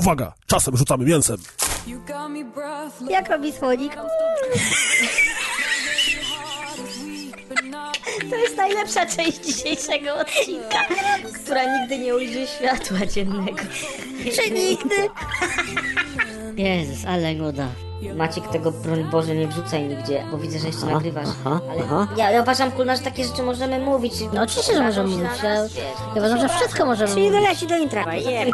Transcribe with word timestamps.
Uwaga, 0.00 0.32
czasem 0.46 0.76
rzucamy 0.76 1.04
mięsem. 1.04 1.36
Jak 3.10 3.28
robi 3.30 3.52
słonik? 3.52 3.92
To 8.30 8.36
jest 8.36 8.56
najlepsza 8.56 9.06
część 9.06 9.38
dzisiejszego 9.46 10.14
odcinka, 10.14 10.78
która 11.44 11.78
nigdy 11.78 11.98
nie 11.98 12.14
ujrzy 12.16 12.46
światła 12.46 13.06
dziennego. 13.06 13.62
Czy 14.36 14.50
nigdy? 14.50 14.94
Jezus, 16.56 17.04
ale 17.06 17.34
nuda. 17.34 17.66
Maciek 18.16 18.48
tego, 18.48 18.70
broń 18.72 19.04
Boże, 19.04 19.34
nie 19.34 19.48
wrzucaj 19.48 19.84
nigdzie, 19.84 20.24
bo 20.30 20.38
widzę, 20.38 20.58
że 20.58 20.66
jeszcze 20.66 20.86
nagrywasz. 20.86 21.28
aha, 21.46 21.60
ale 21.70 21.82
aha. 21.84 22.08
Ja, 22.16 22.30
ja 22.30 22.42
uważam, 22.42 22.72
kulna, 22.72 22.96
że 22.96 23.02
takie 23.02 23.24
rzeczy 23.24 23.42
możemy 23.42 23.78
mówić. 23.78 24.12
No 24.32 24.42
oczywiście, 24.42 24.74
że 24.74 24.82
możemy 24.82 25.08
mówić. 25.08 25.28
Ja, 25.42 25.54
ja 25.54 25.68
uważam, 26.16 26.40
że 26.40 26.48
wszystko 26.48 26.86
możemy 26.86 27.10
Czyli 27.14 27.26
mówić. 27.26 27.40
doleci 27.42 27.66
do 27.66 27.76
intra. 27.78 28.14
Je. 28.14 28.50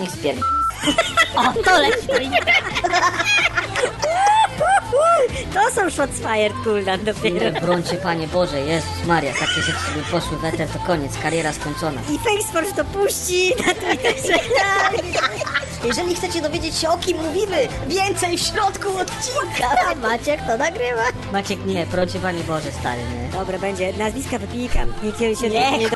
Niech 0.00 0.10
spier... 0.10 0.34
O, 1.36 1.62
to 1.64 1.78
leci. 1.78 2.30
To 5.54 5.70
są 5.70 5.90
shots 5.90 6.18
fired, 6.18 6.52
Kuldan, 6.64 7.04
dopiero. 7.04 7.60
Brońcie, 7.60 7.96
Panie 7.96 8.26
Boże, 8.28 8.60
Jezus 8.60 9.04
Maria, 9.06 9.32
takie 9.32 9.62
rzeczy 9.62 9.78
sobie 9.78 10.02
poszły 10.10 10.36
w 10.36 10.44
eter, 10.44 10.68
to 10.68 10.78
koniec, 10.78 11.18
kariera 11.22 11.52
skończona. 11.52 12.00
I 12.10 12.18
Faceforce 12.18 12.72
to 12.72 12.84
puści 12.84 13.52
na 13.66 13.74
Twitterze. 13.74 14.38
Jeżeli 15.84 16.14
chcecie 16.14 16.42
dowiedzieć 16.42 16.76
się, 16.76 16.88
o 16.88 16.98
kim 16.98 17.16
mówimy, 17.22 17.68
więcej 17.88 18.38
w 18.38 18.40
środku 18.40 18.88
odcinka. 18.98 19.68
A 19.90 19.94
Maciek 19.94 20.40
to 20.46 20.56
nagrywa. 20.56 21.02
Maciek, 21.32 21.66
nie, 21.66 21.86
brońcie, 21.86 22.18
Panie 22.18 22.44
Boże, 22.44 22.72
stary, 22.80 23.02
nie. 23.02 23.38
Dobra, 23.38 23.58
będzie. 23.58 23.92
Nazwiska 23.92 24.38
wypikam. 24.38 24.92
Nikt 25.02 25.18
się 25.18 25.50
nie... 25.50 25.78
nie... 25.78 25.88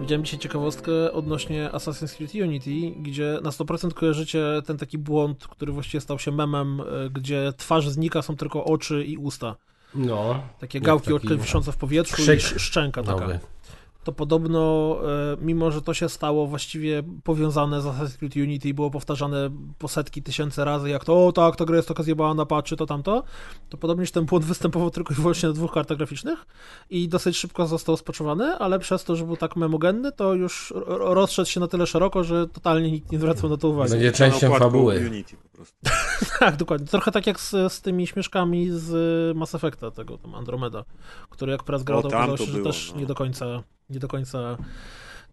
Widziałem 0.00 0.24
dzisiaj 0.24 0.40
ciekawostkę 0.40 1.12
odnośnie 1.12 1.70
Assassin's 1.72 2.16
Creed 2.16 2.34
Unity, 2.34 2.70
gdzie 3.02 3.38
na 3.42 3.50
100% 3.50 3.92
kojarzycie 3.92 4.44
ten 4.66 4.78
taki 4.78 4.98
błąd, 4.98 5.46
który 5.48 5.72
właściwie 5.72 6.00
stał 6.00 6.18
się 6.18 6.32
memem, 6.32 6.80
e, 6.80 6.84
gdzie 7.10 7.52
twarz 7.56 7.88
znika, 7.88 8.22
są 8.22 8.36
tylko 8.36 8.64
oczy 8.64 9.04
i 9.04 9.16
usta. 9.16 9.56
No. 9.94 10.40
Takie 10.60 10.80
gałki 10.80 11.12
taki 11.12 11.38
wiszące 11.38 11.72
w 11.72 11.76
powietrzu 11.76 12.14
krzyk 12.14 12.40
i 12.40 12.42
sz- 12.42 12.60
szczęka 12.62 13.02
taka. 13.02 13.20
Nowy. 13.20 13.38
To 14.04 14.12
podobno, 14.12 14.96
e, 15.02 15.36
mimo 15.40 15.70
że 15.70 15.82
to 15.82 15.94
się 15.94 16.08
stało 16.08 16.46
właściwie 16.46 17.02
powiązane 17.24 17.82
z 17.82 17.84
Assassin's 17.84 18.18
Creed 18.18 18.36
Unity 18.36 18.68
i 18.68 18.74
było 18.74 18.90
powtarzane 18.90 19.50
po 19.78 19.88
setki 19.88 20.22
tysięcy 20.22 20.64
razy, 20.64 20.90
jak 20.90 21.04
to, 21.04 21.26
o 21.26 21.32
tak, 21.32 21.56
ta 21.56 21.64
gra 21.64 21.76
jest 21.76 21.88
taka 21.88 22.02
zjebała 22.02 22.34
na 22.34 22.46
patrzy, 22.46 22.76
to 22.76 22.86
tamto, 22.86 23.22
to 23.68 23.76
podobnież 23.76 24.10
ten 24.10 24.24
błąd 24.24 24.44
występował 24.54 24.90
tylko 24.90 25.14
i 25.14 25.16
wyłącznie 25.16 25.48
na 25.48 25.54
dwóch 25.54 25.72
kartach 25.72 25.96
graficznych 25.98 26.46
i 26.90 27.08
dosyć 27.08 27.36
szybko 27.36 27.66
został 27.66 27.96
spoczywany, 27.96 28.44
ale 28.44 28.78
przez 28.78 29.04
to, 29.04 29.16
że 29.16 29.24
był 29.24 29.36
tak 29.36 29.56
memogenny, 29.56 30.12
to 30.12 30.34
już 30.34 30.72
rozszedł 30.86 31.48
się 31.48 31.60
na 31.60 31.68
tyle 31.68 31.86
szeroko, 31.86 32.24
że 32.24 32.48
totalnie 32.48 32.90
nikt 32.90 33.12
nie 33.12 33.18
zwracał 33.18 33.50
na 33.50 33.56
to 33.56 33.68
uwagi. 33.68 33.90
Będzie 33.90 34.12
częścią 34.12 34.58
fabuły. 34.58 35.06
Unity 35.10 35.36
po 35.36 35.48
prostu. 35.48 35.76
Tak, 36.38 36.56
dokładnie. 36.56 36.86
Trochę 36.86 37.12
tak 37.12 37.26
jak 37.26 37.40
z, 37.40 37.72
z 37.72 37.80
tymi 37.80 38.06
śmieszkami 38.06 38.70
z 38.70 39.36
Mass 39.36 39.54
Effecta, 39.54 39.90
tego 39.90 40.18
tam 40.18 40.34
Andromeda, 40.34 40.84
który 41.30 41.52
jak 41.52 41.62
prez 41.62 41.82
grał, 41.82 42.02
to 42.02 42.08
okazało 42.08 42.36
się, 42.36 42.44
że 42.44 42.52
było, 42.52 42.64
też 42.64 42.92
no. 42.94 43.00
nie 43.00 43.06
do 43.06 43.14
końca, 43.14 43.62
nie 43.90 43.98
do 43.98 44.08
końca 44.08 44.56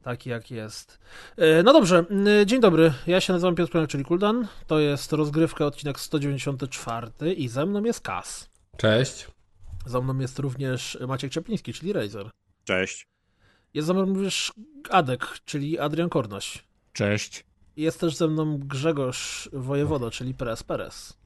taki 0.04 0.30
jak 0.30 0.52
jest. 0.52 1.00
E, 1.38 1.64
No 1.64 1.74
dobrze, 1.74 1.98
m, 2.10 2.26
dzień 2.46 2.62
dobry. 2.62 2.94
Ja 3.08 3.22
się 3.22 3.34
nazywam 3.34 3.56
Piotr 3.56 3.72
Pranek, 3.72 3.90
czyli 3.90 4.06
Kuldan. 4.06 4.48
To 4.68 4.80
jest 4.80 5.14
rozgrywka, 5.14 5.66
odcinek 5.66 6.00
194 6.00 7.34
i 7.34 7.48
ze 7.48 7.66
mną 7.66 7.84
jest 7.84 8.02
Kas. 8.02 8.50
Cześć. 8.78 9.28
Za 9.86 10.02
mną 10.02 10.20
jest 10.20 10.40
również 10.40 10.98
Maciek 11.08 11.32
Czepliński, 11.32 11.74
czyli 11.74 11.94
Razer. 11.94 12.30
Cześć. 12.64 13.08
Jest 13.74 13.88
ze 13.88 13.94
mną 13.94 14.06
również 14.06 14.54
Adek, 14.90 15.28
czyli 15.46 15.80
Adrian 15.80 16.10
Kornoś. 16.10 16.64
Cześć. 16.94 17.46
Jest 17.78 18.00
też 18.00 18.16
ze 18.16 18.28
mną 18.28 18.58
Grzegorz 18.60 19.50
Wojewoda, 19.54 20.12
czyli 20.12 20.34
Perez 20.34 20.64
Perez. 20.64 21.18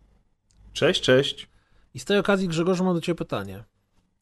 Cześć, 0.73 1.01
cześć. 1.01 1.47
I 1.93 1.99
z 1.99 2.05
tej 2.05 2.17
okazji, 2.19 2.47
Grzegorzu, 2.47 2.83
mam 2.83 2.95
do 2.95 3.01
Ciebie 3.01 3.15
pytanie. 3.17 3.63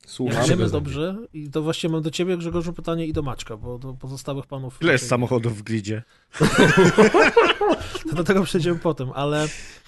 Słucham. 0.07 0.35
Jak 0.37 0.45
wiemy 0.47 0.55
Grzegorz. 0.63 0.71
dobrze, 0.71 1.15
i 1.33 1.49
to 1.49 1.61
właściwie 1.61 1.91
mam 1.91 2.01
do 2.01 2.11
ciebie, 2.11 2.37
Grzegorzu, 2.37 2.73
pytanie 2.73 3.05
i 3.05 3.13
do 3.13 3.21
Maćka, 3.21 3.57
bo 3.57 3.79
do 3.79 3.93
pozostałych 3.93 4.45
panów... 4.47 4.77
Ile 4.81 4.91
jest 4.91 5.07
samochodów 5.07 5.57
w 5.57 5.61
gridzie? 5.63 6.03
Do 8.13 8.23
tego 8.23 8.43
przejdziemy 8.43 8.79
potem, 8.79 9.09
ale 9.15 9.47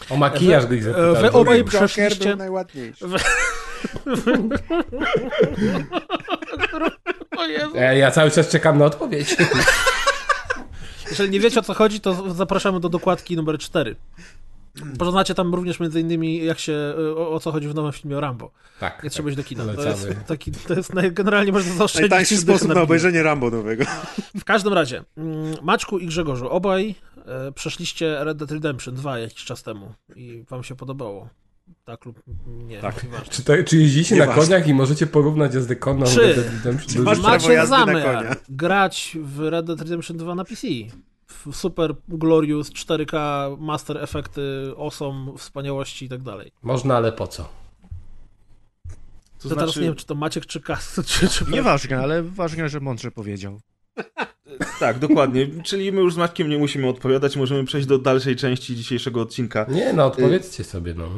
O 0.09 0.17
makijaż 0.17 0.65
gdy 0.65 0.81
wy 1.21 1.31
obaj 1.31 1.63
przeszliście... 1.63 2.29
był 2.29 2.37
najładniejszy. 2.37 3.05
E, 7.75 7.97
Ja 7.97 8.11
cały 8.11 8.31
czas 8.31 8.49
czekam 8.49 8.77
na 8.77 8.85
odpowiedź. 8.85 9.35
Jeżeli 11.09 11.29
nie 11.29 11.39
wiecie 11.39 11.59
o 11.59 11.63
co 11.63 11.73
chodzi, 11.73 11.99
to 12.01 12.33
zapraszamy 12.33 12.79
do 12.79 12.89
dokładki 12.89 13.35
numer 13.35 13.57
4. 13.57 13.95
Poznacie 14.97 15.35
tam 15.35 15.55
również 15.55 15.79
między 15.79 16.01
innymi 16.01 16.45
jak 16.45 16.59
się, 16.59 16.93
o, 17.17 17.31
o 17.31 17.39
co 17.39 17.51
chodzi 17.51 17.67
w 17.67 17.75
nowym 17.75 17.91
filmie 17.91 18.17
o 18.17 18.19
Rambo. 18.19 18.51
Tak. 18.79 19.03
Nie 19.03 19.09
trzeba 19.09 19.29
iść 19.29 19.37
do 19.37 19.43
kina. 19.43 19.63
To 19.65 19.83
jest, 19.83 20.07
taki, 20.27 20.51
to 20.51 20.73
jest 20.73 20.93
naj, 20.93 21.11
generalnie 21.11 21.51
można 21.51 21.73
zaoszczędzić 21.73 22.11
Najtańszy 22.11 22.37
sposób 22.37 22.67
na 22.75 22.81
obejrzenie 22.81 23.23
Rambo 23.23 23.49
nowego. 23.49 23.83
W 24.39 24.43
każdym 24.43 24.73
razie, 24.73 25.03
mm, 25.17 25.55
Maczku 25.61 25.99
i 25.99 26.07
Grzegorzu, 26.07 26.49
obaj 26.49 26.95
e, 27.25 27.51
przeszliście 27.51 28.23
Red 28.23 28.37
Dead 28.37 28.51
Redemption 28.51 28.95
2 28.95 29.19
jakiś 29.19 29.43
czas 29.43 29.63
temu 29.63 29.93
i 30.15 30.43
wam 30.49 30.63
się 30.63 30.75
podobało. 30.75 31.29
Tak 31.85 32.05
lub 32.05 32.21
nie, 32.47 32.79
Tak. 32.79 33.05
Czy, 33.29 33.43
to, 33.43 33.53
czy 33.65 33.77
jeździcie 33.77 34.15
na 34.15 34.27
koniach 34.27 34.67
i 34.67 34.73
możecie 34.73 35.07
porównać 35.07 35.53
jazdę 35.53 35.75
konną 35.75 36.05
Czy- 36.05 36.21
Red 36.21 36.35
Dead 36.35 36.53
Redemption? 36.53 37.03
masz 37.03 37.19
prawo 37.19 37.35
Macie 37.35 37.53
jazdy 37.53 37.75
zamiar 37.75 38.37
grać 38.49 39.17
w 39.21 39.39
Red 39.39 39.65
Dead 39.65 39.81
Redemption 39.81 40.17
2 40.17 40.35
na 40.35 40.45
PC. 40.45 40.67
Super 41.51 41.95
glorious 42.07 42.71
4K, 42.71 43.17
master 43.59 43.97
efekty, 43.97 44.73
awesome, 44.77 45.37
wspaniałości 45.37 46.05
i 46.05 46.09
tak 46.09 46.21
dalej. 46.21 46.51
Można, 46.63 46.97
ale 46.97 47.11
po 47.11 47.27
co? 47.27 47.43
To 47.43 49.49
To 49.49 49.49
teraz 49.49 49.65
znaczy, 49.65 49.79
nie 49.79 49.85
wiem, 49.85 49.95
czy 49.95 50.05
to 50.05 50.15
Maciek, 50.15 50.45
czy 50.45 50.61
Kas, 50.61 50.99
czy, 51.05 51.27
czy... 51.27 51.45
nieważne, 51.45 51.99
ale 51.99 52.23
ważne, 52.23 52.69
że 52.69 52.79
mądrze 52.79 53.11
powiedział. 53.11 53.59
Tak, 54.79 54.99
dokładnie. 54.99 55.47
Czyli 55.63 55.91
my 55.91 56.01
już 56.01 56.13
z 56.13 56.17
Maćkiem 56.17 56.49
nie 56.49 56.57
musimy 56.57 56.87
odpowiadać, 56.87 57.35
możemy 57.35 57.65
przejść 57.65 57.87
do 57.87 57.99
dalszej 57.99 58.35
części 58.35 58.75
dzisiejszego 58.75 59.21
odcinka. 59.21 59.65
Nie, 59.69 59.93
no 59.93 60.05
odpowiedzcie 60.05 60.63
sobie, 60.63 60.93
no. 60.93 61.09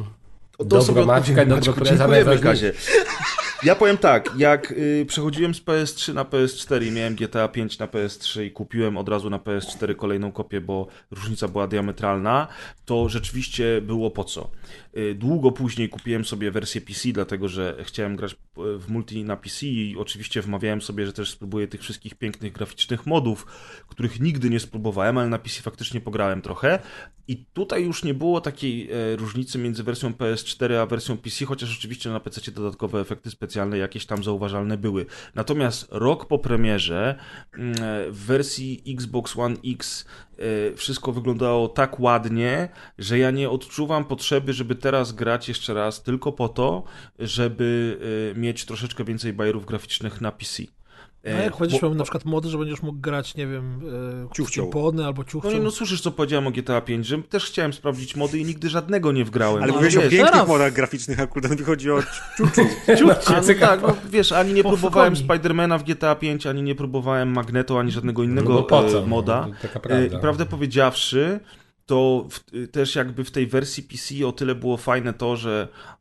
To 0.58 0.64
Dobro 0.64 0.84
sobie 0.84 1.04
Maćka 1.04 1.46
dobro 1.46 1.60
Dziękujemy. 1.60 2.38
Kazie. 2.38 2.72
Ja 3.62 3.74
powiem 3.74 3.98
tak, 3.98 4.30
jak 4.36 4.70
y, 4.72 5.04
przechodziłem 5.08 5.54
z 5.54 5.60
PS3 5.60 6.14
na 6.14 6.24
PS4 6.24 6.86
i 6.86 6.90
miałem 6.90 7.14
GTA 7.14 7.48
5 7.48 7.78
na 7.78 7.86
PS3 7.86 8.44
i 8.44 8.50
kupiłem 8.50 8.96
od 8.96 9.08
razu 9.08 9.30
na 9.30 9.38
PS4 9.38 9.96
kolejną 9.96 10.32
kopię, 10.32 10.60
bo 10.60 10.86
różnica 11.10 11.48
była 11.48 11.66
diametralna, 11.66 12.48
to 12.84 13.08
rzeczywiście 13.08 13.80
było 13.80 14.10
po 14.10 14.24
co. 14.24 14.50
Y, 14.96 15.14
długo 15.14 15.52
później 15.52 15.88
kupiłem 15.88 16.24
sobie 16.24 16.50
wersję 16.50 16.80
PC, 16.80 17.08
dlatego 17.12 17.48
że 17.48 17.76
chciałem 17.84 18.16
grać 18.16 18.32
y, 18.32 18.36
w 18.78 18.88
multi 18.88 19.24
na 19.24 19.36
PC 19.36 19.66
i 19.66 19.96
oczywiście 19.98 20.42
wmawiałem 20.42 20.82
sobie, 20.82 21.06
że 21.06 21.12
też 21.12 21.30
spróbuję 21.30 21.68
tych 21.68 21.80
wszystkich 21.80 22.14
pięknych 22.14 22.52
graficznych 22.52 23.06
modów, 23.06 23.46
których 23.88 24.20
nigdy 24.20 24.50
nie 24.50 24.60
spróbowałem, 24.60 25.18
ale 25.18 25.28
na 25.28 25.38
PC 25.38 25.62
faktycznie 25.62 26.00
pograłem 26.00 26.42
trochę. 26.42 26.78
I 27.28 27.44
tutaj 27.52 27.84
już 27.84 28.04
nie 28.04 28.14
było 28.14 28.40
takiej 28.40 28.90
e, 28.90 29.16
różnicy 29.16 29.58
między 29.58 29.82
wersją 29.82 30.10
PS4 30.10 30.74
a 30.74 30.86
wersją 30.86 31.16
PC, 31.16 31.44
chociaż 31.44 31.78
oczywiście 31.78 32.10
na 32.10 32.20
PC 32.20 32.50
dodatkowe 32.50 33.00
efekty 33.00 33.30
specjalne 33.30 33.47
jakieś 33.56 34.06
tam 34.06 34.24
zauważalne 34.24 34.78
były. 34.78 35.06
Natomiast 35.34 35.88
rok 35.90 36.26
po 36.26 36.38
premierze 36.38 37.18
mm, 37.54 37.72
e, 37.72 38.10
w 38.10 38.18
wersji 38.26 38.82
Xbox 38.86 39.36
One 39.36 39.56
X 39.66 40.06
e, 40.38 40.74
wszystko 40.74 41.12
wyglądało 41.12 41.68
tak 41.68 42.00
ładnie, 42.00 42.68
że 42.98 43.18
ja 43.18 43.30
nie 43.30 43.50
odczuwam 43.50 44.04
potrzeby, 44.04 44.52
żeby 44.52 44.74
teraz 44.74 45.12
grać 45.12 45.48
jeszcze 45.48 45.74
raz 45.74 46.02
tylko 46.02 46.32
po 46.32 46.48
to, 46.48 46.84
żeby 47.18 47.98
e, 48.34 48.38
mieć 48.38 48.64
troszeczkę 48.64 49.04
więcej 49.04 49.32
bajerów 49.32 49.66
graficznych 49.66 50.20
na 50.20 50.32
PC. 50.32 50.77
No 51.34 51.42
jak 51.42 51.54
E, 51.54 51.58
będziesz 51.58 51.80
bo- 51.80 51.86
miał 51.86 51.94
na 51.94 52.04
przykład 52.04 52.24
mody, 52.24 52.48
że 52.48 52.58
będziesz 52.58 52.82
mógł 52.82 52.98
grać, 53.00 53.34
nie 53.34 53.46
wiem, 53.46 53.80
e. 54.30 54.34
Ciuchcią. 54.34 54.70
albo 55.06 55.22
No 55.22 55.24
ciuchcią. 55.24 55.50
nie, 55.52 55.60
no 55.60 55.70
słyszysz, 55.70 56.00
co 56.00 56.10
powiedziałem 56.10 56.46
o 56.46 56.50
GTA 56.50 56.80
5, 56.80 57.06
że 57.06 57.22
też 57.22 57.44
chciałem 57.46 57.72
sprawdzić 57.72 58.16
mody 58.16 58.38
i 58.38 58.44
nigdy 58.44 58.68
żadnego 58.68 59.12
nie 59.12 59.24
wgrałem. 59.24 59.62
Ale 59.62 59.66
No, 59.66 59.72
mówiłeś 59.74 59.96
o 59.96 60.00
pięknych 60.00 60.30
teraz. 60.30 60.48
modach 60.48 60.72
graficznych, 60.72 61.20
akurat 61.20 61.58
mi 61.58 61.64
chodzi 61.64 61.90
o 61.90 61.98
A, 63.26 63.40
no 63.40 63.54
tak, 63.60 63.82
no, 63.82 63.96
wiesz, 64.10 64.32
ani 64.32 64.52
nie 64.52 64.62
Po 64.62 64.68
próbowałem. 64.68 65.16
Spidermana 65.16 65.78
w 65.78 65.82
GTA 65.84 66.14
5, 66.14 66.46
ani 66.46 66.62
nie 66.62 66.74
próbowałem 66.74 67.28
Magneto, 67.32 67.80
ani 67.80 67.90
żadnego 67.90 68.22
No 68.22 68.28
innego 68.28 68.52
bo 68.52 68.62
po 68.62 68.84
co? 68.88 68.98
e, 68.98 69.06
moda. 69.06 69.46
No, 69.48 69.54
taka 69.62 69.78
E, 69.78 69.82
prawda. 69.82 70.16
I 70.18 70.20
prawdę 70.20 70.46
powiedziawszy, 70.46 71.40
to 71.86 72.26
w, 72.30 72.68
też 72.70 72.94
jakby 72.94 73.24
w 73.24 73.30
tej 73.30 73.46
wersji 73.46 73.82
PC 73.82 74.26
o 74.26 74.32
tyle 74.32 74.54
było 74.54 74.76
fajne 74.76 75.12
to, 75.12 75.36
że, 75.36 75.68
e, 75.94 75.97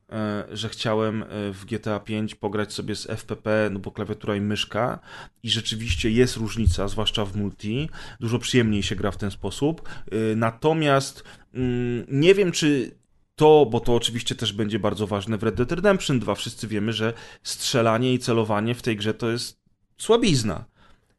że 0.51 0.69
chciałem 0.69 1.23
e, 1.23 1.27
w 1.53 1.65
GTA 1.65 1.99
5 1.99 2.35
pograć 2.35 2.73
sobie 2.73 2.95
z 2.95 3.09
FPP, 3.09 3.69
no 3.71 3.79
bo 3.79 3.91
klawiatura 3.91 4.35
i 4.35 4.41
myszka 4.41 4.99
i 5.43 5.49
rzeczywiście 5.49 6.11
jest 6.11 6.37
różnica, 6.37 6.87
zwłaszcza 6.87 7.25
w 7.25 7.35
multi. 7.35 7.89
Dużo 8.19 8.39
przyjemniej 8.39 8.83
się 8.83 8.95
gra 8.95 9.11
w 9.11 9.17
ten 9.17 9.31
sposób. 9.31 9.89
E, 10.11 10.35
Natomiast 10.35 11.23
mm, 11.53 12.05
nie 12.11 12.33
wiem, 12.35 12.51
czy 12.51 12.91
to, 13.35 13.67
bo 13.71 13.79
to 13.79 13.95
oczywiście 13.95 14.35
też 14.35 14.53
będzie 14.53 14.79
bardzo 14.79 15.07
ważne 15.07 15.37
w 15.37 15.43
Red 15.43 15.55
Dead 15.55 15.71
Redemption 15.71 16.19
2. 16.19 16.35
Wszyscy 16.35 16.67
wiemy, 16.67 16.93
że 16.93 17.13
strzelanie 17.43 18.13
i 18.13 18.19
celowanie 18.19 18.75
w 18.75 18.81
tej 18.81 18.95
grze 18.95 19.13
to 19.13 19.29
jest 19.29 19.59
słabizna. 19.97 20.65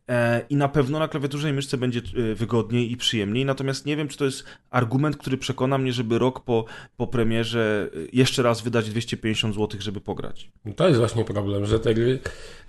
E, 0.08 0.40
I 0.50 0.56
na 0.56 0.68
pewno 0.68 0.98
na 0.98 1.08
klawiaturze 1.08 1.50
i 1.50 1.52
myszce 1.52 1.76
będzie 1.78 2.00
e, 2.30 2.34
wygodniej 2.34 2.92
i 2.92 2.96
przyjemniej, 2.96 3.44
natomiast 3.44 3.86
nie 3.86 3.96
wiem, 3.96 4.08
czy 4.08 4.18
to 4.18 4.24
jest 4.24 4.44
argument, 4.70 5.16
który 5.16 5.38
przekona 5.38 5.78
mnie, 5.78 5.92
żeby 5.92 6.18
rok 6.18 6.40
po, 6.40 6.64
po 6.96 7.06
premierze 7.06 7.90
e, 7.94 7.98
jeszcze 8.12 8.42
raz 8.42 8.62
wydać 8.62 8.90
250 8.90 9.54
zł, 9.54 9.80
żeby 9.80 10.00
pograć. 10.00 10.50
To 10.76 10.88
jest 10.88 10.98
właśnie 11.00 11.24
problem, 11.24 11.66
że 11.66 11.80
te 11.80 11.94
gry, 11.94 12.18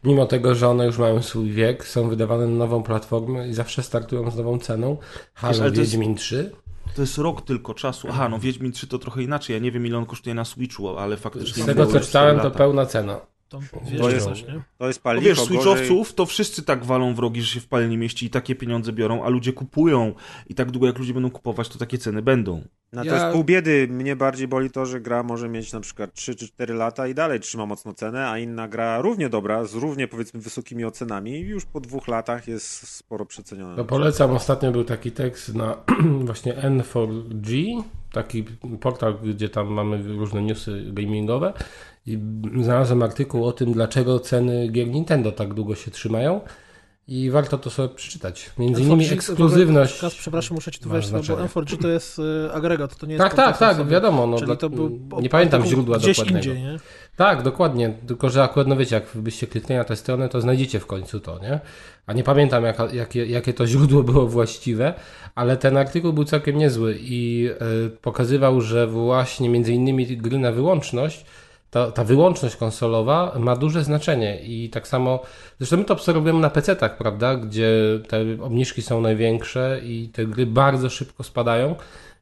mimo 0.03 0.25
tego, 0.25 0.55
że 0.55 0.67
one 0.69 0.85
już 0.85 0.97
mają 0.97 1.21
swój 1.21 1.51
wiek, 1.51 1.87
są 1.87 2.09
wydawane 2.09 2.47
na 2.47 2.57
nową 2.57 2.83
platformę 2.83 3.47
i 3.49 3.53
zawsze 3.53 3.83
startują 3.83 4.31
z 4.31 4.35
nową 4.35 4.59
ceną. 4.59 4.97
Halo 5.33 5.57
to 5.57 5.65
jest- 5.65 5.75
Wiedźmin 5.77 6.15
3. 6.15 6.51
To 6.95 7.01
jest 7.01 7.17
rok 7.17 7.41
tylko 7.41 7.73
czasu. 7.73 8.07
Aha, 8.11 8.29
no 8.29 8.39
Wiedźmin 8.39 8.71
3 8.71 8.87
to 8.87 8.99
trochę 8.99 9.23
inaczej. 9.23 9.53
Ja 9.53 9.59
nie 9.59 9.71
wiem, 9.71 9.85
ile 9.85 9.97
on 9.97 10.05
kosztuje 10.05 10.33
na 10.33 10.45
Switchu, 10.45 10.97
ale 10.97 11.17
faktycznie... 11.17 11.63
Z 11.63 11.65
tego 11.65 11.85
co 11.85 11.99
czytałem, 11.99 12.39
to 12.39 12.51
pełna 12.51 12.85
cena. 12.85 13.21
To 13.49 14.09
jest- 14.09 14.25
coś, 14.25 14.47
nie? 14.47 14.61
To 14.77 14.87
jest 14.87 14.99
No 14.99 15.03
paliwo, 15.03 15.25
wiesz, 15.27 15.37
gorzej- 15.39 15.45
switchowców 15.45 16.13
to 16.13 16.25
wszyscy 16.25 16.63
tak 16.63 16.85
walą 16.85 17.13
w 17.13 17.19
rogi, 17.19 17.41
że 17.41 17.47
się 17.47 17.59
w 17.59 17.67
pale 17.67 17.87
nie 17.89 17.97
mieści 17.97 18.25
i 18.25 18.29
takie 18.29 18.55
pieniądze 18.55 18.93
biorą, 18.93 19.23
a 19.23 19.29
ludzie 19.29 19.53
kupują. 19.53 20.13
I 20.47 20.55
tak 20.55 20.71
długo 20.71 20.87
jak 20.87 20.99
ludzie 20.99 21.13
będą 21.13 21.31
kupować, 21.31 21.69
to 21.69 21.79
takie 21.79 21.97
ceny 21.97 22.21
będą. 22.21 22.61
No 22.93 23.01
to 23.01 23.07
Ja- 23.07 23.13
jest 23.13 23.33
pół 23.33 23.43
biedy. 23.43 23.87
Mnie 23.91 24.15
bardziej 24.15 24.47
boli 24.47 24.69
to, 24.71 24.85
że 24.85 25.01
gra 25.01 25.23
może 25.23 25.49
mieć 25.49 25.73
na 25.73 25.79
przykład 25.79 26.13
3 26.13 26.35
czy 26.35 26.47
4 26.47 26.73
lata 26.73 27.07
i 27.07 27.13
dalej 27.13 27.39
trzyma 27.39 27.65
mocno 27.65 27.93
cenę, 27.93 28.29
a 28.29 28.37
inna 28.39 28.67
gra 28.67 29.01
równie 29.01 29.29
dobra, 29.29 29.65
z 29.65 29.73
równie 29.73 30.07
powiedzmy 30.07 30.39
wysokimi 30.39 30.85
ocenami 30.85 31.31
i 31.31 31.39
już 31.39 31.65
po 31.65 31.79
dwóch 31.79 32.07
latach 32.07 32.47
jest 32.47 32.87
sporo 32.87 33.25
przeceniona. 33.25 33.75
To 33.75 33.85
polecam, 33.85 34.31
ostatnio 34.31 34.71
był 34.71 34.83
taki 34.83 35.11
tekst 35.11 35.55
na 35.55 35.77
właśnie 36.25 36.53
N4G, 36.53 37.83
taki 38.13 38.43
portal, 38.81 39.17
gdzie 39.23 39.49
tam 39.49 39.67
mamy 39.67 40.03
różne 40.07 40.41
newsy 40.41 40.85
gamingowe 40.93 41.53
i 42.09 42.19
znalazłem 42.63 43.03
artykuł 43.03 43.45
o 43.45 43.51
tym, 43.51 43.73
dlaczego 43.73 44.19
ceny 44.19 44.67
gier 44.67 44.87
Nintendo 44.87 45.31
tak 45.31 45.53
długo 45.53 45.75
się 45.75 45.91
trzymają 45.91 46.41
i 47.07 47.29
warto 47.31 47.57
to 47.57 47.69
sobie 47.69 47.89
przeczytać. 47.95 48.49
Między 48.57 48.81
innymi 48.81 49.05
M4G 49.05 49.13
ekskluzywność. 49.13 49.99
Kas, 50.01 50.15
przepraszam, 50.15 50.55
muszę 50.55 50.71
ci 50.71 50.79
tu 50.79 50.89
wejść, 50.89 51.11
no 51.11 51.19
bo. 51.27 51.35
M4G 51.35 51.81
to 51.81 51.87
jest 51.87 52.19
y, 52.19 52.53
agregat, 52.53 52.95
to 52.95 53.05
nie 53.05 53.13
jest 53.13 53.23
Tak, 53.23 53.33
tak, 53.33 53.57
tak, 53.57 53.77
sobie. 53.77 53.91
wiadomo. 53.91 54.27
No, 54.27 54.37
Czyli 54.39 54.57
to 54.57 54.69
był 54.69 54.99
nie 55.21 55.29
pamiętam 55.29 55.65
źródła 55.65 55.97
gdzieś 55.97 56.17
dokładnego. 56.17 56.45
indziej, 56.53 56.63
nie? 56.63 56.79
Tak, 57.15 57.43
dokładnie. 57.43 57.93
Tylko, 58.07 58.29
że 58.29 58.43
akurat, 58.43 58.67
no 58.67 58.75
wiecie, 58.77 58.95
jak 58.95 59.05
byście 59.15 59.47
kliknęli 59.47 59.77
na 59.77 59.83
tę 59.83 59.95
stronę, 59.95 60.29
to 60.29 60.41
znajdziecie 60.41 60.79
w 60.79 60.85
końcu 60.85 61.19
to, 61.19 61.39
nie? 61.39 61.59
A 62.05 62.13
nie 62.13 62.23
pamiętam, 62.23 62.63
jaka, 62.63 62.87
jakie, 62.93 63.25
jakie 63.25 63.53
to 63.53 63.67
źródło 63.67 64.03
było 64.03 64.27
właściwe, 64.27 64.93
ale 65.35 65.57
ten 65.57 65.77
artykuł 65.77 66.13
był 66.13 66.23
całkiem 66.23 66.57
niezły 66.57 66.97
i 67.01 67.49
y, 67.85 67.89
pokazywał, 67.89 68.61
że 68.61 68.87
właśnie 68.87 69.49
między 69.49 69.73
innymi 69.73 70.17
gry 70.17 70.37
na 70.37 70.51
wyłączność, 70.51 71.25
ta, 71.71 71.91
ta 71.91 72.03
wyłączność 72.03 72.55
konsolowa 72.55 73.35
ma 73.39 73.55
duże 73.55 73.83
znaczenie 73.83 74.39
i 74.41 74.69
tak 74.69 74.87
samo, 74.87 75.19
zresztą 75.59 75.77
my 75.77 75.85
to 75.85 75.93
obserwujemy 75.93 76.39
na 76.39 76.49
PC-tach, 76.49 76.97
prawda, 76.97 77.35
gdzie 77.35 77.71
te 78.07 78.21
obniżki 78.41 78.81
są 78.81 79.01
największe 79.01 79.81
i 79.83 80.09
te 80.13 80.25
gry 80.25 80.45
bardzo 80.45 80.89
szybko 80.89 81.23
spadają. 81.23 81.75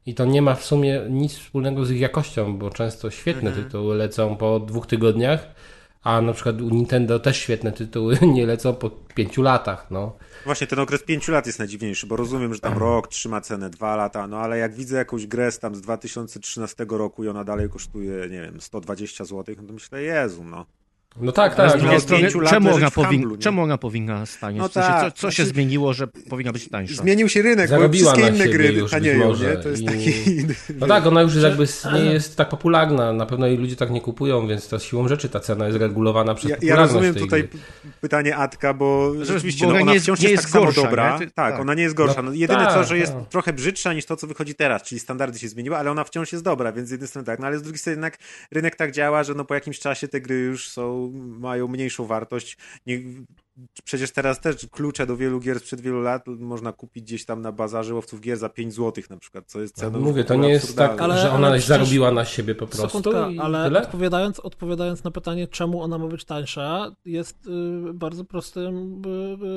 I 0.06 0.14
to 0.14 0.24
nie 0.24 0.42
ma 0.42 0.54
w 0.54 0.64
sumie 0.64 1.00
nic 1.10 1.38
wspólnego 1.38 1.84
z 1.84 1.90
ich 1.90 2.00
jakością, 2.00 2.58
bo 2.58 2.70
często 2.70 3.10
świetne 3.10 3.52
tytuły 3.52 3.96
lecą 3.96 4.36
po 4.36 4.60
dwóch 4.60 4.86
tygodniach, 4.86 5.54
a 6.02 6.20
na 6.20 6.32
przykład 6.32 6.60
u 6.60 6.70
Nintendo 6.70 7.20
też 7.20 7.36
świetne 7.36 7.72
tytuły 7.72 8.18
nie 8.34 8.46
lecą 8.46 8.74
po 8.74 8.90
pięciu 8.90 9.42
latach. 9.42 9.86
No. 9.90 10.16
Właśnie 10.44 10.66
ten 10.66 10.78
okres 10.78 11.02
5 11.02 11.28
lat 11.28 11.46
jest 11.46 11.58
najdziwniejszy, 11.58 12.06
bo 12.06 12.16
rozumiem, 12.16 12.54
że 12.54 12.60
tam 12.60 12.78
rok 12.88 13.08
trzyma 13.08 13.40
cenę, 13.40 13.70
dwa 13.70 13.96
lata, 13.96 14.26
no 14.26 14.38
ale 14.38 14.58
jak 14.58 14.74
widzę 14.74 14.96
jakąś 14.96 15.26
grę 15.26 15.52
z 15.52 15.58
tam 15.58 15.74
z 15.74 15.80
2013 15.80 16.86
roku 16.88 17.24
i 17.24 17.28
ona 17.28 17.44
dalej 17.44 17.68
kosztuje, 17.68 18.28
nie 18.28 18.42
wiem, 18.42 18.60
120 18.60 19.24
zł, 19.24 19.54
no 19.60 19.66
to 19.66 19.72
myślę, 19.72 20.02
Jezu, 20.02 20.44
no. 20.44 20.66
No 21.16 21.32
tak, 21.32 21.54
tak. 21.54 21.70
z 21.70 21.74
No, 21.74 21.80
drugiej 21.80 22.00
strony, 22.00 22.28
czemu 22.50 22.74
ona, 22.74 22.90
handlu, 22.90 23.30
nie? 23.36 23.42
czemu 23.42 23.62
ona 23.62 23.78
powinna 23.78 24.26
stanieć? 24.26 24.58
No 24.62 24.68
w 24.68 24.72
sensie, 24.72 24.88
tak, 24.88 25.14
co, 25.14 25.20
co 25.20 25.30
się 25.30 25.42
znaczy- 25.42 25.54
zmieniło, 25.54 25.92
że 25.94 26.06
powinna 26.06 26.52
być 26.52 26.68
tańsza? 26.68 27.02
Zmienił 27.02 27.28
się 27.28 27.42
rynek, 27.42 27.70
bo 27.70 27.76
Zarobiła 27.76 28.12
wszystkie 28.12 28.30
na 28.32 28.36
inne 28.36 28.48
gry 28.52 28.72
już 28.72 28.90
tanieją, 28.90 29.26
może 29.28 29.50
nie? 29.50 29.56
To 29.62 29.68
jest 29.68 29.82
i- 29.82 29.86
taki... 29.86 30.12
no 30.80 30.86
tak, 30.86 31.06
ona 31.06 31.22
już 31.22 31.34
jakby 31.34 31.66
nie 31.94 32.12
jest 32.12 32.36
tak 32.36 32.48
popularna, 32.48 33.12
na 33.12 33.26
pewno 33.26 33.46
jej 33.46 33.56
ludzie 33.56 33.76
tak 33.76 33.90
nie 33.90 34.00
kupują, 34.00 34.46
więc 34.48 34.68
to 34.68 34.78
siłą 34.78 35.08
rzeczy 35.08 35.28
ta 35.28 35.40
cena 35.40 35.66
jest 35.66 35.78
regulowana 35.78 36.34
przez 36.34 36.50
Ja, 36.50 36.56
ja 36.56 36.60
popularność 36.60 36.92
rozumiem 36.92 37.14
tej 37.14 37.22
tutaj 37.22 37.42
gry. 37.48 37.58
pytanie 38.00 38.36
Atka, 38.36 38.74
bo 38.74 39.12
rzeczywiście 39.22 39.64
bo 39.66 39.70
no, 39.72 39.74
ona 39.74 39.82
ona 39.82 39.90
nie 39.90 39.94
jest- 39.94 40.04
wciąż 40.06 40.20
nie 40.20 40.30
jest, 40.30 40.42
tak 40.42 40.52
gorsza, 40.52 40.72
samo 40.72 40.86
dobra. 40.86 41.12
nie? 41.12 41.18
Ty- 41.26 41.32
tak, 41.32 41.52
tak. 41.52 41.60
ona 41.60 41.74
nie 41.74 41.82
jest 41.82 41.94
gorsza. 41.94 42.22
No 42.22 42.30
No, 42.30 42.36
jedyne 42.36 42.66
co, 42.66 42.74
tak, 42.74 42.86
że 42.88 42.98
jest 42.98 43.12
tak. 43.12 43.28
trochę 43.28 43.52
brzydsza 43.52 43.92
niż 43.92 44.04
to, 44.06 44.16
co 44.16 44.26
wychodzi 44.26 44.54
teraz, 44.54 44.82
czyli 44.82 44.98
standardy 45.00 45.38
się 45.38 45.48
zmieniły, 45.48 45.76
ale 45.76 45.90
ona 45.90 46.04
wciąż 46.04 46.32
jest 46.32 46.44
dobra, 46.44 46.72
więc 46.72 46.88
z 46.88 46.90
jednej 46.90 47.08
strony 47.08 47.26
tak, 47.26 47.38
no 47.40 47.46
ale 47.46 47.58
z 47.58 47.62
drugiej 47.62 47.78
strony 47.78 47.92
jednak 47.94 48.18
rynek 48.50 48.76
tak 48.76 48.92
działa, 48.92 49.24
że 49.24 49.34
no 49.34 49.44
po 49.44 49.54
jakimś 49.54 49.78
czasie 49.78 50.08
te 50.08 50.20
gry 50.20 50.34
już 50.38 50.68
są, 50.68 50.97
mają 51.38 51.68
mniejszą 51.68 52.06
wartość. 52.06 52.58
Nie, 52.86 52.98
przecież 53.84 54.10
teraz 54.12 54.40
też 54.40 54.66
klucze 54.70 55.06
do 55.06 55.16
wielu 55.16 55.40
gier 55.40 55.60
sprzed 55.60 55.80
wielu 55.80 56.00
lat 56.02 56.22
można 56.26 56.72
kupić 56.72 57.04
gdzieś 57.04 57.24
tam 57.24 57.42
na 57.42 57.52
bazarze 57.52 57.94
łowców 57.94 58.20
gier 58.20 58.38
za 58.38 58.48
5 58.48 58.74
zł 58.74 59.04
na 59.10 59.16
przykład, 59.16 59.44
co 59.46 59.60
jest 59.60 59.74
ceną 59.76 59.92
No 59.92 60.04
Mówię, 60.04 60.24
to 60.24 60.34
nie 60.34 60.48
jest 60.48 60.76
tak. 60.76 61.00
Ale- 61.02 61.18
że 61.18 61.30
ona 61.32 61.46
ale 61.46 61.58
przecież- 61.58 61.68
zarobiła 61.68 62.10
na 62.10 62.24
siebie 62.24 62.54
po 62.54 62.66
prostu 62.66 62.86
Sekundka, 62.98 63.30
ale 63.42 63.64
tyle? 63.64 63.82
odpowiadając, 63.82 64.40
odpowiadając 64.40 65.04
na 65.04 65.10
pytanie, 65.10 65.48
czemu 65.48 65.82
ona 65.82 65.98
ma 65.98 66.06
być 66.06 66.24
tańsza, 66.24 66.90
jest 67.04 67.46
y, 67.46 67.50
bardzo 67.94 68.24
prosty 68.24 68.60
y, 68.60 68.64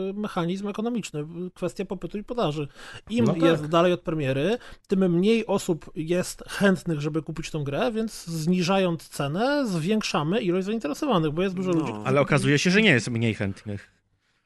y, 0.10 0.14
mechanizm 0.14 0.68
ekonomiczny. 0.68 1.26
Kwestia 1.54 1.86
popytu 1.86 2.18
i 2.18 2.24
podaży. 2.24 2.68
Im 3.10 3.26
No 3.26 3.34
tak. 3.34 3.42
jest 3.42 3.66
dalej 3.68 3.94
od 3.94 4.02
premiery, 4.02 4.58
tym 4.88 5.12
mniej 5.12 5.46
osób 5.48 5.92
jest 5.96 6.44
chętnych, 6.48 7.02
żeby 7.02 7.22
kupić 7.22 7.52
tą 7.52 7.64
grę, 7.64 7.92
więc 7.92 8.26
zniżając 8.26 9.10
cenę, 9.10 9.68
zwiększamy 9.68 10.42
ilość 10.42 10.66
zainteresowanych, 10.66 11.32
bo 11.32 11.42
jest 11.42 11.56
dużo 11.56 11.72
No. 11.72 11.80
ludzi. 11.80 11.94
Ale 12.06 12.22
okazuje 12.22 12.60
się, 12.60 12.70
że 12.72 12.82
nie 12.82 12.90
jest 12.90 13.08
mniej 13.10 13.34
chętnych. 13.34 13.91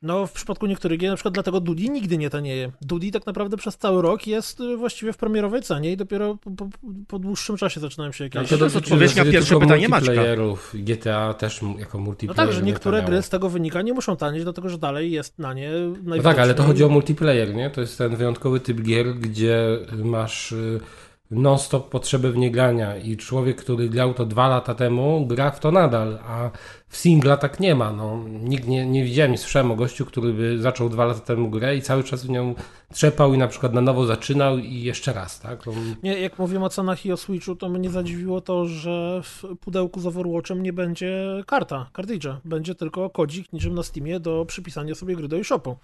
No, 0.02 0.28
w 0.28 0.32
przypadku 0.32 0.66
niektórych 0.66 1.00
gier, 1.00 1.10
na 1.10 1.16
przykład 1.16 1.34
dlatego 1.34 1.60
Dudi 1.60 1.90
nigdy 1.90 2.18
nie 2.18 2.30
tanieje. 2.30 2.72
Dudi 2.82 3.12
tak 3.12 3.26
naprawdę 3.26 3.58
przez 3.58 3.78
cały 3.78 4.02
rok 4.02 4.28
jest 4.28 4.60
y, 4.60 4.78
właściwie 4.78 5.14
w 5.14 5.18
premierowej 5.18 5.62
cenie 5.62 5.92
i 5.92 5.98
dopiero 5.98 6.36
po, 6.36 6.52
po, 6.52 6.70
po 7.08 7.20
dłuższym 7.20 7.58
czasie 7.58 7.80
zaczynają 7.80 8.12
się 8.12 8.24
jakieś... 8.24 8.50
to 8.50 8.64
jest 8.64 8.76
odpowiedź 8.76 9.16
na 9.16 9.26
pierwsze 9.26 9.60
pytanie 9.60 9.90
Maćka. 9.90 10.06
multiplayerów. 10.06 10.72
GTA 10.74 11.34
też 11.34 11.62
jako 11.80 11.98
No 11.98 12.04
multiplayer. 12.04 12.36
tak, 12.48 12.56
że 12.56 12.62
nie 12.62 12.68
niektóre 12.68 13.04
gry 13.04 13.22
z 13.22 13.30
tego 13.30 13.50
wynika 13.50 13.82
nie 13.82 13.94
muszą 13.94 14.18
tanieć, 14.18 14.44
dlatego 14.44 14.70
że 14.70 14.78
dalej 14.78 15.12
jest 15.12 15.40
na 15.40 15.54
nie 15.54 15.72
No 16.04 16.22
tak, 16.24 16.40
ale 16.40 16.54
to 16.54 16.64
chodzi 16.64 16.84
o 16.84 16.90
multiplayer, 16.90 17.56
nie? 17.56 17.70
To 17.70 17.82
jest 17.82 17.98
ten 17.98 18.16
wyjątkowy 18.16 18.60
typ 18.60 18.82
gier, 18.82 19.16
gdzie 19.16 19.80
masz 20.04 20.52
y, 20.52 20.80
non-stop 21.32 21.90
potrzebę 21.90 22.32
w 22.32 22.38
nie 22.38 22.52
grania 22.52 22.98
i 22.98 23.18
człowiek, 23.18 23.58
który 23.58 23.90
grał 23.90 24.14
to 24.14 24.26
dwa 24.26 24.48
lata 24.48 24.76
temu, 24.76 25.26
gra 25.28 25.52
w 25.52 25.60
to 25.60 25.72
nadal, 25.72 26.20
a 26.28 26.52
singla 26.96 27.38
tak 27.38 27.60
nie 27.60 27.76
ma. 27.76 27.94
No, 27.94 28.24
nikt 28.28 28.68
nie, 28.68 28.86
nie 28.86 29.04
widziałem, 29.04 29.32
nie 29.32 29.38
słyszałem 29.38 29.72
o 29.72 29.76
gościu, 29.76 30.06
który 30.06 30.34
by 30.34 30.62
zaczął 30.62 30.90
dwa 30.90 31.06
lata 31.06 31.20
temu 31.20 31.50
grę 31.50 31.78
i 31.78 31.82
cały 31.82 32.04
czas 32.04 32.26
w 32.26 32.30
nią 32.30 32.56
trzepał 32.94 33.34
i 33.34 33.38
na 33.38 33.48
przykład 33.48 33.74
na 33.74 33.82
nowo 33.82 34.06
zaczynał 34.06 34.58
i 34.58 34.82
jeszcze 34.82 35.14
raz, 35.14 35.40
tak? 35.40 35.64
Nie, 36.04 36.20
jak 36.20 36.40
mówimy 36.40 36.66
o 36.66 36.70
cenach 36.70 37.06
i 37.06 37.12
o 37.12 37.18
Switchu, 37.18 37.56
to 37.56 37.70
mnie 37.70 37.90
zadziwiło 37.90 38.42
to, 38.42 38.66
że 38.66 39.22
w 39.24 39.44
pudełku 39.62 40.00
z 40.00 40.06
Overwatchem 40.06 40.64
nie 40.64 40.74
będzie 40.74 41.44
karta, 41.48 41.90
kartridża. 41.94 42.40
Będzie 42.46 42.76
tylko 42.76 43.10
kodzik 43.10 43.54
niczym 43.54 43.76
na 43.76 43.84
Steamie 43.84 44.20
do 44.20 44.46
przypisania 44.46 44.96
sobie 44.96 45.16
gry 45.16 45.28
do 45.28 45.38
eShopu. 45.38 45.78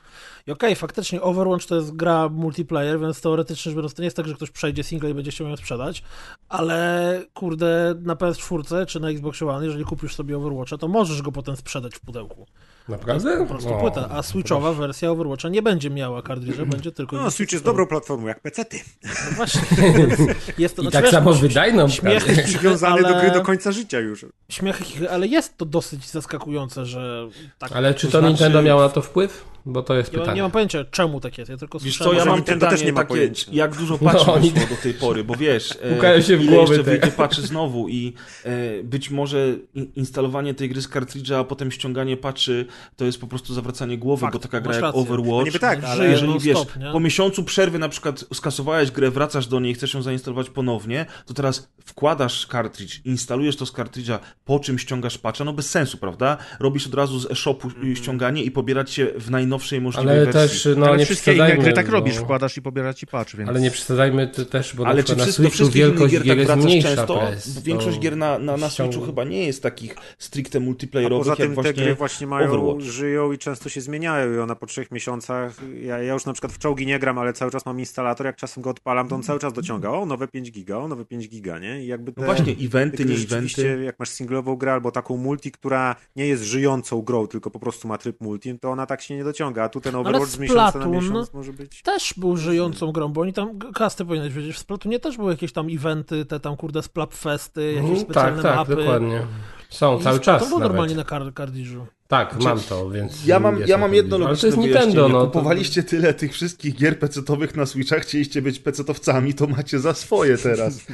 I 0.48 0.52
okej, 0.52 0.76
faktycznie 0.76 1.22
Overwatch 1.22 1.66
to 1.66 1.76
jest 1.76 1.96
gra 1.96 2.30
multiplayer, 2.30 3.00
więc 3.00 3.22
teoretycznie 3.22 3.74
biorąc 3.76 3.94
to 3.94 4.02
nie 4.02 4.06
jest 4.06 4.18
tak, 4.18 4.28
że 4.28 4.34
ktoś 4.34 4.52
przejdzie 4.52 4.84
single 4.84 5.10
i 5.10 5.14
będzie 5.14 5.32
chciał 5.32 5.48
ją 5.48 5.58
sprzedać, 5.58 6.04
ale 6.50 7.22
kurde, 7.34 7.96
na 8.02 8.16
PS4 8.16 8.86
czy 8.86 9.00
na 9.00 9.10
Xbox 9.10 9.42
One, 9.42 9.66
jeżeli 9.66 9.86
kupisz 9.86 10.16
sobie 10.16 10.38
Overwatcha, 10.38 10.78
to 10.78 10.88
możesz 11.02 11.22
go 11.22 11.32
potem 11.32 11.56
sprzedać 11.56 11.96
w 11.96 12.00
pudełku. 12.00 12.46
naprawdę? 12.90 13.38
Po 13.38 13.46
prostu 13.46 13.74
O, 13.74 13.80
płyta. 13.80 14.08
A 14.12 14.24
Switchowa 14.24 14.74
wersja 14.74 15.12
Overwatcha 15.12 15.50
nie 15.50 15.62
będzie 15.62 15.90
miała 15.90 16.22
kartridża, 16.22 16.66
będzie 16.66 16.92
tylko... 16.92 17.16
No, 17.16 17.32
Switch 17.32 17.52
jest 17.54 17.66
dobrą 17.66 17.88
platformą, 17.88 18.28
jak 18.28 18.40
PC-ty. 18.40 18.80
No 19.04 19.10
właśnie. 19.36 19.62
jest 20.58 20.76
to, 20.76 20.82
I 20.82 20.86
znaczy, 20.86 20.92
tak 20.92 21.04
wiesz, 21.04 21.12
samo 21.12 21.34
wydajną 21.34 21.88
śmiech- 21.90 22.24
prawie. 22.26 22.44
Przywiązany 22.54 22.94
ale- 22.94 23.14
do 23.14 23.20
gry 23.20 23.32
do 23.32 23.42
końca 23.42 23.72
życia 23.72 24.00
już. 24.00 24.26
Śmiech, 24.50 24.82
ale 25.12 25.28
jest 25.28 25.58
to 25.58 25.66
dosyć 25.66 26.10
zaskakujące, 26.10 26.86
że 26.86 27.28
tak. 27.60 27.72
Ale 27.72 27.94
czy 27.94 28.08
to 28.08 28.12
znaczy- 28.12 28.28
Nintendo 28.28 28.62
miało 28.62 28.82
na 28.82 28.90
to 28.90 29.02
wpływ? 29.02 29.51
Bo 29.66 29.82
to 29.84 29.94
jest 29.96 30.14
Ja 30.14 30.20
pytanie. 30.20 30.36
nie 30.36 30.42
mam 30.42 30.52
pojęcia, 30.52 30.86
czemu 30.92 31.20
tak 31.20 31.38
jest. 31.38 31.52
Ja 31.52 31.58
tylko 31.58 31.80
Wiesz 31.80 31.98
co, 31.98 32.14
ja 32.14 32.20
że 32.20 32.26
mam 32.26 32.36
Nintendo 32.36 32.66
pytanie 32.66 32.78
też 32.78 32.86
nie 32.86 32.94
ma 32.94 33.00
takie, 33.00 33.08
pojęcia. 33.10 33.52
jak 33.54 33.76
dużo 33.76 33.98
patrzy 33.98 34.26
No, 34.28 34.40
wyszło 34.40 34.60
do 34.70 34.76
tej 34.84 34.94
pory, 34.94 35.24
bo 35.24 35.36
wiesz, 35.36 35.72
e, 35.82 35.96
Pukają 35.96 36.22
się 36.22 36.38
w 36.38 36.42
ile 36.42 36.52
głowy 36.52 36.74
jeszcze 36.76 36.84
te. 36.92 36.92
wyjdzie 36.92 37.12
patchy 37.18 37.42
znowu 37.42 37.88
i 37.90 38.14
e, 38.44 38.84
być 38.84 39.10
może 39.10 39.48
in- 39.76 39.92
instalowanie 39.96 40.54
tej 40.54 40.70
gry 40.70 40.82
z 40.82 40.88
kartridża, 40.88 41.40
a 41.40 41.44
potem 41.44 41.72
ściąganie 41.72 42.18
patchy, 42.18 42.66
to 42.96 43.06
jest 43.06 43.22
po 43.22 43.28
prostu 43.28 43.54
zawracanie 43.54 43.98
głowy, 43.98 44.22
Fakt, 44.22 44.34
bo 44.34 44.40
taka 44.40 44.62
gra 44.62 44.74
jak 44.74 44.82
rację. 44.82 45.02
Overwatch, 45.02 45.54
No 45.54 45.60
tak, 45.60 45.82
że 45.82 45.88
ale 45.88 46.08
jeżeli 46.10 46.30
non 46.30 46.40
wiesz, 46.40 46.58
stop, 46.58 46.72
po 46.92 47.00
miesiącu 47.00 47.44
przerwy 47.44 47.80
na 47.80 47.90
przykład 47.90 48.26
skasowałeś 48.34 48.92
grę, 48.92 49.12
wracasz 49.12 49.48
do 49.48 49.60
niej, 49.60 49.74
chcesz 49.74 49.94
ją 49.94 50.02
zainstalować 50.02 50.50
ponownie, 50.50 51.06
to 51.26 51.34
teraz 51.34 51.72
wkładasz 51.86 52.48
kartridż, 52.48 53.02
instalujesz 53.06 53.56
to 53.56 53.66
z 53.66 53.72
kartridża, 53.72 54.20
po 54.46 54.60
czym 54.60 54.80
ściągasz 54.80 55.18
patcha, 55.18 55.44
no 55.44 55.54
bez 55.54 55.70
sensu, 55.70 55.98
prawda? 55.98 56.38
Robisz 56.60 56.88
od 56.88 56.94
razu 56.94 57.20
z 57.20 57.32
e-shopu 57.32 57.68
Mhm. 57.68 57.96
ściąganie 57.96 58.44
i 58.44 58.52
pobierać 58.52 58.92
się 58.92 59.08
w 59.18 59.32
najnowszej 59.32 59.82
możliwej 59.82 60.16
Ale 60.20 60.26
wersji. 60.32 60.50
też, 60.64 60.78
no 60.78 60.86
Ale 60.86 60.98
nie 60.98 61.06
wszystkie 61.06 61.34
inne 61.34 61.58
gry 61.58 61.74
tak 61.74 61.86
no. 61.88 61.92
robisz, 61.94 62.16
wkładasz 62.18 62.58
i 62.58 62.62
pobiera 62.62 62.94
ci 62.94 63.08
patch, 63.08 63.36
więc... 63.36 63.50
Ale 63.50 63.62
nie 63.62 63.72
przesadzajmy 63.72 64.28
to 64.28 64.46
też, 64.46 64.76
bo 64.76 64.88
Ale 64.88 64.96
na 64.98 65.04
czy 65.04 65.16
na 65.16 65.26
Switchu 65.26 65.62
innych 65.64 65.74
wielkość 65.74 66.12
gier 66.14 66.24
gier 66.24 66.32
tak 66.32 66.38
jest 66.38 66.48
wracasz 66.48 66.66
mniejsza 66.66 66.96
często? 66.96 67.20
PS. 67.20 67.50
Bo 67.54 67.62
Większość 67.62 68.00
gier 68.00 68.18
na, 68.18 68.40
na, 68.40 68.58
na 68.58 68.70
Switchu 68.70 69.02
chyba 69.06 69.24
nie 69.24 69.46
jest 69.46 69.64
takich 69.64 69.96
stricte 70.18 70.60
multiplayerowych, 70.60 71.24
poza 71.26 71.36
tym 71.36 71.46
jak 71.46 71.54
właśnie, 71.56 71.74
te 71.74 71.82
gry 71.82 71.96
właśnie 71.96 72.28
mają, 72.28 72.48
Overwatch. 72.52 72.82
żyją 72.86 73.32
i 73.32 73.38
często 73.38 73.70
się 73.70 73.82
zmieniają 73.82 74.34
i 74.34 74.38
ona 74.38 74.56
po 74.56 74.66
trzech 74.66 74.92
miesiącach, 74.92 75.56
ja, 75.82 75.98
ja 76.00 76.14
już 76.14 76.26
na 76.26 76.34
przykład 76.34 76.54
w 76.54 76.58
czołgi 76.58 76.86
nie 76.86 77.00
gram, 77.00 77.18
ale 77.18 77.34
cały 77.34 77.52
czas 77.52 77.66
mam 77.66 77.80
instalator, 77.80 78.26
jak 78.26 78.36
czasem 78.36 78.64
go 78.64 78.70
odpalam, 78.70 79.08
to 79.08 79.16
on 79.16 79.24
cały 79.24 79.40
czas 79.40 79.54
dociąga, 79.54 79.90
o, 79.90 80.06
nowe 80.06 80.28
5 80.28 80.52
giga, 80.52 80.78
o, 80.78 80.88
nowe 80.88 81.06
5 81.06 81.30
giga, 81.30 81.60
nie? 81.60 81.71
I 81.80 81.88
jakby 81.88 82.12
te, 82.12 82.22
No 82.22 82.28
właśnie, 82.28 82.56
eventy, 82.66 83.06
nie 83.06 83.16
eventy. 83.16 83.84
jak 83.84 84.00
masz 84.00 84.10
singlową 84.10 84.56
grę 84.56 84.74
albo 84.74 84.92
taką 84.92 85.18
multi, 85.18 85.52
która 85.52 85.96
nie 86.16 86.28
jest 86.28 86.44
żyjącą 86.44 87.02
grą, 87.02 87.28
tylko 87.28 87.52
po 87.52 87.60
prostu 87.60 87.88
ma 87.88 87.98
tryb 87.98 88.22
multi, 88.22 88.60
to 88.60 88.70
ona 88.72 88.86
tak 88.86 89.02
się 89.02 89.16
nie 89.16 89.24
dociąga, 89.24 89.64
a 89.64 89.70
tu 89.70 89.82
ten 89.82 89.96
Overwatch 89.96 90.28
z 90.32 90.40
miesiąca 90.40 90.64
na 90.64 90.70
Splatoon 90.72 90.92
miesiąc 90.96 91.34
może 91.34 91.54
być... 91.54 91.82
Też 91.82 92.14
był 92.18 92.38
żyjącą 92.38 92.92
grą, 92.92 93.08
bo 93.08 93.22
oni 93.22 93.34
tam, 93.34 93.60
kasty 93.60 94.06
powinieneś 94.06 94.34
wiedzieć, 94.34 94.56
w 94.56 94.60
Splatunie 94.60 95.00
też 95.00 95.18
były 95.18 95.32
jakieś 95.32 95.54
tam 95.54 95.68
eventy, 95.72 96.26
te 96.26 96.40
tam 96.40 96.58
kurde 96.58 96.84
splapfesty, 96.84 97.66
jakieś 97.74 97.80
Mhm, 97.90 98.00
specjalne 98.00 98.42
tak, 98.44 98.52
tak, 98.52 98.56
mapy. 98.56 98.76
dokładnie. 98.76 99.22
Są 99.70 100.00
I 100.00 100.04
cały 100.04 100.20
To 100.20 100.26
czas 100.26 100.48
było 100.48 100.60
nawet. 100.60 100.72
normalnie 100.72 100.96
na 100.96 101.04
kar 101.04 101.34
kardiżu. 101.34 101.86
Tak, 102.12 102.44
mam 102.44 102.60
to, 102.60 102.90
więc... 102.90 103.26
Ja 103.26 103.40
mam, 103.40 103.60
ja 103.68 103.78
mam 103.78 103.94
jedno 103.94 104.16
Ale 104.16 104.26
to 104.26 104.30
logiczne 104.30 104.50
jest. 104.50 104.58
Nintendo, 104.58 105.10
no. 105.10 105.20
to- 105.20 105.26
Kupowaliście 105.26 105.84
tyle 105.84 106.14
tych 106.14 106.34
wszystkich 106.34 106.76
gier 106.76 107.00
pecetowych 107.00 107.56
na 107.56 107.66
Switchach, 107.66 108.02
chcieliście 108.02 108.42
być 108.42 108.60
pecetowcami, 108.60 109.34
to 109.34 109.48
macie 109.48 109.80
za 109.80 109.94
swoje 109.94 110.38
teraz. 110.38 110.80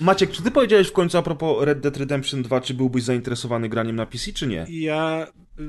Maciek, 0.00 0.30
czy 0.30 0.42
ty 0.42 0.50
powiedziałeś 0.50 0.88
w 0.88 0.92
końcu 0.92 1.18
a 1.18 1.22
propos 1.22 1.64
Red 1.64 1.80
Dead 1.80 1.96
Redemption 1.96 2.42
2, 2.42 2.60
czy 2.60 2.74
byłbyś 2.74 3.02
zainteresowany 3.02 3.68
graniem 3.68 3.96
na 3.96 4.06
PC, 4.06 4.32
czy 4.32 4.46
nie? 4.46 4.66
Ja 4.68 5.26
y, 5.60 5.64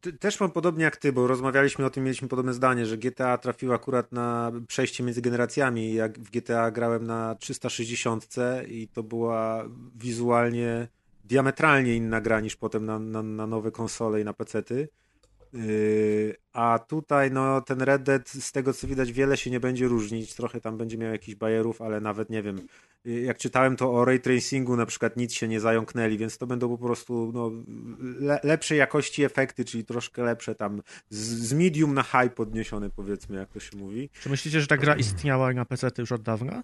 ty, 0.00 0.12
też 0.12 0.40
mam 0.40 0.50
podobnie 0.50 0.84
jak 0.84 0.96
ty, 0.96 1.12
bo 1.12 1.26
rozmawialiśmy 1.26 1.84
o 1.84 1.90
tym, 1.90 2.04
mieliśmy 2.04 2.28
podobne 2.28 2.54
zdanie, 2.54 2.86
że 2.86 2.98
GTA 2.98 3.38
trafił 3.38 3.72
akurat 3.72 4.12
na 4.12 4.52
przejście 4.68 5.04
między 5.04 5.22
generacjami. 5.22 5.94
Jak 5.94 6.18
w 6.18 6.30
GTA 6.30 6.70
grałem 6.70 7.06
na 7.06 7.34
360 7.34 8.26
i 8.68 8.88
to 8.88 9.02
była 9.02 9.64
wizualnie 9.94 10.88
diametralnie 11.32 11.96
inna 11.96 12.20
gra 12.20 12.40
niż 12.40 12.56
potem 12.56 12.86
na, 12.86 12.98
na, 12.98 13.22
na 13.22 13.46
nowe 13.46 13.70
konsole 13.70 14.20
i 14.20 14.24
na 14.24 14.32
pecety. 14.32 14.88
Yy, 15.52 16.36
a 16.52 16.78
tutaj 16.88 17.30
no, 17.30 17.60
ten 17.60 17.80
Red 17.80 18.02
Dead, 18.02 18.28
z 18.28 18.52
tego 18.52 18.72
co 18.72 18.86
widać, 18.86 19.12
wiele 19.12 19.36
się 19.36 19.50
nie 19.50 19.60
będzie 19.60 19.88
różnić. 19.88 20.34
Trochę 20.34 20.60
tam 20.60 20.78
będzie 20.78 20.98
miał 20.98 21.12
jakichś 21.12 21.34
bajerów, 21.34 21.82
ale 21.82 22.00
nawet 22.00 22.30
nie 22.30 22.42
wiem. 22.42 22.60
Yy, 23.04 23.20
Jak 23.20 23.38
czytałem 23.38 23.76
to 23.76 23.92
o 23.94 24.04
ray 24.04 24.20
tracingu, 24.20 24.76
na 24.76 24.86
przykład 24.86 25.16
nic 25.16 25.32
się 25.32 25.48
nie 25.48 25.60
zająknęli, 25.60 26.18
więc 26.18 26.38
to 26.38 26.46
będą 26.46 26.68
po 26.68 26.78
prostu 26.78 27.30
no, 27.34 27.50
le 28.20 28.40
lepszej 28.42 28.78
jakości 28.78 29.24
efekty, 29.24 29.64
czyli 29.64 29.84
troszkę 29.84 30.22
lepsze 30.22 30.54
tam 30.54 30.82
z, 31.10 31.18
z 31.18 31.52
medium 31.52 31.94
na 31.94 32.02
high 32.02 32.34
podniesione, 32.34 32.90
powiedzmy, 32.90 33.36
jak 33.36 33.48
to 33.50 33.60
się 33.60 33.76
mówi. 33.76 34.10
Czy 34.22 34.28
myślicie, 34.28 34.60
że 34.60 34.66
ta 34.66 34.76
gra 34.76 34.94
istniała 34.96 35.52
na 35.52 35.64
PC 35.64 35.90
już 35.98 36.12
od 36.12 36.22
dawna? 36.22 36.62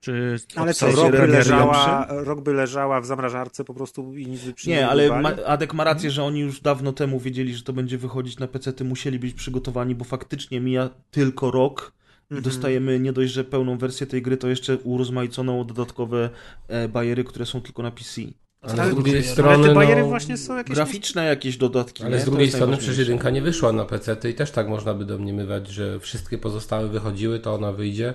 Czy 0.00 0.36
Ale 0.56 0.74
co, 0.74 0.90
rok 0.90 1.10
by, 1.10 1.26
leżała, 1.26 2.06
rok 2.10 2.40
by 2.40 2.52
leżała 2.52 3.00
w 3.00 3.06
zamrażarce 3.06 3.64
po 3.64 3.74
prostu 3.74 4.16
i 4.16 4.26
nic 4.26 4.44
by 4.44 4.52
przy 4.52 4.68
Nie, 4.68 4.88
ale 4.88 5.20
ma, 5.20 5.28
Adek 5.46 5.74
ma 5.74 5.84
rację, 5.84 6.10
że 6.10 6.24
oni 6.24 6.40
już 6.40 6.60
dawno 6.60 6.92
temu 6.92 7.20
wiedzieli, 7.20 7.54
że 7.54 7.62
to 7.62 7.72
będzie 7.72 7.98
wychodzić 7.98 8.38
na 8.38 8.48
PC, 8.48 8.72
ty 8.72 8.84
musieli 8.84 9.18
być 9.18 9.34
przygotowani, 9.34 9.94
bo 9.94 10.04
faktycznie 10.04 10.60
mija 10.60 10.90
tylko 11.10 11.50
rok 11.50 11.92
i 12.30 12.34
Mhm. 12.34 12.42
dostajemy 12.44 13.00
nie 13.00 13.12
dość, 13.12 13.32
że 13.32 13.44
pełną 13.44 13.78
wersję 13.78 14.06
tej 14.06 14.22
gry, 14.22 14.36
to 14.36 14.48
jeszcze 14.48 14.76
urozmaiconą 14.76 15.64
dodatkowe 15.64 16.30
e, 16.68 16.88
bajery, 16.88 17.24
które 17.24 17.46
są 17.46 17.60
tylko 17.60 17.82
na 17.82 17.90
PC. 17.90 18.22
Ale 18.60 18.90
z 18.90 18.94
drugiej 18.94 19.14
Ale 19.14 19.24
strony, 19.24 19.54
Ale 19.54 19.68
te 19.68 19.74
bajery 19.74 20.00
no, 20.00 20.08
właśnie 20.08 20.36
są 20.36 20.56
jakieś... 20.56 20.74
Graficzne 20.74 21.24
jakieś 21.24 21.56
dodatki. 21.56 22.04
Ale 22.04 22.16
nie? 22.16 22.22
z 22.22 22.24
drugiej 22.24 22.50
strony 22.50 22.76
przecież 22.76 22.98
jedynka 22.98 23.30
nie 23.30 23.42
wyszła 23.42 23.72
na 23.72 23.84
PC 23.84 24.16
i 24.30 24.34
też 24.34 24.50
tak 24.50 24.68
można 24.68 24.94
by 24.94 25.04
domniemywać, 25.04 25.68
że 25.68 26.00
wszystkie 26.00 26.38
pozostałe 26.38 26.88
wychodziły, 26.88 27.38
to 27.40 27.54
ona 27.54 27.72
wyjdzie. 27.72 28.14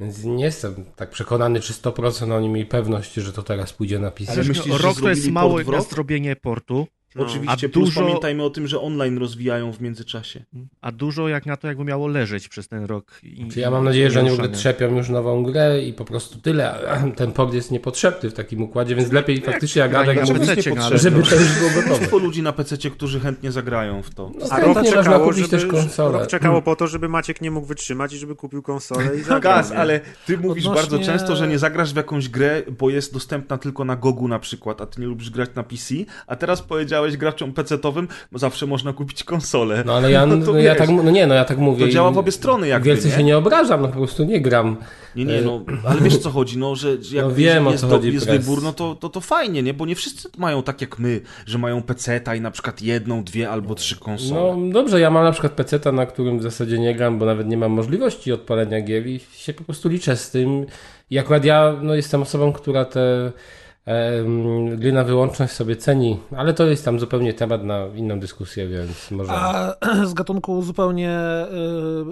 Więc 0.00 0.24
nie 0.24 0.44
jestem 0.44 0.84
tak 0.96 1.10
przekonany, 1.10 1.60
czy 1.60 1.72
100% 1.72 2.32
oni 2.32 2.48
mieli 2.48 2.66
pewność, 2.66 3.14
że 3.14 3.32
to 3.32 3.42
teraz 3.42 3.72
pójdzie 3.72 3.98
na 3.98 4.10
PC. 4.10 4.32
Ale 4.32 4.44
myślisz, 4.44 4.76
że 4.76 4.82
rok 4.82 5.00
to 5.00 5.08
jest 5.08 5.30
mały 5.30 5.64
na 5.64 5.80
zrobienie 5.80 6.36
portu, 6.36 6.86
No. 7.14 7.22
Oczywiście, 7.22 7.66
A 7.66 7.70
plus 7.70 7.88
dużo- 7.88 8.00
pamiętajmy 8.00 8.42
o 8.44 8.50
tym, 8.50 8.66
że 8.66 8.80
online 8.80 9.18
rozwijają 9.18 9.72
w 9.72 9.80
międzyczasie. 9.80 10.44
a 10.80 10.92
dużo 10.92 11.28
jak 11.28 11.46
na 11.46 11.56
to 11.56 11.66
jakby 11.68 11.84
miało 11.84 12.08
leżeć 12.08 12.48
przez 12.48 12.68
ten 12.68 12.84
rok. 12.84 13.20
I, 13.22 13.48
Czy 13.48 13.60
ja 13.60 13.70
mam 13.70 13.84
nadzieję, 13.84 14.10
że 14.10 14.20
oni 14.20 14.30
w 14.30 14.48
trzepią 14.50 14.96
już 14.96 15.08
nową 15.08 15.42
grę 15.42 15.82
i 15.82 15.92
po 15.92 16.04
prostu 16.04 16.38
tyle. 16.38 16.90
a 16.90 17.00
Ten 17.16 17.32
port 17.32 17.54
jest 17.54 17.70
niepotrzebny 17.70 18.30
w 18.30 18.34
takim 18.34 18.62
układzie, 18.62 18.94
więc 18.94 19.12
lepiej 19.12 19.40
faktycznie 19.40 19.80
jak 19.80 19.94
Adek 19.94 20.16
na 20.16 20.22
mówi, 20.34 20.46
żeby 20.98 21.22
to- 21.22 21.34
już 21.34 21.58
było 21.58 21.70
gotowe. 21.70 21.86
Mnóstwo 21.86 22.18
ludzi 22.18 22.42
na 22.42 22.52
PC, 22.52 22.76
którzy 22.90 23.20
chętnie 23.20 23.52
zagrają 23.52 24.02
w 24.02 24.14
to. 24.14 24.30
No, 24.40 24.46
A 24.50 24.60
rok 24.60 24.78
czekało, 24.84 25.24
kupić 25.24 25.36
żeby, 25.38 25.48
też 25.48 25.66
konsolę. 25.66 26.18
rok 26.18 26.26
czekało 26.28 26.62
po 26.62 26.76
to, 26.76 26.86
żeby 26.86 27.08
Maciek 27.08 27.40
nie 27.40 27.50
mógł 27.50 27.66
wytrzymać 27.66 28.12
i 28.12 28.18
żeby 28.18 28.34
kupił 28.36 28.62
konsolę 28.62 29.16
i 29.16 29.22
zagrał. 29.22 29.40
Gaz, 29.40 29.72
ale 29.72 30.00
ty 30.26 30.38
mówisz 30.38 30.66
Odnośnie- 30.66 30.90
bardzo 30.90 31.06
często, 31.12 31.36
że 31.36 31.48
nie 31.48 31.58
zagrasz 31.58 31.92
w 31.92 31.96
jakąś 31.96 32.28
grę, 32.28 32.62
bo 32.78 32.90
jest 32.90 33.12
dostępna 33.14 33.58
tylko 33.58 33.84
na 33.84 33.96
Gogu 33.96 34.28
na 34.28 34.38
przykład, 34.38 34.80
a 34.80 34.86
ty 34.86 35.00
nie 35.00 35.06
lubisz 35.06 35.30
grać 35.30 35.50
na 35.54 35.62
PC, 35.62 35.94
a 36.26 36.36
teraz 36.36 36.62
powiedziałeś 37.00 37.16
graczom 37.16 37.52
PC-towym, 37.52 38.06
bo 38.32 38.38
zawsze 38.38 38.66
można 38.66 38.92
kupić 38.92 39.24
konsolę. 39.24 39.82
No 39.86 39.94
ale 39.94 40.10
ja, 40.10 40.26
No 40.30 40.46
to 40.46 40.56
ja 40.56 40.62
wiesz, 40.74 40.78
tak, 40.78 40.90
no 40.90 41.10
nie, 41.10 41.26
no 41.26 41.34
ja 41.34 41.44
tak 41.44 41.58
mówię. 41.58 41.86
To 41.86 41.92
działa 41.92 42.10
w 42.10 42.18
obie 42.18 42.32
strony 42.32 42.68
jakby, 42.68 42.88
Wielce 42.88 43.08
nie? 43.08 43.14
się 43.14 43.22
nie 43.22 43.38
obrażam, 43.38 43.82
no 43.82 43.88
po 43.88 43.96
prostu 43.96 44.24
nie 44.24 44.40
gram. 44.40 44.76
Nie, 45.16 45.24
nie, 45.24 45.40
no, 45.40 45.64
ale 45.84 46.00
wiesz 46.00 46.14
o 46.14 46.18
co 46.18 46.30
chodzi, 46.30 46.58
no, 46.58 46.76
że 46.76 47.02
że 47.02 47.16
jak 47.16 47.24
No 47.26 47.34
wiem, 47.34 47.66
jest, 47.66 47.84
jest 48.02 48.26
Press. 48.26 48.38
wybór, 48.38 48.62
no 48.62 48.72
to, 48.72 48.94
to, 48.94 49.08
to 49.08 49.20
fajnie, 49.20 49.62
nie? 49.62 49.74
Bo 49.74 49.86
nie 49.86 49.94
wszyscy 49.94 50.28
mają 50.38 50.62
tak 50.62 50.80
jak 50.80 50.98
my, 50.98 51.20
że 51.46 51.58
mają 51.58 51.82
PC-ta 51.82 52.34
i 52.34 52.40
na 52.40 52.50
przykład 52.50 52.82
jedną, 52.82 53.24
dwie 53.24 53.50
albo 53.50 53.74
trzy 53.74 53.96
konsole. 54.00 54.56
No 54.56 54.72
dobrze, 54.72 55.00
ja 55.00 55.10
mam 55.10 55.24
na 55.24 55.32
przykład 55.32 55.52
PC, 55.52 55.92
na 55.92 56.06
którym 56.06 56.38
w 56.38 56.42
zasadzie 56.42 56.78
nie 56.78 56.94
gram, 56.94 57.18
bo 57.18 57.26
nawet 57.26 57.48
nie 57.48 57.56
mam 57.56 57.72
możliwości 57.72 58.32
odpalenia 58.32 58.80
gier 58.80 59.06
i 59.06 59.20
się 59.32 59.54
po 59.54 59.64
prostu 59.64 59.88
liczę 59.88 60.16
z 60.16 60.30
tym. 60.30 60.66
I 61.10 61.18
akurat 61.18 61.44
ja 61.44 61.74
no, 61.82 61.94
jestem 61.94 62.22
osobą, 62.22 62.52
która 62.52 62.84
te 62.84 63.32
gry 64.76 65.04
wyłączność 65.04 65.52
sobie 65.52 65.76
ceni, 65.76 66.18
ale 66.36 66.54
to 66.54 66.66
jest 66.66 66.84
tam 66.84 67.00
zupełnie 67.00 67.34
temat 67.34 67.64
na 67.64 67.86
inną 67.86 68.20
dyskusję, 68.20 68.68
więc 68.68 69.10
może... 69.10 69.32
A 69.32 69.74
z 70.10 70.14
gatunku 70.14 70.62
zupełnie 70.62 71.18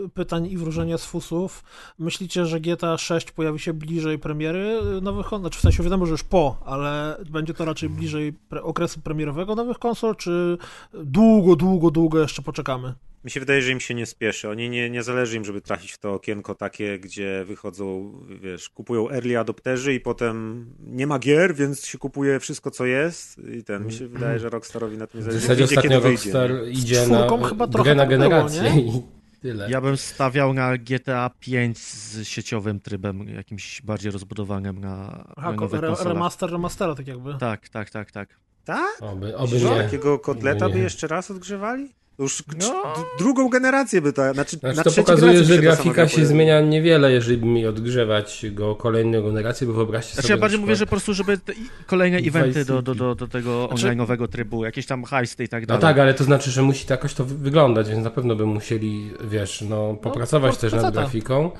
y, 0.04 0.08
pytań 0.08 0.46
i 0.46 0.56
wróżenia 0.56 0.98
z 0.98 1.04
fusów, 1.04 1.64
myślicie, 1.98 2.46
że 2.46 2.60
GTA 2.60 2.98
6 2.98 3.32
pojawi 3.32 3.58
się 3.58 3.72
bliżej 3.72 4.18
premiery 4.18 4.78
nowych 5.02 5.26
konsol? 5.26 5.40
Znaczy 5.40 5.58
w 5.58 5.62
sensie 5.62 5.82
wiadomo, 5.82 6.06
że 6.06 6.12
już 6.12 6.24
po, 6.24 6.56
ale 6.64 7.16
będzie 7.30 7.54
to 7.54 7.64
raczej 7.64 7.88
bliżej 7.88 8.34
okresu 8.62 9.00
premierowego 9.00 9.54
nowych 9.54 9.78
konsol, 9.78 10.16
czy 10.16 10.58
długo, 11.04 11.56
długo, 11.56 11.90
długo 11.90 12.20
jeszcze 12.20 12.42
poczekamy? 12.42 12.94
Mi 13.24 13.30
się 13.30 13.40
wydaje, 13.40 13.62
że 13.62 13.72
im 13.72 13.80
się 13.80 13.94
nie 13.94 14.06
spieszy. 14.06 14.48
Oni 14.48 14.70
nie, 14.70 14.90
nie 14.90 15.02
zależy 15.02 15.36
im, 15.36 15.44
żeby 15.44 15.60
trafić 15.60 15.92
w 15.92 15.98
to 15.98 16.14
okienko 16.14 16.54
takie, 16.54 16.98
gdzie 16.98 17.44
wychodzą, 17.44 18.12
wiesz, 18.40 18.68
kupują 18.68 19.10
early 19.10 19.38
adopterzy 19.38 19.94
i 19.94 20.00
potem 20.00 20.66
nie 20.80 21.06
ma 21.06 21.18
gier, 21.18 21.54
więc 21.54 21.86
się 21.86 21.98
kupuje 21.98 22.40
wszystko, 22.40 22.70
co 22.70 22.86
jest 22.86 23.38
i 23.38 23.64
ten. 23.64 23.86
Mi 23.86 23.92
się 23.92 24.08
wydaje, 24.08 24.38
że 24.38 24.48
Rockstarowi 24.48 24.98
na 24.98 25.06
tym 25.06 25.20
nie 25.20 25.22
w 25.22 25.24
zależy. 25.24 25.40
zasadzie 25.40 25.62
Wyjdzie, 25.66 25.76
ostatnio 25.76 26.00
kiedy 26.00 26.08
wyjdzie, 26.08 26.32
Rockstar 26.32 26.68
idzie 26.68 27.06
na 27.06 27.48
chyba 27.48 27.66
trochę 27.66 27.84
grę 27.84 27.94
na 27.94 28.02
tak 28.02 28.08
było, 28.08 28.20
generację 28.20 28.62
nie? 28.62 28.80
i 28.80 29.02
tyle. 29.42 29.70
Ja 29.70 29.80
bym 29.80 29.96
stawiał 29.96 30.54
na 30.54 30.78
GTA 30.78 31.30
5 31.40 31.78
z 31.78 32.28
sieciowym 32.28 32.80
trybem, 32.80 33.28
jakimś 33.28 33.82
bardziej 33.82 34.12
rozbudowanym 34.12 34.80
na, 34.80 35.24
Aha, 35.36 35.52
na 35.52 35.78
re, 35.78 35.94
remaster 36.04 36.50
remastera 36.50 36.94
tak 36.94 37.06
jakby. 37.08 37.34
Tak, 37.34 37.68
tak, 37.68 37.90
tak, 37.90 38.10
tak. 38.10 38.28
Tak? 38.64 38.96
Oby, 39.00 39.36
oby. 39.36 39.60
Takiego 39.60 40.18
kotleta 40.18 40.68
by 40.68 40.78
jeszcze 40.78 41.06
raz 41.06 41.30
odgrzewali? 41.30 41.94
Już 42.18 42.42
No. 42.60 42.82
drugą 43.18 43.48
generację 43.48 44.00
by 44.02 44.12
to, 44.12 44.32
znaczy, 44.34 44.56
Znaczy 44.56 44.76
na 44.76 44.84
to 44.84 44.90
pokazuje, 44.92 45.44
że 45.44 45.58
grafika 45.58 46.08
się 46.08 46.26
zmienia 46.26 46.60
niewiele, 46.60 47.12
jeżeli 47.12 47.38
by 47.38 47.46
mi 47.46 47.66
odgrzewać 47.66 48.46
go 48.52 48.74
kolejną 48.76 49.22
generację, 49.22 49.66
bo 49.66 49.72
wyobraźcie 49.72 50.12
Znaczy 50.12 50.28
sobie... 50.28 50.36
ja 50.36 50.40
bardziej 50.40 50.60
mówię, 50.60 50.76
że 50.76 50.86
po 50.86 50.90
prostu, 50.90 51.14
żeby 51.14 51.38
kolejne 51.86 52.18
eventy 52.18 52.64
do, 52.64 52.82
do, 52.82 52.94
do, 52.94 53.14
do 53.14 53.28
tego 53.28 53.68
Znaczy- 53.68 53.86
online'owego 53.96 54.28
trybu, 54.28 54.64
jakieś 54.64 54.86
tam 54.86 55.04
heisty 55.04 55.44
i 55.44 55.48
tak 55.48 55.62
No 55.62 55.66
dalej. 55.66 55.82
tak, 55.82 55.98
ale 55.98 56.14
to 56.14 56.24
znaczy, 56.24 56.50
że 56.50 56.62
musi 56.62 56.86
to 56.86 56.94
jakoś 56.94 57.14
to 57.14 57.24
wy- 57.24 57.34
wyglądać, 57.38 57.88
więc 57.88 58.04
na 58.04 58.10
pewno 58.10 58.36
by 58.36 58.46
musieli, 58.46 59.10
wiesz, 59.24 59.64
no, 59.68 59.94
popracować 59.94 60.50
port 60.50 60.60
też 60.60 60.72
nad 60.72 60.94
grafiką. 60.94 61.50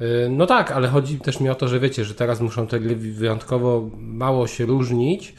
Yy, 0.00 0.06
No 0.30 0.46
tak, 0.46 0.70
ale 0.72 0.88
chodzi 0.88 1.18
też 1.20 1.40
mi 1.40 1.48
o 1.48 1.54
to, 1.54 1.68
że 1.68 1.80
wiecie, 1.80 2.04
że 2.04 2.14
teraz 2.14 2.40
muszą 2.40 2.66
te 2.66 2.80
gry 2.80 2.96
wyjątkowo 2.96 3.90
mało 3.98 4.46
się 4.46 4.66
różnić, 4.66 5.34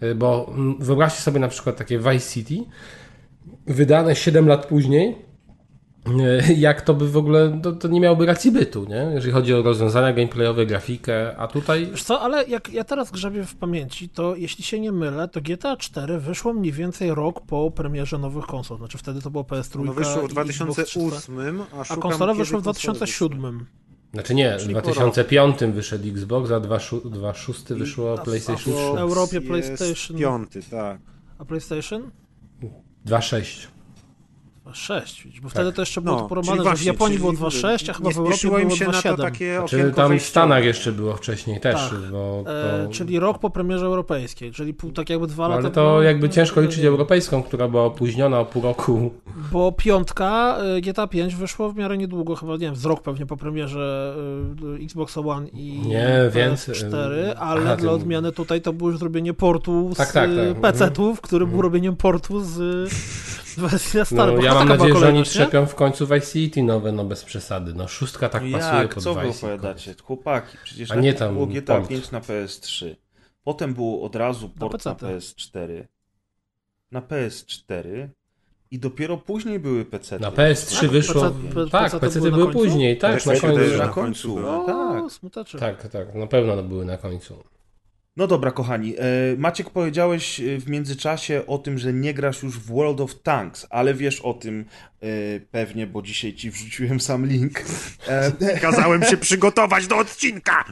yy, 0.00 0.14
bo 0.14 0.52
mm, 0.54 0.76
wyobraźcie 0.78 1.20
sobie 1.20 1.40
na 1.40 1.48
przykład 1.48 1.76
takie 1.76 1.98
Vice 1.98 2.30
City, 2.32 2.54
wydane 3.66 4.16
7 4.16 4.48
lat 4.48 4.66
później, 4.66 5.16
yy, 6.06 6.54
jak 6.54 6.82
to 6.82 6.94
by 6.94 7.08
w 7.08 7.16
ogóle, 7.16 7.60
to, 7.62 7.72
to 7.72 7.88
nie 7.88 8.00
miałoby 8.00 8.26
racji 8.26 8.50
bytu, 8.52 8.84
nie? 8.84 9.10
Jeżeli 9.14 9.32
chodzi 9.32 9.54
o 9.54 9.62
rozwiązania 9.62 10.12
gameplayowe, 10.12 10.66
grafikę, 10.66 11.36
a 11.36 11.48
tutaj 11.48 11.86
Wiesz 11.86 12.02
co, 12.02 12.20
ale 12.20 12.44
jak 12.44 12.72
ja 12.72 12.84
teraz 12.84 13.10
grzebię 13.10 13.44
w 13.44 13.54
pamięci, 13.54 14.08
to 14.08 14.36
jeśli 14.36 14.64
się 14.64 14.80
nie 14.80 14.92
mylę, 14.92 15.28
to 15.28 15.40
GTA 15.40 15.76
4 15.76 16.18
wyszło 16.18 16.52
mniej 16.52 16.72
więcej 16.72 17.14
rok 17.14 17.40
po 17.46 17.70
premierze 17.70 18.18
nowych 18.18 18.46
konsol. 18.46 18.78
Znaczy 18.78 18.98
wtedy 18.98 19.20
to 19.20 19.30
było 19.30 19.44
PS3 19.44 19.84
No 19.84 19.92
wyszło 19.92 20.28
w 20.28 20.32
i 20.36 20.40
Xbox 20.40 20.74
2008, 20.74 21.60
a, 21.60 21.80
A 21.80 21.84
szukam, 21.84 22.02
konsole 22.02 22.32
kiedy 22.32 22.44
wyszły 22.44 22.60
w 22.60 22.64
konsole 22.64 22.94
2007. 22.94 23.66
Znaczy 24.14 24.34
nie, 24.34 24.56
w 24.58 24.62
Czyli 24.62 24.74
po 24.74 24.80
2005 24.80 25.58
wyszedł 25.74 26.08
Xbox, 26.08 26.50
a 26.50 26.60
2006 26.60 27.64
wyszło 27.68 28.12
a- 28.12 28.22
PlayStation 28.24 28.74
a- 28.74 28.76
3. 28.76 28.92
w 28.94 28.98
Europie 28.98 29.40
PlayStation. 29.40 30.16
Piąty, 30.16 30.60
tak. 30.70 30.98
A 31.38 31.44
PlayStation? 31.44 32.10
2.6. 33.06 33.71
2.6, 34.66 35.24
widzisz, 35.24 35.40
bo 35.40 35.48
wtedy 35.48 35.72
to 35.72 35.82
jeszcze 35.82 36.00
było 36.00 36.16
No, 36.16 36.22
to 36.22 36.28
porobione, 36.28 36.56
czyli 36.56 36.64
że 36.68 36.70
w 36.70 36.74
właśnie, 36.76 36.86
Japonii 36.92 37.18
czyli 37.18 37.36
było 37.36 37.48
2.6, 37.50 37.90
a 37.90 37.92
chyba 37.92 38.10
w 38.10 38.16
Europie 38.18 38.48
było 38.48 38.70
się 38.76 38.84
na 38.86 38.92
to 38.92 38.98
2.7. 39.08 39.16
takie 39.22 39.58
Czy 39.68 39.76
okienko 39.76 39.96
tam 39.96 40.18
w. 40.18 40.22
Stanach 40.22 40.64
jeszcze 40.64 40.92
było 40.92 41.16
wcześniej 41.16 41.60
też, 41.60 41.74
Tak. 41.90 42.10
bo 42.10 42.44
E, 42.46 42.84
to... 42.86 42.92
czyli 42.92 43.18
rok 43.20 43.38
po 43.38 43.50
premierze 43.50 43.86
europejskiej, 43.86 44.52
czyli 44.52 44.74
pół, 44.74 44.92
tak 44.92 45.10
jakby 45.10 45.26
dwa 45.26 45.42
No, 45.42 45.48
lata. 45.48 45.60
ale 45.60 45.70
było- 45.70 45.84
to 45.96 46.02
jakby 46.02 46.28
ciężko 46.28 46.60
liczyć 46.60 46.84
europejską, 46.84 47.42
która 47.42 47.68
była 47.68 47.84
opóźniona 47.84 48.40
o 48.40 48.44
pół 48.44 48.62
roku. 48.62 49.10
Bo 49.52 49.72
piątka 49.72 50.56
e, 50.76 50.80
GTA 50.80 51.06
5 51.06 51.34
wyszło 51.34 51.72
w 51.72 51.76
miarę 51.76 51.98
niedługo, 51.98 52.36
chyba 52.36 52.52
nie 52.52 52.58
wiem, 52.58 52.76
z 52.76 52.84
rok 52.84 53.02
pewnie 53.02 53.26
po 53.26 53.36
premierze 53.36 54.14
e, 54.80 54.84
Xbox 54.84 55.18
One 55.18 55.48
i 55.48 55.78
Nie, 55.86 56.30
więcej. 56.34 56.74
4, 56.74 57.34
ale 57.36 57.60
Aha, 57.60 57.76
dla 57.76 57.90
ty- 57.90 57.90
odmiany 57.90 58.32
tutaj 58.32 58.60
to 58.62 58.72
było 58.72 58.90
już 58.90 58.98
zrobienie 58.98 59.34
portu 59.34 59.90
z 59.94 59.96
Tak, 59.96 60.12
tak, 60.12 60.30
tak. 60.52 60.60
PC-ów, 60.60 61.20
który 61.20 61.46
był 61.46 61.54
Mhm. 61.54 61.62
robieniem 61.62 61.96
portu 61.96 62.40
z 62.44 62.58
na 63.56 64.26
No, 64.26 64.42
ja 64.42 64.54
mam 64.54 64.68
nadzieję, 64.68 64.96
że 64.96 65.08
oni 65.08 65.24
trzepią 65.24 65.66
w 65.66 65.74
końcu 65.74 66.06
Vice 66.06 66.26
City 66.26 66.62
nowe, 66.62 66.92
no 66.92 67.04
bez 67.04 67.24
przesady. 67.24 67.74
No 67.74 67.88
szóstka 67.88 68.28
tak 68.28 68.42
No 68.44 68.58
pasuje 68.58 68.82
jak? 68.82 68.94
pod 68.94 69.02
Co 69.04 69.14
wy 69.14 69.26
Vice 69.26 69.38
opowiadacie? 69.38 69.94
Chłopaki, 70.02 70.56
przecież 70.64 70.90
A 70.90 70.94
nie 70.94 71.14
tam 71.14 71.34
było 71.34 71.46
GTA 71.46 71.76
port. 71.76 71.88
5 71.88 72.10
na 72.10 72.20
PS3. 72.20 72.94
Potem 73.44 73.74
było 73.74 74.02
od 74.02 74.16
razu 74.16 74.48
port 74.48 74.84
na, 74.84 74.94
PC-ty. 74.94 75.06
PS4. 75.06 75.84
Na 76.92 77.00
PS4. 77.00 78.08
I 78.70 78.78
dopiero 78.78 79.16
później 79.18 79.58
były 79.58 79.84
PC. 79.84 80.18
Na 80.18 80.30
PS3 80.30 80.80
Tak, 80.80 80.90
wyszło. 80.90 81.30
PC 81.54 81.70
tak, 81.70 82.00
PC 82.00 82.18
były 82.18 82.30
na 82.30 82.36
były 82.36 82.52
później, 82.52 82.98
tak, 82.98 83.22
PC 83.24 83.32
na 83.46 83.54
były 83.54 83.58
końcu. 83.60 83.78
na 83.78 83.86
na 83.86 83.92
końcu. 83.92 84.34
były. 84.34 84.50
O, 84.50 84.64
Tak. 84.66 85.12
smuteczek. 85.12 85.60
Tak, 85.60 85.88
tak, 85.88 86.14
na 86.14 86.26
pewno 86.26 86.56
no, 86.56 86.62
były 86.62 86.84
na 86.84 86.98
końcu. 86.98 87.44
No 88.16 88.26
dobra, 88.26 88.50
kochani. 88.50 88.94
E, 88.98 89.02
Maciek, 89.38 89.70
powiedziałeś 89.70 90.40
e, 90.40 90.58
w 90.58 90.68
międzyczasie 90.68 91.46
o 91.46 91.58
tym, 91.58 91.78
że 91.78 91.92
nie 91.92 92.14
grasz 92.14 92.42
już 92.42 92.58
w 92.58 92.66
World 92.66 93.00
of 93.00 93.22
Tanks, 93.22 93.66
ale 93.70 93.94
wiesz 93.94 94.20
o 94.20 94.34
tym 94.34 94.64
e, 95.00 95.06
pewnie, 95.40 95.86
bo 95.86 96.02
dzisiaj 96.02 96.34
ci 96.34 96.50
wrzuciłem 96.50 97.00
sam 97.00 97.26
link, 97.26 97.64
Kazałem 98.60 99.02
się 99.02 99.16
przygotować 99.16 99.86
do 99.86 99.96
odcinka! 99.96 100.64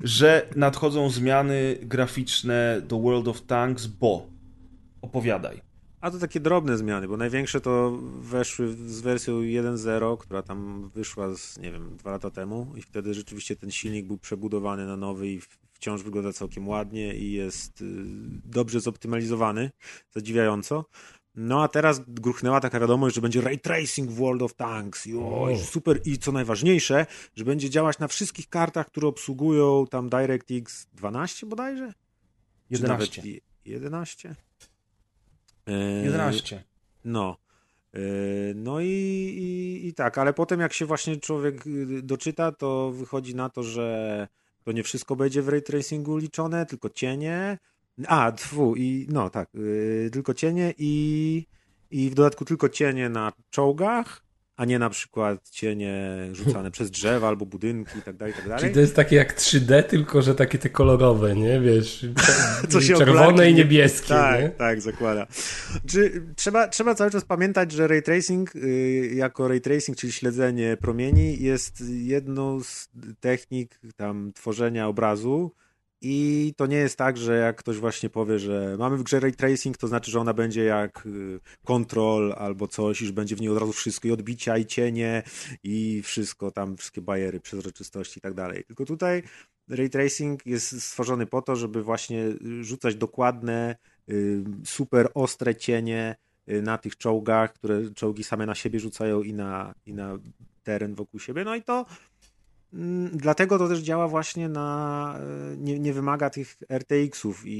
że 0.00 0.48
nadchodzą 0.56 1.10
zmiany 1.10 1.78
graficzne 1.82 2.82
do 2.88 3.00
World 3.00 3.28
of 3.28 3.42
Tanks, 3.42 3.86
bo 3.86 4.26
opowiadaj. 5.02 5.60
A 6.00 6.10
to 6.10 6.18
takie 6.18 6.40
drobne 6.40 6.78
zmiany, 6.78 7.08
bo 7.08 7.16
największe 7.16 7.60
to 7.60 7.98
weszły 8.20 8.68
z 8.68 9.00
wersją 9.00 9.40
1.0, 9.40 10.18
która 10.18 10.42
tam 10.42 10.90
wyszła 10.94 11.34
z, 11.34 11.58
nie 11.58 11.72
wiem, 11.72 11.96
dwa 11.96 12.10
lata 12.10 12.30
temu 12.30 12.72
i 12.76 12.82
wtedy 12.82 13.14
rzeczywiście 13.14 13.56
ten 13.56 13.70
silnik 13.70 14.06
był 14.06 14.18
przebudowany 14.18 14.86
na 14.86 14.96
nowy 14.96 15.28
i 15.28 15.40
wciąż 15.80 16.02
wygląda 16.02 16.32
całkiem 16.32 16.68
ładnie 16.68 17.14
i 17.14 17.32
jest 17.32 17.80
y, 17.80 17.84
dobrze 18.44 18.80
zoptymalizowany, 18.80 19.70
zadziwiająco. 20.10 20.84
No 21.34 21.62
a 21.62 21.68
teraz 21.68 22.00
gruchnęła 22.08 22.60
taka 22.60 22.80
wiadomość, 22.80 23.14
że 23.14 23.20
będzie 23.20 23.40
ray 23.40 23.58
tracing 23.58 24.10
w 24.10 24.14
World 24.14 24.42
of 24.42 24.54
Tanks. 24.54 25.06
I, 25.06 25.16
oj, 25.16 25.58
super. 25.58 26.00
I 26.04 26.18
co 26.18 26.32
najważniejsze, 26.32 27.06
że 27.36 27.44
będzie 27.44 27.70
działać 27.70 27.98
na 27.98 28.08
wszystkich 28.08 28.48
kartach, 28.48 28.86
które 28.86 29.08
obsługują 29.08 29.86
tam 29.90 30.08
DirectX 30.08 30.86
12 30.92 31.46
bodajże? 31.46 31.92
Czy 32.76 32.82
nawet 32.82 33.16
11. 33.16 33.22
i- 33.28 33.42
11? 33.64 34.36
Yy, 35.66 35.74
11. 36.04 36.64
No. 37.04 37.36
Yy, 37.92 38.00
No 38.54 38.80
i, 38.80 38.86
i, 38.86 39.86
i 39.88 39.94
tak, 39.94 40.18
ale 40.18 40.32
potem 40.32 40.60
jak 40.60 40.72
się 40.72 40.86
właśnie 40.86 41.16
człowiek 41.16 41.66
y, 41.66 42.02
doczyta, 42.02 42.52
to 42.52 42.90
wychodzi 42.90 43.34
na 43.34 43.48
to, 43.48 43.62
że 43.62 44.28
to 44.64 44.72
nie 44.72 44.82
wszystko 44.82 45.16
będzie 45.16 45.42
w 45.42 45.48
ray 45.48 45.62
tracingu 45.62 46.16
liczone, 46.16 46.66
tylko 46.66 46.90
cienie. 46.90 47.58
A, 48.06 48.32
tfu, 48.32 48.76
i 48.76 49.06
no 49.10 49.30
tak, 49.30 49.48
yy, 49.54 50.10
tylko 50.12 50.34
cienie 50.34 50.74
i, 50.78 51.46
i 51.90 52.10
w 52.10 52.14
dodatku 52.14 52.44
tylko 52.44 52.68
cienie 52.68 53.08
na 53.08 53.32
czołgach, 53.50 54.22
a 54.60 54.64
nie 54.64 54.78
na 54.78 54.90
przykład 54.90 55.50
cienie 55.50 56.18
rzucane 56.32 56.70
przez 56.76 56.90
drzewa 56.90 57.28
albo 57.28 57.46
budynki 57.46 57.98
i 57.98 58.02
tak 58.02 58.16
dalej, 58.16 58.34
tak 58.34 58.44
dalej. 58.44 58.60
Czyli 58.60 58.74
to 58.74 58.80
jest 58.80 58.96
takie 58.96 59.16
jak 59.16 59.36
3D, 59.38 59.82
tylko 59.82 60.22
że 60.22 60.34
takie 60.34 60.58
te 60.58 60.68
kolorowe, 60.68 61.36
nie? 61.36 61.60
Wiesz, 61.60 62.06
Co 62.70 62.80
się 62.80 62.94
czerwone 62.94 63.26
oblaki, 63.26 63.50
i 63.50 63.54
nie- 63.54 63.58
niebieskie, 63.58 64.08
Tak, 64.08 64.40
nie? 64.40 64.48
tak, 64.50 64.80
zakłada. 64.80 65.26
Czy, 65.86 66.22
trzeba, 66.36 66.68
trzeba 66.68 66.94
cały 66.94 67.10
czas 67.10 67.24
pamiętać, 67.24 67.72
że 67.72 67.88
ray 67.88 68.02
tracing 68.02 68.56
y, 68.56 69.10
jako 69.14 69.48
ray 69.48 69.60
tracing, 69.60 69.98
czyli 69.98 70.12
śledzenie 70.12 70.76
promieni, 70.80 71.42
jest 71.42 71.80
jedną 71.88 72.62
z 72.62 72.88
technik 73.20 73.80
tam 73.96 74.32
tworzenia 74.34 74.88
obrazu. 74.88 75.52
I 76.02 76.54
to 76.56 76.66
nie 76.66 76.76
jest 76.76 76.98
tak, 76.98 77.16
że 77.16 77.36
jak 77.36 77.56
ktoś 77.56 77.76
właśnie 77.76 78.10
powie, 78.10 78.38
że 78.38 78.76
mamy 78.78 78.96
w 78.96 79.02
grze 79.02 79.20
ray 79.20 79.32
tracing, 79.32 79.76
to 79.76 79.88
znaczy, 79.88 80.10
że 80.10 80.20
ona 80.20 80.34
będzie 80.34 80.64
jak 80.64 81.06
y, 81.06 81.40
control 81.64 82.34
albo 82.38 82.68
coś, 82.68 83.02
iż 83.02 83.12
będzie 83.12 83.36
w 83.36 83.40
niej 83.40 83.50
od 83.50 83.58
razu 83.58 83.72
wszystko 83.72 84.08
i 84.08 84.12
odbicia, 84.12 84.58
i 84.58 84.66
cienie, 84.66 85.22
i 85.62 86.02
wszystko 86.02 86.50
tam, 86.50 86.76
wszystkie 86.76 87.00
bajery, 87.00 87.40
przezroczystości 87.40 88.18
i 88.18 88.20
tak 88.20 88.34
dalej. 88.34 88.64
Tylko 88.64 88.84
tutaj 88.84 89.22
ray 89.68 89.90
tracing 89.90 90.46
jest 90.46 90.82
stworzony 90.82 91.26
po 91.26 91.42
to, 91.42 91.56
żeby 91.56 91.82
właśnie 91.82 92.24
y, 92.24 92.64
rzucać 92.64 92.94
dokładne, 92.94 93.76
y, 94.10 94.44
super 94.64 95.08
ostre 95.14 95.54
cienie 95.54 96.16
y, 96.48 96.62
na 96.62 96.78
tych 96.78 96.96
czołgach, 96.96 97.52
które 97.52 97.94
czołgi 97.94 98.24
same 98.24 98.46
na 98.46 98.54
siebie 98.54 98.80
rzucają 98.80 99.22
i 99.22 99.32
na, 99.32 99.74
i 99.86 99.94
na 99.94 100.18
teren 100.62 100.94
wokół 100.94 101.20
siebie. 101.20 101.44
No 101.44 101.54
i 101.54 101.62
to 101.62 101.86
dlatego 103.12 103.58
to 103.58 103.68
też 103.68 103.78
działa 103.78 104.08
właśnie 104.08 104.48
na, 104.48 105.18
y, 105.52 105.56
nie, 105.56 105.78
nie 105.78 105.92
wymaga 105.92 106.30
tych 106.30 106.56
RTX-ów 106.68 107.46
i, 107.46 107.50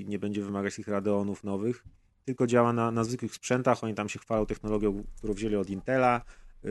i 0.00 0.06
nie 0.08 0.18
będzie 0.18 0.42
wymagać 0.42 0.76
tych 0.76 0.88
Radeonów 0.88 1.44
nowych, 1.44 1.84
tylko 2.24 2.46
działa 2.46 2.72
na, 2.72 2.90
na 2.90 3.04
zwykłych 3.04 3.34
sprzętach. 3.34 3.84
Oni 3.84 3.94
tam 3.94 4.08
się 4.08 4.18
chwalą 4.18 4.46
technologią, 4.46 5.04
którą 5.16 5.34
wzięli 5.34 5.56
od 5.56 5.70
Intela 5.70 6.20
yy, 6.62 6.70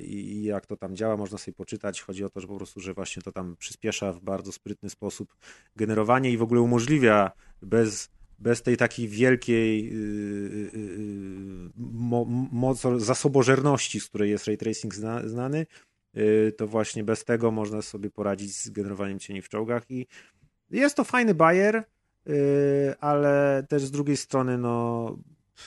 i 0.00 0.44
jak 0.44 0.66
to 0.66 0.76
tam 0.76 0.96
działa, 0.96 1.16
można 1.16 1.38
sobie 1.38 1.54
poczytać. 1.54 2.00
Chodzi 2.02 2.24
o 2.24 2.30
to, 2.30 2.40
że 2.40 2.48
po 2.48 2.56
prostu, 2.56 2.80
że 2.80 2.94
właśnie 2.94 3.22
to 3.22 3.32
tam 3.32 3.56
przyspiesza 3.58 4.12
w 4.12 4.20
bardzo 4.20 4.52
sprytny 4.52 4.90
sposób 4.90 5.36
generowanie 5.76 6.30
i 6.30 6.36
w 6.36 6.42
ogóle 6.42 6.60
umożliwia 6.60 7.32
bez, 7.62 8.10
bez 8.38 8.62
tej 8.62 8.76
takiej 8.76 9.08
wielkiej 9.08 9.84
yy, 9.84 10.70
yy, 10.74 11.70
mo, 12.52 12.74
zasobożerności, 12.96 14.00
z 14.00 14.08
której 14.08 14.30
jest 14.30 14.46
ray 14.46 14.56
tracing 14.56 14.94
zna, 14.94 15.28
znany, 15.28 15.66
to 16.56 16.66
właśnie 16.66 17.04
bez 17.04 17.24
tego 17.24 17.50
można 17.50 17.82
sobie 17.82 18.10
poradzić 18.10 18.56
z 18.56 18.70
generowaniem 18.70 19.18
cieni 19.18 19.42
w 19.42 19.48
czołgach 19.48 19.90
i 19.90 20.06
jest 20.70 20.96
to 20.96 21.04
fajny 21.04 21.34
bajer, 21.34 21.84
yy, 22.26 22.34
ale 23.00 23.64
też 23.68 23.82
z 23.82 23.90
drugiej 23.90 24.16
strony, 24.16 24.58
no 24.58 25.16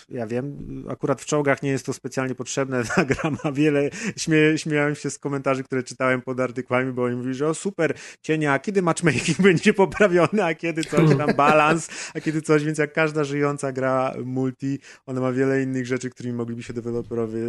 ja 0.10 0.28
wiem, 0.28 0.58
akurat 0.90 1.22
w 1.22 1.26
czołgach 1.26 1.64
nie 1.64 1.70
jest 1.70 1.86
to 1.86 1.94
specjalnie 1.94 2.36
potrzebne. 2.36 2.84
Ta 2.96 3.06
gra 3.06 3.32
ma 3.44 3.52
wiele. 3.52 3.90
Śmie, 4.18 4.38
śmiałem 4.58 4.96
się 4.96 5.10
z 5.10 5.20
komentarzy, 5.20 5.64
które 5.64 5.84
czytałem 5.84 6.22
pod 6.22 6.40
artykułami, 6.40 6.94
bo 6.94 7.04
oni 7.04 7.16
mówili, 7.16 7.34
że 7.36 7.48
o 7.48 7.54
super, 7.54 7.94
cienia, 8.22 8.54
a 8.54 8.60
kiedy 8.60 8.82
matchmaking 8.82 9.42
będzie 9.50 9.74
poprawiony, 9.74 10.44
a 10.44 10.56
kiedy 10.56 10.84
coś 10.84 11.18
tam 11.18 11.34
balans, 11.38 11.90
a 12.14 12.20
kiedy 12.20 12.42
coś, 12.42 12.64
więc 12.64 12.78
jak 12.78 12.94
każda 12.94 13.24
żyjąca 13.24 13.72
gra 13.72 14.14
multi, 14.26 14.80
ona 15.06 15.22
ma 15.22 15.32
wiele 15.32 15.64
innych 15.64 15.86
rzeczy, 15.86 16.10
którymi 16.10 16.36
mogliby 16.36 16.64
się 16.64 16.74
deweloperowie, 16.74 17.42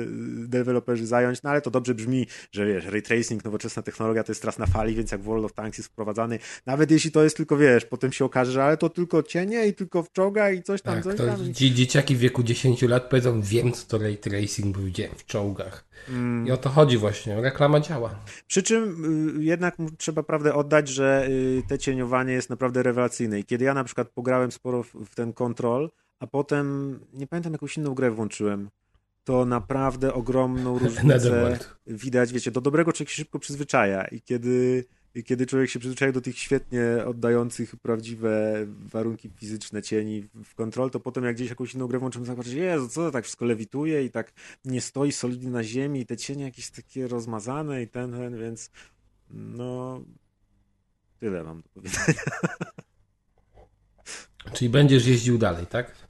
deweloperzy 0.49 1.07
zająć, 1.07 1.43
no 1.43 1.51
ale 1.51 1.61
to 1.61 1.71
dobrze 1.71 1.95
brzmi, 1.95 2.27
że 2.53 2.67
wiesz, 2.67 2.87
ray 2.87 3.03
tracing, 3.03 3.45
nowoczesna 3.45 3.83
technologia 3.83 4.25
to 4.25 4.33
jest 4.33 4.43
teraz 4.43 4.59
na 4.59 4.67
fali, 4.67 4.95
więc 4.95 5.13
jak 5.13 5.23
World 5.23 5.45
of 5.45 5.53
Tanks 5.53 5.79
jest 5.79 5.91
wprowadzany, 5.91 6.39
nawet 6.67 6.91
jeśli 6.91 7.11
to 7.11 7.25
jest 7.25 7.37
tylko, 7.37 7.57
wiesz, 7.57 7.85
potem 7.85 8.13
się 8.13 8.25
okaże, 8.25 8.53
że 8.53 8.65
ale 8.65 8.77
to 8.77 8.89
tylko 8.89 9.23
cienie 9.23 9.67
i 9.67 9.75
tylko 9.75 10.03
w 10.03 10.13
czołgach 10.13 10.55
i 10.55 10.63
coś 10.63 10.83
tam, 10.83 10.95
Tak, 10.95 11.05
coś 11.05 11.17
tam. 11.17 11.53
dzieciaki 11.53 12.17
w 12.17 12.19
wieku 12.19 12.36
10 12.43 12.83
lat 12.83 13.11
powiedzą, 13.11 13.41
wiem 13.43 13.73
co 13.73 13.87
to 13.87 13.99
ray 13.99 14.17
tracing, 14.17 14.77
bo 14.77 14.83
widziałem 14.83 15.15
w 15.17 15.27
czołgach. 15.27 15.85
Mm. 16.09 16.47
I 16.47 16.51
o 16.51 16.57
to 16.57 16.69
chodzi 16.69 16.97
właśnie, 16.97 17.41
reklama 17.41 17.81
działa. 17.81 18.15
Przy 18.47 18.63
czym 18.63 19.05
y, 19.41 19.45
jednak 19.45 19.77
trzeba 19.99 20.23
prawdę 20.23 20.55
oddać, 20.55 20.89
że 20.89 21.27
y, 21.29 21.63
te 21.69 21.79
cieniowanie 21.79 22.33
jest 22.33 22.51
naprawdę 22.51 22.83
rewelacyjne. 22.83 23.39
I 23.39 23.45
kiedy 23.45 23.65
ja 23.65 23.75
na 23.75 23.85
przykład 23.85 24.09
pograłem 24.09 24.53
sporo 24.53 24.83
w, 24.83 24.95
w 24.95 25.15
ten 25.15 25.33
kontrol, 25.33 25.91
a 26.19 26.27
potem 26.27 26.99
nie 27.13 27.27
pamiętam 27.27 27.53
jakąś 27.53 27.77
inną 27.77 27.95
grę 27.95 28.11
włączyłem, 28.11 28.71
to 29.25 29.45
naprawdę 29.45 30.15
ogromną 30.15 30.79
różnicę 30.85 31.59
widać. 31.87 32.33
Wiecie, 32.33 32.51
do 32.51 32.61
dobrego 32.61 32.93
człowiek 32.93 33.11
się 33.11 33.17
szybko 33.17 33.39
przyzwyczaja 33.39 34.05
i 34.05 34.21
kiedy, 34.21 34.85
i 35.17 35.25
kiedy 35.25 35.47
człowiek 35.47 35.71
się 35.71 35.79
przyzwyczaja 35.79 36.13
do 36.13 36.21
tych 36.21 36.39
świetnie 36.39 36.83
oddających 37.07 37.77
prawdziwe 37.77 38.67
warunki 38.67 39.31
fizyczne 39.37 39.83
cieni 39.83 40.29
w 40.45 40.55
kontrol, 40.55 40.91
to 40.91 41.01
potem 41.01 41.25
jak 41.25 41.35
gdzieś 41.37 41.49
jakąś 41.49 41.75
inną 41.75 41.87
grę 41.87 41.99
włączymy, 41.99 42.27
zobaczyć, 42.27 42.53
Jezu, 42.53 42.89
co 42.89 43.01
to 43.01 43.11
tak 43.11 43.25
wszystko 43.25 43.45
lewituje 43.45 44.05
i 44.05 44.11
tak 44.11 44.33
nie 44.65 44.81
stoi 44.81 45.13
solidnie 45.13 45.51
na 45.51 45.65
ziemi 45.65 46.01
i 46.01 46.07
te 46.07 46.17
cienie 46.17 46.45
jakieś 46.45 46.71
takie 46.71 47.09
rozmazane 47.09 47.83
i 47.83 47.89
ten, 47.89 48.13
ten, 48.13 48.39
więc 48.39 48.71
no 49.31 50.01
tyle 51.21 51.45
mam 51.45 51.63
do 51.63 51.69
powiedzenia. 51.69 52.21
Czyli 54.55 54.71
będziesz 54.71 55.07
jeździł 55.07 55.39
dalej, 55.39 55.67
tak? 55.67 56.06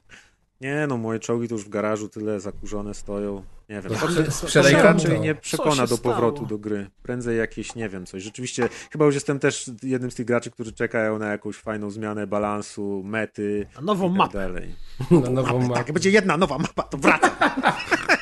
Nie 0.61 0.87
no, 0.87 0.97
moje 0.97 1.19
czołgi 1.19 1.47
to 1.47 1.55
już 1.55 1.65
w 1.65 1.69
garażu 1.69 2.09
tyle 2.09 2.39
zakurzone 2.39 2.93
stoją. 2.93 3.43
Nie 3.69 3.81
wiem. 3.81 3.93
To 3.93 4.07
To, 4.23 4.31
sprzedaj 4.31 4.73
raczej 4.73 5.19
nie 5.19 5.35
przekona 5.35 5.87
do 5.87 5.97
powrotu 5.97 6.35
stało? 6.37 6.49
do 6.49 6.57
gry. 6.57 6.89
Prędzej 7.03 7.37
jakieś, 7.37 7.75
nie 7.75 7.89
wiem, 7.89 8.05
coś. 8.05 8.23
Rzeczywiście, 8.23 8.69
chyba 8.91 9.05
już 9.05 9.15
jestem 9.15 9.39
też 9.39 9.71
jednym 9.83 10.11
z 10.11 10.15
tych 10.15 10.25
graczy, 10.25 10.51
którzy 10.51 10.73
czekają 10.73 11.19
na 11.19 11.27
jakąś 11.27 11.55
fajną 11.55 11.89
zmianę 11.89 12.27
balansu, 12.27 13.03
mety 13.05 13.67
A 13.75 13.81
nową 13.81 14.05
i 14.05 14.09
tak 14.09 14.17
mapę. 14.17 14.37
dalej. 14.39 14.75
Na 15.11 15.29
nową 15.29 15.59
Tak, 15.59 15.67
mapę. 15.67 15.79
jak 15.79 15.91
będzie 15.91 16.09
jedna 16.09 16.37
nowa 16.37 16.57
mapa, 16.57 16.83
to 16.83 16.97
wracam. 16.97 17.29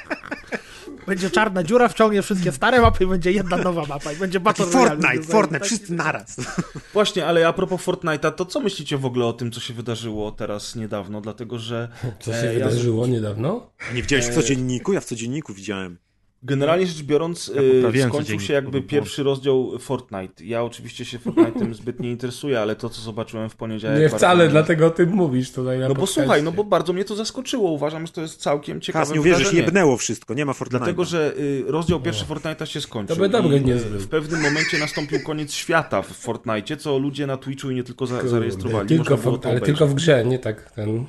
Będzie 1.07 1.29
czarna 1.29 1.63
dziura, 1.63 1.87
wciągnie 1.87 2.21
wszystkie 2.21 2.51
stare 2.51 2.81
mapy 2.81 3.03
i 3.03 3.07
będzie 3.07 3.31
jedna 3.31 3.57
nowa 3.57 3.85
mapa 3.85 4.11
i 4.11 4.15
będzie 4.15 4.39
Battle 4.39 4.65
Royale. 4.65 4.89
Fortnite, 4.89 5.23
Fortnite, 5.23 5.59
taki- 5.59 5.75
wszyscy 5.75 5.93
naraz. 5.93 6.35
Właśnie, 6.93 7.25
ale 7.25 7.47
a 7.47 7.53
propos 7.53 7.81
Fortnite'a, 7.85 8.31
to 8.31 8.45
co 8.45 8.59
myślicie 8.59 8.97
w 8.97 9.05
ogóle 9.05 9.25
o 9.25 9.33
tym, 9.33 9.51
co 9.51 9.59
się 9.59 9.73
wydarzyło 9.73 10.31
teraz 10.31 10.75
niedawno? 10.75 11.21
Dlatego, 11.21 11.59
że 11.59 11.87
Co 12.19 12.31
się 12.33 12.37
e, 12.37 12.59
ja- 12.59 12.67
wydarzyło 12.67 13.07
niedawno? 13.07 13.69
Nie 13.93 14.01
widziałeś 14.01 14.25
w 14.25 14.33
codzienniku? 14.33 14.93
Ja 14.93 15.01
w 15.01 15.05
codzienniku 15.05 15.53
widziałem. 15.53 15.97
Generalnie 16.43 16.87
rzecz 16.87 17.03
biorąc, 17.03 17.51
Ja 17.55 17.61
poprawiłem 17.75 18.09
skończył 18.09 18.39
się 18.39 18.53
jakby 18.53 18.81
bo 18.81 18.87
pierwszy 18.87 19.23
rozdział 19.23 19.79
Fortnite. 19.79 20.45
Ja 20.45 20.63
oczywiście 20.63 21.05
się 21.05 21.19
Fortnite'em 21.19 21.73
zbyt 21.81 21.99
nie 21.99 22.11
interesuję, 22.11 22.59
ale 22.61 22.75
to, 22.75 22.89
co 22.89 23.01
zobaczyłem 23.01 23.49
w 23.49 23.55
poniedziałek... 23.55 23.99
Nie 23.99 24.09
wcale, 24.09 24.47
dlatego 24.47 24.87
o 24.87 24.89
tym 24.89 25.09
mówisz 25.09 25.51
tutaj 25.51 25.79
na 25.79 25.87
No 25.87 25.95
bo 25.95 25.99
podcaście. 25.99 26.21
słuchaj, 26.21 26.43
no 26.43 26.51
bo 26.51 26.63
bardzo 26.63 26.93
mnie 26.93 27.05
to 27.05 27.15
zaskoczyło. 27.15 27.71
Uważam, 27.71 28.07
że 28.07 28.13
to 28.13 28.21
jest 28.21 28.41
całkiem 28.41 28.81
ciekawe 28.81 29.05
Kas, 29.05 29.13
nie 29.13 29.19
uwierzysz, 29.19 29.39
wydarzenie. 29.39 29.63
jebnęło 29.63 29.97
wszystko, 29.97 30.33
nie 30.33 30.45
ma 30.45 30.51
Fortnite'a. 30.51 30.69
Dlatego, 30.69 31.05
że 31.05 31.33
y, 31.37 31.63
rozdział 31.67 32.01
pierwszy 32.01 32.25
Fortnite'a 32.25 32.65
się 32.65 32.81
skończył. 32.81 33.15
To 33.15 33.21
by 33.21 33.29
dobry 33.29 33.57
i, 33.57 33.65
nie 33.65 33.73
y, 33.73 33.79
zbył. 33.79 33.99
W 33.99 34.07
pewnym 34.07 34.41
momencie 34.41 34.79
nastąpił 34.79 35.19
koniec 35.23 35.53
świata 35.53 36.01
w 36.01 36.07
Fortnite, 36.07 36.77
co 36.77 36.97
ludzie 36.97 37.27
na 37.27 37.37
Twitchu 37.37 37.71
i 37.71 37.75
nie 37.75 37.83
tylko 37.83 38.05
za, 38.07 38.27
zarejestrowali. 38.27 38.89
Tylko 38.89 39.17
w, 39.17 39.39
ale 39.45 39.61
tylko 39.61 39.87
w 39.87 39.93
grze, 39.93 40.25
nie 40.25 40.39
tak 40.39 40.71
ten... 40.71 41.05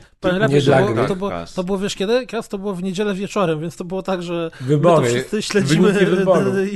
powiem 0.20 0.38
lepiej, 0.38 0.56
nie 0.56 0.62
to, 0.62 0.92
było, 0.92 1.06
to, 1.06 1.16
było, 1.16 1.30
to 1.54 1.64
było, 1.64 1.78
wiesz 1.78 1.94
kiedy? 1.94 2.26
Kas 2.26 2.48
to 2.48 2.58
było 2.58 2.74
w 2.74 2.82
niedzielę 2.82 3.14
wieczorem, 3.14 3.60
więc 3.60 3.76
to 3.76 3.84
było 3.84 4.02
tak, 4.02 4.22
że 4.22 4.50
Wybory, 4.60 5.02
my 5.02 5.08
to 5.08 5.14
wszyscy 5.14 5.42
śledzimy, 5.42 5.94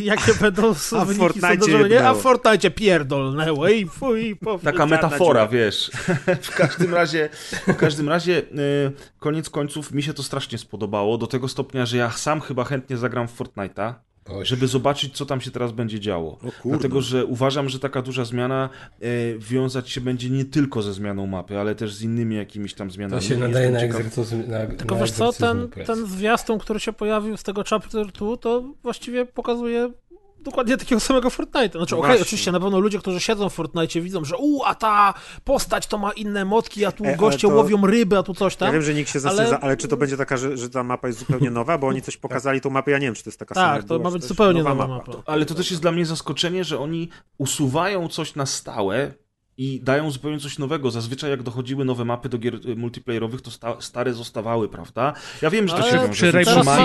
jakie 0.02 0.34
będą 0.40 0.70
A 0.70 0.74
w 0.74 1.08
wyniki 1.08 1.40
Fortnite? 1.40 2.08
A 2.08 2.14
w 2.14 2.20
Fortnite 2.20 2.70
pierdolnęło 2.70 3.68
i 3.68 3.86
fuj, 3.86 4.36
po 4.36 4.58
Taka 4.58 4.86
metafora, 4.86 5.46
dziura. 5.46 5.48
wiesz. 5.48 5.90
w 6.42 6.54
każdym 6.54 6.94
razie, 6.94 7.28
w 7.66 7.76
każdym 7.76 8.08
razie, 8.08 8.38
y, 8.38 8.92
koniec 9.18 9.50
końców 9.50 9.92
mi 9.92 10.02
się 10.02 10.14
to 10.14 10.22
strasznie 10.22 10.58
spodobało, 10.58 11.18
do 11.18 11.26
tego 11.26 11.48
stopnia, 11.48 11.86
że 11.86 11.96
ja 11.96 12.10
sam 12.10 12.40
chyba 12.40 12.64
chętnie 12.64 12.96
zagram 12.96 13.28
w 13.28 13.38
Fortnite'a, 13.38 13.94
Oj. 14.30 14.46
żeby 14.46 14.66
zobaczyć, 14.66 15.16
co 15.16 15.26
tam 15.26 15.40
się 15.40 15.50
teraz 15.50 15.72
będzie 15.72 16.00
działo. 16.00 16.32
O 16.32 16.38
kurde. 16.38 16.52
Dlatego, 16.64 17.00
że 17.00 17.26
uważam, 17.26 17.68
że 17.68 17.78
taka 17.78 18.02
duża 18.02 18.24
zmiana 18.24 18.68
y, 19.02 19.36
wiązać 19.38 19.90
się 19.90 20.00
będzie 20.00 20.30
nie 20.30 20.44
tylko 20.44 20.82
ze 20.82 20.92
zmianą 20.92 21.26
mapy, 21.26 21.58
ale 21.58 21.74
też 21.74 21.94
z 21.94 22.02
innymi 22.02 22.36
jakimiś 22.36 22.74
tam 22.74 22.90
zmianami. 22.90 23.22
To 23.22 23.28
się 23.28 23.36
nadaje 23.36 23.70
jestem 23.70 23.72
na 23.90 23.98
ciekaw- 23.98 24.06
egzorcyzm. 24.06 24.50
Na, 24.50 24.66
Tylko 24.66 24.94
na 24.94 25.00
wiesz 25.00 25.10
co, 25.10 25.32
ten, 25.32 25.68
ten 25.86 26.06
zwiastun, 26.06 26.58
który 26.58 26.80
się 26.80 26.92
pojawił 26.92 27.36
z 27.36 27.42
tego 27.42 27.64
chapter 27.70 28.06
2, 28.12 28.36
to 28.36 28.62
właściwie 28.82 29.26
pokazuje 29.26 29.90
dokładnie 30.40 30.76
takiego 30.76 31.00
samego 31.00 31.28
Fortnite'a. 31.28 31.72
Znaczy, 31.72 31.94
No 31.94 31.98
okej, 31.98 32.08
właśnie. 32.08 32.22
oczywiście 32.22 32.52
na 32.52 32.60
pewno 32.60 32.78
ludzie, 32.80 32.98
którzy 32.98 33.20
siedzą 33.20 33.48
w 33.48 33.54
Fortnite 33.54 34.00
widzą, 34.00 34.24
że 34.24 34.36
u, 34.36 34.62
a 34.64 34.74
ta 34.74 35.14
postać 35.44 35.86
to 35.86 35.98
ma 35.98 36.12
inne 36.12 36.44
motki, 36.44 36.84
a 36.84 36.92
tu 36.92 37.04
Ej, 37.04 37.08
ale 37.10 37.18
goście 37.18 37.48
to- 37.48 37.54
łowią 37.54 37.86
ryby, 37.86 38.18
a 38.18 38.22
tu 38.22 38.34
coś 38.34 38.52
Ja 38.52 38.58
tam. 38.58 38.72
wiem, 38.72 38.82
że 38.82 38.94
nikt 38.94 39.10
się 39.10 39.18
ale- 39.18 39.22
zastanawiał, 39.22 39.58
ale... 39.62 39.76
czy 39.76 39.88
to 39.88 39.96
będzie 39.96 40.16
taka, 40.16 40.36
że, 40.36 40.56
że 40.56 40.70
ta 40.70 40.82
mapa 40.84 41.06
jest 41.06 41.18
zupełnie 41.18 41.50
nowa, 41.50 41.78
bo 41.78 41.86
oni 41.86 42.02
coś 42.02 42.16
pokazali 42.16 42.60
tą 42.60 42.70
mapę, 42.70 42.90
ja 42.90 42.98
nie 42.98 43.06
wiem, 43.06 43.14
czy 43.14 43.24
to 43.24 43.30
jest 43.30 43.38
taka 43.38 43.54
sama. 43.54 43.66
Tak, 43.66 43.76
jak 43.76 43.84
to 43.84 43.98
była, 43.98 44.10
ma 44.10 44.14
być 44.18 44.24
zupełnie 44.24 44.62
nowa 44.62 44.86
mapa. 44.86 45.12
Ale 45.26 45.46
to 45.46 45.54
też 45.54 45.70
jest 45.70 45.82
dla 45.82 45.92
mnie 45.92 46.06
zaskoczenie, 46.06 46.64
że 46.64 46.78
oni 46.78 47.08
usuwają 47.38 48.08
coś 48.08 48.34
na 48.34 48.46
stałe 48.46 49.14
i 49.58 49.80
dają 49.80 50.10
zupełnie 50.10 50.38
coś 50.38 50.58
nowego. 50.58 50.90
Zazwyczaj 50.90 51.30
jak 51.30 51.42
dochodziły 51.42 51.84
nowe 51.84 52.04
mapy 52.04 52.28
do 52.28 52.38
gier 52.38 52.54
y, 52.54 52.76
multiplayerowych, 52.76 53.40
to 53.40 53.50
sta 53.50 53.80
stare 53.80 54.14
zostawały, 54.14 54.68
prawda? 54.68 55.14
Ja 55.42 55.50
wiem, 55.50 55.68
że 55.68 55.74
to 55.74 55.82
Ale 55.82 55.90
się 55.90 55.96
wiąże 55.96 56.12
Przy 56.12 56.26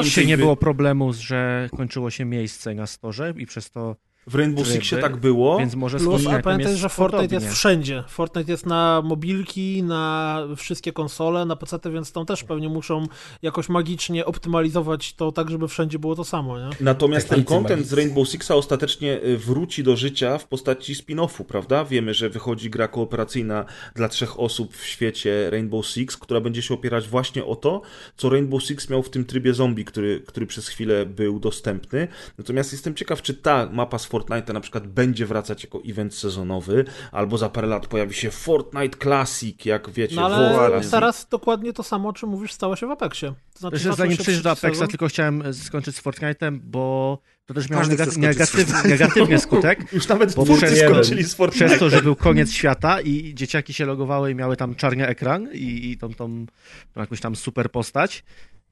Sixie 0.04 0.22
tej 0.22 0.28
nie 0.28 0.38
było 0.38 0.56
problemu, 0.56 1.14
że 1.14 1.70
kończyło 1.78 2.10
się 2.10 2.26
miejsce 2.26 2.74
na 2.74 2.88
storze 2.88 3.34
i 3.38 3.46
przez 3.46 3.72
to, 3.72 3.96
W 4.28 4.36
Rainbow 4.36 4.66
tryby, 4.66 4.82
Sixie 4.82 4.98
tak 4.98 5.18
było. 5.18 5.58
więc 5.60 5.76
może 5.76 5.98
Plus, 5.98 6.28
a 6.28 6.40
pamiętaj, 6.40 6.68
jest 6.72 6.82
że 6.82 6.90
Fortnite 6.90 7.24
podobnie. 7.24 7.46
jest 7.46 7.58
wszędzie. 7.58 8.04
Fortnite 8.08 8.52
jest 8.52 8.66
na 8.66 9.02
mobilki, 9.06 9.84
na 9.84 10.42
wszystkie 10.58 10.92
konsole, 10.94 11.46
na 11.46 11.56
PC, 11.56 11.78
więc 11.92 12.12
tam 12.12 12.26
też 12.26 12.44
pewnie 12.44 12.70
muszą 12.70 13.08
jakoś 13.42 13.70
magicznie 13.70 14.26
optymalizować 14.26 15.14
to 15.14 15.32
tak, 15.32 15.50
żeby 15.50 15.68
wszędzie 15.68 16.00
było 16.00 16.16
to 16.16 16.24
samo, 16.24 16.60
nie? 16.60 16.70
Natomiast 16.80 17.30
ten 17.30 17.36
Technicy 17.40 17.62
content 17.62 17.88
z. 17.88 17.94
Rainbow 17.94 18.28
Sixa 18.30 18.52
ostatecznie 18.56 19.22
y, 19.24 19.38
wróci 19.38 19.84
do 19.84 19.96
życia 19.96 20.38
w 20.38 20.48
postaci 20.48 20.94
spin-offu, 20.96 21.44
prawda? 21.44 21.86
Wiemy, 21.86 22.14
że 22.14 22.30
wychodzi 22.30 22.70
gra 22.70 22.88
kooperacyjna 22.88 23.66
dla 23.96 24.08
trzech 24.08 24.40
osób 24.40 24.76
w 24.76 24.86
świecie 24.86 25.50
Rainbow 25.50 25.88
Six, 25.88 26.18
która 26.18 26.42
będzie 26.42 26.62
się 26.62 26.74
opierać 26.74 27.08
właśnie 27.08 27.46
o 27.46 27.56
to, 27.56 27.82
co 28.18 28.30
Rainbow 28.30 28.64
Six 28.64 28.90
miał 28.90 29.04
w 29.04 29.10
tym 29.10 29.26
trybie 29.26 29.54
zombie, 29.54 29.86
który, 29.86 30.20
który 30.28 30.46
przez 30.46 30.68
chwilę 30.68 31.06
był 31.06 31.40
dostępny. 31.40 32.08
Natomiast 32.38 32.72
jestem 32.72 32.96
ciekaw, 32.96 33.22
czy 33.22 33.34
ta 33.34 33.70
mapa 33.72 33.98
z 34.00 34.06
Fortnite'a 34.14 34.54
na 34.54 34.60
przykład 34.60 34.88
będzie 34.88 35.26
wracać 35.26 35.64
jako 35.64 35.82
event 35.88 36.16
sezonowy, 36.16 36.86
albo 37.12 37.38
za 37.38 37.50
parę 37.50 37.68
lat 37.68 37.88
pojawi 37.88 38.14
się 38.14 38.32
Fortnite 38.32 38.98
Classic, 38.98 39.66
jak 39.66 39.90
wiecie, 39.90 40.16
No 40.16 40.26
ale 40.26 40.70
Classic. 40.70 40.92
teraz 40.92 41.28
dokładnie 41.32 41.74
to 41.74 41.84
samo, 41.84 42.10
o 42.10 42.14
czym 42.14 42.30
mówisz, 42.30 42.54
stało 42.54 42.76
się 42.76 42.88
w 42.88 42.92
Apexie. 42.92 43.34
To 43.54 43.60
znaczy, 43.60 43.94
zanim 43.98 44.18
przejdziesz 44.18 44.44
do 44.44 44.56
trzeci 44.56 44.66
Apexa, 44.66 44.76
sezon. 44.76 44.88
tylko 44.88 45.08
chciałem 45.08 45.42
e, 45.42 45.54
skończyć 45.54 45.96
z 45.96 46.02
Fortnite'em, 46.04 46.60
bo 46.64 47.18
to 47.46 47.54
też 47.54 47.70
miało 47.70 47.84
negat- 47.84 48.18
negatyw, 48.18 48.84
negatywny 48.86 49.40
skutek. 49.40 49.86
Już 49.94 50.08
nawet 50.08 50.32
twórcy 50.32 50.66
przez- 50.66 50.80
skończyli 50.80 51.24
z 51.24 51.34
Fortnite. 51.34 51.66
Przez 51.66 51.80
to, 51.80 51.90
że 51.90 52.02
był 52.02 52.16
koniec 52.16 52.52
świata 52.52 53.02
i 53.02 53.34
dzieciaki 53.36 53.74
się 53.74 53.86
logowały 53.86 54.32
i 54.32 54.36
miały 54.36 54.58
tam 54.58 54.76
czarny 54.76 55.08
ekran 55.08 55.50
i, 55.54 55.92
i 55.92 55.98
tą, 55.98 56.14
tą, 56.14 56.46
tą 56.94 57.02
jakąś 57.02 57.20
tam 57.22 57.36
super 57.36 57.72
postać, 57.72 58.24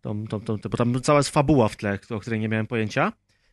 tą, 0.01 0.27
tą, 0.27 0.39
tą, 0.41 0.57
bo 0.69 0.77
tam 0.77 1.01
cała 1.01 1.19
jest 1.19 1.29
fabuła 1.29 1.67
w 1.69 1.75
tle, 1.75 1.99
o 2.09 2.19
której 2.19 2.39
nie 2.39 2.49
miałem 2.49 2.67
pojęcia, 2.67 3.11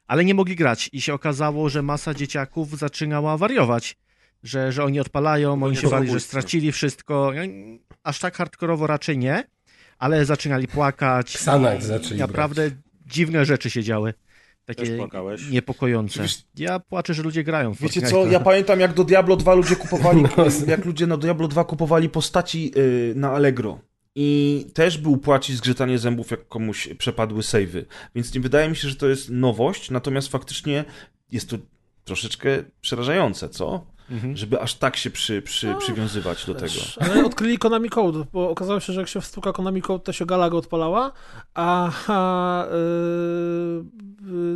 ale 0.08 0.24
nie 0.24 0.34
mogli 0.34 0.56
grać 0.56 0.90
i 0.92 1.00
się 1.00 1.14
okazało, 1.14 1.68
że 1.68 1.82
masa 1.82 2.14
dzieciaków 2.14 2.78
zaczynała 2.78 3.36
wariować, 3.36 3.96
że, 4.42 4.72
że 4.72 4.84
oni 4.84 5.00
odpalają, 5.00 5.62
oni 5.62 5.76
się 5.76 5.88
bali, 5.88 6.10
że 6.10 6.20
stracili 6.20 6.72
wszystko. 6.72 7.32
Aż 8.02 8.18
tak 8.18 8.36
hardkorowo 8.36 8.86
raczej 8.86 9.18
nie, 9.18 9.44
ale 9.98 10.24
zaczynali 10.24 10.68
płakać. 10.68 11.34
Xanax 11.34 11.84
zaczęli 11.84 12.20
Naprawdę 12.20 12.70
dziwne 13.06 13.44
rzeczy 13.44 13.70
się 13.70 13.82
działy. 13.82 14.14
Takie 14.64 14.98
niepokojące. 15.50 16.22
Wiesz- 16.22 16.44
Ja 16.56 16.80
płaczę, 16.80 17.14
że 17.14 17.22
ludzie 17.22 17.44
grają 17.44 17.74
w 17.74 17.80
Wiecie 17.80 18.02
co, 18.02 18.26
ja 18.26 18.40
pamiętam 18.40 18.80
jak 18.80 18.94
do 18.94 19.04
Diablo 19.04 19.36
2 19.36 19.54
ludzie 19.54 19.76
kupowali, 19.76 20.22
jak 20.66 20.84
ludzie 20.84 21.06
na 21.06 21.16
Diablo 21.16 21.48
2 21.48 21.64
kupowali 21.64 22.08
postaci 22.08 22.72
y, 22.76 23.12
na 23.16 23.32
Allegro. 23.32 23.78
I 24.20 24.66
też 24.74 24.98
był 24.98 25.16
płacić 25.16 25.56
zgrzytanie 25.56 25.98
zębów, 25.98 26.30
jak 26.30 26.48
komuś 26.48 26.88
przepadły 26.98 27.42
savey. 27.42 27.86
Więc 28.14 28.34
nie 28.34 28.40
wydaje 28.40 28.68
mi 28.68 28.76
się, 28.76 28.88
że 28.88 28.96
to 28.96 29.08
jest 29.08 29.30
nowość, 29.30 29.90
natomiast 29.90 30.28
faktycznie 30.28 30.84
jest 31.32 31.50
to 31.50 31.56
troszeczkę 32.04 32.64
przerażające, 32.80 33.48
co? 33.48 33.86
Mhm. 34.10 34.36
Żeby 34.36 34.60
aż 34.60 34.74
tak 34.74 34.96
się 34.96 35.10
przy, 35.10 35.42
przy, 35.42 35.74
przywiązywać 35.78 36.46
do 36.46 36.54
tego. 36.54 36.74
Ale 37.00 37.24
odkryli 37.24 37.58
Konami 37.58 37.90
Code, 37.90 38.24
bo 38.32 38.50
okazało 38.50 38.80
się, 38.80 38.92
że 38.92 39.00
jak 39.00 39.08
się 39.08 39.20
wstuka 39.20 39.52
Konami 39.52 39.82
Code, 39.82 40.04
to 40.04 40.12
się 40.12 40.26
Galaga 40.26 40.56
odpalała, 40.56 41.12
a, 41.54 41.90
a 42.08 42.66
yy, 42.66 43.84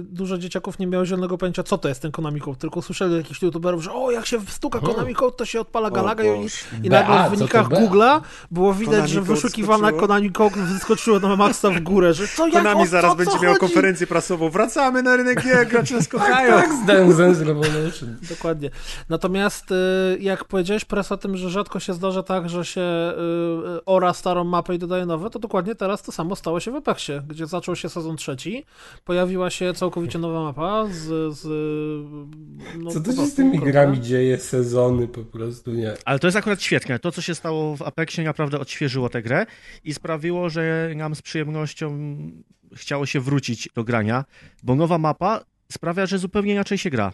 dużo 0.03 0.39
dzieciaków 0.39 0.79
nie 0.79 0.87
miało 0.87 1.07
zielonego 1.07 1.39
pojęcia, 1.39 1.63
co 1.63 1.79
to 1.79 1.89
jest 1.89 2.03
ten 2.03 2.13
Konami 2.13 2.41
Code, 2.41 2.59
tylko 2.59 2.83
słyszeli 2.83 3.17
jakichś 3.17 3.43
youtuberów, 3.43 3.83
że 3.83 3.93
o, 3.93 4.11
jak 4.11 4.27
się 4.27 4.41
wstuka 4.41 4.81
Konami 4.81 5.15
Code, 5.15 5.37
to 5.37 5.45
się 5.45 5.61
odpala 5.61 5.91
Galaga 5.91 6.25
i, 6.25 6.29
oni, 6.29 6.47
i 6.83 6.89
nagle 6.89 7.29
w 7.29 7.31
wynikach? 7.31 7.69
Google'a 7.69 8.21
było 8.51 8.75
widać, 8.75 8.95
Konami 8.95 9.13
że 9.13 9.23
wyszukiwana 9.23 9.79
skoczyło? 9.79 10.01
Konami 10.01 10.31
Code 10.31 10.57
wyskoczyło 10.57 11.21
na 11.21 11.37
maksa 11.37 11.71
w 11.71 11.81
górę, 11.81 12.15
że 12.15 12.29
co, 12.29 12.47
jak, 12.47 12.63
Konami 12.63 12.83
o, 12.83 12.87
zaraz 12.87 13.11
co, 13.11 13.17
będzie 13.17 13.33
co 13.33 13.43
miał 13.43 13.53
chodzi? 13.53 13.61
konferencję 13.61 14.07
prasową. 14.07 14.51
Wracamy 14.51 15.03
na 15.03 15.17
rynek 15.17 15.43
gier, 15.43 15.69
gracze 15.69 15.95
nas 15.95 16.09
kochają. 16.09 16.55
Tak, 16.55 16.73
z 16.73 16.87
Dance 17.17 17.45
Revolution. 17.45 18.17
Dokładnie. 18.31 18.71
Natomiast 19.09 19.71
y, 19.71 19.75
jak 20.21 20.45
powiedziałeś 20.45 20.85
press 20.85 21.13
o 21.13 21.17
tym, 21.17 21.37
że 21.37 21.51
rzadko 21.51 21.81
się 21.81 21.95
zdarza 21.95 22.23
tak, 22.23 22.49
że 22.49 22.65
się 22.65 22.81
y, 22.81 23.77
y, 23.77 23.85
ora 23.85 24.13
starą 24.15 24.45
mapę 24.45 24.75
i 24.75 24.79
dodaje 24.79 25.07
nowe, 25.07 25.31
to 25.31 25.39
dokładnie 25.39 25.75
teraz 25.75 26.03
to 26.03 26.13
samo 26.13 26.37
stało 26.37 26.61
się 26.61 26.71
w 26.71 26.77
Apexie, 26.77 27.23
gdzie 27.29 27.47
zaczął 27.47 27.77
się 27.77 27.89
sezon 27.89 28.17
trzeci, 28.17 28.65
pojawiła 29.05 29.51
się 29.51 29.62
całkowicie 29.75 30.19
nowa 30.19 30.43
mapa 30.43 30.87
z... 30.91 31.35
z 31.39 31.47
no, 32.79 32.91
Co 32.91 33.01
to 33.01 33.13
się 33.13 33.27
z 33.27 33.35
tymi 33.35 33.59
grami 33.59 34.01
dzieje? 34.01 34.39
Sezony 34.39 35.09
po 35.09 35.25
prostu 35.25 35.73
nie. 35.73 35.95
Ale 36.05 36.19
to 36.19 36.27
jest 36.27 36.37
akurat 36.37 36.63
świetne. 36.63 36.99
To, 36.99 37.13
co 37.13 37.23
się 37.23 37.35
stało 37.35 37.77
w 37.77 37.83
Apexie, 37.83 38.25
naprawdę 38.25 38.61
odświeżyło 38.61 39.09
tę 39.09 39.23
grę 39.23 39.47
i 39.85 39.95
sprawiło, 39.95 40.51
że 40.51 40.93
nam 40.97 41.15
z 41.15 41.23
przyjemnością 41.23 42.17
chciało 42.75 43.07
się 43.07 43.21
wrócić 43.21 43.69
do 43.75 43.85
grania, 43.85 44.25
bo 44.63 44.75
nowa 44.75 44.99
mapa 44.99 45.45
sprawia, 45.73 46.07
że 46.07 46.19
zupełnie 46.19 46.53
inaczej 46.53 46.79
się 46.79 46.91
gra. 46.91 47.13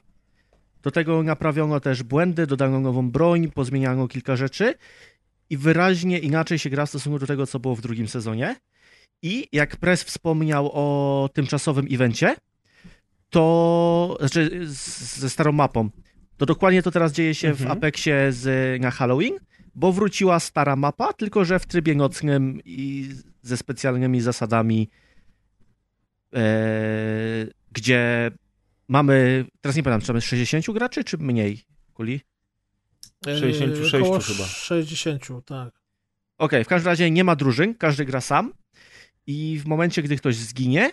Do 0.83 0.91
tego 0.91 1.23
naprawiono 1.23 1.81
też 1.81 2.03
błędy, 2.03 2.47
dodano 2.47 2.81
nową 2.81 3.11
broń, 3.11 3.51
pozmieniano 3.51 4.09
kilka 4.09 4.37
rzeczy 4.37 4.75
i 5.51 5.57
wyraźnie 5.57 6.19
inaczej 6.19 6.59
się 6.59 6.71
gra 6.71 6.87
w 6.87 6.89
stosunku 6.89 7.19
do 7.19 7.27
tego, 7.27 7.47
co 7.47 7.59
było 7.59 7.77
w 7.77 7.81
drugim 7.81 8.09
sezonie. 8.09 8.57
I 9.23 9.49
jak 9.53 9.77
Press 9.77 10.03
wspomniał 10.05 10.71
o 10.73 11.29
tymczasowym 11.33 11.87
evencie, 11.91 12.37
to 13.31 14.17
znaczy 14.21 14.61
z, 14.67 15.17
ze 15.17 15.31
starą 15.31 15.53
mapą, 15.53 15.91
to 16.37 16.47
dokładnie 16.47 16.83
to 16.83 16.91
teraz 16.91 17.13
dzieje 17.13 17.35
się 17.35 17.55
w 17.55 17.61
Mhm. 17.61 17.79
Apexie 17.79 18.33
z, 18.33 18.81
na 18.83 18.91
Halloween, 18.91 19.35
bo 19.75 19.93
wróciła 19.93 20.41
stara 20.41 20.77
mapa, 20.77 21.13
tylko 21.13 21.45
że 21.45 21.59
w 21.59 21.67
trybie 21.67 21.95
nocnym 21.95 22.61
i 22.65 23.09
ze 23.43 23.57
specjalnymi 23.57 24.21
zasadami, 24.21 24.91
e, 26.35 26.41
gdzie 27.73 28.31
mamy, 28.89 29.45
teraz 29.61 29.77
nie 29.77 29.83
pamiętam, 29.83 30.07
czy 30.07 30.13
mamy 30.13 30.21
60 30.21 30.71
graczy, 30.71 31.05
czy 31.05 31.19
mniej, 31.19 31.63
Kuli? 31.95 32.21
Yy, 33.27 33.39
66 33.39 33.95
około 33.95 34.19
chyba. 34.21 34.45
60, 34.45 35.29
tak. 35.45 35.75
Okej, 36.39 36.65
w 36.65 36.69
każdym 36.69 36.89
razie 36.89 37.11
nie 37.11 37.25
ma 37.25 37.37
drużyn, 37.37 37.75
każdy 37.75 38.05
gra 38.05 38.21
sam 38.21 38.53
i 39.29 39.59
w 39.59 39.67
momencie, 39.67 40.03
gdy 40.03 40.17
ktoś 40.17 40.37
zginie, 40.37 40.91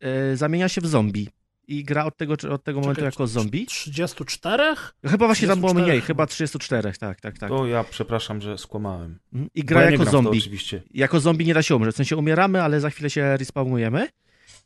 e, 0.00 0.36
zamienia 0.36 0.68
się 0.68 0.80
w 0.80 0.86
zombie 0.86 1.28
i 1.68 1.84
gra 1.84 2.04
od 2.04 2.16
tego, 2.16 2.34
od 2.50 2.64
tego 2.64 2.80
momentu 2.80 3.00
Czekaj, 3.00 3.06
jako 3.06 3.26
zombie. 3.26 3.66
34? 3.66 4.74
Chyba 5.06 5.26
właśnie 5.26 5.48
tam 5.48 5.60
było 5.60 5.70
34 5.70 5.86
mniej, 5.86 6.00
chyba. 6.00 6.06
chyba 6.06 6.26
34, 6.26 6.92
tak, 6.98 7.20
tak, 7.20 7.38
tak. 7.38 7.48
To 7.48 7.66
ja 7.66 7.84
przepraszam, 7.84 8.40
że 8.40 8.58
skłamałem. 8.58 9.18
Mhm. 9.32 9.50
I 9.54 9.64
gra 9.64 9.82
ja 9.82 9.90
jako 9.90 10.04
zombie. 10.04 10.38
oczywiście. 10.38 10.82
Jako 10.94 11.20
zombie 11.20 11.46
nie 11.46 11.54
da 11.54 11.62
się 11.62 11.76
umrzeć. 11.76 11.94
W 11.94 11.96
sensie 11.96 12.16
umieramy, 12.16 12.62
ale 12.62 12.80
za 12.80 12.90
chwilę 12.90 13.10
się 13.10 13.36
respawnujemy. 13.36 14.08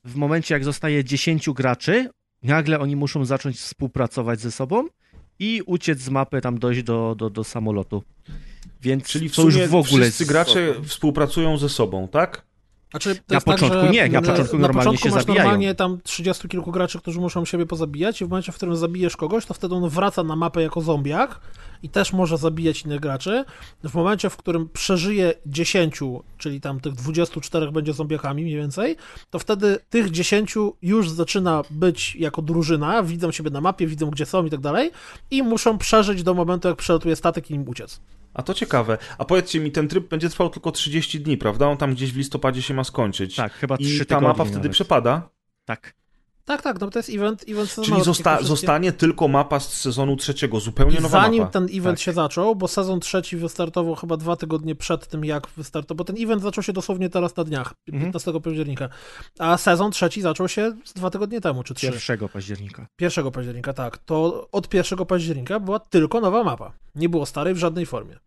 W 0.04 0.16
momencie, 0.16 0.54
jak 0.54 0.64
zostaje 0.64 1.04
10 1.04 1.50
graczy, 1.50 2.08
nagle 2.42 2.78
oni 2.78 2.96
muszą 2.96 3.24
zacząć 3.24 3.56
współpracować 3.56 4.40
ze 4.40 4.52
sobą 4.52 4.88
i 5.38 5.62
uciec 5.66 6.00
z 6.00 6.08
mapy, 6.08 6.40
tam 6.40 6.58
dojść 6.58 6.82
do, 6.82 7.14
do, 7.18 7.30
do 7.30 7.44
samolotu. 7.44 8.02
Więc 8.82 9.04
Czyli 9.04 9.28
w 9.28 9.36
to 9.36 9.42
już 9.42 9.56
w 9.56 9.74
ogóle 9.74 10.04
wszyscy 10.04 10.26
gracze 10.26 10.74
współpracują 10.84 11.58
ze 11.58 11.68
sobą, 11.68 12.08
tak? 12.08 12.47
Znaczy, 12.90 13.14
to 13.14 13.34
Na 13.34 13.40
tak, 13.40 13.44
początku 13.44 13.80
że 13.80 13.90
nie, 13.90 14.08
na 14.08 14.22
początku 14.22 14.56
na 14.56 14.62
normalnie 14.62 14.84
początku 14.84 15.08
się 15.08 15.14
masz 15.14 15.24
zabijają. 15.24 15.42
normalnie 15.42 15.74
tam 15.74 15.98
30 16.02 16.48
kilku 16.48 16.72
graczy, 16.72 16.98
którzy 16.98 17.20
muszą 17.20 17.44
siebie 17.44 17.66
pozabijać 17.66 18.20
i 18.20 18.24
w 18.24 18.28
momencie, 18.28 18.52
w 18.52 18.54
którym 18.54 18.76
zabijesz 18.76 19.16
kogoś, 19.16 19.46
to 19.46 19.54
wtedy 19.54 19.74
on 19.74 19.88
wraca 19.88 20.22
na 20.22 20.36
mapę 20.36 20.62
jako 20.62 20.80
zombiak 20.80 21.40
i 21.82 21.88
też 21.88 22.12
może 22.12 22.38
zabijać 22.38 22.82
innych 22.82 23.00
graczy. 23.00 23.44
W 23.84 23.94
momencie, 23.94 24.30
w 24.30 24.36
którym 24.36 24.68
przeżyje 24.68 25.34
10, 25.46 26.00
czyli 26.38 26.60
tam 26.60 26.80
tych 26.80 26.94
24 26.94 27.72
będzie 27.72 27.92
zombiakami 27.92 28.42
mniej 28.42 28.56
więcej, 28.56 28.96
to 29.30 29.38
wtedy 29.38 29.78
tych 29.90 30.10
10 30.10 30.54
już 30.82 31.10
zaczyna 31.10 31.62
być 31.70 32.16
jako 32.16 32.42
drużyna, 32.42 33.02
widzą 33.02 33.32
siebie 33.32 33.50
na 33.50 33.60
mapie, 33.60 33.86
widzą 33.86 34.10
gdzie 34.10 34.26
są 34.26 34.46
i 34.46 34.50
tak 34.50 34.60
dalej 34.60 34.90
i 35.30 35.42
muszą 35.42 35.78
przeżyć 35.78 36.22
do 36.22 36.34
momentu, 36.34 36.68
jak 36.68 36.76
przelatuje 36.76 37.16
statek 37.16 37.50
i 37.50 37.54
im 37.54 37.68
uciec. 37.68 38.00
A 38.38 38.42
to 38.42 38.54
ciekawe. 38.54 38.98
A 39.18 39.24
powiedzcie 39.24 39.60
mi, 39.60 39.72
ten 39.72 39.88
tryb 39.88 40.08
będzie 40.08 40.28
trwał 40.28 40.50
tylko 40.50 40.72
30 40.72 41.20
dni, 41.20 41.36
prawda? 41.38 41.66
On 41.68 41.76
tam 41.76 41.94
gdzieś 41.94 42.12
w 42.12 42.16
listopadzie 42.16 42.62
się 42.62 42.74
ma 42.74 42.84
skończyć. 42.84 43.36
Tak, 43.36 43.52
chyba 43.52 43.76
I 43.76 43.84
3 43.84 43.98
ta 43.98 44.04
tygodnie 44.04 44.28
mapa 44.28 44.44
wtedy 44.44 44.58
nawet. 44.58 44.72
przepada? 44.72 45.28
Tak. 45.64 45.94
Tak, 46.44 46.62
tak, 46.62 46.80
no 46.80 46.90
to 46.90 46.98
jest 46.98 47.10
event, 47.10 47.44
event 47.48 47.68
sezonowy, 47.70 47.92
Czyli 47.92 48.04
zosta- 48.04 48.30
wszystkie- 48.36 48.48
zostanie 48.48 48.92
tylko 48.92 49.28
mapa 49.28 49.60
z 49.60 49.72
sezonu 49.74 50.16
trzeciego, 50.16 50.60
zupełnie 50.60 50.96
I 50.98 51.02
nowa 51.02 51.22
zanim 51.22 51.40
mapa. 51.40 51.52
ten 51.52 51.64
event 51.64 51.98
Tak. 51.98 52.04
się 52.04 52.12
zaczął, 52.12 52.56
bo 52.56 52.68
sezon 52.68 53.00
trzeci 53.00 53.36
wystartował 53.36 53.94
chyba 53.94 54.16
dwa 54.16 54.36
tygodnie 54.36 54.74
przed 54.74 55.06
tym, 55.08 55.24
jak 55.24 55.46
wystartował, 55.56 55.96
bo 55.96 56.04
ten 56.04 56.16
event 56.24 56.42
zaczął 56.42 56.62
się 56.64 56.72
dosłownie 56.72 57.08
teraz 57.10 57.36
na 57.36 57.44
dniach, 57.44 57.74
Mhm. 57.88 58.04
15 58.04 58.40
października, 58.40 58.88
a 59.38 59.56
sezon 59.56 59.92
trzeci 59.92 60.22
zaczął 60.22 60.48
się 60.48 60.72
z 60.84 60.92
dwa 60.92 61.10
tygodnie 61.10 61.40
temu, 61.40 61.62
czy 61.62 61.74
trzy. 61.74 61.86
1 61.86 62.28
października. 62.28 62.86
1 63.00 63.30
października, 63.30 63.72
tak. 63.72 63.98
To 63.98 64.48
od 64.52 64.74
1 64.74 65.04
października 65.06 65.60
była 65.60 65.78
tylko 65.80 66.20
nowa 66.20 66.44
mapa. 66.44 66.72
Nie 66.94 67.08
było 67.08 67.26
starej 67.26 67.54
w 67.54 67.58
żadnej 67.58 67.86
formie. 67.86 68.18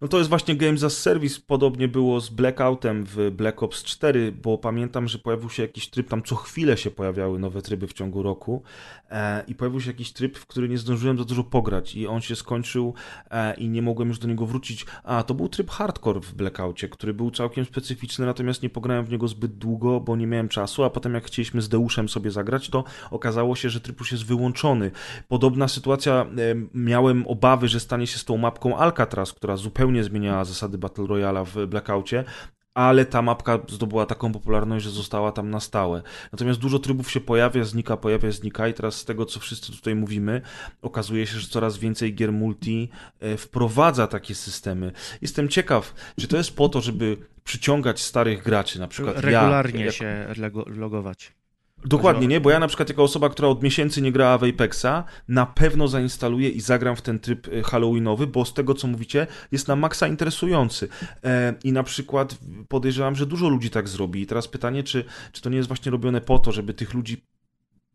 No 0.00 0.08
to 0.08 0.18
jest 0.18 0.30
właśnie 0.30 0.56
Games 0.56 0.84
as 0.84 0.98
Service, 0.98 1.40
podobnie 1.46 1.88
było 1.88 2.20
z 2.20 2.28
Blackoutem 2.28 3.04
w 3.04 3.30
Black 3.30 3.62
Ops 3.62 3.84
4, 3.84 4.32
bo 4.32 4.58
pamiętam, 4.58 5.08
że 5.08 5.18
pojawił 5.18 5.50
się 5.50 5.62
jakiś 5.62 5.90
tryb, 5.90 6.08
tam 6.08 6.22
co 6.22 6.36
chwilę 6.36 6.76
się 6.76 6.90
pojawiały 6.90 7.38
nowe 7.38 7.62
tryby 7.62 7.86
w 7.86 7.92
ciągu 7.92 8.22
roku 8.22 8.62
e, 9.10 9.44
i 9.46 9.54
pojawił 9.54 9.80
się 9.80 9.90
jakiś 9.90 10.12
tryb, 10.12 10.38
w 10.38 10.46
który 10.46 10.68
nie 10.68 10.78
zdążyłem 10.78 11.18
za 11.18 11.24
dużo 11.24 11.44
pograć 11.44 11.94
i 11.94 12.06
on 12.06 12.20
się 12.20 12.36
skończył 12.36 12.94
e, 13.30 13.54
i 13.54 13.68
nie 13.68 13.82
mogłem 13.82 14.08
już 14.08 14.18
do 14.18 14.28
niego 14.28 14.46
wrócić. 14.46 14.86
A, 15.04 15.22
to 15.22 15.34
był 15.34 15.48
tryb 15.48 15.70
hardcore 15.70 16.20
w 16.20 16.34
Blackoutie, 16.34 16.88
który 16.88 17.14
był 17.14 17.30
całkiem 17.30 17.64
specyficzny, 17.64 18.26
natomiast 18.26 18.62
nie 18.62 18.70
pograłem 18.70 19.04
w 19.04 19.10
niego 19.10 19.28
zbyt 19.28 19.58
długo, 19.58 20.00
bo 20.00 20.16
nie 20.16 20.26
miałem 20.26 20.48
czasu, 20.48 20.84
a 20.84 20.90
potem 20.90 21.14
jak 21.14 21.24
chcieliśmy 21.24 21.62
z 21.62 21.68
Deuszem 21.68 22.08
sobie 22.08 22.30
zagrać, 22.30 22.68
to 22.68 22.84
okazało 23.10 23.56
się, 23.56 23.70
że 23.70 23.80
tryb 23.80 24.00
już 24.00 24.12
jest 24.12 24.24
wyłączony. 24.24 24.90
Podobna 25.28 25.68
sytuacja, 25.68 26.12
e, 26.12 26.26
miałem 26.74 27.26
obawy, 27.26 27.68
że 27.68 27.80
stanie 27.80 28.06
się 28.06 28.18
z 28.18 28.24
tą 28.24 28.36
mapką 28.36 28.76
Alcatraz, 28.76 29.32
która 29.32 29.56
zupełnie 29.62 30.04
zmieniała 30.04 30.44
zasady 30.44 30.78
Battle 30.78 31.04
Royale'a 31.04 31.46
w 31.46 31.66
Blackoutie, 31.66 32.24
ale 32.74 33.06
ta 33.06 33.22
mapka 33.22 33.58
zdobyła 33.68 34.06
taką 34.06 34.32
popularność, 34.32 34.84
że 34.84 34.90
została 34.90 35.32
tam 35.32 35.50
na 35.50 35.60
stałe. 35.60 36.02
Natomiast 36.32 36.60
dużo 36.60 36.78
trybów 36.78 37.10
się 37.10 37.20
pojawia, 37.20 37.64
znika, 37.64 37.96
pojawia, 37.96 38.30
znika 38.30 38.68
i 38.68 38.74
teraz 38.74 38.94
z 38.94 39.04
tego, 39.04 39.26
co 39.26 39.40
wszyscy 39.40 39.72
tutaj 39.72 39.94
mówimy, 39.94 40.40
okazuje 40.82 41.26
się, 41.26 41.38
że 41.38 41.48
coraz 41.48 41.78
więcej 41.78 42.14
gier 42.14 42.32
multi 42.32 42.88
e, 43.20 43.36
wprowadza 43.36 44.06
takie 44.06 44.34
systemy. 44.34 44.92
Jestem 45.22 45.48
ciekaw, 45.48 45.94
czy 46.20 46.28
to 46.28 46.36
jest 46.36 46.56
po 46.56 46.68
to, 46.68 46.80
żeby 46.80 47.16
przyciągać 47.44 48.00
starych 48.00 48.42
graczy, 48.42 48.80
na 48.80 48.88
przykład 48.88 49.18
Regularnie 49.18 49.80
ja, 49.80 49.86
jak- 49.86 49.94
się 49.94 50.26
logować. 50.66 51.32
Dokładnie, 51.84 52.26
nie? 52.26 52.40
Bo 52.40 52.50
ja 52.50 52.58
na 52.58 52.68
przykład 52.68 52.88
jako 52.88 53.02
osoba, 53.02 53.28
która 53.28 53.48
od 53.48 53.62
miesięcy 53.62 54.02
nie 54.02 54.12
grała 54.12 54.38
w 54.38 54.44
Apexa, 54.44 55.04
na 55.28 55.46
pewno 55.46 55.88
zainstaluję 55.88 56.48
i 56.48 56.60
zagram 56.60 56.96
w 56.96 57.02
ten 57.02 57.18
tryb 57.18 57.48
y, 57.48 57.62
halloweenowy, 57.62 58.26
bo 58.26 58.44
z 58.44 58.54
tego, 58.54 58.74
co 58.74 58.88
mówicie, 58.88 59.26
jest 59.52 59.68
na 59.68 59.76
maksa 59.76 60.08
interesujący. 60.08 60.88
E, 61.24 61.54
I 61.64 61.72
na 61.72 61.82
przykład 61.82 62.38
podejrzewam, 62.68 63.14
że 63.16 63.26
dużo 63.26 63.48
ludzi 63.48 63.70
tak 63.70 63.88
zrobi. 63.88 64.22
I 64.22 64.26
teraz 64.26 64.48
pytanie, 64.48 64.82
czy, 64.82 65.04
czy 65.32 65.42
to 65.42 65.50
nie 65.50 65.56
jest 65.56 65.68
właśnie 65.68 65.92
robione 65.92 66.20
po 66.20 66.38
to, 66.38 66.52
żeby 66.52 66.74
tych 66.74 66.94
ludzi 66.94 67.22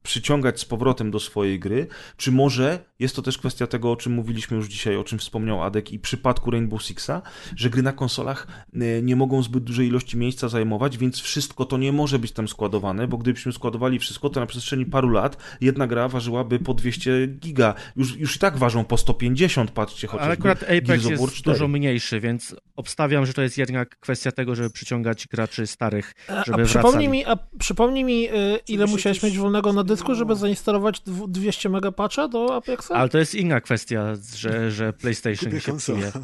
przyciągać 0.04 0.60
z 0.60 0.66
powrotem 0.66 1.12
do 1.12 1.20
swojej 1.20 1.60
gry, 1.60 1.88
czy 2.18 2.32
może 2.32 2.80
jest 3.00 3.16
to 3.16 3.22
też 3.22 3.38
kwestia 3.38 3.68
tego, 3.68 3.92
o 3.92 3.96
czym 3.96 4.14
mówiliśmy 4.14 4.58
już 4.58 4.68
dzisiaj, 4.68 4.96
o 4.96 5.04
czym 5.04 5.20
wspomniał 5.20 5.64
Adek 5.64 5.92
i 5.92 5.98
w 5.98 6.02
przypadku 6.02 6.52
Rainbow 6.52 6.84
Sixa, 6.84 7.22
że 7.56 7.70
gry 7.70 7.82
na 7.82 7.94
konsolach 7.94 8.48
e, 8.74 9.02
nie 9.02 9.16
mogą 9.16 9.44
zbyt 9.44 9.64
dużej 9.64 9.88
ilości 9.88 10.18
miejsca 10.18 10.50
zajmować, 10.50 10.98
więc 10.98 11.20
wszystko 11.20 11.66
to 11.66 11.78
nie 11.78 11.92
może 11.92 12.20
być 12.20 12.32
tam 12.32 12.48
składowane, 12.48 13.08
bo 13.08 13.18
gdybyśmy 13.18 13.54
składowali 13.54 14.00
wszystko, 14.00 14.30
to 14.30 14.40
na 14.40 14.46
przestrzeni 14.46 14.86
paru 14.86 15.10
lat 15.10 15.38
jedna 15.62 15.88
gra 15.88 16.08
ważyłaby 16.08 16.60
po 16.60 16.74
200 16.74 17.28
giga. 17.28 17.74
Już, 17.96 18.18
już 18.18 18.36
i 18.36 18.40
tak 18.40 18.58
ważą 18.58 18.86
po 18.86 18.98
150, 18.98 19.72
patrzcie 19.72 20.08
chociażby. 20.08 20.26
Ale 20.26 20.34
akurat 20.34 20.64
Apex 20.64 21.06
jest 21.06 21.24
4. 21.36 21.44
dużo 21.44 21.68
mniejszy, 21.68 22.20
więc 22.20 22.56
obstawiam, 22.76 23.26
że 23.26 23.34
to 23.34 23.42
jest 23.42 23.58
jednak 23.58 24.00
kwestia 24.00 24.32
tego, 24.32 24.56
żeby 24.56 24.70
przyciągać 24.70 25.28
graczy 25.28 25.68
starych, 25.68 26.14
A, 26.28 26.44
żeby 26.44 26.62
a 26.62 26.66
przypomnij 26.66 27.08
wracali. 27.08 27.10
mi, 27.10 27.26
a 27.26 27.38
przypomnij 27.60 28.04
mi, 28.04 28.30
y, 28.30 28.60
ile 28.68 28.86
musiałeś 28.86 29.24
mieć 29.24 29.38
wolnego 29.38 29.74
na 29.74 29.84
dysku, 29.84 29.97
żeby 30.06 30.16
zmieniło. 30.16 30.36
zainstalować 30.36 31.00
dwu- 31.00 31.28
200 31.28 31.70
megapatcha 31.70 32.28
do 32.28 32.56
Apexa? 32.56 32.92
Ale 32.92 33.10
to 33.10 33.18
jest 33.18 33.36
inna 33.36 33.62
kwestia, 33.62 34.14
że, 34.36 34.72
że 34.72 34.94
PlayStation 34.94 35.50
Kupię 35.50 35.62
się 35.62 35.72
konsolę. 35.72 36.12
psuje. 36.12 36.24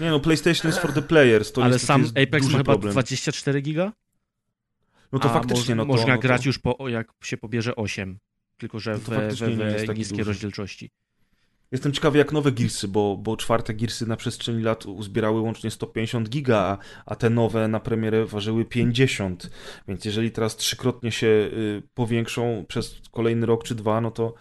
Nie 0.00 0.10
no, 0.10 0.20
PlayStation 0.20 0.66
jest 0.68 0.78
for 0.78 0.92
the 0.92 1.02
players, 1.02 1.52
to 1.52 1.64
Ale 1.64 1.78
sam 1.78 2.02
jest 2.02 2.18
Apex 2.18 2.46
ma 2.46 2.58
chyba 2.58 2.64
problem. 2.72 2.92
24 2.92 3.60
giga? 3.62 3.92
No 5.12 5.18
to 5.18 5.30
A 5.30 5.32
faktycznie, 5.32 5.74
no 5.74 5.82
to, 5.82 5.86
Można 5.88 6.06
no 6.08 6.14
to... 6.16 6.22
grać 6.22 6.46
już 6.46 6.58
po, 6.58 6.88
jak 6.88 7.12
się 7.22 7.36
pobierze 7.36 7.76
8. 7.76 8.18
Tylko, 8.56 8.78
że 8.78 8.92
No 8.92 8.98
to 8.98 9.10
we, 9.10 9.16
we, 9.16 9.86
we 9.86 9.94
duży. 9.94 10.24
rozdzielczości. 10.24 10.90
Jestem 11.72 11.92
ciekawy 11.92 12.18
jak 12.18 12.32
nowe 12.32 12.52
Gearsy, 12.52 12.88
bo, 12.88 13.16
bo 13.16 13.36
czwarte 13.36 13.74
Gearsy 13.74 14.06
na 14.06 14.16
przestrzeni 14.16 14.62
lat 14.62 14.86
uzbierały 14.86 15.40
łącznie 15.40 15.70
150 15.70 16.28
giga, 16.28 16.58
a, 16.58 16.78
a 17.06 17.16
te 17.16 17.30
nowe 17.30 17.68
na 17.68 17.80
premierę 17.80 18.26
ważyły 18.26 18.64
50. 18.64 19.50
Więc 19.88 20.04
jeżeli 20.04 20.30
teraz 20.30 20.56
trzykrotnie 20.56 21.12
się 21.12 21.26
y, 21.26 21.82
powiększą 21.94 22.64
przez 22.68 23.00
kolejny 23.10 23.46
rok 23.46 23.64
czy 23.64 23.74
dwa, 23.74 24.00
no 24.00 24.10
to... 24.10 24.34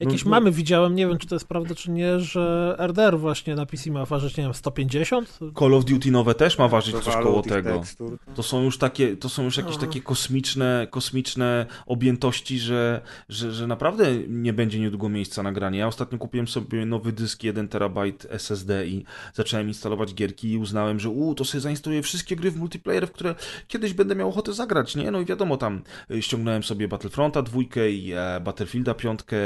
Jakieś 0.00 0.24
no, 0.24 0.30
mamy 0.30 0.50
widziałem, 0.52 0.94
nie 0.94 1.06
wiem 1.06 1.18
czy 1.18 1.26
to 1.26 1.34
jest 1.34 1.48
prawda 1.48 1.74
czy 1.74 1.90
nie, 1.90 2.20
że 2.20 2.76
RDR 2.78 3.18
właśnie 3.18 3.54
na 3.54 3.66
PC 3.66 3.90
ma 3.90 4.04
ważyć, 4.04 4.36
nie 4.36 4.44
wiem, 4.44 4.54
150? 4.54 5.38
Call 5.58 5.74
of 5.74 5.84
Duty 5.84 6.10
nowe 6.10 6.34
też 6.34 6.58
ma 6.58 6.68
ważyć 6.68 6.94
To 6.94 7.00
coś 7.00 7.14
koło 7.14 7.42
tego. 7.42 7.78
tekstur. 7.78 8.18
To 8.34 8.42
są 8.42 8.62
już 8.62 8.78
takie, 8.78 9.16
to 9.16 9.28
są 9.28 9.44
już 9.44 9.56
jakieś 9.56 9.76
Aha. 9.76 9.86
takie 9.86 10.00
kosmiczne, 10.00 10.86
kosmiczne 10.90 11.66
objętości, 11.86 12.58
że, 12.58 13.00
że, 13.28 13.52
że 13.52 13.66
naprawdę 13.66 14.16
nie 14.28 14.52
będzie 14.52 14.80
niedługo 14.80 15.08
miejsca 15.08 15.42
na 15.42 15.52
granie. 15.52 15.78
Ja 15.78 15.86
ostatnio 15.86 16.18
kupiłem 16.18 16.48
sobie 16.48 16.86
nowy 16.86 17.12
dysk 17.12 17.42
1 17.42 17.68
terabajt 17.68 18.26
SSD 18.30 18.86
i 18.86 19.04
zacząłem 19.34 19.68
instalować 19.68 20.14
gierki 20.14 20.52
i 20.52 20.58
uznałem, 20.58 21.00
że 21.00 21.10
u, 21.10 21.34
to 21.34 21.44
sobie 21.44 21.60
zainstaluję 21.60 22.02
wszystkie 22.02 22.36
gry 22.36 22.50
w 22.50 22.56
multiplayer, 22.56 23.06
w 23.08 23.12
które 23.12 23.34
kiedyś 23.68 23.92
będę 23.92 24.14
miał 24.14 24.28
ochotę 24.28 24.52
zagrać, 24.52 24.96
nie? 24.96 25.10
No 25.10 25.20
i 25.20 25.24
wiadomo, 25.24 25.56
tam 25.56 25.82
y, 26.10 26.22
ściągnąłem 26.22 26.62
sobie 26.62 26.88
Battlefronta 26.88 27.42
dwójkę 27.42 27.90
i 27.90 28.12
e, 28.12 28.40
Battlefielda 28.40 28.94
piątkę, 28.94 29.36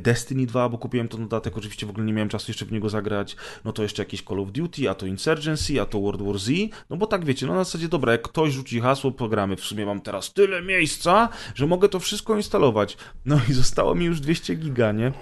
Destiny 0.00 0.46
2, 0.46 0.68
bo 0.68 0.78
kupiłem 0.78 1.08
to 1.08 1.18
dodatek, 1.18 1.56
oczywiście 1.58 1.86
w 1.86 1.90
ogóle 1.90 2.06
nie 2.06 2.12
miałem 2.12 2.28
czasu 2.28 2.44
jeszcze 2.50 2.64
w 2.66 2.72
niego 2.72 2.88
zagrać, 2.88 3.36
no 3.64 3.72
to 3.72 3.82
jeszcze 3.82 4.02
jakieś 4.02 4.22
Call 4.22 4.40
of 4.40 4.52
Duty, 4.52 4.90
a 4.90 4.94
to 4.94 5.06
Insurgency, 5.06 5.80
a 5.80 5.86
to 5.86 6.00
World 6.00 6.22
War 6.22 6.38
Z, 6.38 6.50
no 6.90 6.96
bo 6.96 7.06
tak 7.06 7.24
wiecie, 7.24 7.46
no 7.46 7.54
na 7.54 7.64
zasadzie 7.64 7.88
dobra, 7.88 8.12
jak 8.12 8.22
ktoś 8.22 8.52
rzuci 8.52 8.80
hasło, 8.80 9.12
programy, 9.12 9.56
w 9.56 9.60
sumie 9.60 9.86
mam 9.86 10.00
teraz 10.00 10.32
tyle 10.32 10.62
miejsca, 10.62 11.28
że 11.54 11.66
mogę 11.66 11.88
to 11.88 12.00
wszystko 12.00 12.36
instalować. 12.36 12.96
No 13.24 13.40
i 13.50 13.52
zostało 13.52 13.94
mi 13.94 14.04
już 14.04 14.20
200 14.20 14.54
giga, 14.54 14.92
nie? 14.92 15.12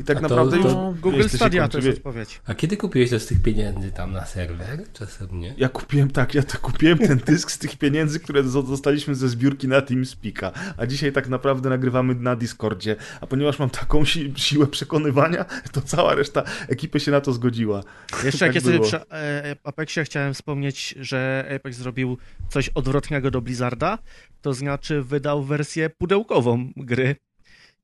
I 0.00 0.04
tak 0.04 0.16
to- 0.16 0.22
naprawdę 0.22 0.56
to 0.56 0.62
już... 0.62 0.72
No, 0.74 0.94
Google 1.00 1.22
Stadia 1.28 1.68
to 1.68 1.78
jest 1.78 1.88
wie- 1.88 1.94
odpowiedź. 1.94 2.40
A 2.46 2.54
kiedy 2.54 2.76
kupiłeś 2.76 3.10
to 3.10 3.20
z 3.20 3.26
tych 3.26 3.42
pieniędzy 3.42 3.92
tam 3.92 4.12
na 4.12 4.26
serwer? 4.26 4.84
Czasem 4.92 5.40
nie? 5.40 5.54
Ja 5.58 5.68
kupiłem 5.68 6.10
tak, 6.10 6.34
ja 6.34 6.42
to 6.42 6.58
kupiłem 6.58 6.98
ten 6.98 7.18
dysk 7.26 7.50
z 7.50 7.58
tych 7.58 7.76
pieniędzy, 7.78 8.20
które 8.20 8.42
dostaliśmy 8.42 9.14
ze 9.14 9.28
zbiórki 9.28 9.68
na 9.68 9.80
TeamSpeaka, 9.82 10.52
a 10.76 10.86
dzisiaj 10.86 11.12
tak 11.12 11.28
naprawdę 11.28 11.68
nagrywamy 11.68 12.14
na 12.14 12.36
Discordzie, 12.36 12.96
a 13.20 13.26
ponieważ 13.26 13.58
mam 13.58 13.70
taką 13.70 13.99
taką 14.00 14.04
si 14.04 14.32
siłę 14.36 14.66
przekonywania, 14.66 15.44
to 15.72 15.80
cała 15.80 16.14
reszta 16.14 16.42
ekipy 16.68 17.00
się 17.00 17.10
na 17.10 17.20
to 17.20 17.32
zgodziła. 17.32 17.82
Jeszcze 18.24 18.46
jak 18.46 18.54
Tak 18.54 18.54
jesteśmy 18.54 18.72
było. 18.78 18.86
przy 18.86 19.00
e, 19.10 19.56
Apexie, 19.64 20.04
chciałem 20.04 20.34
wspomnieć, 20.34 20.94
że 21.00 21.50
Apex 21.56 21.76
zrobił 21.76 22.18
coś 22.48 22.68
odwrotnego 22.68 23.30
do 23.30 23.40
Blizzarda, 23.40 23.98
to 24.42 24.54
znaczy 24.54 25.02
wydał 25.02 25.44
wersję 25.44 25.90
pudełkową 25.90 26.72
gry 26.76 27.16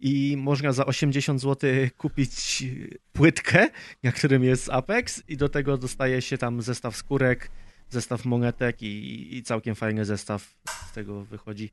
i 0.01 0.37
można 0.39 0.73
za 0.73 0.87
80 0.87 1.41
zł 1.41 1.71
kupić 1.97 2.65
płytkę, 3.13 3.69
na 4.03 4.13
którym 4.13 4.45
jest 4.45 4.71
Apex 4.71 5.23
i 5.29 5.37
do 5.37 5.49
tego 5.49 5.79
dostaje 5.79 6.23
się 6.23 6.39
tam 6.39 6.63
zestaw 6.63 6.97
skórek, 6.97 7.51
zestaw 7.91 8.25
monetek 8.25 8.83
i, 8.83 9.37
i 9.37 9.43
całkiem 9.43 9.75
fajny 9.75 10.05
zestaw 10.05 10.55
z 10.91 10.93
tego 10.93 11.25
wychodzi. 11.25 11.71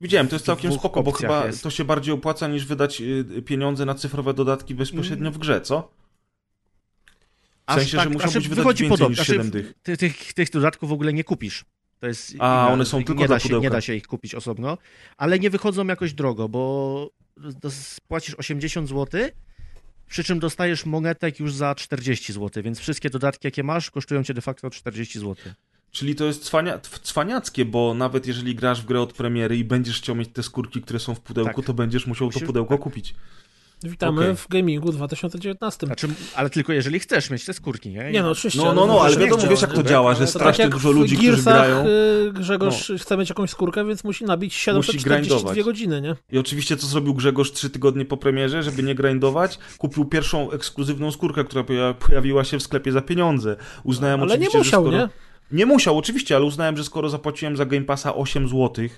Widziałem, 0.00 0.28
to 0.28 0.34
jest 0.36 0.46
całkiem 0.46 0.72
spoko, 0.72 1.02
bo 1.02 1.12
chyba 1.12 1.46
jest. 1.46 1.62
to 1.62 1.70
się 1.70 1.84
bardziej 1.84 2.14
opłaca 2.14 2.48
niż 2.48 2.66
wydać 2.66 3.00
y, 3.00 3.42
pieniądze 3.42 3.84
na 3.84 3.94
cyfrowe 3.94 4.34
dodatki 4.34 4.74
bezpośrednio 4.74 5.30
w 5.30 5.38
grze, 5.38 5.60
co? 5.60 5.90
W 7.68 7.74
sensie, 7.74 7.96
tak, 7.96 8.04
że 8.04 8.10
muszą 8.10 8.28
znaczy 8.28 8.38
być 8.38 8.48
wydać 8.48 8.64
wychodzi 8.64 8.84
więcej 8.84 9.08
niż 9.08 9.16
Znaczy, 9.16 9.32
7 9.32 9.50
dych. 9.50 9.74
Ty, 9.82 9.96
tych, 9.96 10.32
tych 10.32 10.50
dodatków 10.50 10.88
w 10.88 10.92
ogóle 10.92 11.12
nie 11.12 11.24
kupisz. 11.24 11.64
To 12.00 12.06
jest 12.06 12.30
A, 12.30 12.34
inna- 12.34 12.72
one 12.72 12.84
są 12.84 13.04
tylko 13.04 13.22
nie 13.22 13.28
da, 13.28 13.38
się, 13.38 13.60
nie 13.60 13.70
da 13.70 13.80
się 13.80 13.94
ich 13.94 14.06
kupić 14.06 14.34
osobno, 14.34 14.78
ale 15.16 15.38
nie 15.38 15.50
wychodzą 15.50 15.86
jakoś 15.86 16.12
drogo, 16.12 16.48
bo 16.48 17.10
płacisz 18.08 18.34
80 18.34 18.88
zł, 18.88 19.20
przy 20.08 20.24
czym 20.24 20.38
dostajesz 20.38 20.86
monetek 20.86 21.40
już 21.40 21.54
za 21.54 21.74
40 21.74 22.32
zł, 22.32 22.62
więc 22.62 22.78
wszystkie 22.78 23.10
dodatki, 23.10 23.46
jakie 23.46 23.62
masz, 23.62 23.90
kosztują 23.90 24.24
cię 24.24 24.34
de 24.34 24.40
facto 24.40 24.70
40 24.70 25.18
zł. 25.18 25.36
Czyli 25.96 26.14
to 26.14 26.24
jest 26.24 26.44
cwania, 26.44 26.78
cwaniackie, 27.02 27.64
bo 27.64 27.94
nawet 27.94 28.26
jeżeli 28.26 28.54
grasz 28.54 28.82
w 28.82 28.84
grę 28.84 29.00
od 29.00 29.12
premiery 29.12 29.56
i 29.56 29.64
będziesz 29.64 29.98
chciał 29.98 30.14
mieć 30.16 30.28
te 30.32 30.42
skórki, 30.42 30.82
które 30.82 30.98
są 30.98 31.14
w 31.14 31.20
pudełku, 31.20 31.54
Tak. 31.56 31.66
to 31.66 31.74
będziesz 31.74 32.06
musiał 32.06 32.28
to 32.30 32.34
Musisz- 32.38 32.46
pudełko 32.46 32.74
tak. 32.74 32.82
kupić. 32.82 33.14
Witamy 33.84 34.20
Okej. 34.22 34.36
w 34.36 34.48
gamingu 34.48 34.92
2019. 34.92 35.86
Znaczy, 35.86 36.08
ale 36.34 36.50
tylko 36.50 36.72
jeżeli 36.72 36.98
chcesz 36.98 37.30
mieć 37.30 37.44
te 37.44 37.52
skórki, 37.52 37.88
nie? 37.90 38.10
Nie 38.12 38.22
no, 38.22 38.30
oczywiście. 38.30 38.58
No, 38.64 38.74
no, 38.74 38.86
no, 38.86 39.00
ale 39.00 39.14
to 39.14 39.20
wiadomo, 39.20 39.42
nie 39.42 39.48
wiesz 39.48 39.60
jak 39.62 39.70
to 39.70 39.76
działa, 39.82 39.88
działa, 39.88 40.12
nie? 40.12 40.18
że 40.18 40.26
To 40.26 40.32
tak 40.32 40.40
strasznie 40.42 40.64
jak 40.64 40.72
dużo 40.72 40.90
ludzi, 40.90 41.16
którzy 41.16 41.42
grają. 41.42 41.84
No. 41.84 41.90
y, 41.90 42.32
Grzegorz 42.32 42.92
chce 42.98 43.16
mieć 43.16 43.28
jakąś 43.28 43.50
skórkę, 43.50 43.84
więc 43.84 44.04
musi 44.04 44.24
nabić 44.24 44.54
742 44.54 45.18
grindować. 45.36 45.62
godziny, 45.64 46.00
nie? 46.00 46.16
I 46.32 46.38
oczywiście 46.38 46.76
co 46.76 46.86
zrobił 46.86 47.14
Grzegorz 47.14 47.52
trzy 47.52 47.70
tygodnie 47.70 48.04
po 48.04 48.16
premierze, 48.16 48.62
żeby 48.62 48.82
nie 48.82 48.94
grindować? 48.94 49.58
Kupił 49.78 50.04
pierwszą 50.04 50.50
ekskluzywną 50.50 51.10
skórkę, 51.12 51.44
która 51.44 51.62
poja- 51.62 51.94
pojawiła 51.94 52.44
się 52.44 52.58
w 52.58 52.62
sklepie 52.62 52.92
za 52.92 53.00
pieniądze. 53.00 53.56
Uznałem 53.84 54.20
Ale 54.20 54.28
nie 54.28 54.34
oczywiście, 54.34 54.58
musiał, 54.58 54.84
że 54.84 54.90
skoro... 54.90 55.06
nie? 55.06 55.08
Nie 55.50 55.66
musiał, 55.66 55.98
oczywiście, 55.98 56.36
ale 56.36 56.44
uznałem, 56.44 56.76
że 56.76 56.84
skoro 56.84 57.08
zapłaciłem 57.08 57.56
za 57.56 57.66
Game 57.66 57.84
Passa 57.84 58.14
8 58.14 58.48
zł, 58.48 58.88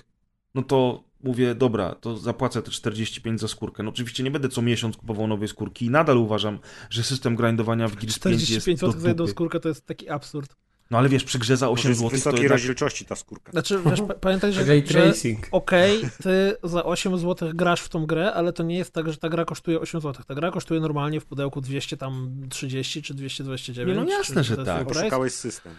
no 0.55 0.61
to 0.63 1.03
mówię, 1.23 1.55
dobra, 1.55 1.95
to 1.95 2.17
zapłacę 2.17 2.61
te 2.61 2.71
45 2.71 3.39
za 3.41 3.47
skórkę. 3.47 3.83
No 3.83 3.89
oczywiście 3.89 4.23
nie 4.23 4.31
będę 4.31 4.49
co 4.49 4.61
miesiąc 4.61 4.97
kupował 4.97 5.27
nowej 5.27 5.47
skórki 5.47 5.85
i 5.85 5.89
nadal 5.89 6.17
uważam, 6.17 6.59
że 6.89 7.03
system 7.03 7.35
grindowania 7.35 7.87
w 7.87 7.95
Gears 7.95 8.19
5 8.19 8.25
jest 8.35 8.43
45 8.45 8.79
do 8.79 8.87
zł 8.87 9.01
za 9.01 9.07
jedną 9.07 9.27
skórkę 9.27 9.59
to 9.59 9.69
jest 9.69 9.85
taki 9.85 10.09
absurd. 10.09 10.55
No 10.91 10.97
ale 10.97 11.09
wiesz, 11.09 11.23
przy 11.23 11.39
grze 11.39 11.57
za 11.57 11.65
Może 11.69 11.81
8 11.81 11.89
jest 11.91 11.99
zł 12.01 12.09
to 12.09 12.15
wysokiej 12.15 12.37
jednak... 12.41 12.51
rozdzielczości 12.51 13.05
ta 13.05 13.15
skórka. 13.15 13.51
Znaczy, 13.51 13.79
wiesz, 13.85 14.01
pa- 14.01 14.13
pamiętaj, 14.13 14.53
że, 14.53 14.65
Ray 14.65 14.83
że 14.87 14.93
tracing. 14.93 15.47
okej, 15.51 16.01
ty 16.23 16.55
za 16.63 16.83
8 16.83 17.17
zł 17.17 17.49
grasz 17.53 17.81
w 17.81 17.89
tą 17.89 18.05
grę, 18.05 18.33
ale 18.33 18.53
to 18.53 18.63
nie 18.63 18.77
jest 18.77 18.93
tak, 18.93 19.11
że 19.11 19.17
ta 19.17 19.29
gra 19.29 19.45
kosztuje 19.45 19.79
8 19.79 20.01
zł. 20.01 20.23
Ta 20.27 20.35
gra 20.35 20.51
kosztuje 20.51 20.79
normalnie 20.79 21.19
w 21.19 21.25
pudełku 21.25 21.61
200 21.61 21.97
tam 21.97 22.31
30 22.49 23.01
czy 23.01 23.13
229. 23.13 23.97
Nie, 23.97 24.03
no 24.03 24.09
jasne, 24.11 24.43
czy, 24.43 24.49
że 24.49 24.55
to 24.55 24.65
tak. 24.65 24.91
Oszukałeś 24.91 25.33
system. 25.33 25.73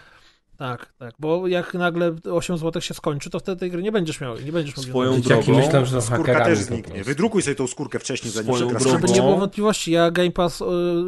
Tak, 0.61 0.93
tak, 0.99 1.15
bo 1.19 1.47
jak 1.47 1.75
nagle 1.75 2.13
8 2.33 2.59
zł 2.59 2.83
się 2.83 2.95
skończy, 2.95 3.31
to 3.31 3.41
wtedy 3.41 3.61
tej 3.61 3.71
gry 3.71 3.83
nie 3.83 3.93
będziesz 3.93 4.21
miał, 4.21 4.37
nie 4.45 4.53
będziesz 4.53 4.77
mógł 4.77 4.89
Swoją 4.89 5.13
ją 5.13 5.21
drogą- 5.21 5.57
myślą, 5.57 5.85
że 5.85 6.03
Skórka 6.03 6.45
też 6.45 6.59
zniknie. 6.59 7.05
Wydrukuj 7.05 7.43
sobie 7.43 7.55
tą 7.55 7.67
skórkę 7.67 7.99
wcześniej, 7.99 8.33
zanim 8.33 8.47
Swoją 8.55 8.67
przegrasz. 8.69 8.83
drogą- 8.83 9.01
Żeby 9.07 9.13
nie 9.13 9.23
było 9.23 9.37
wątpliwości, 9.37 9.93
ja 9.93 10.11
Game 10.11 10.31
Pass 10.31 10.61
y, 10.61 10.65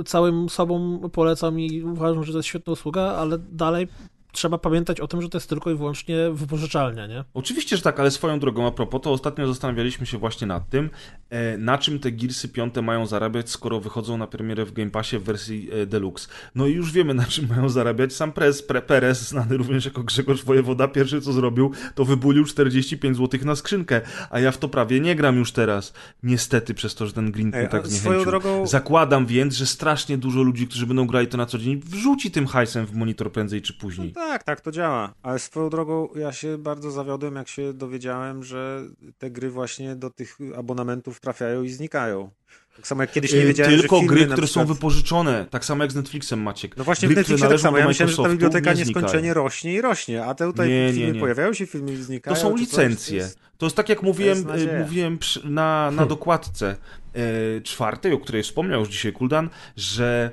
całym 0.07 0.49
sobą 0.49 1.01
polecam 1.13 1.61
i 1.61 1.83
uważam, 1.83 2.25
że 2.25 2.33
to 2.33 2.39
jest 2.39 2.49
świetna 2.49 2.73
usługa, 2.73 3.03
ale 3.03 3.39
dalej 3.39 3.89
trzeba 4.33 4.59
pamiętać 4.59 5.01
o 5.01 5.09
tym, 5.09 5.23
że 5.23 5.29
to 5.29 5.37
jest 5.39 5.49
tylko 5.49 5.71
i 5.71 5.75
wyłącznie 5.75 6.17
wypożyczalnia, 6.33 7.07
nie? 7.07 7.25
Oczywiście, 7.35 7.77
że 7.77 7.83
tak, 7.83 8.01
ale 8.01 8.11
swoją 8.11 8.39
drogą 8.39 8.67
a 8.67 8.71
propos, 8.71 9.01
to 9.03 9.13
ostatnio 9.13 9.47
zastanawialiśmy 9.47 10.07
się 10.07 10.19
właśnie 10.19 10.47
nad 10.47 10.69
tym, 10.69 10.91
e, 11.31 11.59
na 11.59 11.79
czym 11.79 11.99
te 11.99 12.13
Gearsy 12.13 12.49
5 12.49 12.75
mają 12.83 13.07
zarabiać, 13.07 13.51
skoro 13.51 13.81
wychodzą 13.81 14.17
na 14.17 14.27
premierę 14.27 14.65
w 14.65 14.73
Game 14.73 14.91
Passie 14.91 15.19
w 15.19 15.23
wersji 15.23 15.69
e, 15.73 15.87
Deluxe. 15.87 16.29
No 16.55 16.67
i 16.67 16.73
już 16.73 16.93
wiemy, 16.93 17.15
na 17.15 17.25
czym 17.25 17.49
mają 17.57 17.69
zarabiać. 17.69 18.13
Sam 18.13 18.33
Prez, 18.33 18.63
Pre, 18.63 18.83
Perez, 18.83 19.29
znany 19.29 19.57
również 19.57 19.85
jako 19.85 20.03
Grzegorz 20.03 20.45
Wojewoda, 20.45 20.89
pierwszy 20.89 21.21
co 21.21 21.33
zrobił, 21.33 21.73
to 21.95 22.05
wybulił 22.05 22.45
45 22.45 23.17
zł 23.17 23.41
na 23.45 23.57
skrzynkę, 23.57 24.01
a 24.31 24.41
ja 24.41 24.51
w 24.53 24.59
to 24.59 24.69
prawie 24.69 25.01
nie 25.01 25.15
gram 25.17 25.37
już 25.37 25.53
teraz. 25.53 25.93
Niestety, 26.23 26.75
przez 26.75 26.95
to, 26.95 27.07
że 27.07 27.13
ten 27.13 27.33
Green 27.33 27.55
Ej, 27.55 27.69
tak 27.69 27.87
swoją 27.87 27.99
zniechęcił. 28.21 28.31
drogą- 28.31 28.67
Zakładam 28.67 29.27
więc, 29.27 29.55
że 29.55 29.67
strasznie 29.67 30.19
dużo 30.19 30.43
ludzi, 30.43 30.67
którzy 30.69 30.87
będą 30.87 31.07
grali 31.07 31.27
to 31.27 31.37
na 31.37 31.47
co 31.47 31.59
dzień, 31.59 31.81
wrzuci 31.85 32.31
tym 32.31 32.47
hajsem 32.47 32.87
w 32.87 32.95
monitor 32.95 33.33
prędzej 33.33 33.63
czy 33.63 33.73
później. 33.73 34.13
Tak, 34.29 34.43
tak, 34.45 34.61
to 34.61 34.71
działa. 34.73 35.15
Ale 35.23 35.39
swoją 35.39 35.71
drogą 35.71 36.09
ja 36.17 36.33
się 36.33 36.59
bardzo 36.59 36.91
zawiodłem, 36.91 37.37
jak 37.37 37.49
się 37.49 37.73
dowiedziałem, 37.73 38.45
że 38.45 38.83
te 39.19 39.31
gry 39.31 39.51
właśnie 39.51 39.97
do 39.97 40.11
tych 40.11 40.39
abonamentów 40.57 41.21
trafiają 41.21 41.63
i 41.63 41.69
znikają. 41.71 42.31
Tak 42.77 42.87
samo 42.87 43.03
jak 43.03 43.13
kiedyś 43.13 43.33
nie 43.33 43.39
Yy, 43.39 43.47
wiedziałem, 43.47 43.79
Tylko 43.81 43.97
że 43.97 44.01
filmy 44.01 44.17
gry, 44.17 44.27
które 44.27 44.47
przykład... 44.47 44.69
są 44.69 44.75
wypożyczone, 44.75 45.47
tak 45.51 45.65
samo 45.65 45.85
jak 45.85 45.93
z 45.93 45.95
Netflixem, 45.95 46.43
Maciek. 46.43 46.77
No 46.77 46.85
właśnie 46.85 47.09
gry, 47.09 47.15
w 47.15 47.19
Netflixie 47.19 47.49
tak 47.49 47.61
samo. 47.61 47.79
Ja 47.79 47.87
myślałem, 47.89 48.15
że 48.17 48.23
ta 48.23 48.29
biblioteka 48.29 48.73
nie 48.73 48.79
nieskończenie 48.79 49.13
znikają. 49.13 49.35
rośnie 49.35 49.75
i 49.75 49.81
rośnie, 49.81 50.25
a 50.25 50.35
te 50.35 50.47
tutaj 50.47 50.69
Nie, 50.69 50.87
nie, 50.87 50.93
filmy 50.93 51.13
nie. 51.13 51.21
pojawiają 51.21 51.53
się, 51.55 51.67
filmy 51.67 52.03
znikają. 52.03 52.37
To 52.37 52.43
są 52.43 52.57
licencje. 52.57 53.19
to 53.21 53.25
jest- 53.25 53.39
To 53.59 53.67
jest 53.67 53.77
tak 53.77 53.89
jak 53.89 54.03
mówiłem, 54.03 54.39
e, 54.51 54.79
mówiłem 54.83 55.19
na, 55.45 55.91
na 55.91 56.07
dokładce 56.07 56.77
e, 57.15 57.61
czwartej, 57.61 58.13
o 58.13 58.19
której 58.19 58.43
wspomniał 58.43 58.81
już 58.81 58.89
dzisiaj 58.89 59.13
Kuldan, 59.13 59.51
że 59.77 60.31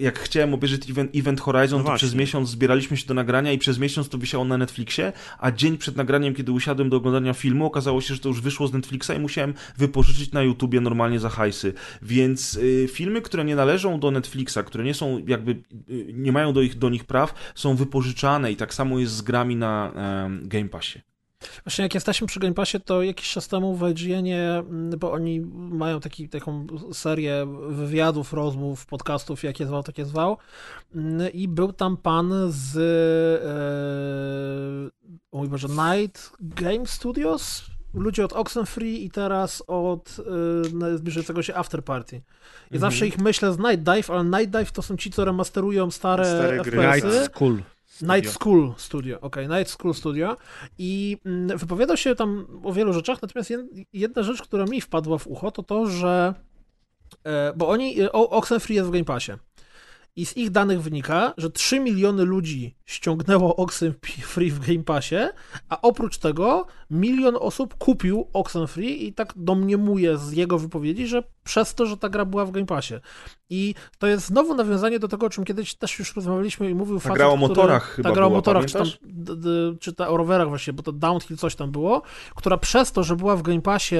jak 0.00 0.18
chciałem 0.18 0.54
obejrzeć 0.54 0.90
event, 0.90 1.10
event 1.16 1.40
Horizon, 1.40 1.82
No 1.82 1.90
to 1.90 1.96
przez 1.96 2.14
miesiąc 2.14 2.48
zbieraliśmy 2.48 2.96
się 2.96 3.06
do 3.06 3.14
nagrania 3.14 3.52
i 3.52 3.58
przez 3.58 3.78
miesiąc 3.78 4.08
to 4.08 4.18
wisiało 4.18 4.44
na 4.44 4.58
Netflixie, 4.58 5.12
a 5.38 5.50
dzień 5.50 5.78
przed 5.78 5.96
nagraniem, 5.96 6.34
kiedy 6.34 6.52
usiadłem 6.52 6.90
do 6.90 6.96
oglądania 6.96 7.34
filmu, 7.34 7.66
okazało 7.66 8.00
się, 8.00 8.14
że 8.14 8.20
to 8.20 8.28
już 8.28 8.40
wyszło 8.40 8.68
z 8.68 8.72
Netflixa 8.72 9.10
i 9.16 9.18
musiałem 9.18 9.54
wypożyczyć 9.78 10.32
na 10.32 10.42
YouTubie 10.42 10.80
normalnie 10.80 11.20
za 11.20 11.28
hajsy. 11.28 11.74
Więc 12.02 12.54
y, 12.54 12.88
filmy, 12.92 13.22
które 13.22 13.44
nie 13.44 13.56
należą 13.56 14.00
do 14.00 14.10
Netflixa, 14.10 14.58
które 14.66 14.84
nie 14.84 14.94
są 14.94 15.24
jakby, 15.26 15.50
y, 15.90 16.12
nie 16.12 16.32
mają 16.32 16.52
do, 16.52 16.62
ich, 16.62 16.78
do 16.78 16.90
nich 16.90 17.04
praw, 17.04 17.52
są 17.54 17.76
wypożyczane 17.76 18.52
i 18.52 18.56
tak 18.56 18.74
samo 18.74 18.98
jest 18.98 19.12
z 19.12 19.22
grami 19.22 19.56
na 19.56 19.92
em, 19.94 20.48
Game 20.48 20.68
Passie. 20.68 21.11
Właśnie 21.64 21.82
jak 21.82 21.94
jesteśmy 21.94 22.26
przy 22.26 22.40
Game 22.40 22.54
Passie, 22.54 22.80
to 22.80 23.02
jakiś 23.02 23.32
czas 23.32 23.48
temu 23.48 23.76
w 23.76 23.88
IGN-ie, 23.88 24.52
mm, 24.58 24.98
bo 24.98 25.12
oni 25.12 25.40
mają 25.54 26.00
taki, 26.00 26.28
taką 26.28 26.66
serię 26.92 27.46
wywiadów, 27.68 28.32
rozmów, 28.32 28.86
podcastów, 28.86 29.42
jakie 29.42 29.66
zwał, 29.66 29.82
takie 29.82 30.04
zwał, 30.04 30.36
mm, 30.94 31.32
i 31.32 31.48
był 31.48 31.72
tam 31.72 31.96
pan 31.96 32.32
z 32.48 32.76
e, 35.32 35.38
mój 35.38 35.48
Boże, 35.48 35.68
Night 35.68 36.32
Game 36.40 36.86
Studios, 36.86 37.64
ludzie 37.94 38.24
od 38.24 38.32
Oxenfree 38.32 39.04
i 39.04 39.10
teraz 39.10 39.62
od 39.66 40.16
e, 40.82 40.98
zbliżającego 40.98 41.42
się 41.42 41.54
After 41.54 41.84
Party. 41.84 42.22
Ja 42.70 42.78
zawsze 42.78 43.06
ich 43.06 43.18
myślę 43.18 43.52
z 43.52 43.58
Night 43.58 43.82
Dive, 43.82 44.10
ale 44.10 44.24
Night 44.24 44.50
Dive 44.50 44.72
to 44.72 44.82
są 44.82 44.96
ci, 44.96 45.10
co 45.10 45.24
remasterują 45.24 45.90
stare, 45.90 46.24
Stare 46.24 46.62
gry. 46.62 46.78
FPS-y. 46.78 47.06
Night 47.06 47.34
School. 47.34 47.62
Night 48.02 48.30
School 48.30 48.74
Studio, 48.76 49.20
okej, 49.20 49.48
Night 49.48 49.70
School 49.70 49.94
Studio. 49.94 50.36
I 50.78 51.18
mm, 51.26 51.58
wypowiadał 51.58 51.96
się 51.96 52.14
tam 52.14 52.46
o 52.64 52.72
wielu 52.72 52.92
rzeczach, 52.92 53.22
natomiast 53.22 53.50
jed- 53.50 53.84
jedna 53.92 54.22
rzecz, 54.22 54.42
która 54.42 54.64
mi 54.64 54.80
wpadła 54.80 55.18
w 55.18 55.26
ucho, 55.26 55.50
to 55.50 55.62
to, 55.62 55.86
że 55.86 56.34
e, 57.24 57.52
bo 57.56 57.68
oni, 57.68 58.00
e, 58.00 58.12
Oxenfree 58.12 58.74
jest 58.74 58.88
w 58.88 58.92
Game 58.92 59.04
Passie. 59.04 59.32
I 60.16 60.26
z 60.26 60.36
ich 60.36 60.50
danych 60.50 60.82
wynika, 60.82 61.34
że 61.36 61.50
3 61.50 61.80
miliony 61.80 62.24
ludzi 62.24 62.76
ściągnęło 62.84 63.56
Oxenfree 63.56 64.50
w 64.50 64.66
Game 64.66 64.84
Passie, 64.84 65.16
a 65.68 65.80
oprócz 65.80 66.18
tego 66.18 66.66
milion 66.92 67.36
osób 67.40 67.74
kupił 67.74 68.26
Oxenfree 68.32 69.06
i 69.06 69.12
tak 69.12 69.32
domniemuję 69.36 70.18
z 70.18 70.32
jego 70.32 70.58
wypowiedzi, 70.58 71.06
że 71.06 71.22
przez 71.44 71.74
to, 71.74 71.86
że 71.86 71.96
ta 71.96 72.08
gra 72.08 72.24
była 72.24 72.44
w 72.44 72.50
Game 72.50 72.66
Passie. 72.66 72.94
I 73.50 73.74
to 73.98 74.06
jest 74.06 74.26
znowu 74.26 74.54
nawiązanie 74.54 74.98
do 74.98 75.08
tego, 75.08 75.26
o 75.26 75.30
czym 75.30 75.44
kiedyś 75.44 75.74
też 75.74 75.98
już 75.98 76.16
rozmawialiśmy 76.16 76.70
i 76.70 76.74
mówił 76.74 76.96
Ta 76.96 77.00
facet, 77.02 77.16
gra 77.16 77.26
o 77.26 77.28
który- 77.36 77.48
motorach 77.48 77.84
chyba 77.84 78.08
Ta 78.08 78.14
gra 78.14 78.24
o 78.24 78.28
była, 78.28 78.38
motorach, 78.38 78.66
czy, 78.66 78.72
tam, 78.72 78.86
czy 79.80 79.92
ta, 79.92 80.08
o 80.08 80.16
rowerach 80.16 80.48
właśnie, 80.48 80.72
bo 80.72 80.82
to 80.82 80.92
Downhill 80.92 81.36
coś 81.36 81.54
tam 81.54 81.70
było, 81.70 82.02
która 82.34 82.56
przez 82.56 82.92
to, 82.92 83.02
że 83.04 83.16
była 83.16 83.36
w 83.36 83.42
Game 83.42 83.60
Passie 83.62 83.96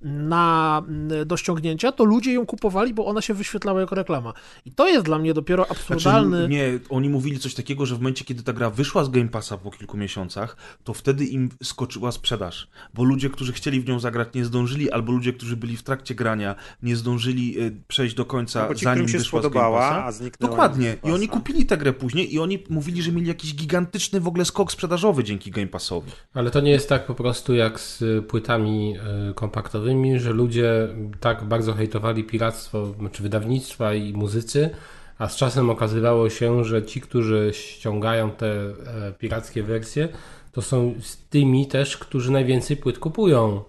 na, 0.00 0.82
mm, 0.88 1.28
do 1.28 1.36
ściągnięcia, 1.36 1.92
to 1.92 2.04
ludzie 2.04 2.32
ją 2.32 2.46
kupowali, 2.46 2.94
bo 2.94 3.06
ona 3.06 3.22
się 3.22 3.34
wyświetlała 3.34 3.80
jako 3.80 3.94
reklama. 3.94 4.32
I 4.64 4.72
to 4.72 4.88
jest 4.88 5.04
dla 5.04 5.18
mnie 5.18 5.34
dopiero 5.34 5.70
absurdalny... 5.70 6.36
Znaczy, 6.36 6.52
nie, 6.52 6.78
oni 6.88 7.08
mówili 7.08 7.38
coś 7.38 7.54
takiego, 7.54 7.86
że 7.86 7.94
w 7.94 7.98
momencie, 7.98 8.24
kiedy 8.24 8.42
ta 8.42 8.52
gra 8.52 8.70
wyszła 8.70 9.04
z 9.04 9.08
Game 9.08 9.28
Passa 9.28 9.58
po 9.58 9.70
kilku 9.70 9.96
miesiącach, 9.96 10.56
to 10.84 10.94
wtedy 10.94 11.24
im 11.24 11.48
skoczyła 11.62 12.12
sprzedaż. 12.24 12.68
Bo 12.94 13.04
ludzie, 13.04 13.30
którzy 13.30 13.52
chcieli 13.52 13.80
w 13.80 13.88
nią 13.88 14.00
zagrać, 14.00 14.28
nie 14.34 14.44
zdążyli, 14.44 14.90
albo 14.90 15.12
ludzie, 15.12 15.32
którzy 15.32 15.56
byli 15.56 15.76
w 15.76 15.82
trakcie 15.82 16.14
grania, 16.14 16.54
nie 16.82 16.96
zdążyli 16.96 17.60
y, 17.60 17.76
przejść 17.88 18.14
do 18.14 18.24
końca, 18.24 18.62
No 18.62 18.68
bo 18.68 18.74
ci, 18.74 18.84
zanim 18.84 19.08
się 19.08 19.18
wyszła 19.18 19.40
z 19.40 19.42
Game 19.42 19.52
spodobała, 19.52 19.80
Passa. 19.80 20.04
a 20.04 20.12
zniknęła 20.12 20.50
Dokładnie. 20.50 20.96
I 21.04 21.12
oni 21.12 21.28
kupili 21.28 21.66
tę 21.66 21.76
grę 21.76 21.92
później 21.92 22.34
i 22.34 22.38
oni 22.40 22.64
mówili, 22.70 23.02
że 23.02 23.12
mieli 23.12 23.28
jakiś 23.28 23.54
gigantyczny 23.54 24.20
w 24.20 24.28
ogóle 24.28 24.44
skok 24.44 24.72
sprzedażowy 24.72 25.24
dzięki 25.24 25.50
Game 25.50 25.66
Passowi. 25.66 26.12
Ale 26.34 26.50
to 26.50 26.60
nie 26.60 26.70
jest 26.70 26.88
tak 26.88 27.06
po 27.06 27.14
prostu 27.14 27.54
jak 27.54 27.80
z 27.80 28.02
y, 28.02 28.22
płytami 28.22 28.96
y, 29.30 29.34
kompaktowymi, 29.34 30.20
że 30.20 30.30
ludzie 30.32 30.88
tak 31.20 31.44
bardzo 31.44 31.74
hejtowali 31.74 32.24
piractwo, 32.24 32.94
czy 33.12 33.22
wydawnictwa 33.22 33.94
i 33.94 34.12
muzycy, 34.12 34.70
a 35.18 35.28
z 35.28 35.36
czasem 35.36 35.70
okazywało 35.70 36.30
się, 36.30 36.64
że 36.64 36.82
ci, 36.82 37.00
którzy 37.00 37.50
ściągają 37.52 38.30
te 38.30 38.46
e, 38.46 38.72
pirackie 39.18 39.62
wersje, 39.62 40.08
to 40.54 40.62
są 40.62 40.94
z 41.00 41.16
tymi 41.16 41.66
też, 41.66 41.96
którzy 41.96 42.32
najwięcej 42.32 42.76
płyt 42.76 42.98
kupują. 42.98 43.62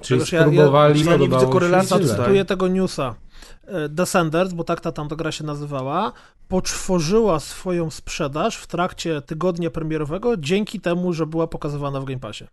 Czyli 0.00 0.20
Czegoż 0.20 0.32
ja- 0.32 0.38
ja- 0.38 0.44
spróbowali, 0.46 1.04
ja 1.04 1.16
nie 1.16 1.28
widzę 1.28 1.46
korelacji. 1.46 2.06
Zacytuję 2.06 2.44
tego 2.44 2.68
newsa. 2.68 3.14
Descenders, 3.88 4.52
bo 4.52 4.64
tak 4.64 4.80
ta 4.80 4.92
tamta 4.92 5.16
gra 5.16 5.32
się 5.32 5.44
nazywała, 5.44 6.12
poczworzyła 6.48 7.40
swoją 7.40 7.90
sprzedaż 7.90 8.56
w 8.56 8.66
trakcie 8.66 9.22
tygodnia 9.22 9.70
premierowego 9.70 10.36
dzięki 10.36 10.80
temu, 10.80 11.12
że 11.12 11.26
była 11.26 11.46
pokazywana 11.46 12.00
w 12.00 12.04
Game 12.04 12.20
Passie. 12.20 12.44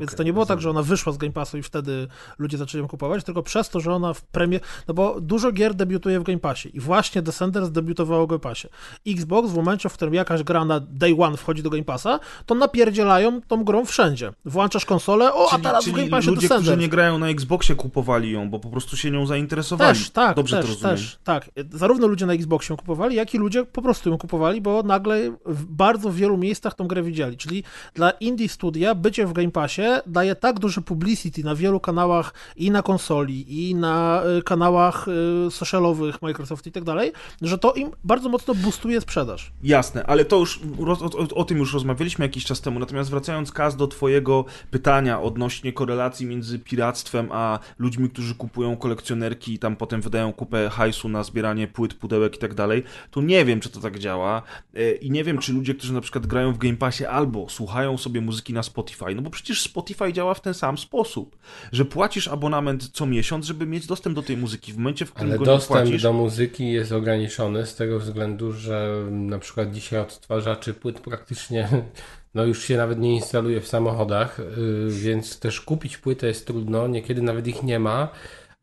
Więc 0.00 0.10
Okej, 0.10 0.16
to 0.16 0.22
nie 0.22 0.32
było 0.32 0.46
tak, 0.46 0.56
rozumiem. 0.56 0.62
że 0.74 0.78
ona 0.78 0.82
wyszła 0.82 1.12
z 1.12 1.16
Game 1.16 1.32
Passu 1.32 1.58
i 1.58 1.62
wtedy 1.62 2.08
ludzie 2.38 2.58
zaczęli 2.58 2.82
ją 2.82 2.88
kupować, 2.88 3.24
tylko 3.24 3.42
przez 3.42 3.68
to, 3.68 3.80
że 3.80 3.92
ona 3.92 4.14
w 4.14 4.22
premier... 4.22 4.60
No 4.88 4.94
bo 4.94 5.20
dużo 5.20 5.52
gier 5.52 5.74
debiutuje 5.74 6.20
w 6.20 6.22
Game 6.22 6.38
Passie 6.38 6.76
i 6.76 6.80
właśnie 6.80 7.22
Descenders 7.22 7.70
debiutowało 7.70 8.26
w 8.26 8.28
Game 8.28 8.40
Passie. 8.40 8.68
Xbox 9.06 9.50
w 9.50 9.56
momencie, 9.56 9.88
w 9.88 9.92
którym 9.92 10.14
jakaś 10.14 10.42
gra 10.42 10.64
na 10.64 10.80
day 10.80 11.16
one 11.18 11.36
wchodzi 11.36 11.62
do 11.62 11.70
Game 11.70 11.84
Passa, 11.84 12.20
to 12.46 12.54
napierdzielają 12.54 13.40
tą 13.40 13.64
grą 13.64 13.84
wszędzie. 13.84 14.32
Włączasz 14.44 14.84
konsolę, 14.84 15.34
o, 15.34 15.46
a 15.46 15.50
Czyli, 15.50 15.62
teraz 15.62 15.88
w 15.88 15.92
Game 15.92 16.08
Passie 16.08 16.28
ludzie, 16.28 16.40
Descenders. 16.40 16.66
którzy 16.66 16.76
nie 16.76 16.88
grają 16.88 17.18
na 17.18 17.28
Xboxie 17.28 17.74
kupowali 17.74 18.32
ją, 18.32 18.50
bo 18.50 18.58
po 18.58 18.68
prostu 18.68 18.96
się 18.96 19.10
nią 19.10 19.26
zainteresowali. 19.26 19.98
Też, 19.98 20.10
tak, 20.10 20.36
Dobrze 20.36 20.62
też, 20.62 20.76
też, 20.76 21.18
tak. 21.24 21.50
Zarówno 21.72 22.06
ludzie 22.06 22.26
na 22.26 22.32
Xboxie 22.32 22.72
ją 22.72 22.76
kupowali, 22.76 23.16
jak 23.16 23.34
i 23.34 23.38
ludzie 23.38 23.64
po 23.64 23.82
prostu 23.82 24.10
ją 24.10 24.18
kupowali, 24.18 24.60
bo 24.60 24.82
nagle 24.82 25.36
w 25.46 25.64
bardzo 25.64 26.12
wielu 26.12 26.36
miejscach 26.36 26.74
tą 26.74 26.86
grę 26.88 27.02
widzieli. 27.02 27.36
Czyli 27.36 27.64
dla 27.94 28.10
indie 28.10 28.48
studia 28.48 28.94
bycie 28.94 29.26
w 29.26 29.32
Game 29.32 29.50
Passie 29.50 29.85
daje 30.06 30.34
tak 30.34 30.58
duże 30.58 30.80
publicity 30.80 31.44
na 31.44 31.54
wielu 31.54 31.80
kanałach 31.80 32.34
i 32.56 32.70
na 32.70 32.82
konsoli, 32.82 33.68
i 33.68 33.74
na 33.74 34.22
y, 34.38 34.42
kanałach 34.42 35.06
y, 35.46 35.50
socialowych 35.50 36.22
Microsoft 36.22 36.66
i 36.66 36.72
tak 36.72 36.84
dalej, 36.84 37.12
że 37.42 37.58
to 37.58 37.72
im 37.72 37.90
bardzo 38.04 38.28
mocno 38.28 38.54
boostuje 38.54 39.00
sprzedaż. 39.00 39.52
Jasne, 39.62 40.06
ale 40.06 40.24
to 40.24 40.36
już 40.36 40.60
o, 40.86 40.92
o, 40.92 41.34
o 41.34 41.44
tym 41.44 41.58
już 41.58 41.74
rozmawialiśmy 41.74 42.24
jakiś 42.24 42.44
czas 42.44 42.60
temu. 42.60 42.80
Natomiast 42.80 43.10
wracając 43.10 43.52
Kaz 43.52 43.76
do 43.76 43.86
twojego 43.86 44.44
pytania 44.70 45.22
odnośnie 45.22 45.72
korelacji 45.72 46.26
między 46.26 46.58
piractwem 46.58 47.28
a 47.32 47.58
ludźmi, 47.78 48.10
którzy 48.10 48.34
kupują 48.34 48.76
kolekcjonerki 48.76 49.54
i 49.54 49.58
tam 49.58 49.76
potem 49.76 50.00
wydają 50.00 50.32
kupę 50.32 50.70
hajsu 50.70 51.08
na 51.08 51.22
zbieranie 51.22 51.68
płyt, 51.68 51.94
pudełek 51.94 52.36
i 52.36 52.38
tak 52.38 52.54
dalej, 52.54 52.82
to 53.10 53.22
nie 53.22 53.44
wiem, 53.44 53.60
czy 53.60 53.68
to 53.68 53.80
tak 53.80 53.98
działa 53.98 54.42
E, 54.74 54.92
i 54.92 55.10
nie 55.10 55.24
wiem, 55.24 55.38
czy 55.38 55.52
ludzie, 55.52 55.74
którzy 55.74 55.92
na 55.92 56.00
przykład 56.00 56.26
grają 56.26 56.52
w 56.52 56.58
Game 56.58 56.76
Passie 56.76 57.06
albo 57.06 57.48
słuchają 57.48 57.98
sobie 57.98 58.20
muzyki 58.20 58.52
na 58.52 58.62
Spotify, 58.62 59.14
no 59.14 59.22
bo 59.22 59.30
przecież 59.30 59.60
Spotify 59.66 60.12
działa 60.12 60.34
w 60.34 60.40
ten 60.40 60.54
sam 60.54 60.78
sposób, 60.78 61.36
że 61.72 61.84
płacisz 61.84 62.28
abonament 62.28 62.88
co 62.92 63.06
miesiąc, 63.06 63.46
żeby 63.46 63.66
mieć 63.66 63.86
dostęp 63.86 64.16
do 64.16 64.22
tej 64.22 64.36
muzyki. 64.36 64.72
W 64.72 64.78
momencie, 64.78 65.06
w 65.06 65.12
którym 65.12 65.30
Ale 65.30 65.38
go 65.38 65.44
nie 65.44 65.46
dostęp 65.46 65.80
płacisz... 65.80 66.02
do 66.02 66.12
muzyki 66.12 66.72
jest 66.72 66.92
ograniczony 66.92 67.66
z 67.66 67.74
tego 67.74 67.98
względu, 67.98 68.52
że 68.52 69.04
na 69.10 69.38
przykład 69.38 69.72
dzisiaj 69.72 70.00
odtwarzaczy 70.00 70.74
płyt 70.74 71.00
praktycznie 71.00 71.68
no 72.36 72.44
już 72.44 72.64
się 72.64 72.76
nawet 72.76 72.98
nie 72.98 73.14
instaluje 73.14 73.60
w 73.60 73.68
samochodach, 73.68 74.38
yy, 74.38 74.90
więc 74.90 75.38
też 75.38 75.60
kupić 75.60 75.98
płytę 75.98 76.26
jest 76.26 76.46
trudno, 76.46 76.88
niekiedy 76.88 77.22
nawet 77.22 77.46
ich 77.46 77.62
nie 77.62 77.78
ma. 77.78 78.08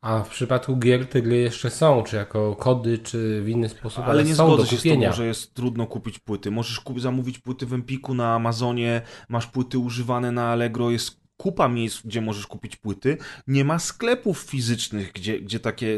A 0.03 0.23
w 0.23 0.29
przypadku 0.29 0.77
gier 0.77 1.09
te 1.09 1.21
gry 1.21 1.35
jeszcze 1.37 1.69
są, 1.69 2.03
czy 2.03 2.15
jako 2.15 2.55
kody, 2.55 2.97
czy 2.97 3.41
w 3.41 3.49
inny 3.49 3.69
sposób, 3.69 4.03
ale, 4.03 4.11
Ale 4.11 4.23
nie 4.23 4.35
są 4.35 4.47
do 4.47 4.53
zgodzę 4.53 4.69
się 4.69 4.75
z 4.75 4.79
kupienia. 4.79 5.07
tobą, 5.07 5.17
że 5.17 5.25
jest 5.27 5.53
trudno 5.53 5.87
kupić 5.87 6.19
płyty. 6.19 6.51
Możesz 6.51 6.79
kup- 6.79 6.99
zamówić 6.99 7.39
płyty 7.39 7.65
w 7.65 7.73
Empiku 7.73 8.13
na 8.13 8.33
Amazonie, 8.35 9.01
masz 9.29 9.47
płyty 9.47 9.77
używane 9.79 10.31
na 10.31 10.49
Allegro, 10.51 10.91
jest 10.91 11.22
kupa 11.37 11.67
miejsc, 11.67 12.01
gdzie 12.05 12.21
możesz 12.21 12.47
kupić 12.47 12.75
płyty. 12.75 13.17
Nie 13.47 13.65
ma 13.65 13.79
sklepów 13.79 14.39
fizycznych, 14.39 15.11
gdzie, 15.11 15.39
gdzie 15.39 15.59
takie 15.59 15.97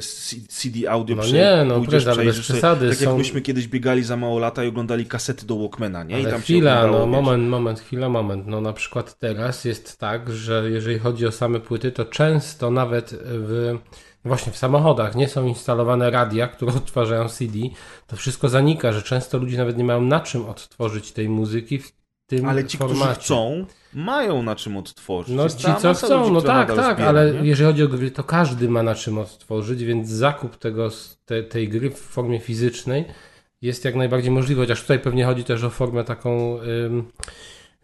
CD 0.50 0.92
audio 0.92 1.16
No 1.16 1.26
nie, 1.28 1.64
no 1.68 1.76
pójdziesz, 1.76 2.08
ale 2.08 2.26
bez 2.26 2.40
przesady, 2.40 2.90
Tak 2.90 3.02
jak 3.02 3.10
są- 3.10 3.18
myśmy 3.18 3.42
kiedyś 3.42 3.68
biegali 3.68 4.04
za 4.04 4.18
mało 4.18 4.40
lata 4.40 4.64
i 4.64 4.68
oglądali 4.68 5.06
kasety 5.06 5.46
do 5.46 5.56
Walkmana, 5.56 6.04
nie? 6.04 6.20
I 6.20 6.22
Ale 6.22 6.32
tam 6.32 6.40
się 6.40 6.44
chwila, 6.44 6.78
oglądało, 6.80 7.06
no 7.06 7.22
moment, 7.22 7.50
moment, 7.50 7.80
chwila, 7.80 8.10
moment. 8.10 8.48
No 8.48 8.62
na 8.62 8.74
przykład 8.74 9.20
teraz 9.20 9.66
jest 9.66 9.98
tak, 9.98 10.32
że 10.34 10.70
jeżeli 10.72 11.00
chodzi 11.00 11.26
o 11.28 11.32
same 11.32 11.60
płyty, 11.60 11.92
to 11.92 12.06
często 12.06 12.72
nawet 12.72 13.16
w 13.24 13.78
właśnie 14.26 14.52
w 14.52 14.58
samochodach 14.58 15.16
nie 15.16 15.28
są 15.28 15.48
instalowane 15.48 16.10
radia, 16.12 16.48
które 16.48 16.74
odtwarzają 16.84 17.30
CD. 17.30 17.60
To 18.08 18.16
wszystko 18.16 18.50
zanika, 18.50 18.92
że 18.92 19.02
często 19.02 19.38
ludzie 19.38 19.58
nawet 19.58 19.78
nie 19.78 19.84
mają 19.84 20.02
na 20.02 20.20
czym 20.20 20.46
odtworzyć 20.46 21.12
tej 21.12 21.30
muzyki 21.30 21.80
tym 22.28 22.46
Ale 22.46 22.66
ci, 22.66 22.78
formacie. 22.78 23.02
którzy 23.02 23.16
chcą, 23.16 23.66
mają 23.94 24.44
na 24.44 24.56
czym 24.56 24.78
odtworzyć. 24.78 25.36
No 25.36 25.44
Jest 25.44 25.58
ci 25.58 25.68
co 25.80 25.94
chcą, 25.94 26.20
ludzi, 26.20 26.32
no 26.32 26.42
tak, 26.42 26.76
tak, 26.76 26.96
zbiera, 26.96 27.10
ale 27.10 27.32
nie? 27.32 27.40
jeżeli 27.50 27.68
chodzi 27.68 27.84
o 27.84 27.88
gry, 27.88 28.12
to 28.12 28.24
każdy 28.24 28.70
ma 28.70 28.84
na 28.84 28.96
czym 28.96 29.18
odtworzyć, 29.18 29.84
więc 29.84 30.10
zakup 30.10 30.56
tego, 30.58 30.90
te, 31.26 31.44
tej 31.44 31.70
gry 31.70 31.90
w 31.90 32.00
formie 32.00 32.40
fizycznej 32.40 33.06
jest 33.62 33.86
jak 33.86 33.96
najbardziej 33.96 34.32
możliwy, 34.32 34.62
chociaż 34.62 34.82
tutaj 34.82 35.00
pewnie 35.00 35.26
chodzi 35.26 35.44
też 35.44 35.64
o 35.64 35.70
formę 35.70 36.04
taką 36.04 36.60
ym, 36.62 37.12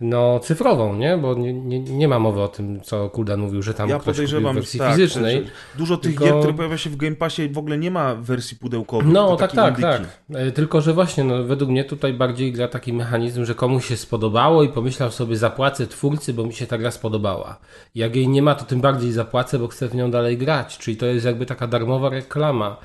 no 0.02 0.40
cyfrową, 0.40 0.96
nie? 0.96 1.18
Bo 1.18 1.34
nie, 1.34 1.54
nie, 1.54 1.80
nie 1.80 2.08
ma 2.08 2.20
mowy 2.20 2.42
o 2.42 2.48
tym, 2.48 2.82
co 2.82 3.10
Kuldan 3.10 3.40
mówił, 3.40 3.62
że 3.62 3.74
tam 3.74 3.90
Ja 3.90 4.00
ktoś 4.00 4.16
podejrzewam, 4.16 4.56
wersji 4.56 4.80
tak, 4.80 4.90
fizycznej. 4.92 5.46
Dużo 5.78 5.98
tych 5.98 6.12
tylko- 6.12 6.26
gier, 6.26 6.40
które 6.40 6.54
pojawia 6.54 6.78
się 6.78 6.90
w 6.90 6.96
Game 6.96 7.16
Passie 7.16 7.50
w 7.50 7.58
ogóle 7.58 7.78
nie 7.78 7.92
ma 7.92 8.16
wersji 8.16 8.58
pudełkowej. 8.58 9.14
No, 9.14 9.36
tak, 9.36 9.52
takie 9.52 9.56
tak, 9.56 9.80
indyki. 9.80 10.04
tak. 10.34 10.38
E, 10.42 10.52
Tylko, 10.52 10.82
że 10.82 10.94
właśnie, 10.94 11.24
no, 11.24 11.44
według 11.44 11.72
mnie 11.72 11.84
tutaj 11.84 12.14
bardziej 12.14 12.52
gra 12.52 12.68
taki 12.68 12.94
mechanizm, 12.94 13.46
że 13.46 13.56
komuś 13.56 13.86
się 13.88 13.98
spodobało 13.98 14.64
i 14.64 14.70
pomyślał 14.70 15.12
sobie, 15.12 15.38
zapłacę 15.38 15.88
twórcy, 15.88 16.34
bo 16.34 16.46
mi 16.46 16.54
się 16.54 16.68
ta 16.68 16.78
gra 16.78 16.92
spodobała. 16.92 17.58
Jak 17.96 18.16
jej 18.16 18.28
nie 18.28 18.42
ma, 18.42 18.56
to 18.56 18.66
tym 18.66 18.82
bardziej 18.82 19.12
zapłacę, 19.12 19.60
bo 19.60 19.68
chcę 19.68 19.88
w 19.88 19.96
nią 19.96 20.12
dalej 20.12 20.38
grać. 20.38 20.78
Czyli 20.78 20.98
to 20.98 21.06
jest 21.06 21.26
jakby 21.26 21.46
taka 21.46 21.68
darmowa 21.68 22.10
reklama. 22.10 22.78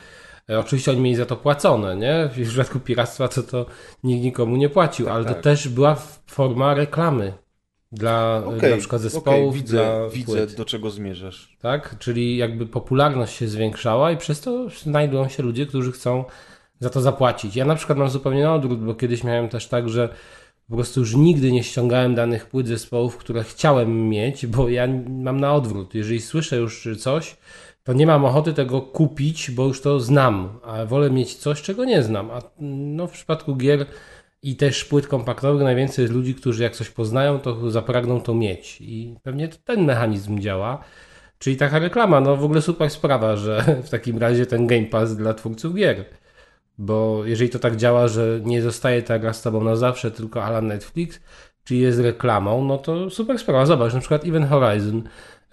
E, 0.51 0.59
Oczywiście 0.59 0.91
oni 0.91 1.01
mieli 1.01 1.17
za 1.17 1.27
to 1.27 1.37
płacone, 1.37 1.97
nie? 1.97 2.29
W 2.33 2.49
przypadku 2.49 2.81
piractwa 2.81 3.29
to 3.29 3.43
to 3.43 3.67
nikt 4.05 4.25
nikomu 4.25 4.57
nie 4.57 4.69
płacił, 4.69 5.09
ale 5.09 5.25
to 5.25 5.35
tak. 5.35 5.43
też 5.43 5.69
była 5.69 5.97
forma 6.27 6.75
reklamy 6.75 7.33
dla 7.93 8.43
Okej, 8.47 8.71
na 8.71 8.77
przykład 8.77 9.03
zespołów, 9.03 9.55
widzę, 9.55 9.77
dla 9.77 10.09
widzę 10.09 10.27
płyt 10.27 10.55
do 10.55 10.65
czego 10.65 10.91
zmierzasz. 10.91 11.57
tak? 11.61 11.97
Czyli 11.99 12.37
jakby 12.37 12.67
popularność 12.67 13.37
się 13.37 13.49
zwiększała 13.49 14.13
i 14.13 14.17
przez 14.17 14.41
to 14.41 14.69
znajdują 14.83 15.29
się 15.29 15.43
ludzie, 15.43 15.67
którzy 15.67 15.93
chcą 15.93 16.25
za 16.81 16.91
to 16.91 17.01
zapłacić. 17.01 17.57
Ja 17.57 17.65
na 17.65 17.75
przykład 17.75 17.99
mam 17.99 18.11
zupełnie 18.11 18.43
na 18.43 18.55
odwrót, 18.55 18.85
bo 18.85 18.95
kiedyś 18.95 19.25
miałem 19.25 19.49
też 19.49 19.69
tak, 19.69 19.89
że 19.89 20.09
po 20.69 20.75
prostu 20.75 21.01
już 21.01 21.15
nigdy 21.15 21.53
nie 21.53 21.63
ściągałem 21.65 22.15
danych 22.15 22.47
płyt 22.47 22.69
zespołów, 22.69 23.17
które 23.17 23.45
chciałem 23.45 24.09
mieć, 24.09 24.47
bo 24.47 24.69
ja 24.69 24.87
mam 25.09 25.41
na 25.41 25.55
odwrót. 25.55 25.95
Jeżeli 25.95 26.21
słyszę 26.21 26.57
już 26.57 26.89
coś, 26.99 27.37
to 27.87 27.93
nie 27.93 28.07
mam 28.07 28.25
ochoty 28.25 28.53
tego 28.53 28.81
kupić, 28.81 29.51
bo 29.51 29.65
już 29.65 29.81
to 29.81 30.01
znam, 30.01 30.61
a 30.65 30.85
wolę 30.85 31.11
mieć 31.11 31.35
coś, 31.35 31.63
czego 31.63 31.85
nie 31.85 32.03
znam. 32.03 32.31
A 32.31 32.43
no, 32.61 33.07
w 33.07 33.13
przypadku 33.13 33.57
gier 33.57 33.87
i 34.43 34.57
też 34.57 34.85
płyt 34.85 35.07
kompaktowych 35.07 35.63
najwięcej 35.63 36.03
jest 36.03 36.15
ludzi, 36.15 36.35
którzy 36.35 36.63
jak 36.63 36.77
coś 36.77 36.91
poznają, 36.91 37.39
to 37.39 37.71
zapragną 37.71 38.21
to 38.21 38.35
mieć. 38.35 38.81
I 38.81 39.15
pewnie 39.23 39.49
ten 39.49 39.85
mechanizm 39.85 40.39
działa. 40.39 40.85
Czyli 41.39 41.57
taka 41.57 41.79
reklama, 41.79 42.21
no 42.21 42.37
w 42.37 42.45
ogóle 42.45 42.63
super 42.63 42.91
sprawa, 42.91 43.37
że 43.37 43.65
w 43.87 43.91
takim 43.91 44.19
razie 44.19 44.47
ten 44.47 44.67
Game 44.67 44.87
Pass 44.87 45.17
dla 45.17 45.35
twórców 45.35 45.75
gier. 45.75 46.05
Bo 46.79 47.25
jeżeli 47.25 47.51
to 47.51 47.59
tak 47.59 47.77
działa, 47.77 48.09
że 48.09 48.41
nie 48.45 48.63
zostaje 48.63 49.03
ta 49.03 49.19
gra 49.19 49.33
z 49.33 49.43
tobą 49.43 49.65
na 49.65 49.77
zawsze, 49.77 50.11
tylko 50.11 50.45
ala 50.45 50.61
Netflix, 50.61 51.21
czyli 51.65 51.81
jest 51.81 52.01
reklamą, 52.01 52.65
no 52.65 52.79
to 52.79 53.11
super 53.11 53.39
sprawa. 53.39 53.67
Zobacz, 53.67 53.95
na 53.95 54.01
przykład 54.01 54.25
Event 54.25 54.49
Horizon. 54.49 55.03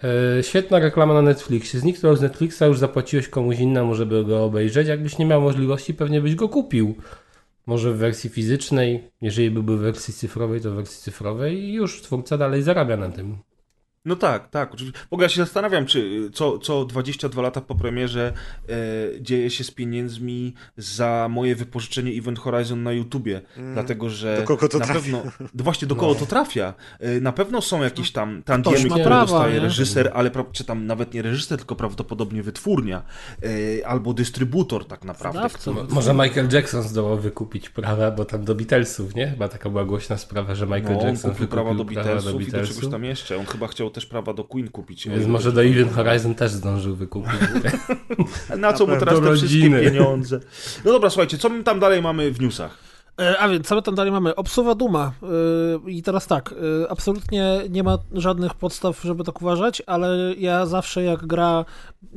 Yy, 0.02 0.42
świetna 0.42 0.78
reklama 0.78 1.14
na 1.14 1.22
Netflixie. 1.22 1.80
Zniknął 1.80 2.16
z 2.16 2.20
Netflixa, 2.20 2.62
już 2.62 2.78
zapłaciłeś 2.78 3.28
komuś 3.28 3.58
innemu, 3.58 3.94
żeby 3.94 4.24
go 4.24 4.44
obejrzeć. 4.44 4.88
Jakbyś 4.88 5.18
nie 5.18 5.26
miał 5.26 5.40
możliwości, 5.40 5.94
pewnie 5.94 6.20
byś 6.20 6.34
go 6.34 6.48
kupił. 6.48 6.94
Może 7.66 7.92
w 7.92 7.96
wersji 7.96 8.30
fizycznej, 8.30 9.10
jeżeli 9.20 9.50
byłby 9.50 9.76
w 9.76 9.80
wersji 9.80 10.14
cyfrowej, 10.14 10.60
to 10.60 10.70
w 10.70 10.74
wersji 10.74 11.02
cyfrowej 11.02 11.58
i 11.58 11.72
już 11.72 12.02
twórca 12.02 12.38
dalej 12.38 12.62
zarabia 12.62 12.96
na 12.96 13.08
tym. 13.08 13.38
No 14.04 14.16
tak, 14.16 14.48
tak. 14.48 14.74
oczywiście. 14.74 15.00
W 15.10 15.12
ogóle 15.12 15.24
ja 15.24 15.28
się 15.28 15.40
zastanawiam, 15.44 15.86
czy 15.86 15.98
y, 16.00 16.30
co, 16.30 16.58
co 16.58 16.84
22 16.84 17.42
lata 17.42 17.60
po 17.60 17.74
premierze 17.74 18.32
e, 18.68 18.72
dzieje 19.20 19.50
się 19.50 19.64
z 19.64 19.70
pieniędzmi 19.70 20.54
za 20.76 21.26
moje 21.30 21.56
wypożyczenie 21.56 22.12
Event 22.18 22.38
Horizon 22.38 22.82
na 22.82 22.92
YouTubie. 22.92 23.40
Dlatego, 23.74 24.10
że 24.10 24.24
Mm. 24.34 24.40
Do 24.40 24.46
kogo 24.48 24.68
to 24.68 24.78
na 24.78 24.84
trafia? 24.84 25.00
pewno. 25.00 25.22
Właśnie 25.54 25.88
do 25.88 25.96
kogo 25.96 26.14
to 26.14 26.26
trafia. 26.26 26.74
E, 27.00 27.20
na 27.20 27.32
pewno 27.32 27.60
są 27.62 27.82
jakieś 27.82 28.12
tam 28.12 28.42
tantiemy, 28.42 28.78
ma 28.78 28.84
które 28.88 29.04
prawa, 29.04 29.26
dostaje 29.26 29.54
nie? 29.54 29.60
reżyser, 29.60 30.10
ale 30.14 30.30
pra- 30.30 30.44
czy 30.52 30.64
tam 30.64 30.86
nawet 30.86 31.14
nie 31.14 31.22
reżyser, 31.22 31.58
tylko 31.58 31.76
prawdopodobnie 31.76 32.42
wytwórnia 32.42 33.02
e, 33.80 33.86
albo 33.86 34.14
dystrybutor 34.14 34.86
tak 34.86 35.04
naprawdę. 35.04 35.48
Który- 35.52 35.84
Może 35.90 36.14
Michael 36.14 36.48
Jackson 36.52 36.82
zdołał 36.82 37.18
wykupić 37.18 37.70
prawa, 37.70 38.10
bo 38.10 38.24
tam 38.24 38.44
do 38.44 38.54
Beatlesów, 38.54 39.14
nie? 39.14 39.28
Chyba 39.28 39.48
taka 39.48 39.70
była 39.70 39.84
głośna 39.84 40.16
sprawa, 40.16 40.54
że 40.54 40.66
Michael 40.66 40.84
No, 40.94 41.00
on 41.00 41.06
Jackson 41.06 41.30
kupił 41.30 41.46
wykupił 41.46 41.48
prawa 41.48 41.74
do 41.74 41.84
Beatlesów, 41.84 42.42
i 42.42 42.44
do 42.44 42.50
czegoś 42.50 42.52
Beatlesów. 42.68 42.90
tam 42.92 43.04
jeszcze. 43.04 43.36
On 43.38 43.46
chyba 43.46 43.68
chciał 43.68 43.90
też 43.94 44.06
prawa 44.06 44.32
do 44.32 44.44
Queen 44.44 44.68
kupić. 44.68 45.08
Więc 45.08 45.26
może 45.26 45.52
do 45.52 45.64
Event 45.64 45.92
Horizon 45.92 46.34
też 46.34 46.52
zdążył 46.52 46.96
wykupić. 46.96 47.32
Na 48.58 48.72
co 48.72 48.86
mu 48.86 48.96
teraz 48.96 49.20
te 49.20 49.36
wszystkie 49.36 49.58
rodziny. 49.58 49.80
pieniądze? 49.82 50.40
No 50.84 50.92
dobra, 50.92 51.10
słuchajcie, 51.10 51.38
co 51.38 51.48
my 51.48 51.64
tam 51.64 51.80
dalej 51.80 52.02
mamy 52.02 52.30
w 52.30 52.40
newsach? 52.40 52.78
E, 53.20 53.38
A 53.38 53.48
więc, 53.48 53.66
co 53.66 53.74
my 53.74 53.82
tam 53.82 53.94
dalej 53.94 54.12
mamy? 54.12 54.34
Obsuwa 54.34 54.74
Duma. 54.74 55.12
E, 55.86 55.90
I 55.90 56.02
teraz 56.02 56.26
tak, 56.26 56.54
e, 56.82 56.90
absolutnie 56.90 57.60
nie 57.70 57.82
ma 57.82 57.98
żadnych 58.12 58.54
podstaw, 58.54 59.02
żeby 59.02 59.24
tak 59.24 59.42
uważać, 59.42 59.82
ale 59.86 60.34
ja 60.38 60.66
zawsze 60.66 61.02
jak 61.02 61.26
gra 61.26 61.64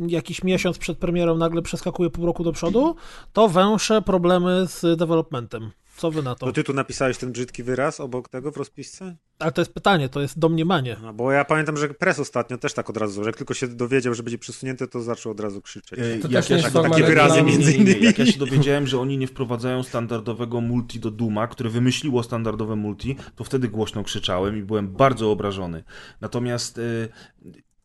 jakiś 0.07 0.43
miesiąc 0.43 0.77
przed 0.77 0.97
premierą 0.97 1.37
nagle 1.37 1.61
przeskakuje 1.61 2.09
pół 2.09 2.25
roku 2.25 2.43
do 2.43 2.51
przodu, 2.51 2.95
to 3.33 3.47
węszę 3.47 4.01
problemy 4.01 4.65
z 4.67 4.99
developmentem. 4.99 5.71
Co 5.97 6.11
wy 6.11 6.23
na 6.23 6.35
to? 6.35 6.45
To 6.45 6.51
ty 6.51 6.63
tu 6.63 6.73
napisałeś 6.73 7.17
ten 7.17 7.31
brzydki 7.31 7.63
wyraz 7.63 7.99
obok 7.99 8.29
tego 8.29 8.51
w 8.51 8.57
rozpisce? 8.57 9.15
Ale 9.39 9.51
to 9.51 9.61
jest 9.61 9.73
pytanie, 9.73 10.09
to 10.09 10.21
jest 10.21 10.39
domniemanie. 10.39 10.97
No, 11.01 11.13
bo 11.13 11.31
ja 11.31 11.45
pamiętam, 11.45 11.77
że 11.77 11.89
pres 11.89 12.19
ostatnio 12.19 12.57
też 12.57 12.73
tak 12.73 12.89
od 12.89 12.97
razu, 12.97 13.23
że 13.23 13.29
jak 13.29 13.37
tylko 13.37 13.53
się 13.53 13.67
dowiedział, 13.67 14.13
że 14.13 14.23
będzie 14.23 14.37
przesunięte, 14.37 14.87
to 14.87 15.01
zaczął 15.01 15.31
od 15.31 15.39
razu 15.39 15.61
krzyczeć. 15.61 15.99
E, 15.99 16.01
To 16.19 16.27
jak 16.31 16.45
też 16.45 16.63
ja 16.63 16.69
się 16.69 16.81
takie 16.81 17.03
wyrazy 17.03 17.43
między 17.43 17.73
innymi. 17.73 18.03
Jak 18.03 18.19
ja 18.19 18.25
się 18.25 18.39
dowiedziałem, 18.39 18.87
że 18.87 18.99
oni 18.99 19.17
nie 19.17 19.27
wprowadzają 19.27 19.83
standardowego 19.83 20.61
multi 20.61 20.99
do 20.99 21.11
Duma, 21.11 21.47
które 21.47 21.69
wymyśliło 21.69 22.23
standardowe 22.23 22.75
multi, 22.75 23.15
to 23.35 23.43
wtedy 23.43 23.67
głośno 23.67 24.03
krzyczałem 24.03 24.57
i 24.57 24.61
byłem 24.61 24.87
bardzo 24.93 25.31
obrażony. 25.31 25.83
Natomiast 26.21 26.77
e, 26.77 26.81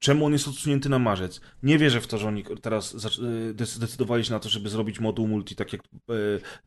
czemu 0.02 0.26
on 0.26 0.32
jest 0.32 0.48
odsunięty 0.48 0.88
na 0.88 0.98
marzec? 0.98 1.40
Nie 1.62 1.78
wierzę 1.78 2.00
w 2.00 2.06
to, 2.06 2.18
że 2.18 2.28
oni 2.28 2.44
teraz 2.62 2.96
zdecydowali 3.58 4.24
się 4.24 4.32
na 4.32 4.40
to, 4.40 4.48
żeby 4.48 4.68
zrobić 4.68 5.00
moduł 5.00 5.28
multi, 5.28 5.56
tak 5.56 5.72
jak 5.72 5.82
e, 5.82 6.14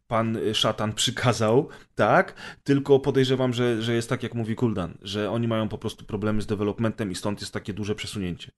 pan 0.08 0.38
szatan 0.54 0.94
przykazał, 0.94 1.70
tak? 1.96 2.34
Tylko 2.64 3.00
podejrzewam, 3.00 3.54
że, 3.54 3.82
że 3.82 3.94
jest 3.94 4.10
tak, 4.10 4.24
jak 4.24 4.34
mówi 4.34 4.56
Kuldan, 4.56 4.98
że 5.02 5.32
oni 5.32 5.48
mają 5.48 5.70
po 5.70 5.78
prostu 5.78 6.06
problemy 6.06 6.42
z 6.42 6.46
developmentem 6.46 7.12
i 7.12 7.16
stąd 7.16 7.42
jest 7.42 7.54
takie 7.54 7.74
duże 7.74 7.96
przesunięcie. 7.96 8.52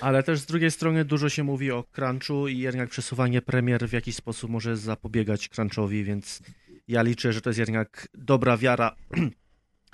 Ale 0.00 0.22
też 0.22 0.38
z 0.38 0.46
drugiej 0.46 0.70
strony 0.70 1.04
dużo 1.04 1.28
się 1.28 1.44
mówi 1.44 1.70
o 1.70 1.84
crunchu 1.92 2.48
i 2.48 2.58
jednak 2.58 2.90
przesuwanie 2.90 3.42
premier 3.42 3.88
w 3.88 3.92
jakiś 3.92 4.16
sposób 4.16 4.50
może 4.50 4.76
zapobiegać 4.76 5.48
crunchowi, 5.48 6.04
więc 6.04 6.42
ja 6.88 7.02
liczę, 7.02 7.32
że 7.32 7.40
to 7.40 7.50
jest 7.50 7.58
jednak 7.58 8.08
dobra 8.14 8.56
wiara 8.56 8.96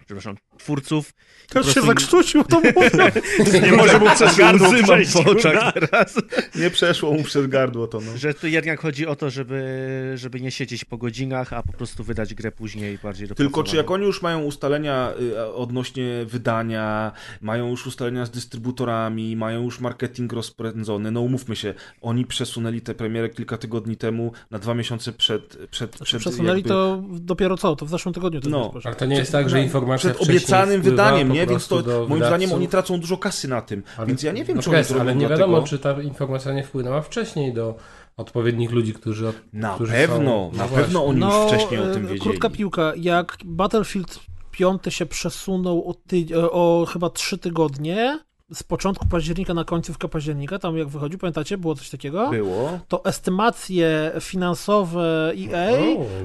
przepraszam, 0.07 0.37
twórców. 0.59 1.13
To 1.49 1.63
Po 1.63 1.71
się 1.71 1.83
zakrztusił, 1.83 2.45
to 2.45 2.61
mówię. 2.65 3.61
Nie 3.61 3.73
może 3.73 3.99
mu 3.99 4.11
przez 4.11 4.37
gardło 4.37 4.73
przejść. 4.83 5.13
po 5.13 5.31
oczach 5.31 5.75
teraz. 5.75 6.15
Nie 6.55 6.71
przeszło 6.71 7.13
mu 7.13 7.23
przez 7.23 7.47
gardło 7.47 7.87
to, 7.87 8.01
no. 8.01 8.17
Że 8.17 8.35
tu 8.35 8.47
jednak 8.47 8.81
chodzi 8.81 9.07
o 9.07 9.17
to, 9.17 9.31
żeby, 9.31 10.13
żeby 10.15 10.41
nie 10.41 10.51
siedzieć 10.51 10.85
po 10.85 10.99
godzinach, 10.99 11.53
a 11.53 11.63
po 11.63 11.73
prostu 11.73 12.05
wydać 12.05 12.35
grę 12.35 12.53
później 12.53 12.99
bardziej 13.03 13.29
Tylko 13.29 13.63
czy 13.63 13.77
jak 13.77 13.91
oni 13.91 14.05
już 14.05 14.23
mają 14.23 14.43
ustalenia 14.43 15.13
y, 15.21 15.55
odnośnie 15.55 16.25
wydania, 16.27 17.13
mają 17.41 17.69
już 17.69 17.87
ustalenia 17.87 18.27
z 18.27 18.31
dystrybutorami, 18.31 19.37
mają 19.37 19.63
już 19.63 19.81
marketing 19.81 20.33
rozpędzony, 20.33 21.11
no 21.11 21.21
umówmy 21.21 21.57
się, 21.57 21.75
oni 22.01 22.27
przesunęli 22.27 22.81
tę 22.81 22.95
premierę 22.95 23.29
kilka 23.29 23.57
tygodni 23.57 23.97
temu 23.97 24.33
na 24.51 24.59
dwa 24.59 24.75
miesiące 24.75 25.13
przed... 25.13 25.59
przed, 25.71 25.99
przed 25.99 26.21
Przesunęli 26.21 26.59
jakby, 26.59 26.69
to 26.69 27.03
dopiero 27.09 27.57
co? 27.57 27.77
To 27.77 27.87
w 27.87 27.91
zeszłym 27.91 28.15
tygodniu. 28.15 28.41
To 28.41 28.49
No. 28.49 28.73
Ale 28.85 28.95
to 28.95 29.07
nie 29.07 29.17
jest 29.17 29.33
tak, 29.33 29.51
że 29.51 29.63
informacja 29.63 29.96
Przed 29.97 30.23
obiecanym 30.23 30.83
wydaniem, 30.83 31.33
nie? 31.33 31.47
Więc 31.47 31.69
to 31.69 31.77
moim 31.77 31.85
zdaniem 32.07 32.31
wydawców. 32.31 32.53
oni 32.53 32.69
tracą 32.69 33.01
dużo 33.01 33.17
kasy 33.17 33.49
na 33.49 33.63
tym. 33.63 33.83
Ale- 33.97 34.07
Więc 34.07 34.23
ja 34.23 34.33
nie 34.33 34.45
wiem, 34.45 34.57
no 34.57 34.63
czy 34.63 34.71
oni 34.71 34.79
jest, 34.79 34.93
Ale 34.93 35.15
nie 35.17 35.29
wiadomo, 35.29 35.63
czy 35.63 35.79
ta 35.79 36.03
informacja 36.03 36.53
nie 36.53 36.65
wpłynęła 36.65 37.03
wcześniej 37.03 37.53
do 37.53 37.77
odpowiednich 38.17 38.71
ludzi, 38.73 38.95
którzy. 38.95 39.29
Od, 39.29 39.37
Na 39.53 39.75
którzy 39.75 39.93
pewno, 39.93 40.17
są, 40.17 40.53
na 40.59 40.65
no 40.65 40.69
pewno 40.69 41.07
oni 41.07 41.21
No, 41.21 41.43
już 41.43 41.53
wcześniej 41.53 41.81
o 41.81 41.83
tym 41.83 41.97
e, 41.97 42.01
wiedzieli. 42.01 42.21
Krótka 42.21 42.51
piłka. 42.51 42.93
Jak 42.97 43.37
Battlefield 43.45 44.21
5 44.51 44.83
się 44.89 45.07
przesunął 45.07 45.89
o, 45.91 45.95
ty, 46.07 46.25
e, 46.35 46.51
o 46.51 46.87
chyba 46.93 47.11
3 47.11 47.39
tygodnie, 47.39 48.19
z 48.55 48.63
początku 48.63 49.07
października 49.07 49.55
na 49.55 49.65
końcówkę 49.65 50.09
października, 50.09 50.59
tam 50.59 50.79
jak 50.79 50.89
wychodził, 50.89 51.19
pamiętacie, 51.19 51.59
było 51.59 51.75
coś 51.75 51.91
takiego? 51.91 52.31
Było. 52.31 52.79
To 52.89 53.05
estymacje 53.05 54.13
finansowe 54.21 55.33
EA 55.53 55.71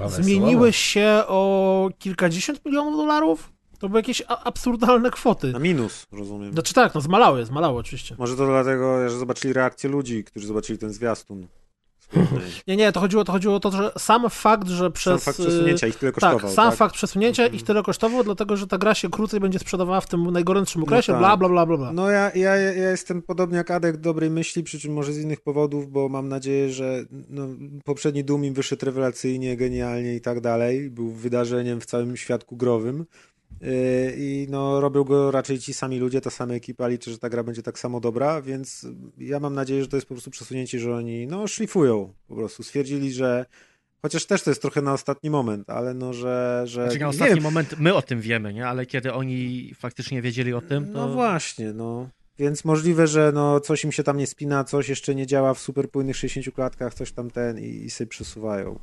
O, 0.03 0.09
zmieniły 0.09 0.73
się 0.73 1.23
o 1.27 1.89
kilkadziesiąt 1.99 2.65
milionów 2.65 2.97
dolarów. 2.97 3.51
To 3.81 3.89
były 3.89 3.99
jakieś 3.99 4.21
absurdalne 4.27 5.11
kwoty. 5.11 5.51
Na 5.51 5.59
minus, 5.59 6.07
rozumiem. 6.11 6.53
Znaczy 6.53 6.73
tak, 6.73 6.95
no 6.95 7.01
zmalały, 7.01 7.45
zmalały 7.45 7.79
oczywiście. 7.79 8.15
Może 8.19 8.35
to 8.35 8.45
dlatego, 8.45 9.09
że 9.09 9.17
zobaczyli 9.17 9.53
reakcję 9.53 9.89
ludzi, 9.89 10.23
którzy 10.23 10.47
zobaczyli 10.47 10.79
ten 10.79 10.93
zwiastun. 10.93 11.47
Nie, 12.67 12.77
nie, 12.77 12.91
to 12.91 12.99
chodziło, 12.99 13.23
to 13.23 13.31
chodziło 13.31 13.55
o 13.55 13.59
to, 13.59 13.71
że 13.71 13.91
sam 13.97 14.29
fakt, 14.29 14.67
że 14.67 14.83
Sam 14.83 14.91
przez... 14.91 15.23
fakt 15.23 15.39
y, 15.39 15.43
przesunięcia 15.43 15.87
ich 15.87 15.95
tyle 15.95 16.11
kosztował, 16.11 16.39
Tak, 16.39 16.49
sam 16.49 16.69
tak? 16.69 16.77
fakt 16.77 16.95
przesunięcia 16.95 17.43
Mhm. 17.43 17.55
ich 17.55 17.63
tyle 17.65 17.83
kosztował, 17.83 18.23
dlatego 18.23 18.57
że 18.57 18.67
ta 18.67 18.77
gra 18.77 18.93
się 18.93 19.09
krócej 19.09 19.39
będzie 19.39 19.59
sprzedawała 19.59 20.01
w 20.01 20.07
tym 20.07 20.31
najgorętszym 20.31 20.83
okresie, 20.83 21.11
tak. 21.11 21.19
bla, 21.19 21.37
bla, 21.37 21.49
bla, 21.49 21.77
bla. 21.77 21.93
No 21.93 22.09
ja, 22.09 22.31
ja, 22.35 22.55
ja 22.55 22.89
jestem 22.91 23.21
podobnie 23.21 23.57
jak 23.57 23.71
Adek 23.71 23.97
dobrej 23.97 24.29
myśli, 24.29 24.63
przy 24.63 24.79
czym 24.79 24.93
może 24.93 25.13
z 25.13 25.17
innych 25.17 25.41
powodów, 25.41 25.91
bo 25.91 26.09
mam 26.09 26.27
nadzieję, 26.27 26.69
że 26.71 27.05
no, 27.29 27.47
poprzedni 27.85 28.23
Doom 28.23 28.45
im 28.45 28.53
wyszedł 28.53 28.85
rewelacyjnie, 28.85 29.57
genialnie 29.57 30.15
i 30.15 30.21
tak 30.21 30.41
dalej. 30.41 30.89
Był 30.89 31.11
wydarzeniem 31.11 31.81
w 31.81 31.85
całym 31.85 32.17
świadku 32.17 32.57
growym. 32.57 33.05
Yy, 33.61 34.13
I 34.17 34.47
no, 34.49 34.81
robią 34.81 35.03
go 35.03 35.31
raczej 35.31 35.59
ci 35.59 35.73
sami 35.73 35.99
ludzie, 35.99 36.21
ta 36.21 36.29
sama 36.29 36.53
ekipa, 36.53 36.87
liczę, 36.87 37.11
że 37.11 37.19
ta 37.19 37.29
gra 37.29 37.43
będzie 37.43 37.63
tak 37.63 37.79
samo 37.79 37.99
dobra, 37.99 38.41
więc 38.41 38.87
ja 39.17 39.39
mam 39.39 39.53
nadzieję, 39.53 39.81
że 39.81 39.87
to 39.87 39.97
jest 39.97 40.07
po 40.07 40.13
prostu 40.13 40.31
przesunięcie, 40.31 40.79
że 40.79 40.95
oni 40.95 41.27
no, 41.27 41.47
szlifują 41.47 42.13
po 42.27 42.35
prostu. 42.35 42.63
Stwierdzili, 42.63 43.13
że 43.13 43.45
chociaż 44.01 44.25
też 44.25 44.43
to 44.43 44.51
jest 44.51 44.61
trochę 44.61 44.81
na 44.81 44.93
ostatni 44.93 45.29
moment, 45.29 45.69
ale 45.69 45.93
no, 45.93 46.13
że... 46.13 46.63
że 46.65 46.83
Znaczy 46.83 46.99
na 46.99 47.07
ostatni 47.07 47.35
wiem, 47.35 47.43
moment 47.43 47.75
my 47.79 47.93
o 47.93 48.01
tym 48.01 48.21
wiemy, 48.21 48.53
nie? 48.53 48.67
Ale 48.67 48.85
kiedy 48.85 49.13
oni 49.13 49.71
faktycznie 49.75 50.21
wiedzieli 50.21 50.53
o 50.53 50.61
tym, 50.61 50.85
to... 50.85 50.91
No 50.91 51.13
właśnie, 51.13 51.73
no. 51.73 52.09
Więc 52.39 52.65
możliwe, 52.65 53.07
że 53.07 53.31
no 53.33 53.59
coś 53.59 53.83
im 53.83 53.91
się 53.91 54.03
tam 54.03 54.17
nie 54.17 54.27
spina, 54.27 54.63
coś 54.63 54.89
jeszcze 54.89 55.15
nie 55.15 55.27
działa 55.27 55.53
w 55.53 55.59
super 55.59 55.89
płynnych 55.91 56.17
60 56.17 56.55
klatkach, 56.55 56.93
coś 56.93 57.11
tam 57.11 57.31
ten 57.31 57.59
i, 57.59 57.67
i 57.67 57.89
sobie 57.89 58.07
przesuwają. 58.07 58.79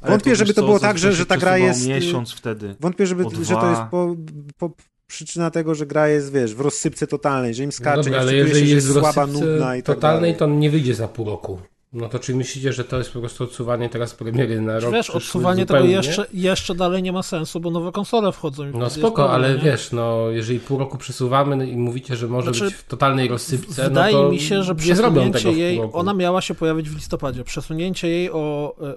Ale 0.00 0.10
Wątpię, 0.10 0.36
żeby 0.36 0.54
to 0.54 0.60
co, 0.60 0.66
było 0.66 0.78
tak, 0.78 0.98
że, 0.98 1.12
że 1.12 1.26
ta 1.26 1.36
gra 1.36 1.58
jest. 1.58 1.88
miesiąc 1.88 2.32
wtedy. 2.32 2.76
Wątpię, 2.80 3.06
żeby, 3.06 3.24
że 3.42 3.54
to 3.54 3.70
jest 3.70 3.82
po, 3.90 4.16
po 4.58 4.70
przyczyna 5.06 5.50
tego, 5.50 5.74
że 5.74 5.86
gra 5.86 6.08
jest, 6.08 6.32
wiesz, 6.32 6.54
w 6.54 6.60
rozsypce 6.60 7.06
totalnej, 7.06 7.54
że 7.54 7.62
im 7.62 7.68
No 7.68 7.72
skacze, 7.72 7.96
dobra, 7.96 8.10
nie 8.12 8.18
ale 8.18 8.34
jeżeli 8.34 8.60
się, 8.60 8.66
że 8.66 8.74
jest 8.74 8.86
jest 8.86 8.98
w 8.98 9.00
słaba, 9.00 9.22
rozsypce 9.22 9.46
nudna 9.46 9.76
i 9.76 9.82
tak 9.82 9.96
totalnej, 9.96 10.20
dalej. 10.20 10.36
to 10.36 10.44
on 10.44 10.58
nie 10.58 10.70
wyjdzie 10.70 10.94
za 10.94 11.08
pół 11.08 11.26
roku. 11.26 11.58
No 11.92 12.08
to 12.08 12.18
czy 12.18 12.34
myślicie, 12.34 12.72
że 12.72 12.84
to 12.84 12.98
jest 12.98 13.12
po 13.12 13.20
prostu 13.20 13.44
odsuwanie 13.44 13.88
teraz 13.88 14.14
premiery 14.14 14.60
na 14.60 14.78
rok 14.78 14.92
Wiesz, 14.92 15.10
odsuwanie 15.10 15.66
tego 15.66 15.84
jeszcze, 15.84 16.26
jeszcze 16.32 16.74
dalej 16.74 17.02
nie 17.02 17.12
ma 17.12 17.22
sensu, 17.22 17.60
bo 17.60 17.70
nowe 17.70 17.92
konsole 17.92 18.32
wchodzą. 18.32 18.70
i 18.70 18.76
No 18.76 18.90
spoko, 18.90 19.30
ale 19.32 19.54
nie? 19.54 19.62
wiesz, 19.62 19.92
no 19.92 20.30
jeżeli 20.30 20.60
pół 20.60 20.78
roku 20.78 20.98
przesuwamy 20.98 21.56
no 21.56 21.64
i 21.64 21.76
mówicie, 21.76 22.16
że 22.16 22.28
może 22.28 22.50
Znaczy, 22.50 22.64
być 22.64 22.74
w 22.74 22.84
totalnej 22.84 23.28
rozsypce, 23.28 23.84
Wydaje 23.84 24.14
no 24.16 24.22
to 24.22 24.28
mi 24.30 24.40
się, 24.40 24.62
że 24.62 24.74
przesunięcie 24.74 25.52
jej, 25.52 25.80
ona 25.92 26.14
miała 26.14 26.40
się 26.40 26.54
pojawić 26.54 26.90
w 26.90 26.94
listopadzie. 26.94 27.44
Przesunięcie 27.44 28.08
jej 28.08 28.30
o 28.30 28.76
e, 28.82 28.94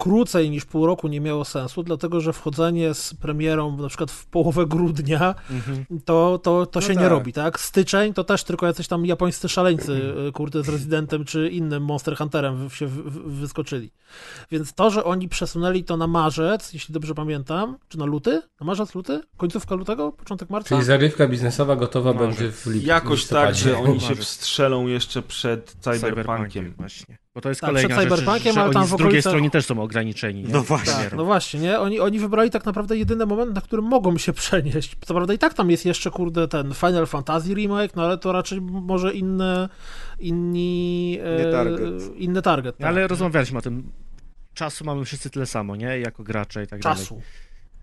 krócej 0.00 0.50
niż 0.50 0.64
pół 0.64 0.86
roku 0.86 1.08
nie 1.08 1.20
miało 1.20 1.44
sensu, 1.44 1.82
dlatego 1.82 2.20
że 2.20 2.32
wchodzenie 2.32 2.94
z 2.94 3.14
premierą 3.14 3.76
na 3.76 3.88
przykład 3.88 4.10
w 4.10 4.26
połowę 4.26 4.66
grudnia, 4.66 5.34
Mhm. 5.50 5.84
to, 6.04 6.40
to, 6.42 6.66
to 6.66 6.80
No 6.80 6.86
się 6.86 6.92
nie 6.92 7.00
tak. 7.00 7.10
robi, 7.10 7.32
tak? 7.32 7.60
Styczeń 7.60 8.14
to 8.14 8.24
też 8.24 8.44
tylko 8.44 8.66
jacyś 8.66 8.88
tam 8.88 9.06
japońscy 9.06 9.48
szaleńcy, 9.48 10.14
e, 10.28 10.32
kurde, 10.32 10.62
z 10.62 10.68
Residentem 10.68 11.24
czy 11.24 11.48
innym 11.48 11.82
Monster 11.84 12.16
Hunterem 12.16 12.70
się 12.70 12.86
w- 12.86 12.92
w- 13.10 13.40
wyskoczyli. 13.40 13.90
Więc 14.50 14.72
to, 14.74 14.90
że 14.90 15.04
oni 15.04 15.28
przesunęli 15.28 15.84
to 15.84 15.96
na 15.96 16.06
marzec, 16.06 16.72
jeśli 16.72 16.92
dobrze 16.92 17.14
pamiętam, 17.14 17.76
czy 17.88 17.98
na 17.98 18.04
luty? 18.04 18.42
Na 18.60 18.66
marzec, 18.66 18.94
luty? 18.94 19.20
Końcówka 19.36 19.74
lutego? 19.74 20.12
Początek 20.12 20.50
marca? 20.50 20.68
Czyli 20.68 20.84
zarywka 20.84 21.28
biznesowa 21.28 21.76
gotowa 21.76 22.12
Może. 22.12 22.26
będzie 22.26 22.52
w 22.52 22.66
lipcu. 22.66 22.88
Jakoś 22.88 23.26
tak, 23.26 23.54
że 23.54 23.78
oni 23.78 24.00
się 24.00 24.14
wstrzelą 24.14 24.86
jeszcze 24.86 25.22
przed 25.22 25.76
Cyberpunkiem. 25.80 26.74
właśnie. 26.78 27.18
Bo 27.34 27.40
to 27.40 27.48
jest 27.48 27.60
Tak, 27.60 27.70
kolejna 27.70 27.88
przed 27.88 28.08
rzecz, 28.08 28.18
Cyberpunkiem, 28.18 28.54
że 28.54 28.60
ale 28.60 28.68
oni 28.68 28.74
tam 28.74 28.84
w 28.84 28.86
z 28.86 28.90
drugiej 28.90 29.06
okolicach- 29.06 29.30
strony 29.30 29.50
też 29.50 29.66
są 29.66 29.82
ograniczeni. 29.82 30.42
Nie? 30.42 30.52
No 30.52 30.62
właśnie. 30.62 30.92
Tak, 30.92 31.12
no 31.12 31.24
właśnie, 31.24 31.60
nie? 31.60 31.80
Oni, 31.80 32.00
oni 32.00 32.18
wybrali 32.18 32.50
tak 32.50 32.64
naprawdę 32.64 32.96
jedyny 32.96 33.26
moment, 33.26 33.54
na 33.54 33.60
którym 33.60 33.84
mogą 33.84 34.18
się 34.18 34.32
przenieść. 34.42 34.96
Co 35.00 35.14
prawda 35.14 35.34
i 35.34 35.38
tak 35.38 35.54
tam 35.54 35.70
jest 35.70 35.86
jeszcze, 35.86 36.10
kurde, 36.10 36.48
ten 36.48 36.74
Final 36.74 37.06
Fantasy 37.06 37.54
remake, 37.54 37.96
no 37.96 38.02
ale 38.04 38.18
to 38.18 38.32
raczej 38.32 38.60
może 38.60 39.14
inne, 39.14 39.68
inni... 40.18 41.10
Nie 41.10 41.48
e, 41.48 41.52
target. 41.52 42.16
Inny 42.16 42.42
target, 42.42 42.76
tak. 42.76 42.86
Ale 42.86 43.06
rozmawialiśmy 43.08 43.58
o 43.58 43.62
tym. 43.62 43.90
Czasu 44.54 44.84
mamy 44.84 45.04
wszyscy 45.04 45.30
tyle 45.30 45.46
samo, 45.46 45.76
nie? 45.76 45.98
Jako 45.98 46.22
gracze 46.22 46.64
i 46.64 46.66
tak 46.66 46.80
dalej. 46.80 46.98
Czasu. 46.98 47.22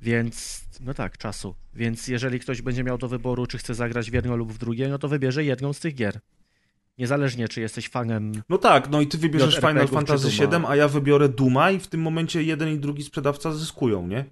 Więc, 0.01 0.63
no 0.81 0.93
tak, 0.93 1.17
czasu. 1.17 1.55
Więc 1.73 2.07
jeżeli 2.07 2.39
ktoś 2.39 2.61
będzie 2.61 2.83
miał 2.83 2.97
do 2.97 3.07
wyboru, 3.07 3.47
czy 3.47 3.57
chce 3.57 3.73
zagrać 3.73 4.11
w 4.11 4.13
jedno 4.13 4.35
lub 4.35 4.53
w 4.53 4.57
drugie, 4.57 4.87
no 4.87 4.97
to 4.99 5.07
wybierze 5.07 5.43
jedną 5.43 5.73
z 5.73 5.79
tych 5.79 5.95
gier. 5.95 6.19
Niezależnie, 6.97 7.47
czy 7.47 7.61
jesteś 7.61 7.89
fanem 7.89 8.31
No 8.49 8.57
tak, 8.57 8.89
no 8.89 9.01
i 9.01 9.07
ty 9.07 9.17
wybierzesz 9.17 9.55
Final 9.55 9.87
Fantasy. 9.87 10.29
VII, 10.29 10.65
a 10.67 10.75
ja 10.75 10.87
wybiorę 10.87 11.29
Duma 11.29 11.71
i 11.71 11.79
w 11.79 11.87
tym 11.87 12.01
momencie 12.01 12.43
jeden 12.43 12.69
i 12.69 12.79
drugi 12.79 13.03
sprzedawca 13.03 13.51
zyskują, 13.51 14.07
nie? 14.07 14.25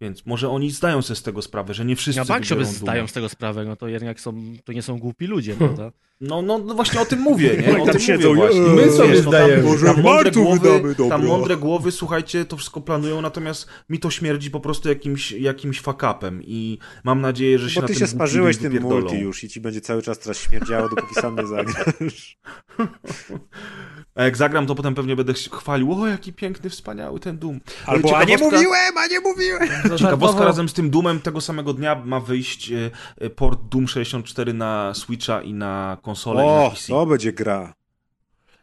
Więc 0.00 0.26
może 0.26 0.48
oni 0.50 0.70
zdają 0.70 1.02
sobie 1.02 1.16
z 1.16 1.22
tego 1.22 1.42
sprawę, 1.42 1.74
że 1.74 1.84
nie 1.84 1.96
wszyscy 1.96 2.18
Ja 2.18 2.24
bank 2.24 2.46
sobie 2.46 2.64
zdają 2.64 3.06
z 3.06 3.12
tego 3.12 3.28
sprawę, 3.28 3.64
no 3.64 3.76
to 3.76 3.88
jednak 3.88 4.20
są, 4.20 4.34
to 4.64 4.72
nie 4.72 4.82
są 4.82 4.98
głupi 4.98 5.26
ludzie, 5.26 5.54
prawda? 5.58 5.92
No, 6.20 6.42
no, 6.42 6.58
no 6.58 6.74
właśnie 6.74 7.00
o 7.00 7.04
tym 7.04 7.20
mówię, 7.20 7.56
nie? 7.66 7.82
O 7.82 7.84
tam 7.84 7.92
tym 7.92 8.00
siedzą, 8.00 8.28
mówię 8.28 8.40
właśnie. 8.40 8.60
"Eee, 8.60 8.74
My 8.76 8.90
sobie 8.92 9.08
Wiesz, 9.08 9.24
no 9.24 9.30
zdajemy. 9.30 9.62
Tam, 9.62 9.72
Może 9.72 9.86
tam, 9.86 10.02
mądre 10.02 10.30
głowy, 10.30 10.94
tam 11.08 11.26
mądre 11.26 11.56
głowy, 11.56 11.92
słuchajcie, 11.92 12.44
to 12.44 12.56
wszystko 12.56 12.80
planują, 12.80 13.20
natomiast 13.20 13.66
mi 13.90 13.98
to 13.98 14.10
śmierdzi 14.10 14.50
po 14.50 14.60
prostu 14.60 14.88
jakimś, 14.88 15.32
jakimś 15.32 15.82
fuck-upem 15.82 16.40
i 16.44 16.78
mam 17.04 17.20
nadzieję, 17.20 17.58
że 17.58 17.70
się 17.70 17.74
Bo 17.74 17.80
na 17.82 17.86
ty 17.88 17.94
tym 17.94 18.00
się 18.00 18.06
sparzyłeś 18.06 18.56
tym 18.56 18.82
multi 18.82 19.18
już 19.18 19.44
i 19.44 19.48
ci 19.48 19.60
będzie 19.60 19.80
cały 19.80 20.02
czas 20.02 20.18
teraz 20.18 20.38
śmierdziało, 20.38 20.88
dopóki 20.88 21.14
sam 21.14 21.36
nie 21.36 21.46
zagrasz. 21.56 22.38
A 24.16 24.22
jak 24.22 24.36
zagram, 24.36 24.66
to 24.66 24.74
potem 24.74 24.94
pewnie 24.94 25.16
będę 25.16 25.34
się 25.34 25.50
chwalił, 25.50 25.92
o 26.02 26.06
jaki 26.06 26.32
piękny, 26.32 26.70
wspaniały 26.70 27.20
ten 27.20 27.38
Doom. 27.38 27.60
Albo, 27.86 28.16
a 28.18 28.24
nie 28.24 28.38
mówiłem, 28.38 28.98
a 28.98 29.06
nie 29.06 29.20
mówiłem! 29.20 29.68
Ciekawostka 29.96 30.44
razem 30.44 30.68
z 30.68 30.72
tym 30.72 30.90
Doomem 30.90 31.20
tego 31.20 31.40
samego 31.40 31.72
dnia 31.72 31.94
ma 32.04 32.20
wyjść 32.20 32.72
e, 32.72 32.90
e, 33.18 33.30
port 33.30 33.60
Doom 33.68 33.88
64 33.88 34.52
na 34.54 34.94
Switcha 34.94 35.42
i 35.42 35.54
na 35.54 35.96
konsolę 36.02 36.42
i 36.42 36.46
na 36.46 36.52
O, 36.64 36.70
PC. 36.70 36.88
to 36.88 37.06
będzie 37.06 37.32
gra. 37.32 37.74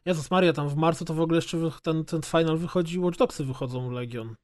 Jezus 0.06 0.32
Maria, 0.32 0.54
tam 0.54 0.70
w 0.70 0.76
marcu 0.76 1.06
to 1.06 1.14
w 1.14 1.22
ogóle 1.22 1.38
jeszcze 1.38 1.58
ten, 1.84 2.06
ten 2.06 2.22
final 2.22 2.58
wychodzi, 2.58 2.99
Watch 2.99 3.18
Dogsy 3.18 3.43
wychodzą 3.45 3.91
Legion. 3.91 4.36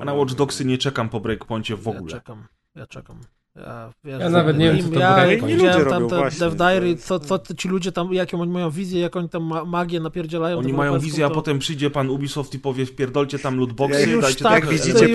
A 0.00 0.04
na 0.04 0.14
Watch 0.14 0.34
Dogsy 0.34 0.64
nie 0.64 0.78
czekam 0.78 1.08
po 1.08 1.20
Breakpoincie 1.20 1.76
w 1.76 1.84
Ja 1.86 1.90
ogóle. 1.90 2.10
czekam, 2.12 2.46
ja 2.74 2.86
czekam. 2.86 3.20
Ja, 3.66 3.92
wiesz, 4.04 4.20
Ja 4.20 4.28
nawet 4.30 4.58
nie 4.58 4.72
wiem, 4.72 4.84
co 4.84 4.88
to 4.92 5.00
ja, 5.00 5.14
Breakpoint. 5.14 5.54
widziałem 5.54 5.78
Ludzie 5.78 5.90
tam 5.90 6.02
robią 6.02 6.08
te 6.08 6.16
właśnie, 6.16 6.40
Dev 6.40 6.56
Diary, 6.56 6.96
co, 6.96 7.18
co 7.18 7.38
ci 7.56 7.68
ludzie 7.68 7.92
tam, 7.92 8.12
jaką 8.12 8.40
oni 8.40 8.52
mają 8.52 8.70
wizję, 8.70 9.00
jak 9.00 9.16
oni 9.16 9.28
tam 9.28 9.42
ma 9.42 9.64
magię 9.64 10.00
napierdzielają. 10.00 10.58
Oni 10.58 10.72
mają 10.72 10.98
wizję, 10.98 11.24
a 11.24 11.28
to- 11.28 11.34
potem 11.34 11.58
przyjdzie 11.58 11.90
pan 11.90 12.10
Ubisoft 12.10 12.54
i 12.54 12.58
powie 12.58 12.86
wpierdolcie 12.86 13.38
tam 13.38 13.58
lootboxy, 13.58 14.10
Ja 14.10 14.20
dajcie 14.20 14.44
tak, 14.44 14.52
Jak 14.64 14.68
widzicie, 14.68 15.06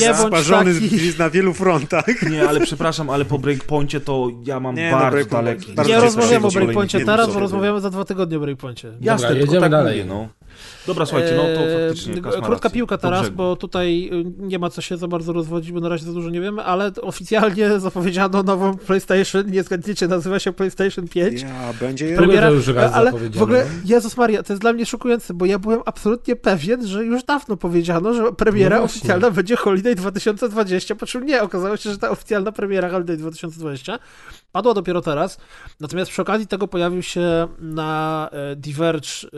nie 0.00 0.06
jest 0.06 0.20
sparzony 0.26 0.74
taki. 0.74 1.18
na 1.18 1.30
wielu 1.30 1.54
frontach. 1.54 2.04
Nie, 2.30 2.48
ale 2.48 2.60
przepraszam, 2.60 3.10
ale 3.10 3.24
po 3.24 3.38
Breakpoincie 3.38 4.00
to 4.00 4.28
ja 4.46 4.60
mam 4.60 4.74
Nie, 4.74 4.90
no, 4.90 4.98
bardzo 4.98 5.18
Breakpoint- 5.18 5.30
daleki... 5.30 5.72
bardzo 5.72 5.92
Nie 5.92 6.00
rozmawiamy 6.00 6.46
o 6.46 6.50
Breakpoincie 6.50 7.04
teraz, 7.04 7.34
bo 7.34 7.40
rozmawiamy 7.40 7.80
za 7.80 7.90
dwa 7.90 8.04
tygodnie 8.04 8.36
o 8.36 8.40
Breakpoincie. 8.40 8.92
Jasne, 9.00 9.28
Dobra, 9.28 9.40
jedziemy 9.40 9.60
tak 9.60 9.70
dalej. 9.70 9.98
Mówię, 10.04 10.14
no. 10.14 10.28
Dobra, 10.86 11.06
słuchajcie, 11.06 11.34
no 11.36 11.42
to 11.42 11.48
Eee, 11.48 11.88
faktycznie 11.88 12.14
Krótka 12.22 12.48
rację. 12.48 12.70
piłka 12.70 12.98
teraz, 12.98 13.28
bo 13.28 13.56
tutaj 13.56 14.10
y, 14.12 14.24
nie 14.38 14.58
ma 14.58 14.70
co 14.70 14.80
się 14.82 14.96
za 14.96 15.08
bardzo 15.08 15.32
rozwodzić, 15.32 15.72
bo 15.72 15.80
na 15.80 15.88
razie 15.88 16.04
za 16.06 16.12
dużo 16.12 16.30
nie 16.30 16.40
wiemy, 16.40 16.62
ale 16.62 16.92
oficjalnie 17.02 17.78
zapowiedziano 17.80 18.42
nową 18.42 18.76
PlayStation, 18.76 19.50
nie 19.50 19.62
zgadniecie, 19.62 20.08
nazywa 20.08 20.38
się 20.38 20.52
PlayStation 20.52 21.08
5. 21.08 21.42
Ja, 21.42 21.48
będzie 21.80 22.16
Premiera- 22.16 22.50
już 22.52 22.66
raz 22.66 22.92
ale 22.92 23.12
w 23.12 23.42
ogóle. 23.42 23.66
Jezus 23.84 24.16
Maria, 24.16 24.42
to 24.42 24.52
jest 24.52 24.60
dla 24.62 24.72
mnie 24.72 24.86
szokujące, 24.86 25.34
bo 25.34 25.46
ja 25.46 25.58
byłem 25.58 25.80
absolutnie 25.86 26.36
pewien, 26.36 26.86
że 26.86 27.04
już 27.04 27.24
dawno 27.24 27.56
powiedziano, 27.56 28.14
że 28.14 28.32
premiera 28.32 28.76
No 28.78 28.82
oficjalna 28.82 29.30
będzie 29.30 29.56
Holiday 29.56 29.94
2020, 29.94 30.94
po 30.94 31.06
czym 31.06 31.26
nie, 31.26 31.42
okazało 31.42 31.76
się, 31.76 31.90
że 31.90 31.98
ta 31.98 32.10
oficjalna 32.10 32.52
premiera 32.52 32.90
Holiday 32.90 33.16
2020 33.16 33.98
padła 34.52 34.74
dopiero 34.74 35.00
teraz, 35.00 35.38
natomiast 35.80 36.10
przy 36.10 36.22
okazji 36.22 36.46
tego 36.46 36.68
pojawił 36.68 37.02
się 37.02 37.48
na 37.60 38.28
e, 38.32 38.56
Diverge 38.56 39.08
e, 39.24 39.28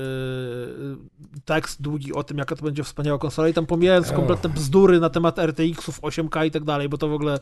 tekst 1.44 1.82
długi 1.82 2.12
o 2.12 2.22
tym, 2.24 2.38
jaka 2.38 2.56
to 2.56 2.64
będzie 2.64 2.84
wspaniała 2.84 3.18
konsola 3.18 3.48
i 3.48 3.54
tam 3.54 3.66
pomijając 3.66 4.08
Och. 4.10 4.16
kompletne 4.16 4.48
bzdury 4.50 5.00
na 5.00 5.10
temat 5.10 5.38
RTX-ów 5.38 6.00
8K 6.00 6.46
i 6.46 6.50
tak 6.50 6.64
dalej, 6.64 6.88
bo 6.88 6.98
to 6.98 7.08
w 7.08 7.12
ogóle 7.12 7.38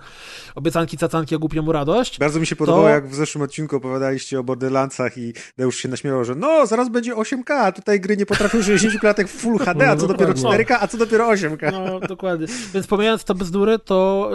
obiecanki, 0.54 0.96
cacanki, 0.98 1.34
a 1.34 1.38
głupiemu 1.38 1.72
radość. 1.72 2.18
Bardzo 2.18 2.40
mi 2.40 2.46
się 2.46 2.56
podobało, 2.56 2.84
To- 2.84 2.88
jak 2.90 3.08
w 3.08 3.14
zeszłym 3.14 3.42
odcinku 3.44 3.76
opowiadaliście 3.76 4.38
o 4.40 4.42
Borderlandsach 4.44 5.18
i 5.18 5.32
Deusz 5.58 5.76
się 5.76 5.88
naśmiewał, 5.88 6.24
że 6.24 6.34
no, 6.34 6.66
zaraz 6.66 6.88
będzie 6.88 7.14
8K, 7.14 7.52
a 7.52 7.72
tutaj 7.72 8.00
gry 8.00 8.16
nie 8.16 8.26
potrafią 8.26 8.62
60 8.62 9.00
klatek 9.00 9.28
w 9.28 9.32
Full 9.40 9.58
HD, 9.58 9.90
a 9.90 9.96
co 9.96 10.02
No, 10.02 10.08
dopiero 10.08 10.34
dokładnie. 10.34 10.64
4K, 10.64 10.76
a 10.80 10.86
co 10.88 10.98
dopiero 10.98 11.28
8K. 11.28 11.72
No, 11.72 12.00
dokładnie. 12.00 12.46
Więc 12.74 12.86
pomijając 12.86 13.24
te 13.24 13.34
bzdury, 13.34 13.78
to 13.78 14.30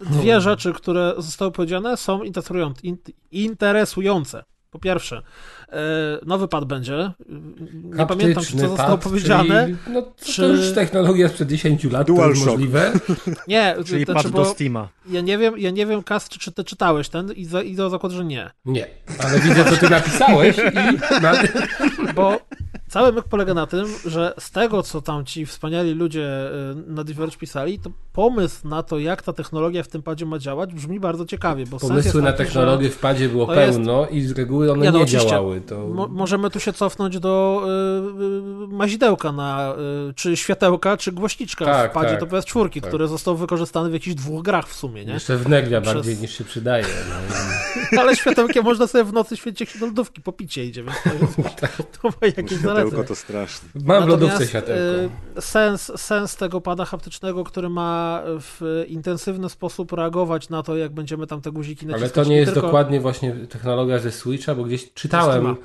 y, 0.00 0.04
dwie 0.04 0.34
No. 0.34 0.40
rzeczy, 0.40 0.72
które 0.72 1.14
zostały 1.18 1.52
powiedziane, 1.52 1.96
są 1.96 2.22
interesujące. 2.22 2.80
In, 2.82 2.96
interesujące. 3.30 4.44
Po 4.70 4.78
pierwsze, 4.78 5.22
nowy 6.26 6.48
pad 6.48 6.64
będzie. 6.64 7.12
Nie 7.84 8.06
pamiętam, 8.06 8.08
czy 8.08 8.34
Haptyczny 8.34 8.62
to 8.62 8.68
zostało 8.68 8.98
pad, 8.98 9.04
powiedziane. 9.10 9.64
Czyli, 9.66 9.76
no, 9.94 10.02
to, 10.02 10.12
czy- 10.24 10.42
to 10.42 10.48
już 10.48 10.72
technologia 10.72 11.28
sprzed 11.28 11.48
10 11.48 11.84
lat, 11.84 12.06
to 12.06 12.12
DualShock. 12.12 12.36
jest 12.36 12.46
możliwe. 12.46 12.92
Nie, 13.48 13.76
Czyli 13.86 14.06
to, 14.06 14.14
pad 14.14 14.28
do 14.28 14.44
Steama. 14.44 14.88
ja 15.10 15.20
nie 15.20 15.38
wiem, 15.38 15.58
ja 15.58 15.70
nie 15.70 15.86
wiem, 15.86 16.02
Kas, 16.02 16.28
czy, 16.28 16.38
czy 16.38 16.52
ty 16.52 16.64
czytałeś 16.64 17.08
ten 17.08 17.32
i, 17.32 17.44
za, 17.44 17.62
i 17.62 17.74
do 17.74 17.90
zakładu, 17.90 18.16
że 18.16 18.24
nie. 18.24 18.50
Nie, 18.64 18.86
ale 19.18 19.38
widzę, 19.40 19.64
co 19.64 19.76
ty 19.76 19.90
napisałeś 19.90 20.56
i... 20.58 20.98
Bo 22.14 22.40
cały 22.90 23.12
myk 23.12 23.24
polega 23.24 23.54
na 23.54 23.66
tym, 23.66 23.86
że 24.06 24.34
z 24.38 24.50
tego, 24.50 24.82
co 24.82 25.00
tam 25.02 25.24
ci 25.24 25.46
wspaniali 25.46 25.94
ludzie 25.94 26.50
y, 26.88 26.90
na 26.90 27.04
Diverge 27.04 27.36
pisali, 27.36 27.78
to 27.78 27.90
pomysł 28.12 28.68
na 28.68 28.82
to, 28.82 28.98
jak 28.98 29.22
ta 29.22 29.32
technologia 29.32 29.82
w 29.82 29.88
tym 29.88 30.02
padzie 30.02 30.26
ma 30.26 30.38
działać, 30.38 30.74
brzmi 30.74 31.00
bardzo 31.00 31.26
ciekawie, 31.26 31.66
bo 31.66 31.78
Pomysły 31.78 32.22
na 32.22 32.32
taki, 32.32 32.44
technologię 32.44 32.90
w 32.90 32.98
padzie 32.98 33.28
było 33.28 33.54
jest- 33.54 33.76
pełno 33.78 34.06
i 34.06 34.20
z 34.22 34.32
reguły 34.38 34.72
one 34.72 34.80
Nie, 34.80 34.86
nie, 34.86 34.92
no, 34.92 34.98
oczywiście. 35.04 35.28
działały. 35.30 35.60
To... 35.60 35.86
Mo- 35.88 36.08
możemy 36.08 36.50
tu 36.50 36.60
się 36.60 36.72
cofnąć 36.72 37.18
do 37.18 37.62
y, 37.64 38.64
y, 38.64 38.76
mazidełka 38.76 39.32
na, 39.32 39.74
y, 40.10 40.14
czy 40.14 40.36
światełka, 40.36 40.96
czy 40.96 41.12
głośniczka 41.12 41.64
Tak, 41.64 41.90
w 41.90 41.94
padzie 41.94 42.10
tak, 42.16 42.20
to 42.20 42.26
PS4, 42.26 42.80
tak. 42.80 42.88
który 42.88 43.08
został 43.08 43.36
wykorzystany 43.36 43.90
w 43.90 43.92
jakichś 43.92 44.14
dwóch 44.16 44.42
grach 44.42 44.68
w 44.68 44.74
sumie, 44.74 45.04
nie? 45.04 45.12
Jeszcze 45.12 45.36
wneglia 45.36 45.80
Przez- 45.80 45.94
bardziej 45.94 46.16
niż 46.16 46.38
się 46.38 46.44
przydaje. 46.44 46.84
No. 47.10 48.00
Ale 48.00 48.16
światełkiem 48.16 48.64
można 48.64 48.86
sobie 48.86 49.04
w 49.04 49.12
nocy 49.12 49.36
świecić 49.36 49.78
do 49.78 49.86
lodówki, 49.86 50.20
po 50.22 50.32
picie 50.32 50.64
idzie, 50.64 50.82
więc 50.82 50.96
to, 51.04 51.10
jest, 51.42 51.78
to 52.02 52.08
ma 52.08 52.26
jakieś. 52.36 52.58
Światełko 52.82 53.08
to 53.08 53.14
straszne. 53.14 53.68
Mam 53.84 54.04
w 54.04 54.08
lodówce 54.08 54.46
światełko. 54.46 54.82
y, 55.38 55.40
Sens, 55.40 55.92
sens 55.96 56.36
tego 56.36 56.60
pada 56.60 56.84
haptycznego, 56.84 57.44
który 57.44 57.68
ma 57.68 58.22
w 58.26 58.84
intensywny 58.88 59.48
sposób 59.48 59.92
reagować 59.92 60.48
na 60.48 60.62
to, 60.62 60.76
jak 60.76 60.92
będziemy 60.92 61.26
tam 61.26 61.40
te 61.40 61.50
guziki 61.52 61.86
Ale 61.86 61.92
naciskać. 61.92 62.24
to 62.24 62.30
nie 62.30 62.36
jest 62.36 62.52
tylko, 62.52 62.66
dokładnie 62.66 63.00
właśnie 63.00 63.32
technologia 63.32 63.98
ze 63.98 64.12
Switcha, 64.12 64.54
bo 64.54 64.64
gdzieś 64.64 64.92
czytałem. 64.94 65.56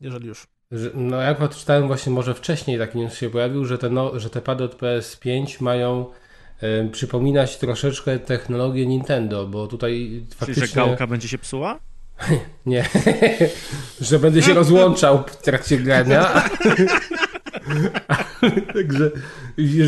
Jeżeli 0.00 0.28
już. 0.28 0.46
że, 0.72 0.90
no 0.94 1.16
ja 1.20 1.34
przeczytałem 1.34 1.86
właśnie 1.86 2.12
może 2.12 2.34
wcześniej 2.34 2.78
taki 2.78 2.98
news 2.98 3.14
się 3.14 3.30
pojawił, 3.30 3.64
że 3.64 3.78
te, 3.78 3.90
no, 3.90 4.18
że 4.18 4.30
te 4.30 4.40
pady 4.40 4.64
od 4.64 4.76
PS5 4.80 5.62
mają 5.62 6.06
e, 6.60 6.88
przypominać 6.88 7.56
troszeczkę 7.58 8.18
technologię 8.18 8.86
Nintendo, 8.86 9.46
bo 9.46 9.66
tutaj 9.66 9.92
Czyli, 9.92 10.26
faktycznie... 10.36 10.66
że 10.66 10.74
gałka 10.74 11.06
będzie 11.06 11.28
się 11.28 11.38
psuła? 11.38 11.78
Nie, 12.66 12.84
że 14.00 14.18
będę 14.18 14.42
się 14.42 14.54
rozłączał 14.54 15.24
w 15.26 15.36
trakcie 15.36 15.78
grania. 15.78 16.28
Także, 18.74 19.10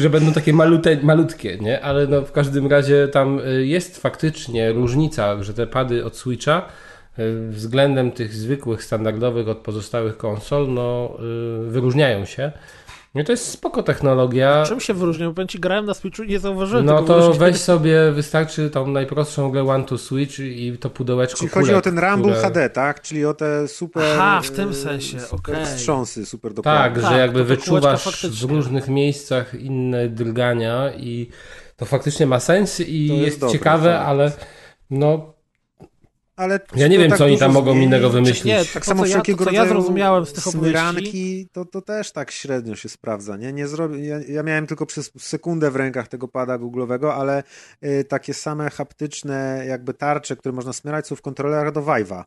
że 0.01 0.11
będą 0.11 0.33
takie 0.33 0.53
malute, 0.53 0.97
malutkie, 1.03 1.59
nie? 1.59 1.81
Ale 1.81 2.07
no 2.07 2.23
w 2.23 2.33
każdym 2.33 2.67
razie 2.67 3.09
tam 3.09 3.41
y, 3.41 3.67
jest 3.67 3.99
faktycznie 3.99 4.73
różnica, 4.73 5.43
że 5.43 5.55
te 5.55 5.67
pady 5.67 6.05
od 6.05 6.17
Switcha 6.17 6.69
y, 7.19 7.49
względem 7.51 8.13
tych 8.13 8.35
zwykłych, 8.35 8.85
standardowych 8.85 9.49
od 9.49 9.59
pozostałych 9.59 10.17
konsol, 10.17 10.69
no 10.69 11.19
y, 11.67 11.71
wyróżniają 11.71 12.25
się. 12.25 12.53
I 13.15 13.25
to 13.25 13.33
jest 13.33 13.49
spoko 13.49 13.83
technologia. 13.83 14.65
Czym 14.67 14.81
się 14.81 14.95
wyróżnią? 14.95 15.35
Powiem 15.35 15.49
ci, 15.49 15.61
grałem 15.61 15.85
na 15.85 15.95
Switchu 15.95 16.23
i 16.23 16.29
nie 16.29 16.39
zauważyłem 16.39 16.87
No 16.87 17.03
to 17.03 17.33
weź 17.33 17.57
sobie, 17.57 18.13
wystarczy 18.13 18.71
tą 18.71 18.87
najprostszą 18.87 19.51
grę 19.51 19.69
One 19.69 19.85
to 19.85 19.99
Switch 19.99 20.39
i 20.39 20.77
to 20.81 20.91
pudełeczko 20.91 21.39
Czyli 21.39 21.49
chodzi 21.49 21.75
o 21.75 21.81
ten 21.81 21.99
Rumble 21.99 22.33
które- 22.33 22.49
HD, 22.49 22.71
tak? 22.71 23.03
Czyli 23.03 23.25
o 23.25 23.35
te 23.35 23.69
super... 23.69 24.03
Aha, 24.15 24.41
w 24.45 24.51
tym 24.51 24.75
sensie, 24.75 25.19
okej. 25.31 25.65
wstrząsy, 25.65 26.27
super 26.27 26.55
dokładne. 26.55 26.95
Tak, 26.95 27.03
Tak, 27.03 27.13
że 27.13 27.19
jakby 27.19 27.39
to 27.39 27.45
wyczuwasz 27.45 28.27
w 28.27 28.43
różnych 28.43 28.89
miejscach 28.89 29.55
inne 29.55 30.09
drgania 30.09 30.93
i 30.97 31.29
to 31.77 31.85
faktycznie 31.85 32.27
ma 32.27 32.41
sens 32.41 32.81
i 32.81 33.09
To 33.09 33.15
jest, 33.15 33.27
jest 33.27 33.41
dobre, 33.41 33.53
ciekawe, 33.53 34.01
ale 34.01 34.33
no 34.91 35.34
Ale 36.37 36.61
ja 36.77 36.89
nie 36.89 36.99
wiem, 36.99 37.09
tak 37.11 37.19
co 37.19 37.25
oni 37.25 37.39
tam 37.39 37.53
mogą 37.53 37.71
zmieni? 37.71 37.87
innego 37.87 38.11
wymyślić. 38.11 38.45
Nie, 38.45 38.65
Tak 38.65 38.85
To, 38.85 38.89
samo 38.89 39.03
co 39.03 39.07
ja- 39.07 39.11
wszelkiego 39.13 39.45
to, 39.45 39.51
co 39.51 39.57
ja 39.57 39.67
zrozumiałem 39.69 40.27
z 40.27 40.33
tych 40.33 40.45
smyranki, 40.45 41.49
to, 41.53 41.65
to 41.65 41.83
też 41.83 42.13
tak 42.13 42.31
średnio 42.31 42.77
się 42.77 42.89
sprawdza. 42.89 43.37
Nie, 43.37 43.53
nie 43.53 43.69
zrobię, 43.69 44.07
ja, 44.07 44.17
ja 44.29 44.43
miałem 44.43 44.67
tylko 44.67 44.87
przez 44.87 45.11
sekundę 45.19 45.71
w 45.71 45.77
rękach 45.77 46.09
tego 46.09 46.29
pada 46.29 46.59
Google'owego, 46.59 47.13
ale 47.13 47.43
y, 47.85 48.05
takie 48.05 48.35
same 48.35 48.71
haptyczne 48.71 49.65
jakby 49.69 49.95
tarcze, 49.95 50.37
które 50.37 50.53
można 50.55 50.73
smyrać 50.73 51.07
są 51.07 51.17
w 51.17 51.23
kontrolerach 51.23 51.73
do 51.73 51.81
Vive'a. 51.81 52.25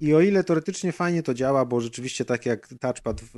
I 0.00 0.14
o 0.14 0.20
ile 0.20 0.44
teoretycznie 0.44 0.92
fajnie 0.92 1.22
to 1.22 1.34
działa, 1.34 1.64
bo 1.64 1.80
rzeczywiście 1.80 2.24
tak 2.24 2.46
jak 2.46 2.68
touchpad 2.80 3.20
w, 3.20 3.28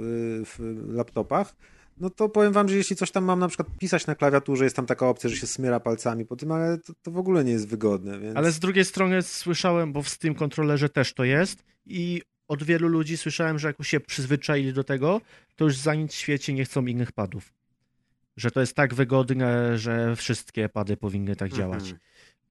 w 0.47 0.59
laptopach, 0.95 1.55
no 2.01 2.11
to 2.11 2.29
powiem 2.29 2.53
wam, 2.53 2.69
że 2.69 2.77
jeśli 2.77 2.97
coś 2.97 3.11
tam 3.11 3.25
mam 3.25 3.39
na 3.39 3.49
przykład 3.49 3.69
pisać 3.79 4.07
na 4.07 4.15
klawiaturze, 4.15 4.65
jest 4.65 4.77
tam 4.77 4.87
taka 4.87 5.09
opcja, 5.09 5.31
że 5.31 5.37
się 5.37 5.47
smyra 5.47 5.81
palcami 5.81 6.27
po 6.27 6.37
tym, 6.37 6.53
ale 6.53 6.79
to, 6.79 6.93
to 7.03 7.11
w 7.11 7.19
ogóle 7.19 7.45
nie 7.45 7.53
jest 7.53 7.69
wygodne. 7.69 8.21
Więc... 8.21 8.37
Ale 8.37 8.53
z 8.53 8.59
drugiej 8.59 8.85
strony 8.85 9.23
słyszałem, 9.23 9.93
bo 9.93 10.03
w 10.03 10.09
Steam 10.09 10.35
kontrolerze 10.35 10.89
też 10.89 11.15
to 11.15 11.25
jest 11.25 11.65
i 11.87 12.23
od 12.49 12.63
wielu 12.63 12.89
ludzi 12.89 13.17
słyszałem, 13.17 13.59
że 13.59 13.69
jak 13.69 13.79
już 13.79 13.89
się 13.89 14.01
przyzwyczaili 14.01 14.73
do 14.73 14.85
tego, 14.85 15.21
to 15.57 15.65
już 15.65 15.77
za 15.77 15.95
nic 15.95 16.13
w 16.13 16.17
świecie 16.17 16.53
nie 16.53 16.65
chcą 16.65 16.87
innych 16.87 17.13
padów. 17.13 17.53
że 18.37 18.51
to 18.51 18.61
jest 18.61 18.75
tak 18.75 18.95
wygodne, 18.95 19.79
że 19.79 20.17
wszystkie 20.17 20.69
pady 20.69 20.97
powinny 20.97 21.37
tak 21.37 21.53
działać. 21.53 21.83
Mhm. 21.83 21.99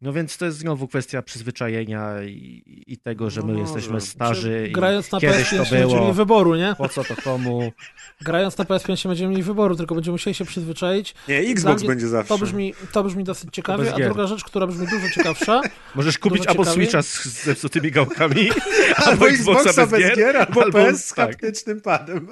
No 0.02 0.14
więc 0.14 0.38
to 0.38 0.46
jest 0.46 0.58
znowu 0.58 0.88
kwestia 0.88 1.22
przyzwyczajenia 1.22 2.24
i, 2.24 2.64
i 2.88 2.98
tego, 2.98 3.30
że 3.30 3.42
my 3.42 3.54
No 3.54 3.60
jesteśmy 3.60 3.94
może. 3.94 4.06
starzy 4.06 4.68
i 4.70 4.72
Grając 4.72 5.12
na 5.12 5.20
kiedyś 5.20 5.50
to 5.50 5.56
PS5 5.56 5.60
nie 5.60 5.60
będziemy 5.60 5.88
było, 5.88 6.02
mieli 6.02 6.14
wyboru, 6.14 6.56
nie? 6.56 6.76
po 6.78 6.90
co 6.90 7.04
to 7.04 7.16
komu. 7.16 7.72
Grając 8.22 8.58
na 8.58 8.66
PS5 8.66 9.06
nie 9.06 9.10
będziemy 9.10 9.30
mieli 9.32 9.44
wyboru, 9.44 9.76
tylko 9.76 9.96
będziemy 9.96 10.14
musieli 10.14 10.34
się 10.34 10.46
przyzwyczaić. 10.46 11.16
Nie, 11.28 11.38
Xbox 11.40 11.82
mnie 11.82 11.90
będzie 11.90 12.08
zawsze. 12.08 12.28
To 12.30 12.38
brzmi, 12.38 12.74
to 12.92 13.04
brzmi 13.04 13.24
dosyć 13.24 13.50
ciekawie, 13.54 13.94
a 13.96 14.00
druga 14.00 14.28
rzecz, 14.28 14.44
która 14.44 14.68
brzmi 14.68 14.88
dużo 14.88 15.10
ciekawsza, 15.10 15.62
Możesz 15.96 16.18
kupić 16.18 16.48
albo 16.48 16.64
ciekawiej. 16.64 16.86
Switcha 16.86 17.02
z, 17.02 17.14
z 17.24 17.44
zepsutymi 17.44 17.92
gałkami, 17.92 18.50
Albo 19.06 19.30
Xboxa 19.30 19.88
bez 19.88 20.16
gier, 20.16 20.38
albo, 20.38 20.62
albo- 20.64 20.86
PS 20.86 21.06
z 21.06 21.14
tak. 21.14 21.30
haptycznym 21.32 21.82
padem. 21.82 22.28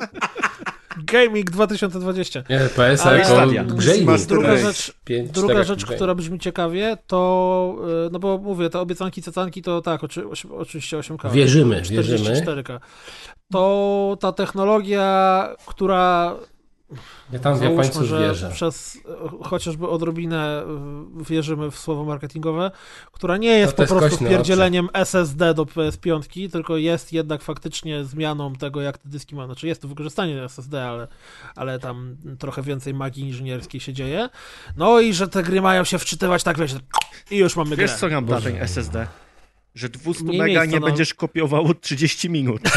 Gaming 1.03 1.51
2020. 1.51 2.43
Nie, 2.49 2.59
PS 2.59 3.05
Ale 3.05 3.19
jako. 3.53 3.75
Master 4.05 4.37
Druga 4.37 4.57
rzecz, 4.57 4.93
Pięć, 5.05 5.31
druga 5.31 5.47
czterech 5.53 5.67
rzecz 5.67 5.85
która 5.85 6.15
brzmi 6.15 6.39
ciekawie, 6.39 6.97
to, 7.07 7.75
y, 8.07 8.09
no 8.11 8.19
bo 8.19 8.37
mówię, 8.37 8.69
te 8.69 8.79
obiecanki, 8.79 9.21
cecanki 9.21 9.61
to 9.61 9.81
tak, 9.81 10.03
oczy, 10.03 10.23
oczywiście 10.51 10.97
8K. 10.97 11.31
Wierzymy, 11.31 11.81
wierzymy. 11.81 12.41
44K. 12.41 12.79
To 13.51 14.17
ta 14.19 14.31
technologia, 14.31 15.47
która 15.65 16.35
Ja 17.33 17.39
tam 17.39 17.59
w 17.59 17.61
Japońców 17.61 18.03
że 18.03 18.19
wierzę. 18.19 18.51
przez 18.53 18.97
chociażby 19.43 19.88
odrobinę 19.88 20.61
e, 20.61 20.65
wierzymy 21.29 21.71
w 21.71 21.79
słowo 21.79 22.03
marketingowe, 22.05 22.71
która 23.11 23.38
nie 23.38 23.49
jest 23.57 23.71
To 23.71 23.77
po 23.77 23.83
jest 23.83 23.93
prostu 23.93 24.09
kośne 24.09 24.27
wpierdzieleniem 24.27 24.89
SSD 24.93 25.53
do 25.53 25.63
PS5, 25.65 26.51
tylko 26.51 26.77
jest 26.77 27.13
jednak 27.13 27.41
faktycznie 27.41 28.03
zmianą 28.05 28.53
tego, 28.55 28.81
jak 28.81 28.97
te 28.97 29.09
dyski 29.09 29.35
ma. 29.35 29.45
Znaczy 29.45 29.67
jest 29.67 29.81
to 29.81 29.88
wykorzystanie 29.88 30.43
SSD, 30.43 30.88
ale, 30.88 31.07
ale 31.55 31.79
tam 31.79 32.17
trochę 32.39 32.61
więcej 32.61 32.93
magii 32.93 33.23
inżynierskiej 33.23 33.81
się 33.81 33.93
dzieje. 33.93 34.29
No 34.77 34.99
i 34.99 35.13
że 35.13 35.27
te 35.27 35.43
gry 35.43 35.61
mają 35.61 35.83
się 35.83 35.99
wczytywać 35.99 36.43
tak, 36.43 36.57
wiesz, 36.59 36.75
i 37.31 37.38
już 37.38 37.55
mamy 37.55 37.75
Wiesz 37.75 37.89
grę. 37.91 37.99
co 37.99 38.07
nam 38.07 38.25
Boże. 38.25 38.51
ten 38.51 38.61
SSD? 38.61 39.07
Że 39.75 39.89
200 39.89 40.23
Mniej 40.23 40.38
mega 40.39 40.47
miejsca 40.59 40.65
nie 40.75 40.79
na- 40.79 40.85
będziesz 40.85 41.13
kopiowało 41.13 41.73
30 41.73 42.29
minut. 42.29 42.61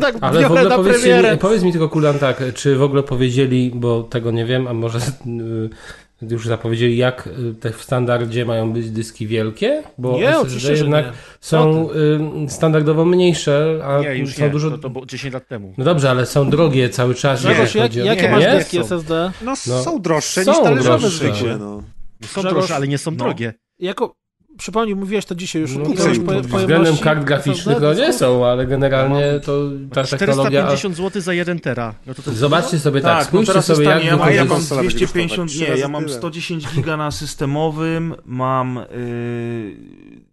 Tak 0.00 0.14
Ale 0.20 0.42
w 0.42 0.44
ogóle 0.44 0.64
na 0.64 0.76
powiedz 0.76 1.00
premierę. 1.02 1.32
mi, 1.32 1.38
powiedz 1.38 1.62
mi 1.62 1.72
tylko, 1.72 1.88
Kulan, 1.88 2.18
tak, 2.18 2.42
czy 2.54 2.76
w 2.76 2.82
ogóle 2.82 3.02
powiedzieli, 3.02 3.70
bo 3.74 4.02
tego 4.02 4.30
nie 4.30 4.44
wiem, 4.44 4.66
a 4.68 4.72
może 4.72 4.98
y, 4.98 6.30
już 6.30 6.46
zapowiedzieli, 6.46 6.96
jak 6.96 7.26
y, 7.26 7.54
te 7.54 7.70
w 7.72 7.82
standardzie 7.82 8.44
mają 8.44 8.72
być 8.72 8.90
dyski 8.90 9.26
wielkie? 9.26 9.82
Bo 9.98 10.12
Nie, 10.12 10.24
SSD 10.28 10.40
oczywiście, 10.42 10.76
że 10.76 10.82
jednak 10.82 11.06
nie. 11.06 11.12
są 11.40 11.88
y, 11.90 12.50
standardowo 12.50 13.04
mniejsze, 13.04 13.80
a 13.84 14.00
Nie, 14.00 14.14
już 14.14 14.34
są 14.34 14.42
nie. 14.42 14.50
dużo... 14.50 14.70
To, 14.70 14.78
to 14.78 14.90
było 14.90 15.06
10 15.06 15.34
lat 15.34 15.48
temu. 15.48 15.74
No 15.78 15.84
dobrze, 15.84 16.10
ale 16.10 16.26
są 16.26 16.50
drogie 16.50 16.88
cały 16.90 17.14
czas. 17.14 17.40
Grzegorz, 17.40 17.58
jeżeli 17.58 17.78
jak, 17.80 17.88
chodzi 17.90 18.02
o- 18.02 18.04
jakie 18.04 18.22
Nie, 18.22 18.28
masz 18.30 18.40
nie? 18.40 18.50
dyski. 18.52 18.78
SSD? 18.78 19.32
No, 19.42 19.52
No, 19.66 19.82
są 19.82 20.02
droższe 20.02 20.44
są 20.44 20.50
niż 20.52 20.60
talerzowe 20.62 20.98
droższe. 20.98 21.18
zwykłe, 21.18 21.56
no. 21.58 21.82
Są 22.26 22.40
Grzegorz, 22.40 22.52
droższe, 22.54 22.74
ale 22.74 22.88
nie 22.88 22.98
są 22.98 23.10
no. 23.10 23.16
drogie. 23.16 23.54
Jako, 23.78 24.14
przypomnij, 24.58 24.96
mówiłeś 24.96 25.24
to 25.24 25.34
dzisiaj 25.34 25.62
już. 25.62 25.76
No, 25.76 25.84
to 25.96 26.08
już 26.08 26.18
pod 26.18 26.46
względem 26.46 26.96
kart 26.96 27.24
graficznych 27.24 27.78
to 27.80 27.94
nie 27.94 28.12
są, 28.12 28.46
ale 28.46 28.66
generalnie 28.66 29.40
to 29.44 29.70
ta 29.92 30.04
technologia... 30.04 30.60
450 30.60 30.96
zł 30.96 31.22
za 31.22 31.32
1 31.32 31.60
tera. 31.60 31.94
No 32.06 32.14
to 32.14 32.22
to 32.22 32.32
Zobaczcie 32.32 32.78
sobie 32.78 33.00
tak, 33.00 33.10
Tak, 33.10 33.18
no 33.18 33.28
spójrzcie 33.28 33.52
teraz 33.52 33.66
sobie 33.66 33.86
jak. 33.86 34.04
Ja 34.04 34.16
mam, 34.16 34.28
A 34.28 34.30
ja 34.30 34.34
ile 34.34 34.44
mam 34.44 34.48
konsola 34.48 34.80
będzie 34.82 34.96
250, 34.96 35.50
kosztować? 35.50 35.74
nie, 35.76 35.80
ja 35.80 35.88
mam 35.88 36.04
tyle. 36.04 36.16
110 36.16 36.68
giga 36.74 36.96
na 36.96 37.10
systemowym, 37.10 38.14
mam 38.24 38.78
y, 38.78 39.76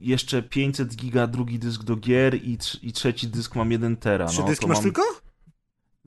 jeszcze 0.02 0.42
500 0.44 0.96
giga 0.96 1.28
drugi 1.28 1.60
dysk 1.60 1.84
do 1.84 1.96
gier 1.96 2.36
i, 2.36 2.58
trz- 2.58 2.78
i 2.82 2.94
trzeci 2.94 3.28
dysk 3.28 3.56
mam 3.56 3.72
1 3.72 3.98
tera. 3.98 4.26
Trzy 4.26 4.42
no, 4.42 4.48
dyski 4.48 4.68
masz 4.68 4.78
mam, 4.78 4.84
tylko? 4.84 5.02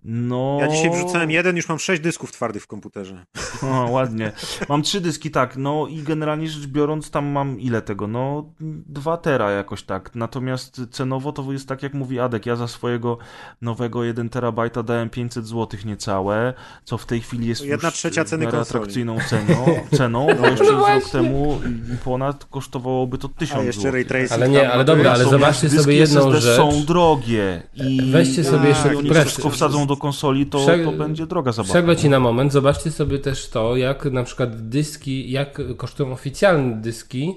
No... 0.05 0.59
Ja 0.61 0.69
dzisiaj 0.69 0.91
wrzucałem 0.91 1.31
jeden, 1.31 1.57
już 1.57 1.69
mam 1.69 1.79
sześć 1.79 2.03
dysków 2.03 2.33
twardych 2.33 2.63
w 2.63 2.67
komputerze. 2.67 3.25
O, 3.63 3.91
ładnie. 3.91 4.33
Mam 4.69 4.83
trzy 4.83 5.01
dyski, 5.01 5.31
tak, 5.31 5.57
no 5.57 5.87
i 5.87 6.03
generalnie 6.03 6.49
rzecz 6.49 6.67
biorąc 6.67 7.11
tam 7.11 7.27
mam 7.27 7.61
ile 7.61 7.83
tego? 7.83 8.07
No 8.07 8.53
2 8.61 9.17
tera 9.17 9.51
jakoś 9.51 9.83
tak. 9.83 10.15
Natomiast 10.15 10.81
cenowo 10.91 11.33
to 11.33 11.53
jest 11.53 11.69
tak 11.69 11.83
jak 11.83 11.95
mówi 11.95 12.21
Adek, 12.21 12.47
ja 12.47 12.57
za 12.57 12.69
swojego 12.69 13.19
nowego 13.61 14.05
1 14.05 14.29
terabajta 14.29 14.83
dałem 14.83 15.11
500 15.11 15.47
zł 15.47 15.81
niecałe, 15.85 16.55
co 16.85 16.99
w 16.99 17.07
tej 17.07 17.21
chwili 17.21 17.49
jest 17.49 17.65
jedna 17.65 17.89
już 17.89 17.95
trzecia 17.95 18.25
ceny 18.25 18.49
atrakcyjną 18.49 19.17
ceną, 19.29 19.67
ceną 19.99 20.27
bo 20.41 20.47
jeszcze 20.47 20.65
rok 20.65 21.11
temu 21.13 21.61
ponad 22.05 22.45
kosztowałoby 22.45 23.19
to 23.19 23.29
1000 23.29 23.61
A 23.61 23.65
jeszcze 23.65 23.83
zł. 23.83 23.93
ray 23.93 24.05
tracing. 24.05 24.33
Ale 24.33 24.49
nie, 24.49 24.71
ale 24.71 24.79
no 24.79 24.85
dobra, 24.85 25.13
ale 25.13 25.25
zobaczcie 25.25 25.71
sobie 25.71 25.97
jedną 25.97 26.21
SSD 26.21 26.41
rzecz. 26.41 26.57
są 26.57 26.85
drogie 26.85 27.63
i 27.75 28.03
Weźcie 28.13 28.45
sobie 28.45 28.69
jeszcze 28.69 28.95
i 28.95 28.97
oni 28.97 29.11
wszystko 29.11 29.51
wsadzą 29.51 29.87
do 29.87 29.92
konsoli, 29.97 30.47
to, 30.47 30.59
Prze- 30.59 30.85
to 30.85 30.93
będzie 30.93 31.27
droga 31.27 31.53
zabawa. 31.53 31.75
Przerwę 31.75 31.97
ci 31.97 32.09
na 32.09 32.21
moment, 32.21 32.53
zobaczcie 32.53 32.91
sobie 32.91 33.19
też 33.19 33.49
to, 33.49 33.77
jak 33.77 34.05
na 34.05 34.25
przykład 34.25 34.69
dyski, 34.69 35.31
jak 35.31 35.61
kosztują 35.77 36.13
oficjalne 36.13 36.77
dyski 36.77 37.35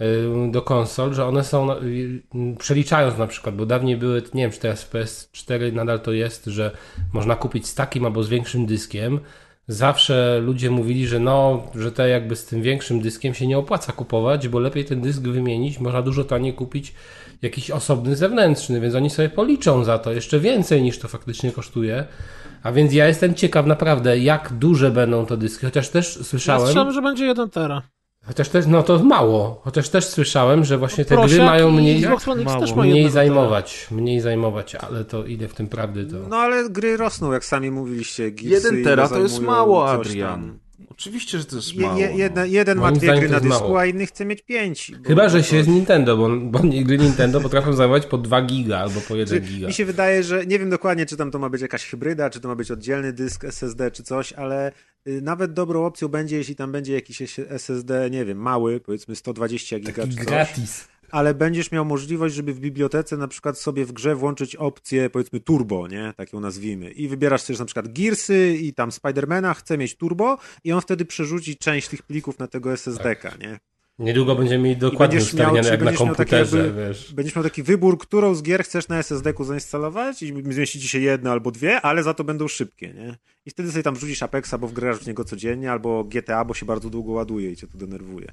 y, 0.00 0.50
do 0.50 0.62
konsol, 0.62 1.14
że 1.14 1.26
one 1.26 1.44
są, 1.44 1.72
y, 1.72 2.22
przeliczając 2.58 3.18
na 3.18 3.26
przykład, 3.26 3.56
bo 3.56 3.66
dawniej 3.66 3.96
były, 3.96 4.22
nie 4.34 4.42
wiem 4.42 4.50
czy 4.50 4.60
teraz 4.60 4.82
w 4.82 4.92
PS4 4.92 5.72
nadal 5.72 6.00
to 6.00 6.12
jest, 6.12 6.44
że 6.46 6.70
można 7.12 7.36
kupić 7.36 7.66
z 7.66 7.74
takim 7.74 8.04
albo 8.04 8.22
z 8.22 8.28
większym 8.28 8.66
dyskiem. 8.66 9.20
Zawsze 9.68 10.40
ludzie 10.44 10.70
mówili, 10.70 11.06
że 11.06 11.18
no, 11.18 11.66
że 11.74 11.92
te 11.92 12.08
jakby 12.08 12.36
z 12.36 12.46
tym 12.46 12.62
większym 12.62 13.00
dyskiem 13.00 13.34
się 13.34 13.46
nie 13.46 13.58
opłaca 13.58 13.92
kupować, 13.92 14.48
bo 14.48 14.58
lepiej 14.58 14.84
ten 14.84 15.00
dysk 15.00 15.22
wymienić, 15.22 15.80
można 15.80 16.02
dużo 16.02 16.24
taniej 16.24 16.54
kupić 16.54 16.94
jakiś 17.42 17.70
osobny 17.70 18.16
zewnętrzny, 18.16 18.80
więc 18.80 18.94
oni 18.94 19.10
sobie 19.10 19.28
policzą 19.28 19.84
za 19.84 19.98
to 19.98 20.12
jeszcze 20.12 20.40
więcej 20.40 20.82
niż 20.82 20.98
to 20.98 21.08
faktycznie 21.08 21.52
kosztuje. 21.52 22.04
A 22.62 22.72
więc 22.72 22.92
ja 22.92 23.08
jestem 23.08 23.34
ciekaw 23.34 23.66
naprawdę, 23.66 24.18
jak 24.18 24.52
duże 24.52 24.90
będą 24.90 25.26
to 25.26 25.36
dyski, 25.36 25.66
chociaż 25.66 25.88
też 25.88 26.16
Ja 26.16 26.24
słyszałem, 26.24 26.92
że 26.92 27.02
będzie 27.02 27.24
1 27.26 27.50
tera. 27.50 27.82
chociaż 28.26 28.48
też, 28.48 28.66
no 28.66 28.82
to 28.82 28.98
mało, 29.04 29.60
chociaż 29.64 29.88
też 29.88 30.06
słyszałem, 30.06 30.64
że 30.64 30.78
właśnie 30.78 31.04
te 31.04 31.14
Prosiak 31.14 31.36
gry 31.36 31.46
mają 31.46 31.70
mniej, 31.70 32.04
Xbox 32.04 32.28
One 32.28 32.42
X 32.42 32.50
mało. 32.50 32.60
też 32.60 32.74
ma 32.74 32.82
mniej 32.82 32.94
jednego 32.94 33.12
tera. 33.12 33.24
zajmować, 33.26 33.86
mniej 33.90 34.20
zajmować, 34.20 34.74
ale 34.74 35.04
to 35.04 35.24
ile 35.24 35.48
w 35.48 35.54
tym 35.54 35.68
prawdy 35.68 36.06
to... 36.06 36.16
No 36.28 36.36
ale 36.36 36.70
gry 36.70 36.96
rosną, 36.96 37.32
jak 37.32 37.44
sami 37.44 37.70
mówiliście. 37.70 38.30
Gearsy 38.30 38.48
Jeden 38.66 38.84
tera 38.84 39.02
ile 39.06 39.08
to 39.16 39.22
jest 39.22 39.40
mało, 39.40 39.90
Adrian. 39.90 40.40
tam. 40.40 40.58
Oczywiście, 40.92 41.38
że 41.38 41.44
to 41.44 41.56
jest 41.56 41.74
Je, 41.74 41.86
mało. 41.86 41.98
je, 41.98 42.08
no. 42.10 42.16
jedna, 42.16 42.44
jeden 42.46 42.78
ma 42.78 42.82
Moim 42.82 42.94
dwie 42.98 43.06
zdaniem 43.06 43.20
gry 43.20 43.30
na 43.30 43.40
dysku, 43.40 43.60
mało. 43.60 43.80
a 43.80 43.86
inny 43.86 44.06
chce 44.06 44.24
mieć 44.24 44.42
pięć. 44.42 44.92
bo- 45.02 45.08
Chyba, 45.08 45.28
że 45.28 45.38
bo 45.38 45.44
się 45.44 45.50
to- 45.50 45.56
jest 45.56 45.68
Nintendo, 45.68 46.16
bo, 46.16 46.28
bo 46.36 46.58
gry 46.84 46.98
Nintendo 46.98 47.40
potrafią 47.40 47.72
zajmować 47.72 48.06
po 48.06 48.18
2 48.18 48.42
giga 48.42 48.78
albo 48.78 49.00
po 49.00 49.16
1 49.16 49.40
giga. 49.40 49.66
Mi 49.66 49.72
się 49.74 49.84
wydaje, 49.84 50.22
że 50.22 50.46
nie 50.46 50.58
wiem 50.58 50.70
dokładnie, 50.70 51.06
czy 51.06 51.16
tam 51.16 51.30
to 51.30 51.38
ma 51.38 51.48
być 51.48 51.62
jakaś 51.62 51.84
hybryda, 51.86 52.30
czy 52.30 52.40
to 52.40 52.48
ma 52.48 52.54
być 52.54 52.70
oddzielny 52.70 53.12
dysk 53.12 53.44
SSD, 53.44 53.90
czy 53.90 54.02
coś, 54.02 54.32
ale 54.32 54.72
y, 55.08 55.20
nawet 55.22 55.52
dobrą 55.52 55.84
opcją 55.86 56.08
będzie, 56.08 56.36
jeśli 56.36 56.56
tam 56.56 56.72
będzie 56.72 56.92
jakiś 56.94 57.22
SSD, 57.48 58.10
nie 58.10 58.24
wiem, 58.24 58.38
mały, 58.38 58.80
powiedzmy 58.80 59.16
120 59.16 59.78
giga 59.78 60.06
czy 60.06 60.14
coś, 60.16 60.24
gratis. 60.26 60.88
Ale 61.12 61.34
będziesz 61.34 61.72
miał 61.72 61.84
możliwość, 61.84 62.34
żeby 62.34 62.54
w 62.54 62.60
bibliotece 62.60 63.16
na 63.16 63.28
przykład 63.28 63.58
sobie 63.58 63.84
w 63.84 63.92
grze 63.92 64.14
włączyć 64.14 64.56
opcję, 64.56 65.10
powiedzmy 65.10 65.40
turbo, 65.40 65.88
nie? 65.88 66.12
Tak 66.16 66.32
ją 66.32 66.40
nazwijmy. 66.40 66.90
I 66.90 67.08
wybierasz 67.08 67.42
sobie 67.42 67.58
na 67.58 67.64
przykład 67.64 67.92
Gearsy 67.92 68.56
i 68.60 68.74
tam 68.74 68.92
Spidermana, 68.92 69.54
chce 69.54 69.78
mieć 69.78 69.96
turbo 69.96 70.38
i 70.64 70.72
on 70.72 70.80
wtedy 70.80 71.04
przerzuci 71.04 71.56
część 71.56 71.88
tych 71.88 72.02
plików 72.02 72.38
na 72.38 72.46
tego 72.46 72.72
SSD-ka, 72.72 73.34
nie? 73.40 73.60
Niedługo 73.98 74.34
będziemy 74.34 74.64
mieli 74.64 74.76
dokładnie 74.76 75.18
ustawione 75.18 75.68
jak 75.68 75.82
na 75.82 75.90
miał 75.90 75.98
komputerze, 75.98 76.58
jakby- 76.58 76.88
wiesz. 76.88 77.14
Będziesz 77.14 77.36
miał 77.36 77.44
taki 77.44 77.62
wybór, 77.62 77.98
którą 77.98 78.34
z 78.34 78.42
gier 78.42 78.64
chcesz 78.64 78.88
na 78.88 78.98
SSD-ku 78.98 79.44
zainstalować 79.44 80.22
i 80.22 80.34
zmieści 80.50 80.80
ci 80.80 80.88
się 80.88 80.98
jedna 80.98 81.32
albo 81.32 81.50
dwie, 81.50 81.80
ale 81.80 82.02
za 82.02 82.14
to 82.14 82.24
będą 82.24 82.48
szybkie, 82.48 82.94
nie? 82.94 83.16
I 83.46 83.50
wtedy 83.50 83.70
sobie 83.70 83.82
tam 83.82 83.94
wrzucisz 83.94 84.22
Apexa, 84.22 84.54
bo 84.60 84.68
wgrasz 84.68 84.98
w 84.98 85.06
niego 85.06 85.24
codziennie, 85.24 85.72
albo 85.72 86.04
GTA, 86.04 86.44
bo 86.44 86.54
się 86.54 86.66
bardzo 86.66 86.90
długo 86.90 87.12
ładuje 87.12 87.50
i 87.50 87.56
cię 87.56 87.66
to 87.66 87.78
denerwuje. 87.78 88.32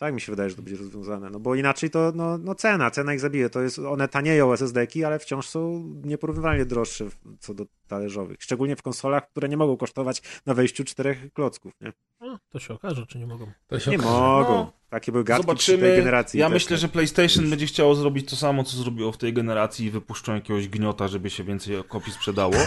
Tak 0.00 0.14
mi 0.14 0.20
się 0.20 0.32
wydaje, 0.32 0.50
że 0.50 0.56
to 0.56 0.62
będzie 0.62 0.78
rozwiązane, 0.78 1.30
no 1.30 1.40
bo 1.40 1.54
inaczej 1.54 1.90
to 1.90 2.12
no, 2.14 2.38
no 2.38 2.54
cena, 2.54 2.90
cena 2.90 3.14
ich 3.14 3.20
zabije, 3.20 3.50
to 3.50 3.60
jest, 3.60 3.78
one 3.78 4.08
tanieją 4.08 4.52
SSD-ki, 4.52 5.04
ale 5.04 5.18
wciąż 5.18 5.48
są 5.48 5.84
nieporównywalnie 6.04 6.64
droższe 6.64 7.04
co 7.40 7.54
do 7.54 7.66
talerzowych, 7.88 8.36
szczególnie 8.40 8.76
w 8.76 8.82
konsolach, 8.82 9.30
które 9.30 9.48
nie 9.48 9.56
mogą 9.56 9.76
kosztować 9.76 10.22
na 10.46 10.54
wejściu 10.54 10.84
czterech 10.84 11.32
klocków, 11.32 11.72
nie? 11.80 11.92
No, 12.20 12.38
to 12.50 12.58
się 12.58 12.74
okaże, 12.74 13.06
czy 13.06 13.18
nie 13.18 13.26
mogą. 13.26 13.46
To 13.66 13.78
się 13.80 13.90
Nie 13.90 13.98
okaże. 13.98 14.12
mogą. 14.12 14.54
No. 14.54 14.72
Takie 14.90 15.12
były 15.12 15.24
gadki 15.24 15.56
przy 15.56 15.66
tej 15.72 15.76
Zobaczymy. 15.80 15.96
generacji. 15.98 16.40
Ja 16.40 16.48
myślę, 16.48 16.76
że 16.76 16.88
PlayStation 16.88 17.50
będzie 17.50 17.66
chciało 17.66 17.94
zrobić 17.94 18.30
to 18.30 18.36
samo, 18.36 18.64
co 18.64 18.76
zrobiło 18.76 19.12
w 19.12 19.16
tej 19.16 19.32
generacji 19.32 19.86
i 19.86 19.90
wypuszczą 19.90 20.34
jakiegoś 20.34 20.68
gniota, 20.68 21.08
żeby 21.08 21.30
się 21.30 21.44
więcej 21.44 21.76
kopii 21.88 22.12
sprzedało. 22.12 22.54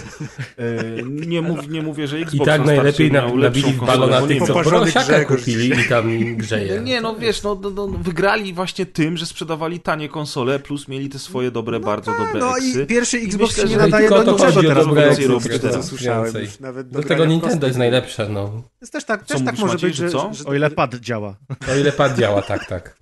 E, 0.58 1.04
nie, 1.04 1.42
mów, 1.42 1.70
nie 1.70 1.82
mówię, 1.82 2.08
że 2.08 2.18
Xbox 2.18 2.34
I 2.44 2.46
tak 2.46 2.66
najlepiej 2.66 3.12
miał 3.12 3.28
na- 3.28 3.42
lepszą 3.44 3.62
nabili 3.62 3.74
w 3.74 3.80
konsolę, 3.80 4.00
balona 4.00 4.22
bo 4.22 4.28
tych, 4.28 4.42
nie 4.42 4.48
co 4.48 4.54
prosiaka 4.54 5.26
kupili 5.26 5.80
i 5.80 5.90
tam 5.90 6.36
grzeje. 6.36 6.82
Nie, 6.86 7.02
no 7.02 7.16
wiesz, 7.16 7.44
no, 7.44 7.60
no, 7.62 7.70
no, 7.70 7.88
wygrali 7.88 8.54
właśnie 8.54 8.86
tym, 8.86 9.18
że 9.18 9.26
sprzedawali 9.26 9.80
tanie 9.80 10.10
konsole, 10.10 10.60
plus 10.60 10.88
mieli 10.88 11.10
te 11.10 11.20
swoje 11.20 11.52
dobre, 11.52 11.80
bardzo 11.80 12.12
dobre 12.12 12.40
No 12.40 12.58
eksy. 12.58 12.84
i 12.84 12.86
pierwszy 12.86 13.18
Xbox 13.18 13.52
myślę, 13.52 13.64
się 13.64 13.70
nie 13.70 13.78
nadaje 13.78 14.10
do 14.10 14.24
niczego 14.24 14.64
teraz 14.64 14.88
więcej 14.96 15.28
robić, 15.28 15.60
teraz 15.62 15.86
słyszałem 15.86 16.34
już 16.36 16.50
do 16.86 17.04
tego 17.04 17.26
Nintendo 17.26 17.68
jest 17.68 17.80
najlepsze, 17.80 18.30
no. 18.30 18.64
Jest 18.82 18.94
też 18.94 19.04
tak, 19.06 19.26
też 19.26 19.42
tak 19.46 19.60
może 19.60 19.78
być, 19.78 19.96
że 19.96 20.06
że, 20.06 20.12
co? 20.12 20.34
że 20.34 20.46
O 20.46 20.54
ile 20.54 20.70
pad 20.70 20.96
działa. 20.96 21.36
O 21.74 21.76
ile 21.80 21.92
pad 21.92 22.13
działa, 22.14 22.42
tak, 22.42 22.66
tak. 22.66 22.98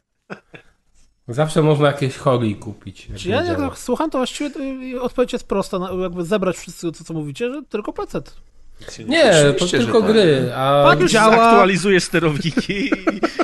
Zawsze 1.28 1.62
można 1.62 1.88
jakieś 1.88 2.18
holi 2.18 2.56
kupić. 2.56 3.08
jak 3.10 3.18
Czy 3.18 3.30
ja 3.30 3.42
nie 3.42 3.48
jak 3.48 3.58
tak 3.58 3.78
słucham, 3.78 4.10
to 4.10 4.18
właściwie 4.18 4.52
odpowiedź 5.02 5.34
jest 5.34 5.48
prosta, 5.48 5.80
na- 5.80 5.92
jakby 6.02 6.26
zebrać 6.26 6.58
wszystko 6.58 6.92
to, 6.92 7.04
co 7.04 7.14
mówicie, 7.14 7.54
że 7.54 7.62
tylko 7.70 7.94
PC. 7.94 8.22
Nie, 9.08 9.32
to 9.60 9.68
tylko 9.68 10.02
tak. 10.02 10.12
gry. 10.12 10.52
A 10.56 10.84
Tak, 10.90 11.00
Już 11.00 11.12
działa. 11.12 11.36
zaktualizujesz 11.36 12.04
sterowniki 12.04 12.74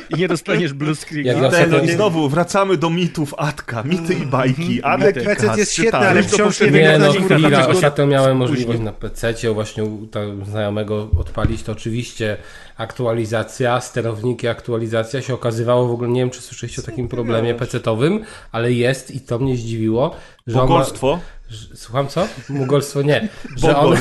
i, 0.09 0.15
nie 0.18 0.28
dostaniesz 0.28 0.74
blue 0.74 0.95
screena. 0.95 1.32
Jak 1.32 1.41
na 1.41 1.49
Ten, 1.49 1.72
no 1.72 1.78
znowu 1.93 2.30
wracamy 2.30 2.78
do 2.78 2.89
mitów 2.89 3.34
Atka, 3.38 3.84
mity 3.84 4.13
i 4.13 4.26
bajki. 4.26 4.84
Adek 4.84 5.24
PC 5.24 5.57
jest 5.57 5.74
świetny, 5.74 5.99
ale 5.99 6.24
wciąż 6.24 6.59
nie 6.61 6.97
no 6.99 7.11
chwila, 7.13 7.68
ostatnio 7.68 8.07
miałem 8.07 8.38
możliwość 8.38 8.65
później. 8.68 8.86
na 8.86 8.91
PC 8.91 9.34
właśnie 9.53 9.84
u 9.84 10.07
znajomego 10.45 11.09
odpalić, 11.20 11.63
to 11.63 11.72
oczywiście 11.72 12.38
aktualizacja, 12.78 13.82
sterowniki, 13.82 14.47
aktualizacja 14.47 15.21
się 15.21 15.34
okazywało, 15.34 15.88
w 15.88 15.91
ogóle 15.91 16.09
nie 16.09 16.21
wiem, 16.21 16.30
czy 16.30 16.41
słyszeliście 16.41 16.82
o 16.82 16.86
takim 16.86 17.07
problemie 17.07 17.55
PC-towym, 17.55 18.19
ale 18.51 18.71
jest 18.71 19.11
i 19.11 19.21
to 19.21 19.39
mnie 19.39 19.57
zdziwiło, 19.57 20.15
że 20.47 20.61
on 20.61 20.67
Bogolstwo. 20.67 21.19
że, 21.49 21.75
Słucham 21.75 22.07
co? 22.07 22.28
Mugolstwo 22.49 23.01
nie. 23.01 23.30
Że 23.55 23.78
on, 23.78 23.97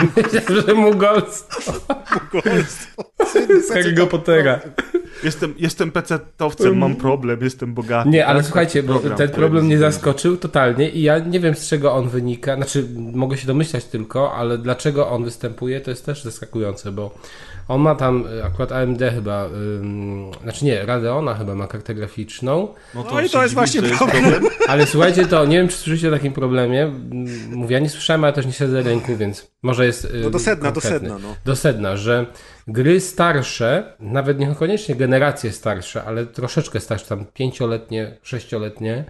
że 0.66 0.74
mugolstwo. 0.74 1.72
Z 3.62 3.70
Harry'ego 3.70 4.06
Pottera. 4.06 4.60
Jestem, 5.24 5.54
jestem 5.58 5.92
PC-towcem, 5.92 6.76
mam 6.76 6.96
problem, 6.96 7.40
jestem 7.42 7.74
bogaty. 7.74 8.08
Nie, 8.08 8.26
ale 8.26 8.38
Tak? 8.38 8.46
słuchajcie, 8.46 8.82
bo 8.82 8.92
Program 8.92 9.18
ten 9.18 9.28
problem 9.28 9.64
mnie 9.64 9.78
zaskoczył 9.78 10.36
totalnie 10.36 10.90
i 10.90 11.02
ja 11.02 11.18
nie 11.18 11.40
wiem 11.40 11.54
z 11.54 11.68
czego 11.68 11.92
on 11.94 12.08
wynika, 12.08 12.56
znaczy 12.56 12.88
mogę 12.96 13.36
się 13.36 13.46
domyślać 13.46 13.84
tylko, 13.84 14.34
ale 14.34 14.58
dlaczego 14.58 15.08
on 15.10 15.24
występuje 15.24 15.80
to 15.80 15.90
jest 15.90 16.06
też 16.06 16.24
zaskakujące, 16.24 16.92
bo 16.92 17.14
on 17.68 17.80
ma 17.80 17.94
tam 17.94 18.24
y, 18.38 18.44
akurat 18.44 18.72
AMD 18.72 19.02
chyba, 19.14 19.44
ym, 19.46 20.30
znaczy 20.42 20.64
nie, 20.64 20.86
Radeona 20.86 21.34
chyba 21.34 21.54
ma 21.54 21.66
kartę 21.66 21.94
graficzną, 21.94 22.68
No, 22.94 23.04
No 23.12 23.20
i 23.20 23.30
to 23.30 23.42
jest 23.42 23.54
właśnie 23.54 23.82
że 23.82 23.94
problem. 23.96 24.44
ale 24.68 24.86
słuchajcie, 24.86 25.26
to 25.26 25.44
nie 25.46 25.56
wiem 25.56 25.68
czy 25.68 25.76
słyszeliście 25.76 26.08
o 26.08 26.12
takim 26.12 26.32
problemie, 26.32 26.92
mówię, 27.50 27.74
ja 27.74 27.78
nie 27.80 27.88
słyszałem, 27.90 28.24
ale 28.24 28.32
też 28.32 28.46
nie 28.46 28.52
siedzę 28.52 28.82
ręku, 28.82 29.16
więc 29.16 29.50
może 29.62 29.86
jest 29.86 30.04
y, 30.04 30.08
No 30.24 30.30
do 30.30 30.38
sedna, 30.38 30.72
do 30.72 30.80
konkretny. 30.80 31.08
sedna, 31.08 31.28
no. 31.28 31.34
Do 31.44 31.56
sedna, 31.56 31.96
że 31.96 32.26
gry 32.68 33.00
starsze, 33.00 33.96
nawet 34.00 34.38
niekoniecznie 34.38 34.94
generacje 34.96 35.52
starsze, 35.52 36.04
ale 36.04 36.26
troszeczkę 36.26 36.80
starsze, 36.80 37.06
tam 37.06 37.24
pięcioletnie, 37.34 38.16
sześcioletnie, 38.22 39.04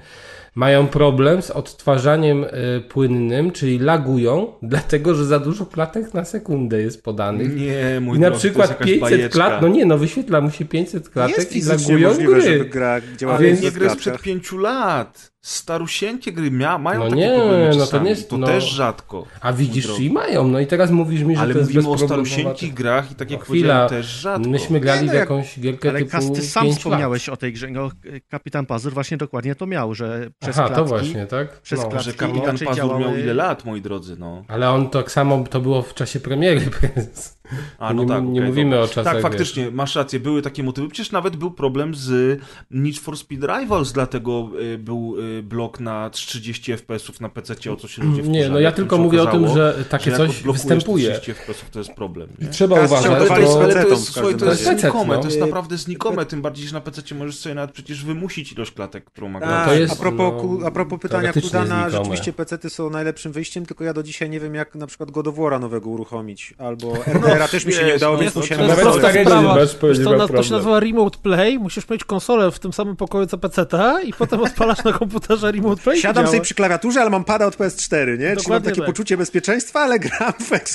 mają 0.54 0.86
problem 0.86 1.42
z 1.42 1.50
odtwarzaniem 1.50 2.44
y, 2.44 2.48
płynnym, 2.88 3.50
czyli 3.50 3.78
lagują, 3.78 4.52
dlatego 4.62 5.14
że 5.14 5.24
za 5.24 5.38
dużo 5.38 5.66
klatek 5.66 6.14
na 6.14 6.24
sekundę 6.24 6.82
jest 6.82 7.02
podanych. 7.04 7.56
Nie, 7.56 8.00
mój 8.00 8.16
I 8.16 8.20
na 8.20 8.26
drogi, 8.26 8.38
przykład 8.40 8.68
to 8.68 8.72
jest 8.72 8.80
jakaś 8.80 9.00
500 9.00 9.18
bajeczka. 9.18 9.34
klat, 9.48 9.62
no 9.62 9.68
nie, 9.68 9.84
no 9.84 9.98
wyświetla 9.98 10.40
mu 10.40 10.50
się 10.50 10.64
500 10.64 11.08
klatek 11.08 11.36
Jest 11.38 11.56
i 11.56 11.62
lagują 11.62 12.08
możliwe, 12.08 12.32
gry. 12.32 12.42
żeby 12.42 12.64
gra 12.64 13.00
Ale 13.28 13.38
Więc- 13.38 13.62
nie 13.62 13.70
gry 13.72 13.90
sprzed 13.90 14.22
pięciu 14.22 14.58
lat. 14.58 15.31
Starusieńkie 15.44 16.32
gry 16.32 16.50
mia, 16.50 16.78
mają 16.78 16.98
No 17.00 17.04
takie 17.10 17.16
nie, 17.20 17.34
problemy 17.36 17.76
no 17.76 17.86
to 17.86 17.98
nie 17.98 18.10
jest- 18.10 18.30
to 18.30 18.38
no. 18.38 18.46
też 18.46 18.64
rzadko. 18.70 19.26
A 19.40 19.52
widzisz, 19.52 19.94
czyli 19.96 20.10
mają, 20.10 20.48
no 20.48 20.60
i 20.60 20.66
teraz 20.66 20.90
mówisz 20.90 21.22
mi, 21.22 21.34
że 21.36 21.40
Ale 21.42 21.52
to 21.52 21.58
jest 21.58 21.74
mówimy 21.74 21.90
o 21.94 21.98
starusieńkich 21.98 22.74
grach 22.74 23.10
i 23.12 23.14
tak 23.14 23.30
jak 23.30 23.40
No 23.40 23.46
chwila, 23.46 23.88
też 23.88 24.06
rzadko. 24.06 24.48
myśmy 24.50 24.80
grali 24.80 25.00
Nie, 25.02 25.10
w 25.10 25.14
jak- 25.14 25.20
jakąś 25.20 25.60
gierkę 25.60 25.88
Ale 25.88 25.98
typu 25.98 26.10
Kas, 26.10 26.32
ty 26.32 26.42
sam 26.42 26.64
5 26.64 26.76
wspomniałeś 26.76 27.28
o 27.28 27.36
tej 27.36 27.52
grze. 27.52 27.70
No, 27.70 27.90
Kapitan 28.28 28.66
Pazur 28.66 28.92
właśnie 28.94 29.16
dokładnie 29.16 29.54
to 29.54 29.66
miał, 29.66 29.94
że 29.94 30.30
przez 30.40 30.58
Aha, 30.58 30.66
klatki... 30.68 30.84
to 30.84 30.88
właśnie, 30.88 31.26
tak? 31.26 31.60
przez 31.60 31.80
no. 31.82 31.88
klatki 31.88 32.10
Że 32.10 32.16
kapitan 32.16 32.58
Pazur 32.58 32.98
miał 33.00 33.16
ile 33.16 33.34
lat, 33.34 33.64
moi 33.64 33.80
drodzy, 33.80 34.16
no. 34.18 34.44
Ale 34.48 34.70
on 34.70 34.90
tak 34.90 35.10
samo, 35.12 35.44
to 35.50 35.60
było 35.60 35.82
w 35.82 35.94
czasie 35.94 36.20
premiery, 36.20 36.60
więc 36.96 37.38
A, 37.78 37.92
no 37.94 38.02
nie, 38.02 38.08
tak, 38.08 38.24
nie 38.24 38.40
mówimy 38.40 38.70
dobra. 38.70 38.84
o 38.84 38.88
czasach. 38.88 39.04
Tak, 39.04 39.14
wiesz. 39.14 39.22
faktycznie, 39.22 39.70
masz 39.70 39.96
rację, 39.96 40.20
były 40.20 40.42
takie 40.42 40.62
motywy. 40.62 40.88
Przecież 40.88 41.12
nawet 41.12 41.36
był 41.36 41.50
problem 41.50 41.94
z 41.94 42.40
Need 42.70 42.98
for 42.98 43.18
Speed 43.18 43.46
Rivals, 43.58 43.92
dlatego 43.92 44.50
y, 44.60 44.78
był 44.78 45.16
y, 45.38 45.42
blok 45.42 45.80
na 45.80 46.10
30 46.10 46.72
FPS-ów 46.72 47.20
na 47.20 47.28
PC, 47.28 47.72
o 47.72 47.76
co 47.76 47.88
się 47.88 48.02
ludzie 48.02 48.16
Nie, 48.16 48.22
wkurzali. 48.22 48.52
no 48.52 48.60
ja 48.60 48.72
tylko 48.72 48.98
mówię 48.98 49.22
o 49.22 49.26
tym, 49.26 49.44
okazało, 49.44 49.56
że 49.56 49.84
takie 49.84 50.10
jak 50.10 50.18
coś 50.18 50.42
występuje. 50.42 51.10
30 51.10 51.32
FPS-ów 51.34 51.70
to 51.70 51.78
jest 51.78 51.92
problem. 51.92 52.28
Nie? 52.40 52.48
Trzeba 52.48 52.76
Kas 52.76 52.90
uważać, 52.90 53.28
to 53.28 53.40
jest, 53.40 53.56
ale 53.56 53.74
to 53.74 53.88
jest, 53.88 54.12
słuchaj, 54.12 54.34
to 54.36 54.46
jest 54.46 54.64
znikome, 54.64 55.14
no. 55.14 55.20
to 55.20 55.28
jest 55.28 55.40
naprawdę 55.40 55.78
znikome, 55.78 56.26
tym 56.26 56.42
bardziej, 56.42 56.66
że 56.66 56.72
na 56.74 56.80
PC 56.80 57.14
możesz 57.14 57.38
sobie 57.38 57.54
nawet 57.54 57.72
przecież 57.72 58.04
wymusić 58.04 58.52
ilość 58.52 58.72
klatek, 58.72 59.04
którą 59.04 59.28
ma. 59.28 59.40
Tak, 59.40 59.68
to 59.68 59.74
jest, 59.74 59.92
a, 59.92 59.96
propos, 59.96 60.32
no, 60.34 60.40
ku- 60.40 60.66
a 60.66 60.70
propos 60.70 61.00
pytania 61.00 61.32
Kudana, 61.32 61.90
rzeczywiście 61.90 62.32
PC-ty 62.32 62.70
są 62.70 62.90
najlepszym 62.90 63.32
wyjściem, 63.32 63.66
tylko 63.66 63.84
ja 63.84 63.92
do 63.94 64.02
dzisiaj 64.02 64.30
nie 64.30 64.40
wiem, 64.40 64.54
jak 64.54 64.74
na 64.74 64.86
przykład 64.86 65.10
God 65.10 65.26
of 65.28 65.34
War'a 65.34 65.60
nowego 65.60 65.90
uruchomić, 65.90 66.54
albo 66.58 66.92
RDR-a 67.32 67.48
też 67.48 67.66
mi 67.66 67.72
się 67.72 67.84
nie 67.84 67.94
udało, 67.94 68.16
no 68.16 68.22
więc 68.22 68.34
to 68.34 68.40
musiałem... 68.40 68.76
prosta 68.76 69.12
sprawa. 69.12 69.66
to, 70.04 70.10
ma 70.10 70.16
na, 70.16 70.28
to 70.28 70.42
się 70.42 70.52
nazywa 70.52 70.80
Remote 70.80 71.18
Play, 71.22 71.58
musisz 71.58 71.88
mieć 71.88 72.04
konsolę 72.04 72.50
w 72.50 72.58
tym 72.58 72.72
samym 72.72 72.96
pokoju 72.96 73.26
co 73.26 73.38
PC 73.38 73.66
i 74.04 74.12
potem 74.12 74.40
odpalasz 74.46 74.84
na 74.84 74.92
komputerze 74.92 75.52
Remote 75.52 75.82
Play 75.82 76.00
Siadam 76.00 76.26
sobie 76.26 76.40
przy 76.40 76.54
klawiaturze, 76.54 77.00
ale 77.00 77.10
mam 77.10 77.24
pada 77.24 77.46
od 77.46 77.56
PS4, 77.56 78.18
nie? 78.18 78.36
Czyli 78.36 78.50
mam 78.50 78.62
takie 78.62 78.76
tak. 78.76 78.86
poczucie 78.86 79.16
bezpieczeństwa, 79.16 79.80
ale 79.80 79.98
gram 79.98 80.32
w 80.32 80.68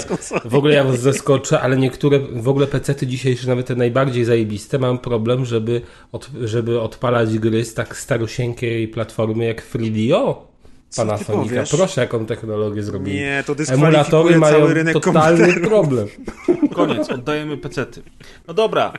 z 0.00 0.04
konsoli. 0.04 0.40
w 0.44 0.54
ogóle 0.54 0.74
ja 0.74 0.84
was 0.84 1.00
zaskoczę, 1.00 1.60
ale 1.60 1.76
niektóre, 1.76 2.18
w 2.18 2.48
ogóle 2.48 2.66
PC-ty 2.66 3.06
dzisiejsze, 3.06 3.48
nawet 3.48 3.66
te 3.66 3.74
najbardziej 3.74 4.24
zajebiste, 4.24 4.78
mają 4.78 4.98
problem, 4.98 5.44
żeby, 5.44 5.80
od, 6.12 6.30
żeby 6.44 6.80
odpalać 6.80 7.38
gry 7.38 7.64
z 7.64 7.74
tak 7.74 7.96
starosieńkiej 7.96 8.88
platformy 8.88 9.44
jak 9.44 9.62
3DO. 9.74 10.53
Pana 10.96 11.18
ty 11.18 11.24
Sonika. 11.24 11.48
powiesz? 11.48 11.70
Proszę, 11.70 12.00
jaką 12.00 12.26
technologię 12.26 12.82
zrobili. 12.82 13.16
Nie, 13.16 13.44
to 13.46 13.54
Emulatory 13.68 14.38
mają 14.38 14.58
cały 14.58 14.74
rynek 14.74 14.94
totalny 14.94 15.38
komputerów. 15.38 15.68
problem. 15.68 16.08
Koniec, 16.74 17.10
oddajemy 17.10 17.56
pecety. 17.56 18.02
No 18.48 18.54
dobra, 18.54 18.92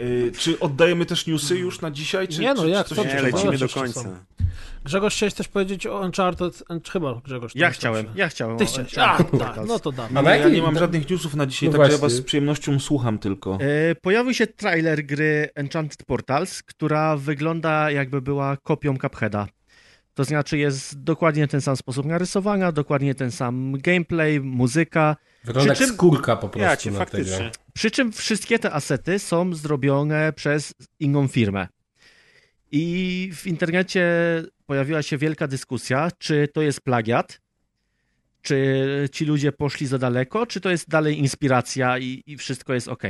y, 0.00 0.32
czy 0.38 0.60
oddajemy 0.60 1.06
też 1.06 1.26
newsy 1.26 1.58
już 1.58 1.80
na 1.80 1.90
dzisiaj? 1.90 2.28
Czy, 2.28 2.40
Nie, 2.40 2.54
no 2.54 2.66
jak, 2.66 2.86
coś 2.86 2.98
Nie, 2.98 3.22
lecimy 3.22 3.58
do 3.58 3.68
końca. 3.68 4.24
Grzegorz, 4.84 5.14
chciałeś 5.14 5.34
też 5.34 5.48
powiedzieć 5.48 5.86
o 5.86 6.00
Uncharted, 6.00 6.62
Unch- 6.70 6.90
chyba 6.90 7.20
Grzegorz. 7.24 7.52
Ja 7.54 7.70
chciałem, 7.70 8.06
ja 8.14 8.28
chciałem. 8.28 8.58
Ty 8.58 8.66
chciałeś, 8.66 8.98
a, 8.98 9.24
tak, 9.38 9.56
no 9.66 9.78
to 9.78 9.92
dam. 9.92 10.16
A 10.18 10.22
na 10.22 10.36
Ja 10.36 10.48
nie 10.48 10.62
mam 10.62 10.78
żadnych 10.78 11.10
newsów 11.10 11.34
na 11.34 11.46
dzisiaj, 11.46 11.68
No 11.68 11.78
także 11.78 11.92
ja 11.92 11.98
was 11.98 12.12
z 12.12 12.22
przyjemnością 12.22 12.80
słucham 12.80 13.18
tylko. 13.18 13.58
E, 13.60 13.94
Pojawił 13.94 14.34
się 14.34 14.46
trailer 14.46 15.06
gry 15.06 15.48
Enchanted 15.54 16.04
Portals, 16.06 16.62
która 16.62 17.16
wygląda 17.16 17.90
jakby 17.90 18.22
była 18.22 18.56
kopią 18.56 18.96
Cupheada. 18.98 19.46
To 20.14 20.24
znaczy 20.24 20.58
jest 20.58 21.02
dokładnie 21.02 21.48
ten 21.48 21.60
sam 21.60 21.76
sposób 21.76 22.06
narysowania, 22.06 22.72
dokładnie 22.72 23.14
ten 23.14 23.30
sam 23.30 23.72
gameplay, 23.78 24.40
muzyka. 24.40 25.16
Wygląda 25.44 25.72
Przy 25.74 25.82
jak 25.82 25.88
czym- 25.88 25.96
skórka 25.96 26.36
po 26.36 26.48
prostu 26.48 26.70
Ja 26.70 26.76
cię, 26.76 26.90
na 26.90 26.98
faktycznie. 26.98 27.36
tego. 27.36 27.50
Przy 27.74 27.90
czym 27.90 28.12
wszystkie 28.12 28.58
te 28.58 28.72
asety 28.72 29.18
są 29.18 29.54
zrobione 29.54 30.32
przez 30.32 30.74
inną 31.00 31.28
firmę. 31.28 31.68
I 32.72 33.30
w 33.34 33.46
internecie 33.46 34.06
pojawiła 34.66 35.02
się 35.02 35.18
wielka 35.18 35.48
dyskusja, 35.48 36.08
czy 36.18 36.48
to 36.54 36.62
jest 36.62 36.80
plagiat, 36.80 37.40
czy 38.42 39.08
ci 39.12 39.24
ludzie 39.24 39.52
poszli 39.52 39.86
za 39.86 39.98
daleko, 39.98 40.46
czy 40.46 40.60
to 40.60 40.70
jest 40.70 40.88
dalej 40.88 41.18
inspiracja 41.18 41.98
i, 41.98 42.22
i 42.26 42.36
wszystko 42.36 42.74
jest 42.74 42.88
ok. 42.88 43.02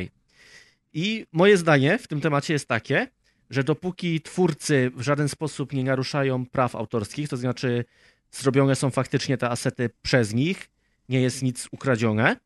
I 0.92 1.26
moje 1.32 1.56
zdanie 1.56 1.98
w 1.98 2.08
tym 2.08 2.20
temacie 2.20 2.52
jest 2.52 2.68
takie, 2.68 3.08
że 3.52 3.64
dopóki 3.64 4.20
twórcy 4.20 4.90
w 4.96 5.02
żaden 5.02 5.28
sposób 5.28 5.72
nie 5.72 5.84
naruszają 5.84 6.46
praw 6.46 6.76
autorskich, 6.76 7.28
to 7.28 7.36
znaczy 7.36 7.84
zrobione 8.30 8.76
są 8.76 8.90
faktycznie 8.90 9.38
te 9.38 9.50
asety 9.50 9.90
przez 10.02 10.34
nich, 10.34 10.70
nie 11.08 11.20
jest 11.20 11.42
nic 11.42 11.68
ukradzione, 11.70 12.36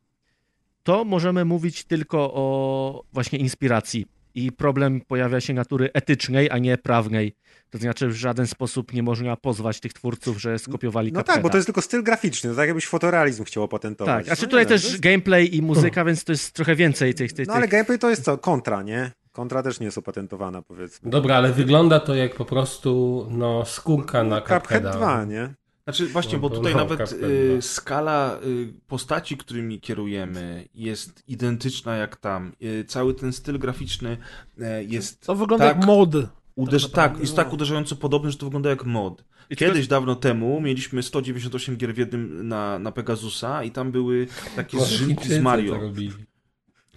to 0.83 1.05
możemy 1.05 1.45
mówić 1.45 1.85
tylko 1.85 2.19
o 2.35 3.05
właśnie 3.13 3.39
inspiracji. 3.39 4.07
I 4.35 4.53
problem 4.53 5.01
pojawia 5.01 5.41
się 5.41 5.55
natury 5.55 5.91
etycznej, 5.93 6.51
a 6.51 6.59
nie 6.59 6.79
prawnej. 6.79 7.35
To 7.71 7.79
znaczy 7.79 8.09
w 8.09 8.13
żaden 8.13 8.47
sposób 8.47 8.93
nie 8.93 9.03
można 9.03 9.37
pozwać 9.37 9.81
tych 9.81 9.93
twórców, 9.93 10.41
że 10.41 10.59
skopiowali 10.59 11.13
No 11.13 11.23
tak, 11.23 11.43
bo 11.43 11.51
to 11.51 11.57
jest 11.57 11.67
tylko 11.67 11.83
styl 11.83 12.03
graficzny, 12.03 12.51
to 12.51 12.57
tak 12.57 12.67
jakbyś 12.67 12.87
fotorealizm 12.87 13.45
chciał 13.45 13.63
opatentować. 13.63 14.15
Tak, 14.17 14.25
znaczy 14.25 14.43
No 14.43 14.49
tutaj 14.49 14.65
nie, 14.65 14.69
też 14.69 14.85
jest- 14.85 15.01
gameplay 15.01 15.57
i 15.57 15.63
muzyka, 15.63 16.05
więc 16.05 16.25
to 16.25 16.33
jest 16.33 16.53
trochę 16.53 16.75
więcej 16.75 17.15
tych... 17.15 17.33
tych, 17.33 17.47
No 17.49 17.55
ale 17.55 17.69
gameplay 17.69 17.99
to 17.99 18.11
jest 18.11 18.25
co? 18.25 18.39
Kontra, 18.39 18.83
nie? 18.83 19.11
Kontra 19.37 19.63
też 19.63 19.81
nie 19.81 19.87
jest 19.87 19.99
opatentowana, 19.99 20.63
powiedzmy. 20.63 21.11
Dobra, 21.11 21.37
ale 21.37 21.53
wygląda 21.53 22.01
to 22.01 22.15
jak 22.15 22.35
po 22.35 22.45
prostu 22.45 23.27
no, 23.31 23.65
skórka 23.65 24.25
na 24.25 24.41
Cuphead 24.41 24.63
Cupheada. 24.63 24.93
2, 24.93 25.25
nie? 25.25 25.55
Znaczy 25.85 26.07
właśnie, 26.07 26.39
bo 26.39 26.49
No, 26.49 26.55
tutaj 26.55 26.73
no, 26.73 26.79
nawet 26.79 27.13
y, 27.13 27.59
skala 27.61 28.39
y, 28.47 28.73
postaci, 28.87 29.37
którymi 29.37 29.81
kierujemy 29.81 30.69
jest 30.75 31.23
identyczna 31.29 31.97
jak 31.97 32.17
tam. 32.17 32.53
Y, 32.63 32.85
cały 32.85 33.15
ten 33.15 33.33
styl 33.33 33.59
graficzny 33.59 34.17
y, 34.59 34.63
jest 34.85 35.27
To 35.27 35.35
wygląda 35.35 35.67
tak, 35.69 35.77
jak 35.77 35.87
mod. 35.87 36.11
uderz- 36.59 36.91
tak 36.93 37.13
tak, 37.13 37.21
jest 37.21 37.37
tak 37.37 37.53
uderzająco 37.53 37.97
podobny, 37.97 38.31
że 38.31 38.39
to 38.39 38.47
wygląda 38.47 38.71
jak 38.71 38.85
mod. 38.85 39.25
Kiedyś 39.57 39.87
dawno 39.87 40.15
temu 40.15 40.61
mieliśmy 40.61 41.03
198 41.03 41.77
gier 41.77 41.95
w 41.95 41.99
jednym 41.99 42.49
na, 42.49 42.79
na 42.79 42.93
Pegasusa 42.93 43.63
i 43.65 43.71
tam 43.71 43.93
były 43.93 44.27
takie 44.57 44.79
Chińczycy 44.79 45.35
z 45.35 45.43
Mario. 45.43 45.81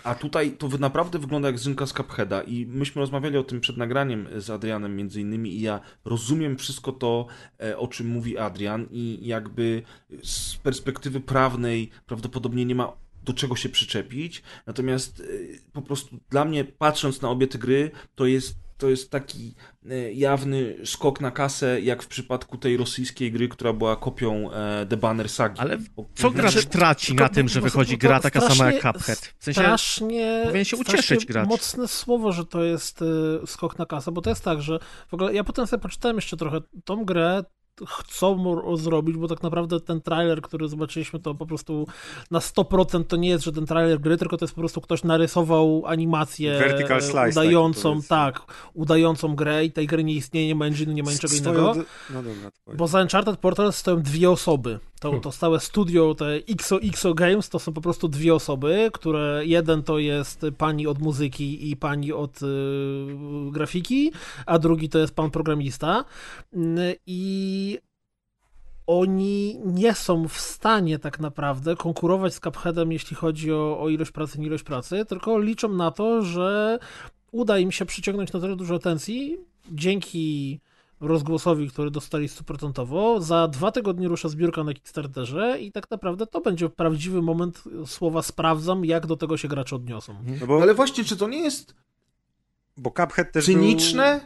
A 0.04 0.16
tutaj 0.16 0.52
to 0.52 0.68
naprawdę 0.80 1.20
wygląda 1.20 1.48
jak 1.48 1.60
zynka 1.60 1.86
z 1.86 1.94
Cupheada 1.94 2.42
i 2.42 2.66
myśmy 2.66 3.00
rozmawiali 3.00 3.38
o 3.38 3.44
tym 3.44 3.62
przed 3.62 3.78
nagraniem 3.78 4.28
z 4.38 4.50
Adrianem 4.50 4.96
między 4.96 5.22
innymi 5.22 5.56
i 5.56 5.62
ja 5.62 5.80
rozumiem 6.06 6.58
wszystko 6.58 6.92
to, 6.92 7.28
e, 7.62 7.78
o 7.78 7.88
czym 7.88 8.08
mówi 8.08 8.38
Adrian 8.38 8.88
i 8.92 9.20
jakby 9.22 9.84
z 10.24 10.56
perspektywy 10.56 11.20
prawnej 11.20 11.90
prawdopodobnie 12.06 12.66
nie 12.66 12.76
ma 12.76 12.94
do 13.24 13.34
czego 13.34 13.56
się 13.56 13.70
przyczepić, 13.70 14.44
natomiast 14.68 15.20
e, 15.20 15.24
po 15.74 15.82
prostu 15.82 16.18
dla 16.30 16.46
mnie 16.46 16.64
patrząc 16.66 17.22
na 17.22 17.30
obie 17.30 17.48
te 17.48 17.58
gry, 17.58 17.92
to 18.16 18.26
jest 18.26 18.69
to 18.80 18.90
jest 18.90 19.12
taki 19.12 19.56
e, 19.90 20.14
jawny 20.14 20.76
skok 20.86 21.22
na 21.22 21.32
kasę, 21.32 21.82
jak 21.82 22.04
w 22.04 22.08
przypadku 22.08 22.58
tej 22.58 22.78
rosyjskiej 22.78 23.32
gry, 23.32 23.50
która 23.50 23.74
była 23.74 23.96
kopią 23.96 24.52
e, 24.52 24.86
The 24.86 24.98
Banner 24.98 25.30
Sagi. 25.30 25.60
Ale 25.60 25.78
co 26.16 26.32
gracz 26.32 26.52
Znaczy, 26.54 26.68
traci 26.68 27.16
na 27.16 27.30
tym, 27.30 27.50
że 27.50 27.62
wychodzi 27.62 27.98
gra 27.98 28.20
taka 28.20 28.42
sama 28.42 28.72
jak 28.72 28.82
Cuphead? 28.82 29.34
W 29.40 29.44
sensie, 29.44 29.62
strasznie, 29.62 30.42
powinien 30.46 30.66
się 30.66 30.78
ucieszyć 30.78 31.26
gracz. 31.26 31.50
mocne 31.50 31.88
słowo, 31.88 32.32
że 32.32 32.46
to 32.46 32.64
jest 32.64 33.02
y, 33.02 33.06
skok 33.48 33.80
na 33.80 33.86
kasę, 33.86 34.12
bo 34.12 34.22
to 34.22 34.30
jest 34.30 34.44
tak, 34.44 34.62
że 34.62 34.80
w 35.10 35.14
ogóle 35.14 35.34
ja 35.34 35.44
potem 35.44 35.68
sobie 35.68 35.82
poczytałem 35.82 36.18
jeszcze 36.18 36.38
trochę 36.38 36.62
tą 36.86 37.06
grę, 37.06 37.44
chcą 37.88 38.56
zrobić, 38.78 39.18
bo 39.18 39.28
tak 39.28 39.44
naprawdę 39.44 39.80
ten 39.80 40.02
trailer, 40.02 40.42
który 40.42 40.68
zobaczyliśmy, 40.68 41.20
to 41.20 41.36
po 41.36 41.46
prostu 41.46 41.88
na 42.32 42.40
100% 42.40 43.04
to 43.04 43.16
nie 43.16 43.30
jest 43.30 43.44
żaden 43.44 43.66
trailer 43.66 44.00
gry, 44.00 44.18
tylko 44.18 44.38
to 44.38 44.46
jest 44.46 44.56
po 44.56 44.62
prostu 44.62 44.82
ktoś 44.82 45.04
narysował 45.04 45.84
animację 45.86 46.60
slice 47.00 47.14
taki, 47.14 47.32
udającą, 47.32 47.90
powiedzmy. 47.90 48.10
tak, 48.10 48.42
udającą 48.74 49.36
grę 49.36 49.66
i 49.66 49.72
tej 49.72 49.88
gry 49.88 50.04
nie 50.04 50.14
istnieje, 50.14 50.48
nie 50.48 50.56
ma 50.56 50.66
engine'u, 50.66 50.94
nie 50.94 51.04
ma 51.04 51.12
niczego 51.12 51.34
Swoją 51.34 51.54
innego. 51.54 51.76
No 52.10 52.24
dobra, 52.24 52.78
Bo 52.78 52.88
za 52.88 53.02
Uncharted 53.02 53.40
Portal 53.40 53.74
stoją 53.74 54.02
dwie 54.02 54.32
osoby. 54.32 54.80
To, 55.00 55.20
to 55.20 55.32
stałe 55.32 55.60
studio, 55.60 56.16
te 56.16 56.26
XOXO 56.50 57.14
Games, 57.14 57.50
to 57.50 57.60
są 57.60 57.74
po 57.74 57.82
prostu 57.82 58.08
dwie 58.08 58.36
osoby, 58.36 58.90
które 58.94 59.42
jeden 59.46 59.84
to 59.84 60.00
jest 60.00 60.46
pani 60.58 60.88
od 60.88 61.00
muzyki 61.00 61.70
i 61.72 61.78
pani 61.78 62.14
od 62.14 62.42
y, 62.42 62.46
grafiki, 63.52 64.12
a 64.46 64.60
drugi 64.60 64.90
to 64.90 65.00
jest 65.00 65.16
pan 65.16 65.32
programista. 65.32 66.06
Y, 66.54 66.60
I 67.08 67.80
oni 68.88 69.60
nie 69.66 69.94
są 69.94 70.28
w 70.28 70.38
stanie 70.38 71.00
tak 71.00 71.20
naprawdę 71.20 71.76
konkurować 71.76 72.34
z 72.34 72.40
Cupheadem, 72.40 72.92
jeśli 72.92 73.16
chodzi 73.16 73.54
o, 73.54 73.80
o 73.80 73.90
ilość 73.90 74.12
pracy, 74.12 74.40
nie 74.40 74.48
ilość 74.48 74.64
pracy, 74.64 75.06
tylko 75.06 75.40
liczą 75.40 75.70
na 75.70 75.92
to, 75.92 76.22
że 76.22 76.80
uda 77.32 77.60
im 77.60 77.72
się 77.72 77.86
przyciągnąć 77.86 78.34
na 78.34 78.40
tyle 78.40 78.56
dużo 78.56 78.76
atencji 78.76 79.38
dzięki 79.72 80.60
rozgłosowi, 81.02 81.70
który 81.70 81.92
dostali 81.92 82.30
stuprocentowo. 82.30 83.22
Za 83.22 83.48
dwa 83.48 83.72
tygodnie 83.72 84.08
rusza 84.08 84.30
zbiórka 84.30 84.64
na 84.64 84.74
Kickstarterze 84.74 85.60
i 85.60 85.72
tak 85.72 85.92
naprawdę 85.92 86.28
to 86.28 86.42
będzie 86.42 86.70
prawdziwy 86.70 87.22
moment 87.22 87.64
słowa 87.86 88.22
sprawdzam, 88.22 88.86
jak 88.86 89.06
do 89.06 89.18
tego 89.18 89.38
się 89.38 89.48
gracze 89.48 89.76
odniosą. 89.76 90.16
No 90.40 90.48
bo, 90.48 90.62
Ale 90.62 90.74
właśnie, 90.74 91.04
czy 91.04 91.18
to 91.18 91.28
nie 91.28 91.42
jest 91.42 91.76
bo 92.80 92.92
Cuphead 92.92 93.32
też 93.32 93.46
cyniczne? 93.46 94.22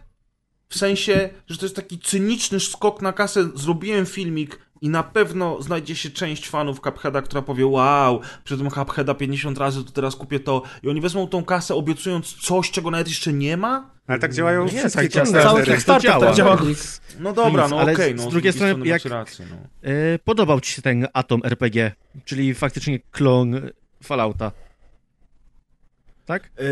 W 0.70 0.78
sensie, 0.78 1.30
że 1.48 1.58
to 1.58 1.66
jest 1.66 1.76
taki 1.76 2.00
cyniczny 2.00 2.60
skok 2.60 3.02
na 3.02 3.14
kasę. 3.14 3.50
Zrobiłem 3.56 4.06
filmik 4.06 4.60
i 4.84 4.90
na 4.90 5.04
pewno 5.04 5.62
znajdzie 5.62 5.96
się 5.96 6.10
część 6.10 6.50
fanów 6.50 6.80
Cupheada, 6.82 7.22
która 7.22 7.42
powie 7.42 7.66
wow, 7.66 8.20
przedtem 8.44 8.70
Cupheada 8.70 9.14
50 9.14 9.58
razy, 9.58 9.86
to 9.86 9.92
teraz 9.92 10.16
kupię 10.16 10.40
to. 10.40 10.62
I 10.84 10.90
oni 10.90 11.02
wezmą 11.02 11.28
tą 11.28 11.46
kasę, 11.46 11.76
obiecując 11.76 12.34
coś, 12.34 12.72
czego 12.72 12.92
nawet 12.92 13.08
jeszcze 13.08 13.34
nie 13.34 13.58
ma? 13.58 13.90
Ale 14.08 14.20
tak 14.20 14.34
działają 14.34 14.64
Nie, 14.66 14.70
wszystkie 14.70 14.92
tak. 15.02 15.12
Kickstartery. 15.12 15.44
Cały 15.44 15.64
Kickstarter 15.64 16.20
tak 16.20 16.36
działa. 16.36 16.58
No 17.20 17.34
dobra, 17.34 17.68
no 17.68 17.82
okej, 17.82 18.18
z 18.18 18.26
no 18.26 18.32
drugiej 18.32 18.54
strony, 18.54 18.78
macie 18.78 18.90
jak- 18.90 19.06
rację, 19.06 19.46
no. 19.52 19.90
e, 19.90 20.20
podobał 20.20 20.60
ci 20.62 20.74
się 20.74 20.82
ten 20.82 21.08
Atom 21.14 21.42
RPG, 21.44 21.92
czyli 22.26 22.54
faktycznie 22.54 23.00
klon 23.00 23.62
Fallouta. 24.04 24.52
Tak? 26.26 26.44
E, 26.58 26.64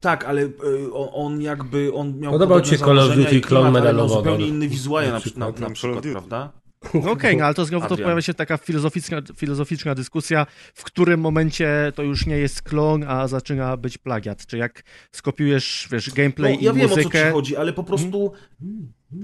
tak, 0.00 0.24
ale 0.24 0.42
e, 0.42 0.48
on, 0.92 1.08
on 1.12 1.42
jakby, 1.42 1.94
on 1.94 2.18
miał 2.18 2.32
Podobał 2.32 2.60
ci 2.60 2.70
się 2.70 2.78
Call 2.78 2.98
of 2.98 3.08
Duty 3.14 3.20
i 3.20 3.40
klimat, 3.40 3.46
Clone 3.46 3.68
ale 3.68 3.72
miał 3.72 3.82
Medal 3.84 4.00
of 4.00 4.12
zupełnie 4.12 4.46
inny 4.46 4.68
wizual 4.68 5.04
na, 5.04 5.10
Na 5.10 5.14
na, 5.14 5.20
przykład. 5.20 5.60
na, 5.60 5.70
przykład, 5.70 5.94
Duty. 5.94 6.12
prawda? 6.12 6.63
Okej, 7.12 7.36
no 7.36 7.44
ale 7.44 7.54
to 7.54 7.64
znowu 7.64 7.88
to 7.88 7.96
pojawia 7.96 8.22
się 8.22 8.34
taka 8.34 8.56
filozoficzna, 8.56 9.22
filozoficzna 9.36 9.94
dyskusja, 9.94 10.46
w 10.74 10.84
którym 10.84 11.20
momencie 11.20 11.92
to 11.94 12.02
już 12.02 12.26
nie 12.26 12.36
jest 12.36 12.62
klon, 12.62 13.04
a 13.08 13.28
zaczyna 13.28 13.76
być 13.76 13.98
plagiat. 13.98 14.46
Czy 14.46 14.58
jak 14.58 14.82
skopiujesz, 15.12 15.88
wiesz, 15.92 16.10
gameplay 16.10 16.54
No, 16.54 16.58
ja 16.60 16.72
i 16.72 16.74
wiem 16.74 16.86
o 16.86 16.88
co 16.88 16.94
ci 16.96 17.06
muzykę... 17.06 17.30
chodzi, 17.30 17.56
ale 17.56 17.72
po 17.72 17.84
prostu 17.84 18.32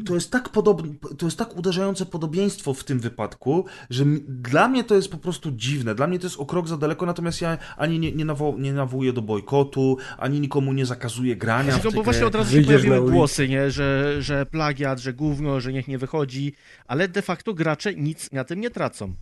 to 0.06 0.14
jest 0.14 0.30
tak 0.30 0.48
podobne, 0.48 0.94
to 1.18 1.26
jest 1.26 1.38
tak 1.38 1.56
uderzające 1.56 2.06
podobieństwo 2.06 2.74
w 2.74 2.84
tym 2.84 3.00
wypadku, 3.00 3.64
że 3.90 4.04
mi- 4.04 4.20
dla 4.28 4.68
mnie 4.68 4.84
to 4.84 4.94
jest 4.94 5.08
po 5.08 5.16
prostu 5.18 5.50
dziwne. 5.50 5.94
Dla 5.94 6.06
mnie 6.06 6.18
to 6.18 6.26
jest 6.26 6.40
o 6.40 6.46
krok 6.46 6.68
za 6.68 6.76
daleko, 6.76 7.06
natomiast 7.06 7.40
ja 7.40 7.58
ani 7.76 7.98
nie, 7.98 8.12
nie, 8.12 8.24
nawo- 8.26 8.58
nie 8.58 8.72
nawołuję 8.72 9.12
do 9.12 9.22
bojkotu, 9.22 9.96
ani 10.18 10.40
nikomu 10.40 10.72
nie 10.72 10.86
zakazuję 10.86 11.36
grania 11.36 11.72
w 11.72 11.74
Tylko 11.74 11.90
tę 11.90 11.96
bo 11.96 12.02
właśnie 12.02 12.26
od 12.26 12.34
razu 12.34 12.50
się 12.52 12.62
pojawiły 12.62 13.10
głosy, 13.10 13.48
nie? 13.48 13.70
Że, 13.70 14.16
że 14.22 14.46
plagiat, 14.46 14.98
że 14.98 15.12
gówno, 15.12 15.60
że 15.60 15.72
niech 15.72 15.88
nie 15.88 15.98
wychodzi, 15.98 16.52
ale 16.86 17.08
de 17.08 17.22
facto 17.22 17.54
gracze 17.54 17.94
nic 17.94 18.32
na 18.32 18.44
tym 18.44 18.60
nie 18.60 18.70
tracą. 18.70 19.14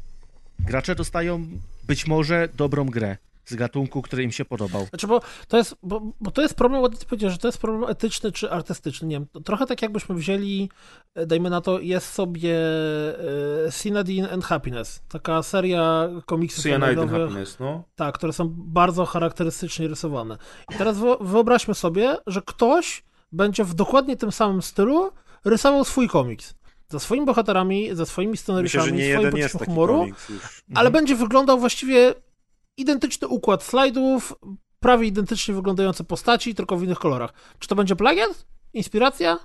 Gracze 0.60 0.94
dostają 0.94 1.46
być 1.86 2.06
może 2.06 2.48
dobrą 2.56 2.84
grę 2.86 3.16
z 3.48 3.54
gatunku, 3.54 4.02
który 4.02 4.22
im 4.22 4.32
się 4.32 4.44
podobał. 4.44 4.86
Znaczy, 4.86 5.06
bo 5.06 5.20
to 5.48 5.56
jest, 5.56 5.74
bo, 5.82 6.00
bo 6.20 6.30
to 6.30 6.42
jest 6.42 6.54
problem, 6.54 6.82
ładnie 6.82 6.98
ty 6.98 7.06
powiedziałeś, 7.06 7.32
że 7.34 7.38
to 7.38 7.48
jest 7.48 7.58
problem 7.58 7.90
etyczny 7.90 8.32
czy 8.32 8.50
artystyczny, 8.50 9.08
nie 9.08 9.16
wiem, 9.16 9.26
trochę 9.44 9.66
tak 9.66 9.82
jakbyśmy 9.82 10.14
wzięli, 10.14 10.68
e, 11.14 11.26
dajmy 11.26 11.50
na 11.50 11.60
to, 11.60 11.80
jest 11.80 12.12
sobie 12.12 12.56
e, 13.66 13.70
Cyanide 13.72 14.30
and 14.32 14.44
Happiness, 14.44 15.02
taka 15.08 15.42
seria 15.42 16.08
komiksów 16.26 16.62
Cyanide 16.62 16.86
and 16.86 16.98
online'owych, 16.98 17.20
Happiness, 17.22 17.58
no. 17.60 17.84
tak, 17.96 18.14
które 18.14 18.32
są 18.32 18.48
bardzo 18.56 19.06
charakterystycznie 19.06 19.88
rysowane. 19.88 20.38
I 20.74 20.78
teraz 20.78 20.96
wyo- 20.96 21.24
wyobraźmy 21.26 21.74
sobie, 21.74 22.16
że 22.26 22.42
ktoś 22.42 23.04
będzie 23.32 23.64
w 23.64 23.74
dokładnie 23.74 24.16
tym 24.16 24.32
samym 24.32 24.62
stylu 24.62 25.10
rysował 25.44 25.84
swój 25.84 26.08
komiks. 26.08 26.54
Ze 26.88 27.00
swoimi 27.00 27.26
bohaterami, 27.26 27.94
ze 27.94 28.06
swoimi 28.06 28.30
Myślę, 28.30 28.42
scenariuszami, 28.42 28.84
że 28.88 28.92
nie 28.92 29.04
swoim 29.12 29.24
jeden 29.26 29.36
jest 29.36 29.64
humoru, 29.64 29.98
komiks 29.98 30.28
już. 30.28 30.64
ale 30.74 30.90
będzie 30.90 31.16
wyglądał 31.16 31.58
właściwie 31.58 32.14
identyczny 32.78 33.28
układ 33.28 33.62
slajdów, 33.62 34.34
prawie 34.80 35.06
identycznie 35.06 35.54
wyglądające 35.54 36.04
postaci, 36.04 36.54
tylko 36.54 36.76
w 36.76 36.84
innych 36.84 36.98
kolorach. 36.98 37.32
Czy 37.58 37.68
to 37.68 37.74
będzie 37.74 37.96
plagiat? 37.96 38.46
Inspiracja? 38.72 39.38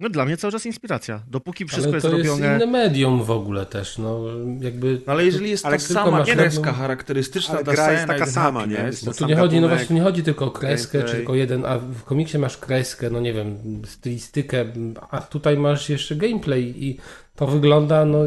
No 0.00 0.08
dla 0.08 0.24
mnie 0.24 0.36
cały 0.36 0.52
czas 0.52 0.66
inspiracja. 0.66 1.22
Dopóki 1.28 1.64
wszystko 1.64 1.92
Ale 1.92 2.00
to 2.00 2.08
jest 2.08 2.28
robione... 2.28 2.56
inne 2.56 2.66
medium 2.66 3.24
w 3.24 3.30
ogóle 3.30 3.66
też, 3.66 3.98
no 3.98 4.20
jakby... 4.60 5.00
Ale 5.06 5.24
jeżeli 5.24 5.50
jest 5.50 5.66
Ale 5.66 5.78
ta 5.78 5.86
tylko 5.86 6.04
sama 6.04 6.24
kreska 6.24 6.42
jedną- 6.42 6.72
charakterystyczna 6.72 7.54
Ale 7.54 7.64
dla 7.64 7.74
gra 7.74 7.92
jest 7.92 8.06
taka 8.06 8.26
sama, 8.26 8.66
nie? 8.66 8.74
Jest 8.74 9.04
Bo 9.04 9.12
to 9.12 9.18
tu 9.18 9.26
nie 9.26 9.36
chodzi, 9.36 9.60
no 9.60 9.68
właśnie, 9.68 9.86
tu 9.86 9.94
nie 9.94 10.00
chodzi 10.00 10.22
tylko 10.22 10.44
o 10.44 10.50
kreskę, 10.50 10.98
gameplay. 10.98 11.12
czy 11.12 11.16
tylko 11.16 11.34
jeden, 11.34 11.64
a 11.64 11.78
w 11.78 12.02
komiksie 12.04 12.38
masz 12.38 12.56
kreskę, 12.58 13.10
no 13.10 13.20
nie 13.20 13.32
wiem, 13.32 13.58
stylistykę, 13.86 14.64
a 15.10 15.20
tutaj 15.20 15.56
masz 15.56 15.88
jeszcze 15.88 16.16
gameplay 16.16 16.84
i 16.84 16.98
to 17.36 17.46
wygląda, 17.46 18.04
no, 18.04 18.18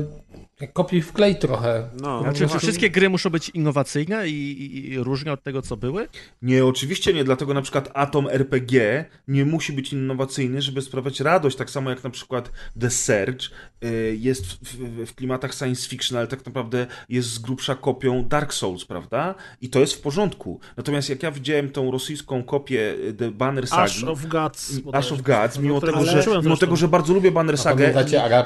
kopiuj 0.74 1.01
w 1.01 1.14
klej 1.14 1.36
trochę. 1.36 1.89
No, 2.01 2.22
Znaczy, 2.22 2.47
czy 2.47 2.60
wszystkie 2.60 2.89
gry 2.89 3.10
muszą 3.10 3.30
być 3.30 3.49
innowacyjne 3.49 4.30
i, 4.30 4.34
i, 4.34 4.89
i 4.91 4.99
różne 4.99 5.32
od 5.32 5.43
tego, 5.43 5.62
co 5.62 5.78
były? 5.78 6.08
Nie, 6.41 6.66
oczywiście 6.66 7.14
nie, 7.14 7.24
dlatego 7.24 7.54
na 7.54 7.62
przykład 7.62 7.89
Atom 7.93 8.28
RPG 8.28 9.06
nie 9.28 9.45
musi 9.45 9.74
być 9.74 9.93
innowacyjny, 9.93 10.62
żeby 10.62 10.82
sprawiać 10.82 11.20
radość, 11.20 11.58
tak 11.58 11.70
samo 11.70 11.89
jak 11.89 12.04
na 12.04 12.10
przykład 12.10 12.51
The 12.80 12.89
Surge 12.89 13.49
y, 13.84 14.18
jest 14.20 14.45
w, 14.45 14.64
w, 14.64 15.06
w 15.06 15.16
klimatach 15.16 15.54
science 15.54 15.89
fiction, 15.89 16.18
ale 16.18 16.28
tak 16.28 16.45
naprawdę 16.45 16.88
jest 17.10 17.30
z 17.30 17.39
grubsza 17.39 17.76
kopią 17.76 18.24
Dark 18.28 18.54
Souls, 18.54 18.86
prawda? 18.86 19.36
I 19.62 19.70
to 19.70 19.80
jest 19.80 19.93
w 19.93 20.01
porządku. 20.01 20.60
Natomiast 20.78 21.10
jak 21.10 21.24
ja 21.24 21.32
widziałem 21.32 21.70
tą 21.70 21.91
rosyjską 21.91 22.43
kopię 22.43 22.95
y, 23.08 23.14
The 23.14 23.32
Banner 23.32 23.68
Sagi, 23.68 23.82
Ash 23.82 24.04
of 24.04 24.26
Gods. 24.26 24.80
Ash 24.93 25.12
of 25.12 25.22
Gods, 25.22 25.60
mimo 25.60 25.82
tego, 25.82 26.06
że, 26.06 26.24
mimo 26.43 26.58
tego, 26.58 26.76
że 26.76 26.88
bardzo 26.88 27.14
lubię 27.14 27.32
Banner 27.32 27.58
Sagę 27.58 27.93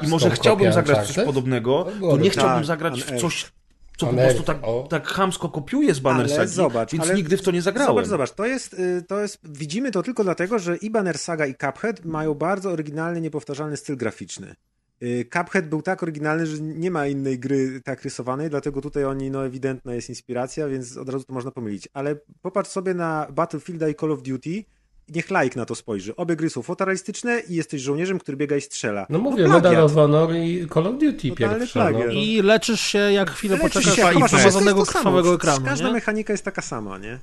i, 0.02 0.06
i 0.06 0.08
może 0.08 0.30
chciałbym 0.30 0.72
zagrać 0.72 1.06
coś 1.06 1.24
podobnego, 1.24 1.86
To 2.00 2.16
nie 2.16 2.24
tak. 2.24 2.32
chciałbym 2.32 2.56
Tak, 2.56 2.64
zagrać 2.64 3.02
w 3.02 3.20
coś, 3.20 3.52
co 3.96 4.06
po 4.06 4.12
prostu 4.12 4.42
tak, 4.42 4.58
tak 4.90 5.06
chamsko 5.06 5.48
kopiuje 5.48 5.94
z 5.94 6.00
Banner 6.00 6.26
Ale 6.26 6.36
Sagi, 6.36 6.52
zobacz, 6.52 6.92
więc 6.92 7.04
ale- 7.04 7.14
nigdy 7.14 7.36
w 7.36 7.42
to 7.42 7.50
nie 7.50 7.62
zagrałem. 7.62 7.90
Zobacz, 7.90 8.06
zobacz, 8.06 8.30
to 8.30 8.46
jest, 8.46 8.74
y, 8.74 9.04
to 9.08 9.20
jest, 9.20 9.38
widzimy 9.44 9.90
to 9.90 10.02
tylko 10.02 10.24
dlatego, 10.24 10.58
że 10.58 10.76
i 10.76 10.90
Banner 10.90 11.18
Saga 11.18 11.46
i 11.46 11.54
Cuphead 11.54 12.04
mają 12.04 12.34
bardzo 12.34 12.70
oryginalny, 12.70 13.20
niepowtarzalny 13.20 13.76
styl 13.76 13.96
graficzny. 13.96 14.54
Y, 15.02 15.28
Cuphead 15.32 15.68
był 15.68 15.82
tak 15.82 16.02
oryginalny, 16.02 16.46
że 16.46 16.60
nie 16.62 16.90
ma 16.90 17.06
innej 17.06 17.38
gry 17.38 17.80
tak 17.84 18.02
rysowanej, 18.02 18.50
dlatego 18.50 18.80
tutaj 18.80 19.04
oni, 19.04 19.30
no 19.30 19.46
ewidentna 19.46 19.94
jest 19.94 20.08
inspiracja, 20.08 20.68
więc 20.68 20.96
od 20.96 21.08
razu 21.08 21.24
to 21.24 21.32
można 21.32 21.50
pomylić. 21.50 21.88
Ale 21.94 22.16
popatrz 22.42 22.70
sobie 22.70 22.94
na 22.94 23.26
Battlefielda 23.32 23.88
i 23.88 23.94
Call 23.94 24.12
of 24.12 24.22
Duty 24.22 24.64
niech 25.08 25.30
laik 25.30 25.56
na 25.56 25.64
to 25.64 25.74
spojrzy. 25.74 26.16
Obie 26.16 26.36
gry 26.36 26.50
są 26.50 26.62
fotorealistyczne 26.62 27.40
i 27.48 27.54
jesteś 27.54 27.82
żołnierzem, 27.82 28.18
który 28.18 28.36
biega 28.36 28.56
i 28.56 28.60
strzela. 28.60 29.06
No 29.10 29.18
mówię, 29.18 29.44
plagiat. 29.44 29.62
Medal 29.64 29.84
of 29.84 29.94
Honor 29.94 30.34
i 30.36 30.66
Call 30.74 30.86
of 30.86 30.98
Duty 30.98 31.32
pierwsze. 31.32 31.92
No. 31.92 32.06
I 32.06 32.42
leczysz 32.42 32.80
się, 32.80 32.98
jak 32.98 33.30
chwilę 33.30 33.56
Leczysz 33.56 33.72
poczekasz 33.72 33.96
się, 33.96 34.50
samo. 34.50 34.84
krwawego 34.84 35.34
ekranu, 35.34 35.64
Każda 35.66 35.86
nie? 35.86 35.92
mechanika 35.92 36.32
jest 36.32 36.44
taka 36.44 36.62
sama, 36.62 36.98
nie? 36.98 37.18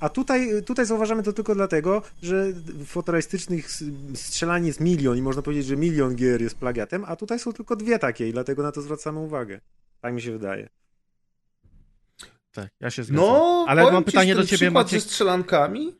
A 0.00 0.08
tutaj, 0.08 0.62
tutaj 0.66 0.86
zauważamy 0.86 1.22
to 1.22 1.32
tylko 1.32 1.54
dlatego, 1.54 2.02
że 2.22 2.46
fotorealistycznych 2.86 3.70
strzelań 4.14 4.66
jest 4.66 4.80
milion 4.80 5.18
i 5.18 5.22
można 5.22 5.42
powiedzieć, 5.42 5.66
że 5.66 5.76
milion 5.76 6.16
gier 6.16 6.42
jest 6.42 6.58
plagiatem, 6.58 7.04
a 7.06 7.16
tutaj 7.16 7.38
są 7.38 7.52
tylko 7.52 7.76
dwie 7.76 7.98
takie 7.98 8.28
i 8.28 8.32
dlatego 8.32 8.62
na 8.62 8.72
to 8.72 8.82
zwracamy 8.82 9.18
uwagę. 9.18 9.60
Tak 10.00 10.14
mi 10.14 10.22
się 10.22 10.32
wydaje. 10.32 10.68
Tak, 12.52 12.68
ja 12.80 12.90
się 12.90 13.04
zgadzam. 13.04 13.24
No, 13.26 13.64
Ale 13.68 13.92
mam 13.92 14.04
pytanie 14.04 14.34
do 14.34 14.46
ciebie, 14.46 14.70
Maciek. 14.70 15.00
ze 15.00 15.08
strzelankami. 15.08 15.94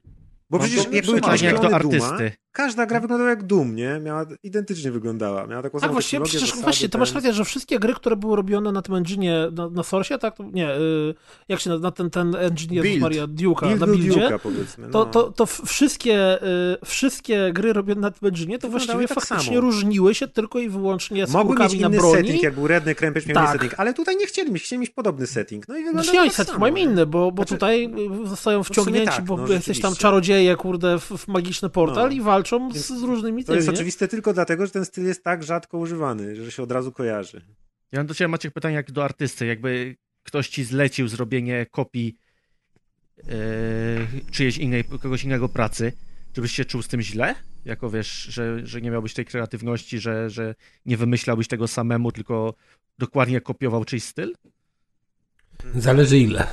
Bo 0.50 0.58
przecież 0.58 0.84
to 0.84 0.90
jak 0.90 1.04
były 1.06 1.20
jak 1.20 1.22
do 1.22 1.28
prześwietlone 1.28 1.78
Duma, 1.78 2.06
artysty. 2.06 2.32
Każda 2.56 2.86
gra 2.86 3.00
wyglądała 3.00 3.30
jak 3.30 3.42
Doom, 3.42 3.74
nie? 3.76 4.00
Miała, 4.04 4.26
identycznie 4.42 4.90
wyglądała. 4.90 5.46
Miała 5.46 5.62
taką 5.62 5.72
Tak, 5.72 5.80
samą 5.80 5.92
właściwie 5.92 6.18
technologię, 6.18 6.30
przecież 6.38 6.48
zasady, 6.50 6.62
właśnie, 6.64 6.88
to 6.88 6.98
masz 6.98 7.14
rację, 7.14 7.32
że 7.32 7.44
wszystkie 7.44 7.78
gry, 7.78 7.94
które 7.94 8.16
były 8.16 8.36
robione 8.36 8.72
na 8.72 8.82
tym 8.82 8.94
engine'ie, 8.94 9.52
na, 9.52 9.68
na 9.70 9.82
Source, 9.82 10.18
tak? 10.18 10.36
To- 10.36 10.44
Nie, 10.52 10.70
y, 10.76 11.14
jak 11.48 11.60
się 11.60 11.70
na, 11.70 11.78
na 11.78 11.90
ten, 11.90 12.10
ten 12.10 12.34
engine, 12.36 12.74
Jezus 12.74 12.90
Build. 12.90 13.02
Maria, 13.02 13.26
Duke'a, 13.26 13.66
Build 13.68 13.80
na 13.80 13.86
buildzie, 13.86 14.10
Duke'a, 14.28 14.38
powiedzmy. 14.38 14.88
to, 14.90 14.98
no. 14.98 15.06
to, 15.06 15.32
to 15.32 15.46
w- 15.46 15.60
wszystkie, 15.66 16.42
y, 16.42 16.76
wszystkie 16.84 17.50
gry 17.52 17.72
robione 17.72 18.00
na 18.00 18.10
tym 18.10 18.28
engine, 18.28 18.58
to 18.58 18.68
właściwie 18.68 19.08
tak 19.08 19.14
faktycznie 19.20 19.54
samo. 19.54 19.60
różniły 19.60 20.14
się 20.14 20.28
tylko 20.28 20.58
i 20.58 20.68
wyłącznie 20.68 21.26
Mogły 21.32 21.54
mieć 21.54 21.62
skórkami 21.64 21.80
na 21.80 21.88
inny 21.88 21.98
broni. 21.98 22.16
setting, 22.16 22.42
jak 22.42 22.54
był 22.54 22.66
Redneck 22.66 23.00
Rampage, 23.00 23.26
miał 23.26 23.34
Tak. 23.44 23.52
setting, 23.52 23.74
ale 23.76 23.94
tutaj 23.94 24.16
nie 24.16 24.26
chcieli 24.26 24.52
mieć, 24.52 24.62
chcieli 24.62 24.80
mieć 24.80 24.90
podobny 24.90 25.26
setting. 25.26 25.68
No 25.68 25.74
i 25.76 25.78
wygląda 25.84 26.02
Znaczy, 26.02 26.18
tak 26.18 26.32
setting 26.32 26.46
samo, 26.56 26.60
mają 26.60 26.76
inny, 26.76 27.06
bo, 27.06 27.32
bo 27.32 27.42
Znaczy- 27.42 27.54
tutaj 27.54 27.84
y, 28.24 28.28
zostają 28.28 28.62
wciągnięci, 28.62 29.16
tak, 29.16 29.24
bo 29.24 29.36
no, 29.36 29.48
jesteś 29.48 29.80
tam 29.80 29.94
czarodzieje, 29.94 30.56
kurde, 30.56 30.98
w, 30.98 31.10
w 31.10 31.28
magiczny 31.28 31.68
portal 31.70 32.08
No. 32.08 32.14
i 32.14 32.20
walczą 32.20 32.45
z, 32.46 32.74
Więc 32.74 32.86
z 32.86 33.02
różnymi 33.02 33.44
To 33.44 33.46
tymi. 33.46 33.56
jest 33.56 33.68
nie? 33.68 33.74
oczywiste 33.74 34.08
tylko 34.08 34.32
dlatego, 34.32 34.66
że 34.66 34.72
ten 34.72 34.84
styl 34.84 35.04
jest 35.04 35.24
tak 35.24 35.42
rzadko 35.44 35.78
używany, 35.78 36.36
że 36.44 36.50
się 36.52 36.62
od 36.62 36.72
razu 36.72 36.92
kojarzy. 36.92 37.40
Ja 37.92 37.98
mam 38.00 38.06
do 38.06 38.14
ciebie, 38.14 38.28
Maciek, 38.28 38.52
pytanie 38.52 38.74
jak 38.74 38.92
do 38.92 39.04
artysty. 39.04 39.46
Jakby 39.46 39.96
ktoś 40.22 40.48
ci 40.48 40.64
zlecił 40.64 41.08
zrobienie 41.08 41.66
kopii 41.70 42.16
e, 43.18 43.32
czyjejś 44.30 44.58
innej, 44.58 44.84
kogoś 44.84 45.24
innego 45.24 45.48
pracy, 45.48 45.92
czy 46.32 46.40
byś 46.40 46.52
się 46.52 46.64
czuł 46.64 46.82
z 46.82 46.88
tym 46.88 47.02
źle? 47.02 47.34
Jako 47.64 47.90
wiesz, 47.90 48.22
że, 48.22 48.66
że 48.66 48.80
nie 48.80 48.90
miałbyś 48.90 49.14
tej 49.14 49.24
kreatywności, 49.24 49.98
że, 49.98 50.30
że 50.30 50.54
nie 50.86 50.96
wymyślałbyś 50.96 51.48
tego 51.48 51.68
samemu, 51.68 52.12
tylko 52.12 52.54
dokładnie 52.98 53.40
kopiował 53.40 53.84
czyjś 53.84 54.04
styl? 54.04 54.34
Zależy 55.74 56.18
ile 56.18 56.46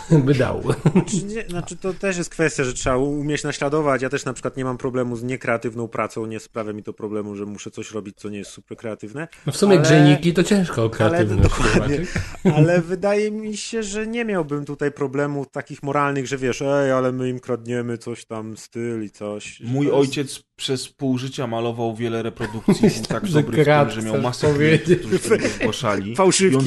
by 0.24 0.34
dał. 0.34 0.62
Znaczy, 0.92 1.24
nie, 1.24 1.44
znaczy 1.48 1.76
to 1.76 1.94
też 1.94 2.16
jest 2.16 2.30
kwestia, 2.30 2.64
że 2.64 2.72
trzeba 2.74 2.96
umieć 2.96 3.44
naśladować. 3.44 4.02
Ja 4.02 4.08
też 4.08 4.24
na 4.24 4.32
przykład 4.32 4.56
nie 4.56 4.64
mam 4.64 4.78
problemu 4.78 5.16
z 5.16 5.22
niekreatywną 5.22 5.88
pracą, 5.88 6.26
nie 6.26 6.40
sprawia 6.40 6.72
mi 6.72 6.82
to 6.82 6.92
problemu, 6.92 7.36
że 7.36 7.46
muszę 7.46 7.70
coś 7.70 7.90
robić, 7.90 8.16
co 8.16 8.28
nie 8.28 8.38
jest 8.38 8.50
super 8.50 8.78
kreatywne. 8.78 9.28
No 9.46 9.52
w 9.52 9.56
sumie 9.56 9.72
Ale- 9.72 9.82
grzejniki 9.82 10.32
to 10.32 10.42
ciężko 10.44 10.84
o 10.84 10.90
kreatywność. 10.90 11.42
dokładnie. 11.42 11.96
zobaczyć. 11.96 12.08
Ale 12.56 12.80
wydaje 12.80 13.30
mi 13.30 13.56
się, 13.56 13.82
że 13.82 14.06
nie 14.06 14.24
miałbym 14.24 14.64
tutaj 14.64 14.92
problemów 14.92 15.50
takich 15.50 15.82
moralnych, 15.82 16.26
że 16.26 16.38
wiesz, 16.38 16.62
ej, 16.62 16.92
ale 16.92 17.12
my 17.12 17.28
im 17.28 17.40
kradniemy 17.40 17.98
coś 17.98 18.24
tam, 18.24 18.56
styl 18.56 19.04
i 19.04 19.10
coś. 19.10 19.60
Mój 19.60 19.86
jest- 19.86 19.96
ojciec 19.98 20.42
przez 20.56 20.88
pół 20.88 21.18
życia 21.18 21.46
malował 21.46 21.96
wiele 21.96 22.22
reprodukcji. 22.22 22.90
Tak 23.08 23.26
że 23.26 23.42
dobry 23.42 23.62
w 23.62 23.64
krat, 23.64 23.92
tym, 23.94 24.00
że 24.00 24.06
miał 24.12 24.22
masę 24.22 24.54
klientów, 24.54 25.20
którzy 25.20 25.48
zgłaszali. 25.48 26.16
Fałszywki 26.16 26.66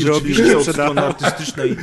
strony 0.63 1.01
artystycznej 1.01 1.77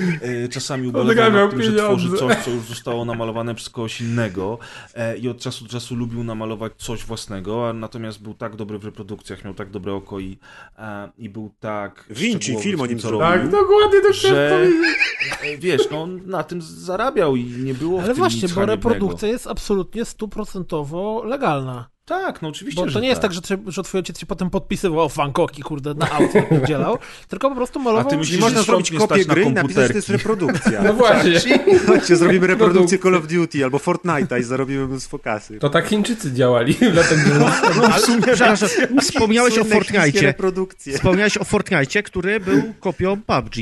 e, 0.44 0.48
czasami 0.48 0.88
ubolewał 0.88 1.31
nad 1.32 1.50
tym, 1.50 1.62
że 1.62 1.70
pieniądze. 1.70 2.06
tworzy 2.06 2.16
coś, 2.16 2.44
co 2.44 2.50
już 2.50 2.64
zostało 2.64 3.04
namalowane 3.04 3.54
przez 3.54 3.70
kogoś 3.70 4.00
innego 4.00 4.58
e, 4.94 5.16
i 5.16 5.28
od 5.28 5.38
czasu 5.38 5.64
do 5.64 5.70
czasu 5.70 5.94
lubił 5.94 6.24
namalować 6.24 6.72
coś 6.76 7.04
własnego, 7.04 7.68
a 7.68 7.72
natomiast 7.72 8.22
był 8.22 8.34
tak 8.34 8.56
dobry 8.56 8.78
w 8.78 8.84
reprodukcjach, 8.84 9.44
miał 9.44 9.54
tak 9.54 9.70
dobre 9.70 9.92
oko 9.94 10.20
i, 10.20 10.38
e, 10.78 11.10
i 11.18 11.28
był 11.28 11.54
tak 11.60 12.04
Vinci, 12.10 12.56
film 12.56 12.80
o 12.80 12.86
nim 12.86 12.98
co 12.98 13.08
zrobił. 13.08 13.26
Tak, 13.26 13.48
dokładnie 13.48 14.00
to 14.00 14.12
chciałem 14.12 14.36
że 14.36 14.50
powiedzieć. 14.50 14.98
e, 15.42 15.58
wiesz, 15.58 15.82
no 15.90 16.06
na 16.06 16.42
tym 16.42 16.62
zarabiał 16.62 17.36
i 17.36 17.44
nie 17.44 17.74
było 17.74 17.98
w 17.98 18.00
Ale 18.00 18.08
tym 18.08 18.16
właśnie, 18.16 18.42
nic 18.42 18.52
bo 18.52 18.66
reprodukcja 18.66 19.28
jest 19.28 19.46
absolutnie 19.46 20.04
stuprocentowo 20.04 21.24
legalna. 21.24 21.92
Tak, 22.12 22.42
no 22.42 22.48
oczywiście, 22.48 22.80
Bo 22.82 22.88
że 22.88 22.94
to 22.94 23.00
nie 23.00 23.08
jest 23.08 23.20
tak, 23.20 23.32
że, 23.32 23.40
cię- 23.40 23.58
że 23.66 23.82
twój 23.82 23.98
ojciec 23.98 24.18
się 24.18 24.26
potem 24.26 24.50
podpisywał 24.50 25.00
o 25.00 25.08
Fankoki, 25.08 25.62
kurde, 25.62 25.94
na 25.94 26.10
auto 26.10 26.38
dzielał, 26.66 26.98
tylko 27.28 27.48
po 27.50 27.56
prostu 27.56 27.80
malował... 27.80 28.06
A 28.06 28.10
ty 28.10 28.16
myślisz, 28.16 28.40
można 28.40 28.58
że 28.58 28.64
zrobić 28.64 28.90
kopię 28.90 29.04
stać 29.06 29.26
na 29.26 29.34
gry 29.34 29.42
i 29.42 29.52
napisać, 29.52 29.82
że 29.82 29.88
to 29.88 29.94
jest 29.98 30.08
reprodukcja. 30.08 30.82
No 30.86 30.92
właśnie. 30.92 31.40
Chodźcie, 31.86 32.16
zrobimy 32.16 32.46
reprodukcję 32.46 32.98
Call 32.98 33.14
of 33.14 33.26
Duty 33.26 33.64
albo 33.64 33.78
Fortnite'a 33.78 34.40
i 34.40 34.42
zarobimy 34.42 34.86
mnóstwo 34.86 35.18
kasy. 35.18 35.58
To 35.58 35.70
tak 35.70 35.86
Chińczycy 35.88 36.32
działali 36.32 36.74
w 36.74 36.94
latach 36.94 37.24
90. 37.24 37.54
Ale, 37.92 38.20
przepraszam, 38.22 38.68
wspomniałeś 39.00 39.52
o 39.58 39.64
Słynne 39.64 39.74
chińskie 39.74 39.94
Fortnite. 40.00 40.26
reprodukcje. 40.26 40.94
Wspomniałeś 40.94 41.36
o 41.38 41.44
Fortnite, 41.44 42.02
który 42.02 42.40
był 42.40 42.62
kopią 42.80 43.20
PUBG. 43.26 43.54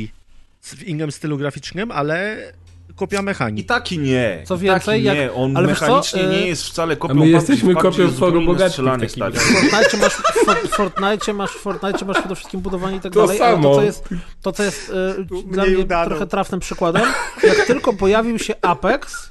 W 0.63 0.83
innym 0.83 1.13
stylu 1.13 1.39
graficznym, 1.39 1.91
ale 1.91 2.37
kopia 3.01 3.21
I 3.21 3.23
mechanik. 3.25 3.67
taki 3.69 3.99
nie. 3.99 4.43
Co 4.45 4.55
i 4.57 4.59
więcej, 4.59 5.03
taki 5.05 5.17
nie. 5.17 5.23
jak- 5.23 5.33
on 5.35 5.57
ale 5.57 5.67
mechanicznie 5.67 6.23
e, 6.23 6.31
nie 6.31 6.47
jest 6.47 6.65
wcale 6.67 6.97
kopią 6.97 7.15
A 7.15 7.17
my 7.17 7.29
jesteśmy 7.29 7.75
kopią 7.75 8.11
forum 8.11 8.47
stary. 9.09 9.33
W 9.33 9.43
Fortnite 9.43 9.97
masz, 9.97 10.15
w 10.15 10.69
Fortnite 10.75 11.33
masz, 11.35 11.51
w 11.51 11.59
Fortnite 11.61 12.05
masz 12.05 12.19
przede 12.19 12.35
wszystkim 12.35 12.61
budowanie 12.61 12.97
i 12.97 13.01
tak 13.01 13.13
To 13.13 13.21
dalej, 13.27 13.41
ale 13.43 13.51
to 13.57 13.63
samo. 13.63 13.75
co 13.75 13.83
jest, 13.83 14.09
to, 14.43 14.53
co 14.53 14.63
jest 14.63 14.93
e, 15.21 15.25
dla 15.53 15.65
mnie 15.65 15.79
udano. 15.79 16.07
trochę 16.11 16.27
trafnym 16.27 16.61
przykładem, 16.61 17.03
jak 17.43 17.67
tylko 17.67 17.93
pojawił 17.93 18.39
się 18.39 18.55
Apex, 18.63 19.31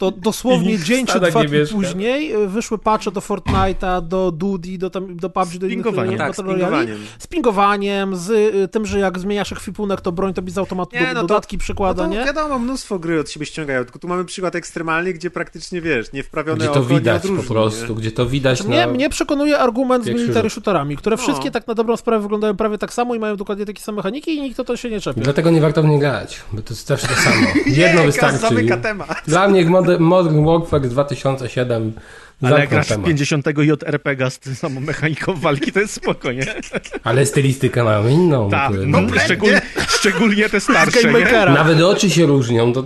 to 0.00 0.10
dosłownie 0.10 0.78
dzień 0.78 1.06
czy 1.06 1.20
dwa 1.20 1.42
nie 1.42 1.48
dni 1.48 1.66
później 1.72 2.32
e, 2.32 2.46
wyszły 2.46 2.78
patche 2.78 3.10
do 3.10 3.20
Fortnite'a, 3.20 4.02
do 4.08 4.30
Duty, 4.32 4.78
do, 4.78 4.90
tam, 4.90 5.16
do 5.16 5.30
PUBG, 5.30 5.58
do 5.58 5.66
innych 5.66 5.86
Tak, 6.18 6.34
z 6.36 6.42
pingowaniem. 6.42 6.98
Z 7.18 7.26
pingowaniem, 7.26 8.16
z 8.16 8.30
tym, 8.72 8.86
że 8.86 8.98
jak 8.98 9.18
zmieniasz 9.18 9.52
ekwipunek, 9.52 10.00
to 10.00 10.12
broń 10.12 10.34
tobie 10.34 10.52
z 10.52 10.58
automatu 10.58 10.96
Nie, 10.96 11.06
no 11.14 11.20
to- 11.20 11.26
dodatki 11.26 11.56
No 11.56 11.60
przykłada, 11.60 12.02
to 12.02 12.08
nie? 12.08 12.24
wiadomo, 12.24 12.58
mnóstwo 12.58 12.98
gry 12.98 13.20
od 13.20 13.30
siebie 13.30 13.46
ściągają, 13.46 13.84
tylko 13.84 13.98
tu 13.98 14.08
mamy 14.08 14.24
przykład 14.24 14.54
ekstremalny, 14.54 15.12
gdzie 15.12 15.30
praktycznie, 15.30 15.80
wiesz, 15.80 16.12
niewprawione 16.12 16.58
Gdzie 16.58 16.66
to 16.66 16.80
oko 16.80 16.88
nie 16.92 16.98
widać 16.98 17.22
po 17.36 17.42
prostu, 17.54 17.88
nie? 17.94 18.00
gdzie 18.00 18.12
to 18.12 18.26
widać 18.26 18.58
Znaczy, 18.58 18.86
na... 18.86 18.92
mnie 18.92 19.08
przekonuje 19.10 19.58
argument 19.58 20.04
z 20.04 20.08
military 20.08 20.50
shooterami, 20.50 20.96
które 20.96 21.16
No. 21.16 21.22
wszystkie 21.22 21.50
tak 21.50 21.66
na 21.66 21.74
dobrą 21.74 21.96
sprawę 21.96 22.22
wyglądają 22.22 22.56
prawie 22.56 22.78
tak 22.78 22.92
samo 22.92 23.14
i 23.14 23.18
mają 23.18 23.36
dokładnie 23.36 23.66
takie 23.66 23.82
same 23.82 23.96
mechaniki 23.96 24.36
i 24.36 24.42
nikt 24.42 24.60
o 24.60 24.64
to 24.64 24.76
się 24.76 24.90
nie 24.90 25.00
czepia. 25.00 25.20
Dlatego 25.20 25.50
nie 25.50 25.60
warto 25.60 25.82
w 25.82 25.86
nie 25.86 25.98
grać, 25.98 26.40
bo 26.52 26.62
to 26.62 26.74
jest 26.74 26.88
też 26.88 27.02
to 27.02 27.08
samo. 27.14 27.46
Jedno 27.66 28.00
Nie, 28.00 28.06
wystarczy. 28.06 28.38
zamyka 28.38 28.76
temat. 28.76 29.22
Dla 29.26 29.48
mnie 29.48 29.64
Modern 29.64 29.89
Modern 29.98 30.44
Warfare 30.44 30.88
2007 30.88 31.92
Ale 32.42 32.60
jak 32.60 32.70
grasz 32.70 32.86
w 32.86 32.88
temat. 32.88 33.06
50 33.06 33.46
JRPG 33.46 34.30
z 34.30 34.38
tą 34.38 34.54
samą 34.54 34.80
mechaniką 34.80 35.34
walki, 35.34 35.72
to 35.72 35.80
jest 35.80 35.94
spoko, 35.94 36.32
nie? 36.32 36.46
Ale 37.04 37.26
stylistykę 37.26 37.84
mają 37.84 38.08
inną. 38.08 38.50
Tak, 38.50 38.72
no, 38.86 38.98
szczególnie, 39.24 39.62
szczególnie 39.88 40.48
te 40.48 40.60
starsze, 40.60 41.12
nie? 41.12 41.24
Nawet 41.46 41.82
oczy 41.82 42.10
się 42.10 42.26
różnią. 42.26 42.72
To... 42.72 42.84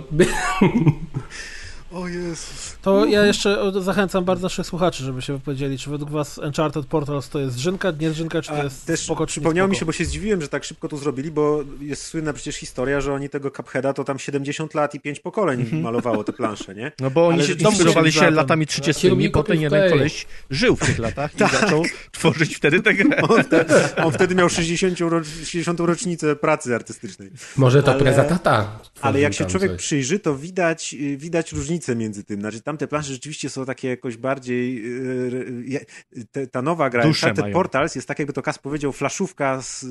O 1.93 2.07
Jezus. 2.07 2.74
To 2.85 3.05
ja 3.05 3.25
jeszcze 3.25 3.61
o, 3.61 3.81
zachęcam 3.81 4.25
bardzo 4.25 4.45
naszych 4.45 4.65
słuchaczy, 4.67 5.03
żeby 5.03 5.21
się 5.21 5.33
wypowiedzieli, 5.33 5.77
czy 5.77 5.89
według 5.89 6.11
was 6.11 6.37
Uncharted 6.37 6.85
Portals 6.85 7.29
to 7.29 7.39
jest 7.39 7.55
drzynka, 7.55 7.91
nie 7.99 8.09
drzynka, 8.09 8.41
czy 8.41 8.49
to 8.49 8.55
A 8.59 8.63
jest 8.63 8.85
też 8.85 8.99
spoko, 8.99 9.25
przypomniało 9.25 9.69
mi 9.69 9.75
się, 9.75 9.85
bo 9.85 9.91
się 9.91 10.05
zdziwiłem, 10.05 10.41
że 10.41 10.47
tak 10.47 10.63
szybko 10.63 10.87
to 10.87 10.97
zrobili, 10.97 11.31
bo 11.31 11.63
jest 11.79 12.05
słynna 12.05 12.33
przecież 12.33 12.55
historia, 12.55 13.01
że 13.01 13.13
oni 13.13 13.29
tego 13.29 13.51
Cupheada 13.51 13.93
to 13.93 14.03
tam 14.03 14.19
70 14.19 14.73
lat 14.73 14.95
i 14.95 14.99
5 14.99 15.19
pokoleń 15.19 15.65
malowało 15.81 16.23
te 16.23 16.33
plansze, 16.33 16.75
nie? 16.75 16.91
No 16.99 17.11
bo 17.11 17.27
oni 17.27 17.37
Ale 17.37 17.47
się 17.47 17.53
inspirowali 17.53 18.11
się 18.11 18.29
latami 18.29 18.67
Ci 18.67 18.81
30, 18.81 19.09
robili 19.09 19.29
potem 19.29 19.61
jeden 19.61 19.89
koleś 19.89 20.27
żył 20.49 20.75
w 20.75 20.85
tych 20.85 20.99
latach 20.99 21.35
i 21.35 21.37
zaczął 21.37 21.83
tworzyć 22.11 22.55
wtedy 22.55 22.81
tę 22.81 22.93
grę. 22.93 23.21
On 23.21 23.43
wtedy, 23.43 23.73
on 24.03 24.11
wtedy 24.11 24.35
miał 24.35 24.49
60, 24.49 24.99
rocz, 24.99 25.27
60 25.27 25.79
rocznicę 25.79 26.35
pracy 26.35 26.75
artystycznej. 26.75 27.29
Może 27.57 27.83
to 27.83 27.91
Ale- 27.91 27.99
prezatata. 28.03 28.79
Ale 29.01 29.19
jak 29.19 29.33
się 29.33 29.43
tam 29.43 29.51
człowiek 29.51 29.71
coś. 29.71 29.81
przyjrzy, 29.81 30.19
to 30.19 30.35
widać, 30.35 30.95
y, 31.01 31.17
widać 31.17 31.51
różnicę 31.51 31.95
między 31.95 32.23
tym. 32.23 32.39
Znaczy, 32.39 32.61
tamte 32.75 32.87
plansze 32.87 33.13
rzeczywiście 33.13 33.49
są 33.49 33.65
takie 33.65 33.87
jakoś 33.87 34.17
bardziej. 34.17 34.85
y, 34.85 35.85
y, 36.17 36.25
te- 36.31 36.47
Ta 36.47 36.61
nowa 36.61 36.89
gra, 36.89 37.05
Uncharted. 37.05 37.53
Portals, 37.53 37.95
jest 37.95 38.07
tak, 38.07 38.19
jakby 38.19 38.33
to 38.33 38.41
Kas 38.41 38.59
powiedział, 38.59 38.91
flaszówka 38.91 39.61
z, 39.61 39.85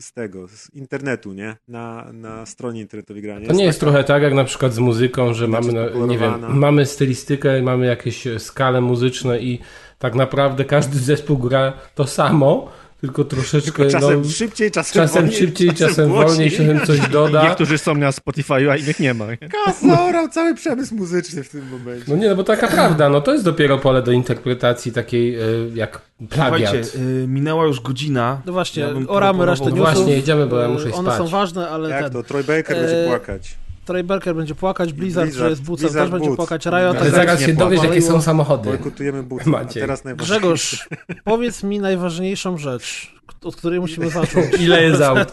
z 0.00 0.12
tego, 0.12 0.48
z 0.48 0.74
internetu, 0.74 1.32
nie? 1.32 1.56
Na, 1.68 2.12
na 2.12 2.46
stronie 2.46 2.80
internetowej 2.80 3.22
grania. 3.22 3.48
To 3.48 3.54
nie 3.54 3.64
jest 3.64 3.80
trochę 3.80 4.04
tak 4.04 4.22
jak 4.22 4.34
na 4.34 4.44
przykład 4.44 4.72
z 4.74 4.78
muzyką, 4.78 5.34
że 5.34 5.48
mamy, 5.48 5.72
no, 5.72 6.06
nie 6.06 6.18
wiem, 6.18 6.58
mamy 6.58 6.86
stylistykę, 6.86 7.62
mamy 7.62 7.86
jakieś 7.86 8.26
e, 8.26 8.38
skale 8.38 8.80
muzyczne 8.80 9.40
i 9.40 9.60
tak 9.98 10.14
naprawdę 10.14 10.64
każdy 10.64 10.98
zespół 10.98 11.38
gra 11.38 11.72
to 11.94 12.06
samo, 12.06 12.70
tylko 13.00 13.24
troszeczkę 13.24 13.86
Czasem 13.90 14.22
no, 14.22 14.28
szybciej, 14.30 14.70
czasem, 14.70 15.02
czasem 15.02 15.22
wolniej, 15.22 15.38
szybciej, 15.40 15.74
czasem 15.74 16.08
wolniej, 16.08 16.50
czasem 16.50 16.86
coś 16.86 17.00
doda. 17.18 17.42
Niektórzy 17.48 17.78
są 17.78 17.94
na 17.94 18.12
Spotify, 18.12 18.70
a 18.70 18.76
innych 18.76 19.00
nie 19.00 19.14
ma. 19.14 19.26
Kas 19.64 19.82
zaorał 19.82 20.28
cały 20.28 20.54
przemysł 20.54 20.94
muzyczny 20.94 21.44
w 21.44 21.48
tym 21.48 21.68
momencie. 21.68 22.04
No 22.08 22.16
nie, 22.16 22.28
no 22.28 22.36
bo 22.36 22.44
taka 22.44 22.68
prawda, 22.68 23.08
no 23.08 23.20
to 23.20 23.32
jest 23.32 23.44
dopiero 23.44 23.78
pole 23.78 24.02
do 24.02 24.12
interpretacji 24.12 24.92
takiej 24.92 25.34
e, 25.34 25.40
jak 25.74 26.00
plagiat. 26.30 26.70
Słuchajcie, 26.70 26.98
y, 27.22 27.26
minęła 27.28 27.64
już 27.64 27.80
godzina. 27.80 28.40
No 28.46 28.52
właśnie, 28.52 28.82
Ja 28.82 28.88
oramy 29.08 29.46
resztę 29.46 29.64
No 29.64 29.76
newsów. 29.76 29.94
właśnie, 29.94 30.12
jedziemy, 30.16 30.46
bo 30.46 30.58
ja 30.58 30.68
muszę 30.68 30.88
E, 30.88 30.92
One 30.92 31.02
spać. 31.10 31.18
są 31.18 31.28
ważne, 31.28 31.68
ale 31.68 31.90
Jak 31.90 32.02
ten... 32.02 32.12
to? 32.12 32.22
Troy 32.22 32.44
Baker 32.44 32.76
będzie 32.76 33.04
E, 33.04 33.06
płakać. 33.08 33.56
Trey 33.86 34.04
Barker 34.04 34.34
będzie 34.36 34.54
płakać, 34.54 34.92
Blizzard, 34.92 35.30
Blizzard- 35.30 35.38
że 35.38 35.50
jest 35.50 35.62
bucem, 35.62 35.86
Blizzard 35.86 36.04
też 36.04 36.12
będzie 36.12 36.28
but. 36.28 36.36
płakać, 36.36 36.66
Riot 36.66 36.96
Ale 37.00 37.10
zaraz 37.10 37.40
się 37.40 37.54
dowiesz, 37.54 37.82
jakie 37.82 38.02
są 38.02 38.22
samochody. 38.22 38.68
Bojkotujemy 38.68 39.22
but. 39.22 39.46
Maciej. 39.56 39.82
A 39.82 39.86
teraz 39.86 40.04
najważniejsze. 40.04 40.40
Grzegorz, 40.40 40.88
powiedz 41.24 41.62
mi 41.62 41.78
najważniejszą 41.80 42.58
rzecz, 42.58 43.14
od 43.42 43.56
której 43.56 43.80
musimy 43.80 44.10
zacząć. 44.10 44.46
Ile 44.60 44.82
jest 44.82 45.02
aut? 45.02 45.32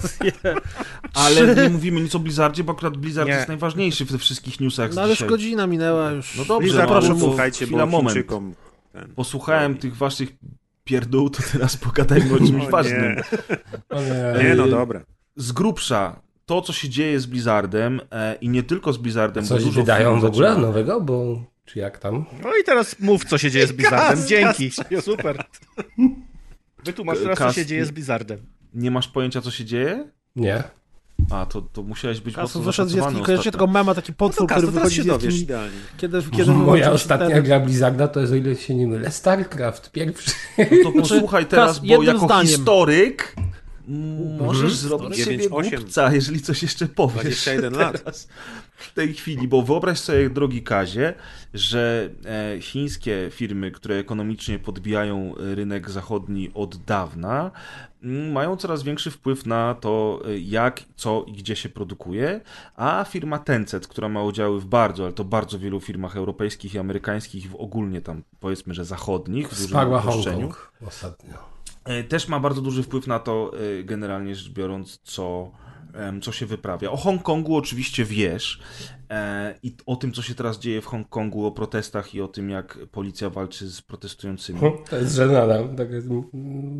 Ale 1.13 1.55
nie 1.55 1.69
mówimy 1.69 2.01
nic 2.01 2.15
o 2.15 2.19
Blizzardzie, 2.19 2.63
bo 2.63 2.73
akurat 2.73 2.97
Blizzard 2.97 3.27
Nie. 3.27 3.33
jest 3.35 3.47
najważniejszy 3.47 4.05
w 4.05 4.11
tych 4.11 4.21
wszystkich 4.21 4.59
newsach 4.59 4.93
No 4.93 5.01
ale 5.01 5.09
już 5.09 5.23
godzina 5.23 5.67
minęła 5.67 6.11
już. 6.11 6.35
No 6.37 6.45
dobrze, 6.45 6.67
Blizzard, 6.67 6.89
no, 6.89 6.99
proszę 6.99 7.19
słuchajcie, 7.19 7.67
bo 7.67 7.85
moment. 7.85 8.13
Chińczykom... 8.15 8.53
Posłuchałem 9.15 9.77
tych 9.77 9.97
waszych 9.97 10.29
pierdół, 10.83 11.29
to 11.29 11.43
teraz 11.51 11.77
pogadajmy 11.77 12.33
o 12.33 12.37
czymś 12.37 12.65
O 12.67 12.69
ważnym. 12.69 13.15
nie. 13.91 14.43
Nie, 14.43 14.55
no 14.55 14.67
dobra. 14.67 15.01
Z 15.35 15.51
grubsza, 15.51 16.21
to 16.45 16.61
co 16.61 16.73
się 16.73 16.89
dzieje 16.89 17.19
z 17.19 17.25
Blizzardem 17.25 18.01
e, 18.11 18.35
i 18.41 18.49
nie 18.49 18.63
tylko 18.63 18.93
z 18.93 18.97
Blizzardem, 18.97 19.43
bo 19.43 19.49
Coś 19.49 19.63
dużo 19.63 19.81
wydają 19.81 20.19
w 20.19 20.25
ogóle 20.25 20.47
zaczyna- 20.49 20.67
nowego, 20.67 21.01
bo 21.01 21.43
czy 21.65 21.79
jak 21.79 21.99
tam. 21.99 22.25
No 22.43 22.49
i 22.61 22.63
teraz 22.63 22.99
mów, 22.99 23.25
co 23.25 23.37
się 23.37 23.51
dzieje 23.51 23.67
z 23.67 23.71
Blizzardem. 23.71 24.19
Gaz, 24.19 24.27
Dzięki. 24.27 24.71
gaz 24.91 25.03
Super. 25.03 25.43
Wytłumacz 26.85 27.17
teraz, 27.19 27.37
co 27.39 27.53
się 27.53 27.65
dzieje 27.65 27.85
z 27.85 27.91
Blizzardem. 27.91 28.39
Nie 28.73 28.91
masz 28.91 29.07
pojęcia, 29.07 29.41
co 29.41 29.51
się 29.51 29.65
dzieje? 29.65 30.07
Nie. 30.35 30.63
A, 31.31 31.45
to, 31.45 31.61
to 31.61 31.83
musiałeś 31.83 32.19
być 32.21 32.35
Kasu 32.35 32.45
mocno 32.59 32.61
wyszedł 32.61 32.89
z 32.89 32.91
zapracowany 32.91 33.13
jaskini, 33.19 33.25
kojarzycie 33.25 33.51
tego 33.51 33.67
mema, 33.67 33.95
taki 33.95 34.11
No 34.11 34.15
potwór, 34.17 34.47
to, 34.47 34.55
który 34.55 34.67
to 34.67 34.73
teraz 34.73 34.89
wychodzi 34.89 34.95
się 34.95 35.03
dowiesz 35.03 35.39
idealnie. 35.41 35.77
kiedy, 35.97 36.21
kiedy 36.37 36.51
Moja 36.51 36.91
ostatnia 36.91 37.41
gra 37.41 37.59
Blizzarda 37.59 38.07
to 38.07 38.19
jest, 38.19 38.33
o 38.33 38.35
ile 38.35 38.55
się 38.55 38.75
nie 38.75 38.87
mylę, 38.87 39.11
StarCraft 39.11 39.91
pierwszy. 39.91 40.31
No 40.57 40.65
to 40.83 40.91
posłuchaj 40.99 41.45
teraz, 41.45 41.79
bo 41.79 42.03
jako 42.03 42.25
zdaniem. 42.25 42.47
historyk 42.47 43.35
możesz 44.39 44.75
zrobić 44.75 45.17
Dziewięć, 45.17 45.43
sobie 45.43 45.55
osiem. 45.55 45.79
głupca, 45.79 46.13
jeżeli 46.13 46.41
coś 46.41 46.61
jeszcze 46.61 46.87
powiesz. 46.87 47.21
21 47.23 47.73
lat. 47.73 48.03
teraz, 48.03 48.27
W 48.75 48.93
tej 48.93 49.13
chwili, 49.13 49.47
bo 49.47 49.61
wyobraź 49.61 49.99
sobie, 49.99 50.29
drogi 50.29 50.63
Kazie, 50.63 51.13
że 51.53 52.09
e, 52.25 52.61
chińskie 52.61 53.29
firmy, 53.31 53.71
które 53.71 53.95
ekonomicznie 53.95 54.59
podbijają 54.59 55.33
rynek 55.37 55.89
zachodni 55.89 56.51
od 56.53 56.77
dawna, 56.77 57.41
mm, 57.41 57.51
mają 58.03 58.57
coraz 58.57 58.83
większy 58.83 59.11
wpływ 59.11 59.45
na 59.45 59.75
to, 59.75 60.21
e, 60.25 60.37
jak, 60.37 60.83
co 60.95 61.23
i 61.27 61.33
gdzie 61.33 61.55
się 61.55 61.69
produkuje, 61.69 62.41
a 62.75 63.05
firma 63.09 63.39
Tencent, 63.39 63.87
która 63.87 64.09
ma 64.09 64.23
udziały 64.23 64.61
w 64.61 64.65
bardzo, 64.65 65.03
ale 65.03 65.13
to 65.13 65.23
bardzo 65.23 65.59
wielu 65.59 65.79
firmach 65.79 66.17
europejskich 66.17 66.73
i 66.73 66.79
amerykańskich, 66.79 67.51
w 67.51 67.55
ogólnie 67.55 68.01
tam 68.01 68.23
powiedzmy, 68.39 68.73
że 68.73 68.85
zachodnich, 68.85 69.47
w 69.47 69.49
dużym 69.49 69.67
Sparła 69.67 69.99
uproszczeniu, 69.99 70.39
Hongkong 70.39 70.71
ostatnio. 70.87 71.33
E, 71.83 72.03
Też 72.03 72.27
ma 72.27 72.39
bardzo 72.39 72.61
duży 72.61 72.83
wpływ 72.83 73.07
na 73.07 73.19
to, 73.19 73.51
e, 73.79 73.83
generalnie 73.83 74.35
rzecz 74.35 74.49
biorąc, 74.49 74.99
co, 75.03 75.51
co 76.21 76.31
się 76.31 76.45
wyprawia. 76.45 76.91
O 76.91 76.97
Hongkongu 76.97 77.55
oczywiście 77.55 78.05
wiesz 78.05 78.59
e, 79.09 79.55
i 79.63 79.75
o 79.85 79.95
tym, 79.95 80.11
co 80.11 80.21
się 80.21 80.35
teraz 80.35 80.59
dzieje 80.59 80.81
w 80.81 80.85
Hongkongu, 80.85 81.45
o 81.45 81.51
protestach 81.51 82.15
i 82.15 82.21
o 82.21 82.27
tym, 82.27 82.49
jak 82.49 82.77
policja 82.91 83.29
walczy 83.29 83.67
z 83.67 83.81
protestującymi. 83.81 84.59
To 84.89 84.97
jest 84.97 85.15
żenada. 85.15 85.59
Tak, 85.77 85.91
jest- 85.91 86.07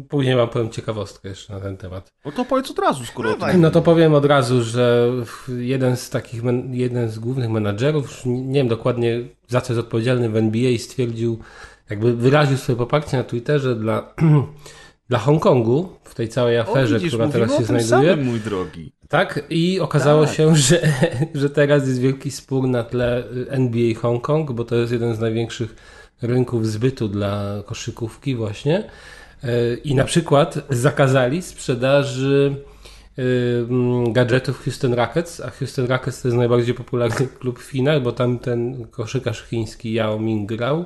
później 0.09 0.35
wam 0.35 0.49
powiem 0.49 0.69
ciekawostkę 0.69 1.29
jeszcze 1.29 1.53
na 1.53 1.59
ten 1.59 1.77
temat. 1.77 2.13
No 2.25 2.31
to 2.31 2.45
powiedz 2.45 2.71
od 2.71 2.79
razu, 2.79 3.05
skoro 3.05 3.29
o 3.29 3.33
Dawaj. 3.33 3.57
No 3.57 3.71
to 3.71 3.81
powiem 3.81 4.13
od 4.13 4.25
razu, 4.25 4.63
że 4.63 5.11
jeden 5.57 5.97
z 5.97 6.09
takich, 6.09 6.41
jeden 6.71 7.09
z 7.09 7.19
głównych 7.19 7.49
menadżerów, 7.49 8.21
nie 8.25 8.53
wiem 8.59 8.67
dokładnie 8.67 9.19
za 9.47 9.61
co 9.61 9.73
jest 9.73 9.85
odpowiedzialny 9.85 10.29
w 10.29 10.37
NBA, 10.37 10.77
stwierdził, 10.77 11.39
jakby 11.89 12.15
wyraził 12.15 12.57
swoje 12.57 12.77
poparcie 12.77 13.17
na 13.17 13.23
Twitterze 13.23 13.75
dla, 13.75 14.13
dla 15.09 15.19
Hongkongu 15.19 15.89
w 16.03 16.15
tej 16.15 16.29
całej 16.29 16.57
O, 16.59 16.61
aferze, 16.61 16.95
widzisz, 16.95 17.13
która 17.13 17.27
teraz 17.27 17.49
się 17.49 17.55
o 17.55 17.57
tym 17.57 17.81
znajduje. 17.81 18.11
Samym, 18.11 18.25
mój 18.25 18.39
drogi. 18.39 18.93
Tak, 19.13 19.43
i 19.49 19.79
okazało 19.79 20.25
Tak. 20.25 20.35
się, 20.35 20.55
że, 20.55 20.81
że 21.41 21.49
teraz 21.49 21.87
jest 21.87 21.99
wielki 21.99 22.31
spór 22.31 22.67
na 22.67 22.83
tle 22.83 23.23
NBA 23.49 23.99
Hongkong, 24.01 24.51
bo 24.51 24.63
to 24.63 24.75
jest 24.75 24.91
jeden 24.91 25.15
z 25.15 25.19
największych 25.19 25.75
rynków 26.21 26.67
zbytu 26.67 27.07
dla 27.07 27.63
koszykówki 27.65 28.35
właśnie. 28.35 28.89
E, 29.43 29.73
I 29.75 29.95
na 29.95 30.03
przykład 30.03 30.59
zakazali 30.69 31.41
sprzedaży 31.41 32.55
e, 33.17 33.23
gadżetów 34.11 34.63
Houston 34.63 34.93
Rockets, 34.93 35.41
a 35.41 35.49
Houston 35.49 35.85
Rockets 35.85 36.21
to 36.21 36.27
jest 36.27 36.37
najbardziej 36.37 36.73
popularny 36.73 37.27
klub 37.39 37.59
w 37.59 37.71
Chinach, 37.71 38.01
bo 38.01 38.11
tam 38.11 38.39
ten 38.39 38.87
koszykarz 38.87 39.43
chiński 39.43 39.93
Yao 39.93 40.19
Ming 40.19 40.49
grał. 40.49 40.85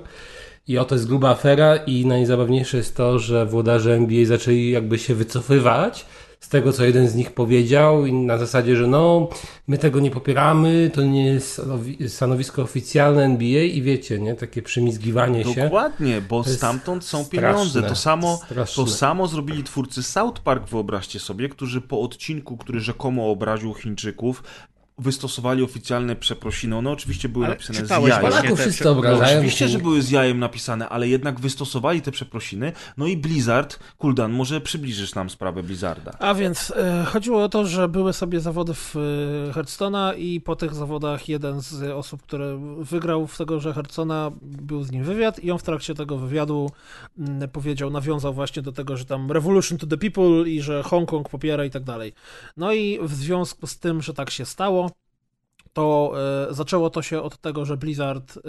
I 0.67 0.77
oto 0.77 0.95
jest 0.95 1.07
gruba 1.07 1.29
afera 1.29 1.75
i 1.75 2.05
najzabawniejsze 2.05 2.77
jest 2.77 2.97
to, 2.97 3.19
że 3.19 3.45
włodarze 3.45 3.93
NBA 3.93 4.25
zaczęli 4.25 4.71
jakby 4.71 4.99
się 4.99 5.15
wycofywać 5.15 6.05
z 6.47 6.49
tego, 6.49 6.73
co 6.73 6.85
jeden 6.85 7.07
z 7.07 7.15
nich 7.15 7.31
powiedział 7.31 8.05
i 8.05 8.13
na 8.13 8.37
zasadzie, 8.37 8.75
że 8.75 8.87
no, 8.87 9.29
my 9.67 9.77
tego 9.77 9.99
nie 9.99 10.11
popieramy, 10.11 10.91
to 10.93 11.01
nie 11.01 11.25
jest 11.25 11.59
stanowi- 11.59 12.09
stanowisko 12.09 12.61
oficjalne 12.61 13.23
NBA 13.23 13.63
i 13.63 13.81
wiecie, 13.81 14.19
nie, 14.19 14.35
takie 14.35 14.61
przymizgiwanie 14.61 15.43
się. 15.43 15.63
Dokładnie, 15.63 16.21
bo 16.29 16.43
stamtąd 16.43 17.03
są 17.03 17.23
straszne, 17.23 17.49
pieniądze. 17.49 17.83
To 17.83 17.95
samo, 17.95 18.39
straszne. 18.45 18.83
to 18.83 18.91
samo 18.91 19.27
zrobili 19.27 19.63
twórcy 19.63 20.03
South 20.03 20.39
Park, 20.39 20.69
wyobraźcie 20.69 21.19
sobie, 21.19 21.49
którzy 21.49 21.81
po 21.81 22.01
odcinku, 22.01 22.57
który 22.57 22.79
rzekomo 22.79 23.31
obraził 23.31 23.73
Chińczyków, 23.73 24.43
wystosowali 24.97 25.63
oficjalne 25.63 26.15
przeprosiny. 26.15 26.77
One 26.77 26.91
oczywiście 26.91 27.29
były 27.29 27.45
Ale 27.45 27.53
napisane 27.53 27.85
z 27.85 27.89
jajem. 27.89 28.21
Polaków 28.21 28.49
te 28.49 28.55
wszyscy 28.55 28.79
prze- 28.79 28.83
No, 28.85 28.91
obrażają. 28.91 29.37
oczywiście, 29.37 29.67
że 29.67 29.79
były 29.79 30.01
z 30.01 30.09
jajem 30.11 30.39
napisane, 30.39 30.89
ale 30.89 31.07
jednak 31.07 31.39
wystosowali 31.39 32.01
te 32.01 32.11
przeprosiny. 32.11 32.71
No 32.97 33.07
i 33.07 33.17
Blizzard, 33.17 33.79
Kuldan, 33.97 34.31
może 34.31 34.61
przybliżysz 34.61 35.15
nam 35.15 35.29
sprawę 35.29 35.63
Blizzarda. 35.63 36.11
A 36.19 36.33
więc 36.33 36.73
e, 36.75 37.05
chodziło 37.05 37.43
o 37.43 37.49
to, 37.49 37.65
że 37.65 37.87
były 37.87 38.13
sobie 38.13 38.39
zawody 38.39 38.73
w 38.73 38.95
e, 38.95 39.51
Hearthstone'a 39.53 40.17
i 40.17 40.41
po 40.41 40.55
tych 40.55 40.73
zawodach 40.73 41.29
jeden 41.29 41.61
z 41.61 41.83
osób, 41.83 42.23
który 42.23 42.57
wygrał 42.79 43.27
w 43.27 43.37
tego, 43.37 43.59
że 43.59 43.71
Hearthstone'a 43.71 44.31
był 44.41 44.83
z 44.83 44.91
nim 44.91 45.03
wywiad 45.03 45.39
i 45.39 45.51
on 45.51 45.57
w 45.59 45.63
trakcie 45.63 45.93
tego 45.95 46.17
wywiadu 46.17 46.71
mm, 47.19 47.49
powiedział, 47.49 47.89
nawiązał 47.89 48.33
właśnie 48.33 48.61
do 48.61 48.71
tego, 48.71 48.97
że 48.97 49.05
tam 49.05 49.31
revolution 49.31 49.77
to 49.77 49.87
the 49.87 49.97
people 49.97 50.49
i 50.49 50.61
że 50.61 50.83
Hongkong 50.83 51.29
popiera 51.29 51.65
i 51.65 51.69
tak 51.69 51.83
dalej. 51.83 52.13
No 52.57 52.73
i 52.73 52.99
w 53.01 53.13
związku 53.13 53.67
z 53.67 53.77
tym, 53.79 54.01
że 54.01 54.13
tak 54.13 54.29
się 54.29 54.45
stało, 54.45 54.86
to 55.77 56.13
e, 56.49 56.53
zaczęło 56.53 56.89
to 56.89 57.01
się 57.01 57.21
od 57.21 57.37
tego, 57.37 57.65
że 57.65 57.77
Blizzard 57.77 58.37
e, 58.37 58.41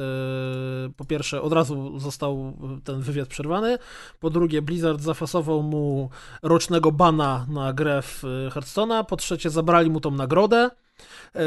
po 0.97 1.05
pierwsze 1.05 1.43
od 1.43 1.53
razu 1.53 1.99
został 1.99 2.57
ten 2.85 3.01
wywiad 3.01 3.29
przerwany, 3.29 3.79
po 4.21 4.31
drugie 4.31 4.63
Blizzard 4.63 5.01
zafasował 5.01 5.63
mu 5.63 6.11
rocznego 6.43 6.93
bana 6.93 7.47
na 7.49 7.73
grę 7.73 8.03
w 8.03 8.25
e, 8.25 8.51
Hearthstone'a, 8.51 9.05
po 9.05 9.17
trzecie 9.17 9.51
zabrali 9.51 9.91
mu 9.91 10.01
tą 10.01 10.11
nagrodę, 10.11 10.57
e, 10.57 10.71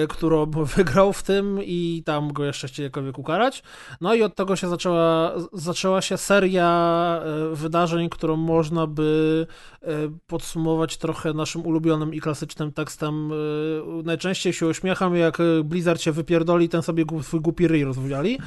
którą 0.09 0.45
wygrał 0.75 1.13
w 1.13 1.23
tym 1.23 1.59
i 1.63 2.03
tam 2.05 2.33
go 2.33 2.45
jeszcze 2.45 2.67
chcieli 2.67 2.83
jakkolwiek 2.83 3.19
ukarać. 3.19 3.63
No 4.01 4.13
i 4.13 4.23
od 4.23 4.35
tego 4.35 4.55
się 4.55 4.67
zaczęła, 4.67 5.33
zaczęła 5.53 6.01
się 6.01 6.17
seria 6.17 7.21
e, 7.23 7.55
wydarzeń, 7.55 8.09
którą 8.09 8.35
można 8.35 8.87
by 8.87 9.47
e, 9.81 9.87
podsumować 10.27 10.97
trochę 10.97 11.33
naszym 11.33 11.65
ulubionym 11.65 12.13
i 12.13 12.21
klasycznym 12.21 12.71
tekstem. 12.71 13.31
E, 13.31 14.03
Najczęściej 14.03 14.53
się 14.53 14.67
uśmiecham, 14.67 15.15
jak 15.15 15.39
e, 15.39 15.63
Blizzard 15.63 16.01
się 16.01 16.11
wypierdoli, 16.11 16.69
ten 16.69 16.81
sobie 16.81 17.05
swój 17.21 17.41
głupi 17.41 17.67
ryj 17.67 17.83
rozwijali, 17.83 18.39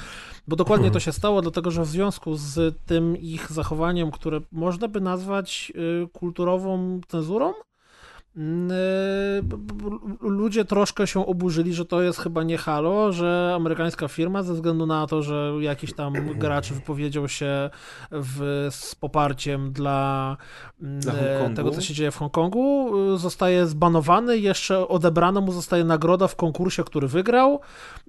bo 0.48 0.56
dokładnie 0.56 0.90
to 0.90 1.00
się 1.00 1.12
stało, 1.12 1.42
dlatego 1.42 1.70
że 1.70 1.82
w 1.82 1.86
związku 1.86 2.36
z 2.36 2.76
tym 2.86 3.16
ich 3.16 3.52
zachowaniem, 3.52 4.10
które 4.10 4.40
można 4.52 4.88
by 4.88 5.00
nazwać 5.00 5.72
e, 5.74 6.06
kulturową 6.06 7.00
cenzurą, 7.08 7.50
e, 7.50 7.73
Ludzie 10.20 10.64
troszkę 10.64 11.06
się 11.06 11.26
oburzyli, 11.26 11.74
że 11.74 11.84
to 11.84 12.02
jest 12.02 12.18
chyba 12.18 12.42
nie 12.42 12.58
halo, 12.58 13.12
że 13.12 13.52
amerykańska 13.56 14.08
firma 14.08 14.42
ze 14.42 14.54
względu 14.54 14.86
na 14.86 15.06
to, 15.06 15.22
że 15.22 15.52
jakiś 15.60 15.94
tam 15.94 16.12
gracz 16.38 16.72
wypowiedział 16.72 17.28
się 17.28 17.70
w, 18.10 18.66
z 18.70 18.94
poparciem 18.94 19.72
dla, 19.72 20.36
mm, 20.82 21.00
Dla 21.00 21.12
tego, 21.56 21.70
co 21.70 21.80
się 21.80 21.94
dzieje 21.94 22.10
w 22.10 22.16
Hongkongu, 22.16 22.92
y, 23.14 23.18
zostaje 23.18 23.66
zbanowany, 23.66 24.38
jeszcze 24.38 24.88
odebrana 24.88 25.40
mu 25.40 25.52
zostaje 25.52 25.84
nagroda 25.84 26.28
w 26.28 26.36
konkursie, 26.36 26.84
który 26.84 27.08
wygrał. 27.08 27.60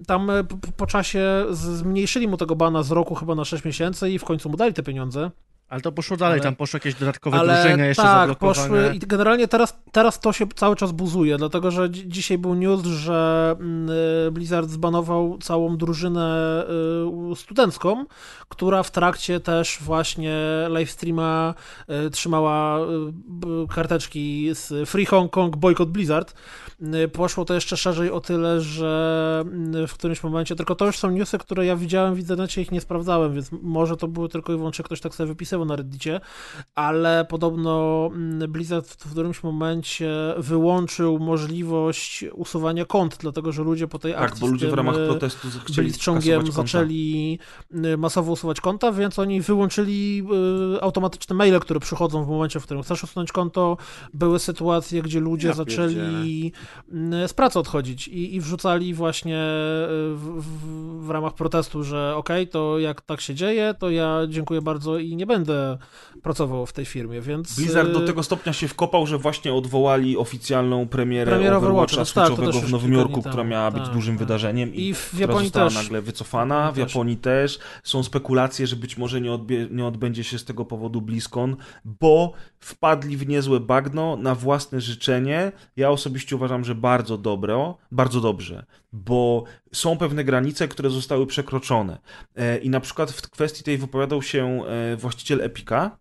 Tam 0.06 0.30
e, 0.30 0.44
po, 0.44 0.56
po 0.76 0.86
czasie 0.86 1.44
zmniejszyli 1.50 2.28
mu 2.28 2.36
tego 2.36 2.56
bana 2.56 2.82
z 2.82 2.90
roku 2.90 3.14
chyba 3.14 3.34
na 3.34 3.44
6 3.44 3.64
miesięcy 3.64 4.10
i 4.10 4.18
w 4.18 4.24
końcu 4.24 4.50
mu 4.50 4.56
dali 4.56 4.74
te 4.74 4.82
pieniądze. 4.82 5.30
Ale 5.68 5.80
to 5.80 5.92
poszło 5.92 6.16
dalej, 6.16 6.34
Ale- 6.34 6.42
tam 6.42 6.56
poszły 6.56 6.76
jakieś 6.76 6.94
dodatkowe 6.94 7.36
Ale 7.38 7.54
drużenia 7.54 7.86
jeszcze 7.86 8.02
tak, 8.02 8.12
zablokowane. 8.20 8.54
poszły 8.60 8.94
i 8.94 8.98
generalnie 8.98 9.48
teraz, 9.48 9.78
teraz 9.92 10.20
to 10.20 10.32
się 10.32 10.46
cały 10.54 10.76
czas 10.76 10.92
buzuje, 10.92 11.36
dlatego 11.38 11.70
że 11.70 11.88
dzi- 11.90 12.08
dzisiaj 12.08 12.38
był 12.38 12.54
news, 12.54 12.84
że 12.84 13.56
mm, 13.60 13.90
y, 14.28 14.30
Blizzard 14.32 14.68
zbanował 14.70 15.38
całą 15.38 15.76
drużynę 15.76 16.64
y, 17.32 17.36
studencką, 17.36 18.04
która 18.48 18.82
w 18.82 18.90
trakcie 18.90 19.40
też 19.40 19.78
właśnie 19.80 20.36
livestreama 20.68 21.54
y, 22.06 22.10
trzymała 22.10 22.78
karteczki 23.74 24.50
z 24.54 24.88
Free 24.88 25.06
Hong 25.06 25.30
Kong 25.32 25.56
Boycott 25.56 25.90
Blizzard. 25.90 26.34
Poszło 27.12 27.44
to 27.44 27.54
jeszcze 27.54 27.76
szerzej 27.76 28.10
o 28.10 28.20
tyle, 28.20 28.60
że 28.60 29.44
w 29.88 29.94
którymś 29.94 30.22
momencie, 30.22 30.56
tylko 30.56 30.74
to 30.74 30.86
już 30.86 30.98
są 30.98 31.10
newsy, 31.10 31.38
które 31.38 31.66
ja 31.66 31.76
widziałem 31.76 32.14
w 32.14 32.18
internecie, 32.18 32.62
ich 32.62 32.72
nie 32.72 32.80
sprawdzałem, 32.80 33.34
więc 33.34 33.50
może 33.62 33.96
to 33.96 34.08
były 34.08 34.28
tylko 34.28 34.52
i 34.52 34.56
wyłącznie 34.56 34.84
ktoś 34.84 35.00
tak 35.00 35.14
sobie 35.14 35.34
na 35.64 35.76
Reddicie, 35.76 36.20
ale 36.74 37.26
podobno 37.28 38.06
mm, 38.12 38.52
Blizzard 38.52 38.88
w 38.88 39.10
którymś 39.10 39.42
momencie 39.42 40.10
wyłączył 40.36 41.18
możliwość 41.18 42.24
usuwania 42.34 42.84
kont, 42.84 43.16
dlatego 43.20 43.52
że 43.52 43.62
ludzie 43.62 43.88
po 43.88 43.98
tej 43.98 44.12
Tak, 44.12 44.22
akcji 44.22 44.40
bo 44.40 44.46
z 44.46 44.50
ludzie 44.50 44.68
w 44.68 44.74
ramach 44.74 44.96
y, 44.96 45.06
protestu 45.06 45.48
chcieli 45.64 45.88
Blitzchongiem 45.88 46.52
zaczęli 46.52 47.38
y, 47.74 47.96
masowo 47.96 48.32
usuwać 48.32 48.60
konta, 48.60 48.92
więc 48.92 49.18
oni 49.18 49.40
wyłączyli 49.40 50.26
y, 50.76 50.82
automatyczne 50.82 51.36
maile, 51.36 51.60
które 51.60 51.80
przychodzą 51.80 52.24
w 52.24 52.28
momencie, 52.28 52.60
w 52.60 52.64
którym 52.64 52.82
chcesz 52.82 53.04
usunąć 53.04 53.32
konto. 53.32 53.76
Były 54.14 54.38
sytuacje, 54.38 55.02
gdzie 55.02 55.20
ludzie 55.20 55.48
Ja 55.48 55.54
zaczęli 55.54 56.52
z 57.26 57.32
pracy 57.32 57.58
odchodzić 57.58 58.08
i, 58.08 58.34
i 58.34 58.40
wrzucali 58.40 58.94
właśnie 58.94 59.38
w, 60.14 60.40
w, 60.40 61.06
w 61.06 61.10
ramach 61.10 61.34
protestu, 61.34 61.82
że 61.82 62.16
okej, 62.16 62.48
to 62.48 62.78
jak 62.78 63.00
tak 63.00 63.20
się 63.20 63.34
dzieje, 63.34 63.74
to 63.78 63.90
ja 63.90 64.20
dziękuję 64.28 64.62
bardzo 64.62 64.98
i 64.98 65.16
nie 65.16 65.26
będę 65.26 65.45
będę 65.46 65.78
pracował 66.22 66.66
w 66.66 66.72
tej 66.72 66.84
firmie, 66.84 67.20
więc... 67.20 67.56
Blizzard 67.56 67.90
do 67.92 68.02
y, 68.02 68.06
tego 68.06 68.22
stopnia 68.22 68.52
się 68.52 68.68
wkopał, 68.68 69.06
że 69.06 69.18
właśnie 69.18 69.54
odwołali 69.54 70.16
oficjalną 70.16 70.88
premierę 70.88 71.30
Premierę 71.32 71.56
Overwatcha 71.56 72.02
Overwatcha, 72.02 72.52
tak, 72.52 72.64
w 72.64 72.70
Nowym 72.72 72.92
Jorku, 72.92 73.22
która 73.22 73.44
miała 73.44 73.70
być 73.70 73.84
Tak, 73.84 73.94
dużym 73.94 74.14
tak. 74.14 74.18
wydarzeniem 74.18 74.74
I 74.74 74.94
w 74.94 75.06
która 75.06 75.20
Japonii 75.20 75.44
została 75.46 75.68
też. 75.68 75.74
nagle 75.74 76.02
wycofana. 76.02 76.72
W 76.72 76.76
Japonii 76.76 76.86
też. 76.86 76.94
Japonii 76.94 77.16
też. 77.16 77.58
Są 77.84 78.02
spekulacje, 78.02 78.66
że 78.66 78.76
być 78.76 78.96
może 78.96 79.20
nie, 79.20 79.30
odbie- 79.30 79.70
nie 79.70 79.86
odbędzie 79.86 80.24
się 80.24 80.38
z 80.38 80.44
tego 80.44 80.64
powodu 80.64 81.00
BlizzCon, 81.00 81.56
bo 81.84 82.32
wpadli 82.60 83.16
w 83.16 83.28
niezłe 83.28 83.60
bagno 83.60 84.16
na 84.16 84.34
własne 84.34 84.80
życzenie. 84.80 85.52
Ja 85.76 85.90
osobiście 85.90 86.36
uważam, 86.36 86.64
że 86.64 86.74
bardzo 86.74 87.18
dobre, 87.18 87.74
bardzo 87.92 88.20
dobrze, 88.20 88.64
bo 88.96 89.44
są 89.72 89.98
pewne 89.98 90.24
granice, 90.24 90.68
które 90.68 90.90
zostały 90.90 91.26
przekroczone. 91.26 91.98
E, 92.36 92.58
I 92.58 92.70
na 92.70 92.80
przykład 92.80 93.10
w 93.10 93.30
kwestii 93.30 93.64
tej 93.64 93.78
wypowiadał 93.78 94.22
się 94.22 94.62
e, 94.66 94.96
właściciel 94.96 95.40
Epika, 95.40 95.98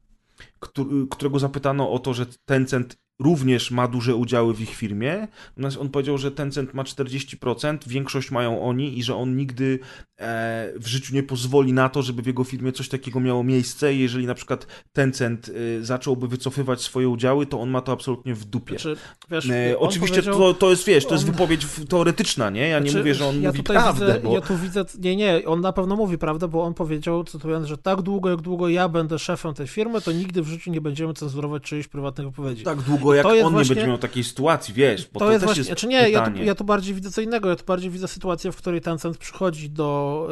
któ- 0.60 1.08
którego 1.08 1.40
zapytano 1.40 1.92
o 1.92 2.00
to, 2.00 2.14
że 2.14 2.26
Tencent 2.46 2.98
również 3.20 3.72
ma 3.72 3.88
duże 3.88 4.16
udziały 4.16 4.54
w 4.54 4.62
ich 4.62 4.76
firmie. 4.76 5.28
Natomiast 5.50 5.78
on 5.78 5.90
powiedział, 5.90 6.18
że 6.18 6.32
Tencent 6.32 6.74
ma 6.74 6.84
40%, 6.84 7.78
większość 7.88 8.32
mają 8.32 8.62
oni 8.62 8.98
i 9.00 9.04
że 9.04 9.16
on 9.16 9.36
nigdy 9.38 9.80
e, 10.20 10.72
w 10.76 10.88
życiu 10.88 11.16
nie 11.16 11.24
pozwoli 11.24 11.74
na 11.74 11.90
to, 11.90 12.02
żeby 12.02 12.22
w 12.22 12.26
jego 12.28 12.44
firmie 12.44 12.72
coś 12.72 12.90
takiego 12.90 13.20
miało 13.20 13.44
miejsce. 13.44 13.94
Jeżeli 13.94 14.26
na 14.26 14.34
przykład 14.34 14.68
Tencent 14.94 15.50
e, 15.80 15.84
zacząłby 15.86 16.28
wycofywać 16.28 16.82
swoje 16.82 17.10
udziały, 17.10 17.46
to 17.46 17.62
on 17.62 17.70
ma 17.70 17.82
to 17.82 17.92
absolutnie 17.92 18.36
w 18.36 18.46
dupie. 18.46 18.80
Znaczy, 18.80 18.98
wiesz, 19.32 19.50
E, 19.50 19.80
oczywiście 19.80 20.24
to, 20.24 20.54
to 20.54 20.70
jest, 20.70 20.86
wiesz, 20.86 21.06
to 21.06 21.14
jest 21.14 21.26
on- 21.26 21.32
wypowiedź 21.32 21.66
teoretyczna, 21.90 22.50
nie? 22.50 22.68
Ja 22.68 22.80
nie 22.80 22.90
Znaczy, 22.90 22.98
mówię, 22.98 23.16
że 23.16 23.26
on 23.28 23.42
ja 23.42 23.50
mówi 23.50 23.64
prawdę, 23.64 24.06
widzę, 24.06 24.20
bo... 24.20 24.34
Ja 24.34 24.42
tu 24.42 24.58
widzę, 24.58 24.86
nie, 25.00 25.16
nie, 25.16 25.42
on 25.46 25.62
na 25.62 25.74
pewno 25.74 25.96
mówi 25.96 26.18
prawdę, 26.18 26.48
bo 26.48 26.64
on 26.64 26.74
powiedział, 26.74 27.24
cytując, 27.24 27.68
że 27.68 27.78
tak 27.78 28.02
długo, 28.02 28.30
jak 28.30 28.42
długo 28.42 28.70
ja 28.70 28.90
będę 28.90 29.20
szefem 29.20 29.54
tej 29.54 29.68
firmy, 29.68 30.02
to 30.02 30.12
nigdy 30.12 30.42
w 30.42 30.48
życiu 30.48 30.72
nie 30.72 30.82
będziemy 30.82 31.14
cenzurować 31.14 31.64
czyichś 31.64 31.88
prywatnych 31.88 32.28
wypowiedzi. 32.28 32.64
Tak 32.64 32.82
długo, 32.82 33.05
jak 33.14 33.24
to 33.24 33.30
on 33.30 33.36
jest 33.36 33.46
nie 33.46 33.52
właśnie- 33.52 33.76
będzie 33.76 33.88
miał 33.88 33.98
takiej 33.98 34.24
sytuacji, 34.24 34.74
wiesz, 34.74 35.08
bo 35.14 35.20
to, 35.20 35.26
to, 35.26 35.32
jest 35.32 35.42
też 35.42 35.48
właśnie, 35.48 35.60
jest 35.60 35.70
znaczy 35.70 35.88
nie, 35.88 36.10
ja 36.10 36.32
tu, 36.32 36.44
ja 36.44 36.56
tu 36.56 36.64
bardziej 36.64 36.96
widzę 36.96 37.12
co 37.12 37.22
innego, 37.22 37.50
ja 37.50 37.56
tu 37.56 37.66
bardziej 37.66 37.92
widzę 37.92 38.08
sytuację, 38.08 38.52
w 38.52 38.58
której 38.58 38.82
Tencent 38.82 39.18
przychodzi 39.18 39.70
do 39.70 40.28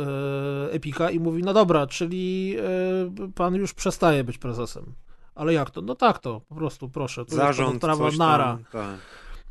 e, 0.70 0.74
Epika 0.74 1.10
i 1.10 1.20
mówi, 1.20 1.44
no 1.44 1.54
dobra, 1.54 1.88
czyli 1.88 2.56
e, 3.28 3.32
pan 3.36 3.56
już 3.56 3.74
przestaje 3.74 4.24
być 4.24 4.38
prezesem. 4.38 4.94
Ale 5.36 5.54
jak 5.54 5.72
to? 5.72 5.82
No 5.82 5.96
tak 5.96 6.20
to, 6.20 6.42
po 6.50 6.56
prostu, 6.56 6.90
proszę. 6.90 7.26
To 7.26 7.36
Zarząd, 7.36 7.84
jest 7.84 8.18
nara. 8.18 8.46
tam, 8.46 8.66
tak. 8.72 9.00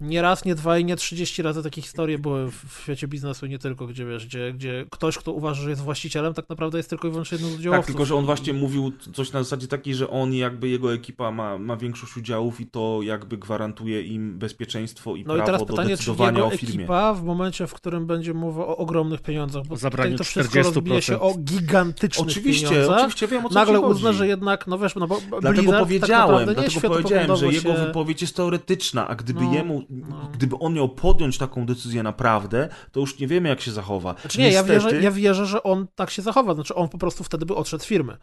Nie 0.02 0.22
raz, 0.22 0.44
nie 0.44 0.54
dwa 0.54 0.78
i 0.78 0.84
nie 0.84 0.96
trzydzieści 0.96 1.42
razy 1.42 1.62
takie 1.62 1.82
historie 1.82 2.18
były 2.18 2.50
w, 2.50 2.54
w 2.78 2.82
świecie 2.82 3.08
biznesu, 3.08 3.46
nie 3.46 3.58
tylko, 3.58 3.86
gdzie 3.86 4.06
wiesz, 4.06 4.26
gdzie, 4.26 4.52
gdzie 4.52 4.86
ktoś, 4.90 5.18
kto 5.18 5.32
uważa, 5.32 5.62
że 5.62 5.70
jest 5.70 5.82
właścicielem, 5.82 6.34
tak 6.34 6.48
naprawdę 6.48 6.78
jest 6.78 6.90
tylko 6.90 7.08
i 7.08 7.10
wyłącznie 7.10 7.34
jednym 7.36 7.50
z 7.50 7.54
Tak, 7.54 7.60
udziałowców. 7.60 7.86
tylko 7.86 8.04
że 8.04 8.14
on 8.16 8.24
właśnie 8.26 8.52
mówił 8.52 8.92
coś 9.12 9.32
na 9.32 9.42
zasadzie 9.42 9.68
takiej, 9.68 9.94
że 9.94 10.10
on 10.10 10.32
i 10.34 10.38
jakby 10.38 10.68
jego 10.68 10.94
ekipa 10.94 11.30
ma, 11.30 11.58
ma 11.58 11.76
większość 11.76 12.16
udziałów 12.16 12.60
i 12.60 12.66
to 12.66 12.98
jakby 13.02 13.38
gwarantuje 13.38 14.02
im 14.02 14.38
bezpieczeństwo 14.38 15.16
i 15.16 15.24
No 15.24 15.34
i 15.34 15.36
prawo 15.36 15.46
teraz 15.46 15.60
do 15.60 15.66
pytanie, 15.66 15.88
czy 15.88 15.96
decydowania 15.96 16.38
jego 16.38 16.46
o 16.46 16.50
firmie. 16.50 16.74
ekipa 16.74 17.14
w 17.14 17.24
momencie, 17.24 17.66
w 17.66 17.74
którym 17.74 18.06
będzie 18.06 18.34
mowa 18.34 18.66
o 18.66 18.76
ogromnych 18.76 19.20
pieniądzach, 19.22 19.66
bo 19.66 19.76
tutaj 19.76 20.16
to 20.16 20.24
wszystko 20.24 20.58
40%. 20.58 20.62
rozbija 20.64 21.00
się 21.00 21.20
o 21.20 21.34
gigantycznych 21.38 22.28
Oczywiście, 22.28 22.68
pieniądzach, 22.68 22.96
oczywiście 22.98 23.28
wiem 23.28 23.46
o 23.46 23.48
co 23.48 23.54
nagle 23.54 23.80
uzna, 23.80 24.12
że 24.12 24.26
jednak, 24.28 24.66
no 24.66 24.78
wiesz, 24.78 24.94
no 24.94 25.06
bo 25.06 25.18
Dlatego 25.40 25.52
Blizzard 25.62 25.78
powiedziałem, 25.84 26.10
tak 26.10 26.28
naprawdę 26.30 26.62
nie 26.62 26.68
dlatego 26.68 26.94
powiedziałem, 26.94 27.36
że 27.36 27.46
jego 27.46 27.74
wypowiedź 27.74 28.22
jest 28.22 28.36
teoretyczna, 28.36 29.08
a 29.08 29.14
gdyby 29.14 29.42
No, 29.42 29.54
jemu, 29.54 29.82
no. 29.93 30.31
gdyby 30.32 30.59
on 30.59 30.74
miał 30.74 30.89
podjąć 30.89 31.39
taką 31.39 31.66
decyzję 31.66 32.02
naprawdę, 32.02 32.69
to 32.93 33.01
już 33.01 33.19
nie 33.19 33.27
wiemy 33.27 33.48
jak 33.48 33.60
się 33.60 33.73
zachowa. 33.73 34.14
Znaczy 34.20 34.39
nie, 34.39 34.51
ja 34.51 34.62
Niestety- 34.62 34.73
wierzę, 34.73 35.02
ja 35.02 35.10
wierzę, 35.10 35.47
że 35.47 35.62
on 35.62 35.86
tak 35.94 36.10
się 36.10 36.23
zachowa, 36.23 36.55
znaczy 36.55 36.74
on 36.74 36.89
po 36.89 36.98
prostu 36.98 37.24
wtedy 37.24 37.47
by 37.47 37.55
odszedł 37.55 37.85
z 37.85 37.86
firmy. 37.86 38.16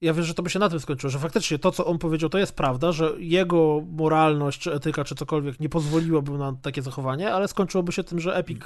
Ja 0.00 0.14
wierzę, 0.14 0.28
że 0.28 0.34
to 0.34 0.42
by 0.42 0.50
się 0.50 0.58
na 0.58 0.68
tym 0.68 0.80
skończyło, 0.80 1.10
że 1.10 1.18
faktycznie 1.18 1.58
to, 1.58 1.72
co 1.72 1.86
on 1.86 1.98
powiedział, 1.98 2.30
to 2.30 2.38
jest 2.38 2.56
prawda, 2.56 2.92
że 2.92 3.12
jego 3.18 3.82
moralność, 3.88 4.60
czy 4.60 4.72
etyka, 4.72 5.04
czy 5.04 5.14
cokolwiek 5.14 5.60
nie 5.60 5.68
pozwoliłoby 5.68 6.32
na 6.32 6.52
takie 6.62 6.82
zachowanie, 6.82 7.32
ale 7.32 7.48
skończyłoby 7.48 7.92
się 7.92 8.04
tym, 8.04 8.20
że 8.20 8.36
Epic 8.36 8.60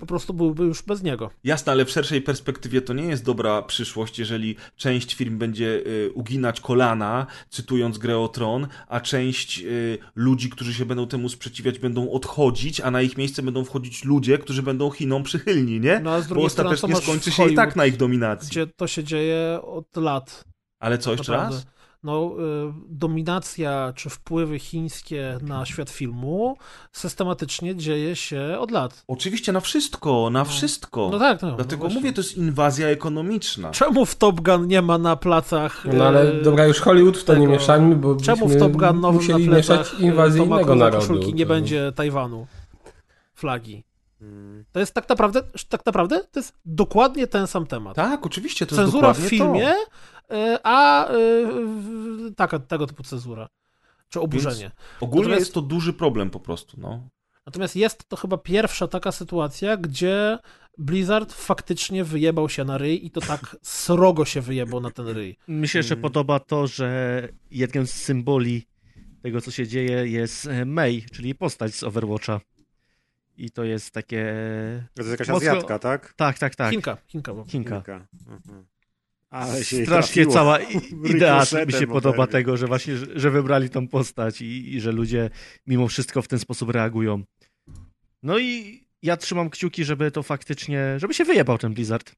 po 0.00 0.06
prostu 0.06 0.34
byłby 0.34 0.64
już 0.64 0.82
bez 0.82 1.02
niego. 1.02 1.30
Jasne, 1.44 1.72
ale 1.72 1.84
w 1.84 1.90
szerszej 1.90 2.22
perspektywie 2.22 2.82
to 2.82 2.92
nie 2.92 3.02
jest 3.02 3.24
dobra 3.24 3.62
przyszłość, 3.62 4.18
jeżeli 4.18 4.56
część 4.76 5.14
firm 5.14 5.38
będzie 5.38 5.66
y, 5.66 6.12
uginać 6.14 6.60
kolana, 6.60 7.26
cytując 7.50 7.98
grę 7.98 8.18
o 8.18 8.28
Tron, 8.28 8.66
a 8.88 9.00
część 9.00 9.62
y, 9.64 9.98
ludzi, 10.14 10.50
którzy 10.50 10.74
się 10.74 10.86
będą 10.86 11.06
temu 11.06 11.28
sprzeciwiać, 11.28 11.78
będą 11.78 12.10
odchodzić, 12.10 12.80
a 12.80 12.90
na 12.90 13.02
ich 13.02 13.16
miejsce 13.16 13.42
będą 13.42 13.64
wchodzić 13.64 14.04
ludzie, 14.04 14.38
którzy 14.38 14.62
będą 14.62 14.90
Chinom 14.90 15.22
przychylni, 15.22 15.80
nie? 15.80 16.00
No 16.00 16.10
a 16.10 16.20
z 16.20 16.28
Bo 16.28 16.34
drugiej 16.34 16.50
strony 16.50 16.70
to 16.70 16.74
ostatecznie 16.74 16.94
masz 16.94 17.04
skończy 17.04 17.30
się 17.30 17.52
i 17.52 17.54
tak 17.54 17.76
na 17.76 17.86
ich 17.86 17.96
dominacji. 17.96 18.48
Gdzie 18.48 18.66
to 18.66 18.86
się 18.86 19.04
dzieje 19.04 19.60
od 19.62 19.96
lat. 19.96 20.55
Ale 20.80 20.98
co, 20.98 21.10
jeszcze 21.12 21.32
Naprawdę. 21.32 21.56
raz? 21.56 21.66
No, 22.02 22.32
y, 22.38 22.72
dominacja 22.88 23.92
czy 23.96 24.10
wpływy 24.10 24.58
chińskie 24.58 25.38
na 25.42 25.66
świat 25.66 25.90
filmu 25.90 26.56
systematycznie 26.92 27.76
dzieje 27.76 28.16
się 28.16 28.56
od 28.60 28.70
lat. 28.70 29.04
Oczywiście 29.08 29.52
na 29.52 29.60
wszystko, 29.60 30.30
na 30.30 30.44
wszystko. 30.44 31.08
No 31.12 31.18
tak, 31.18 31.42
no. 31.42 31.56
Dlatego 31.56 31.88
no 31.88 31.94
mówię, 31.94 32.12
to 32.12 32.20
jest 32.20 32.36
inwazja 32.36 32.88
ekonomiczna. 32.88 33.70
Czemu 33.70 34.06
w 34.06 34.14
Top 34.16 34.40
Gun 34.40 34.66
nie 34.66 34.82
ma 34.82 34.98
na 34.98 35.16
placach... 35.16 35.84
No 35.92 36.04
ale 36.04 36.32
e, 36.32 36.42
dobra, 36.42 36.66
już 36.66 36.80
Hollywood 36.80 37.18
w 37.18 37.24
to 37.24 37.34
nie 37.34 37.46
mieszajmy, 37.48 37.96
bo 37.96 38.16
Czemu 38.16 38.48
w 38.48 38.58
Top 38.58 38.72
Gun 38.72 39.00
nowym 39.00 39.14
musieli 39.20 39.48
na 39.48 39.56
mieszać 39.56 39.80
plecach 39.88 40.00
inwazję 40.00 40.42
Toma 40.42 40.56
innego 40.56 40.74
narodu. 40.74 40.96
koszulki 40.98 41.34
nie 41.34 41.44
To- 41.46 41.48
będzie 41.48 41.92
Tajwanu? 41.92 42.46
Flagi. 43.34 43.84
To 44.72 44.80
jest 44.80 44.94
tak 44.94 45.08
naprawdę, 45.08 45.42
tak 45.68 45.86
naprawdę 45.86 46.20
to 46.30 46.40
jest 46.40 46.54
dokładnie 46.64 47.26
ten 47.26 47.46
sam 47.46 47.66
temat. 47.66 47.96
Tak, 47.96 48.26
oczywiście, 48.26 48.66
to 48.66 48.74
jest 48.74 48.82
cenzura 48.84 49.12
w 49.14 49.18
filmie, 49.18 49.74
To. 50.28 50.34
e, 50.36 50.58
a 50.62 51.06
e, 51.08 51.12
w- 51.46 52.34
taka, 52.36 52.58
tego 52.58 52.86
typu 52.86 53.02
cenzura. 53.02 53.48
Czy 54.08 54.20
oburzenie. 54.20 54.70
Ogólnie 55.00 55.22
Natomiast- 55.28 55.40
jest 55.40 55.54
to 55.54 55.62
duży 55.62 55.92
problem 55.92 56.30
po 56.30 56.40
prostu, 56.40 56.80
no. 56.80 57.08
Natomiast 57.46 57.76
jest 57.76 58.08
to 58.08 58.16
chyba 58.16 58.38
pierwsza 58.38 58.88
taka 58.88 59.12
sytuacja, 59.12 59.76
gdzie 59.76 60.38
Blizzard 60.78 61.32
faktycznie 61.32 62.04
wyjebał 62.04 62.48
się 62.48 62.64
na 62.64 62.78
ryj 62.78 63.06
i 63.06 63.10
to 63.10 63.20
tak 63.20 63.56
srogo 63.62 64.24
się 64.24 64.40
wyjebał 64.40 64.80
na 64.80 64.90
ten 64.90 65.08
ryj. 65.08 65.36
Mi 65.48 65.68
się 65.68 65.78
jeszcze 65.78 65.94
Mm. 65.94 66.02
podoba 66.02 66.40
to, 66.40 66.66
że 66.66 67.28
jednym 67.50 67.86
z 67.86 67.92
symboli 67.92 68.66
tego, 69.22 69.40
co 69.40 69.50
się 69.50 69.66
dzieje, 69.68 70.06
jest 70.08 70.46
e, 70.46 70.64
Mei, 70.64 71.02
czyli 71.12 71.34
postać 71.34 71.74
z 71.74 71.82
Overwatcha. 71.82 72.40
I 73.36 73.50
to 73.50 73.64
jest 73.64 73.90
takie. 73.90 74.24
To 74.94 75.02
jest 75.02 75.10
jakaś 75.10 75.28
Mocno- 75.28 75.36
Azjatka, 75.36 75.78
tak? 75.78 76.12
Tak, 76.12 76.38
tak, 76.38 76.54
tak. 76.54 76.70
Chinka, 76.70 76.96
Chinka. 77.06 77.34
Bo. 77.34 77.44
Chinka. 77.44 77.76
Kilka. 77.76 78.06
Mhm. 78.28 78.66
Ale 79.30 79.64
się 79.64 79.82
Strasznie 79.84 80.26
cała 80.26 80.58
idea 81.14 81.44
mi 81.66 81.72
się 81.72 81.86
podoba 81.86 82.26
tego, 82.26 82.56
że 82.56 82.66
właśnie, 82.66 82.96
że, 82.96 83.06
że 83.14 83.30
wybrali 83.30 83.70
tą 83.70 83.88
postać 83.88 84.40
i, 84.40 84.74
i 84.74 84.80
że 84.80 84.92
ludzie 84.92 85.30
mimo 85.66 85.88
wszystko 85.88 86.22
w 86.22 86.28
ten 86.28 86.38
sposób 86.38 86.70
reagują. 86.70 87.22
No 88.22 88.38
i 88.38 88.80
ja 89.02 89.16
trzymam 89.16 89.50
kciuki, 89.50 89.84
żeby 89.84 90.10
to 90.10 90.22
faktycznie, 90.22 90.94
żeby 90.98 91.14
się 91.14 91.24
wyjebał 91.24 91.58
ten 91.58 91.74
Blizzard. 91.74 92.14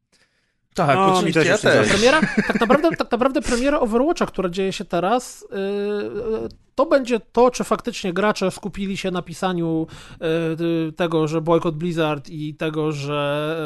Tak, 0.75 0.97
No, 0.97 1.15
oczywiście, 1.15 1.45
ja 1.45 1.59
też. 1.59 1.89
Premiera, 1.89 2.21
tak 2.47 2.61
naprawdę, 2.61 2.91
tak 2.97 3.11
naprawdę 3.13 3.43
premiera 3.43 3.81
Overwatcha, 3.81 4.27
która 4.27 4.49
dzieje 4.49 4.73
się 4.73 4.85
teraz, 4.85 5.47
yy, 5.51 6.49
to 6.75 6.87
będzie 6.87 7.21
to, 7.21 7.51
czy 7.51 7.65
faktycznie 7.65 8.13
gracze 8.13 8.51
skupili 8.51 8.97
się 8.97 9.11
na 9.11 9.23
pisaniu 9.23 9.87
yy, 10.21 10.93
tego, 10.93 11.29
że 11.29 11.41
bojkot 11.41 11.77
Blizzard 11.77 12.29
i 12.29 12.55
tego, 12.55 12.93
że 12.93 13.57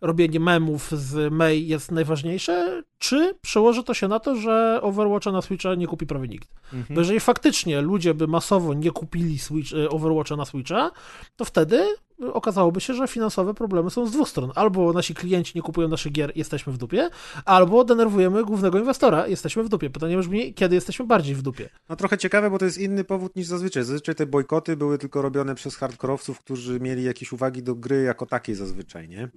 yy, 0.00 0.08
robienie 0.08 0.40
memów 0.40 0.90
z 0.90 1.32
May 1.32 1.66
jest 1.66 1.92
najważniejsze, 1.92 2.82
czy 2.98 3.34
przełoży 3.42 3.84
to 3.84 3.94
się 3.94 4.08
na 4.08 4.20
to, 4.20 4.36
że 4.36 4.78
Overwatcha 4.82 5.32
na 5.32 5.42
Switcha 5.42 5.74
nie 5.74 5.86
kupi 5.86 6.06
prawie 6.06 6.28
nikt. 6.28 6.48
Mhm. 6.64 6.94
Bo 6.94 7.00
jeżeli 7.00 7.20
faktycznie 7.20 7.80
ludzie 7.80 8.14
by 8.14 8.26
masowo 8.26 8.74
nie 8.74 8.90
kupili 8.90 9.38
Switch, 9.38 9.72
y, 9.72 9.90
Overwatcha 9.90 10.36
na 10.36 10.44
Switcha, 10.44 10.90
to 11.36 11.44
wtedy 11.44 11.76
y, 11.76 11.96
okazałoby 12.32 12.80
się, 12.80 12.94
że 12.94 13.08
finansowe 13.08 13.54
problemy 13.54 13.90
są 13.90 14.06
z 14.06 14.10
dwóch 14.10 14.28
stron. 14.28 14.52
Albo 14.54 14.92
nasi 14.92 15.14
klienci 15.14 15.52
nie 15.54 15.62
kupują 15.62 15.88
naszych 15.88 16.12
gier, 16.12 16.32
jesteśmy 16.34 16.72
w 16.72 16.78
dupie, 16.78 17.10
albo 17.44 17.84
denerwujemy 17.84 18.44
głównego 18.44 18.78
inwestora, 18.78 19.26
jesteśmy 19.26 19.62
w 19.62 19.68
dupie. 19.68 19.90
Pytanie 19.90 20.18
brzmi, 20.18 20.54
kiedy 20.54 20.74
jesteśmy 20.74 21.06
bardziej 21.06 21.34
w 21.34 21.42
dupie. 21.42 21.68
No 21.88 21.96
trochę 21.96 22.18
ciekawe, 22.18 22.50
bo 22.50 22.58
to 22.58 22.64
jest 22.64 22.78
inny 22.78 23.04
powód 23.04 23.36
niż 23.36 23.46
zazwyczaj. 23.46 23.84
Zazwyczaj 23.84 24.14
te 24.14 24.26
bojkoty 24.26 24.76
były 24.76 24.98
tylko 24.98 25.22
robione 25.22 25.54
przez 25.54 25.76
hardkorowców, 25.76 26.40
którzy 26.40 26.80
mieli 26.80 27.04
jakieś 27.04 27.32
uwagi 27.32 27.62
do 27.62 27.74
gry 27.74 28.02
jako 28.02 28.26
takiej 28.26 28.54
zazwyczaj, 28.54 29.08
nie? 29.08 29.28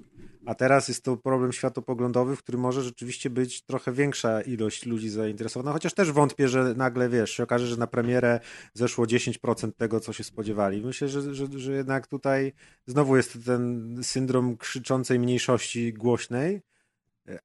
A 0.50 0.56
teraz 0.56 0.88
jest 0.88 1.04
to 1.04 1.18
problem 1.18 1.54
światopoglądowy, 1.54 2.36
w 2.36 2.40
którym 2.40 2.62
może 2.62 2.82
rzeczywiście 2.82 3.30
być 3.30 3.62
trochę 3.62 3.92
większa 3.92 4.42
ilość 4.42 4.86
ludzi 4.86 5.10
zainteresowana, 5.10 5.72
chociaż 5.72 5.94
też 5.94 6.12
wątpię, 6.12 6.48
że 6.48 6.74
nagle, 6.74 7.10
wiesz, 7.10 7.32
się 7.32 7.44
okaże, 7.44 7.68
że 7.68 7.78
na 7.78 7.88
premierę 7.88 8.40
zeszło 8.74 9.06
10% 9.06 9.72
tego, 9.72 10.00
co 10.00 10.14
się 10.14 10.24
spodziewali. 10.24 10.82
Myślę, 10.82 11.10
że, 11.10 11.36
że, 11.36 11.48
że 11.56 11.74
jednak 11.74 12.08
tutaj 12.08 12.54
znowu 12.86 13.18
jest 13.18 13.46
ten 13.46 13.98
syndrom 14.04 14.58
krzyczącej 14.58 15.20
mniejszości 15.20 15.94
głośnej, 15.94 16.62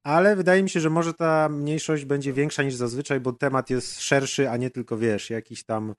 ale 0.02 0.36
wydaje 0.36 0.62
mi 0.62 0.70
się, 0.70 0.80
że 0.80 0.90
może 0.90 1.14
ta 1.14 1.48
mniejszość 1.48 2.04
będzie 2.04 2.32
większa 2.32 2.62
niż 2.62 2.74
zazwyczaj, 2.74 3.20
bo 3.20 3.32
temat 3.32 3.70
jest 3.70 4.00
szerszy, 4.00 4.50
a 4.50 4.56
nie 4.56 4.70
tylko, 4.70 4.98
wiesz, 4.98 5.30
jakiś 5.30 5.64
tam... 5.64 5.94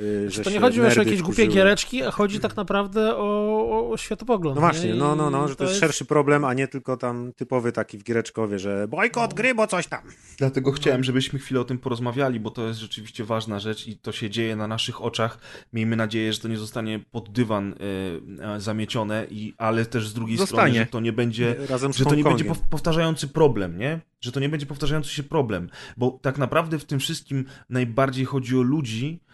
Yy, 0.00 0.30
że 0.30 0.42
to 0.42 0.50
nie 0.50 0.60
chodzi 0.60 0.78
już 0.78 0.96
o 0.98 1.02
jakieś 1.02 1.22
głupie 1.22 1.46
giereczki, 1.46 2.02
a 2.02 2.10
chodzi 2.10 2.40
tak 2.40 2.56
naprawdę 2.56 3.16
o, 3.16 3.20
o, 3.70 3.90
o 3.90 3.96
światopogląd. 3.96 4.56
No 4.56 4.60
właśnie, 4.60 4.88
nie? 4.88 4.94
no, 4.94 5.16
no, 5.16 5.30
no, 5.30 5.48
że 5.48 5.56
to 5.56 5.64
jest 5.64 5.80
szerszy 5.80 6.04
problem, 6.04 6.44
a 6.44 6.54
nie 6.54 6.68
tylko 6.68 6.96
tam 6.96 7.32
typowy 7.36 7.72
taki 7.72 7.98
w 7.98 8.04
giereczkowie, 8.04 8.58
że 8.58 8.88
bojkot 8.88 9.34
gry, 9.34 9.54
bo 9.54 9.66
coś 9.66 9.86
tam. 9.86 10.00
Dlatego 10.38 10.72
chciałem, 10.72 11.04
żebyśmy 11.04 11.38
chwilę 11.38 11.60
o 11.60 11.64
tym 11.64 11.78
porozmawiali, 11.78 12.40
bo 12.40 12.50
to 12.50 12.66
jest 12.66 12.80
rzeczywiście 12.80 13.24
ważna 13.24 13.58
rzecz 13.58 13.86
i 13.86 13.98
to 13.98 14.12
się 14.12 14.30
dzieje 14.30 14.56
na 14.56 14.66
naszych 14.66 15.02
oczach. 15.02 15.38
Miejmy 15.72 15.96
nadzieję, 15.96 16.32
że 16.32 16.38
to 16.38 16.48
nie 16.48 16.58
zostanie 16.58 17.00
pod 17.10 17.32
dywan 17.32 17.72
y, 18.56 18.60
zamiecione, 18.60 19.26
i, 19.30 19.54
ale 19.58 19.86
też 19.86 20.08
z 20.08 20.14
drugiej 20.14 20.36
Zostanie. 20.36 20.70
strony, 20.70 20.84
że 20.84 20.86
to 20.86 21.00
nie 21.00 21.12
będzie, 21.12 21.56
Razem 21.68 21.92
z 21.92 21.96
że 21.96 22.04
to 22.04 22.14
nie 22.14 22.24
będzie 22.24 22.44
powtarzający 22.70 23.28
problem, 23.28 23.78
nie? 23.78 24.00
Że 24.20 24.32
to 24.32 24.40
nie 24.40 24.48
będzie 24.48 24.66
powtarzający 24.66 25.10
się 25.10 25.22
problem, 25.22 25.70
bo 25.96 26.18
tak 26.22 26.38
naprawdę 26.38 26.78
w 26.78 26.84
tym 26.84 27.00
wszystkim 27.00 27.44
najbardziej 27.70 28.24
chodzi 28.24 28.58
o 28.58 28.62
ludzi, 28.62 29.20
e, 29.28 29.29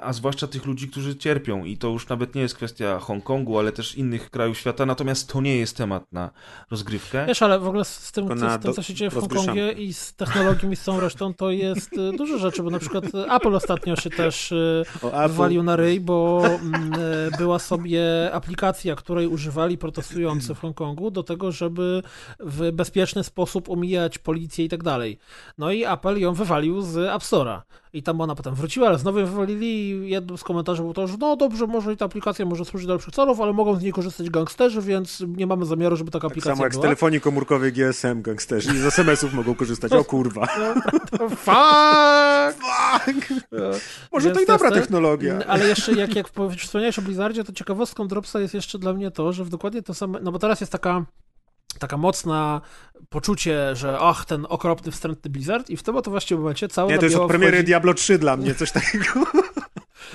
a 0.00 0.12
zwłaszcza 0.12 0.46
tych 0.46 0.66
ludzi, 0.66 0.88
którzy 0.88 1.16
cierpią 1.16 1.64
i 1.64 1.76
to 1.76 1.88
już 1.88 2.08
nawet 2.08 2.34
nie 2.34 2.42
jest 2.42 2.54
kwestia 2.54 2.98
Hongkongu, 2.98 3.58
ale 3.58 3.72
też 3.72 3.94
innych 3.94 4.30
krajów 4.30 4.58
świata, 4.58 4.86
natomiast 4.86 5.32
to 5.32 5.40
nie 5.40 5.56
jest 5.56 5.76
temat 5.76 6.12
na 6.12 6.30
rozgrywkę. 6.70 7.26
Wiesz, 7.26 7.42
ale 7.42 7.58
w 7.58 7.68
ogóle 7.68 7.84
z 7.84 8.12
tym, 8.12 8.28
co, 8.28 8.50
z 8.58 8.62
tym, 8.62 8.72
co 8.72 8.82
się 8.82 8.94
dzieje 8.94 9.10
w. 9.10 9.14
Hongkongie 9.14 9.72
i 9.72 9.92
z 9.92 10.14
technologią 10.14 10.70
i 10.70 10.76
z 10.76 10.82
całą 10.82 11.00
resztą, 11.00 11.34
to 11.34 11.50
jest 11.50 11.92
y, 11.92 12.16
dużo 12.16 12.38
rzeczy, 12.38 12.62
bo 12.62 12.70
na 12.70 12.78
przykład 12.78 13.04
Apple 13.36 13.54
ostatnio 13.54 13.96
się 13.96 14.10
też 14.10 14.52
Apple- 15.02 15.28
wywalił 15.28 15.62
na 15.62 15.76
ryj, 15.76 16.00
bo 16.00 16.42
mm, 16.46 16.92
była 17.38 17.58
sobie 17.58 18.02
aplikacja, 18.32 18.96
której 18.96 19.26
używali 19.26 19.78
protestujący 19.78 20.54
w 20.54 20.60
Hongkongu 20.60 21.10
do 21.10 21.22
tego, 21.22 21.52
żeby 21.52 22.02
w 22.40 22.72
bezpieczny 22.72 23.24
sposób 23.24 23.70
omijać 23.70 24.18
policję 24.18 24.64
i 24.64 24.68
tak 24.68 24.82
dalej. 24.82 25.18
No 25.58 25.72
i 25.72 25.84
Apple 25.84 26.18
ją 26.18 26.34
wywalił 26.34 26.82
z 26.82 26.96
App 26.96 27.22
Store'a. 27.22 27.60
I 27.92 28.02
tam 28.02 28.20
ona 28.20 28.34
potem 28.34 28.54
wróciła, 28.54 28.88
ale 28.88 28.98
znowu 28.98 29.18
ją 29.18 29.26
wywalili 29.26 29.66
i 29.90 30.10
jednym 30.10 30.38
z 30.38 30.44
komentarzy 30.44 30.82
było 30.82 30.94
to, 30.94 31.06
że 31.06 31.16
no 31.20 31.36
dobrze, 31.36 31.66
może 31.66 31.92
i 31.92 31.96
ta 31.96 32.04
aplikacja 32.04 32.44
może 32.46 32.64
służyć 32.64 32.86
do 32.86 32.92
lepszych 32.92 33.14
celów, 33.14 33.40
ale 33.40 33.52
mogą 33.52 33.76
z 33.76 33.82
niej 33.82 33.92
korzystać 33.92 34.30
gangsterzy, 34.30 34.82
więc 34.82 35.22
nie 35.36 35.46
mamy 35.46 35.66
zamiaru, 35.66 35.96
żeby 35.96 36.10
taka 36.10 36.28
Tak 36.28 36.32
aplikacja 36.32 36.54
samo 36.54 36.64
jak 36.64 36.72
z 36.72 36.76
była. 36.76 36.82
telefonii 36.82 37.20
komórkowej 37.20 37.72
GSM 37.72 38.22
gangsterzy 38.22 38.74
i 38.74 38.78
z 38.78 38.84
SMS-ów 38.84 39.32
mogą 39.34 39.54
korzystać. 39.54 39.92
O 39.92 40.04
kurwa. 40.04 40.46
Fuck! 41.36 42.60
Może 44.12 44.28
Więc 44.28 44.38
to 44.38 44.42
i 44.42 44.46
dobra 44.46 44.70
technologia. 44.70 45.38
Ale 45.46 45.68
jeszcze 45.68 45.92
jak, 45.92 46.16
jak 46.16 46.28
wspomniałeś 46.58 46.98
o 46.98 47.02
Blizzardzie, 47.02 47.44
to 47.44 47.52
ciekawostką 47.52 48.08
Dropsa 48.08 48.40
jest 48.40 48.54
jeszcze 48.54 48.78
dla 48.78 48.92
mnie 48.92 49.10
to, 49.10 49.32
że 49.32 49.44
w 49.44 49.48
dokładnie 49.48 49.82
to 49.82 49.94
same, 49.94 50.18
no 50.22 50.32
bo 50.32 50.38
teraz 50.38 50.60
jest 50.60 50.72
taka 50.72 51.04
taka 51.80 51.96
mocna 51.96 52.60
poczucie, 53.08 53.76
że 53.76 53.98
ach, 54.00 54.24
ten 54.24 54.46
okropny, 54.48 54.92
wstrętny 54.92 55.30
Blizzard 55.30 55.70
i 55.70 55.76
w 55.76 55.82
tym 55.82 55.96
oto 55.96 56.10
właśnie 56.10 56.36
momencie 56.36 56.68
cały 56.68 56.92
Nie, 56.92 56.98
to 56.98 57.04
jest 57.04 57.16
od 57.16 57.28
premiery 57.28 57.52
wchodzi, 57.52 57.66
Diablo 57.66 57.94
3 57.94 58.18
dla 58.18 58.36
mnie, 58.36 58.54
coś 58.54 58.72
takiego. 58.72 59.04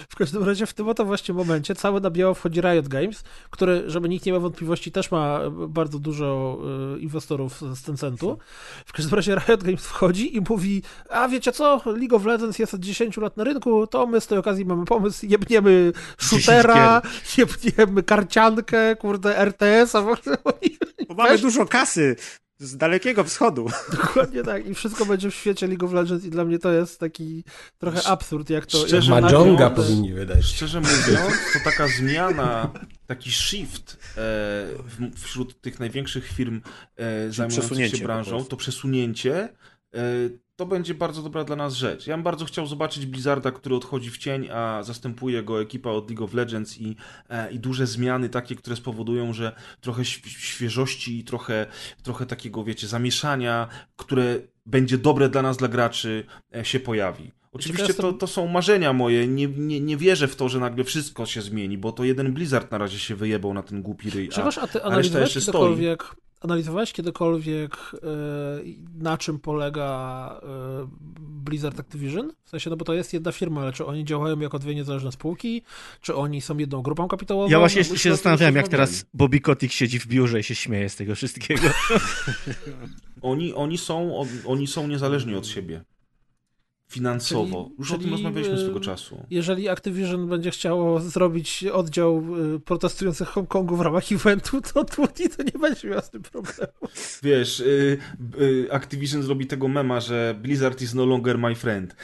W 0.10 0.16
każdym 0.16 0.44
razie 0.44 0.66
w 0.66 0.74
tym 0.74 0.90
oto 0.90 1.06
właśnie 1.06 1.34
momencie 1.34 1.76
cały 1.76 2.02
na 2.02 2.10
biało 2.10 2.34
wchodzi 2.34 2.62
Riot 2.62 2.88
Games, 2.88 3.24
który, 3.50 3.84
żeby 3.88 4.10
nikt 4.10 4.26
nie 4.26 4.32
miał 4.32 4.42
wątpliwości, 4.42 4.92
też 4.92 5.12
ma 5.12 5.40
bardzo 5.50 6.00
dużo 6.00 6.58
y, 6.96 7.00
inwestorów 7.00 7.62
z 7.76 7.84
Tencentu. 7.84 8.38
W 8.86 8.94
każdym 8.94 9.14
razie 9.16 9.36
Riot 9.36 9.64
Games 9.64 9.86
wchodzi 9.86 10.36
i 10.36 10.42
mówi, 10.50 10.84
a 11.10 11.28
wiecie 11.28 11.52
co, 11.52 11.82
League 11.86 12.16
of 12.16 12.26
Legends 12.26 12.60
jest 12.60 12.74
od 12.74 12.80
10 12.80 13.18
lat 13.18 13.38
na 13.38 13.44
rynku, 13.44 13.88
to 13.88 14.08
my 14.08 14.22
z 14.22 14.28
tej 14.28 14.38
okazji 14.38 14.66
mamy 14.66 14.86
pomysł, 14.86 15.26
jebniemy 15.26 15.92
shootera, 16.18 17.02
jebniemy 17.38 18.04
karciankę, 18.04 18.96
kurde, 18.96 19.38
RTS, 19.38 19.96
a 19.96 20.02
w 20.02 20.08
ogóle 20.08 20.38
oni 20.44 20.78
Bo 21.08 21.16
mamy 21.16 21.38
dużo 21.38 21.66
kasy 21.66 22.16
z 22.58 22.78
dalekiego 22.78 23.24
wschodu. 23.24 23.68
Dokładnie 24.02 24.44
tak. 24.44 24.68
I 24.68 24.74
wszystko 24.74 25.06
będzie 25.06 25.32
w 25.32 25.36
świecie 25.36 25.68
League 25.68 25.86
of 25.86 25.94
Legends 25.94 26.26
i 26.26 26.30
dla 26.30 26.46
mnie 26.46 26.60
to 26.60 26.72
jest 26.72 27.00
taki 27.00 27.44
trochę 27.78 28.08
absurd, 28.08 28.50
jak 28.50 28.66
to... 28.66 28.78
Szczerze 28.78 29.14
jak 29.14 29.24
Majonga 29.24 29.70
powinni 29.70 30.14
wydać. 30.14 30.46
Szczerze 30.46 30.82
mówiąc, 30.82 31.30
to 31.54 31.60
taka 31.64 31.88
zmiana, 31.88 32.74
taki 33.08 33.32
shift 33.32 33.94
e, 33.94 33.98
w, 34.84 35.12
wśród 35.16 35.62
tych 35.62 35.80
największych 35.80 36.28
firm 36.28 36.62
e, 36.96 37.32
zajmujących 37.32 37.98
się 37.98 38.04
branżą, 38.04 38.46
to 38.46 38.58
przesunięcie, 38.58 39.50
e, 39.94 40.00
to 40.56 40.66
będzie 40.66 40.94
bardzo 40.94 41.22
dobra 41.24 41.44
dla 41.44 41.56
nas 41.56 41.74
rzecz. 41.74 42.08
Ja 42.08 42.16
bym 42.16 42.24
bardzo 42.24 42.46
chciał 42.46 42.66
zobaczyć 42.68 43.06
Blizzarda, 43.06 43.52
który 43.52 43.76
odchodzi 43.76 44.12
w 44.12 44.18
cień, 44.18 44.50
a 44.50 44.84
zastępuje 44.84 45.44
go 45.44 45.62
ekipa 45.62 45.90
od 45.90 46.10
League 46.10 46.24
of 46.24 46.34
Legends 46.34 46.78
i, 46.82 46.96
e, 47.30 47.52
i 47.52 47.60
duże 47.60 47.88
zmiany 47.88 48.30
takie, 48.30 48.56
które 48.56 48.76
spowodują, 48.76 49.34
że 49.34 49.56
trochę 49.82 50.02
św- 50.06 50.28
świeżości 50.28 51.20
i 51.20 51.24
trochę, 51.24 51.66
trochę 52.04 52.26
takiego, 52.26 52.64
wiecie, 52.64 52.88
zamieszania, 52.88 53.68
które 53.96 54.40
będzie 54.66 54.98
dobre 54.98 55.30
dla 55.30 55.42
nas, 55.42 55.58
dla 55.58 55.68
graczy, 55.68 56.24
e, 56.56 56.66
się 56.66 56.80
pojawi. 56.80 57.32
Oczywiście 57.52 57.84
to, 58.02 58.14
to 58.14 58.28
są 58.28 58.48
marzenia 58.48 58.94
moje. 58.94 59.28
Nie, 59.28 59.48
nie, 59.48 59.80
nie 59.82 59.98
wierzę 59.98 60.28
w 60.28 60.36
to, 60.36 60.50
że 60.50 60.60
nagle 60.60 60.84
wszystko 60.84 61.26
się 61.26 61.42
zmieni, 61.42 61.78
bo 61.78 61.92
to 61.92 62.04
jeden 62.04 62.34
Blizzard 62.34 62.72
na 62.72 62.78
razie 62.78 63.00
się 63.00 63.16
wyjebał 63.16 63.54
na 63.54 63.64
ten 63.64 63.82
głupi 63.82 64.10
ryj. 64.10 64.30
A, 64.42 64.44
a 64.62 64.68
ty 64.68 64.84
analizowałeś 64.84 65.36
jeszcze 65.36 65.52
stoi. 65.52 65.76
Analizowałeś 66.46 66.94
kiedykolwiek 66.94 67.78
e, 67.94 67.98
na 69.00 69.18
czym 69.18 69.40
polega 69.40 70.40
e, 70.44 70.88
Blizzard 71.20 71.80
Activision? 71.80 72.32
W 72.44 72.50
sensie, 72.50 72.70
no 72.70 72.78
bo 72.78 72.86
to 72.86 72.94
jest 72.94 73.14
jedna 73.14 73.32
firma, 73.32 73.62
ale 73.62 73.74
czy 73.74 73.86
oni 73.86 74.06
działają 74.06 74.40
jako 74.40 74.60
dwie 74.60 74.76
niezależne 74.76 75.12
spółki? 75.12 75.62
Czy 76.02 76.16
oni 76.16 76.42
są 76.42 76.58
jedną 76.58 76.82
grupą 76.82 77.08
kapitałową? 77.08 77.50
Ja 77.52 77.60
właśnie 77.60 77.82
No, 77.90 77.98
się 77.98 78.12
zastanawiałem, 78.12 78.56
jak 78.56 78.68
teraz 78.68 79.06
Bobby 79.14 79.40
Kotick 79.40 79.74
siedzi 79.74 80.00
w 80.00 80.08
biurze 80.08 80.40
i 80.40 80.44
się 80.44 80.56
śmieje 80.56 80.90
z 80.90 80.96
tego 80.96 81.16
wszystkiego. 81.16 81.62
Oni, 83.22 83.54
oni, 83.54 83.78
są, 83.78 84.26
oni 84.46 84.68
są 84.68 84.88
niezależni 84.88 85.36
od 85.36 85.48
siebie. 85.48 85.84
Finansowo. 86.88 87.64
Czyli- 87.64 87.76
Już 87.80 87.90
o 87.92 87.94
tym 87.94 88.02
czyli, 88.02 88.12
rozmawialiśmy 88.12 88.54
e, 88.56 88.58
swego 88.58 88.80
czasu. 88.80 89.26
Jeżeli 89.30 89.70
Activision 89.70 90.30
będzie 90.30 90.52
chciało 90.52 91.00
zrobić 91.00 91.64
oddział 91.74 92.24
y, 92.56 92.60
protestujących 92.60 93.28
w 93.30 93.32
Hongkongu 93.32 93.76
w 93.78 93.82
ramach 93.82 94.12
eventu, 94.12 94.62
to 94.62 94.84
Twitty 94.84 95.30
to 95.30 95.44
nie 95.44 95.60
będzie 95.62 95.88
miał 95.88 96.02
z 96.02 96.10
tym 96.10 96.22
problemu. 96.22 96.72
Wiesz, 97.24 97.60
y, 97.60 97.98
Activision 98.72 99.24
zrobi 99.24 99.48
tego 99.48 99.68
mema, 99.68 100.00
że 100.00 100.36
Blizzard 100.42 100.82
is 100.82 100.94
no 100.94 101.06
longer 101.06 101.38
my 101.38 101.56
friend. 101.56 101.96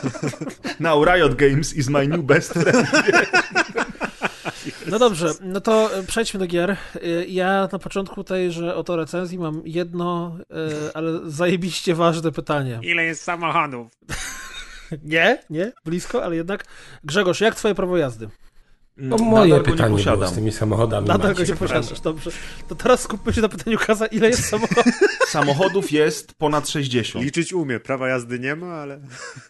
Now 0.80 1.04
Riot 1.06 1.34
Games 1.34 1.76
is 1.76 1.88
my 1.88 2.08
new 2.08 2.22
best 2.24 2.52
friend. 2.52 2.88
No 4.86 4.98
dobrze, 4.98 5.30
no 5.40 5.60
to 5.60 5.98
y, 5.98 6.02
przejdźmy 6.06 6.40
do 6.40 6.46
gier. 6.46 6.76
Y, 6.96 7.26
Ja 7.28 7.68
na 7.72 7.78
początku 7.78 8.24
tejże 8.24 8.74
oto 8.76 8.96
recenzji 8.96 9.38
mam 9.38 9.62
jedno, 9.64 10.36
y, 10.88 10.94
ale 10.94 11.20
zajebiście 11.30 11.94
ważne 11.94 12.32
pytanie. 12.32 12.80
Ile 12.82 13.04
jest 13.04 13.22
samochodów? 13.22 13.92
Nie, 15.04 15.38
nie, 15.50 15.72
blisko, 15.84 16.24
ale 16.24 16.36
jednak. 16.36 16.64
Grzegorz, 17.04 17.40
jak 17.40 17.54
twoje 17.54 17.74
prawo 17.74 17.96
jazdy? 17.96 18.28
To 19.10 19.16
moje 19.24 19.48
Nadal 19.48 19.48
go 19.48 19.56
nie 19.56 19.62
pytanie 19.76 20.04
było 20.04 20.26
z 20.26 20.32
tymi 20.32 20.52
samochodami. 20.52 21.08
Nadal 21.08 21.34
go 21.34 21.40
Maciek, 21.40 21.48
nie 21.48 21.56
posiadasz, 21.56 22.00
dobrze. 22.00 22.30
To 22.68 22.74
teraz 22.74 23.00
skupmy 23.00 23.32
się 23.32 23.40
na 23.40 23.48
pytaniu 23.48 23.78
Kaza, 23.78 24.06
ile 24.06 24.28
jest 24.28 24.44
samochodów, 24.48 24.84
Samochodów 25.28 25.92
jest 25.92 26.34
ponad 26.34 26.68
60. 26.68 27.24
Liczyć 27.24 27.52
umie, 27.52 27.80
prawa 27.80 28.08
jazdy 28.08 28.38
nie 28.38 28.56
ma, 28.56 28.66
ale... 28.74 29.00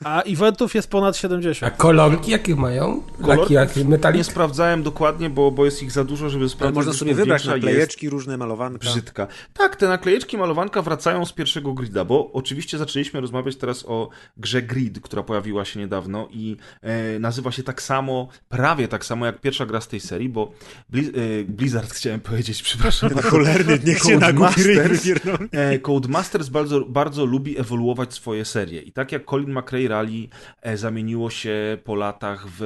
a 0.05 0.23
eventów 0.23 0.75
jest 0.75 0.91
ponad 0.91 1.15
A 1.15 1.19
70. 1.19 1.77
kolorki 1.77 2.31
jakie 2.31 2.57
mają? 2.57 3.03
Kolor- 3.23 3.41
Taki 3.41 3.55
jak 3.55 3.77
metalik? 3.77 4.19
Nie 4.19 4.25
sprawdzałem 4.25 4.83
dokładnie, 4.83 5.31
bo, 5.31 5.51
bo 5.51 5.65
jest 5.65 5.83
ich 5.83 5.93
za 5.93 6.05
dużo, 6.05 6.31
żeby 6.31 6.49
sprawdzić. 6.49 6.77
można 6.77 6.93
sobie 6.93 7.15
wybrać 7.15 7.45
naklejeczki 7.45 8.11
różne, 8.11 8.37
malowanka. 8.37 8.79
Brzydka. 8.79 9.27
Tak, 9.53 9.77
te 9.77 9.89
naklejeczki 9.89 10.39
malowanka 10.39 10.83
wracają 10.83 11.27
z 11.27 11.33
pierwszego 11.33 11.73
grida, 11.73 12.05
bo 12.05 12.33
oczywiście 12.33 12.79
zaczęliśmy 12.79 13.21
rozmawiać 13.21 13.57
teraz 13.57 13.85
o 13.89 14.09
grze 14.37 14.63
Grid, 14.63 15.01
która 15.01 15.23
pojawiła 15.23 15.65
się 15.65 15.81
niedawno 15.81 16.29
i 16.31 16.57
e, 16.83 17.19
nazywa 17.19 17.53
się 17.53 17.63
tak 17.63 17.83
samo, 17.83 18.29
prawie 18.49 18.89
tak 18.89 19.05
samo 19.05 19.27
jak 19.27 19.34
pierwsza 19.35 19.67
gra 19.67 19.81
z 19.81 19.89
tej 19.89 20.01
serii, 20.01 20.29
bo 20.29 20.53
Blizz, 20.89 21.09
e, 21.09 21.45
Blizzard 21.45 21.93
chciałem 21.99 22.21
powiedzieć, 22.21 22.63
przepraszam. 22.63 23.11
Cholerny, 23.11 23.79
niech 23.85 23.99
się 23.99 24.19
na 24.19 24.27
Codemasters, 24.27 25.09
e, 25.53 25.79
Codemasters 25.79 26.49
bardzo, 26.49 26.81
bardzo 26.81 27.25
lubi 27.25 27.59
ewoluować 27.59 28.15
swoje 28.15 28.45
serie. 28.45 28.81
I 28.83 28.93
tak 28.93 29.13
jak 29.13 29.25
Colin 29.25 29.59
McRae 29.59 29.89
Rally 29.89 30.29
e, 30.63 30.77
zamieniło 30.77 31.31
się 31.31 31.79
po 31.85 31.95
latach 31.95 32.47
w 32.59 32.65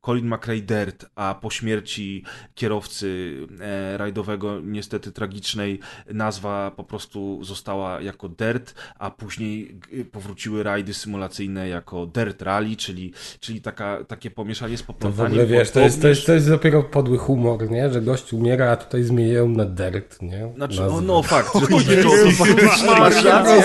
Colin 0.00 0.26
McRae 0.26 0.60
Dirt, 0.60 1.06
a 1.14 1.34
po 1.34 1.50
śmierci 1.50 2.24
kierowcy 2.54 3.36
rajdowego, 3.96 4.60
niestety 4.60 5.12
tragicznej, 5.12 5.78
nazwa 6.14 6.70
po 6.70 6.84
prostu 6.84 7.44
została 7.44 8.00
jako 8.00 8.28
Dirt, 8.28 8.74
a 8.98 9.10
później 9.10 9.80
powróciły 10.12 10.62
rajdy 10.62 10.94
symulacyjne 10.94 11.68
jako 11.68 12.06
Dirt 12.06 12.42
Rally, 12.42 12.76
czyli, 12.76 13.12
czyli 13.40 13.60
taka, 13.60 14.04
takie 14.04 14.30
pomieszanie 14.30 14.76
z 14.76 14.80
To 14.80 14.84
w 14.84 14.86
poplątaniem. 14.86 15.32
ogóle 15.32 15.46
wiesz, 15.46 15.70
to 15.70 15.80
jest, 15.80 16.01
to, 16.02 16.08
jest, 16.08 16.26
to 16.26 16.32
jest 16.32 16.48
dopiero 16.48 16.82
podły 16.82 17.18
humor, 17.18 17.70
nie? 17.70 17.90
Że 17.90 18.00
gość 18.02 18.32
umiera, 18.32 18.70
a 18.70 18.76
tutaj 18.76 19.02
zmieniają 19.02 19.48
na 19.48 19.64
dirt, 19.64 20.22
nie? 20.22 20.52
Znaczy, 20.56 20.80
Nazwę. 20.80 20.96
o, 20.96 21.00
no 21.00 21.22
fakt, 21.22 21.52
że 21.60 21.66
to, 22.02 22.08
masz 22.98 23.24
rację, 23.24 23.62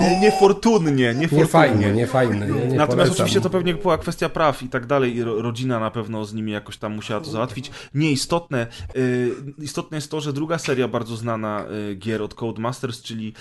nie- 0.00 0.20
niefortunnie, 0.20 1.14
niefortunnie. 1.14 1.38
Nie 1.40 1.46
fajne, 1.46 1.92
nie 1.92 2.06
fajne. 2.06 2.46
Nie, 2.46 2.66
nie 2.66 2.76
Natomiast 2.76 3.12
oczywiście 3.12 3.40
to 3.40 3.50
pewnie 3.50 3.74
była 3.74 3.98
kwestia 3.98 4.28
praw 4.28 4.62
i 4.62 4.68
tak 4.68 4.86
dalej. 4.86 5.16
i 5.16 5.22
ro- 5.24 5.42
Rodzina 5.42 5.80
na 5.80 5.90
pewno 5.90 6.24
z 6.24 6.34
nimi 6.34 6.52
jakoś 6.52 6.76
tam 6.78 6.94
musiała 6.94 7.20
to 7.20 7.30
załatwić. 7.30 7.70
Nieistotne. 7.94 8.66
Y, 8.96 9.30
istotne 9.58 9.96
jest 9.96 10.10
to, 10.10 10.20
że 10.20 10.32
druga 10.32 10.58
seria 10.58 10.88
bardzo 10.88 11.16
znana 11.16 11.64
y, 11.90 11.94
gier 11.94 12.22
od 12.22 12.34
Codemasters, 12.34 13.02
czyli 13.02 13.32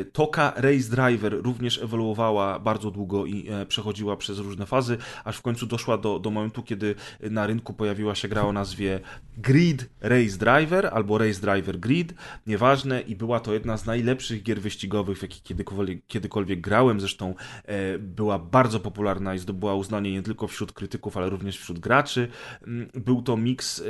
y, 0.00 0.04
Toka 0.04 0.52
Race 0.56 0.90
Driver, 0.90 1.36
również 1.42 1.78
ewoluowała 1.82 2.58
bardzo 2.58 2.90
długo 2.90 3.26
i 3.26 3.48
e, 3.50 3.66
przechodziła 3.66 4.16
przez 4.16 4.38
różne 4.38 4.66
fazy, 4.66 4.96
aż 5.24 5.36
w 5.36 5.42
końcu 5.42 5.66
doszła 5.66 5.98
do, 5.98 6.18
do 6.18 6.30
momentu, 6.30 6.62
kiedy 6.62 6.94
na 7.30 7.46
rynku 7.46 7.72
pojawiła 7.72 7.87
pojawiła 7.88 8.14
się 8.14 8.28
gra 8.28 8.42
o 8.42 8.52
nazwie 8.52 9.00
Grid 9.36 9.90
Race 10.00 10.38
Driver 10.38 10.86
albo 10.86 11.18
Race 11.18 11.40
Driver 11.40 11.80
Grid, 11.80 12.14
nieważne 12.46 13.00
i 13.00 13.16
była 13.16 13.40
to 13.40 13.52
jedna 13.52 13.76
z 13.76 13.86
najlepszych 13.86 14.42
gier 14.42 14.60
wyścigowych, 14.60 15.18
w 15.18 15.22
jakie 15.22 15.40
kiedykolwiek, 15.40 16.06
kiedykolwiek 16.06 16.60
grałem, 16.60 17.00
zresztą 17.00 17.34
e, 17.64 17.98
była 17.98 18.38
bardzo 18.38 18.80
popularna 18.80 19.34
i 19.34 19.38
zdobyła 19.38 19.74
uznanie 19.74 20.12
nie 20.12 20.22
tylko 20.22 20.46
wśród 20.46 20.72
krytyków, 20.72 21.16
ale 21.16 21.30
również 21.30 21.58
wśród 21.58 21.78
graczy. 21.78 22.28
Mm, 22.66 22.90
Był 22.94 23.22
to 23.22 23.36
miks 23.36 23.80
e, 23.80 23.84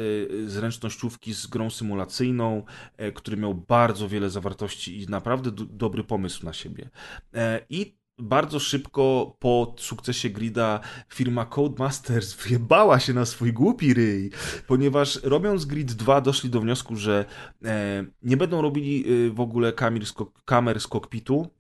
zręcznościówki 0.47 1.35
z 1.35 1.47
grą 1.47 1.71
symulacyjną, 1.71 2.63
e, 2.97 3.13
który 3.13 3.37
miał 3.37 3.55
bardzo 3.55 4.09
wiele 4.09 4.31
zawartości 4.31 5.03
i 5.03 5.07
naprawdę 5.07 5.51
do, 5.51 5.65
dobry 5.65 6.05
pomysł 6.05 6.45
na 6.47 6.53
siebie. 6.53 6.91
E, 7.35 7.61
I 7.71 7.98
bardzo 8.19 8.61
szybko 8.61 9.37
po 9.39 9.75
sukcesie 9.79 10.31
Grida 10.31 10.81
firma 11.09 11.47
Codemasters 11.47 12.37
wjebała 12.47 13.01
się 13.01 13.13
na 13.13 13.25
swój 13.25 13.53
głupi 13.53 13.95
ryj, 13.95 14.31
ponieważ 14.67 15.23
robiąc 15.23 15.65
Grid 15.65 15.93
2 15.93 16.21
doszli 16.21 16.51
do 16.51 16.61
wniosku, 16.61 16.97
że 16.97 17.25
e, 17.65 18.05
nie 18.23 18.37
będą 18.37 18.63
robili 18.63 19.05
e, 19.27 19.31
w 19.31 19.41
ogóle 19.41 19.73
kamer 19.73 20.07
z, 20.07 20.15
kamer 20.45 20.81
z 20.81 20.87
kokpitu, 20.87 21.58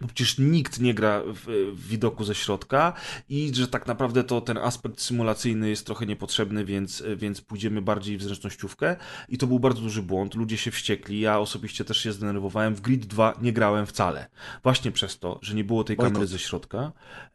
bo 0.00 0.06
przecież 0.06 0.38
nikt 0.38 0.80
nie 0.80 0.94
gra 0.94 1.22
w, 1.26 1.72
w 1.74 1.88
widoku 1.88 2.24
ze 2.24 2.34
środka 2.34 2.92
i 3.28 3.54
że 3.54 3.68
tak 3.68 3.86
naprawdę 3.86 4.24
to 4.24 4.40
ten 4.40 4.58
aspekt 4.58 5.00
symulacyjny 5.00 5.68
jest 5.68 5.86
trochę 5.86 6.06
niepotrzebny, 6.06 6.64
więc, 6.64 7.02
więc 7.16 7.40
pójdziemy 7.40 7.82
bardziej 7.82 8.18
w 8.18 8.22
zręcznościówkę 8.22 8.96
i 9.28 9.38
to 9.38 9.46
był 9.46 9.58
bardzo 9.58 9.80
duży 9.80 10.02
błąd. 10.02 10.34
Ludzie 10.34 10.56
się 10.56 10.70
wściekli, 10.70 11.20
ja 11.20 11.38
osobiście 11.38 11.84
też 11.84 11.98
się 11.98 12.12
zdenerwowałem. 12.12 12.74
W 12.74 12.80
Grid 12.80 13.06
2 13.06 13.34
nie 13.42 13.52
grałem 13.52 13.86
wcale. 13.86 14.26
Właśnie 14.62 14.92
przez 14.92 15.18
to, 15.18 15.38
że 15.42 15.54
nie 15.54 15.64
było 15.64 15.84
tej 15.84 15.96
kamery 15.96 16.26
ze 16.26 16.38
środka. 16.38 16.92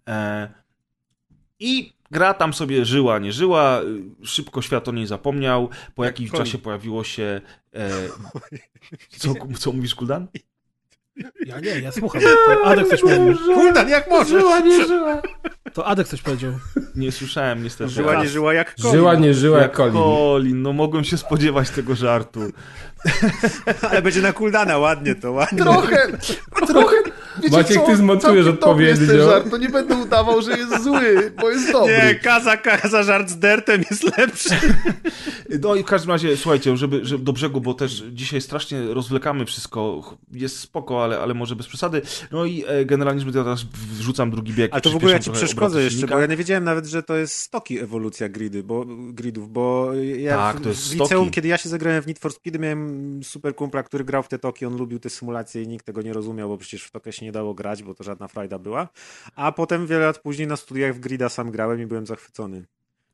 E, 0.07 0.49
I 1.59 1.93
gra 2.11 2.33
tam 2.33 2.53
sobie 2.53 2.85
żyła, 2.85 3.19
nie 3.19 3.31
żyła, 3.31 3.81
szybko 4.23 4.61
świat 4.61 4.88
o 4.88 4.91
niej 4.91 5.07
zapomniał. 5.07 5.69
Po 5.95 6.03
Jak 6.05 6.13
jakimś 6.13 6.31
czasie 6.31 6.57
pojawiło 6.57 7.03
się... 7.03 7.41
E, 7.75 7.89
co, 9.19 9.33
co 9.59 9.71
mówisz, 9.71 9.95
Kuldan? 9.95 10.27
Ja 11.45 11.60
nie, 11.60 11.80
ja 11.80 11.91
słucham. 11.91 12.22
To 12.22 12.65
Adek 12.65 12.88
coś 12.88 13.03
mówił. 13.03 13.38
Kuldan, 13.53 13.89
jak 13.89 14.10
możesz? 14.10 14.30
Żyła, 14.30 14.60
nie 14.60 14.85
żyła. 14.85 15.22
To 15.73 15.85
Adek 15.85 16.07
coś 16.07 16.22
powiedział. 16.22 16.53
Nie 16.95 17.11
słyszałem 17.11 17.64
niestety. 17.64 17.89
Żyła, 17.89 18.15
nie 18.23 18.30
żyła 18.30 18.53
jak 18.53 18.76
koń. 18.76 18.91
Żyła, 18.91 19.15
nie 19.15 19.34
żyła 19.34 19.57
jak 19.57 19.68
Jak 19.68 19.77
Colin. 19.77 19.93
Colin, 19.93 20.61
no 20.61 20.73
mogłem 20.73 21.03
się 21.03 21.18
spodziewać 21.18 21.69
tego 21.69 21.95
żartu. 21.95 22.39
Ale 23.89 24.02
będzie 24.02 24.22
na 24.22 24.34
Kuldana, 24.34 24.77
ładnie 24.77 25.15
to, 25.15 25.31
ładnie. 25.31 25.60
Trochę, 25.60 26.07
trochę. 26.68 26.95
Wiecie 27.44 27.58
Maciek, 27.58 27.78
co? 27.78 27.86
ty 27.86 27.98
zmontujesz 27.98 28.45
dobry 28.62 28.86
jest 28.86 29.08
ten 29.08 29.22
żart, 29.22 29.49
to 29.52 29.58
nie 29.58 29.70
będę 29.70 29.95
udawał, 29.95 30.41
że 30.41 30.58
jest 30.58 30.84
zły, 30.84 31.32
bo 31.41 31.49
jest 31.49 31.72
dobry. 31.72 31.94
Nie, 31.94 32.16
kaza, 32.16 32.58
kaza, 32.58 33.03
żart 33.03 33.30
z 33.30 33.40
dertem 33.40 33.84
jest 33.91 34.18
lepszy. 34.18 34.56
No 35.62 35.76
i 35.76 35.84
w 35.84 35.86
każdym 35.86 36.12
razie, 36.12 36.38
słuchajcie, 36.38 36.78
żeby, 36.78 36.99
żeby 37.03 37.24
do 37.24 37.34
brzegu, 37.34 37.62
bo 37.62 37.74
też 37.74 38.03
dzisiaj 38.12 38.41
strasznie 38.41 38.94
rozwlekamy 38.94 39.45
wszystko, 39.45 40.03
jest 40.32 40.60
spoko, 40.60 41.03
ale, 41.03 41.20
ale 41.20 41.34
może 41.34 41.56
bez 41.56 41.68
przesady. 41.68 42.02
No 42.32 42.45
i 42.45 42.64
e, 42.68 42.86
generalnie, 42.86 43.20
żeby 43.22 43.38
ja 43.38 43.44
teraz 43.44 43.64
wrzucam 43.98 44.32
drugi 44.32 44.53
bieg. 44.53 44.72
A 44.74 44.82
to 44.82 44.90
w 44.90 44.95
ogóle 44.95 45.12
ja 45.12 45.20
ci 45.20 45.32
przeszkodzę 45.32 45.84
jeszcze, 45.84 45.91
silnika. 45.98 46.16
bo 46.16 46.22
ja 46.22 46.28
nie 46.28 46.38
wiedziałem 46.38 46.64
nawet, 46.64 46.86
że 46.86 47.03
to 47.03 47.16
jest 47.16 47.38
stoki 47.38 47.80
ewolucja 47.80 48.30
gridy, 48.30 48.64
bo, 48.64 48.86
gridów, 48.88 49.52
bo 49.52 49.94
ja 50.18 50.38
Tak, 50.38 50.58
w, 50.58 50.62
to 50.64 50.70
jest 50.70 50.90
w 50.90 50.91
liceum, 50.91 51.08
stoki. 51.08 51.32
kiedy 51.32 51.48
ja 51.48 51.58
się 51.58 51.70
zagrałem 51.70 52.03
w 52.03 52.08
Need 52.08 52.20
for 52.20 52.34
Speed, 52.34 52.60
miałem 52.60 53.20
super 53.24 53.56
kumpla, 53.56 53.84
który 53.84 54.03
grał 54.03 54.24
w 54.24 54.28
te 54.28 54.40
toki, 54.40 54.66
on 54.66 54.78
lubił 54.78 54.99
te 54.99 55.10
symulacje 55.10 55.64
i 55.64 55.68
nikt 55.68 55.86
tego 55.86 56.02
nie 56.02 56.14
rozumiał, 56.14 56.49
bo 56.49 56.58
przecież 56.58 56.84
w 56.84 56.91
tokę 56.91 57.14
się 57.14 57.20
nie 57.22 57.31
dało 57.31 57.53
grać, 57.53 57.84
bo 57.84 57.95
to 57.95 58.03
żadna 58.03 58.27
frajda 58.27 58.60
była. 58.60 58.88
A 59.35 59.52
potem 59.52 59.88
wiele 59.88 60.06
lat 60.06 60.19
później 60.19 60.48
na 60.48 60.57
studiach 60.57 60.95
w 60.95 60.99
grida 60.99 61.30
sam 61.30 61.52
grałem 61.52 61.81
i 61.81 61.85
byłem 61.85 62.06
zachwycony. 62.06 62.65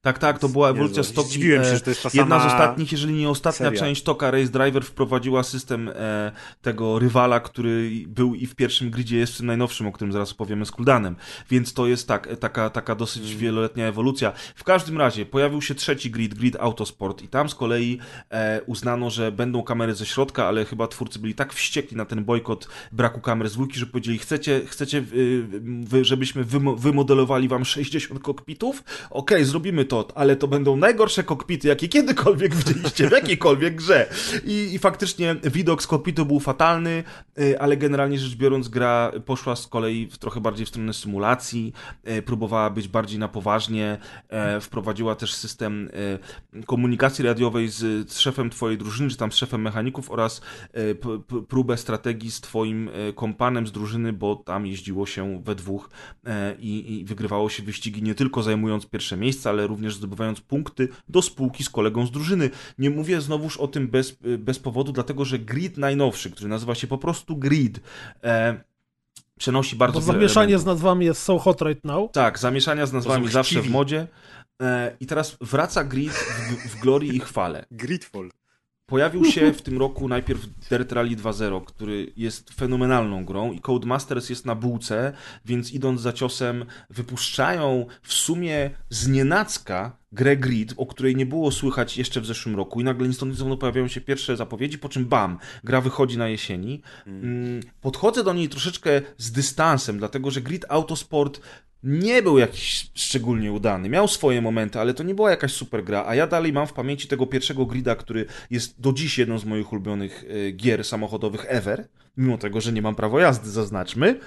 Tak, 0.07 0.19
tak, 0.19 0.39
to 0.39 0.49
była 0.49 0.69
ewolucja 0.69 0.97
Jezu, 0.99 1.11
stoki. 1.11 1.29
zdziwiłem 1.29 1.63
się, 1.63 1.69
e, 1.69 1.75
że 1.75 1.81
to 1.81 1.89
jest 1.89 2.03
ta 2.03 2.09
Jedna 2.13 2.39
z 2.39 2.41
sama 2.41 2.53
ostatnich, 2.53 2.91
jeżeli 2.91 3.13
nie 3.13 3.29
ostatnia 3.29 3.65
seria. 3.65 3.79
część 3.79 4.03
Toka 4.03 4.31
Race 4.31 4.51
Driver 4.51 4.83
wprowadziła 4.83 5.43
system 5.43 5.89
e, 5.95 6.31
tego 6.61 6.99
rywala, 6.99 7.39
który 7.39 7.91
był 8.07 8.35
i 8.35 8.45
w 8.45 8.55
pierwszym 8.55 8.89
gridzie, 8.89 9.17
jest 9.17 9.33
w 9.33 9.37
tym 9.37 9.45
najnowszym, 9.45 9.87
o 9.87 9.91
którym 9.91 10.11
zaraz 10.11 10.31
opowiemy 10.31 10.65
z 10.65 10.71
Kuldanem. 10.71 11.15
Więc 11.49 11.73
to 11.73 11.87
jest 11.87 12.07
tak, 12.07 12.27
e, 12.27 12.37
taka, 12.37 12.69
taka 12.69 12.95
dosyć 12.95 13.23
Mm. 13.27 13.37
wieloletnia 13.37 13.85
ewolucja. 13.87 14.31
W 14.55 14.63
każdym 14.63 14.97
razie 14.97 15.25
pojawił 15.25 15.61
się 15.61 15.75
trzeci 15.75 16.11
grid, 16.11 16.33
grid 16.33 16.55
Autosport 16.59 17.21
i 17.21 17.27
tam 17.27 17.49
z 17.49 17.55
kolei 17.55 17.99
e, 18.31 18.61
uznano, 18.65 19.09
że 19.09 19.31
będą 19.31 19.63
kamery 19.63 19.95
ze 19.95 20.05
środka, 20.05 20.45
ale 20.45 20.65
chyba 20.65 20.87
twórcy 20.87 21.19
byli 21.19 21.35
tak 21.35 21.53
wściekli 21.53 21.97
na 21.97 22.05
ten 22.05 22.25
bojkot 22.25 22.67
braku 22.91 23.21
kamer 23.21 23.49
z 23.49 23.53
dwójki, 23.53 23.79
że 23.79 23.85
powiedzieli, 23.85 24.17
chcecie, 24.17 24.61
chcecie 24.65 24.97
y, 24.97 25.45
wy, 25.83 26.05
żebyśmy 26.05 26.43
wymo 26.43 26.75
wymodelowali 26.75 27.47
wam 27.47 27.65
60 27.65 28.19
kokpitów? 28.21 28.83
Okej, 29.09 29.45
zrobimy 29.45 29.85
to, 29.85 29.96
ale 30.15 30.35
to 30.35 30.47
będą 30.47 30.75
najgorsze 30.75 31.23
kokpity, 31.23 31.67
jakie 31.67 31.87
kiedykolwiek 31.87 32.55
widzieliście 32.55 33.09
w 33.09 33.11
jakiejkolwiek 33.11 33.75
grze. 33.75 34.09
I, 34.45 34.69
I 34.73 34.79
faktycznie 34.79 35.35
widok 35.43 35.83
z 35.83 35.87
kokpitu 35.87 36.25
był 36.25 36.39
fatalny, 36.39 37.03
y, 37.39 37.59
ale 37.59 37.77
generalnie 37.77 38.19
rzecz 38.19 38.35
biorąc 38.35 38.67
gra 38.67 39.11
poszła 39.25 39.55
z 39.55 39.67
kolei 39.67 40.07
w 40.11 40.17
trochę 40.17 40.41
bardziej 40.41 40.65
w 40.65 40.69
stronę 40.69 40.93
symulacji, 40.93 41.73
y, 42.09 42.21
próbowała 42.21 42.69
być 42.69 42.87
bardziej 42.87 43.19
na 43.19 43.27
poważnie, 43.27 43.97
e, 44.29 44.61
wprowadziła 44.61 45.15
też 45.15 45.33
system 45.33 45.89
e, 46.53 46.65
komunikacji 46.65 47.25
radiowej 47.25 47.69
z, 47.69 48.11
z 48.11 48.19
szefem 48.19 48.49
twojej 48.49 48.77
drużyny, 48.77 49.09
czy 49.09 49.17
tam 49.17 49.31
z 49.31 49.35
szefem 49.35 49.61
mechaników 49.61 50.11
oraz 50.11 50.41
e, 50.73 50.95
próbę 51.47 51.77
strategii 51.77 52.31
z 52.31 52.41
twoim 52.41 52.89
e, 52.89 53.13
kompanem 53.13 53.67
z 53.67 53.71
drużyny, 53.71 54.13
bo 54.13 54.35
tam 54.35 54.65
jeździło 54.65 55.05
się 55.05 55.41
we 55.43 55.55
dwóch 55.55 55.89
e, 56.25 56.55
i, 56.59 56.93
i 56.93 57.05
wygrywało 57.05 57.49
się 57.49 57.63
wyścigi 57.63 58.03
nie 58.03 58.15
tylko 58.15 58.43
zajmując 58.43 58.85
pierwsze 58.85 59.17
miejsca, 59.17 59.49
ale 59.49 59.67
również 59.67 59.76
zdobywając 59.95 60.41
punkty 60.41 60.87
do 61.09 61.21
spółki 61.21 61.63
z 61.63 61.69
kolegą 61.69 62.05
z 62.05 62.11
drużyny. 62.11 62.49
Nie 62.77 62.89
mówię 62.89 63.21
znowuż 63.21 63.57
o 63.57 63.67
tym 63.67 63.87
bez, 63.87 64.17
bez 64.39 64.59
powodu, 64.59 64.91
dlatego 64.91 65.25
że 65.25 65.39
Grid 65.39 65.77
najnowszy, 65.77 66.31
który 66.31 66.49
nazywa 66.49 66.75
się 66.75 66.87
po 66.87 66.97
prostu 66.97 67.37
Grid, 67.37 67.79
e, 68.23 68.61
przenosi 69.37 69.75
bardzo 69.75 69.99
wiele 70.01 70.13
zamieszanie 70.13 70.59
z 70.59 70.65
nazwami 70.65 71.05
jest 71.05 71.23
so 71.23 71.39
hot 71.39 71.61
right 71.61 71.83
now. 71.83 72.11
Tak, 72.11 72.39
zamieszania 72.39 72.85
z 72.85 72.93
nazwami 72.93 73.27
zawsze 73.27 73.61
w 73.61 73.69
modzie. 73.69 74.07
E, 74.61 74.95
I 74.99 75.05
teraz 75.05 75.37
wraca 75.41 75.83
Grid 75.83 76.11
w, 76.11 76.69
w 76.69 76.79
glorii 76.79 77.15
i 77.15 77.19
chwale. 77.19 77.65
Gridfall. 77.71 78.29
Pojawił 78.89 79.25
się 79.25 79.53
w 79.53 79.61
tym 79.61 79.77
roku 79.77 80.07
najpierw 80.07 80.47
Dirt 80.69 80.91
Rally 80.91 81.15
2.0, 81.15 81.65
który 81.65 82.13
jest 82.17 82.53
fenomenalną 82.53 83.25
grą 83.25 83.51
i 83.51 83.59
Codemasters 83.59 84.29
jest 84.29 84.45
na 84.45 84.55
bułce, 84.55 85.13
więc 85.45 85.71
idąc 85.71 86.01
za 86.01 86.13
ciosem 86.13 86.65
wypuszczają 86.89 87.85
w 88.01 88.13
sumie 88.13 88.69
z 88.89 89.07
nienacka 89.07 89.97
grę 90.11 90.37
Grid, 90.37 90.73
o 90.77 90.85
której 90.85 91.15
nie 91.15 91.25
było 91.25 91.51
słychać 91.51 91.97
jeszcze 91.97 92.21
w 92.21 92.25
zeszłym 92.25 92.55
roku 92.55 92.81
i 92.81 92.83
nagle 92.83 93.13
stąd 93.13 93.35
zowąd 93.35 93.59
pojawiają 93.59 93.87
się 93.87 94.01
pierwsze 94.01 94.37
zapowiedzi, 94.37 94.79
po 94.79 94.89
czym 94.89 95.05
bam, 95.05 95.39
gra 95.63 95.81
wychodzi 95.81 96.17
na 96.17 96.27
jesieni. 96.27 96.81
Mm, 97.07 97.61
Podchodzę 97.81 98.23
do 98.23 98.33
niej 98.33 98.49
troszeczkę 98.49 99.01
z 99.17 99.31
dystansem, 99.31 99.97
dlatego 99.97 100.31
że 100.31 100.41
Grid 100.41 100.65
Autosport 100.69 101.41
nie 101.83 102.21
był 102.21 102.37
jakiś 102.37 102.89
szczególnie 102.93 103.51
udany. 103.51 103.89
Miał 103.89 104.07
swoje 104.07 104.41
momenty, 104.41 104.79
ale 104.79 104.93
to 104.93 105.03
nie 105.03 105.15
była 105.15 105.29
jakaś 105.29 105.53
super 105.53 105.83
gra, 105.83 106.03
a 106.07 106.15
ja 106.15 106.27
dalej 106.27 106.53
mam 106.53 106.67
w 106.67 106.73
pamięci 106.73 107.07
tego 107.07 107.27
pierwszego 107.27 107.65
grida, 107.65 107.95
który 107.95 108.25
jest 108.49 108.81
do 108.81 108.93
dziś 108.93 109.17
jedną 109.17 109.39
z 109.39 109.45
moich 109.45 109.71
ulubionych 109.71 110.25
e, 110.47 110.51
gier 110.51 110.83
samochodowych 110.83 111.45
ever, 111.47 111.87
mimo 112.17 112.37
tego, 112.37 112.61
że 112.61 112.73
nie 112.73 112.81
mam 112.81 112.95
prawo 112.95 113.19
jazdy, 113.19 113.49
zaznaczmy. 113.49 114.19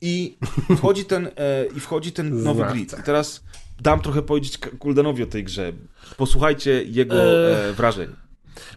I 0.00 0.38
wchodzi 0.76 1.04
ten, 1.04 1.26
e, 1.26 1.30
i 1.76 1.80
wchodzi 1.80 2.12
ten 2.12 2.42
nowy 2.42 2.64
grid. 2.72 2.98
I 3.00 3.02
teraz 3.02 3.44
dam 3.80 4.00
trochę 4.00 4.22
powiedzieć 4.22 4.58
Kuldanowi 4.58 5.22
o 5.22 5.26
tej 5.26 5.44
grze. 5.44 5.72
Posłuchajcie 6.16 6.82
jego 6.84 7.14
E, 7.14 7.68
e, 7.68 7.72
wrażeń. 7.72 8.25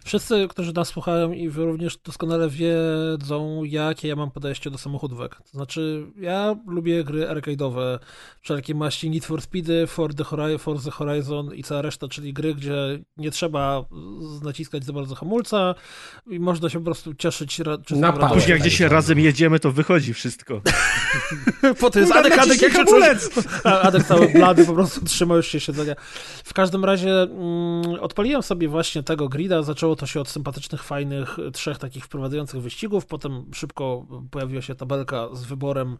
Wszyscy, 0.04 0.48
którzy 0.48 0.72
nas 0.72 0.88
słuchają 0.88 1.32
i 1.32 1.48
wy 1.48 1.64
również 1.64 1.96
doskonale 1.96 2.48
wiedzą, 2.48 3.64
jakie 3.64 4.08
ja 4.08 4.16
mam 4.16 4.30
podejście 4.30 4.70
do 4.70 4.78
samochodówek. 4.78 5.36
To 5.36 5.50
znaczy, 5.50 6.06
ja 6.16 6.56
lubię 6.66 7.04
gry 7.04 7.26
arcade'owe, 7.26 7.98
wszelkie 8.40 8.74
maści 8.74 9.10
Need 9.10 9.24
for 9.24 9.42
Speedy, 9.42 9.86
For 9.86 10.14
the, 10.14 10.24
Horizon, 10.24 10.58
For 10.58 10.82
the 10.82 10.90
Horizon 10.90 11.54
i 11.54 11.62
cała 11.62 11.82
reszta, 11.82 12.08
czyli 12.08 12.32
gry, 12.32 12.54
gdzie 12.54 12.74
nie 13.16 13.30
trzeba 13.30 13.84
naciskać 14.42 14.84
za 14.84 14.92
bardzo 14.92 15.14
hamulca 15.14 15.74
i 16.26 16.40
można 16.40 16.68
się 16.68 16.78
po 16.78 16.84
prostu 16.84 17.14
cieszyć 17.14 17.60
Na. 17.90 18.12
Później 18.12 18.50
jak 18.50 18.60
gdzieś 18.60 18.80
razem 18.80 19.18
jedziemy, 19.18 19.60
to 19.60 19.72
wychodzi 19.72 20.14
wszystko. 20.14 20.60
Po 21.80 21.90
to 21.90 21.98
jest 21.98 22.12
Adek, 22.12 22.38
Adek, 22.38 22.62
jak 22.62 22.72
się 22.72 22.78
hamulec! 22.78 23.30
czujesz? 23.34 23.46
Adek 23.64 24.04
cały 24.04 24.28
blady 24.28 24.66
po 24.66 24.72
prostu 24.72 25.04
trzymał 25.04 25.36
już 25.36 25.46
się 25.46 25.60
siedzenia. 25.60 25.94
W 26.44 26.54
każdym 26.54 26.84
razie 26.84 27.22
mm, 27.22 28.00
odpaliłem 28.00 28.42
sobie 28.42 28.68
właśnie 28.68 29.02
tego 29.02 29.28
grida, 29.28 29.62
zaczęło 29.70 29.96
to 29.96 30.06
się 30.06 30.20
od 30.20 30.28
sympatycznych, 30.28 30.82
fajnych, 30.82 31.36
trzech 31.52 31.78
takich 31.78 32.04
wprowadzających 32.04 32.62
wyścigów, 32.62 33.06
potem 33.06 33.44
szybko 33.54 34.06
pojawiła 34.30 34.62
się 34.62 34.74
tabelka 34.74 35.28
z 35.32 35.44
wyborem 35.44 35.98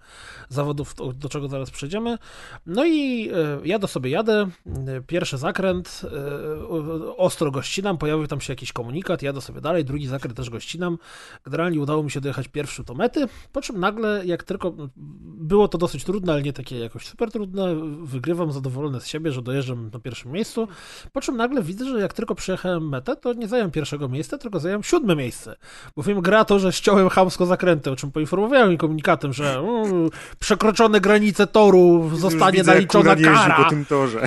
zawodów, 0.48 0.94
do, 0.94 1.12
do 1.12 1.28
czego 1.28 1.48
zaraz 1.48 1.70
przejdziemy. 1.70 2.18
No 2.66 2.84
i 2.84 3.30
e, 3.30 3.60
jadę 3.64 3.88
sobie, 3.88 4.10
jadę, 4.10 4.48
e, 4.66 5.00
pierwszy 5.06 5.38
zakręt, 5.38 6.02
e, 6.04 7.16
ostro 7.16 7.50
go 7.50 7.62
ścinam, 7.62 7.98
pojawił 7.98 8.26
tam 8.26 8.40
się 8.40 8.52
jakiś 8.52 8.72
komunikat, 8.72 9.22
jadę 9.22 9.40
sobie 9.40 9.60
dalej, 9.60 9.84
drugi 9.84 10.06
zakręt 10.06 10.36
też 10.36 10.50
go 10.50 10.60
ścinam. 10.60 10.98
Generalnie 11.44 11.80
udało 11.80 12.02
mi 12.02 12.10
się 12.10 12.20
dojechać 12.20 12.48
pierwszy 12.48 12.84
do 12.84 12.94
mety, 12.94 13.28
po 13.52 13.62
czym 13.62 13.80
nagle, 13.80 14.22
jak 14.26 14.42
tylko 14.42 14.74
było 14.96 15.68
to 15.68 15.78
dosyć 15.78 16.04
trudne, 16.04 16.32
ale 16.32 16.42
nie 16.42 16.52
takie 16.52 16.78
jakoś 16.78 17.06
super 17.06 17.30
trudne. 17.30 17.74
Wygrywam 18.02 18.52
zadowolony 18.52 19.00
z 19.00 19.06
siebie, 19.06 19.32
że 19.32 19.42
dojeżdżam 19.42 19.90
na 19.92 19.98
pierwszym 19.98 20.32
miejscu. 20.32 20.68
Po 21.12 21.20
czym 21.20 21.36
nagle 21.36 21.62
widzę, 21.62 21.84
że 21.84 22.00
jak 22.00 22.12
tylko 22.12 22.34
przyjechałem 22.34 22.88
metę, 22.88 23.16
to 23.16 23.32
nie 23.32 23.48
zająłem 23.60 23.70
pierwszego 23.70 24.08
miejsca, 24.08 24.38
tylko 24.38 24.60
zająłem 24.60 24.82
siódme 24.82 25.16
miejsce. 25.16 25.56
Bowiem 25.96 26.20
gra 26.20 26.44
to, 26.44 26.58
że 26.58 26.72
ściąłem 26.72 27.08
chamsko 27.08 27.46
zakręty, 27.46 27.90
o 27.90 27.96
czym 27.96 28.12
poinformowałem 28.12 28.76
komunikatem, 28.76 29.32
że 29.32 29.58
mm, 29.58 30.10
przekroczone 30.38 31.00
granice 31.00 31.46
toru 31.46 32.10
zostanie 32.16 32.58
Widzę, 32.58 32.74
jak 32.74 32.94
naliczona 32.94 33.16
kara. 33.16 33.64
po 33.64 33.70
tym 33.70 33.84
torze. 33.84 34.22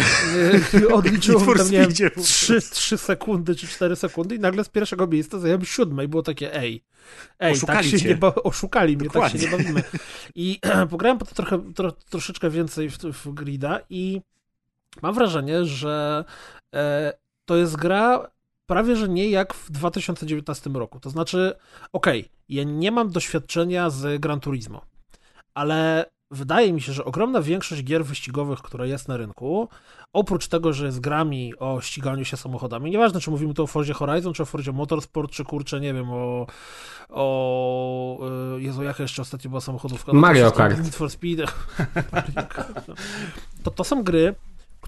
Odliczyłem 0.93 1.57
tam, 1.57 1.71
nie 1.71 1.71
wiem, 1.71 1.83
Speedzie 1.85 2.09
po 2.09 2.21
3, 2.21 2.61
3 2.61 2.97
sekundy 2.97 3.55
czy 3.55 3.67
4 3.67 3.95
sekundy 3.95 4.35
i 4.35 4.39
nagle 4.39 4.63
z 4.63 4.69
pierwszego 4.69 5.07
miejsca 5.07 5.39
zająłem 5.39 5.65
siódme 5.65 6.05
i 6.05 6.07
było 6.07 6.23
takie 6.23 6.55
ej, 6.55 6.83
ej, 7.39 7.53
Oszukali 7.53 7.91
tak 7.91 7.99
się 7.99 8.07
nie 8.07 8.15
ba- 8.15 8.35
oszukali 8.35 8.97
mnie, 8.97 9.05
Dokładnie. 9.05 9.39
tak 9.39 9.49
się 9.49 9.57
nie 9.57 9.63
bawimy. 9.63 9.83
I 10.35 10.59
pograłem 10.89 11.17
potem 11.17 11.35
trochę, 11.35 11.73
tro, 11.73 11.91
troszeczkę 11.91 12.49
więcej 12.49 12.89
w, 12.89 12.97
w 12.97 13.33
Grida 13.33 13.79
i 13.89 14.21
mam 15.01 15.13
wrażenie, 15.15 15.65
że 15.65 16.25
e, 16.75 17.13
to 17.45 17.55
jest 17.55 17.75
gra 17.75 18.32
prawie, 18.65 18.95
że 18.95 19.09
nie 19.09 19.29
jak 19.29 19.53
w 19.53 19.71
2019 19.71 20.69
roku. 20.69 20.99
To 20.99 21.09
znaczy, 21.09 21.53
okej, 21.93 22.29
ja 22.49 22.63
nie 22.63 22.91
mam 22.91 23.09
doświadczenia 23.09 23.89
z 23.89 24.21
Gran 24.21 24.39
Turismo, 24.39 24.81
ale 25.53 26.05
wydaje 26.31 26.73
mi 26.73 26.81
się, 26.81 26.93
że 26.93 27.05
ogromna 27.05 27.41
większość 27.41 27.83
gier 27.83 28.05
wyścigowych, 28.05 28.59
które 28.59 28.87
jest 28.87 29.07
na 29.07 29.17
rynku, 29.17 29.69
oprócz 30.13 30.47
tego, 30.47 30.73
że 30.73 30.85
jest 30.85 30.99
grami 30.99 31.53
o 31.59 31.81
ściganiu 31.81 32.25
się 32.25 32.37
samochodami, 32.37 32.91
nieważne 32.91 33.19
czy 33.19 33.31
mówimy 33.31 33.53
tu 33.53 33.63
o 33.63 33.67
Forzie 33.67 33.93
Horizon, 33.93 34.33
czy 34.33 34.43
o 34.43 34.45
Forzie 34.45 34.71
Motorsport, 34.71 35.31
czy 35.31 35.43
kurczę, 35.43 35.79
nie 35.79 35.93
wiem, 35.93 36.09
o, 36.09 36.47
o 37.09 38.19
y, 38.57 38.61
Jezu, 38.61 38.83
jaka 38.83 39.03
jeszcze 39.03 39.21
ostatnio 39.21 39.49
była 39.49 39.61
samochodówka? 39.61 40.13
No 40.13 40.19
Mario 40.19 40.51
Kart. 40.51 40.83
Need 40.83 40.95
for 40.95 41.09
Speed. 41.09 41.45
Mario 42.11 42.47
Kart. 42.49 42.87
no. 42.87 42.95
To, 43.63 43.71
to 43.71 43.83
są 43.83 44.03
gry, 44.03 44.35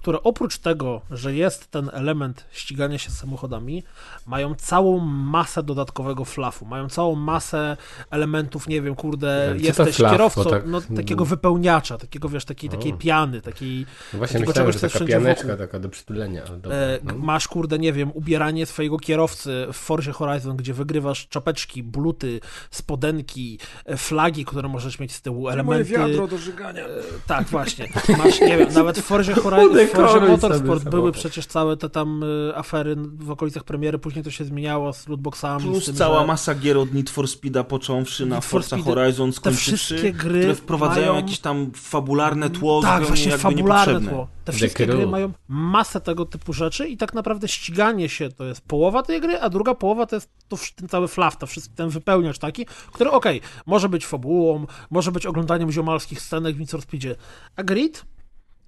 które 0.06 0.22
oprócz 0.22 0.58
tego, 0.58 1.00
że 1.10 1.34
jest 1.34 1.70
ten 1.70 1.90
element 1.92 2.44
ścigania 2.50 2.98
się 2.98 3.10
z 3.10 3.18
samochodami, 3.18 3.82
mają 4.26 4.54
całą 4.54 4.98
masę 4.98 5.62
dodatkowego 5.62 6.24
flafu, 6.24 6.66
mają 6.66 6.88
całą 6.88 7.14
masę 7.16 7.76
elementów, 8.10 8.68
nie 8.68 8.82
wiem, 8.82 8.94
kurde, 8.94 9.54
Co 9.58 9.64
jesteś 9.66 9.96
flaf, 9.96 10.12
kierowcą, 10.12 10.44
tak- 10.44 10.66
no, 10.66 10.80
takiego 10.96 11.24
wypełniacza, 11.24 11.98
takiego, 11.98 12.28
wiesz, 12.28 12.44
takiej, 12.44 12.70
takiej 12.70 12.92
piany, 12.92 13.40
takiej, 13.40 13.86
No 14.12 14.18
Właśnie 14.18 14.32
Takiego 14.34 14.50
myślałem, 14.50 14.72
czegoś, 14.72 14.92
że 14.92 14.98
taka 14.98 15.04
pianeczka 15.04 15.48
wokół. 15.48 15.58
taka 15.58 15.78
do 15.78 15.88
przytulenia. 15.88 16.44
dobra, 16.44 16.76
e, 16.76 16.98
no. 17.04 17.14
masz, 17.14 17.48
kurde, 17.48 17.78
nie 17.78 17.92
wiem, 17.92 18.10
ubieranie 18.14 18.66
swojego 18.66 18.98
kierowcy 18.98 19.66
w 19.72 19.76
Forzie 19.76 20.12
Horizon, 20.12 20.56
gdzie 20.56 20.74
wygrywasz 20.74 21.28
czapeczki, 21.28 21.82
bluty, 21.82 22.40
spodenki, 22.70 23.58
e, 23.84 23.96
flagi, 23.96 24.44
które 24.44 24.68
możesz 24.68 24.98
mieć 24.98 25.12
z 25.12 25.22
tyłu, 25.22 25.48
elementy... 25.48 26.28
do 26.30 26.38
żygania. 26.38 26.84
E, 26.84 26.88
Tak, 27.26 27.46
właśnie. 27.46 27.88
Masz, 28.18 28.40
nie 28.40 28.58
wiem, 28.58 28.68
nawet 28.74 28.98
w 28.98 29.02
Forzie 29.02 29.34
Horizon, 29.44 29.95
Udekoruj 30.04 30.28
Motorsport 30.30 30.84
były 30.84 30.92
samochód. 31.02 31.14
przecież 31.14 31.46
całe 31.46 31.76
te 31.76 31.88
tam 31.90 32.22
e, 32.50 32.56
afery 32.56 32.96
w 33.18 33.30
okolicach 33.30 33.64
premiery, 33.64 33.98
później 33.98 34.24
to 34.24 34.30
się 34.30 34.44
zmieniało 34.44 34.92
z 34.92 35.08
lootboxami. 35.08 35.62
z 35.62 35.66
Plus 35.66 35.84
tym, 35.86 35.94
cała 35.94 36.20
że... 36.20 36.26
masa 36.26 36.54
gier 36.54 36.78
od 36.78 36.94
Need 36.94 37.10
for 37.10 37.28
Speeda 37.28 37.64
począwszy 37.64 38.26
na 38.26 38.40
Forza 38.40 38.76
Speedy- 38.76 38.84
Horizon 38.94 39.32
skończywszy, 39.32 39.76
wszystkie 39.76 40.12
gry 40.12 40.40
które 40.40 40.54
wprowadzają 40.54 41.06
mają- 41.12 41.22
jakieś 41.24 41.38
tam 41.38 41.70
fabularne 41.74 42.50
tło 42.50 42.82
Tak, 42.82 43.04
właśnie 43.06 43.30
jakby 43.30 43.42
fabularne 43.42 44.10
tło. 44.10 44.28
Te 44.44 44.52
wszystkie 44.52 44.86
gry 44.86 45.06
mają 45.06 45.32
masę 45.48 46.00
tego 46.00 46.24
typu 46.26 46.52
rzeczy 46.52 46.88
i 46.88 46.96
tak 46.96 47.14
naprawdę 47.14 47.48
ściganie 47.48 48.08
się 48.08 48.28
to 48.28 48.44
jest 48.44 48.60
połowa 48.60 49.02
tej 49.02 49.20
gry, 49.20 49.40
a 49.40 49.48
druga 49.50 49.74
połowa 49.74 50.06
to 50.06 50.16
jest 50.16 50.30
to, 50.48 50.56
ten 50.76 50.88
cały 50.88 51.08
flaw, 51.08 51.36
to 51.38 51.46
wszystko, 51.46 51.74
ten 51.76 51.88
wypełniacz 51.88 52.38
taki, 52.38 52.66
który 52.92 53.10
okej, 53.10 53.40
może 53.66 53.88
być 53.88 54.06
fabułą, 54.06 54.66
może 54.90 55.12
być 55.12 55.26
oglądaniem 55.26 55.72
ziomalskich 55.72 56.20
scenek 56.20 56.56
w 56.56 56.60
Need 56.60 56.70
for 56.70 56.82
Speedzie, 56.82 57.16
a 57.56 57.62
Grid 57.62 58.04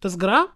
to 0.01 0.09
jest 0.09 0.17
gra, 0.17 0.47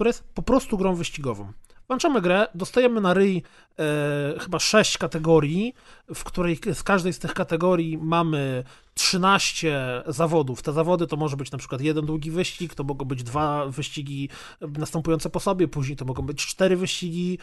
która 0.00 0.08
jest 0.08 0.24
po 0.34 0.42
prostu 0.42 0.78
grą 0.78 0.94
wyścigową. 0.94 1.52
Włączamy 1.88 2.20
grę, 2.20 2.46
dostajemy 2.54 3.00
na 3.00 3.14
ryj 3.14 3.42
e, 3.78 4.38
chyba 4.40 4.58
sześć 4.58 4.98
kategorii, 4.98 5.74
w 6.14 6.24
której 6.24 6.58
z 6.74 6.82
każdej 6.82 7.12
z 7.12 7.18
tych 7.18 7.34
kategorii 7.34 7.98
mamy 7.98 8.64
13 9.00 10.02
zawodów. 10.06 10.62
Te 10.62 10.72
zawody 10.72 11.06
to 11.06 11.16
może 11.16 11.36
być 11.36 11.50
na 11.50 11.58
przykład 11.58 11.80
jeden 11.80 12.06
długi 12.06 12.30
wyścig, 12.30 12.74
to 12.74 12.84
mogą 12.84 13.04
być 13.04 13.22
dwa 13.22 13.66
wyścigi 13.66 14.28
następujące 14.60 15.30
po 15.30 15.40
sobie, 15.40 15.68
później 15.68 15.96
to 15.96 16.04
mogą 16.04 16.22
być 16.22 16.46
cztery 16.46 16.76
wyścigi, 16.76 17.38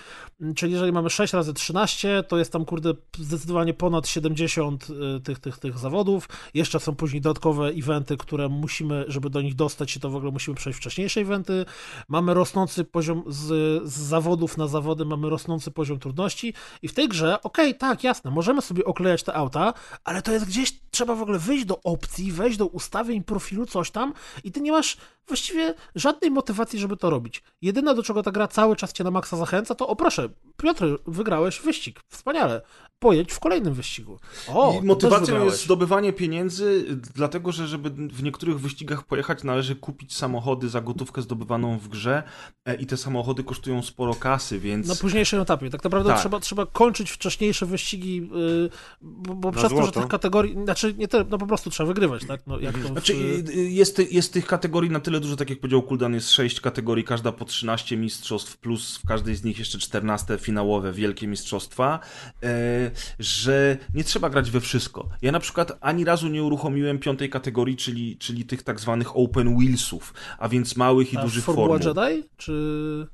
czyli 0.56 0.72
jeżeli 0.72 0.92
mamy 0.92 1.10
6 1.10 1.34
razy 1.34 1.54
13, 1.54 2.24
to 2.28 2.38
jest 2.38 2.52
tam 2.52 2.66
kurde 2.66 2.94
zdecydowanie 3.18 3.74
ponad 3.74 4.08
70 4.08 4.88
y, 4.90 5.22
tych, 5.22 5.40
tych, 5.40 5.58
tych 5.58 5.78
zawodów. 5.78 6.30
Jeszcze 6.54 6.80
są 6.80 6.96
później 6.96 7.22
dodatkowe 7.22 7.68
eventy, 7.68 8.18
które 8.18 8.50
musimy, 8.50 9.06
żeby 9.08 9.30
do 9.30 9.42
nich 9.42 9.56
dostać 9.56 9.92
się, 9.92 10.00
to 10.00 10.10
w 10.10 10.16
ogóle 10.16 10.32
musimy 10.32 10.58
przejść 10.58 10.80
wcześniejsze 10.80 11.22
eventy. 11.22 11.66
Mamy 12.08 12.34
rosnący 12.34 12.84
poziom 12.84 13.24
z, 13.28 13.48
z 13.90 13.98
zawodów 13.98 14.58
na 14.58 14.68
zawody, 14.68 15.06
mamy 15.06 15.30
rosnący 15.30 15.72
poziom 15.72 16.00
trudności 16.00 16.54
i 16.82 16.88
w 16.88 16.94
tej 16.94 17.08
grze, 17.08 17.42
okej, 17.42 17.76
tak, 17.76 18.04
jasne, 18.04 18.32
możemy 18.32 18.62
sobie 18.62 18.86
oklejać 18.86 19.24
te 19.24 19.34
auta, 19.34 19.74
ale 20.04 20.22
to 20.22 20.32
jest 20.32 20.46
gdzieś, 20.46 20.80
trzeba 20.92 21.16
w 21.16 21.22
ogóle 21.22 21.40
wyjść 21.48 21.65
do 21.65 21.82
opcji, 21.84 22.32
wejść 22.32 22.57
do 22.57 22.65
ustawień 22.65 23.24
profilu, 23.24 23.65
coś 23.65 23.91
tam 23.91 24.14
i 24.44 24.52
ty 24.52 24.61
nie 24.61 24.72
masz 24.72 24.98
właściwie 25.28 25.74
żadnej 25.95 26.32
motywacji, 26.32 26.80
żeby 26.80 26.98
to 26.98 27.10
robić. 27.10 27.44
Jedyne, 27.61 27.95
do 27.95 28.03
czego 28.03 28.24
ta 28.24 28.32
gra 28.32 28.48
cały 28.48 28.76
czas 28.76 28.94
cię 28.94 29.03
na 29.03 29.11
maksa 29.11 29.38
zachęca, 29.38 29.76
to 29.76 29.88
o 29.88 29.95
proszę, 29.95 30.30
Piotr, 30.57 30.86
wygrałeś 31.07 31.60
wyścig, 31.60 31.99
wspaniale, 32.07 32.61
pojedź 32.99 33.32
w 33.32 33.40
kolejnym 33.40 33.74
wyścigu. 33.74 34.19
O, 34.48 34.80
I 34.82 34.86
motywacją 34.86 35.45
jest 35.45 35.64
zdobywanie 35.64 36.14
pieniędzy, 36.14 36.86
dlatego 37.15 37.52
że 37.52 37.68
żeby 37.68 37.90
w 37.90 38.24
niektórych 38.24 38.60
wyścigach 38.60 39.03
pojechać, 39.03 39.44
należy 39.44 39.76
kupić 39.76 40.15
samochody 40.15 40.69
za 40.69 40.82
gotówkę 40.82 41.22
zdobywaną 41.22 41.80
w 41.80 41.88
grze 41.88 42.24
e, 42.65 42.76
i 42.76 42.86
te 42.86 42.98
samochody 42.98 43.44
kosztują 43.44 43.82
sporo 43.82 44.15
kasy, 44.15 44.60
więc 44.60 44.88
Na 44.88 44.95
późniejszym 44.95 45.41
etapie. 45.41 45.69
Tak 45.69 45.84
naprawdę 45.84 46.10
Tak. 46.10 46.19
Trzeba, 46.19 46.40
trzeba 46.40 46.65
kończyć 46.65 47.11
wcześniejsze 47.11 47.65
wyścigi, 47.65 48.15
yy, 48.15 48.69
bo, 49.02 49.36
bo 49.36 49.52
przez 49.52 49.64
to, 49.64 49.69
że 49.69 49.84
złoto. 49.84 49.99
tych 49.99 50.10
kategorii, 50.10 50.53
znaczy 50.64 50.94
nie 50.98 51.07
tyle, 51.07 51.26
no 51.30 51.38
po 51.38 51.48
prostu 51.48 51.69
trzeba 51.69 51.88
wygrywać, 51.88 52.26
tak? 52.28 52.41
No, 52.48 52.60
jak 52.60 52.74
to 52.74 52.80
w, 52.80 52.91
Znaczy, 52.91 53.14
y, 53.14 53.52
y, 53.52 53.69
jest, 53.69 54.11
jest 54.11 54.34
tych 54.34 54.45
kategorii 54.45 54.91
na 54.91 54.99
tyle 54.99 55.19
dużo, 55.19 55.36
tak 55.36 55.49
jak 55.49 55.60
powiedział 55.60 55.82
Kuldan, 55.82 56.14
jest 56.14 56.32
6 56.32 56.61
kategorii, 56.61 57.03
każda 57.03 57.32
po 57.32 57.45
13 57.45 57.98
mistrzostw, 57.98 58.57
plus 58.57 58.98
w 58.98 59.07
każdej 59.07 59.36
z 59.36 59.44
nich 59.44 59.60
jeszcze 59.60 59.78
14 59.78 60.38
finałowe, 60.38 60.94
wielkie 60.94 61.28
mistrzostwa, 61.28 61.99
e, 62.44 62.87
że 63.20 63.78
nie 63.94 64.04
trzeba 64.04 64.30
grać 64.30 64.52
we 64.52 64.62
wszystko. 64.62 65.10
Ja 65.22 65.32
na 65.32 65.40
przykład 65.40 65.78
ani 65.82 66.06
razu 66.06 66.28
nie 66.28 66.44
uruchomiłem 66.44 67.00
piątej 67.00 67.30
kategorii, 67.30 67.76
czyli, 67.76 68.18
czyli 68.18 68.46
tych 68.46 68.64
tak 68.64 68.80
zwanych 68.80 69.18
open 69.18 69.58
wheelsów, 69.58 70.14
a 70.38 70.50
więc 70.50 70.76
małych 70.76 71.14
i 71.14 71.18
a 71.18 71.22
dużych 71.22 71.44
formuł. 71.44 71.78
Jedi? 71.78 72.24
Czy... 72.38 73.08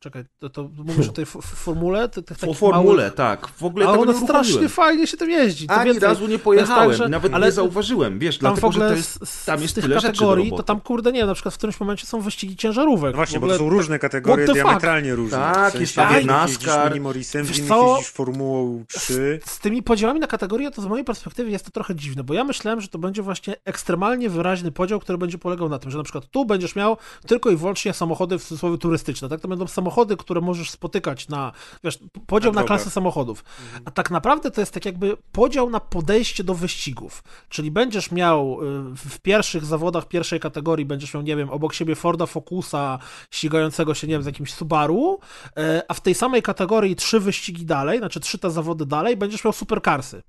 Czekaj, 0.00 0.24
to, 0.38 0.50
to 0.50 0.70
mówisz 0.76 1.08
o 1.08 1.12
tej 1.12 1.26
formule? 1.42 2.08
Tych, 2.08 2.24
tych 2.24 2.38
Po 2.38 2.40
takich 2.40 2.58
formule, 2.58 3.02
małych... 3.02 3.14
tak. 3.14 3.46
W 3.46 3.64
ogóle 3.64 3.88
A 3.88 3.90
tego 3.90 4.02
ona 4.02 4.12
nie 4.12 4.20
strasznie 4.20 4.68
fajnie 4.68 5.06
się 5.06 5.16
tym 5.16 5.30
jeździ. 5.30 5.66
To 5.66 5.74
Ani 5.74 5.84
więcej, 5.84 6.08
razu 6.08 6.26
nie 6.26 6.32
jest 6.32 6.44
pojechałem 6.44 6.98
tak, 6.98 7.08
nawet 7.08 7.34
ale 7.34 7.46
nie 7.46 7.52
zauważyłem, 7.52 8.18
wiesz, 8.18 8.38
Tam 8.38 8.56
w 8.56 8.60
dlatego, 8.60 8.72
że 8.72 8.88
to 8.90 8.96
jest, 8.96 9.26
z, 9.26 9.28
z, 9.28 9.44
tam 9.44 9.58
z 9.58 9.62
jest 9.62 9.74
tych 9.74 9.84
tyle 9.84 10.00
kategorii, 10.00 10.50
to 10.50 10.62
tam 10.62 10.80
kurde, 10.80 11.12
nie 11.12 11.18
wiem, 11.18 11.28
na 11.28 11.34
przykład 11.34 11.54
w 11.54 11.58
którymś 11.58 11.80
momencie 11.80 12.06
są 12.06 12.20
wyścigi 12.20 12.56
ciężarówek. 12.56 13.12
No 13.12 13.16
właśnie, 13.16 13.40
bo 13.40 13.48
to 13.48 13.58
są 13.58 13.68
różne 13.68 13.98
kategorie, 13.98 14.46
diametralnie 14.46 15.14
różne. 15.14 15.38
Tak, 15.38 15.68
w 15.68 15.72
sensie 15.72 15.80
jest 15.80 15.94
tam 15.94 16.14
jednych 16.14 16.26
NASCAR. 16.26 16.90
Minimorisem, 16.90 17.44
w 17.44 17.48
Wiesz 17.48 17.58
innych 17.58 17.70
jeździsz 17.70 18.12
Formułą 18.12 18.84
3. 18.88 19.40
z 19.44 19.58
tymi 19.58 19.82
podziałami 19.82 20.20
na 20.20 20.26
kategorie, 20.26 20.70
to 20.70 20.82
z 20.82 20.86
mojej 20.86 21.04
perspektywy 21.04 21.50
jest 21.50 21.64
to 21.64 21.70
trochę 21.70 21.94
dziwne, 21.94 22.24
bo 22.24 22.34
ja 22.34 22.44
myślałem, 22.44 22.80
że 22.80 22.88
to 22.88 22.98
będzie 22.98 23.22
właśnie 23.22 23.56
ekstremalnie 23.64 24.30
wyraźny 24.30 24.72
podział, 24.72 25.00
który 25.00 25.18
będzie 25.18 25.38
polegał 25.38 25.68
na 25.68 25.78
tym, 25.78 25.90
że 25.90 25.98
na 25.98 26.04
przykład 26.04 26.26
tu 26.30 26.44
będziesz 26.44 26.76
miał 26.76 26.96
tylko 27.26 27.50
i 27.50 27.56
wyłącznie 27.56 27.92
samochody 27.92 28.38
w 28.38 28.44
cudzysłowie 28.44 28.78
turystyczne, 28.78 29.28
tak? 29.28 29.40
To 29.40 29.48
będą 29.48 29.66
samochody, 29.66 29.89
które 30.16 30.40
możesz 30.40 30.70
spotykać 30.70 31.28
na, 31.28 31.52
wiesz, 31.84 31.98
podział 32.26 32.52
Na 32.52 32.60
na, 32.60 32.66
klasy 32.66 32.90
samochodów. 32.90 33.44
A 33.84 33.90
tak 33.90 34.10
naprawdę 34.10 34.50
to 34.50 34.60
jest 34.60 34.74
tak 34.74 34.84
jakby 34.84 35.16
podział 35.32 35.70
na 35.70 35.80
podejście 35.80 36.44
do 36.44 36.54
wyścigów. 36.54 37.22
Czyli 37.48 37.70
będziesz 37.70 38.10
miał 38.10 38.58
y, 38.62 38.96
w 38.96 39.18
pierwszych 39.18 39.64
zawodach 39.64 40.08
pierwszej 40.08 40.40
kategorii, 40.40 40.86
będziesz 40.86 41.14
miał, 41.14 41.22
nie 41.22 41.36
wiem, 41.36 41.50
obok 41.50 41.74
siebie 41.74 41.94
Forda 41.94 42.26
Focusa 42.26 42.98
ścigającego 43.30 43.94
się, 43.94 44.06
nie 44.06 44.14
wiem, 44.14 44.22
z 44.22 44.26
jakimś 44.26 44.54
Subaru, 44.54 45.18
y, 45.46 45.82
a 45.88 45.94
w 45.94 46.00
tej 46.00 46.14
samej 46.14 46.42
kategorii 46.42 46.96
trzy 46.96 47.20
wyścigi 47.20 47.66
dalej, 47.66 47.98
znaczy 47.98 48.20
trzy 48.20 48.38
te 48.38 48.50
zawody 48.50 48.86
dalej, 48.86 49.16
będziesz 49.16 49.44
miał 49.44 49.52
superkarsy. 49.52 50.22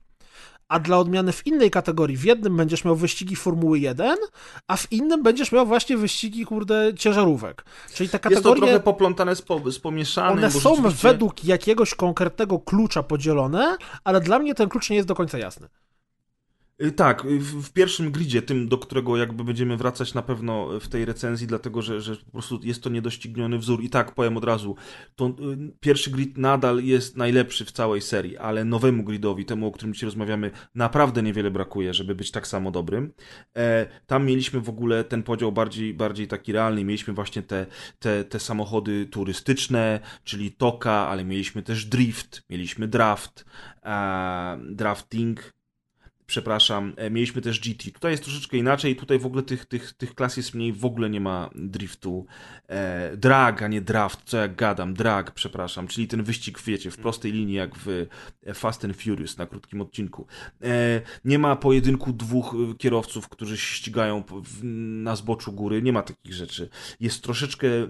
A 0.72 0.80
dla 0.80 0.98
odmiany 0.98 1.31
w 1.31 1.48
innej 1.48 1.72
kategorii, 1.72 2.18
w 2.18 2.23
jednym 2.23 2.57
będziesz 2.57 2.85
miał 2.85 2.95
wyścigi 2.95 3.35
Formuły 3.35 3.80
1, 3.80 4.18
a 4.68 4.77
w 4.77 4.91
innym 4.91 5.23
będziesz 5.23 5.52
miał 5.52 5.65
właśnie 5.65 5.98
wyścigi, 5.98 6.45
kurde, 6.45 6.93
ciężarówek. 6.98 7.65
Czyli 7.93 8.10
te 8.10 8.19
Jest 8.30 8.43
to 8.43 8.56
trochę 8.56 8.80
poplątane 8.80 9.35
z, 9.35 9.41
po, 9.41 9.72
z 9.72 9.80
pomieszanym, 9.80 10.38
One 10.38 10.52
są 10.52 10.76
rzeczywiście- 10.76 11.07
według 11.07 11.43
jakiegoś 11.45 11.95
konkretnego 11.95 12.60
klucza 12.60 13.03
podzielone, 13.03 13.77
ale 14.03 14.22
dla 14.22 14.39
mnie 14.39 14.56
ten 14.56 14.69
klucz 14.69 14.89
nie 14.89 14.95
jest 14.95 15.07
do 15.07 15.15
końca 15.15 15.38
jasny. 15.38 15.68
Y, 16.84 16.91
Tak, 16.91 17.26
y, 17.26 17.40
w, 17.40 17.74
pierwszym 17.74 18.12
gridzie, 18.12 18.41
tym, 18.41 18.68
do 18.68 18.78
którego 18.78 19.18
jakby 19.18 19.44
będziemy 19.44 19.78
wracać 19.78 20.14
na 20.14 20.22
pewno 20.22 20.80
w 20.80 20.88
tej 20.88 21.06
recenzji, 21.06 21.48
dlatego 21.48 21.82
że, 21.82 22.02
że 22.02 22.16
po 22.16 22.32
prostu 22.32 22.60
jest 22.64 22.84
to 22.84 22.90
niedościgniony 22.90 23.58
wzór. 23.58 23.84
I 23.84 23.90
tak, 23.90 24.16
powiem 24.16 24.38
od 24.38 24.44
razu, 24.44 24.76
to 25.16 25.28
y, 25.28 25.32
pierwszy 25.80 26.12
grid 26.12 26.38
nadal 26.38 26.84
jest 26.84 27.18
najlepszy 27.18 27.66
w 27.66 27.72
całej 27.72 28.02
serii, 28.02 28.38
ale 28.38 28.66
nowemu 28.66 29.03
gridowi, 29.03 29.45
temu, 29.45 29.68
o 29.68 29.72
którym 29.72 29.94
dzisiaj 29.94 30.08
rozmawiamy, 30.08 30.52
naprawdę 30.76 31.24
niewiele 31.24 31.52
brakuje, 31.52 31.94
żeby 31.94 32.16
być 32.16 32.32
tak 32.32 32.48
samo 32.48 32.72
dobrym. 32.72 33.14
E, 33.58 33.88
tam 34.06 34.26
mieliśmy 34.26 34.62
w 34.62 34.70
ogóle 34.70 35.03
ten 35.03 35.24
podział 35.24 35.52
bardziej, 35.52 35.94
bardziej 35.94 36.28
taki 36.28 36.52
realny. 36.52 36.84
Mieliśmy 36.86 37.14
właśnie 37.14 37.41
te, 37.41 37.66
te, 37.99 38.24
te 38.24 38.40
samochody 38.40 39.06
turystyczne, 39.06 39.99
czyli 40.24 40.52
toka, 40.52 40.91
ale 40.91 41.26
mieliśmy 41.26 41.64
też 41.64 41.86
drift, 41.86 42.44
mieliśmy 42.49 42.88
draft, 42.88 43.45
e, 43.86 44.60
drafting, 44.70 45.52
przepraszam, 46.32 46.94
e, 46.98 47.10
mieliśmy 47.10 47.41
też 47.41 47.60
GT. 47.60 47.91
Tutaj 47.91 48.12
jest 48.12 48.24
troszeczkę 48.24 48.58
inaczej, 48.58 48.95
tutaj 48.95 49.20
w 49.20 49.26
ogóle 49.26 49.44
tych, 49.44 49.66
tych, 49.66 49.94
tych 49.94 50.16
klas 50.16 50.38
jest 50.38 50.53
mniej, 50.53 50.74
w 50.74 50.86
ogóle 50.86 51.10
nie 51.10 51.22
ma 51.22 51.49
driftu. 51.56 52.26
E, 52.68 53.18
drag, 53.18 53.62
a 53.62 53.68
nie 53.68 53.82
draft, 53.82 54.20
co 54.26 54.38
jak 54.38 54.56
gadam, 54.56 54.94
drag, 54.94 55.32
przepraszam, 55.32 55.88
czyli 55.88 56.08
ten 56.08 56.24
wyścig, 56.24 56.62
wiecie, 56.62 56.91
w 56.91 56.98
prostej 56.98 57.32
linii 57.32 57.56
jak 57.56 57.72
w 57.76 58.08
Fast 58.53 58.86
and 58.86 58.98
Furious 58.98 59.38
na 59.38 59.45
krótkim 59.45 59.82
odcinku. 59.82 60.28
E, 60.64 61.02
nie 61.26 61.40
ma 61.40 61.56
pojedynku 61.56 62.14
dwóch 62.14 62.56
e, 62.56 62.76
kierowców, 62.78 63.30
którzy 63.30 63.58
ścigają 63.58 64.24
w, 64.44 64.64
na 65.03 65.16
zboczu 65.16 65.52
góry, 65.52 65.82
nie 65.82 65.94
ma 65.94 66.02
takich 66.03 66.34
rzeczy. 66.34 66.70
Jest 66.99 67.24
troszeczkę 67.24 67.68
e, 67.68 67.88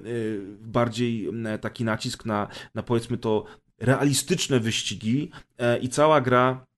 bardziej 0.60 1.30
taki 1.62 1.84
nacisk 1.84 2.26
na, 2.26 2.48
na 2.76 2.84
powiedzmy 2.84 3.18
to 3.18 3.46
realistyczne 3.80 4.60
wyścigi 4.60 5.32
e, 5.58 5.78
i 5.78 5.90
cała 5.90 6.22
gra 6.22 6.71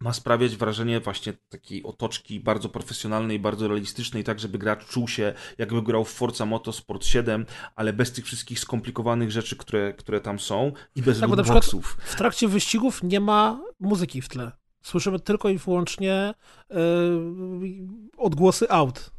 ma 0.00 0.12
sprawiać 0.12 0.56
wrażenie 0.56 1.00
właśnie 1.00 1.32
takiej 1.48 1.82
otoczki 1.82 2.40
bardzo 2.40 2.68
profesjonalnej, 2.68 3.38
bardzo 3.38 3.68
realistycznej, 3.68 4.24
tak 4.24 4.40
żeby 4.40 4.58
gracz 4.58 4.86
czuł 4.86 5.08
się 5.08 5.34
jakby 5.58 5.82
grał 5.82 6.04
w 6.04 6.10
Forza 6.12 6.46
Motorsport 6.46 7.04
7, 7.04 7.46
ale 7.76 7.92
bez 7.92 8.12
tych 8.12 8.24
wszystkich 8.24 8.60
skomplikowanych 8.60 9.30
rzeczy, 9.30 9.56
które, 9.56 9.92
które 9.92 10.20
tam 10.20 10.38
są 10.38 10.72
i 10.94 11.02
bez 11.02 11.20
Tak, 11.20 11.28
lootboxów. 11.30 11.96
w 12.04 12.14
trakcie 12.16 12.48
wyścigów 12.48 13.02
nie 13.02 13.20
ma 13.20 13.60
muzyki 13.80 14.22
w 14.22 14.28
tle. 14.28 14.52
Słyszymy 14.82 15.20
tylko 15.20 15.48
i 15.48 15.58
wyłącznie 15.58 16.12
e, 16.12 16.34
odgłosy 18.16 18.70
aut. 18.70 19.10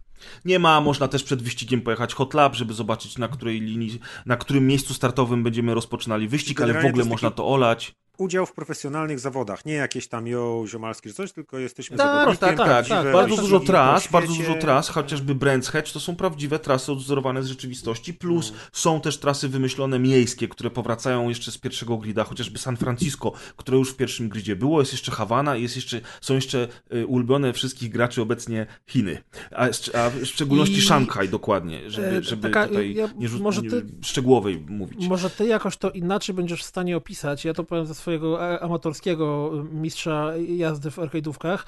Nie 0.45 0.59
ma, 0.59 0.81
można 0.81 1.07
też 1.07 1.23
przed 1.23 1.41
wyścigiem 1.41 1.81
pojechać 1.81 2.13
hot 2.13 2.33
lap, 2.33 2.55
żeby 2.55 2.73
zobaczyć 2.73 3.17
na 3.17 3.27
której 3.27 3.61
linii, 3.61 3.99
na 4.25 4.37
którym 4.37 4.67
miejscu 4.67 4.93
startowym 4.93 5.43
będziemy 5.43 5.73
rozpoczynali 5.73 6.27
wyścig, 6.27 6.61
ale 6.61 6.81
w 6.81 6.85
ogóle 6.85 7.05
można 7.05 7.29
taki- 7.29 7.37
to 7.37 7.47
olać. 7.47 7.95
Udział 8.17 8.45
w 8.45 8.53
profesjonalnych 8.53 9.19
zawodach, 9.19 9.65
nie 9.65 9.73
jakieś 9.73 10.07
tam 10.07 10.27
jo, 10.27 10.63
ziomalskie 10.67 11.09
czy 11.09 11.15
coś, 11.15 11.31
tylko 11.31 11.59
jesteśmy 11.59 11.97
Tak, 11.97 12.07
zawodnikiem, 12.07 12.57
tak, 12.57 12.67
tak, 12.67 12.87
tak, 12.87 13.13
bardzo 13.13 13.37
dużo 13.37 13.59
tras, 13.59 14.07
bardzo 14.11 14.33
dużo 14.33 14.55
tras, 14.55 14.89
chociażby 14.89 15.35
Brands 15.35 15.69
Hatch 15.69 15.91
to 15.91 15.99
są 15.99 16.15
prawdziwe 16.15 16.59
trasy 16.59 16.91
odwzorowane 16.91 17.43
z 17.43 17.47
rzeczywistości, 17.47 18.13
plus 18.13 18.53
są 18.71 19.01
też 19.01 19.17
trasy 19.19 19.49
wymyślone 19.49 19.99
miejskie, 19.99 20.47
które 20.47 20.69
powracają 20.69 21.29
jeszcze 21.29 21.51
z 21.51 21.57
pierwszego 21.57 21.97
grida, 21.97 22.23
chociażby 22.23 22.59
San 22.59 22.77
Francisco, 22.77 23.31
które 23.57 23.77
już 23.77 23.91
w 23.91 23.95
pierwszym 23.95 24.29
gridzie 24.29 24.55
było, 24.55 24.79
jest 24.79 24.91
jeszcze 24.91 25.11
Hawana, 25.11 25.55
jest 25.55 25.75
jeszcze, 25.75 26.01
są 26.21 26.35
jeszcze 26.35 26.67
y, 26.93 27.07
ulubione 27.07 27.53
wszystkich 27.53 27.89
graczy 27.91 28.21
obecnie 28.21 28.65
Chiny, 28.87 29.23
a, 29.51 29.63
a 29.93 30.09
w 30.09 30.25
szczególności 30.25 30.77
I- 30.77 30.81
Szanghaj 30.81 31.29
dokładnie, 31.29 31.89
żeby, 31.89 32.07
E, 32.07 32.23
żeby 32.23 32.41
taka- 32.49 32.67
tutaj 32.67 32.93
ja- 32.93 33.09
nie, 33.17 33.29
może 33.29 33.61
nie 33.61 33.69
ty- 33.69 33.85
szczegółowej 34.01 34.65
mówić. 34.69 35.07
Może 35.07 35.29
ty 35.29 35.45
jakoś 35.47 35.77
to 35.77 35.91
inaczej 35.91 36.35
będziesz 36.35 36.61
w 36.61 36.65
stanie 36.65 36.97
opisać. 36.97 37.45
Ja 37.45 37.53
to 37.53 37.63
powiem 37.63 37.85
ze 37.85 37.95
swojego 37.95 38.06
e, 38.11 38.59
amatorskiego 38.59 39.51
mistrza 39.71 40.31
jazdy 40.37 40.91
w 40.91 40.99
arcade'ówkach. 40.99 41.65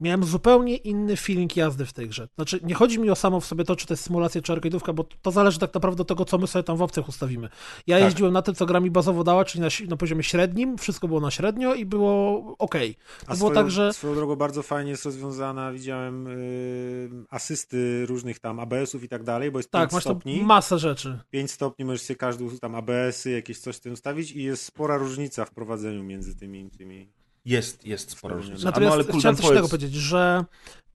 Miałem 0.00 0.24
zupełnie 0.24 0.76
inny 0.76 1.16
feeling 1.16 1.56
jazdy 1.56 1.86
w 1.86 1.92
tej 1.92 2.08
grze. 2.08 2.28
Znaczy, 2.34 2.60
nie 2.62 2.74
chodzi 2.74 2.98
mi 2.98 3.10
o 3.10 3.14
samo 3.16 3.40
w 3.40 3.44
sobie 3.46 3.64
to, 3.64 3.76
czy 3.76 3.86
to 3.86 3.94
jest 3.94 4.04
symulacja, 4.04 4.42
czy 4.42 4.52
arcade'ówka, 4.52 4.92
bo 4.94 5.04
to 5.22 5.30
zależy 5.30 5.58
tak 5.58 5.74
naprawdę 5.74 6.02
od 6.02 6.08
tego, 6.08 6.24
co 6.24 6.38
my 6.38 6.46
sobie 6.46 6.62
tam 6.62 6.76
w 6.76 6.82
opcjach 6.82 7.08
ustawimy. 7.08 7.48
Ja 7.86 7.96
Tak. 7.96 8.04
jeździłem 8.04 8.32
na 8.32 8.42
tym, 8.42 8.54
co 8.54 8.66
gra 8.66 8.80
mi 8.80 8.90
bazowo 8.90 9.24
dała, 9.24 9.44
czyli 9.44 9.62
na, 9.62 9.68
na 9.88 9.96
poziomie 9.96 10.22
średnim, 10.22 10.78
wszystko 10.78 11.08
było 11.08 11.20
na 11.20 11.30
średnio 11.30 11.74
i 11.74 11.84
było 11.86 12.38
ok. 12.58 12.74
To 12.74 12.78
A 13.22 13.26
było 13.26 13.36
swoją, 13.36 13.54
tak, 13.54 13.70
że... 13.70 13.92
swoją 13.92 14.14
drogą 14.14 14.36
bardzo 14.36 14.62
fajnie 14.62 14.90
jest 14.90 15.04
rozwiązana, 15.04 15.72
widziałem 15.72 16.26
y, 16.26 17.10
asysty 17.30 18.06
różnych 18.06 18.38
tam 18.38 18.60
ABS-ów 18.60 19.04
i 19.04 19.08
tak 19.08 19.22
dalej, 19.22 19.50
bo 19.50 19.58
jest 19.58 19.70
Tak, 19.70 19.82
5 19.82 19.92
masz 19.92 20.02
stopni. 20.04 20.42
masę 20.42 20.78
rzeczy. 20.78 21.18
5 21.30 21.50
stopni 21.50 21.84
możesz 21.84 22.02
sobie 22.02 22.16
każdy 22.16 22.58
tam 22.58 22.74
ABS-y, 22.74 23.30
jakieś 23.30 23.58
coś 23.58 23.76
w 23.76 23.80
tym 23.80 23.92
ustawić 23.92 24.32
i 24.32 24.42
jest 24.42 24.64
spora 24.64 24.96
różnica 24.96 25.44
w 25.44 25.50
prowadzeniu 25.50 26.02
między 26.04 26.36
tymi 26.36 26.70
tymi. 26.70 27.08
Jest, 27.44 27.86
jest 27.86 28.10
spora 28.10 28.36
różnica. 28.36 28.64
Natomiast 28.64 28.96
no, 28.96 29.04
ale 29.04 29.18
chciałem 29.18 29.36
coś 29.36 29.46
powiedz, 29.46 29.70
powiedzieć, 29.70 29.94
że 29.94 30.44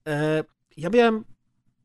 e, 0.08 0.44
ja 0.76 0.90
miałem 0.90 1.24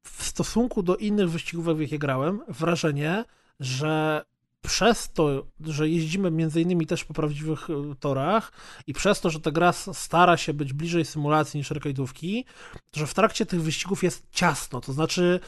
w 0.03 0.23
stosunku 0.23 0.83
do 0.83 0.95
innych 0.95 1.29
wyścigów, 1.29 1.77
w 1.77 1.81
jakie 1.81 1.99
grałem, 1.99 2.41
wrażenie, 2.47 3.25
że 3.59 4.25
przez 4.61 5.09
to, 5.13 5.45
że 5.65 5.89
jeździmy 5.89 6.31
między 6.31 6.61
innymi 6.61 6.87
też 6.87 7.03
po 7.03 7.13
prawdziwych 7.13 7.69
e, 7.69 7.95
torach 7.99 8.51
i 8.87 8.93
przez 8.93 9.21
to, 9.21 9.29
że 9.29 9.39
ta 9.39 9.51
gra 9.51 9.71
stara 9.73 10.37
się 10.37 10.53
być 10.53 10.73
bliżej 10.73 11.05
symulacji 11.05 11.57
niż 11.57 11.71
arcade'ówki, 11.71 12.43
że 12.93 13.07
w 13.07 13.13
trakcie 13.13 13.45
tych 13.45 13.61
wyścigów 13.61 14.03
jest 14.03 14.23
ciasno, 14.31 14.81
to 14.81 14.93
znaczy 14.93 15.39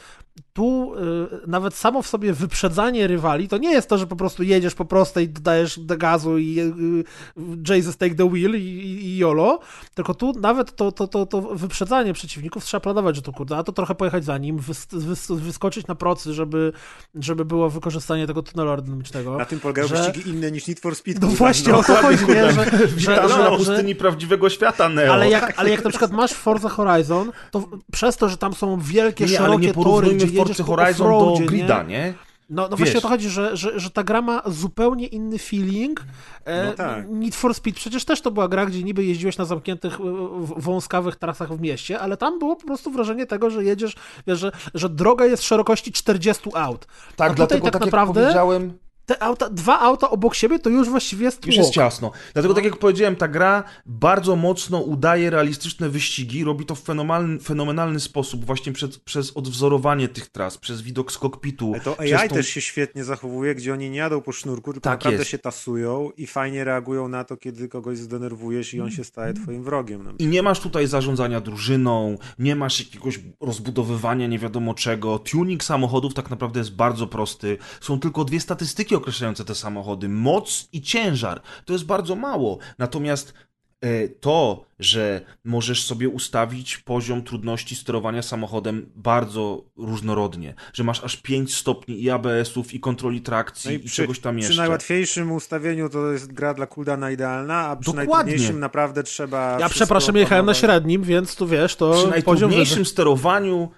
tu 0.52 0.94
y, 0.94 1.46
nawet 1.46 1.74
samo 1.74 2.02
w 2.02 2.06
sobie 2.06 2.32
wyprzedzanie 2.32 3.06
rywali, 3.06 3.48
to 3.48 3.58
nie 3.58 3.72
jest 3.72 3.88
to, 3.88 3.98
że 3.98 4.06
po 4.06 4.16
prostu 4.16 4.42
jedziesz 4.42 4.74
po 4.74 4.84
prostej, 4.84 5.28
dodajesz 5.28 5.78
do 5.78 5.96
gazu 5.96 6.38
i 6.38 6.60
y, 6.60 7.74
Jesus 7.74 7.96
take 7.96 8.14
the 8.14 8.30
wheel 8.30 8.54
i, 8.54 8.64
i, 8.64 9.06
i 9.06 9.16
YOLO, 9.16 9.60
tylko 9.94 10.14
tu 10.14 10.32
nawet 10.40 10.76
to, 10.76 10.92
to, 10.92 11.08
to, 11.08 11.26
to 11.26 11.40
wyprzedzanie 11.40 12.12
przeciwników 12.12 12.64
trzeba 12.64 12.80
planować, 12.80 13.16
że 13.16 13.22
to 13.22 13.32
kurde, 13.32 13.56
a 13.56 13.62
to 13.62 13.72
trochę 13.72 13.94
pojechać 13.94 14.24
za 14.24 14.38
nim, 14.38 14.58
wys, 14.58 14.86
wys, 14.92 15.30
wyskoczyć 15.30 15.86
na 15.86 15.94
procy, 15.94 16.34
żeby, 16.34 16.72
żeby 17.14 17.44
było 17.44 17.70
wykorzystanie 17.70 18.26
tego 18.26 18.42
tunelu 18.42 18.70
aerodynamicznego. 18.70 19.38
Na 19.38 19.44
tym 19.44 19.60
polegają 19.60 19.88
że- 19.88 19.96
wyścigi 19.96 20.30
inne 20.30 20.50
niż 20.50 20.66
Need 20.66 20.80
for 20.80 20.96
Speed. 20.96 21.20
No 21.20 21.26
kurde, 21.26 21.38
właśnie 21.38 21.72
no. 21.72 21.78
o 21.78 21.82
to 21.82 21.94
chodzi, 21.94 22.26
nie? 22.26 22.52
Że, 22.52 22.64
że, 22.96 23.28
że, 23.28 23.38
na 23.38 23.50
że, 23.50 23.56
pustyni 23.56 23.94
prawdziwego 23.94 24.50
świata, 24.50 24.88
Neo. 24.88 25.12
ale 25.12 25.30
jak, 25.30 25.54
ale 25.56 25.70
jak 25.70 25.84
na 25.84 25.90
przykład 25.90 26.12
masz 26.12 26.32
Forza 26.32 26.68
Horizon, 26.68 27.32
to 27.50 27.68
przez 27.92 28.16
to, 28.16 28.28
że 28.28 28.36
tam 28.36 28.54
są 28.54 28.80
wielkie, 28.80 29.24
nie, 29.24 29.36
szerokie 29.36 29.74
tory, 29.74 30.14
jedziesz 30.34 30.56
Forza 30.56 30.76
Horizon 30.84 31.08
do 31.08 31.34
grida, 31.46 31.82
nie? 31.82 31.88
nie? 31.88 32.14
No, 32.50 32.62
no 32.62 32.68
Wiesz. 32.76 32.78
właśnie 32.78 32.98
o 32.98 33.02
to 33.02 33.08
chodzi, 33.08 33.28
że, 33.30 33.56
że, 33.56 33.80
że 33.80 33.90
ta 33.90 34.04
gra 34.04 34.22
ma 34.22 34.42
zupełnie 34.46 35.06
inny 35.06 35.38
feeling. 35.38 36.04
E, 36.44 36.66
No 36.66 36.72
tak. 36.72 37.08
Need 37.10 37.34
for 37.34 37.54
Speed 37.54 37.76
przecież 37.76 38.04
też 38.04 38.20
to 38.20 38.30
była 38.30 38.48
gra, 38.48 38.66
gdzie 38.66 38.82
niby 38.84 39.04
jeździłeś 39.04 39.38
na 39.38 39.44
zamkniętych, 39.44 39.94
e, 39.94 39.96
w- 40.40 40.54
wąskawych 40.62 41.16
trasach 41.16 41.52
w 41.56 41.60
mieście, 41.60 42.00
ale 42.00 42.16
tam 42.16 42.38
było 42.38 42.56
po 42.56 42.66
prostu 42.66 42.90
wrażenie 42.90 43.26
tego, 43.26 43.50
że 43.50 43.64
jedziesz, 43.64 43.94
wiesz, 44.26 44.38
że, 44.38 44.52
że 44.74 44.88
droga 44.88 45.24
jest 45.26 45.42
szerokości 45.42 45.92
40 45.92 46.50
aut. 46.54 46.86
Tak, 46.86 47.30
A 47.30 47.34
tutaj 47.34 47.36
dlatego 47.36 47.64
tak 47.64 47.72
tak, 47.72 47.82
naprawdę- 47.82 48.20
jak 48.20 48.28
powiedziałem, 48.28 48.78
Te 49.08 49.22
auta, 49.22 49.50
dwa 49.50 49.80
auta 49.80 50.10
obok 50.10 50.34
siebie 50.34 50.58
to 50.58 50.70
już 50.70 50.88
właściwie 50.88 51.24
jest 51.24 51.46
już 51.46 51.54
tłok. 51.54 51.64
jest 51.64 51.74
ciasno. 51.74 52.10
Dlatego 52.32 52.54
tak 52.54 52.64
jak 52.64 52.76
powiedziałem, 52.76 53.16
ta 53.16 53.28
gra 53.28 53.64
bardzo 53.86 54.36
mocno 54.36 54.78
udaje 54.80 55.30
realistyczne 55.30 55.88
wyścigi, 55.88 56.44
robi 56.44 56.64
to 56.66 56.74
w 56.74 56.80
fenomenalny, 56.80 57.38
fenomenalny 57.40 58.00
sposób, 58.00 58.44
właśnie 58.44 58.72
przez, 58.72 58.98
przez 58.98 59.36
odwzorowanie 59.36 60.08
tych 60.08 60.26
tras, 60.26 60.58
przez 60.58 60.82
widok 60.82 61.12
z 61.12 61.18
kokpitu. 61.18 61.70
Ale 61.74 61.80
to 61.82 62.00
AI 62.00 62.28
tą- 62.28 62.34
też 62.34 62.48
się 62.48 62.60
świetnie 62.60 63.04
zachowuje, 63.04 63.54
gdzie 63.54 63.72
oni 63.72 63.90
nie 63.90 63.98
jadą 63.98 64.20
po 64.20 64.32
sznurku, 64.32 64.72
tylko 64.72 64.84
Tak 64.84 64.98
naprawdę 64.98 65.18
jest. 65.18 65.30
się 65.30 65.38
tasują 65.38 66.10
i 66.16 66.26
fajnie 66.26 66.64
reagują 66.64 67.08
na 67.08 67.24
to, 67.24 67.36
kiedy 67.36 67.68
kogoś 67.68 67.98
zdenerwujesz 67.98 68.74
i 68.74 68.80
on 68.80 68.90
się 68.90 69.04
staje 69.04 69.34
twoim 69.34 69.62
wrogiem. 69.64 70.04
No. 70.04 70.10
I 70.18 70.26
nie 70.26 70.42
masz 70.42 70.60
tutaj 70.60 70.86
zarządzania 70.86 71.40
drużyną, 71.40 72.18
nie 72.38 72.56
masz 72.56 72.78
jakiegoś 72.80 73.20
rozbudowywania 73.40 74.26
nie 74.26 74.38
wiadomo 74.38 74.74
czego. 74.74 75.18
Tuning 75.18 75.64
samochodów 75.64 76.14
tak 76.14 76.30
naprawdę 76.30 76.60
jest 76.60 76.74
bardzo 76.76 77.06
prosty. 77.06 77.58
Są 77.80 78.00
tylko 78.00 78.24
dwie 78.24 78.40
statystyki 78.40 78.97
określające 78.98 79.44
te 79.44 79.54
samochody: 79.54 80.08
moc 80.08 80.68
i 80.72 80.82
ciężar. 80.82 81.42
To 81.64 81.72
jest 81.72 81.84
bardzo 81.84 82.16
mało. 82.16 82.58
Natomiast 82.78 83.34
e, 83.80 84.08
to, 84.08 84.64
że 84.78 85.20
możesz 85.44 85.82
sobie 85.82 86.08
ustawić 86.08 86.78
poziom 86.78 87.22
trudności 87.22 87.76
sterowania 87.76 88.22
samochodem 88.22 88.86
bardzo 88.96 89.64
różnorodnie, 89.76 90.54
że 90.72 90.84
masz 90.84 91.04
aż 91.04 91.16
5 91.16 91.54
stopni 91.54 92.02
i 92.02 92.10
ABS-ów, 92.10 92.74
i 92.74 92.80
kontroli 92.80 93.20
trakcji, 93.20 93.78
No 93.78 93.84
i, 93.84 93.88
czegoś 93.88 94.20
tam 94.20 94.38
jeszcze. 94.38 94.50
Przy 94.50 94.58
najłatwiejszym 94.60 95.32
ustawieniu 95.32 95.88
to 95.88 96.12
jest 96.12 96.32
gra 96.32 96.54
dla 96.54 96.66
Kuldana 96.66 97.10
idealna, 97.10 97.54
a 97.56 97.76
przy 97.76 97.86
Dokładnie. 97.90 98.14
najtrudniejszym 98.14 98.60
naprawdę 98.60 99.02
trzeba. 99.02 99.56
Ja 99.60 99.68
przepraszam, 99.68 100.16
jechałem 100.16 100.46
na 100.46 100.54
średnim, 100.54 101.02
więc 101.02 101.36
tu 101.36 101.48
wiesz, 101.48 101.76
to 101.76 101.92
przy 101.92 102.08
najtrudniejszym 102.10 102.84
sterowaniu 102.86 103.68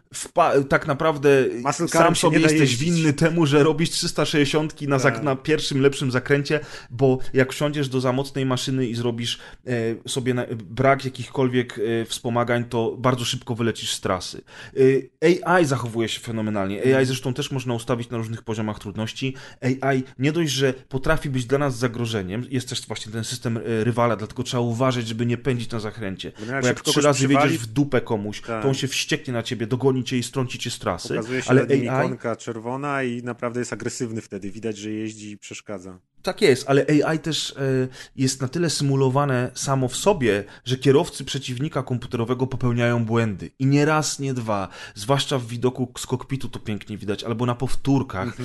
tak 0.69 0.87
naprawdę 0.87 1.45
sam 1.89 2.17
sobie 2.17 2.39
jesteś 2.41 2.61
jeździć. 2.61 2.79
winny 2.95 3.13
temu, 3.13 3.47
że 3.47 3.63
robisz 3.63 3.91
360 3.91 4.83
na, 4.83 4.99
zak- 4.99 5.03
Tak. 5.15 5.23
na 5.23 5.37
pierwszym 5.37 5.81
lepszym 5.81 6.11
zakręcie, 6.11 6.61
bo 6.91 7.19
jak 7.33 7.53
wsiądziesz 7.53 7.89
do 7.89 8.01
za 8.01 8.13
mocnej 8.13 8.47
maszyny 8.47 8.87
i 8.87 8.95
zrobisz 8.95 9.39
e, 9.67 9.71
sobie 10.09 10.35
na, 10.35 10.47
brak 10.65 10.90
brak 10.91 11.05
jakichkolwiek 11.05 11.79
y, 11.79 12.05
wspomagań, 12.09 12.65
to 12.65 12.97
bardzo 12.99 13.25
szybko 13.25 13.55
wylecisz 13.55 13.93
z 13.93 14.01
trasy. 14.01 14.43
Y, 14.77 15.11
AI 15.45 15.65
zachowuje 15.65 16.09
się 16.09 16.21
fenomenalnie. 16.21 16.97
AI 16.97 17.07
zresztą 17.07 17.35
też 17.35 17.51
można 17.51 17.75
ustawić 17.75 18.11
na 18.11 18.17
różnych 18.17 18.43
poziomach 18.43 18.79
trudności. 18.79 19.35
AI 19.81 20.03
nie 20.19 20.33
dość, 20.33 20.53
że 20.53 20.73
potrafi 20.73 21.31
być 21.31 21.47
dla 21.47 21.59
nas 21.59 21.79
zagrożeniem, 21.79 22.47
jest 22.51 22.69
też 22.69 22.87
właśnie 22.87 23.13
ten 23.13 23.25
system 23.25 23.57
y, 23.57 23.85
rywala, 23.85 24.17
dlatego 24.17 24.43
trzeba 24.43 24.61
uważać, 24.61 25.09
żeby 25.09 25.27
nie 25.27 25.37
pędzić 25.37 25.71
na 25.71 25.81
zakręcie. 25.81 26.33
Bo 26.39 26.53
jak 26.53 26.63
Bo 26.63 26.69
jak 26.69 26.81
trzy 26.81 27.01
razy 27.01 27.29
wyjdziesz 27.29 27.59
w 27.59 27.67
dupę 27.67 28.01
komuś, 28.01 28.41
Tak. 28.41 28.63
to 28.63 28.69
on 28.69 28.75
się 28.75 28.89
wścieknie 28.89 29.33
na 29.33 29.43
ciebie, 29.43 29.67
dogoni 29.67 30.05
cię 30.05 30.19
i 30.19 30.23
strąci 30.23 30.59
cię 30.59 30.71
z 30.71 30.79
trasy. 30.79 31.09
Pokazuje 31.09 31.43
się 31.43 31.51
Ale 31.51 31.63
AI 31.63 31.85
ikonka 31.85 32.37
czerwona 32.37 33.03
i 33.03 33.23
naprawdę 33.23 33.61
jest 33.61 33.73
agresywny 33.73 34.21
wtedy. 34.21 34.51
Widać, 34.51 34.77
że 34.77 34.91
jeździ 34.91 35.31
i 35.31 35.39
przeszkadza. 35.39 35.99
Tak 36.23 36.43
jest, 36.43 36.69
ale 36.69 36.87
AI 37.05 37.19
też 37.19 37.51
e, 37.51 37.89
jest 38.17 38.41
na 38.41 38.49
tyle 38.49 38.71
symulowane 38.71 39.51
samo 39.55 39.89
w 39.89 39.97
sobie, 39.97 40.45
że 40.65 40.77
kierowcy 40.77 41.25
przeciwnika 41.25 41.83
komputerowego 41.83 42.47
popełniają 42.47 43.05
błędy. 43.05 43.51
I 43.59 43.67
nie 43.67 43.85
raz, 43.85 44.19
nie 44.19 44.35
dwa. 44.35 44.69
Zwłaszcza 44.95 45.39
w 45.39 45.47
widoku 45.47 45.93
z 45.99 46.07
kokpitu 46.07 46.49
to 46.49 46.59
pięknie 46.59 46.99
widać, 46.99 47.25
albo 47.25 47.47
na 47.47 47.55
powtórkach. 47.55 48.37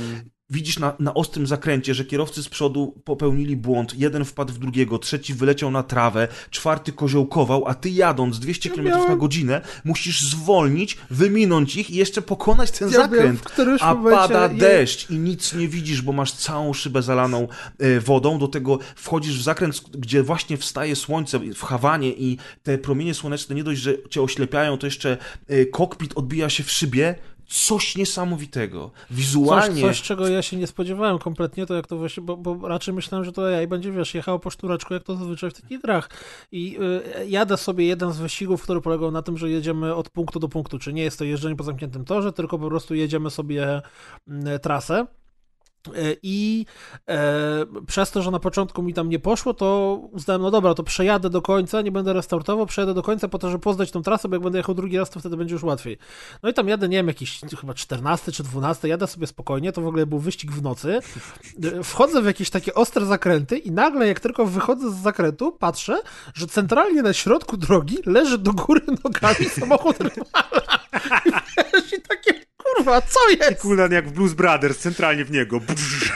Widzisz 0.49 0.79
na, 0.79 0.93
na 0.99 1.13
ostrym 1.13 1.47
zakręcie, 1.47 1.93
że 1.93 2.05
kierowcy 2.05 2.43
z 2.43 2.49
przodu 2.49 3.01
popełnili 3.03 3.55
błąd, 3.55 3.99
jeden 3.99 4.25
wpadł 4.25 4.53
w 4.53 4.59
drugiego, 4.59 4.99
trzeci 4.99 5.33
wyleciał 5.33 5.71
na 5.71 5.83
trawę, 5.83 6.27
czwarty 6.49 6.91
koziołkował, 6.91 7.67
a 7.67 7.73
ty 7.73 7.89
jadąc 7.89 8.39
200 8.39 8.69
km 8.69 8.87
na 9.09 9.15
godzinę 9.15 9.61
musisz 9.83 10.21
zwolnić, 10.21 10.97
wyminąć 11.09 11.75
ich 11.75 11.89
i 11.89 11.95
jeszcze 11.95 12.21
pokonać 12.21 12.71
ten 12.71 12.89
Ja 12.89 12.95
zakręt. 13.01 13.41
A 13.81 13.95
pada 13.95 14.41
ja- 14.41 14.49
deszcz 14.49 15.09
i 15.09 15.17
nic 15.17 15.53
nie 15.53 15.67
widzisz, 15.67 16.01
bo 16.01 16.11
masz 16.11 16.31
całą 16.31 16.73
szybę 16.73 17.01
zalaną 17.01 17.47
e, 17.79 17.99
wodą. 17.99 18.39
Do 18.39 18.47
tego 18.47 18.79
wchodzisz 18.95 19.39
w 19.39 19.43
zakręt, 19.43 19.81
gdzie 19.97 20.23
właśnie 20.23 20.57
wstaje 20.57 20.95
słońce 20.95 21.39
w 21.39 21.61
Hawanie 21.63 22.09
i 22.09 22.37
te 22.63 22.77
promienie 22.77 23.13
słoneczne 23.13 23.55
nie 23.55 23.63
dość, 23.63 23.81
że 23.81 23.93
cię 24.09 24.21
oślepiają, 24.21 24.77
to 24.77 24.87
jeszcze 24.87 25.17
e, 25.47 25.65
kokpit 25.65 26.13
odbija 26.15 26.49
się 26.49 26.63
w 26.63 26.71
szybie. 26.71 27.15
Coś 27.47 27.95
niesamowitego. 27.95 28.91
Coś, 29.07 29.17
Wizualnie. 29.17 29.81
coś, 29.81 30.01
czego 30.01 30.27
ja 30.27 30.41
się 30.41 30.57
nie 30.57 30.67
spodziewałem 30.67 31.19
kompletnie, 31.19 31.65
to 31.65 31.73
jak 31.73 31.87
to 31.87 31.97
właśnie, 31.97 32.23
bo, 32.23 32.37
bo 32.37 32.67
raczej 32.67 32.93
myślałem, 32.93 33.25
że 33.25 33.31
to 33.31 33.57
AI 33.57 33.67
będzie, 33.67 33.91
wiesz, 33.91 34.15
jechało 34.15 34.39
po 34.39 34.49
sztureczku, 34.49 34.93
jak 34.93 35.03
to 35.03 35.15
zazwyczaj 35.15 35.51
w 35.51 35.61
takich 35.61 35.81
grach. 35.81 36.09
I 36.51 36.77
y, 37.21 37.27
jadę 37.27 37.57
sobie 37.57 37.85
jeden 37.85 38.11
z 38.11 38.17
wyścigów, 38.17 38.63
który 38.63 38.81
polegał 38.81 39.11
na 39.11 39.21
tym, 39.21 39.37
że 39.37 39.49
jedziemy 39.49 39.95
od 39.95 40.09
punktu 40.09 40.39
do 40.39 40.49
punktu, 40.49 40.79
czy 40.79 40.93
nie 40.93 41.03
jest 41.03 41.19
to 41.19 41.25
jeżdżenie 41.25 41.55
po 41.55 41.63
zamkniętym 41.63 42.05
torze, 42.05 42.33
tylko 42.33 42.59
po 42.59 42.67
prostu 42.67 42.95
jedziemy 42.95 43.29
sobie 43.29 43.81
mm, 44.27 44.59
trasę. 44.59 45.05
Y, 45.87 46.17
I 46.23 46.65
e, 47.09 47.65
przez 47.87 48.11
to, 48.11 48.21
że 48.21 48.31
na 48.31 48.39
początku 48.39 48.83
mi 48.83 48.93
tam 48.93 49.09
nie 49.09 49.19
poszło, 49.19 49.53
to 49.53 49.99
uznałem, 50.11 50.41
no 50.41 50.51
dobra, 50.51 50.73
to 50.73 50.83
przejadę 50.83 51.29
do 51.29 51.41
końca, 51.41 51.81
nie 51.81 51.91
będę 51.91 52.13
restartował, 52.13 52.65
przejadę 52.65 52.93
do 52.93 53.03
końca 53.03 53.27
po 53.27 53.39
to, 53.39 53.49
żeby 53.49 53.63
poznać 53.63 53.91
tą 53.91 54.01
trasę, 54.01 54.27
bo 54.29 54.35
jak 54.35 54.43
będę 54.43 54.59
jechał 54.59 54.75
drugi 54.75 54.97
raz, 54.97 55.09
to 55.09 55.19
wtedy 55.19 55.37
będzie 55.37 55.53
już 55.53 55.63
łatwiej. 55.63 55.97
No 56.43 56.49
i 56.49 56.53
tam 56.53 56.67
jadę, 56.67 56.89
nie 56.89 56.97
wiem, 56.97 57.07
jakiś 57.07 57.41
chyba 57.59 57.73
14 57.73 58.31
czy 58.31 58.43
12, 58.43 58.87
jadę 58.87 59.07
sobie 59.07 59.27
spokojnie, 59.27 59.71
to 59.71 59.81
w 59.81 59.87
ogóle 59.87 60.05
był 60.05 60.19
wyścig 60.19 60.51
w 60.51 60.61
nocy. 60.61 60.99
Wchodzę 61.83 62.21
w 62.21 62.25
jakieś 62.25 62.49
takie 62.49 62.73
ostre 62.73 63.05
zakręty 63.05 63.57
i 63.57 63.71
nagle, 63.71 64.07
jak 64.07 64.19
tylko 64.19 64.45
wychodzę 64.45 64.91
z 64.91 64.95
zakrętu, 64.95 65.51
patrzę, 65.51 66.01
że 66.33 66.47
centralnie 66.47 67.01
na 67.01 67.13
środku 67.13 67.57
drogi 67.57 67.97
leży 68.05 68.37
do 68.37 68.53
góry 68.53 68.81
nogami 69.03 69.49
samochód 69.59 69.97
rywala. 69.99 70.79
I 71.97 72.01
takie, 72.01 72.34
kurwa, 72.75 73.01
co 73.01 73.19
jest? 73.29 73.61
Kulan 73.61 73.91
jak 73.91 74.09
w 74.09 74.11
Blues 74.11 74.33
Brothers, 74.33 74.77
centralnie 74.77 75.25
w 75.25 75.31
niego. 75.31 75.59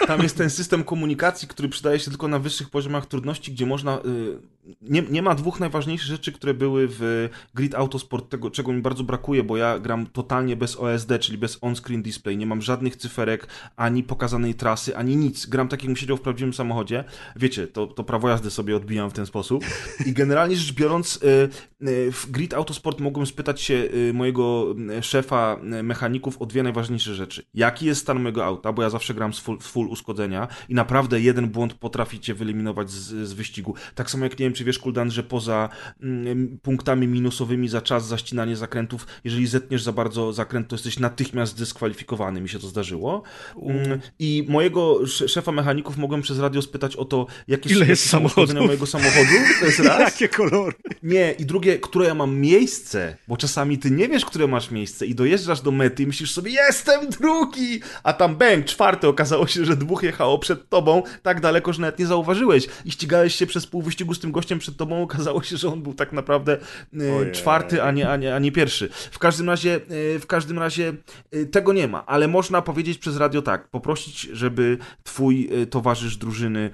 Tam 0.08 0.24
jest 0.24 0.38
ten 0.38 0.50
system 0.50 0.84
komunikacji, 0.84 1.48
który 1.48 1.70
przydaje 1.70 2.00
się 2.00 2.10
tylko 2.10 2.28
na 2.28 2.40
wyższych 2.40 2.70
poziomach 2.70 3.06
trudności, 3.06 3.52
gdzie 3.52 3.66
można. 3.66 3.98
y, 3.98 4.60
Nie, 4.82 5.02
nie 5.02 5.22
ma 5.22 5.36
dwóch 5.36 5.60
najważniejszych 5.60 6.08
rzeczy, 6.08 6.32
które 6.32 6.54
były 6.54 6.88
w 6.90 7.30
Grid 7.54 7.76
Autosport, 7.76 8.30
tego 8.30 8.52
czego 8.52 8.74
mi 8.74 8.82
bardzo 8.82 9.04
brakuje, 9.04 9.44
bo 9.44 9.58
ja 9.58 9.80
gram 9.80 10.06
totalnie 10.06 10.56
bez 10.56 10.76
OSD, 10.76 11.20
czyli 11.20 11.38
bez 11.38 11.58
on-screen 11.62 12.02
display. 12.02 12.38
Nie 12.38 12.46
mam 12.46 12.62
żadnych 12.62 12.96
cyferek, 12.96 13.48
ani 13.76 14.04
pokazanej 14.04 14.56
trasy, 14.56 14.98
ani 14.98 15.16
nic. 15.16 15.46
Gram 15.46 15.68
tak, 15.68 15.80
jakbym 15.82 15.96
siedział 15.96 16.18
w 16.18 16.22
prawdziwym 16.22 16.54
samochodzie. 16.54 17.04
Wiecie, 17.36 17.68
to, 17.68 17.88
to 17.88 18.04
prawo 18.04 18.30
jazdy 18.30 18.52
sobie 18.52 18.76
odbijam 18.76 19.10
w 19.10 19.14
ten 19.14 19.26
sposób. 19.26 19.64
I 20.06 20.14
generalnie 20.14 20.56
rzecz 20.56 20.74
biorąc, 20.74 21.20
y, 21.24 21.50
y, 21.88 22.12
w 22.12 22.32
Grid 22.32 22.54
Autosport 22.54 23.00
mogłem 23.00 23.26
spytać 23.28 23.62
się 23.62 23.90
mojego 24.14 24.76
szefa 25.02 25.58
mechaników 25.84 26.42
o 26.42 26.46
dwie 26.50 26.64
najważniejsze 26.64 27.16
rzeczy. 27.16 27.44
Jaki 27.54 27.86
jest 27.86 28.02
stan 28.02 28.22
mojego 28.22 28.46
auta, 28.46 28.74
bo 28.74 28.82
ja 28.82 28.90
zawsze 28.90 29.14
gram 29.14 29.34
z 29.34 29.40
full, 29.40 29.60
full 29.60 29.88
uszkodzenia 29.88 30.48
i 30.70 30.74
naprawdę 30.74 31.22
jeden 31.22 31.50
błąd 31.50 31.74
potrafi 31.74 32.20
cię 32.20 32.34
wyeliminować 32.34 32.92
z, 32.92 33.28
z 33.30 33.34
wyścigu. 33.34 33.76
Tak 33.96 34.12
samo 34.12 34.24
jak 34.24 34.40
nie 34.40 34.46
wiem, 34.46 34.54
czy 34.54 34.64
wiesz, 34.64 34.80
Kuldan, 34.80 35.12
że 35.12 35.24
poza 35.24 35.70
mm, 36.02 36.58
punktami 36.62 37.08
minusowymi 37.08 37.70
za 37.70 37.82
czas, 37.82 38.08
za 38.08 38.18
ścinanie 38.18 38.56
zakrętów, 38.56 39.08
jeżeli 39.24 39.48
zetniesz 39.48 39.84
za 39.84 39.92
bardzo 39.92 40.34
zakręt, 40.34 40.68
to 40.68 40.76
jesteś 40.76 41.00
natychmiast 41.00 41.52
zdyskwalifikowany. 41.56 42.42
Mi 42.42 42.50
się 42.50 42.60
to 42.60 42.68
zdarzyło. 42.68 43.24
Mm, 43.62 44.00
I 44.20 44.46
mojego 44.50 45.04
sz- 45.04 45.32
szefa 45.32 45.52
mechaników 45.52 45.98
mogłem 45.98 46.22
przez 46.22 46.40
radio 46.40 46.62
spytać 46.62 46.96
o 46.96 47.06
to, 47.06 47.26
jakie 47.48 47.70
Ile 47.70 47.86
jest 47.86 48.14
uszkodzenia 48.26 48.62
mojego 48.62 48.86
samochodu. 48.86 49.32
To 49.60 49.66
jest 49.66 49.80
raz. 49.80 50.00
Jakie 50.00 50.36
kolory. 50.36 50.76
Nie, 51.04 51.32
i 51.40 51.46
drugie, 51.46 51.80
które 51.80 52.06
ja 52.08 52.14
mam 52.14 52.36
miejsce, 52.38 53.18
bo 53.28 53.38
czasami 53.38 53.78
ty 53.78 53.92
nie 53.92 54.08
wiesz, 54.10 54.26
które 54.26 54.48
masz 54.48 54.72
miejsce 54.72 55.06
i 55.06 55.16
dojeżdżasz 55.16 55.62
do 55.62 55.72
mety 55.72 56.04
i 56.04 56.08
myślisz 56.08 56.32
sobie, 56.40 56.52
jestem 56.52 57.10
drugi, 57.10 57.80
a 58.04 58.14
tam 58.14 58.36
bęk, 58.36 58.66
czwarty, 58.66 59.08
okazało 59.08 59.48
się, 59.48 59.66
że 59.66 59.76
dwóch 59.76 60.04
jechało 60.04 60.40
przed 60.40 60.70
tobą. 60.70 61.04
Tak 61.24 61.42
daleko, 61.42 61.74
że 61.74 61.82
nawet 61.82 62.00
nie 62.00 62.06
zauważyłeś. 62.06 62.68
I 62.86 62.92
ścigałeś 62.92 63.36
się 63.36 63.46
przez 63.46 63.68
pół 63.68 63.82
wyścigu 63.82 64.14
z 64.14 64.20
tym 64.20 64.32
gościem 64.32 64.60
przed 64.60 64.78
tobą, 64.78 65.04
okazało 65.04 65.44
się, 65.44 65.58
że 65.58 65.68
on 65.70 65.82
był 65.82 65.94
tak 65.94 66.14
naprawdę 66.14 66.58
e, 67.00 67.14
Ojej. 67.14 67.32
czwarty, 67.32 67.84
a 67.84 67.92
nie, 67.92 68.10
a, 68.10 68.18
nie, 68.18 68.36
a 68.36 68.40
nie 68.40 68.52
pierwszy. 68.52 68.90
W 69.12 69.20
każdym 69.20 69.50
razie, 69.50 69.76
e, 70.16 70.20
w 70.20 70.28
każdym 70.28 70.60
razie 70.60 70.94
e, 71.32 71.46
tego 71.46 71.74
nie 71.74 71.88
ma, 71.88 72.06
ale 72.06 72.28
można 72.28 72.62
powiedzieć 72.62 72.98
przez 72.98 73.18
radio 73.18 73.42
tak, 73.42 73.70
poprosić, 73.70 74.22
żeby 74.22 74.78
twój 75.04 75.50
towarzysz 75.70 76.18
drużyny 76.18 76.70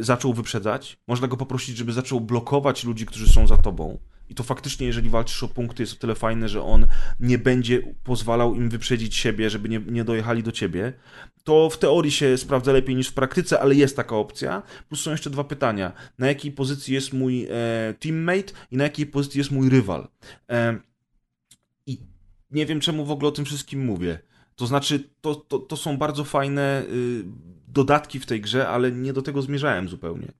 zaczął 0.00 0.34
wyprzedzać, 0.34 0.98
można 1.08 1.28
go 1.28 1.36
poprosić, 1.36 1.76
żeby 1.76 1.92
zaczął 1.92 2.20
blokować 2.20 2.84
ludzi, 2.84 3.06
którzy 3.06 3.32
są 3.32 3.46
za 3.46 3.56
tobą. 3.56 3.98
I 4.30 4.34
to 4.34 4.42
faktycznie, 4.42 4.86
jeżeli 4.86 5.10
walczysz 5.10 5.42
o 5.42 5.48
punkty, 5.48 5.82
jest 5.82 5.92
o 5.92 5.96
tyle 5.96 6.14
fajne, 6.14 6.48
że 6.48 6.62
on 6.62 6.86
nie 7.20 7.38
będzie 7.38 7.82
pozwalał 8.04 8.54
im 8.54 8.68
wyprzedzić 8.68 9.16
siebie, 9.16 9.50
żeby 9.50 9.68
nie, 9.68 9.78
nie 9.78 10.04
dojechali 10.04 10.42
do 10.42 10.52
ciebie. 10.52 10.92
To 11.44 11.70
w 11.70 11.78
teorii 11.78 12.12
się 12.12 12.38
sprawdza 12.38 12.72
lepiej 12.72 12.96
niż 12.96 13.08
w 13.08 13.14
praktyce, 13.14 13.60
ale 13.60 13.74
jest 13.74 13.96
taka 13.96 14.16
opcja. 14.16 14.62
Plus 14.88 15.00
są 15.00 15.10
jeszcze 15.10 15.30
dwa 15.30 15.44
pytania. 15.44 15.92
Na 16.18 16.26
jakiej 16.26 16.52
pozycji 16.52 16.94
jest 16.94 17.12
mój 17.12 17.46
e, 17.50 17.94
teammate 18.00 18.52
i 18.70 18.76
na 18.76 18.84
jakiej 18.84 19.06
pozycji 19.06 19.38
jest 19.38 19.50
mój 19.50 19.68
rywal? 19.68 20.08
E, 20.50 20.78
I 21.86 21.98
nie 22.50 22.66
wiem, 22.66 22.80
czemu 22.80 23.04
w 23.04 23.10
ogóle 23.10 23.28
o 23.28 23.32
tym 23.32 23.44
wszystkim 23.44 23.84
mówię. 23.84 24.18
To 24.56 24.66
znaczy, 24.66 25.10
to, 25.20 25.34
to, 25.34 25.58
to 25.58 25.76
są 25.76 25.96
bardzo 25.96 26.24
fajne 26.24 26.82
y, 26.82 27.24
dodatki 27.68 28.20
w 28.20 28.26
tej 28.26 28.40
grze, 28.40 28.68
ale 28.68 28.92
nie 28.92 29.12
do 29.12 29.22
tego 29.22 29.42
zmierzałem 29.42 29.88
zupełnie. 29.88 30.32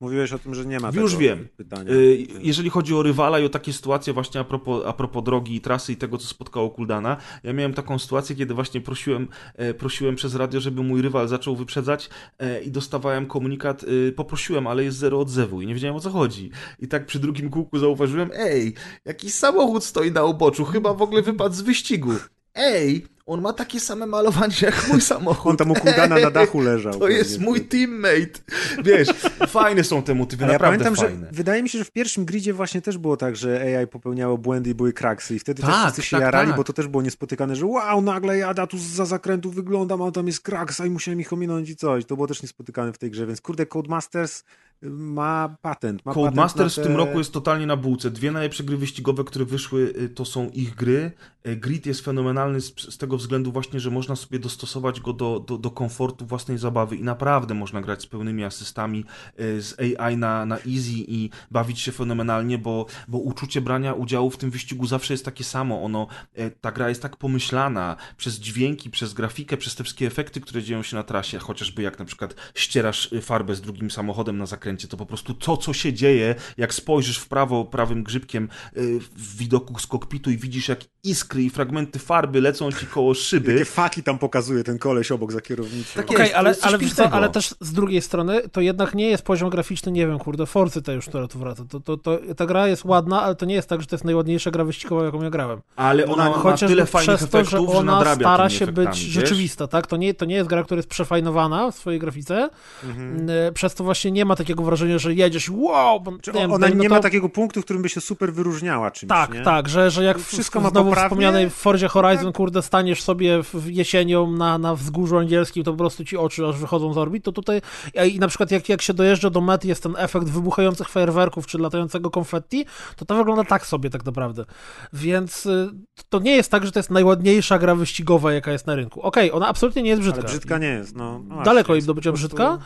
Mówiłeś 0.00 0.32
o 0.32 0.38
tym, 0.38 0.54
że 0.54 0.66
nie 0.66 0.80
ma 0.80 0.88
Już 0.88 0.96
tego 1.12 1.18
wiem. 1.22 1.48
pytania. 1.56 1.90
Y, 1.92 2.26
Jeżeli 2.40 2.70
chodzi 2.70 2.94
o 2.94 3.02
rywala 3.02 3.38
i 3.40 3.44
o 3.44 3.48
takie 3.48 3.72
sytuacje 3.72 4.12
właśnie 4.12 4.40
a 4.40 4.44
propos, 4.44 4.82
a 4.86 4.92
propos 4.92 5.24
drogi 5.24 5.56
i 5.56 5.60
trasy 5.60 5.92
i 5.92 5.96
tego, 5.96 6.18
co 6.18 6.26
spotkało 6.28 6.70
Kuldana, 6.70 7.16
ja 7.44 7.52
miałem 7.52 7.74
taką 7.74 7.98
sytuację, 7.98 8.36
kiedy 8.36 8.54
właśnie 8.54 8.80
prosiłem, 8.80 9.28
e, 9.54 9.74
prosiłem 9.74 10.16
przez 10.16 10.34
radio, 10.34 10.60
żeby 10.60 10.82
mój 10.82 11.02
rywal 11.02 11.28
zaczął 11.28 11.56
wyprzedzać 11.56 12.10
e, 12.38 12.62
i 12.62 12.70
dostawałem 12.70 13.26
komunikat, 13.26 13.82
y, 13.82 14.12
poprosiłem, 14.16 14.66
ale 14.66 14.84
jest 14.84 14.98
zero 14.98 15.20
odzewu 15.20 15.62
i 15.62 15.66
nie 15.66 15.74
wiedziałem 15.74 15.96
o 15.96 16.00
co 16.00 16.10
chodzi. 16.10 16.50
I 16.78 16.88
tak 16.88 17.06
przy 17.06 17.18
drugim 17.18 17.50
kółku 17.50 17.78
zauważyłem, 17.78 18.30
ej, 18.34 18.74
jakiś 19.04 19.34
samochód 19.34 19.84
stoi 19.84 20.12
na 20.12 20.24
uboczu, 20.24 20.64
chyba 20.64 20.94
w 20.94 21.02
ogóle 21.02 21.22
wypadł 21.22 21.54
z 21.54 21.60
wyścigu. 21.60 22.12
Ej, 22.56 23.06
on 23.26 23.40
ma 23.40 23.52
takie 23.52 23.80
same 23.80 24.06
malowanie 24.06 24.54
jak 24.62 24.88
mój 24.88 25.00
samochód. 25.12 25.50
On 25.50 25.56
tam 25.56 25.70
u 25.70 25.74
Kuldana 25.74 26.18
na 26.18 26.30
dachu 26.30 26.60
leżał. 26.60 26.92
To 26.92 26.98
pewnie. 26.98 27.16
jest 27.16 27.40
mój 27.40 27.60
teammate. 27.60 28.40
Wiesz, 28.84 29.08
fajne 29.48 29.84
są 29.84 30.02
te 30.02 30.14
motywy, 30.14 30.44
Ale 30.44 30.52
ja 30.52 30.58
naprawdę 30.58 30.84
pamiętam, 30.84 31.06
fajne. 31.08 31.26
że 31.26 31.32
wydaje 31.32 31.62
mi 31.62 31.68
się, 31.68 31.78
że 31.78 31.84
w 31.84 31.90
pierwszym 31.90 32.24
gridzie 32.24 32.52
właśnie 32.52 32.82
też 32.82 32.98
było 32.98 33.16
tak, 33.16 33.36
że 33.36 33.78
AI 33.80 33.86
popełniało 33.86 34.38
błędy 34.38 34.70
i 34.70 34.74
były 34.74 34.92
kraksy 34.92 35.34
i 35.34 35.38
wtedy 35.38 35.62
też 35.62 35.70
Tak, 35.70 35.82
wszyscy 35.84 36.02
się 36.02 36.16
tak, 36.16 36.20
jarali, 36.22 36.48
tak. 36.48 36.56
bo 36.56 36.64
to 36.64 36.72
też 36.72 36.88
było 36.88 37.02
niespotykane, 37.02 37.56
że 37.56 37.66
wow, 37.66 38.02
nagle 38.02 38.38
jada 38.38 38.66
tu 38.66 38.78
za 38.78 39.04
zakrętu 39.04 39.50
wyglądam, 39.50 40.02
a 40.02 40.10
tam 40.10 40.26
jest 40.26 40.40
kraksa 40.40 40.86
i 40.86 40.90
musiałem 40.90 41.20
ich 41.20 41.32
ominąć 41.32 41.70
i 41.70 41.76
coś. 41.76 42.04
To 42.04 42.14
było 42.16 42.26
też 42.28 42.42
niespotykane 42.42 42.92
w 42.92 42.98
tej 42.98 43.10
grze, 43.10 43.26
więc 43.26 43.40
kurde, 43.40 43.66
Codemasters 43.66 44.42
ma 44.82 45.56
patent. 45.62 46.06
Ma 46.06 46.14
Codemasters 46.14 46.76
na 46.76 46.82
w 46.82 46.84
te... 46.84 46.90
tym 46.90 46.96
roku 46.96 47.18
jest 47.18 47.32
totalnie 47.32 47.66
na 47.66 47.76
bułce. 47.76 48.10
Dwie 48.10 48.32
najlepsze 48.32 48.64
gry 48.64 48.76
wyścigowe, 48.76 49.24
które 49.24 49.44
wyszły, 49.44 49.94
y, 50.02 50.08
to 50.08 50.24
są 50.24 50.50
ich 50.50 50.74
gry. 50.74 51.12
Y, 51.48 51.56
Grid 51.56 51.86
jest 51.86 52.00
fenomenalny 52.00 52.60
z, 52.60 52.74
z 52.94 52.98
tego 52.98 53.16
względu 53.16 53.52
właśnie, 53.52 53.80
że 53.80 53.90
można 53.90 54.16
sobie 54.16 54.38
dostosować 54.38 55.00
go 55.00 55.12
do, 55.12 55.40
do, 55.40 55.58
do 55.58 55.70
komfortu 55.70 56.26
własnej 56.26 56.58
zabawy 56.58 56.96
i 56.96 57.02
naprawdę 57.02 57.54
można 57.54 57.80
grać 57.80 58.02
z 58.02 58.06
pełnymi 58.06 58.44
asystami 58.44 59.04
y, 59.40 59.62
z 59.62 59.80
AI 59.80 60.16
na, 60.16 60.46
na 60.46 60.56
easy 60.56 60.92
i 60.92 61.30
bawić 61.50 61.80
się 61.80 61.92
fenomenalnie, 61.92 62.58
bo, 62.58 62.86
bo 63.08 63.18
uczucie 63.18 63.60
brania 63.60 63.94
udziału 63.94 64.30
w 64.30 64.36
tym 64.36 64.50
wyścigu 64.50 64.86
zawsze 64.86 65.14
jest 65.14 65.24
takie 65.24 65.44
samo. 65.44 65.82
Ono, 65.82 66.06
y, 66.38 66.50
ta 66.60 66.72
gra 66.72 66.88
jest 66.88 67.02
tak 67.02 67.16
pomyślana 67.16 67.96
przez 68.16 68.38
dźwięki, 68.38 68.90
przez 68.90 69.14
grafikę, 69.14 69.56
przez 69.56 69.74
te 69.74 69.84
wszystkie 69.84 70.06
efekty, 70.06 70.40
które 70.40 70.62
dzieją 70.62 70.82
się 70.82 70.96
na 70.96 71.02
trasie, 71.02 71.38
chociażby 71.38 71.82
jak 71.82 71.98
na 71.98 72.04
przykład 72.04 72.34
ścierasz 72.54 73.12
y, 73.12 73.20
farbę 73.20 73.54
z 73.54 73.60
drugim 73.60 73.90
samochodem 73.90 74.38
na 74.38 74.46
zakręcie, 74.46 74.65
zakręcie, 74.66 74.88
to 74.88 74.96
po 74.96 75.06
prostu 75.06 75.34
to, 75.34 75.56
co 75.56 75.72
się 75.72 75.92
dzieje, 75.92 76.34
jak 76.56 76.74
spojrzysz 76.74 77.18
w 77.18 77.28
prawo 77.28 77.64
prawym 77.64 78.02
grzybkiem 78.02 78.48
y, 78.76 79.00
w 79.00 79.36
widoku 79.36 79.78
z 79.78 79.86
kokpitu 79.86 80.30
i 80.30 80.36
widzisz, 80.36 80.68
jak 80.68 80.80
iskry 81.04 81.42
i 81.42 81.50
fragmenty 81.50 81.98
farby 81.98 82.40
lecą 82.40 82.72
ci 82.72 82.86
koło 82.86 83.14
szyby. 83.14 83.52
Jakie 83.52 83.64
faki 83.64 84.02
tam 84.02 84.18
pokazuje 84.18 84.64
ten 84.64 84.78
koleś 84.78 85.12
obok 85.12 85.32
za 85.32 85.40
kierownicą. 85.40 85.90
Tak 85.94 86.10
Okej, 86.10 86.20
jest, 86.20 86.32
to 86.32 86.38
ale, 86.38 86.54
ale, 86.62 86.78
co, 86.78 87.10
ale 87.10 87.28
też 87.28 87.54
z 87.60 87.72
drugiej 87.72 88.02
strony 88.02 88.48
to 88.48 88.60
jednak 88.60 88.94
nie 88.94 89.08
jest 89.08 89.22
poziom 89.22 89.50
graficzny, 89.50 89.92
nie 89.92 90.06
wiem, 90.06 90.18
kurde, 90.18 90.46
Forcy 90.46 90.82
to 90.82 90.92
już, 90.92 91.06
która 91.06 91.28
tu 91.28 91.38
wraca. 91.38 91.64
To, 91.64 91.80
to, 91.80 91.96
to, 91.96 92.18
ta 92.36 92.46
gra 92.46 92.68
jest 92.68 92.84
ładna, 92.84 93.22
ale 93.22 93.34
to 93.34 93.46
nie 93.46 93.54
jest 93.54 93.68
tak, 93.68 93.80
że 93.80 93.86
to 93.86 93.96
jest 93.96 94.04
najładniejsza 94.04 94.50
gra 94.50 94.64
wyścigowa, 94.64 95.04
jaką 95.04 95.22
ja 95.22 95.30
grałem. 95.30 95.60
Ale 95.76 96.06
ona 96.06 96.30
ma 96.30 96.36
Chociażby 96.36 96.68
tyle 96.76 96.86
fajnych 96.86 97.16
przez 97.16 97.30
to, 97.30 97.44
że 97.44 97.56
efektów, 97.56 97.72
że 97.72 97.78
ona 97.78 97.92
nadrabia 97.92 98.26
stara 98.26 98.50
się 98.50 98.64
efektami, 98.64 98.86
być 98.88 99.04
wiesz? 99.04 99.12
rzeczywista, 99.12 99.66
tak? 99.66 99.86
To 99.86 99.96
nie, 99.96 100.14
to 100.14 100.24
nie 100.24 100.34
jest 100.34 100.48
gra, 100.48 100.64
która 100.64 100.76
jest 100.76 100.88
przefajnowana 100.88 101.70
w 101.70 101.74
swojej 101.74 102.00
grafice, 102.00 102.48
Mhm. 102.84 103.30
e, 103.30 103.52
przez 103.52 103.74
to 103.74 103.84
właśnie 103.84 104.10
nie 104.10 104.24
ma 104.24 104.36
takiego 104.36 104.55
wrażenia, 104.64 104.98
że 104.98 105.14
jedziesz 105.14 105.50
wow, 105.50 106.02
Czy 106.22 106.32
nie 106.32 106.40
wiem, 106.40 106.52
ona 106.52 106.68
no 106.68 106.74
nie 106.74 106.88
to- 106.88 106.94
ma 106.94 107.00
takiego 107.00 107.28
punktu, 107.28 107.60
w 107.62 107.64
którym 107.64 107.82
by 107.82 107.88
się 107.88 108.00
super 108.00 108.32
wyróżniała 108.32 108.90
czymś, 108.90 109.08
Tak, 109.08 109.34
nie? 109.34 109.40
tak, 109.42 109.68
że, 109.68 109.90
że 109.90 110.04
jak 110.04 110.18
Wszystko 110.18 110.60
ma 110.60 110.70
znowu 110.70 110.88
poprawnie? 110.90 111.08
wspomnianej 111.08 111.50
w 111.50 111.54
Fordzie 111.54 111.88
Horizon, 111.88 112.26
Tak. 112.26 112.34
kurde, 112.34 112.62
staniesz 112.62 113.02
sobie 113.02 113.42
w 113.42 113.66
jesienią 113.70 114.30
na, 114.30 114.58
na 114.58 114.74
wzgórzu 114.74 115.18
angielskim, 115.18 115.64
to 115.64 115.70
po 115.72 115.78
prostu 115.78 116.04
ci 116.04 116.16
oczy 116.16 116.46
aż 116.46 116.56
wychodzą 116.56 116.92
z 116.92 116.98
orbit, 116.98 117.24
to 117.24 117.32
tutaj 117.32 117.60
i 118.08 118.18
na 118.18 118.28
przykład 118.28 118.50
jak, 118.50 118.68
jak 118.68 118.82
się 118.82 118.94
dojeżdża 118.94 119.30
do 119.30 119.40
mety, 119.40 119.68
jest 119.68 119.82
ten 119.82 119.94
efekt 119.98 120.26
wybuchających 120.28 120.88
fajerwerków 120.88 121.46
czy 121.46 121.58
latającego 121.58 122.10
konfetti, 122.10 122.66
to 122.96 123.04
to 123.04 123.14
wygląda 123.16 123.44
tak 123.44 123.66
sobie 123.66 123.90
tak 123.90 124.04
naprawdę. 124.04 124.44
Więc 124.92 125.46
y, 125.46 125.68
to 126.08 126.18
nie 126.18 126.36
jest 126.36 126.50
tak, 126.50 126.66
że 126.66 126.72
to 126.72 126.78
jest 126.78 126.90
najładniejsza 126.90 127.58
gra 127.58 127.74
wyścigowa, 127.74 128.32
jaka 128.32 128.52
jest 128.52 128.66
na 128.66 128.74
rynku. 128.74 129.02
Okej, 129.02 129.32
ona 129.32 129.48
absolutnie 129.48 129.82
nie 129.82 129.90
jest 129.90 130.02
brzydka. 130.02 130.20
Ale 130.20 130.28
brzydka 130.28 130.58
nie 130.58 130.66
jest, 130.68 130.96
no. 130.96 131.18
no 131.28 131.42
Daleko 131.42 131.74
jest 131.74 131.86
do 131.86 131.94
bycia 131.94 132.10
prostu- 132.10 132.28
brzydka, 132.28 132.58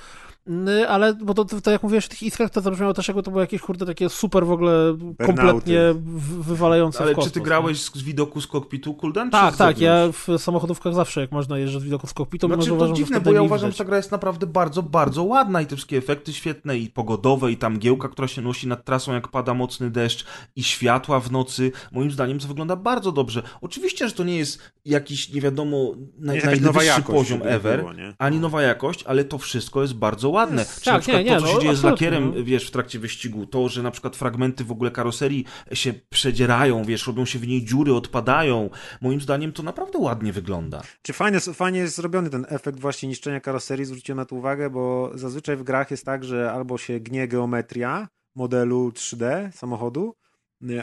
ale 0.89 1.15
bo 1.15 1.35
to, 1.35 1.45
to, 1.45 1.61
to 1.61 1.71
jak 1.71 1.83
mówiłeś 1.83 2.07
o 2.07 2.09
tych 2.09 2.23
iskrach, 2.23 2.51
to 2.51 2.61
zabrzmiało 2.61 2.95
też 2.95 3.09
jakby 3.09 3.23
to 3.23 3.31
było 3.31 3.41
jakieś 3.41 3.61
kurde 3.61 3.87
takie 3.87 4.09
super 4.09 4.47
w 4.47 4.51
ogóle 4.51 4.97
kompletnie 5.27 5.81
w- 5.95 6.43
wywalające 6.43 7.03
Ale 7.03 7.13
w 7.13 7.15
kosmos. 7.15 7.33
czy 7.33 7.41
ty 7.41 7.45
grałeś 7.45 7.81
z, 7.83 7.95
z 7.95 8.03
widoku 8.03 8.41
z 8.41 8.47
kokpitu, 8.47 8.95
Kuldan? 8.95 9.31
Tak, 9.31 9.57
tak, 9.57 9.79
ja 9.79 10.09
w 10.13 10.39
samochodówkach 10.39 10.95
zawsze, 10.95 11.21
jak 11.21 11.33
można 11.33 11.59
jeżdżać 11.59 11.81
z 11.81 11.85
widoku 11.85 12.07
z 12.07 12.15
kokpitu, 12.15 12.47
Znaczy, 12.47 12.67
to 12.67 12.75
uważam, 12.75 12.97
dziwne, 12.97 13.21
bo 13.21 13.33
ja 13.33 13.43
uważam, 13.43 13.67
widać. 13.71 13.79
że 13.79 13.85
ta 13.85 13.89
gra 13.89 13.97
jest 13.97 14.11
naprawdę 14.11 14.47
bardzo, 14.47 14.83
bardzo 14.83 15.23
ładna 15.25 15.63
i 15.63 15.67
te 15.67 15.77
wszystkie 15.77 15.97
efekty 15.99 16.33
świetne 16.33 16.79
i 16.79 16.89
pogodowe 16.89 17.53
i 17.53 17.57
tam 17.57 17.79
giełka, 17.79 18.09
która 18.09 18.29
się 18.29 18.43
nosi 18.43 18.67
nad 18.69 18.85
trasą, 18.85 19.13
jak 19.13 19.29
pada 19.29 19.55
mocny 19.55 19.91
deszcz 19.91 20.25
i 20.57 20.63
światła 20.65 21.21
w 21.21 21.31
nocy. 21.33 21.73
Moim 21.93 22.11
zdaniem 22.11 22.39
to 22.39 22.49
wygląda 22.49 22.77
bardzo 22.77 23.13
dobrze. 23.13 23.43
Oczywiście, 23.61 24.09
że 24.09 24.15
to 24.15 24.25
nie 24.25 24.37
jest 24.39 24.59
jakiś, 24.85 25.33
nie 25.33 25.41
wiadomo, 25.41 25.95
naj, 26.19 26.43
najwyższy 26.45 26.85
jakość, 26.85 27.19
poziom 27.19 27.41
ever, 27.45 27.79
było, 27.81 27.93
ani 28.19 28.39
nowa 28.41 28.63
jakość, 28.63 29.03
ale 29.03 29.25
to 29.25 29.39
wszystko 29.39 29.83
jest 29.83 29.95
bardzo 29.95 30.29
ładne. 30.29 30.40
Czy 30.47 30.85
tak, 30.85 30.95
na 30.95 31.01
przykład 31.01 31.25
nie, 31.25 31.31
nie, 31.31 31.37
to, 31.37 31.43
co 31.43 31.47
się 31.47 31.55
no, 31.55 31.61
dzieje 31.61 31.77
z 31.77 31.83
lakierem, 31.83 32.33
no. 32.37 32.45
wiesz, 32.45 32.67
w 32.67 32.71
trakcie 32.71 32.99
wyścigu, 32.99 33.47
to, 33.47 33.69
że 33.69 33.83
na 33.83 33.91
przykład 33.91 34.17
fragmenty 34.17 34.65
w 34.65 34.73
ogóle 34.73 34.91
karoserii 34.91 35.45
się 35.73 35.93
przedzierają, 36.11 36.85
wiesz, 36.85 37.07
robią 37.07 37.25
się 37.25 37.39
w 37.39 37.49
niej 37.49 37.65
dziury, 37.65 37.95
odpadają. 37.95 38.71
Moim 39.01 39.21
zdaniem 39.21 39.53
to 39.53 39.63
naprawdę 39.63 39.99
ładnie 39.99 40.33
wygląda. 40.33 40.83
Czy 41.03 41.13
fajnie, 41.13 41.41
fajnie 41.41 41.79
jest 41.79 41.97
zrobiony 41.97 42.31
ten 42.31 42.47
efekt 42.49 42.81
właśnie 42.81 43.09
niszczenia 43.09 43.41
karoserii, 43.41 43.85
zwróciłem 43.85 44.17
na 44.17 44.25
to 44.25 44.37
uwagę, 44.37 44.71
bo 44.71 45.11
zazwyczaj 45.15 45.57
w 45.57 45.63
grach 45.63 45.91
jest 45.91 46.05
tak, 46.05 46.25
że 46.25 46.53
albo 46.53 46.79
się 46.79 47.01
gnie 47.01 47.29
geometria 47.29 48.09
modelu 48.35 48.91
3D 48.91 49.53
samochodu, 49.53 50.15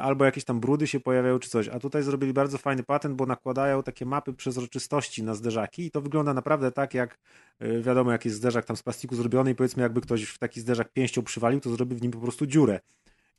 albo 0.02 0.26
jakieś 0.26 0.44
tam 0.44 0.60
brudy 0.60 0.88
się 0.88 0.99
pojawiają 0.99 1.40
czy 1.40 1.49
coś, 1.49 1.68
a 1.68 1.80
tutaj 1.80 2.04
zrobili 2.04 2.34
bardzo 2.34 2.58
fajny 2.58 2.84
patent, 2.84 3.16
bo 3.16 3.26
nakładają 3.26 3.84
takie 3.84 4.06
mapy 4.06 4.34
przezroczystości 4.34 5.24
na 5.24 5.34
zderzaki 5.34 5.86
i 5.86 5.91
to 5.91 6.02
wygląda 6.02 6.34
naprawdę 6.34 6.72
tak 6.72 6.94
jak 6.94 7.20
y, 7.62 7.82
wiadomo 7.82 8.12
jak 8.12 8.26
jest 8.26 8.38
zderzak 8.38 8.66
tam 8.66 8.78
z 8.78 8.84
plastiku 8.84 9.16
zrobiony 9.16 9.52
i 9.52 9.56
powiedzmy 9.56 9.84
jakby 9.84 10.02
ktoś 10.02 10.24
w 10.24 10.38
taki 10.38 10.62
zderzak 10.62 10.94
pięścią 10.94 11.24
przywalił, 11.24 11.60
to 11.60 11.70
zrobi 11.70 11.95
w 11.95 12.02
nim 12.02 12.12
po 12.12 12.20
prostu 12.20 12.45
dziurę. 12.45 12.80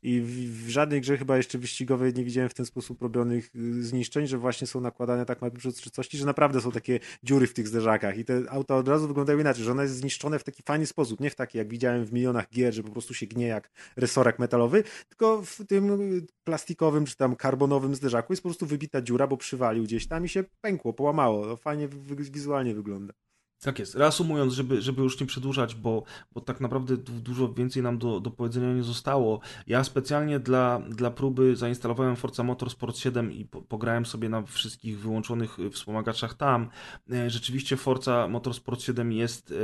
I 0.03 0.21
w, 0.21 0.65
w 0.65 0.69
żadnej 0.69 1.01
grze 1.01 1.17
chyba 1.17 1.37
jeszcze 1.37 1.57
wyścigowej 1.57 2.13
nie 2.13 2.23
widziałem 2.23 2.49
w 2.49 2.53
ten 2.53 2.65
sposób 2.65 3.01
robionych 3.01 3.55
y, 3.55 3.83
zniszczeń, 3.83 4.27
że 4.27 4.37
właśnie 4.37 4.67
są 4.67 4.81
nakładane 4.81 5.25
tak 5.25 5.41
mapy 5.41 5.57
przezroczystości, 5.57 6.17
że 6.17 6.25
naprawdę 6.25 6.61
są 6.61 6.71
takie 6.71 6.99
dziury 7.23 7.47
w 7.47 7.53
tych 7.53 7.67
zderzakach 7.67 8.17
i 8.17 8.25
te 8.25 8.43
auta 8.49 8.75
od 8.75 8.87
razu 8.87 9.07
wyglądają 9.07 9.39
inaczej, 9.39 9.63
że 9.63 9.71
one 9.71 9.83
jest 9.83 9.95
zniszczone 9.95 10.39
w 10.39 10.43
taki 10.43 10.63
fajny 10.63 10.85
sposób, 10.85 11.19
nie 11.19 11.29
w 11.29 11.35
taki 11.35 11.57
jak 11.57 11.69
widziałem 11.69 12.05
w 12.05 12.13
milionach 12.13 12.49
gier, 12.49 12.73
że 12.73 12.83
po 12.83 12.91
prostu 12.91 13.13
się 13.13 13.27
gnie 13.27 13.47
jak 13.47 13.71
resorek 13.95 14.39
metalowy, 14.39 14.83
tylko 15.09 15.41
w 15.41 15.65
tym 15.67 16.11
plastikowym 16.43 17.05
czy 17.05 17.15
tam 17.15 17.35
karbonowym 17.35 17.95
zderzaku 17.95 18.33
jest 18.33 18.43
po 18.43 18.49
prostu 18.49 18.65
wybita 18.65 19.01
dziura, 19.01 19.27
bo 19.27 19.37
przywalił 19.37 19.83
gdzieś 19.83 20.07
tam 20.07 20.25
i 20.25 20.29
się 20.29 20.43
pękło, 20.61 20.93
połamało. 20.93 21.45
To 21.45 21.57
fajnie 21.57 21.89
wizualnie 22.31 22.75
wygląda. 22.75 23.13
Tak 23.63 23.79
jest. 23.79 23.95
Reasumując, 23.95 24.53
żeby, 24.53 24.81
żeby 24.81 25.01
już 25.01 25.19
nie 25.19 25.27
przedłużać, 25.27 25.75
bo, 25.75 26.03
bo 26.33 26.41
tak 26.41 26.61
naprawdę 26.61 26.97
du- 26.97 27.11
dużo 27.19 27.53
więcej 27.53 27.83
nam 27.83 27.97
do, 27.97 28.19
do 28.19 28.31
powiedzenia 28.31 28.73
nie 28.73 28.83
zostało. 28.83 29.39
Ja 29.67 29.83
specjalnie 29.83 30.39
dla, 30.39 30.79
dla 30.89 31.11
próby 31.11 31.55
zainstalowałem 31.55 32.15
Forza 32.15 32.43
Motorsport 32.43 32.97
7 32.97 33.31
i 33.31 33.45
po, 33.45 33.61
pograłem 33.61 34.05
sobie 34.05 34.29
na 34.29 34.41
wszystkich 34.41 34.99
wyłączonych 34.99 35.59
y, 35.59 35.69
wspomagaczach 35.69 36.33
tam. 36.33 36.69
E, 37.11 37.29
Rzeczywiście 37.29 37.77
Forza 37.77 38.27
Motorsport 38.27 38.81
7 38.81 39.11
jest 39.13 39.51
e, 39.51 39.55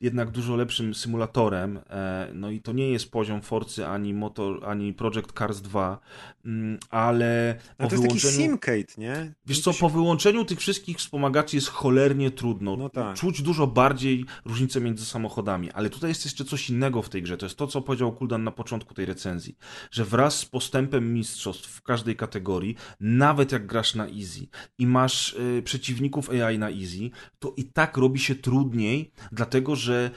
jednak 0.00 0.30
dużo 0.30 0.56
lepszym 0.56 0.94
symulatorem. 0.94 1.80
E, 1.90 2.30
No 2.34 2.50
i 2.50 2.60
to 2.60 2.72
nie 2.72 2.90
jest 2.90 3.10
poziom 3.10 3.42
Forcy 3.42 3.86
ani, 3.86 4.14
Motor, 4.14 4.64
ani 4.64 4.92
Project 4.92 5.32
Cars 5.38 5.60
2, 5.60 5.98
mm, 6.44 6.78
ale 6.90 7.56
A 7.78 7.82
po 7.82 7.88
to 7.88 7.94
jest 7.96 8.08
taki 8.08 8.20
simcade, 8.20 8.86
nie? 8.98 9.32
Wiesz 9.46 9.60
co, 9.60 9.74
po 9.74 9.88
wyłączeniu 9.88 10.44
tych 10.44 10.58
wszystkich 10.58 10.96
wspomagaczy 10.98 11.56
jest 11.56 11.68
cholernie 11.68 12.30
trudno. 12.30 12.76
No 12.76 12.88
tak. 12.88 13.16
Czuć 13.16 13.35
dużo 13.42 13.66
bardziej 13.66 14.24
różnicę 14.44 14.80
między 14.80 15.04
samochodami, 15.04 15.70
ale 15.70 15.90
tutaj 15.90 16.10
jest 16.10 16.24
jeszcze 16.24 16.44
coś 16.44 16.70
innego 16.70 17.02
w 17.02 17.08
tej 17.08 17.22
grze. 17.22 17.36
To 17.36 17.46
jest 17.46 17.58
to, 17.58 17.66
co 17.66 17.82
powiedział 17.82 18.12
Kuldan 18.12 18.44
na 18.44 18.50
początku 18.50 18.94
tej 18.94 19.06
recenzji, 19.06 19.56
że 19.90 20.04
wraz 20.04 20.38
z 20.38 20.44
postępem 20.44 21.14
mistrzostw 21.14 21.68
w 21.68 21.82
każdej 21.82 22.16
kategorii, 22.16 22.76
nawet 23.00 23.52
jak 23.52 23.66
grasz 23.66 23.94
na 23.94 24.06
easy 24.06 24.46
i 24.78 24.86
masz 24.86 25.32
y, 25.32 25.62
przeciwników 25.64 26.30
AI 26.30 26.58
na 26.58 26.70
easy, 26.70 27.10
to 27.38 27.54
i 27.56 27.64
tak 27.64 27.96
robi 27.96 28.20
się 28.20 28.34
trudniej, 28.34 29.12
dlatego 29.32 29.76
że 29.76 30.10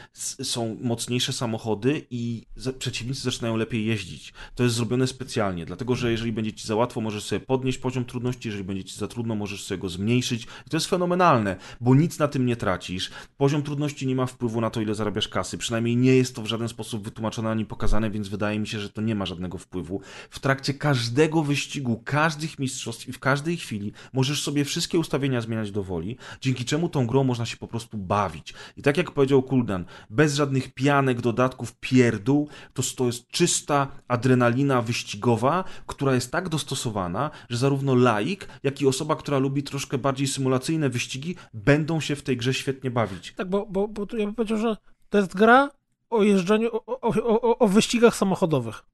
są 0.43 0.77
mocniejsze 0.81 1.33
samochody 1.33 2.05
i 2.09 2.45
przeciwnicy 2.79 3.21
zaczynają 3.21 3.57
lepiej 3.57 3.85
jeździć. 3.85 4.33
To 4.55 4.63
jest 4.63 4.75
zrobione 4.75 5.07
specjalnie, 5.07 5.65
dlatego 5.65 5.95
że 5.95 6.11
jeżeli 6.11 6.31
będzie 6.31 6.53
ci 6.53 6.67
za 6.67 6.75
łatwo, 6.75 7.01
możesz 7.01 7.23
sobie 7.23 7.39
podnieść 7.39 7.77
poziom 7.77 8.05
trudności, 8.05 8.47
jeżeli 8.47 8.63
będzie 8.63 8.83
ci 8.83 8.95
za 8.95 9.07
trudno, 9.07 9.35
możesz 9.35 9.63
sobie 9.63 9.77
go 9.77 9.89
zmniejszyć. 9.89 10.43
I 10.43 10.69
to 10.69 10.77
jest 10.77 10.87
fenomenalne, 10.87 11.55
bo 11.81 11.95
nic 11.95 12.19
na 12.19 12.27
tym 12.27 12.45
nie 12.45 12.55
tracisz. 12.55 13.08
Poziom 13.37 13.63
trudności 13.63 14.07
nie 14.07 14.15
ma 14.15 14.25
wpływu 14.25 14.61
na 14.61 14.69
to, 14.69 14.81
ile 14.81 14.95
zarabiasz 14.95 15.27
kasy. 15.27 15.57
Przynajmniej 15.57 15.97
nie 15.97 16.15
jest 16.15 16.35
to 16.35 16.41
w 16.41 16.45
żaden 16.45 16.69
sposób 16.69 17.03
wytłumaczone 17.03 17.49
ani 17.49 17.65
pokazane, 17.65 18.11
więc 18.11 18.27
wydaje 18.27 18.59
mi 18.59 18.67
się, 18.67 18.79
że 18.79 18.89
to 18.89 19.01
nie 19.01 19.15
ma 19.15 19.25
żadnego 19.25 19.57
wpływu. 19.57 20.01
W 20.29 20.39
trakcie 20.39 20.73
każdego 20.73 21.43
wyścigu, 21.43 22.01
każdych 22.05 22.59
mistrzostw 22.59 23.07
i 23.07 23.11
w 23.11 23.19
każdej 23.19 23.57
chwili 23.57 23.91
możesz 24.13 24.43
sobie 24.43 24.65
wszystkie 24.65 24.99
ustawienia 24.99 25.41
zmieniać 25.41 25.71
do 25.71 25.83
woli, 25.83 26.17
dzięki 26.41 26.65
czemu 26.65 26.89
tą 26.89 27.07
grą 27.07 27.23
można 27.23 27.45
się 27.45 27.57
po 27.57 27.67
prostu 27.67 27.97
bawić. 27.97 28.53
I 28.77 28.81
tak 28.81 28.97
jak 28.97 29.11
powiedział 29.11 29.43
Kuldan, 29.43 29.85
bez 30.09 30.35
żadnych 30.35 30.73
pianek, 30.73 31.21
dodatków, 31.21 31.75
pierdół, 31.79 32.47
to 32.73 32.83
to 32.95 33.05
jest 33.05 33.27
czysta 33.27 33.87
adrenalina 34.07 34.81
wyścigowa, 34.81 35.63
która 35.87 36.15
jest 36.15 36.31
tak 36.31 36.49
dostosowana, 36.49 37.31
że 37.49 37.57
zarówno 37.57 37.95
laik, 37.95 38.47
jak 38.63 38.81
i 38.81 38.87
osoba, 38.87 39.15
która 39.15 39.37
lubi 39.37 39.63
troszkę 39.63 39.97
bardziej 39.97 40.27
symulacyjne 40.27 40.89
wyścigi, 40.89 41.35
będą 41.53 41.99
się 41.99 42.15
w 42.15 42.21
tej 42.21 42.37
grze 42.37 42.53
świetnie 42.53 42.91
bawić. 42.91 42.98
Tak, 43.35 43.49
bo, 43.49 43.65
bo, 43.65 43.87
bo 43.87 44.05
ja 44.17 44.25
bym 44.25 44.35
powiedział, 44.35 44.57
że 44.57 44.77
to 45.09 45.17
jest 45.17 45.35
gra 45.35 45.69
o 46.09 46.23
jeżdżeniu, 46.23 46.69
o, 46.75 46.85
o, 46.85 47.41
o, 47.41 47.57
o 47.57 47.67
wyścigach 47.67 48.15
samochodowych. 48.15 48.85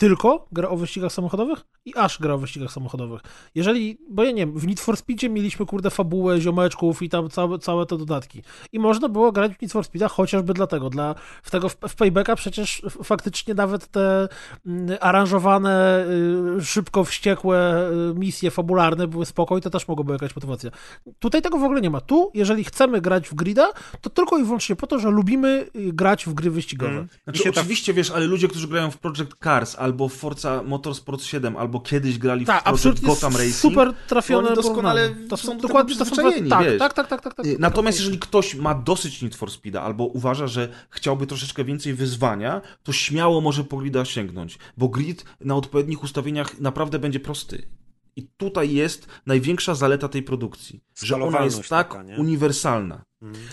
Tylko 0.00 0.46
gra 0.52 0.68
o 0.68 0.76
wyścigach 0.76 1.12
samochodowych 1.12 1.60
i 1.84 1.94
aż 1.94 2.18
gra 2.18 2.34
o 2.34 2.38
wyścigach 2.38 2.72
samochodowych. 2.72 3.20
Jeżeli, 3.54 3.98
bo 4.10 4.24
ja 4.24 4.30
nie 4.30 4.46
wiem, 4.46 4.58
w 4.58 4.66
Need 4.66 4.80
for 4.80 4.96
Speedzie 4.96 5.28
mieliśmy 5.28 5.66
kurde 5.66 5.90
fabułę 5.90 6.40
ziomeczków 6.40 7.02
i 7.02 7.08
tam 7.08 7.30
całe, 7.30 7.58
całe 7.58 7.86
te 7.86 7.98
dodatki. 7.98 8.42
I 8.72 8.78
można 8.78 9.08
było 9.08 9.32
grać 9.32 9.52
w 9.52 9.62
Need 9.62 9.72
for 9.72 9.84
Speeda 9.84 10.08
chociażby 10.08 10.54
dlatego. 10.54 10.90
Dla, 10.90 11.14
w 11.42 11.50
tego 11.50 11.68
w, 11.68 11.76
w 11.88 11.94
Paybacka 11.94 12.36
przecież 12.36 12.82
faktycznie 13.04 13.54
nawet 13.54 13.86
te 13.86 14.28
mm, 14.66 14.98
aranżowane, 15.00 16.04
y, 16.58 16.64
szybko 16.64 17.04
wściekłe 17.04 17.88
y, 18.10 18.14
misje 18.14 18.50
fabularne 18.50 19.06
były 19.06 19.26
spoko 19.26 19.58
i 19.58 19.60
to 19.60 19.70
też 19.70 19.88
mogłoby 19.88 20.12
jakaś 20.12 20.36
motywacja. 20.36 20.70
Tutaj 21.18 21.42
tego 21.42 21.58
w 21.58 21.64
ogóle 21.64 21.80
nie 21.80 21.90
ma. 21.90 22.00
Tu, 22.00 22.30
jeżeli 22.34 22.64
chcemy 22.64 23.00
grać 23.00 23.28
w 23.28 23.34
grida, 23.34 23.68
to 24.00 24.10
tylko 24.10 24.38
i 24.38 24.44
wyłącznie 24.44 24.76
po 24.76 24.86
to, 24.86 24.98
że 24.98 25.10
lubimy 25.10 25.66
y, 25.76 25.92
grać 25.92 26.26
w 26.26 26.34
gry 26.34 26.50
wyścigowe. 26.50 26.92
Mm. 26.92 27.08
Znaczy, 27.24 27.38
Mi 27.38 27.44
się 27.44 27.52
ta- 27.52 27.60
oczywiście, 27.60 27.94
wiesz, 27.94 28.10
ale 28.10 28.26
ludzie, 28.26 28.48
którzy 28.48 28.68
grają 28.68 28.90
w 28.90 28.98
Project 28.98 29.30
Cars, 29.44 29.76
albo 29.90 30.08
w 30.08 30.14
Forza 30.14 30.62
Motorsport 30.62 31.22
7, 31.22 31.56
albo 31.56 31.80
kiedyś 31.80 32.18
grali 32.18 32.44
w 32.44 32.46
Tak, 32.46 32.64
Project 32.64 32.76
absolutnie 32.76 33.08
Gotham 33.08 33.32
Racing, 33.32 33.54
super 33.54 33.94
trafione 34.08 34.48
oni 34.48 34.56
doskonale 34.56 35.10
to 35.28 35.36
są 35.36 35.58
dokładnie 35.58 35.96
to 35.96 36.04
są 36.04 36.16
tak, 36.16 36.64
wiesz. 36.64 36.78
tak, 36.78 36.94
tak, 36.94 37.08
tak, 37.08 37.22
tak, 37.22 37.34
tak, 37.34 37.46
Y, 37.46 37.52
tak. 37.52 37.60
Natomiast 37.60 37.98
jeżeli 37.98 38.18
ktoś 38.18 38.54
ma 38.54 38.74
dosyć 38.74 39.22
Need 39.22 39.34
for 39.34 39.50
Speeda 39.50 39.82
albo 39.82 40.04
uważa, 40.04 40.46
że 40.46 40.68
chciałby 40.90 41.26
troszeczkę 41.26 41.64
więcej 41.64 41.94
wyzwania, 41.94 42.60
to 42.82 42.92
śmiało 42.92 43.40
może 43.40 43.64
po 43.64 43.76
grida 43.76 44.04
sięgnąć, 44.04 44.58
bo 44.76 44.88
grid 44.88 45.24
na 45.40 45.54
odpowiednich 45.54 46.02
ustawieniach 46.02 46.60
naprawdę 46.60 46.98
będzie 46.98 47.20
prosty. 47.20 47.62
I 48.16 48.26
tutaj 48.36 48.72
jest 48.72 49.06
największa 49.26 49.74
zaleta 49.74 50.08
tej 50.08 50.22
produkcji, 50.22 50.80
że 51.02 51.16
ona 51.16 51.44
jest 51.44 51.68
tak 51.68 51.68
taka, 51.68 52.04
uniwersalna. 52.18 53.04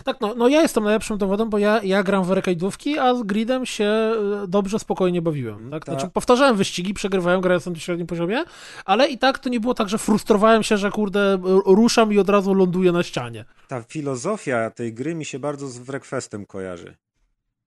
Tak, 0.03 0.21
no, 0.21 0.35
no 0.35 0.47
ja 0.47 0.61
jestem 0.61 0.83
najlepszym 0.83 1.17
dowodem, 1.17 1.49
bo 1.49 1.57
ja, 1.57 1.83
ja 1.83 2.03
gram 2.03 2.23
w 2.23 2.29
arcade'ówki, 2.29 2.97
a 2.97 3.15
z 3.15 3.23
gridem 3.23 3.65
się 3.65 3.85
e, 3.85 4.13
dobrze, 4.47 4.79
spokojnie 4.79 5.21
bawiłem. 5.21 5.71
Tak? 5.71 5.85
tak. 5.85 5.95
Znaczy, 5.95 6.13
powtarzałem 6.13 6.55
wyścigi, 6.55 6.93
przegrywałem, 6.93 7.41
grając 7.41 7.65
na 7.65 7.71
tym 7.71 7.81
średnim 7.81 8.07
poziomie, 8.07 8.43
ale 8.85 9.07
i 9.07 9.17
tak 9.17 9.39
to 9.39 9.49
nie 9.49 9.59
było 9.59 9.73
tak, 9.73 9.89
że 9.89 9.97
frustrowałem 9.97 10.63
się, 10.63 10.77
że 10.77 10.91
kurde, 10.91 11.19
e, 11.19 11.39
ruszam 11.65 12.13
i 12.13 12.19
od 12.19 12.29
razu 12.29 12.53
ląduję 12.53 12.91
na 12.91 13.03
ścianie. 13.03 13.45
Ta 13.67 13.81
filozofia 13.81 14.71
tej 14.71 14.93
gry 14.93 15.15
mi 15.15 15.25
się 15.25 15.39
bardzo 15.39 15.67
z 15.67 15.77
Wreckfestem 15.77 16.45
kojarzy. 16.45 16.95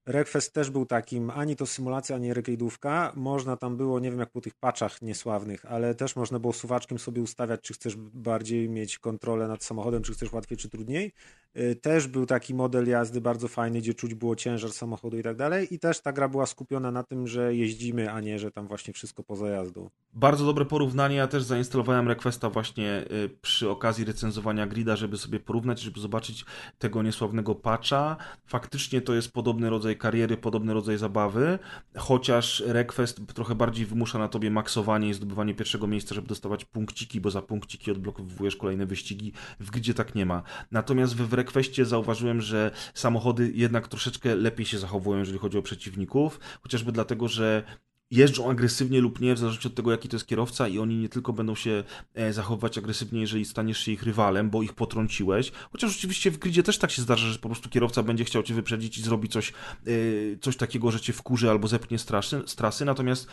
Wreckfest 0.06 0.52
też 0.52 0.70
był 0.70 0.86
takim, 0.86 1.30
ani 1.30 1.56
to 1.56 1.66
symulacja, 1.66 2.16
ani 2.16 2.32
arcade'ówka. 2.32 3.12
Można 3.16 3.56
tam 3.56 3.76
było, 3.76 4.00
nie 4.00 4.10
wiem 4.10 4.20
jak 4.20 4.30
po 4.30 4.40
tych 4.40 4.54
paczach 4.54 5.02
niesławnych, 5.02 5.64
ale 5.66 5.94
też 5.94 6.16
można 6.16 6.38
było 6.38 6.52
suwaczkiem 6.52 6.98
sobie 6.98 7.22
ustawiać, 7.22 7.60
czy 7.60 7.74
chcesz 7.74 7.96
bardziej 7.96 8.68
mieć 8.68 8.98
kontrolę 8.98 9.48
nad 9.48 9.64
samochodem, 9.64 10.02
czy 10.02 10.12
chcesz 10.12 10.32
łatwiej, 10.32 10.58
czy 10.58 10.68
trudniej. 10.68 11.12
Y, 11.56 11.74
Też 11.74 12.06
był 12.06 12.26
taki 12.26 12.54
model 12.54 12.88
jazdy 12.88 13.20
bardzo 13.20 13.48
fajny, 13.48 13.78
gdzie 13.78 13.94
czuć 13.94 14.14
było 14.14 14.36
ciężar 14.36 14.72
samochodu 14.72 15.18
i 15.18 15.22
tak 15.22 15.36
dalej. 15.36 15.74
I 15.74 15.78
też 15.78 16.00
ta 16.00 16.12
gra 16.12 16.28
była 16.28 16.46
skupiona 16.46 16.90
na 16.90 17.02
tym, 17.02 17.26
że 17.26 17.54
jeździmy, 17.54 18.12
a 18.12 18.20
nie, 18.20 18.38
że 18.38 18.50
tam 18.50 18.66
właśnie 18.66 18.94
wszystko 18.94 19.22
poza 19.22 19.48
jazdą. 19.48 19.90
Bardzo 20.12 20.44
dobre 20.44 20.64
porównanie. 20.64 21.16
Ja 21.16 21.26
też 21.26 21.42
zainstalowałem 21.42 22.08
Requesta 22.08 22.50
właśnie 22.50 23.04
y, 23.12 23.30
przy 23.42 23.70
okazji 23.70 24.04
recenzowania 24.04 24.66
Grida, 24.66 24.96
żeby 24.96 25.18
sobie 25.18 25.40
porównać, 25.40 25.80
żeby 25.80 26.00
zobaczyć 26.00 26.44
tego 26.78 27.02
niesławnego 27.02 27.54
patcha. 27.54 28.16
Faktycznie 28.46 29.00
to 29.00 29.14
jest 29.14 29.32
podobny 29.32 29.70
rodzaj 29.70 29.89
kariery, 29.96 30.36
podobny 30.36 30.74
rodzaj 30.74 30.98
zabawy, 30.98 31.58
chociaż 31.96 32.62
Request 32.66 33.20
trochę 33.34 33.54
bardziej 33.54 33.86
wymusza 33.86 34.18
na 34.18 34.28
tobie 34.28 34.50
maksowanie 34.50 35.08
i 35.08 35.14
zdobywanie 35.14 35.54
pierwszego 35.54 35.86
miejsca, 35.86 36.14
żeby 36.14 36.28
dostawać 36.28 36.64
punkciki, 36.64 37.20
bo 37.20 37.30
za 37.30 37.42
punkciki 37.42 37.90
odblokowujesz 37.90 38.56
kolejne 38.56 38.86
wyścigi. 38.86 39.32
W 39.60 39.70
Gridzie 39.70 39.94
tak 39.94 40.14
nie 40.14 40.26
ma. 40.26 40.42
Natomiast 40.70 41.16
w 41.16 41.32
Requestie 41.32 41.84
zauważyłem, 41.84 42.40
że 42.40 42.70
samochody 42.94 43.52
jednak 43.54 43.88
troszeczkę 43.88 44.34
lepiej 44.34 44.66
się 44.66 44.78
zachowują, 44.78 45.18
jeżeli 45.18 45.38
chodzi 45.38 45.58
o 45.58 45.62
przeciwników, 45.62 46.40
chociażby 46.62 46.92
dlatego, 46.92 47.28
że 47.28 47.64
jeżdżą 48.10 48.50
agresywnie 48.50 49.00
lub 49.00 49.20
nie, 49.20 49.34
w 49.34 49.38
zależności 49.38 49.68
od 49.68 49.74
tego, 49.74 49.90
jaki 49.90 50.08
to 50.08 50.16
jest 50.16 50.26
kierowca, 50.26 50.68
i 50.68 50.78
oni 50.78 50.96
nie 50.96 51.08
tylko 51.08 51.32
będą 51.32 51.54
się 51.54 51.84
e, 52.14 52.32
zachowywać 52.32 52.78
agresywnie, 52.78 53.20
jeżeli 53.20 53.44
staniesz 53.44 53.78
się 53.78 53.92
ich 53.92 54.02
rywalem, 54.02 54.50
bo 54.50 54.62
ich 54.62 54.72
potrąciłeś. 54.72 55.52
Chociaż 55.72 55.96
oczywiście 55.96 56.30
w 56.30 56.38
gridzie 56.38 56.62
też 56.62 56.78
tak 56.78 56.90
się 56.90 57.02
zdarza, 57.02 57.26
że 57.28 57.38
po 57.38 57.48
prostu 57.48 57.68
kierowca 57.68 58.02
będzie 58.02 58.24
chciał 58.24 58.42
cię 58.42 58.54
wyprzedzić 58.54 58.98
i 58.98 59.02
zrobi 59.02 59.28
coś, 59.28 59.52
e, 59.52 59.92
coś 60.40 60.56
takiego, 60.56 60.90
że 60.90 61.00
cię 61.00 61.12
wkurzy 61.12 61.50
albo 61.50 61.68
zepchnie 61.68 61.98
z 61.98 62.06
trasy. 62.06 62.42
Z 62.46 62.56
trasy. 62.56 62.84
Natomiast 62.84 63.28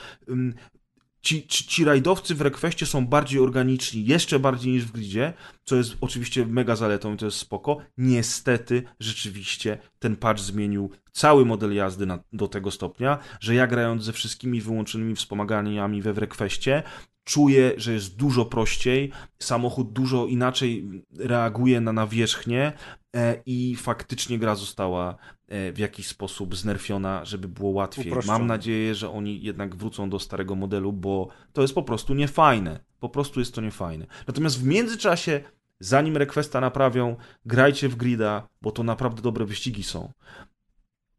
ci, 1.28 1.48
ci, 1.48 1.64
ci 1.64 1.86
rajdowcy 1.86 2.36
w 2.36 2.42
Requestie 2.42 2.86
są 2.86 3.08
bardziej 3.08 3.40
organiczni, 3.40 4.06
jeszcze 4.06 4.40
bardziej 4.40 4.74
niż 4.74 4.86
w 4.86 4.92
gridzie, 4.92 5.34
co 5.64 5.76
jest 5.76 5.98
oczywiście 6.02 6.46
mega 6.46 6.76
zaletą 6.76 7.14
i 7.14 7.18
to 7.18 7.26
jest 7.26 7.38
spoko. 7.38 7.78
Niestety, 7.98 8.84
rzeczywiście, 9.00 9.78
ten 10.00 10.16
patch 10.16 10.42
zmienił 10.42 10.92
cały 11.12 11.46
model 11.46 11.76
jazdy 11.76 12.06
na, 12.06 12.20
do 12.34 12.48
tego 12.48 12.72
stopnia, 12.72 13.20
że 13.40 13.56
ja 13.56 13.68
grając 13.68 14.04
ze 14.04 14.14
wszystkimi 14.14 14.62
wyłączonymi 14.62 15.16
wspomaganiami 15.16 16.02
we 16.02 16.14
Requestie, 16.14 16.84
czuję, 17.28 17.74
że 17.78 17.94
jest 17.94 18.16
dużo 18.16 18.46
prościej, 18.46 19.12
samochód 19.40 19.94
dużo 19.94 20.26
inaczej 20.26 21.04
reaguje 21.20 21.82
na 21.82 21.94
nawierzchnię 21.94 22.74
e, 23.16 23.42
i 23.46 23.76
faktycznie 23.76 24.40
gra 24.40 24.56
została 24.56 25.16
e, 25.48 25.72
w 25.72 25.78
jakiś 25.78 26.08
sposób 26.08 26.56
znerfiona, 26.56 27.26
żeby 27.26 27.48
było 27.48 27.70
łatwiej. 27.70 28.08
Uproszczona. 28.08 28.38
Mam 28.38 28.48
nadzieję, 28.48 28.96
że 28.96 29.12
oni 29.12 29.42
jednak 29.42 29.76
wrócą 29.76 30.10
do 30.10 30.20
starego 30.20 30.56
modelu, 30.56 30.94
bo 30.94 31.28
to 31.54 31.62
jest 31.62 31.76
po 31.76 31.84
prostu 31.84 32.14
niefajne. 32.14 32.80
Po 33.00 33.10
prostu 33.10 33.40
jest 33.40 33.56
to 33.56 33.62
niefajne. 33.62 34.08
Natomiast 34.28 34.60
w 34.60 34.64
międzyczasie, 34.64 35.42
zanim 35.80 36.18
Requesta 36.18 36.62
naprawią, 36.62 37.16
grajcie 37.46 37.90
w 37.90 37.96
Grida, 37.96 38.48
bo 38.62 38.72
to 38.72 38.84
naprawdę 38.84 39.22
dobre 39.22 39.46
wyścigi 39.46 39.84
są. 39.84 40.12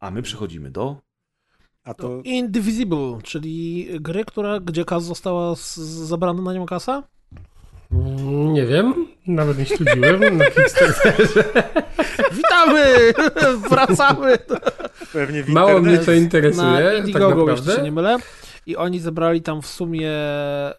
A 0.01 0.11
my 0.11 0.23
przechodzimy 0.23 0.71
do 0.71 1.08
A 1.89 1.94
to 1.94 2.20
Indivisible, 2.24 3.19
czyli 3.23 3.89
gry, 4.01 4.24
która, 4.24 4.60
gdzie 4.60 4.85
kas 4.85 5.05
została 5.05 5.55
z, 5.56 5.77
zabrana 5.78 6.43
na 6.43 6.52
nią 6.55 6.66
kasa? 6.66 7.02
Mm, 7.93 8.52
Nie 8.52 8.66
wiem, 8.66 9.06
nawet 9.27 9.59
nie 9.59 9.66
śledziłem 9.66 10.36
na 10.39 10.44
Kickstarterze. 10.44 11.44
Witamy! 12.36 12.85
Wracamy! 13.70 14.39
pewnie 15.12 15.43
w 15.43 15.48
Mało 15.48 15.81
mnie 15.81 15.98
to 15.98 16.10
na 16.10 16.16
interesuje, 16.16 16.85
tak 16.85 16.98
Indiegogo, 16.98 17.51
jeśli 17.51 17.65
się 17.65 17.69
naprawdę. 17.69 17.82
nie 17.82 17.93
mylę. 17.93 18.16
I 18.66 18.77
oni 18.77 19.01
zebrali 19.01 19.43
tam 19.43 19.62
w 19.62 19.66
sumie 19.66 20.10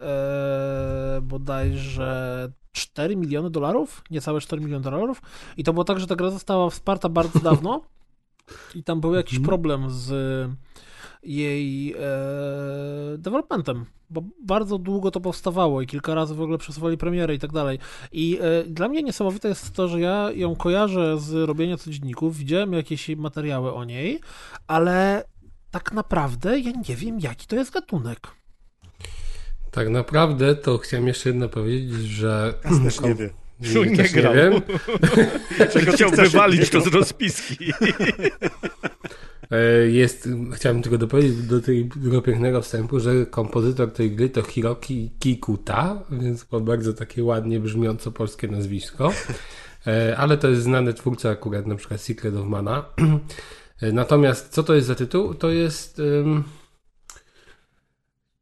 e, 0.00 1.20
bodajże 1.22 2.48
4 2.72 3.16
miliony 3.16 3.50
dolarów, 3.50 4.02
niecałe 4.10 4.40
4 4.40 4.62
miliony 4.62 4.82
dolarów. 4.84 5.22
I 5.56 5.64
to 5.64 5.72
było 5.72 5.84
tak, 5.84 6.00
że 6.00 6.06
ta 6.06 6.16
gra 6.16 6.30
została 6.30 6.70
wsparta 6.70 7.08
bardzo 7.08 7.38
dawno 7.40 7.80
i 8.74 8.84
tam 8.84 9.00
był 9.00 9.14
jakiś 9.14 9.38
Mhm. 9.38 9.48
problem 9.48 9.90
z 9.90 10.10
jej 11.22 11.92
e, 11.92 11.98
developmentem, 13.18 13.84
bo 14.10 14.22
bardzo 14.42 14.78
długo 14.78 15.10
to 15.10 15.20
powstawało 15.20 15.82
i 15.82 15.86
kilka 15.86 16.14
razy 16.14 16.34
w 16.34 16.40
ogóle 16.40 16.58
przesuwali 16.58 16.98
premiery 16.98 17.34
i 17.34 17.38
tak 17.38 17.52
dalej. 17.52 17.78
I 18.12 18.38
e, 18.40 18.64
dla 18.64 18.88
mnie 18.88 19.02
niesamowite 19.02 19.48
jest 19.48 19.72
to, 19.72 19.88
że 19.88 20.00
ja 20.00 20.30
ją 20.32 20.56
kojarzę 20.56 21.18
z 21.18 21.32
robienia 21.48 21.76
codzienników, 21.76 22.36
widziałem 22.36 22.72
jakieś 22.72 23.08
materiały 23.08 23.74
o 23.74 23.84
niej, 23.84 24.20
ale 24.66 25.24
tak 25.70 25.92
naprawdę 25.92 26.58
ja 26.58 26.72
nie 26.88 26.96
wiem, 26.96 27.20
jaki 27.20 27.46
to 27.46 27.56
jest 27.56 27.72
gatunek. 27.72 28.20
Tak 29.70 29.88
naprawdę 29.88 30.56
to 30.56 30.78
chciałem 30.78 31.06
jeszcze 31.06 31.28
jedno 31.28 31.48
powiedzieć, 31.48 32.00
że... 32.00 32.54
Też 32.84 33.00
nie 33.00 33.14
wie. 33.20 33.30
Nie 33.60 33.96
też 33.96 34.12
grał. 34.12 34.34
wiem. 34.34 34.52
Chciał 35.94 36.10
wywalić 36.10 36.70
to 36.70 36.80
z 36.80 36.86
rozpiski. 36.86 37.72
E, 39.50 39.56
Jest, 39.90 40.28
chciałem 40.54 40.82
tylko 40.82 40.98
dopowiedzieć 40.98 41.42
do 41.42 41.60
tego 41.60 42.22
pięknego 42.22 42.62
wstępu, 42.62 43.00
że 43.00 43.26
kompozytor 43.26 43.92
tej 43.92 44.10
gry 44.10 44.28
to 44.30 44.42
Hiroki 44.42 45.10
Kikuta, 45.18 46.02
więc 46.10 46.46
to 46.46 46.60
bardzo 46.60 46.92
takie 46.92 47.24
ładnie 47.24 47.60
brzmiąco 47.60 48.12
polskie 48.12 48.48
nazwisko. 48.48 49.12
E, 49.86 50.16
Ale 50.16 50.36
to 50.38 50.48
jest 50.48 50.62
znany 50.62 50.94
twórca 50.94 51.30
akurat 51.30 51.66
na 51.66 51.74
przykład 51.76 52.00
Secret 52.00 52.36
of 52.36 52.46
Mana. 52.46 52.84
E, 53.80 53.92
Natomiast 53.92 54.48
co 54.48 54.62
to 54.62 54.74
jest 54.74 54.86
za 54.86 54.94
tytuł? 54.94 55.34
To 55.34 55.50
jest 55.50 55.98
ym, 55.98 56.44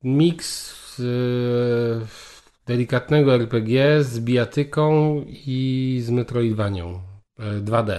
miks 0.02 0.78
delikatnego 2.66 3.34
RPG 3.34 4.04
z 4.04 4.20
bijatyką 4.20 5.22
i 5.28 6.00
z 6.04 6.10
Metroidvanią 6.10 7.00
e, 7.38 7.60
2D. 7.60 7.92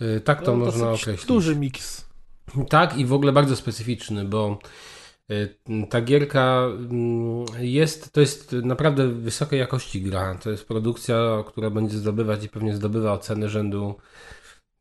E, 0.00 0.20
Tak 0.20 0.42
to 0.42 0.56
No, 0.56 0.64
można 0.64 0.90
określić. 0.90 1.26
Duży 1.26 1.56
miks. 1.56 2.11
Tak, 2.68 2.96
i 2.96 3.06
w 3.06 3.12
ogóle 3.12 3.32
bardzo 3.32 3.56
specyficzny, 3.56 4.24
bo 4.24 4.58
y, 5.30 5.56
ta 5.90 6.00
gierka 6.00 6.64
mm, 6.66 7.44
jest, 7.58 8.12
to 8.12 8.20
jest 8.20 8.52
naprawdę 8.52 9.08
wysokiej 9.08 9.58
jakości 9.58 10.02
gra. 10.02 10.34
To 10.34 10.50
jest 10.50 10.68
produkcja, 10.68 11.44
która 11.46 11.70
będzie 11.70 11.98
zdobywać 11.98 12.44
i 12.44 12.48
pewnie 12.48 12.76
zdobywa 12.76 13.12
oceny 13.12 13.48
rzędu, 13.48 13.94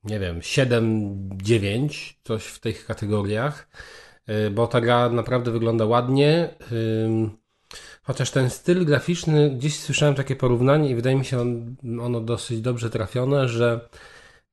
nie 0.04 0.20
wiem, 0.20 0.40
7-9, 0.40 2.14
coś 2.24 2.46
w 2.46 2.60
tych 2.60 2.86
kategoriach, 2.86 3.68
y, 4.30 4.52
bo 4.52 4.68
ta 4.68 4.82
gra 4.82 5.10
naprawdę 5.10 5.52
wygląda 5.52 5.86
ładnie. 5.86 6.50
Chociaż 8.04 8.32
ten 8.32 8.50
styl 8.50 8.86
graficzny, 8.86 9.50
gdzieś 9.50 9.80
słyszałem 9.80 10.16
takie 10.16 10.36
porównanie 10.36 10.90
i 10.90 10.96
wydaje 10.96 11.16
mi 11.16 11.26
się 11.26 11.42
on, 11.42 11.76
ono 12.02 12.22
dosyć 12.22 12.62
dobrze 12.62 12.90
trafione, 12.90 13.48
że 13.48 13.90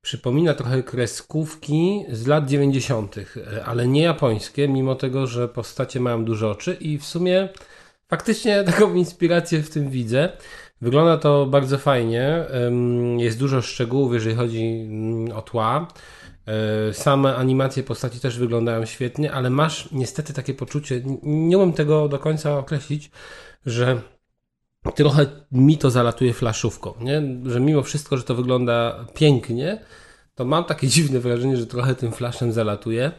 Przypomina 0.01 0.53
trochę 0.53 0.83
kreskówki 0.83 2.05
z 2.11 2.27
lat 2.27 2.47
90., 2.47 3.15
ale 3.65 3.87
nie 3.87 4.01
japońskie, 4.01 4.67
mimo 4.67 4.95
tego, 4.95 5.27
że 5.27 5.47
postacie 5.47 5.99
mają 5.99 6.25
duże 6.25 6.49
oczy 6.49 6.73
i 6.73 6.97
w 6.97 7.05
sumie 7.05 7.49
faktycznie 8.07 8.63
taką 8.71 8.93
inspirację 8.93 9.63
w 9.63 9.69
tym 9.69 9.89
widzę. 9.89 10.29
Wygląda 10.81 11.17
to 11.17 11.45
bardzo 11.45 11.77
fajnie. 11.77 12.45
Jest 13.17 13.39
dużo 13.39 13.61
szczegółów, 13.61 14.13
jeżeli 14.13 14.35
chodzi 14.35 14.63
mm, 14.63 15.31
o 15.37 15.41
tła. 15.41 15.87
E, 16.89 16.93
Same 16.93 17.35
animacje 17.35 17.83
postaci 17.83 18.19
też 18.19 18.39
wyglądają 18.39 18.85
świetnie, 18.85 19.31
ale 19.31 19.49
masz 19.49 19.91
niestety 19.91 20.33
takie 20.33 20.53
poczucie, 20.53 21.01
nie 21.23 21.57
umiem 21.57 21.73
tego 21.73 22.07
do 22.07 22.19
końca 22.19 22.57
określić, 22.57 23.11
że 23.65 24.01
trochę 24.95 25.25
mi 25.51 25.77
to 25.77 25.89
zalatuje 25.91 26.33
flaszówką, 26.33 26.93
nie? 27.01 27.21
że 27.45 27.59
mimo 27.59 27.83
wszystko, 27.83 28.17
że 28.17 28.23
to 28.23 28.35
wygląda 28.35 29.05
pięknie, 29.13 29.79
to 30.35 30.45
mam 30.45 30.63
takie 30.63 30.87
dziwne 30.95 31.19
wrażenie, 31.19 31.57
że 31.57 31.67
trochę 31.67 31.95
tym 31.95 32.11
flaszem 32.11 32.51
zalatuje. 32.51 33.11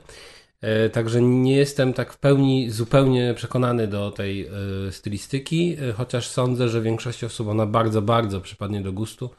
E, 0.61 0.91
Także 0.91 1.23
nie 1.23 1.57
jestem 1.57 1.93
tak 1.93 2.12
w 2.12 2.19
pełni 2.19 2.70
zupełnie 2.70 3.35
przekonany 3.35 3.87
do 3.89 4.11
tej 4.11 4.47
e, 4.47 4.53
stylistyki, 4.93 5.77
e, 5.89 5.93
chociaż 5.93 6.28
sądzę, 6.28 6.69
że 6.69 6.82
większości 6.82 7.27
osób 7.27 7.49
ona 7.49 7.66
bardzo, 7.66 8.03
bardzo 8.03 8.41
przypadnie 8.41 8.81
do 8.81 8.93
gustu. 8.93 9.31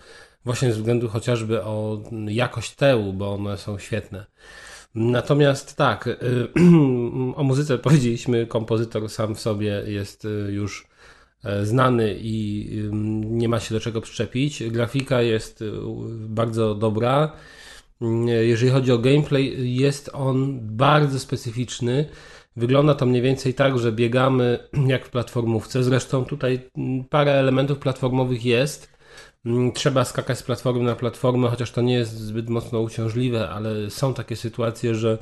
Właśnie 0.45 0.71
ze 0.71 0.77
względu 0.77 1.09
chociażby 1.09 1.63
o 1.63 2.03
jakość 2.27 2.75
tełu, 2.75 3.13
bo 3.13 3.33
one 3.33 3.57
są 3.57 3.77
świetne. 3.77 4.25
Natomiast 4.95 5.75
tak, 5.75 6.09
o 7.35 7.43
muzyce 7.43 7.77
powiedzieliśmy, 7.77 8.47
kompozytor 8.47 9.09
sam 9.09 9.35
w 9.35 9.39
sobie 9.39 9.83
jest 9.85 10.27
już 10.49 10.90
znany 11.63 12.15
i 12.21 12.67
nie 13.23 13.49
ma 13.49 13.59
się 13.59 13.75
do 13.75 13.79
czego 13.81 14.01
przyczepić. 14.01 14.63
Grafika 14.63 15.21
jest 15.21 15.61
y, 15.61 15.71
bardzo 16.11 16.75
dobra. 16.75 17.31
Mm, 18.01 18.27
Jeżeli 18.27 18.71
chodzi 18.71 18.91
o 18.91 18.97
gameplay, 18.97 19.75
jest 19.75 20.09
on 20.13 20.59
bardzo 20.61 21.19
specyficzny. 21.19 22.05
Wygląda 22.55 22.95
to 22.95 23.05
mniej 23.05 23.21
więcej 23.21 23.53
tak, 23.53 23.79
że 23.79 23.91
biegamy 23.91 24.59
jak 24.87 25.05
w 25.05 25.09
platformówce. 25.09 25.83
Zresztą 25.83 26.25
tutaj 26.25 26.59
mm, 26.77 27.03
parę 27.03 27.31
elementów 27.33 27.79
platformowych 27.79 28.45
jest. 28.45 28.91
Mm, 29.45 29.71
Trzeba 29.71 30.05
skakać 30.05 30.39
z 30.39 30.43
platformy 30.43 30.83
na 30.83 30.95
platformę, 30.95 31.49
chociaż 31.49 31.71
to 31.71 31.81
nie 31.81 31.93
jest 31.93 32.17
zbyt 32.19 32.49
mocno 32.49 32.79
uciążliwe, 32.81 33.49
ale 33.49 33.89
są 33.89 34.13
takie 34.13 34.35
sytuacje, 34.35 34.95
że 34.95 35.17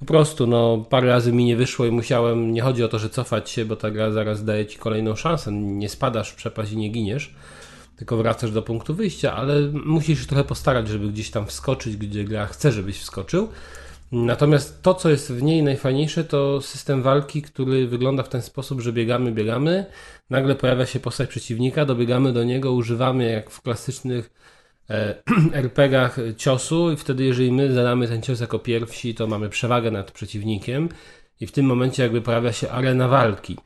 po 0.00 0.06
prostu 0.06 0.46
no, 0.46 0.84
parę 0.90 1.08
razy 1.08 1.32
mi 1.32 1.44
nie 1.44 1.56
wyszło 1.56 1.86
i 1.86 1.90
musiałem. 1.90 2.52
Nie 2.52 2.62
chodzi 2.62 2.84
o 2.84 2.88
to, 2.88 2.98
że 2.98 3.10
cofać 3.10 3.50
się, 3.50 3.64
bo 3.64 3.76
ta 3.76 3.90
gra 3.90 4.10
zaraz 4.10 4.44
daje 4.44 4.66
ci 4.66 4.78
kolejną 4.78 5.16
szansę. 5.16 5.52
Nie 5.52 5.88
spadasz 5.88 6.30
w 6.30 6.34
przepaść 6.34 6.72
i 6.72 6.76
nie 6.76 6.88
giniesz, 6.88 7.34
tylko 7.96 8.16
wracasz 8.16 8.50
do 8.52 8.62
punktu 8.62 8.94
wyjścia, 8.94 9.34
ale 9.34 9.60
musisz 9.84 10.26
trochę 10.26 10.44
postarać, 10.44 10.88
żeby 10.88 11.08
gdzieś 11.08 11.30
tam 11.30 11.46
wskoczyć, 11.46 11.96
gdzie 11.96 12.24
gra 12.24 12.46
chce, 12.46 12.72
żebyś 12.72 12.98
wskoczył. 12.98 13.48
Natomiast 14.12 14.82
to, 14.82 14.94
co 14.94 15.10
jest 15.10 15.32
w 15.32 15.42
niej 15.42 15.62
najfajniejsze, 15.62 16.24
to 16.24 16.60
system 16.60 17.02
walki, 17.02 17.42
który 17.42 17.86
wygląda 17.86 18.22
w 18.22 18.28
ten 18.28 18.42
sposób, 18.42 18.80
że 18.80 18.92
biegamy, 18.92 19.32
biegamy, 19.32 19.86
nagle 20.30 20.54
pojawia 20.54 20.86
się 20.86 21.00
postać 21.00 21.28
przeciwnika, 21.28 21.84
dobiegamy 21.84 22.32
do 22.32 22.44
niego, 22.44 22.72
używamy 22.72 23.30
jak 23.30 23.50
w 23.50 23.62
klasycznych 23.62 24.30
RPG-ach 25.52 26.18
ciosu 26.36 26.92
i 26.92 26.96
wtedy 26.96 27.24
jeżeli 27.24 27.52
my 27.52 27.72
zadamy 27.72 28.08
ten 28.08 28.22
cios 28.22 28.40
jako 28.40 28.58
pierwsi, 28.58 29.14
to 29.14 29.26
mamy 29.26 29.48
przewagę 29.48 29.90
nad 29.90 30.10
przeciwnikiem 30.10 30.88
i 31.40 31.46
w 31.46 31.52
tym 31.52 31.66
momencie 31.66 32.02
jakby 32.02 32.22
pojawia 32.22 32.52
się 32.52 32.70
arena 32.70 33.08
walki. 33.08 33.56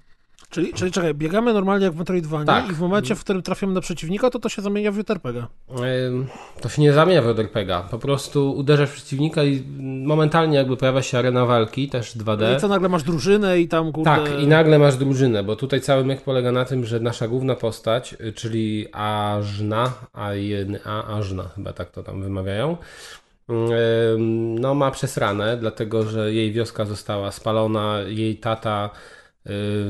Czyli, 0.55 0.73
czyli 0.73 0.93
czekaj, 0.93 1.15
biegamy 1.15 1.53
normalnie 1.53 1.85
jak 1.85 1.95
w 1.95 1.99
Metroidvanii 1.99 2.47
Tak. 2.47 2.71
i 2.71 2.73
w 2.73 2.81
momencie, 2.81 3.15
w 3.15 3.21
którym 3.21 3.43
trafiamy 3.43 3.73
na 3.73 3.81
przeciwnika, 3.81 4.31
to 4.31 4.39
to 4.39 4.49
się 4.49 4.63
zamienia 4.63 4.93
w 4.93 4.97
JRPG. 4.97 5.47
To 6.61 6.69
się 6.69 6.83
nie 6.83 6.93
zamienia 6.93 7.23
w 7.23 7.27
RPG. 7.27 7.83
Po 7.91 7.99
prostu 7.99 8.53
uderzasz 8.57 8.91
przeciwnika 8.91 9.45
i 9.45 9.63
momentalnie 10.05 10.57
jakby 10.57 10.77
pojawia 10.77 11.03
się 11.03 11.19
arena 11.19 11.47
walki, 11.47 11.89
też 11.89 12.17
2D. 12.17 12.57
I 12.57 12.61
co, 12.61 12.69
nagle 12.69 12.89
masz 12.89 13.03
drużynę 13.03 13.61
i 13.61 13.69
tam, 13.69 13.93
kurde... 13.93 14.11
Tak, 14.11 14.41
i 14.41 14.47
nagle 14.47 14.79
masz 14.79 14.97
drużynę, 14.97 15.45
bo 15.45 15.57
tutaj 15.57 15.81
cały 15.81 16.05
myk 16.05 16.21
polega 16.23 16.53
na 16.53 16.65
tym, 16.65 16.85
że 16.85 17.01
nasza 17.01 17.29
główna 17.29 17.55
postać, 17.55 18.17
y, 18.21 18.33
czyli 18.33 18.87
Ażna, 18.93 19.93
A1A, 20.15 21.17
Ażna, 21.19 21.45
chyba 21.57 21.73
tak 21.73 21.91
to 21.91 22.03
tam 22.03 22.23
wymawiają, 22.23 22.77
ym, 23.51 24.59
no 24.59 24.75
ma 24.75 24.91
przesranę, 24.91 25.57
dlatego 25.57 26.03
że 26.03 26.35
jej 26.35 26.53
wioska 26.53 26.85
została 26.85 27.33
spalona, 27.33 27.99
jej 28.07 28.37
tata 28.37 28.91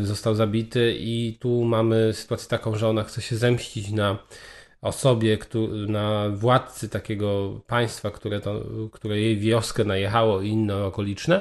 został 0.02 0.34
zabity 0.34 0.96
i 0.98 1.38
tu 1.40 1.64
mamy 1.64 2.12
sytuację 2.12 2.48
taką, 2.48 2.76
że 2.76 2.88
ona 2.88 3.04
chce 3.04 3.22
się 3.22 3.36
zemścić 3.36 3.90
na 3.90 4.18
osobie, 4.84 5.38
na 5.88 6.28
władcy 6.28 6.88
takiego 6.88 7.60
państwa, 7.66 8.10
które, 8.10 8.40
to, 8.40 8.62
które 8.92 9.20
jej 9.20 9.38
wioskę 9.38 9.84
najechało 9.84 10.40
i 10.40 10.48
inne 10.48 10.84
okoliczne. 10.84 11.40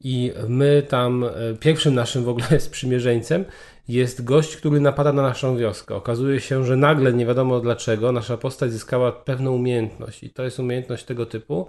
I 0.00 0.32
my 0.48 0.82
tam, 0.88 1.24
e, 1.24 1.30
pierwszym 1.60 1.94
naszym 1.94 2.24
w 2.24 2.28
ogóle 2.28 2.60
sprzymierzeńcem 2.60 3.44
jest 3.88 4.24
gość, 4.24 4.56
który 4.56 4.80
napada 4.80 5.12
na 5.12 5.22
naszą 5.22 5.56
wioskę. 5.56 5.94
Okazuje 5.94 6.40
się, 6.40 6.64
że 6.64 6.76
nagle, 6.76 7.12
nie 7.12 7.26
wiadomo 7.26 7.60
dlaczego, 7.60 8.12
nasza 8.12 8.36
postać 8.36 8.72
zyskała 8.72 9.12
pewną 9.12 9.52
umiejętność. 9.52 10.22
I 10.22 10.30
to 10.30 10.42
jest 10.42 10.58
umiejętność 10.58 11.04
tego 11.04 11.26
typu, 11.26 11.66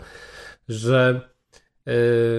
że 0.69 1.21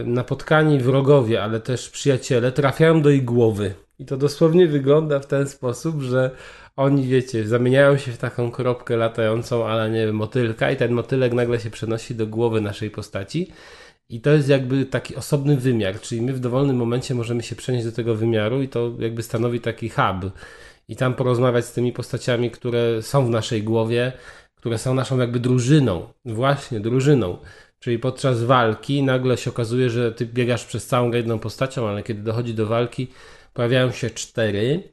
napotkani 0.05 0.79
wrogowie, 0.79 1.43
ale 1.43 1.61
też 1.61 1.91
przyjaciele 1.91 2.53
trafiają 2.53 3.03
do 3.03 3.11
jej 3.11 3.23
głowy. 3.23 3.75
I 3.99 4.05
to 4.05 4.17
dosłownie 4.17 4.67
wygląda 4.67 5.21
w 5.21 5.27
ten 5.27 5.49
sposób, 5.49 6.03
że 6.03 6.31
oni, 6.77 7.07
wiecie, 7.07 7.49
zamieniają 7.49 7.97
się 7.97 8.13
w 8.13 8.19
taką 8.19 8.51
kropkę 8.51 8.97
latającą, 8.97 9.67
ale 9.67 9.91
nie 9.91 10.07
wiem, 10.07 10.17
motylka 10.17 10.71
i 10.71 10.77
ten 10.77 10.93
motylek 10.93 11.33
nagle 11.33 11.61
się 11.61 11.71
przenosi 11.71 12.15
do 12.15 12.27
głowy 12.27 12.61
naszej 12.61 12.91
postaci. 12.91 13.53
I 14.09 14.21
to 14.21 14.31
jest 14.31 14.49
jakby 14.49 14.87
taki 14.87 15.17
osobny 15.17 15.57
wymiar, 15.57 16.01
czyli 16.01 16.23
my 16.23 16.33
w 16.33 16.41
dowolnym 16.41 16.77
momencie 16.77 17.15
możemy 17.15 17.43
się 17.43 17.57
przenieść 17.57 17.87
do 17.87 17.93
tego 17.93 18.15
wymiaru 18.15 18.63
i 18.63 18.69
to 18.69 18.91
jakby 18.99 19.23
stanowi 19.23 19.61
taki 19.61 19.89
hub. 19.89 20.33
I 20.89 20.97
tam 20.97 21.15
porozmawiać 21.15 21.65
z 21.65 21.73
tymi 21.73 21.93
postaciami, 21.93 22.51
które 22.51 23.03
są 23.03 23.27
w 23.27 23.31
naszej 23.31 23.63
głowie, 23.63 24.13
które 24.55 24.79
są 24.79 24.95
naszą 24.95 25.19
jakby 25.19 25.41
drużyną. 25.41 26.07
Właśnie, 26.25 26.81
drużyną. 26.81 27.39
Czyli 27.81 27.99
podczas 27.99 28.43
walki 28.43 29.03
nagle 29.03 29.37
się 29.37 29.51
okazuje, 29.51 29.91
że 29.91 30.13
ty 30.13 30.27
biegasz 30.27 30.65
przez 30.65 30.87
całą 30.87 31.13
jedną 31.13 31.39
postacią, 31.39 31.89
ale 31.89 32.03
kiedy 32.03 32.23
dochodzi 32.23 32.55
do 32.55 32.67
walki, 32.67 33.09
pojawiają 33.55 33.93
się 33.93 34.11
cztery. 34.11 34.93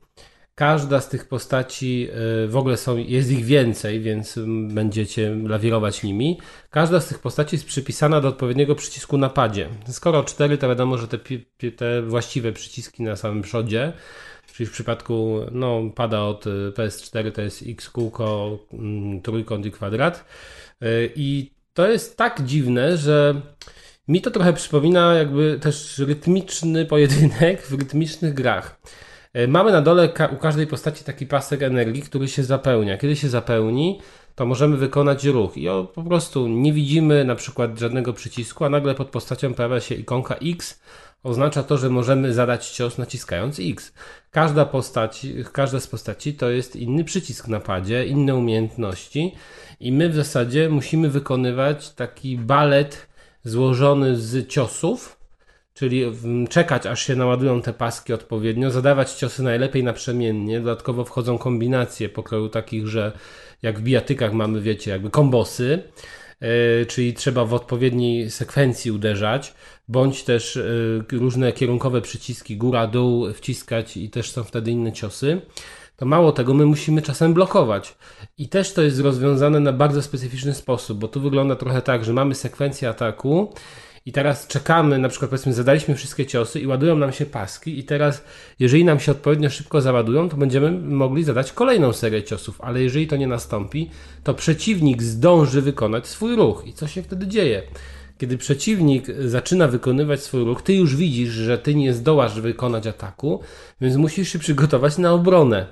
Każda 0.55 1.01
z 1.01 1.09
tych 1.09 1.27
postaci 1.27 2.07
y, 2.43 2.47
w 2.47 2.57
ogóle 2.57 2.77
są, 2.77 2.97
jest 2.97 3.31
ich 3.31 3.45
więcej, 3.45 4.01
więc 4.01 4.37
mm, 4.37 4.67
będziecie 4.67 5.35
lawirować 5.35 6.03
nimi. 6.03 6.39
Każda 6.69 6.99
z 6.99 7.07
tych 7.07 7.19
postaci 7.19 7.55
jest 7.55 7.65
przypisana 7.65 8.21
do 8.21 8.27
odpowiedniego 8.27 8.75
przycisku 8.75 9.17
na 9.17 9.29
padzie. 9.29 9.69
Skoro 9.87 10.23
cztery, 10.23 10.57
to 10.57 10.67
wiadomo, 10.67 10.97
że 10.97 11.07
te, 11.07 11.17
te 11.75 12.01
właściwe 12.01 12.51
przyciski 12.51 13.03
na 13.03 13.15
samym 13.15 13.41
przodzie, 13.41 13.93
czyli 14.53 14.67
w 14.67 14.71
przypadku 14.71 15.39
no, 15.51 15.81
pada 15.95 16.21
od 16.21 16.47
y, 16.47 16.49
PS4 16.75 17.31
to 17.31 17.41
jest 17.41 17.63
X 17.67 17.89
kółko, 17.89 18.59
mm, 18.73 19.21
trójkąt 19.21 19.65
i 19.65 19.71
kwadrat. 19.71 20.25
Y, 20.83 21.11
I 21.15 21.54
to 21.75 21.87
jest 21.87 22.17
tak 22.17 22.43
dziwne, 22.43 22.97
że 22.97 23.41
mi 24.07 24.21
to 24.21 24.31
trochę 24.31 24.53
przypomina 24.53 25.13
jakby 25.13 25.59
też 25.61 25.99
rytmiczny 25.99 26.85
pojedynek 26.85 27.61
w 27.61 27.73
rytmicznych 27.73 28.33
grach. 28.33 28.79
E, 29.33 29.47
Mamy 29.47 29.71
na 29.71 29.81
dole 29.81 30.09
u 30.33 30.37
każdej 30.37 30.67
postaci 30.67 31.03
taki 31.03 31.27
pasek 31.27 31.61
energii, 31.61 32.01
który 32.01 32.27
się 32.27 32.43
zapełnia. 32.43 32.97
Kiedy 32.97 33.15
się 33.15 33.29
zapełni, 33.29 33.99
to 34.35 34.45
możemy 34.45 34.77
wykonać 34.77 35.25
ruch. 35.25 35.57
I 35.57 35.67
po 35.95 36.03
prostu 36.03 36.47
nie 36.47 36.73
widzimy 36.73 37.25
na 37.25 37.35
przykład 37.35 37.79
żadnego 37.79 38.13
przycisku, 38.13 38.65
a 38.65 38.69
nagle 38.69 38.95
pod 38.95 39.09
postacią 39.09 39.53
pojawia 39.53 39.79
się 39.79 39.95
ikonka 39.95 40.35
X. 40.35 40.79
Oznacza 41.23 41.63
to, 41.63 41.77
że 41.77 41.89
możemy 41.89 42.33
zadać 42.33 42.69
cios 42.69 42.97
naciskając 42.97 43.59
X. 43.59 43.93
Każda 44.31 44.65
postać, 44.65 45.27
każda 45.51 45.79
z 45.79 45.87
postaci 45.87 46.33
to 46.33 46.49
jest 46.49 46.75
inny 46.75 47.03
przycisk 47.03 47.47
na 47.47 47.59
padzie, 47.59 48.05
inne 48.05 48.35
umiejętności 48.35 49.35
i 49.79 49.91
my 49.91 50.09
w 50.09 50.15
zasadzie 50.15 50.69
musimy 50.69 51.09
wykonywać 51.09 51.91
taki 51.93 52.37
balet 52.37 53.07
złożony 53.43 54.15
z 54.15 54.47
ciosów, 54.47 55.15
Czyli 55.75 56.05
w- 56.11 56.49
czekać, 56.49 56.85
aż 56.85 57.07
się 57.07 57.15
naładują 57.15 57.61
te 57.61 57.73
paski 57.73 58.13
odpowiednio, 58.13 58.71
zadawać 58.71 59.11
ciosy 59.11 59.43
najlepiej 59.43 59.83
naprzemiennie. 59.83 60.59
Dodatkowo 60.59 61.05
wchodzą 61.05 61.37
kombinacje 61.37 62.09
pokroju 62.09 62.49
takich, 62.49 62.87
że 62.87 63.11
jak 63.61 63.79
w 63.79 63.81
bijatykach 63.81 64.33
mamy, 64.33 64.61
wiecie, 64.61 64.91
jakby 64.91 65.09
kombosy, 65.09 65.83
yy, 66.41 66.47
czyli 66.85 67.13
trzeba 67.13 67.45
w 67.45 67.53
odpowiedniej 67.53 68.31
sekwencji 68.31 68.91
uderzać, 68.91 69.53
bądź 69.87 70.23
też 70.23 70.55
yy, 71.11 71.19
różne 71.19 71.53
kierunkowe 71.53 72.01
przyciski 72.01 72.57
góra, 72.57 72.87
dół 72.87 73.33
wciskać 73.33 73.97
i 73.97 74.09
też 74.09 74.31
są 74.31 74.43
wtedy 74.43 74.71
inne 74.71 74.91
ciosy. 74.91 75.41
To 75.97 76.05
mało 76.05 76.31
tego, 76.31 76.53
my 76.53 76.65
musimy 76.65 77.01
czasem 77.01 77.33
blokować. 77.33 77.95
I 78.37 78.49
też 78.49 78.73
to 78.73 78.81
jest 78.81 78.99
rozwiązane 78.99 79.59
na 79.59 79.73
bardzo 79.73 80.01
specyficzny 80.01 80.53
sposób, 80.53 80.99
bo 80.99 81.07
tu 81.07 81.21
wygląda 81.21 81.55
trochę 81.55 81.81
tak, 81.81 82.05
że 82.05 82.13
mamy 82.13 82.35
sekwencję 82.35 82.89
ataku 82.89 83.53
i 84.05 84.11
teraz 84.11 84.47
czekamy, 84.47 84.97
na 84.97 85.09
przykład 85.09 85.31
powiedzmy, 85.31 85.53
zadaliśmy 85.53 85.95
wszystkie 85.95 86.25
ciosy 86.25 86.59
i 86.59 86.67
ładują 86.67 86.95
nam 86.95 87.11
się 87.11 87.25
paski, 87.25 87.79
i 87.79 87.83
teraz, 87.83 88.23
jeżeli 88.59 88.85
nam 88.85 88.99
się 88.99 89.11
odpowiednio 89.11 89.49
szybko 89.49 89.81
załadują, 89.81 90.29
to 90.29 90.37
będziemy 90.37 90.71
mogli 90.71 91.23
zadać 91.23 91.51
kolejną 91.51 91.93
serię 91.93 92.23
ciosów, 92.23 92.61
ale 92.61 92.83
jeżeli 92.83 93.07
to 93.07 93.15
nie 93.15 93.27
nastąpi, 93.27 93.89
to 94.23 94.33
przeciwnik 94.33 95.03
zdąży 95.03 95.61
wykonać 95.61 96.07
swój 96.07 96.35
ruch. 96.35 96.63
I 96.67 96.73
co 96.73 96.87
się 96.87 97.03
wtedy 97.03 97.27
dzieje? 97.27 97.63
Kiedy 98.17 98.37
przeciwnik 98.37 99.07
zaczyna 99.19 99.67
wykonywać 99.67 100.23
swój 100.23 100.43
ruch, 100.43 100.61
ty 100.61 100.73
już 100.73 100.95
widzisz, 100.95 101.29
że 101.29 101.57
ty 101.57 101.75
nie 101.75 101.93
zdołasz 101.93 102.41
wykonać 102.41 102.87
ataku, 102.87 103.39
więc 103.81 103.95
musisz 103.95 104.29
się 104.29 104.39
przygotować 104.39 104.97
na 104.97 105.13
obronę. 105.13 105.67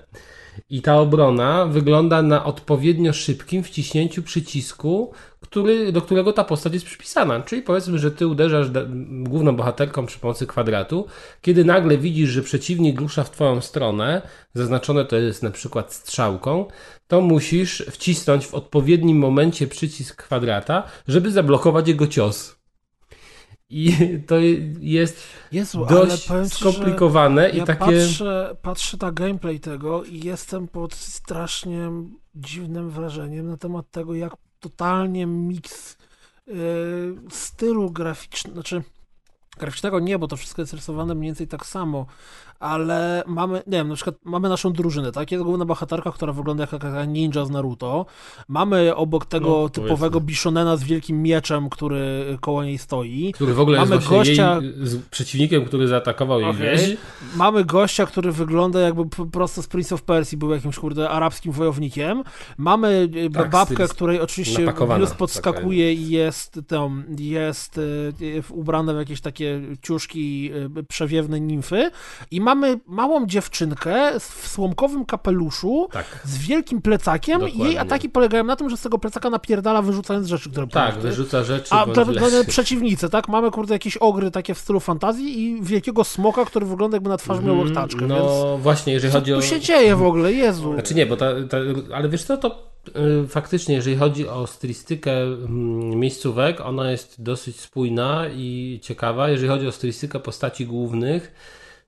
I 0.69 0.81
ta 0.81 0.99
obrona 0.99 1.65
wygląda 1.65 2.21
na 2.21 2.45
odpowiednio 2.45 3.13
szybkim 3.13 3.63
wciśnięciu 3.63 4.23
przycisku, 4.23 5.11
który, 5.39 5.91
do 5.91 6.01
którego 6.01 6.33
ta 6.33 6.43
postać 6.43 6.73
jest 6.73 6.85
przypisana. 6.85 7.41
Czyli 7.41 7.61
powiedzmy, 7.61 7.99
że 7.99 8.11
ty 8.11 8.27
uderzasz 8.27 8.67
główną 9.09 9.55
bohaterką 9.55 10.05
przy 10.05 10.19
pomocy 10.19 10.47
kwadratu, 10.47 11.05
kiedy 11.41 11.65
nagle 11.65 11.97
widzisz, 11.97 12.29
że 12.29 12.41
przeciwnik 12.41 12.99
rusza 12.99 13.23
w 13.23 13.31
twoją 13.31 13.61
stronę, 13.61 14.21
zaznaczone 14.53 15.05
to 15.05 15.15
jest 15.15 15.43
na 15.43 15.51
przykład 15.51 15.93
strzałką, 15.93 16.65
to 17.13 17.21
musisz 17.21 17.83
wcisnąć 17.91 18.45
w 18.45 18.53
odpowiednim 18.53 19.17
momencie 19.17 19.67
przycisk 19.67 20.23
kwadrata, 20.23 20.83
żeby 21.07 21.31
zablokować 21.31 21.87
jego 21.87 22.07
cios. 22.07 22.55
I 23.69 23.93
to 24.27 24.35
jest 24.79 25.23
Jezu, 25.51 25.85
dość 25.89 26.27
powiem 26.27 26.49
ci, 26.49 26.55
skomplikowane 26.55 27.49
i 27.49 27.57
ja 27.57 27.65
takie... 27.65 27.79
patrzę, 27.79 28.55
patrzę 28.61 28.97
na 29.01 29.11
gameplay 29.11 29.59
tego 29.59 30.03
i 30.03 30.19
jestem 30.19 30.67
pod 30.67 30.93
strasznie 30.93 31.91
dziwnym 32.35 32.89
wrażeniem 32.89 33.47
na 33.47 33.57
temat 33.57 33.91
tego, 33.91 34.15
jak 34.15 34.33
totalnie 34.59 35.25
miks 35.25 35.97
yy, 36.47 36.55
stylu 37.29 37.91
graficznego, 37.91 38.53
znaczy 38.53 38.83
graficznego 39.57 39.99
nie, 39.99 40.19
bo 40.19 40.27
to 40.27 40.37
wszystko 40.37 40.61
jest 40.61 40.73
rysowane 40.73 41.15
mniej 41.15 41.27
więcej 41.27 41.47
tak 41.47 41.65
samo, 41.65 42.05
ale 42.63 43.23
mamy, 43.27 43.57
nie 43.67 43.77
wiem, 43.77 43.87
na 43.89 43.95
przykład 43.95 44.15
mamy 44.23 44.49
naszą 44.49 44.73
drużynę, 44.73 45.11
tak? 45.11 45.31
Jest 45.31 45.43
główna 45.43 45.65
bohaterka, 45.65 46.11
która 46.11 46.33
wygląda 46.33 46.63
jak 46.63 46.69
taka 46.71 47.05
ninja 47.05 47.45
z 47.45 47.49
Naruto. 47.49 48.05
Mamy 48.47 48.95
obok 48.95 49.25
tego 49.25 49.49
No, 49.63 49.69
typowego 49.69 50.21
Bishonena 50.21 50.77
z 50.77 50.83
wielkim 50.83 51.21
mieczem, 51.21 51.69
który 51.69 52.37
koło 52.41 52.63
niej 52.63 52.77
stoi. 52.77 53.31
Który 53.33 53.53
w 53.53 53.59
ogóle 53.59 53.79
Mamy 53.79 53.95
jest 53.95 54.07
gościa- 54.07 54.61
jej 54.63 54.73
z 54.87 55.05
przeciwnikiem, 55.05 55.65
który 55.65 55.87
zaatakował 55.87 56.39
jej 56.41 56.49
Okej. 56.49 56.77
wieś. 56.77 56.97
Mamy 57.35 57.65
gościa, 57.65 58.05
który 58.05 58.31
wygląda 58.31 58.79
jakby 58.79 59.05
po 59.09 59.25
prostu 59.25 59.61
z 59.61 59.67
Prince 59.67 59.91
of 59.91 60.01
Persia, 60.01 60.37
był 60.37 60.51
jakimś, 60.51 60.75
kurde, 60.79 61.09
arabskim 61.09 61.51
wojownikiem. 61.51 62.23
Mamy 62.57 63.09
e, 63.25 63.29
Tak, 63.29 63.49
babkę, 63.49 63.87
której 63.87 64.19
oczywiście 64.21 64.65
taka 64.65 64.85
podskakuje 65.17 65.93
i 65.93 66.09
jest 66.09 66.59
tam, 66.67 67.03
jest 67.19 67.77
e, 67.77 67.81
w- 68.41 68.51
ubrane 68.51 68.93
w 68.93 68.97
jakieś 68.97 69.21
takie 69.21 69.61
ciuszki 69.81 70.51
e, 70.79 70.83
przewiewne 70.83 71.39
nimfy. 71.39 71.91
I 72.31 72.41
mamy 72.41 72.52
małą 72.87 73.25
dziewczynkę 73.25 74.19
w 74.19 74.47
słomkowym 74.47 75.05
kapeluszu 75.05 75.87
Tak. 75.91 76.05
z 76.23 76.37
wielkim 76.37 76.81
plecakiem 76.81 77.41
i 77.41 77.43
jej 77.43 77.51
Dokładnie. 77.51 77.79
ataki 77.81 78.09
polegają 78.09 78.43
na 78.43 78.55
tym, 78.55 78.69
że 78.69 78.77
z 78.77 78.81
tego 78.81 78.97
plecaka 78.99 79.29
napierdala 79.29 79.81
wyrzucając 79.81 80.27
rzeczy, 80.27 80.49
które 80.51 80.67
Tak, 80.67 80.97
wyrzuca 80.99 81.43
rzeczy. 81.43 81.67
A 81.75 81.85
dla, 81.85 82.05
przeciwnicy, 82.47 83.09
tak? 83.09 83.27
Mamy 83.27 83.51
kurde 83.51 83.75
jakieś 83.75 83.97
ogry 83.97 84.31
takie 84.31 84.53
w 84.53 84.59
stylu 84.59 84.79
fantazji 84.79 85.39
i 85.43 85.61
wielkiego 85.61 86.03
smoka, 86.03 86.45
który 86.45 86.65
wygląda 86.65 86.95
jakby 86.95 87.09
na 87.09 87.17
twarz 87.17 87.39
miał 87.39 87.49
Mhm, 87.55 87.67
łechtaczkę, 87.67 88.07
No 88.07 88.15
więc 88.15 88.61
właśnie, 88.63 88.93
jeżeli 88.93 89.13
co 89.13 89.19
chodzi 89.19 89.33
o... 89.33 89.35
tu 89.39 89.43
się 89.45 89.59
dzieje 89.59 89.95
w 89.95 90.03
ogóle? 90.03 90.33
Jezu. 90.33 90.73
Znaczy 90.73 90.95
nie, 90.95 91.05
bo 91.05 91.17
ta, 91.17 91.25
ta, 91.49 91.57
ale 91.95 92.09
wiesz 92.09 92.23
co, 92.23 92.37
to 92.37 92.73
y, 93.23 93.27
faktycznie, 93.27 93.75
jeżeli 93.75 93.95
chodzi 93.97 94.27
o 94.27 94.47
stylistykę 94.47 95.11
mm, 95.23 95.99
miejscówek, 95.99 96.61
ona 96.61 96.91
jest 96.91 97.23
dosyć 97.23 97.59
spójna 97.59 98.25
i 98.35 98.79
ciekawa. 98.83 99.29
Jeżeli 99.29 99.49
chodzi 99.49 99.67
o 99.67 99.71
stylistykę 99.71 100.19
postaci 100.19 100.65
głównych, 100.65 101.31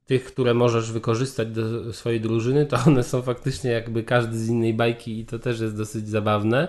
tych, 0.05 0.25
które 0.25 0.53
możesz 0.53 0.91
wykorzystać 0.91 1.47
do 1.47 1.93
swojej 1.93 2.21
drużyny, 2.21 2.65
to 2.65 2.77
one 2.87 3.03
są 3.03 3.21
faktycznie 3.21 3.71
jakby 3.71 4.03
każdy 4.03 4.37
z 4.37 4.49
innej 4.49 4.73
bajki 4.73 5.19
i 5.19 5.25
to 5.25 5.39
też 5.39 5.59
jest 5.59 5.77
dosyć 5.77 6.09
zabawne. 6.09 6.67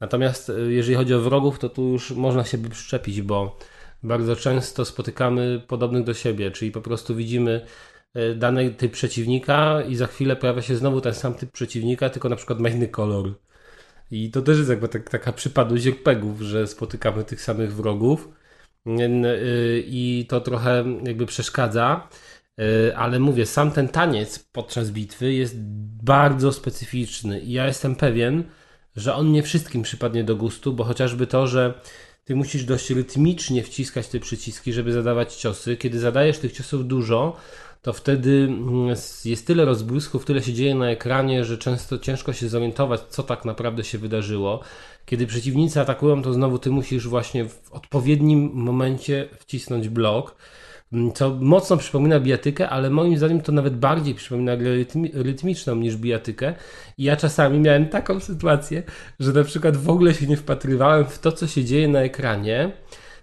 Natomiast 0.00 0.50
y, 0.50 0.72
jeżeli 0.72 0.96
chodzi 0.96 1.14
o 1.14 1.20
wrogów, 1.20 1.58
to 1.58 1.68
tu 1.68 1.82
już 1.82 2.10
można 2.10 2.44
się 2.44 2.58
by 2.58 2.68
przyczepić, 2.68 3.22
bo 3.22 3.58
bardzo 4.02 4.36
często 4.36 4.84
spotykamy 4.84 5.62
podobnych 5.66 6.04
do 6.04 6.14
siebie, 6.14 6.50
czyli 6.50 6.70
po 6.70 6.80
prostu 6.80 7.16
widzimy 7.16 7.66
e, 8.14 8.34
dany 8.34 8.70
typ 8.70 8.92
przeciwnika 8.92 9.82
i 9.82 9.96
za 9.96 10.06
chwilę 10.06 10.36
pojawia 10.36 10.62
się 10.62 10.76
znowu 10.76 11.00
ten 11.00 11.14
sam 11.14 11.34
typ 11.34 11.52
przeciwnika, 11.52 12.10
tylko 12.10 12.28
na 12.28 12.36
przykład 12.36 12.60
ma 12.60 12.68
inny 12.68 12.88
kolor. 12.88 13.34
I 14.10 14.30
to 14.30 14.42
też 14.42 14.58
jest 14.58 14.70
jakby 14.70 14.88
tak, 14.88 15.10
taka 15.10 15.32
przypadłość 15.32 15.86
RPGów, 15.86 16.40
że 16.40 16.66
spotykamy 16.66 17.24
tych 17.24 17.40
samych 17.40 17.74
wrogów 17.74 18.28
y, 18.86 19.84
i 19.86 20.26
to 20.28 20.40
trochę 20.40 20.84
jakby 21.04 21.26
przeszkadza. 21.26 22.08
Y, 22.60 22.96
Ale 22.96 23.18
mówię, 23.18 23.46
sam 23.46 23.70
ten 23.70 23.88
taniec 23.88 24.38
podczas 24.38 24.90
bitwy 24.90 25.32
jest 25.32 25.54
bardzo 26.04 26.52
specyficzny 26.52 27.40
i 27.40 27.52
ja 27.52 27.66
jestem 27.66 27.96
pewien, 27.96 28.44
że 28.96 29.14
on 29.14 29.32
nie 29.32 29.42
wszystkim 29.42 29.82
przypadnie 29.82 30.24
do 30.24 30.36
gustu, 30.36 30.72
bo 30.72 30.84
chociażby 30.84 31.26
to, 31.26 31.46
że 31.46 31.74
ty 32.24 32.36
musisz 32.36 32.64
dość 32.64 32.90
rytmicznie 32.90 33.62
wciskać 33.62 34.08
te 34.08 34.20
przyciski, 34.20 34.72
żeby 34.72 34.92
zadawać 34.92 35.34
ciosy. 35.34 35.76
Kiedy 35.76 35.98
zadajesz 35.98 36.38
tych 36.38 36.52
ciosów 36.52 36.86
dużo, 36.86 37.36
to 37.82 37.92
wtedy 37.92 38.46
mm, 38.48 38.96
jest 39.24 39.46
tyle 39.46 39.64
rozbłysków, 39.64 40.24
tyle 40.24 40.42
się 40.42 40.52
dzieje 40.52 40.74
na 40.74 40.90
ekranie, 40.90 41.44
że 41.44 41.58
często 41.58 41.98
ciężko 41.98 42.32
się 42.32 42.48
zorientować, 42.48 43.00
co 43.00 43.22
tak 43.22 43.44
naprawdę 43.44 43.84
się 43.84 43.98
wydarzyło. 43.98 44.60
Kiedy 45.06 45.26
przeciwnicy 45.26 45.80
atakują, 45.80 46.22
to 46.22 46.32
znowu 46.32 46.58
ty 46.58 46.70
musisz 46.70 47.08
właśnie 47.08 47.48
w 47.48 47.72
odpowiednim 47.72 48.50
momencie 48.54 49.28
wcisnąć 49.38 49.88
blok, 49.88 50.36
co 51.14 51.30
mocno 51.40 51.76
przypomina 51.76 52.20
bijatykę, 52.20 52.68
ale 52.68 52.90
moim 52.90 53.18
zdaniem 53.18 53.40
to 53.40 53.52
nawet 53.52 53.76
bardziej 53.76 54.14
przypomina 54.14 54.56
grę 54.56 54.70
rytmi- 54.70 55.10
rytmiczną 55.14 55.74
niż 55.74 55.96
bijatykę. 55.96 56.54
I 56.98 57.04
ja 57.04 57.16
czasami 57.16 57.60
miałem 57.60 57.88
taką 57.88 58.20
sytuację, 58.20 58.82
że 59.20 59.32
na 59.32 59.44
przykład 59.44 59.76
w 59.76 59.90
ogóle 59.90 60.14
się 60.14 60.26
nie 60.26 60.36
wpatrywałem 60.36 61.04
w 61.04 61.18
to, 61.18 61.32
co 61.32 61.46
się 61.46 61.64
dzieje 61.64 61.88
na 61.88 62.00
ekranie, 62.00 62.72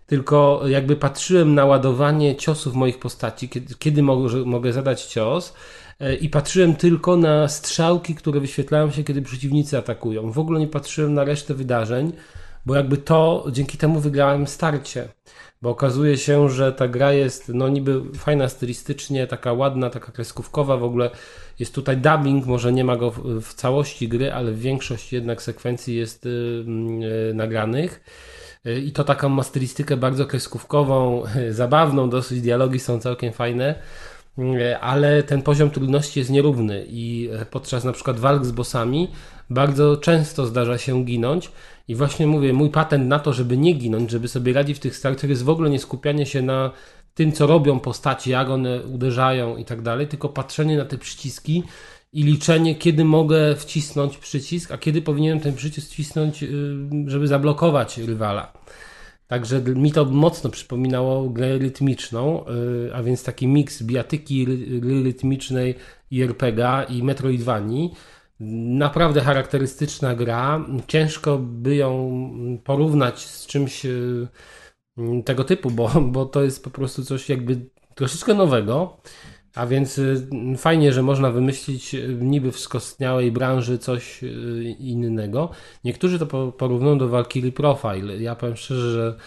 tylko 0.08 0.62
jakby 0.68 0.96
patrzyłem 0.96 1.56
na 1.56 1.66
ładowanie 1.66 2.36
ciosów 2.36 2.74
moich 2.74 3.00
postaci, 3.00 3.50
kiedy, 3.50 3.76
kiedy 3.80 4.04
mogę, 4.04 4.46
mogę 4.46 4.74
zadać 4.74 5.06
cios 5.06 5.54
e, 6.00 6.16
i 6.16 6.30
patrzyłem 6.30 6.76
tylko 6.76 7.18
na 7.18 7.48
strzałki, 7.48 8.16
które 8.16 8.40
wyświetlają 8.40 8.92
się, 8.92 9.04
kiedy 9.04 9.22
przeciwnicy 9.22 9.78
atakują. 9.78 10.32
W 10.32 10.40
ogóle 10.40 10.60
nie 10.60 10.68
patrzyłem 10.68 11.14
na 11.14 11.24
resztę 11.24 11.54
wydarzeń, 11.54 12.12
bo 12.66 12.76
jakby 12.76 12.98
to, 12.98 13.46
dzięki 13.52 13.78
temu 13.78 14.00
wygrałem 14.00 14.48
starcie. 14.48 15.08
Bo 15.62 15.70
okazuje 15.70 16.18
się, 16.18 16.50
że 16.50 16.74
ta 16.74 16.88
gra 16.88 17.14
jest 17.14 17.50
no 17.50 17.70
niby 17.70 18.02
fajna 18.18 18.50
stylistycznie, 18.50 19.28
taka 19.28 19.54
ładna, 19.54 19.90
taka 19.90 20.12
kreskówkowa, 20.12 20.78
w 20.78 20.84
ogóle 20.84 21.10
jest 21.60 21.76
tutaj 21.76 21.98
dubbing, 21.98 22.46
może 22.46 22.74
nie 22.74 22.84
ma 22.84 22.98
go 22.98 23.12
w, 23.12 23.42
w 23.42 23.54
całości 23.54 24.08
gry, 24.08 24.34
ale 24.34 24.54
większość 24.54 25.14
jednak 25.14 25.42
sekwencji 25.42 25.96
jest 25.96 26.26
y, 26.26 26.30
y, 26.30 27.34
nagranych. 27.34 28.04
Y, 28.68 28.80
I 28.80 28.92
to 28.92 29.04
taką 29.04 29.30
ma 29.30 29.44
stylistykę 29.44 29.98
bardzo 29.98 30.26
kreskówkową, 30.26 31.24
zabawną, 31.50 32.10
dosyć 32.10 32.42
dialogi 32.42 32.80
są 32.80 33.00
całkiem 33.00 33.34
fajne, 33.34 33.76
y, 34.40 34.78
ale 34.78 35.24
ten 35.24 35.42
poziom 35.42 35.70
trudności 35.70 36.20
jest 36.20 36.32
nierówny 36.32 36.86
i 36.88 37.30
y, 37.42 37.46
podczas 37.46 37.84
na 37.84 37.92
przykład 37.92 38.20
walk 38.20 38.46
z 38.46 38.52
bossami 38.52 39.12
bardzo 39.52 39.98
często 39.98 40.46
zdarza 40.46 40.78
się 40.78 41.06
ginąć 41.06 41.52
i 41.88 41.96
właśnie 41.96 42.28
mówię, 42.28 42.54
mój 42.54 42.70
patent 42.70 43.08
na 43.08 43.20
to, 43.20 43.34
żeby 43.34 43.58
nie 43.58 43.74
ginąć, 43.74 44.12
żeby 44.12 44.28
sobie 44.28 44.54
radzić 44.54 44.78
w 44.78 44.80
tych 44.80 44.96
starciach 44.96 45.30
jest 45.30 45.44
w 45.44 45.50
ogóle 45.50 45.70
nie 45.70 45.80
skupianie 45.80 46.26
się 46.26 46.42
na 46.42 46.72
tym, 47.14 47.32
co 47.32 47.48
robią 47.48 47.80
postaci, 47.80 48.30
jak 48.30 48.50
one 48.50 48.84
uderzają 48.84 49.58
i 49.58 49.66
tak 49.66 49.82
dalej, 49.82 50.08
tylko 50.08 50.30
patrzenie 50.30 50.78
na 50.78 50.86
te 50.86 50.98
przyciski 50.98 51.64
i 52.14 52.24
liczenie, 52.24 52.76
kiedy 52.76 53.06
mogę 53.06 53.56
wcisnąć 53.56 54.18
przycisk, 54.18 54.72
a 54.72 54.78
kiedy 54.78 55.02
powinienem 55.02 55.40
ten 55.40 55.54
przycisk 55.56 55.92
wcisnąć, 55.92 56.44
y, 56.44 56.48
żeby 57.08 57.28
zablokować 57.28 57.98
rywala. 57.98 58.54
Także 59.28 59.62
mi 59.62 59.92
to 59.92 60.06
mocno 60.06 60.50
przypominało 60.50 61.30
grę 61.30 61.58
rytmiczną, 61.58 62.46
y, 62.88 62.96
a 62.96 63.04
więc 63.04 63.24
taki 63.24 63.48
miks 63.48 63.84
bijatyki 63.84 64.46
ry- 64.46 64.80
gry 64.80 65.04
rytmicznej 65.04 65.76
i 66.12 66.22
RPGa 66.22 66.84
i 66.84 67.04
Metroidvanii. 67.04 67.94
Naprawdę 68.44 69.22
charakterystyczna 69.22 70.16
gra. 70.16 70.66
Ciężko 70.88 71.38
by 71.38 71.76
ją 71.76 72.22
porównać 72.64 73.20
z 73.20 73.48
czymś 73.48 73.86
y, 73.86 74.28
tego 75.26 75.44
typu, 75.44 75.72
bo, 75.72 75.92
bo 76.02 76.26
to 76.26 76.44
jest 76.44 76.64
po 76.64 76.70
prostu 76.70 77.06
coś 77.06 77.30
jakby 77.30 77.70
troszeczkę 77.96 78.34
nowego. 78.34 78.98
A 79.56 79.66
więc 79.68 79.98
y, 79.98 80.28
fajnie, 80.58 80.94
że 80.94 81.04
można 81.04 81.32
wymyślić 81.32 81.96
y, 81.96 82.18
niby 82.22 82.52
w 82.52 82.60
skostniałej 82.60 83.32
branży 83.32 83.78
coś 83.78 84.22
innego. 84.80 85.50
Niektórzy 85.84 86.20
to 86.20 86.26
po- 86.26 86.52
porównują 86.52 86.98
do 86.98 87.10
Valkyrie 87.10 87.52
Profile. 87.52 88.18
Ja 88.18 88.36
powiem 88.36 88.56
szczerze, 88.56 88.92
że 88.92 89.18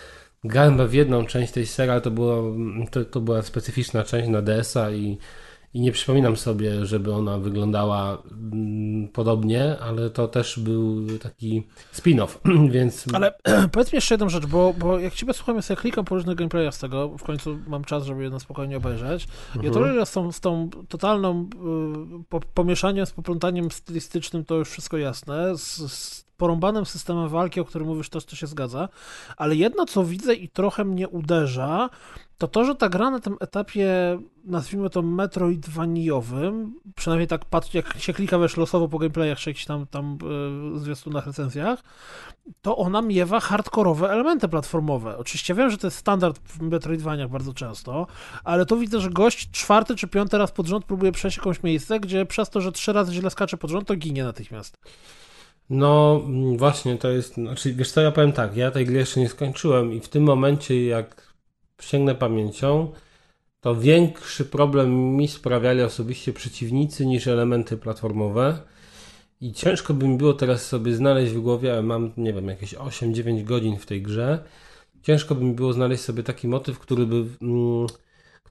grałem 0.45 0.89
w 0.89 0.95
jedną 0.95 1.27
część 1.27 1.53
tej 1.53 1.67
serii, 1.67 1.91
ale 1.93 2.01
to, 2.01 2.11
było, 2.11 2.57
to, 2.91 3.05
to 3.05 3.21
była 3.21 3.43
specyficzna 3.43 4.05
część 4.05 4.29
na 4.29 4.43
DS-a 4.43 4.91
i, 4.91 5.19
i 5.75 5.81
nie 5.81 5.93
przypominam 5.93 6.37
sobie, 6.37 6.87
żeby 6.87 7.15
ona 7.15 7.39
wyglądała 7.39 8.23
mm, 8.33 9.09
podobnie, 9.09 9.79
ale 9.79 10.11
to 10.11 10.29
też 10.29 10.59
był 10.59 11.07
taki 11.19 11.67
spin-off, 11.93 12.29
więc 12.71 13.07
Ale 13.13 13.35
powiedz 13.73 13.93
mi 13.93 13.97
jeszcze 13.97 14.15
jedną 14.15 14.29
rzecz, 14.29 14.47
bo, 14.47 14.75
bo 14.79 14.99
jak 14.99 15.15
ciebie 15.15 15.33
słucham, 15.33 15.57
ja 15.57 15.63
sobie 15.63 15.81
klikam 15.81 16.05
po 16.05 16.15
różnych 16.15 16.37
gameplayach 16.37 16.75
z 16.75 16.79
tego, 16.79 17.09
w 17.19 17.23
końcu 17.23 17.59
mam 17.67 17.85
czas, 17.85 18.05
żeby 18.05 18.23
jedno 18.23 18.41
spokojnie 18.41 18.77
obejrzeć. 18.77 19.29
I 19.63 19.71
to, 19.71 19.85
że 19.85 20.07
z 20.07 20.13
tą, 20.13 20.33
z 20.33 20.41
tą 20.41 20.71
totalną 20.89 21.49
y, 22.21 22.25
po, 22.29 22.41
pomieszaniem, 22.41 23.07
z 23.07 23.13
poplątaniem 23.13 23.71
stylistycznym, 23.71 24.45
to 24.45 24.55
już 24.55 24.71
wszystko 24.71 24.97
jasne. 24.97 25.59
Z, 25.59 25.93
z 25.93 26.24
porąbanym 26.37 26.87
systemem 26.87 27.29
walki, 27.29 27.61
o 27.61 27.65
którym 27.65 27.89
mówisz, 27.89 28.09
też 28.09 28.25
to 28.25 28.37
się 28.37 28.47
zgadza. 28.47 28.89
Ale 29.37 29.57
jedno, 29.57 29.87
co 29.87 30.05
widzę 30.05 30.35
i 30.35 30.49
trochę 30.49 30.85
mnie 30.85 31.09
uderza, 31.09 31.91
to 32.39 32.49
to, 32.49 32.65
że 32.65 32.75
ta 32.75 32.89
gra 32.89 33.11
na 33.11 33.21
tym 33.21 33.37
etapie, 33.41 34.19
nazwijmy 34.45 34.91
to 34.91 35.03
metroidvaniowym, 35.03 36.75
przynajmniej 36.97 37.29
tak 37.29 37.45
patrz, 37.45 37.75
jak 37.75 37.99
się 37.99 38.13
klika 38.13 38.39
wiesz 38.39 38.57
losowo 38.57 38.89
po 38.89 38.99
gameplayach, 38.99 39.39
czy 39.39 39.51
jakichś 39.51 39.67
tam, 39.67 39.87
tam 39.87 40.19
y, 40.77 40.79
zwiastunach, 40.79 41.27
recenzjach, 41.27 41.83
to 42.63 42.77
ona 42.77 43.03
miewa 43.03 43.41
hardkorowe 43.41 44.11
elementy 44.11 44.49
platformowe. 44.49 45.19
Oczywiście 45.19 45.55
wiem, 45.55 45.71
że 45.71 45.79
to 45.79 45.87
jest 45.87 45.97
standard 45.97 46.39
w 46.39 46.61
Metroidvaniach 46.61 47.31
bardzo 47.31 47.55
często, 47.55 48.07
ale 48.45 48.67
tu 48.67 48.79
widzę, 48.79 49.01
że 49.01 49.11
gość 49.11 49.51
czwarty 49.51 49.97
czy 49.97 50.09
piąty 50.09 50.39
raz 50.39 50.53
pod 50.53 50.67
rząd 50.67 50.85
próbuje 50.85 51.13
przejść 51.13 51.37
jakąś 51.37 51.63
miejsce, 51.63 52.01
gdzie 52.01 52.27
przez 52.27 52.51
to, 52.51 52.61
że 52.61 52.73
trzy 52.73 52.93
razy 52.93 53.15
źle 53.15 53.31
skacze 53.31 53.57
pod 53.57 53.71
rząd, 53.71 53.89
to 53.89 53.97
ginie 53.97 54.25
natychmiast. 54.25 54.79
No 55.71 56.21
mm, 56.27 56.57
właśnie, 56.57 56.99
to 56.99 57.11
jest, 57.11 57.35
znaczy 57.35 57.75
wiesz 57.75 57.91
co, 57.91 58.01
ja 58.01 58.13
powiem 58.13 58.33
tak, 58.33 58.57
ja 58.57 58.71
tej 58.71 58.87
gry 58.87 58.99
jeszcze 58.99 59.21
nie 59.21 59.29
skończyłem 59.29 59.93
i 59.93 60.01
w 60.01 60.09
tym 60.09 60.23
momencie 60.23 60.87
jak 60.87 61.35
sięgnę 61.81 62.15
pamięcią, 62.15 62.93
to 63.61 63.77
większy 63.77 64.45
problem 64.45 65.17
mi 65.17 65.29
sprawiali 65.29 65.83
osobiście 65.83 66.33
przeciwnicy 66.33 67.07
niż 67.07 67.27
elementy 67.27 67.77
platformowe. 67.77 68.59
I 69.41 69.53
ciężko 69.53 69.95
by 69.95 70.09
mi 70.09 70.19
było 70.19 70.35
teraz 70.35 70.67
sobie 70.67 70.95
znaleźć 70.95 71.33
w 71.33 71.41
głowie, 71.41 71.73
ale 71.73 71.83
mam, 71.83 72.13
nie 72.17 72.33
wiem, 72.33 72.49
jakieś 72.49 72.75
8-9 72.75 73.45
godzin 73.45 73.77
w 73.79 73.87
tej 73.87 74.03
grze, 74.03 74.45
ciężko 75.03 75.35
by 75.35 75.45
mi 75.45 75.55
było 75.55 75.73
znaleźć 75.73 76.03
sobie 76.03 76.23
taki 76.23 76.49
motyw, 76.49 76.79
który 76.79 77.07
by, 77.07 77.25
mm, 77.43 77.87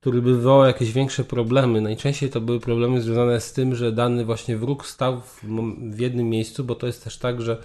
który 0.03 0.21
by 0.21 0.35
wywołał 0.35 0.67
jakieś 0.67 0.91
większe 0.91 1.23
problemy. 1.23 1.81
Najczęściej 1.81 2.29
to 2.29 2.41
były 2.41 2.59
problemy 2.59 3.01
związane 3.01 3.41
z 3.41 3.53
tym, 3.53 3.75
że 3.75 3.91
dany 3.91 4.25
właśnie 4.25 4.57
wróg 4.57 4.87
stał 4.87 5.21
w, 5.91 5.99
jednym 5.99 6.29
miejscu, 6.29 6.63
bo 6.63 6.75
to 6.75 6.87
jest 6.87 7.03
też 7.03 7.17
tak, 7.17 7.41
że 7.41 7.57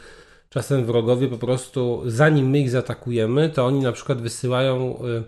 czasem 0.48 0.84
wrogowie 0.84 1.28
po 1.28 1.38
prostu, 1.38 2.02
zanim 2.06 2.50
my 2.50 2.58
ich 2.58 2.70
zaatakujemy, 2.70 3.50
to 3.50 3.66
oni 3.66 3.80
na 3.80 3.92
przykład 3.92 4.22
wysyłają 4.22 4.98
y, 5.04 5.22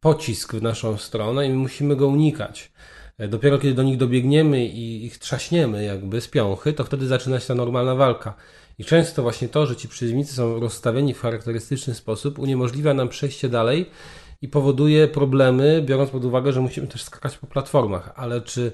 pocisk 0.00 0.54
w 0.54 0.62
naszą 0.62 0.96
stronę 0.96 1.46
i 1.46 1.50
my 1.50 1.56
musimy 1.56 1.96
go 1.96 2.08
unikać. 2.08 2.72
E, 3.18 3.28
Dopiero 3.28 3.58
kiedy 3.58 3.74
do 3.74 3.82
nich 3.82 3.96
dobiegniemy 3.96 4.66
i 4.66 5.04
ich 5.04 5.18
trzaśniemy 5.18 5.84
jakby 5.84 6.20
z 6.20 6.28
piąchy, 6.28 6.72
to 6.72 6.84
wtedy 6.84 7.06
zaczyna 7.06 7.40
się 7.40 7.46
ta 7.46 7.54
normalna 7.54 7.94
walka. 7.94 8.34
I 8.78 8.84
często 8.84 9.22
właśnie 9.22 9.48
to, 9.48 9.66
że 9.66 9.76
ci 9.76 9.88
przeciwnicy 9.88 10.34
są 10.34 10.60
rozstawieni 10.60 11.14
w 11.14 11.20
charakterystyczny 11.20 11.94
sposób, 11.94 12.38
uniemożliwia 12.38 12.94
nam 12.94 13.08
przejście 13.08 13.48
dalej 13.48 13.86
i 14.42 14.48
powoduje 14.48 15.08
problemy, 15.08 15.82
biorąc 15.86 16.10
pod 16.10 16.24
uwagę, 16.24 16.52
że 16.52 16.60
musimy 16.60 16.86
też 16.86 17.02
skakać 17.02 17.38
po 17.38 17.46
platformach. 17.46 18.12
Ale 18.16 18.40
czy, 18.40 18.72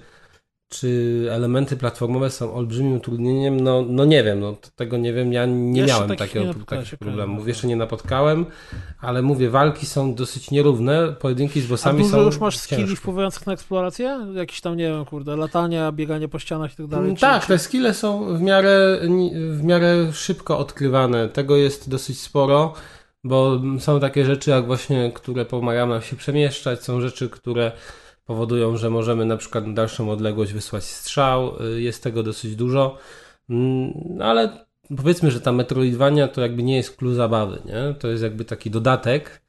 czy 0.69 1.29
elementy 1.31 1.77
platformowe 1.77 2.31
są 2.31 2.55
olbrzymim 2.55 2.97
utrudnieniem? 2.97 3.61
No, 3.61 3.85
no 3.89 4.05
nie 4.05 4.25
wiem, 4.25 4.41
no, 4.41 4.57
tego 4.77 4.97
nie 4.97 5.13
wiem. 5.13 5.33
Ja 5.33 5.47
nie 5.47 5.81
Jeszcze 5.81 5.95
miałem 5.95 6.09
takich 6.09 6.33
takiego, 6.35 6.59
nie 6.59 6.65
takich 6.65 6.99
problemów. 6.99 7.49
Jeszcze 7.49 7.67
nie 7.67 7.77
napotkałem, 7.77 8.47
ale 9.01 9.23
mówię, 9.23 9.51
walki 9.51 9.87
są 9.87 10.15
dosyć 10.15 10.51
nierówne. 10.51 11.13
Pojedynki 11.21 11.61
z 11.61 11.65
A 11.65 11.69
bossami 11.69 11.99
dużo 12.03 12.11
są 12.17 12.23
już 12.23 12.39
masz 12.39 12.59
skilli 12.59 12.83
ciężkie. 12.83 12.97
wpływających 12.97 13.47
na 13.47 13.53
eksplorację? 13.53 14.19
Jakieś 14.35 14.61
tam, 14.61 14.77
nie 14.77 14.89
wiem, 14.89 15.05
kurde, 15.05 15.37
latania, 15.37 15.93
bieganie 15.93 16.29
po 16.29 16.39
ścianach 16.39 16.73
i 16.73 16.77
tak 16.77 16.87
dalej? 16.87 17.17
Tak, 17.17 17.43
czy- 17.43 17.49
te 17.49 17.59
skille 17.59 17.95
są 17.95 18.37
w 18.37 18.41
miarę, 18.43 19.01
w 19.51 19.63
miarę 19.65 20.13
szybko 20.13 20.59
odkrywane. 20.59 21.29
Tego 21.29 21.57
jest 21.57 21.91
dosyć 21.91 22.21
sporo, 22.21 22.75
bo 23.25 23.61
są 23.79 24.01
takie 24.01 24.25
rzeczy, 24.25 24.51
jak 24.51 24.67
właśnie, 24.67 25.13
które 25.15 25.45
pomagają 25.45 25.87
nam 25.87 26.03
się 26.03 26.17
przemieszczać, 26.17 26.83
są 26.83 27.01
rzeczy, 27.01 27.31
które 27.31 27.73
powodują, 28.27 28.77
że 28.77 28.91
możemy 28.91 29.25
na 29.25 29.37
przykład 29.37 29.67
na 29.67 29.75
dalszą 29.75 30.11
odległość 30.11 30.53
wysłać 30.53 30.85
strzał. 30.85 31.63
Y, 31.77 31.83
Jest 31.83 32.03
tego 32.03 32.23
dosyć 32.23 32.57
dużo, 32.57 32.99
Mm, 33.51 34.19
ale 34.23 34.67
powiedzmy, 34.97 35.31
że 35.31 35.41
ta 35.41 35.53
Metroidvania 35.53 36.29
to 36.29 36.41
jakby 36.41 36.63
nie 36.63 36.77
jest 36.77 36.97
clue 36.97 37.15
zabawy, 37.15 37.63
nie? 37.65 37.95
To 37.95 38.09
jest 38.09 38.23
jakby 38.23 38.45
taki 38.45 38.71
dodatek 38.71 39.43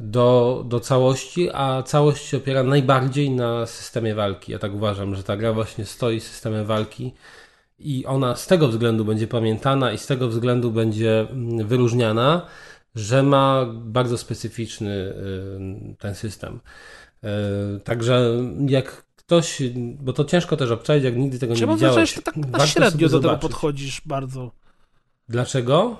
do, 0.00 0.62
do 0.68 0.80
całości, 0.80 1.50
a 1.52 1.82
całość 1.82 2.24
się 2.24 2.36
opiera 2.36 2.62
najbardziej 2.62 3.30
na 3.30 3.66
systemie 3.66 4.14
walki. 4.14 4.52
Ja 4.52 4.58
tak 4.58 4.74
uważam, 4.74 5.14
że 5.14 5.22
ta 5.22 5.36
gra 5.36 5.52
właśnie 5.52 5.84
stoi 5.84 6.20
systemem 6.20 6.66
walki 6.66 7.14
i 7.78 8.06
ona 8.06 8.36
z 8.36 8.46
tego 8.46 8.68
względu 8.68 9.04
będzie 9.04 9.26
pamiętana 9.26 9.92
i 9.92 9.98
z 9.98 10.06
tego 10.06 10.28
względu 10.28 10.70
będzie 10.70 11.20
mm, 11.20 11.66
wyróżniana, 11.66 12.46
że 12.94 13.22
ma 13.22 13.66
bardzo 13.74 14.18
specyficzny 14.18 14.90
y, 14.90 15.96
ten 15.98 16.14
system. 16.14 16.60
Y, 17.24 17.28
Także 17.80 18.30
jak 18.68 19.04
ktoś, 19.16 19.62
bo 19.76 20.12
to 20.12 20.24
ciężko 20.24 20.56
też 20.56 20.70
obczaić, 20.70 21.04
jak 21.04 21.16
nigdy 21.16 21.38
tego 21.38 21.54
Czy 21.54 21.66
nie 21.66 21.74
widziałeś. 21.74 21.94
wrażenie, 21.94 22.06
że 22.06 22.22
tak 22.22 22.36
na 22.36 22.48
warto 22.48 22.66
średnio 22.66 23.08
do 23.08 23.20
tego 23.20 23.36
podchodzisz 23.36 24.02
bardzo. 24.06 24.50
Dlaczego? 25.28 25.96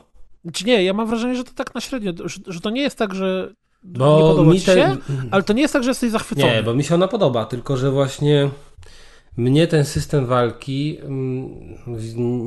Czy 0.52 0.64
nie, 0.64 0.84
ja 0.84 0.92
mam 0.92 1.06
wrażenie, 1.08 1.36
że 1.36 1.44
to 1.44 1.50
tak 1.54 1.74
na 1.74 1.80
średnio, 1.80 2.12
że, 2.24 2.40
że 2.46 2.60
to 2.60 2.70
nie 2.70 2.82
jest 2.82 2.98
tak, 2.98 3.14
że 3.14 3.52
Bo 3.82 4.16
nie 4.16 4.22
podoba 4.22 4.52
mi 4.52 4.60
te- 4.60 4.74
się, 4.74 4.96
ale 5.30 5.42
to 5.42 5.52
nie 5.52 5.62
jest 5.62 5.72
tak, 5.74 5.84
że 5.84 5.90
jesteś 5.90 6.10
zachwycony. 6.10 6.52
Nie, 6.52 6.62
bo 6.62 6.74
mi 6.74 6.84
się 6.84 6.94
ona 6.94 7.08
podoba, 7.08 7.44
tylko 7.46 7.76
że 7.76 7.90
właśnie 7.90 8.50
mnie 9.36 9.66
ten 9.66 9.84
system 9.84 10.26
walki 10.26 10.98
mm, 11.02 11.50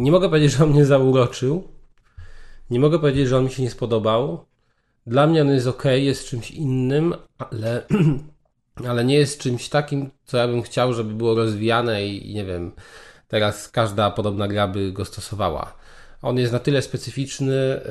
nie 0.04 0.12
mogę 0.12 0.30
powiedzieć, 0.30 0.52
że 0.52 0.64
on 0.64 0.70
mnie 0.70 0.86
zauroczył. 0.86 1.68
Nie 2.70 2.80
mogę 2.80 3.00
powiedzieć, 3.00 3.28
że 3.28 3.38
on 3.38 3.44
mi 3.44 3.52
się 3.52 3.64
nie 3.64 3.70
spodobał. 3.70 4.46
Dla 5.08 5.28
mnie 5.28 5.42
on 5.42 5.50
jest 5.50 5.68
ok, 5.68 5.84
jest 5.86 6.26
czymś 6.26 6.52
innym, 6.52 7.14
ale, 7.38 7.84
ale 8.90 9.06
nie 9.06 9.16
jest 9.16 9.40
czymś 9.40 9.70
takim, 9.70 10.12
co 10.26 10.38
ja 10.38 10.48
bym 10.48 10.62
chciał, 10.62 10.94
żeby 10.94 11.14
było 11.14 11.36
rozwijane 11.36 12.08
i, 12.08 12.34
nie 12.34 12.46
wiem, 12.46 12.72
teraz 13.28 13.70
każda 13.70 14.12
podobna 14.12 14.48
gra 14.48 14.68
by 14.68 14.92
go 14.92 15.06
stosowała. 15.06 15.76
On 16.22 16.38
jest 16.38 16.54
na 16.54 16.60
tyle 16.60 16.82
specyficzny, 16.82 17.82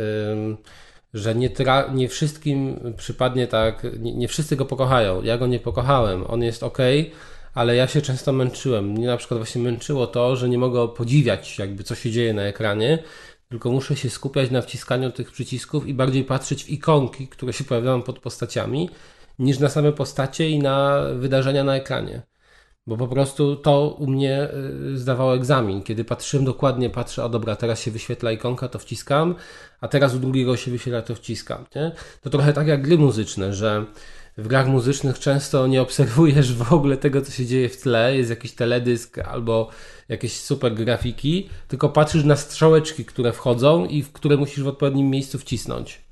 że 1.14 1.34
nie, 1.34 1.50
tra- 1.50 1.94
nie 1.94 2.08
wszystkim 2.08 2.80
przypadnie 2.96 3.46
tak, 3.46 3.86
nie, 3.98 4.14
nie 4.14 4.28
wszyscy 4.28 4.56
go 4.56 4.64
pokochają. 4.64 5.22
Ja 5.22 5.38
go 5.38 5.46
nie 5.46 5.60
pokochałem. 5.60 6.24
On 6.28 6.42
jest 6.42 6.62
ok, 6.62 6.78
ale 7.54 7.76
ja 7.76 7.86
się 7.86 8.02
często 8.02 8.32
męczyłem. 8.32 8.90
Mnie 8.90 9.06
na 9.06 9.16
przykład 9.16 9.40
właśnie 9.40 9.62
męczyło 9.62 10.06
to, 10.06 10.36
że 10.36 10.48
nie 10.48 10.58
mogę 10.58 10.88
podziwiać 10.88 11.58
jakby 11.58 11.84
co 11.84 11.94
się 11.94 12.10
dzieje 12.10 12.34
na 12.34 12.42
ekranie, 12.42 12.98
tylko 13.48 13.70
muszę 13.70 13.96
się 13.96 14.10
skupiać 14.10 14.50
na 14.50 14.62
wciskaniu 14.62 15.10
tych 15.10 15.32
przycisków 15.32 15.86
i 15.86 15.94
bardziej 15.94 16.24
patrzeć 16.24 16.64
w 16.64 16.70
ikonki, 16.70 17.28
które 17.28 17.52
się 17.52 17.64
pojawiają 17.64 18.02
pod 18.02 18.18
postaciami, 18.18 18.90
niż 19.38 19.58
na 19.58 19.68
same 19.68 19.92
postacie 19.92 20.50
i 20.50 20.58
na 20.58 21.02
wydarzenia 21.14 21.64
na 21.64 21.76
ekranie. 21.76 22.22
Bo 22.86 22.96
po 22.96 23.08
prostu 23.08 23.56
to 23.56 23.88
u 23.98 24.06
mnie 24.06 24.48
y, 24.92 24.98
zdawało 24.98 25.34
egzamin. 25.34 25.82
Kiedy 25.82 26.04
patrzyłem 26.04 26.46
dokładnie, 26.46 26.90
patrzę, 26.90 27.24
o 27.24 27.28
dobra, 27.28 27.56
teraz 27.56 27.80
się 27.80 27.90
wyświetla 27.90 28.32
ikonka, 28.32 28.68
to 28.68 28.78
wciskam, 28.78 29.34
a 29.80 29.88
teraz 29.88 30.14
u 30.14 30.18
drugiego 30.18 30.56
się 30.56 30.70
wyświetla, 30.70 31.02
to 31.02 31.14
wciskam. 31.14 31.64
Nie? 31.76 31.92
To 32.20 32.30
trochę 32.30 32.52
tak 32.52 32.66
jak 32.66 32.82
gry 32.82 32.98
muzyczne, 32.98 33.54
że 33.54 33.84
w 34.38 34.48
grach 34.48 34.66
muzycznych 34.66 35.18
często 35.18 35.66
nie 35.66 35.82
obserwujesz 35.82 36.54
w 36.54 36.72
ogóle 36.72 36.96
tego, 36.96 37.22
co 37.22 37.32
się 37.32 37.46
dzieje 37.46 37.68
w 37.68 37.76
tle, 37.76 38.16
jest 38.16 38.30
jakiś 38.30 38.52
teledysk 38.52 39.18
albo 39.18 39.70
jakieś 40.08 40.40
super 40.40 40.74
grafiki, 40.74 41.48
tylko 41.68 41.88
patrzysz 41.88 42.24
na 42.24 42.36
strzałeczki, 42.36 43.04
które 43.04 43.32
wchodzą 43.32 43.86
i 43.86 44.02
w 44.02 44.12
które 44.12 44.36
musisz 44.36 44.64
w 44.64 44.68
odpowiednim 44.68 45.10
miejscu 45.10 45.38
wcisnąć. 45.38 46.04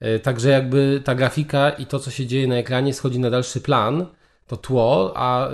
E, 0.00 0.18
Także 0.18 0.48
jakby 0.48 1.02
ta 1.04 1.14
grafika 1.14 1.70
i 1.70 1.86
to, 1.86 1.98
co 1.98 2.10
się 2.10 2.26
dzieje 2.26 2.46
na 2.46 2.56
ekranie, 2.56 2.94
schodzi 2.94 3.18
na 3.18 3.30
dalszy 3.30 3.60
plan, 3.60 4.06
to 4.46 4.56
tło, 4.56 5.12
a 5.16 5.50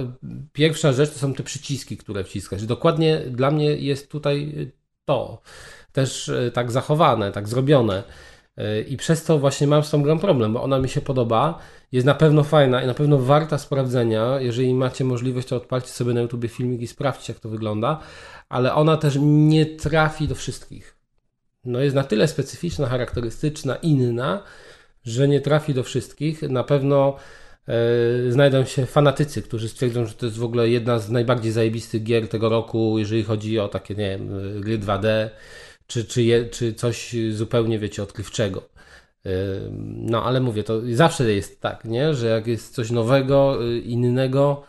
pierwsza 0.52 0.93
rzecz 0.93 1.10
to 1.10 1.18
są 1.18 1.34
te 1.34 1.43
przyciski, 1.43 1.97
które 1.97 2.24
wciskasz. 2.24 2.66
Dokładnie 2.66 3.18
dla 3.18 3.51
mnie 3.51 3.76
jest 3.76 4.10
tutaj 4.10 4.55
to 5.05 5.40
też 5.93 6.28
e, 6.28 6.51
tak 6.51 6.72
zachowane, 6.72 7.32
tak 7.32 7.48
zrobione. 7.48 8.02
E, 8.56 8.80
I 8.80 8.96
przez 8.96 9.24
to 9.24 9.38
właśnie 9.38 9.66
mam 9.66 9.82
z 9.82 9.90
tą 9.90 10.02
grą 10.02 10.18
problem, 10.18 10.52
bo 10.52 10.62
ona 10.62 10.78
mi 10.78 10.88
się 10.88 11.00
podoba, 11.00 11.58
jest 11.92 12.06
na 12.06 12.14
pewno 12.14 12.44
fajna 12.44 12.82
i 12.82 12.86
na 12.86 12.94
pewno 12.94 13.18
warta 13.18 13.58
sprawdzenia. 13.58 14.40
Jeżeli 14.40 14.74
macie 14.74 15.04
możliwość, 15.04 15.48
to 15.48 15.56
odpalcie 15.56 15.88
sobie 15.88 16.14
na 16.14 16.20
YouTube 16.20 16.46
filmik 16.48 16.80
i 16.80 16.86
sprawdźcie, 16.86 17.32
jak 17.32 17.40
to 17.40 17.48
wygląda, 17.48 18.00
ale 18.48 18.74
ona 18.74 18.96
też 18.96 19.18
nie 19.20 19.66
trafi 19.66 20.28
do 20.28 20.34
wszystkich. 20.34 20.96
No 21.64 21.80
jest 21.80 21.96
na 21.96 22.04
tyle 22.04 22.28
specyficzna, 22.28 22.86
charakterystyczna, 22.86 23.76
inna, 23.76 24.42
że 25.04 25.28
nie 25.28 25.40
trafi 25.40 25.74
do 25.74 25.82
wszystkich. 25.82 26.42
Na 26.42 26.64
pewno 26.64 27.16
e, 27.68 28.32
znajdą 28.32 28.64
się 28.64 28.86
fanatycy, 28.86 29.42
którzy 29.42 29.68
stwierdzą, 29.68 30.06
że 30.06 30.14
to 30.14 30.26
jest 30.26 30.38
w 30.38 30.44
ogóle 30.44 30.68
jedna 30.68 30.98
z 30.98 31.10
najbardziej 31.10 31.52
zajebistych 31.52 32.02
gier 32.02 32.28
tego 32.28 32.48
roku, 32.48 32.98
jeżeli 32.98 33.24
chodzi 33.24 33.58
o 33.58 33.68
takie, 33.68 33.94
nie 33.94 34.10
wiem, 34.10 34.60
gry 34.60 34.78
2D, 34.78 35.28
czy, 35.86 36.04
czy, 36.04 36.22
je, 36.22 36.44
czy 36.44 36.74
coś 36.74 37.16
zupełnie, 37.30 37.78
wiecie, 37.78 38.02
odkrywczego. 38.02 38.62
Yy, 39.24 39.32
No, 39.82 40.24
ale 40.24 40.40
mówię, 40.40 40.64
to 40.64 40.80
zawsze 40.92 41.32
jest 41.32 41.60
tak, 41.60 41.84
nie? 41.84 42.14
że 42.14 42.26
jak 42.26 42.46
jest 42.46 42.74
coś 42.74 42.90
nowego, 42.90 43.62
yy, 43.62 43.78
innego, 43.78 44.62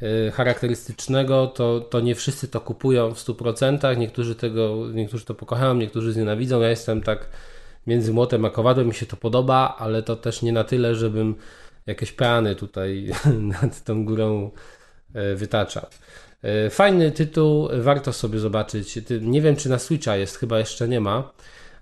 yy, 0.00 0.30
charakterystycznego, 0.30 1.46
to, 1.46 1.80
to 1.80 2.00
nie 2.00 2.14
wszyscy 2.14 2.48
to 2.48 2.60
kupują 2.60 3.14
w 3.14 3.18
100%. 3.18 3.96
Niektórzy 3.96 4.34
tego, 4.34 4.76
niektórzy 4.92 5.24
to 5.24 5.34
pokochają, 5.34 5.74
niektórzy 5.74 6.12
znienawidzą. 6.12 6.60
Ja 6.60 6.68
jestem 6.68 7.02
tak 7.02 7.28
między 7.86 8.12
młotem 8.12 8.44
a 8.44 8.50
kowadłem, 8.50 8.86
mi 8.86 8.94
się 8.94 9.06
to 9.06 9.16
podoba, 9.16 9.76
ale 9.78 10.02
to 10.02 10.16
też 10.16 10.42
nie 10.42 10.52
na 10.52 10.64
tyle, 10.64 10.94
żebym 10.94 11.34
jakieś 11.86 12.12
peany 12.12 12.54
tutaj 12.54 13.10
nad 13.62 13.84
tą 13.84 14.04
górą 14.04 14.50
wytaczał. 15.36 15.86
Yy, 16.42 16.70
Fajny 16.70 17.10
tytuł, 17.12 17.68
warto 17.80 18.12
sobie 18.12 18.38
zobaczyć. 18.38 18.98
Nie 19.20 19.42
wiem, 19.42 19.56
czy 19.56 19.68
na 19.68 19.78
Switcha 19.78 20.16
jest, 20.16 20.36
chyba 20.36 20.58
jeszcze 20.58 20.88
nie 20.88 21.00
ma, 21.00 21.32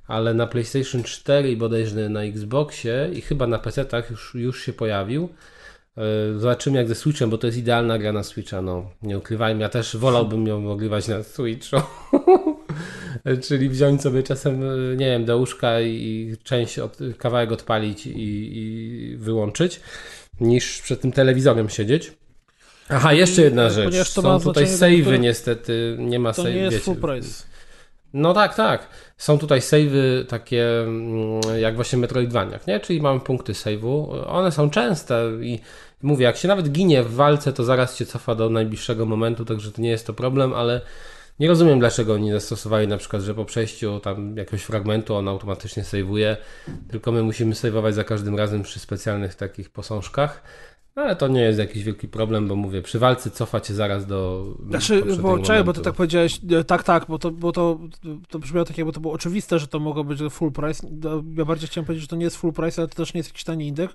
ale 0.06 0.34
na 0.34 0.46
PlayStation 0.46 1.02
4 1.02 1.50
i 1.50 1.56
bodajże 1.56 2.08
na 2.08 2.22
Xboxie 2.22 3.10
i 3.12 3.20
chyba 3.20 3.46
na 3.46 3.58
PC-tach 3.58 4.10
już, 4.10 4.34
już 4.34 4.62
się 4.62 4.72
pojawił. 4.72 5.28
Yy, 5.96 6.38
Zobaczymy 6.38 6.78
jak 6.78 6.88
ze 6.88 6.94
Switchem, 6.94 7.30
bo 7.30 7.38
to 7.38 7.46
jest 7.46 7.58
idealna 7.58 7.98
gra 7.98 8.12
na 8.12 8.22
Switcha, 8.22 8.62
no 8.62 8.90
nie 9.02 9.18
ukrywajmy. 9.18 9.62
Ja 9.62 9.68
też 9.68 9.96
wolałbym 9.96 10.46
ją 10.46 10.70
ogrywać 10.70 11.08
na 11.08 11.22
Switchu. 11.22 11.76
Czyli 13.46 13.68
wziąć 13.68 14.02
sobie 14.02 14.22
czasem, 14.22 14.62
yy, 14.62 14.96
nie 14.98 15.06
wiem, 15.06 15.24
do 15.24 15.38
łóżka 15.38 15.80
i 15.80 16.36
część, 16.42 16.78
od, 16.78 16.98
kawałek 17.18 17.52
odpalić 17.52 18.06
i, 18.06 18.58
i 18.58 19.16
wyłączyć, 19.16 19.80
niż 20.40 20.82
przed 20.82 21.00
tym 21.00 21.12
telewizorem 21.12 21.68
siedzieć. 21.68 22.12
Aha, 22.88 23.12
jeszcze 23.12 23.42
jedna 23.42 23.70
rzecz. 23.70 24.12
To 24.14 24.22
ma 24.22 24.38
Są 24.38 24.44
tutaj 24.44 24.68
savey 24.68 25.04
to- 25.04 25.16
niestety, 25.16 25.96
nie 25.98 26.18
ma 26.18 26.32
To 26.32 26.42
save, 26.42 26.54
nie 26.54 26.60
jest 26.60 26.72
wiecie, 26.76 26.84
full 26.84 26.96
price. 26.96 27.44
no 28.12 28.34
tak, 28.34 28.54
tak. 28.54 28.88
Są 29.16 29.38
tutaj 29.38 29.62
savey 29.62 30.24
takie 30.28 30.80
mm, 30.80 31.40
jak 31.60 31.74
właśnie 31.74 31.98
w 31.98 32.00
Metroidvaniach, 32.00 32.66
nie? 32.66 32.80
Czyli 32.80 33.00
mamy 33.00 33.20
punkty 33.20 33.52
save'u. 33.52 34.24
One 34.26 34.52
są 34.52 34.70
częste 34.70 35.30
i 35.42 35.60
mówię, 36.02 36.24
jak 36.24 36.36
się 36.36 36.48
nawet 36.48 36.68
ginie 36.72 37.02
w 37.02 37.14
walce, 37.14 37.52
to 37.52 37.64
zaraz 37.64 37.96
cię 37.96 38.06
cofa 38.06 38.34
do 38.34 38.50
najbliższego 38.50 39.06
momentu, 39.06 39.44
także 39.44 39.72
to 39.72 39.82
nie 39.82 39.90
jest 39.90 40.06
to 40.06 40.12
problem, 40.12 40.54
ale 40.54 40.80
nie 41.40 41.48
rozumiem 41.48 41.78
dlaczego 41.78 42.14
oni 42.14 42.32
zastosowali 42.32 42.88
na 42.88 42.96
przykład, 42.96 43.22
że 43.22 43.34
po 43.34 43.44
przejściu 43.44 44.00
tam 44.00 44.36
jakiegoś 44.36 44.62
fragmentu 44.62 45.14
on 45.14 45.28
automatycznie 45.28 45.82
save'uje, 45.82 46.36
tylko 46.90 47.12
my 47.12 47.22
musimy 47.22 47.54
save'ować 47.54 47.92
za 47.92 48.04
każdym 48.04 48.36
razem 48.36 48.62
przy 48.62 48.78
specjalnych 48.80 49.34
takich 49.34 49.70
posążkach. 49.70 50.42
No, 50.97 51.02
ale 51.02 51.16
to 51.16 51.28
nie 51.28 51.40
jest 51.40 51.59
jakiś 51.59 51.85
wielki 51.85 52.09
problem, 52.09 52.48
bo 52.48 52.56
mówię, 52.56 52.82
przy 52.82 52.98
walce 52.98 53.31
cofa 53.31 53.60
cię 53.60 53.74
zaraz 53.74 54.06
do. 54.06 54.44
Znaczy, 54.68 55.02
bo 55.23 55.39
czekaj, 55.39 55.39
bo 55.39 55.43
ty 55.48 55.56
momentu. 55.59 55.81
tak 55.82 55.94
powiedziałeś, 55.94 56.40
e, 56.52 56.64
tak, 56.64 56.82
tak, 56.85 57.05
bo 57.09 57.18
to, 57.18 57.31
bo 57.31 57.52
to, 57.52 57.78
to 58.28 58.39
brzmiało 58.39 58.64
tak, 58.64 58.78
jakby 58.78 58.93
to 58.93 59.01
było 59.01 59.14
oczywiste, 59.14 59.59
że 59.59 59.66
to 59.66 59.78
mogło 59.81 60.05
być 60.05 60.20
full 60.31 60.52
price. 60.52 60.86
No, 61.02 61.23
Ja 61.36 61.44
bardziej 61.44 61.68
chciałem 61.68 61.86
powiedzieć, 61.86 62.02
że 62.02 62.09
to 62.09 62.16
nie 62.16 62.24
jest 62.24 62.36
full 62.36 62.52
price, 62.52 62.82
ale 62.82 62.89
to 62.89 62.94
też 62.94 63.14
nie 63.14 63.18
jest 63.18 63.31
jakiś 63.31 63.44
tani 63.44 63.66
indek, 63.68 63.90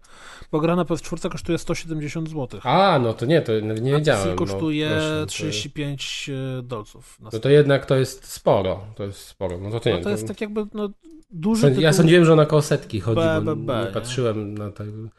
bo 0.52 0.60
gra 0.60 0.76
na 0.76 0.84
PS4 0.84 1.30
kosztuje 1.30 1.58
170 1.58 2.30
zł. 2.30 2.60
A, 2.64 3.00
no 3.04 3.14
to 3.14 3.26
nie, 3.26 3.42
to 3.42 3.60
nie 3.60 3.92
wiedziałem. 3.92 4.24
PC 4.24 4.36
kosztuje 4.36 4.90
no, 4.90 4.96
proszę, 4.96 5.20
to- 5.20 5.26
35 5.26 6.30
dolców. 6.64 7.18
No 7.22 7.30
to 7.30 7.50
jednak 7.50 7.86
to 7.86 7.96
jest 7.96 8.26
sporo. 8.26 8.80
To 8.96 9.04
jest 9.04 9.20
sporo. 9.20 9.58
No 9.58 9.72
to, 9.72 9.80
to 9.80 9.90
nie. 9.90 9.96
no 9.98 10.04
to 10.04 10.10
jest 10.10 10.28
tak 10.28 10.42
jakby 10.42 10.66
no, 10.74 10.90
duży 11.32 11.68
Ja 11.70 11.76
tytuł. 11.76 11.94
sądziłem, 11.94 12.26
że 12.26 12.34
ona 12.34 12.46
koło 12.46 12.62
setki 12.62 13.00
chodzi, 13.00 13.22
bo 13.44 13.56
nie 13.56 13.62
nie? 13.62 13.92
patrzyłem 13.94 14.58
na 14.58 14.72
tę 14.72 14.86
na 14.86 15.10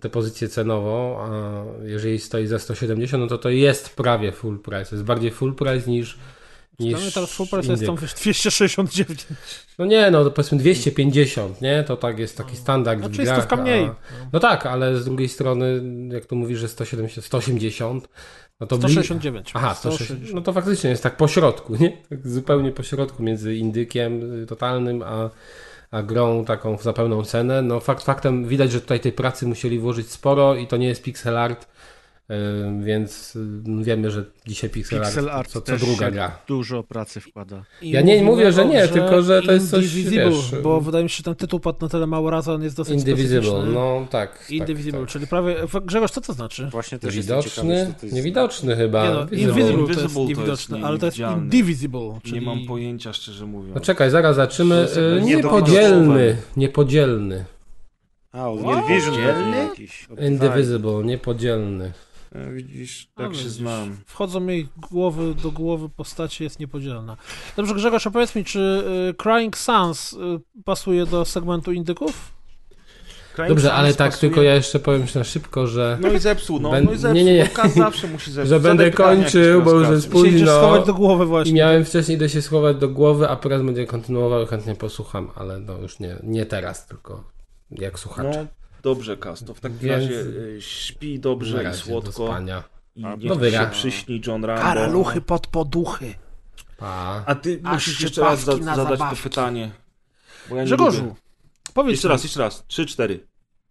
tę 0.00 0.10
pozycję 0.10 0.48
cenową, 0.48 1.18
a 1.20 1.64
jeżeli 1.82 2.18
stoi 2.18 2.46
za 2.46 2.58
170, 2.58 3.20
no 3.22 3.28
to 3.28 3.38
to 3.38 3.50
jest 3.50 3.96
prawie 3.96 4.32
full 4.32 4.58
price. 4.58 4.84
To 4.84 4.94
jest 4.94 5.04
bardziej 5.04 5.30
full 5.30 5.54
price 5.54 5.90
niż 5.90 6.18
niż 6.78 7.14
teraz 7.14 7.32
full 7.32 7.46
price 7.48 7.72
jest 7.72 7.86
tam 7.86 7.96
wiesz, 7.96 8.14
269. 8.14 9.26
No 9.78 9.86
nie, 9.86 10.10
no 10.10 10.24
to 10.24 10.30
powiedzmy 10.30 10.58
250, 10.58 11.60
nie? 11.60 11.84
To 11.84 11.96
tak 11.96 12.18
jest 12.18 12.36
taki 12.36 12.56
standard 12.56 12.98
Znaczy 12.98 13.14
w 13.14 13.18
jest 13.18 13.32
grach. 13.32 13.38
stówka 13.44 13.56
mniej. 13.62 13.84
A... 13.84 13.94
No 14.32 14.40
tak, 14.40 14.66
ale 14.66 14.96
z 14.96 15.04
drugiej 15.04 15.28
strony, 15.28 15.82
jak 16.12 16.26
tu 16.26 16.36
mówisz, 16.36 16.58
że 16.58 16.68
170, 16.68 17.26
180, 17.26 18.08
no 18.60 18.66
to 18.66 18.76
bli- 18.78 18.92
169. 18.92 19.50
Aha, 19.54 19.74
160. 19.74 20.34
No 20.34 20.40
to 20.40 20.52
faktycznie 20.52 20.90
jest 20.90 21.02
tak 21.02 21.16
po 21.16 21.28
środku, 21.28 21.76
nie? 21.76 22.02
Tak 22.08 22.28
zupełnie 22.28 22.72
po 22.72 22.82
środku 22.82 23.22
między 23.22 23.56
indykiem 23.56 24.46
totalnym, 24.46 25.02
a, 25.02 25.30
a 25.90 26.02
grą 26.02 26.44
taką 26.44 26.76
za 26.76 26.92
pełną 26.92 27.24
cenę. 27.24 27.62
No 27.62 27.80
fakt 27.80 28.04
faktem 28.04 28.44
widać, 28.44 28.72
że 28.72 28.80
tutaj 28.80 29.00
tej 29.00 29.12
pracy 29.12 29.46
musieli 29.46 29.78
włożyć 29.78 30.10
sporo 30.10 30.54
i 30.54 30.66
to 30.66 30.76
nie 30.76 30.88
jest 30.88 31.02
pixel 31.02 31.36
art, 31.36 31.68
więc 32.80 33.36
y, 33.36 33.84
wiemy, 33.84 34.10
że 34.10 34.24
dzisiaj 34.46 34.70
pixel, 34.70 35.00
Pixel 35.00 35.28
art 35.28 35.34
art 35.38 35.50
co, 35.50 35.60
co 35.60 35.76
druga 35.76 36.10
gra. 36.10 36.38
dużo 36.46 36.82
pracy 36.82 37.20
wkłada. 37.20 37.64
I 37.82 37.90
Ja 37.90 38.00
nie 38.00 38.22
mówię, 38.22 38.52
że 38.52 38.66
nie, 38.66 38.88
tylko 38.88 39.22
że 39.22 39.42
to 39.42 39.52
jest 39.52 39.70
coś, 39.70 39.84
Indivisible, 39.84 40.30
wiesz, 40.30 40.54
bo 40.62 40.80
wydaje 40.80 41.04
mi 41.04 41.10
się, 41.10 41.16
że 41.16 41.22
ten 41.22 41.34
tytuł 41.34 41.60
padł 41.60 41.78
na 41.80 41.88
tyle 41.88 42.06
mało 42.06 42.30
razy, 42.30 42.52
on 42.52 42.62
jest 42.62 42.76
dosyć 42.76 42.94
Indivisible, 42.98 43.40
specyficzny. 43.42 43.72
no 43.74 44.06
tak. 44.10 44.46
Indivisible, 44.50 44.92
tak, 44.98 45.06
tak. 45.08 45.12
czyli 45.12 45.26
prawie... 45.26 45.56
Grzegorz, 45.84 46.10
co 46.10 46.20
to 46.20 46.32
znaczy? 46.32 46.68
Właśnie 46.72 46.98
też 46.98 47.14
Niewidoczny, 47.14 47.86
co 47.94 48.00
to 48.00 48.06
jest. 48.06 48.16
niewidoczny 48.16 48.76
chyba. 48.76 49.04
Nie 49.08 49.14
no, 49.14 49.26
Visible. 49.26 49.50
invisible 49.52 49.72
to 49.94 50.00
Invisible 50.00 50.02
jest 50.02 50.14
to 50.14 50.20
jest 50.20 50.38
niewidoczne, 50.38 50.80
ale 50.82 50.98
to 50.98 51.06
jest 51.06 51.18
indivisible, 51.18 52.18
czyli... 52.22 52.34
Nie 52.34 52.46
mam 52.46 52.66
pojęcia, 52.66 53.12
szczerze 53.12 53.46
mówiąc. 53.46 53.74
No 53.74 53.80
czekaj, 53.80 54.10
zaraz 54.10 54.36
zaczymy. 54.36 54.80
Jest 54.80 54.96
jakby 54.96 55.20
Niepodzielny, 55.22 56.36
niepodzielny. 56.56 57.44
A, 58.32 58.48
Wow. 58.50 58.58
Indivisible, 60.20 61.04
niepodzielny. 61.04 61.92
E, 62.32 62.52
Widzisz, 62.52 63.08
A, 63.16 63.22
tak 63.22 63.32
się 63.32 63.38
widzisz, 63.38 63.52
znam. 63.52 63.96
Wchodzą 64.06 64.46
jej 64.46 64.68
głowy 64.90 65.34
do 65.42 65.50
głowy 65.50 65.88
postaci, 65.88 66.44
jest 66.44 66.60
niepodzielna. 66.60 67.16
Dobrze, 67.56 67.74
Grzegorz, 67.74 68.06
a 68.06 68.10
powiedz 68.10 68.34
mi, 68.34 68.44
czy 68.44 68.84
y, 69.10 69.14
Crying 69.14 69.58
Sans 69.58 70.12
y, 70.12 70.16
pasuje 70.64 71.06
do 71.06 71.24
segmentu 71.24 71.72
indyków? 71.72 72.38
Crying 73.34 73.48
Dobrze, 73.48 73.68
Sans 73.68 73.78
ale 73.78 73.94
tak 73.94 74.10
pasuje- 74.12 74.20
tylko 74.20 74.42
ja 74.42 74.54
jeszcze 74.54 74.78
powiem 74.80 75.02
na 75.14 75.24
szybko, 75.24 75.66
że, 75.66 75.98
No 76.00 76.12
i 76.12 76.18
zepsuł, 76.18 76.60
no, 76.60 76.70
Bę- 76.70 76.84
no 76.84 76.92
i 76.92 76.96
zepsuł. 76.98 77.14
nie, 77.16 77.24
nie, 77.24 77.34
nie. 77.34 77.48
Kaz 77.48 77.74
zawsze 77.74 78.08
musi 78.08 78.32
zepsuć. 78.32 78.48
że 78.48 78.60
będę 78.60 78.90
kończył, 78.90 79.62
bo 79.62 79.72
już 79.72 79.88
jest 79.88 80.10
późno. 80.10 80.46
schować 80.58 80.86
do 80.86 80.94
głowy 80.94 81.26
właśnie. 81.26 81.52
I 81.52 81.54
miałem 81.54 81.84
wcześniej 81.84 82.16
idę 82.16 82.28
się 82.28 82.42
schować 82.42 82.76
do 82.76 82.88
głowy, 82.88 83.28
a 83.28 83.36
teraz 83.36 83.62
będę 83.62 83.86
kontynuował 83.86 84.42
i 84.42 84.46
chętnie 84.46 84.74
posłucham, 84.74 85.30
ale 85.34 85.58
no 85.58 85.78
już 85.78 85.98
nie, 85.98 86.16
nie 86.22 86.46
teraz, 86.46 86.86
tylko 86.86 87.24
jak 87.70 87.98
słuchacze. 87.98 88.42
No, 88.44 88.67
dobrze, 88.82 89.16
Kas, 89.16 89.44
to 89.44 89.54
w 89.54 89.60
takim 89.60 89.78
Więc- 89.78 90.02
razie 90.02 90.20
y, 90.20 90.56
śpi 90.62 91.18
dobrze 91.18 91.60
i 91.60 91.64
razie, 91.64 91.78
do 91.78 91.84
słodko 91.86 92.26
spania. 92.26 92.62
i 92.96 93.04
niech 93.04 93.30
no 93.40 93.50
się 93.50 93.68
przyśni 93.70 94.20
John 94.26 94.44
Rambo. 94.44 94.62
Karaluchy 94.62 95.20
pod 95.20 95.46
poduchy. 95.46 96.14
Pa. 96.76 97.22
A 97.26 97.34
ty 97.34 97.60
Aż 97.64 97.72
musisz 97.74 98.00
jeszcze 98.00 98.20
raz 98.20 98.40
za, 98.44 98.52
zadać 98.56 98.76
zabawki. 98.76 99.16
to 99.16 99.22
pytanie. 99.22 99.70
Bo 100.48 100.56
ja 100.56 100.62
nie 100.62 100.66
Grzegorzu, 100.66 101.02
lubię. 101.04 101.14
powiedz 101.74 101.90
Jeszcze 101.92 102.08
mi, 102.08 102.12
raz, 102.12 102.22
jeszcze 102.22 102.40
raz. 102.40 102.64
Trzy, 102.66 102.86
cztery. 102.86 103.26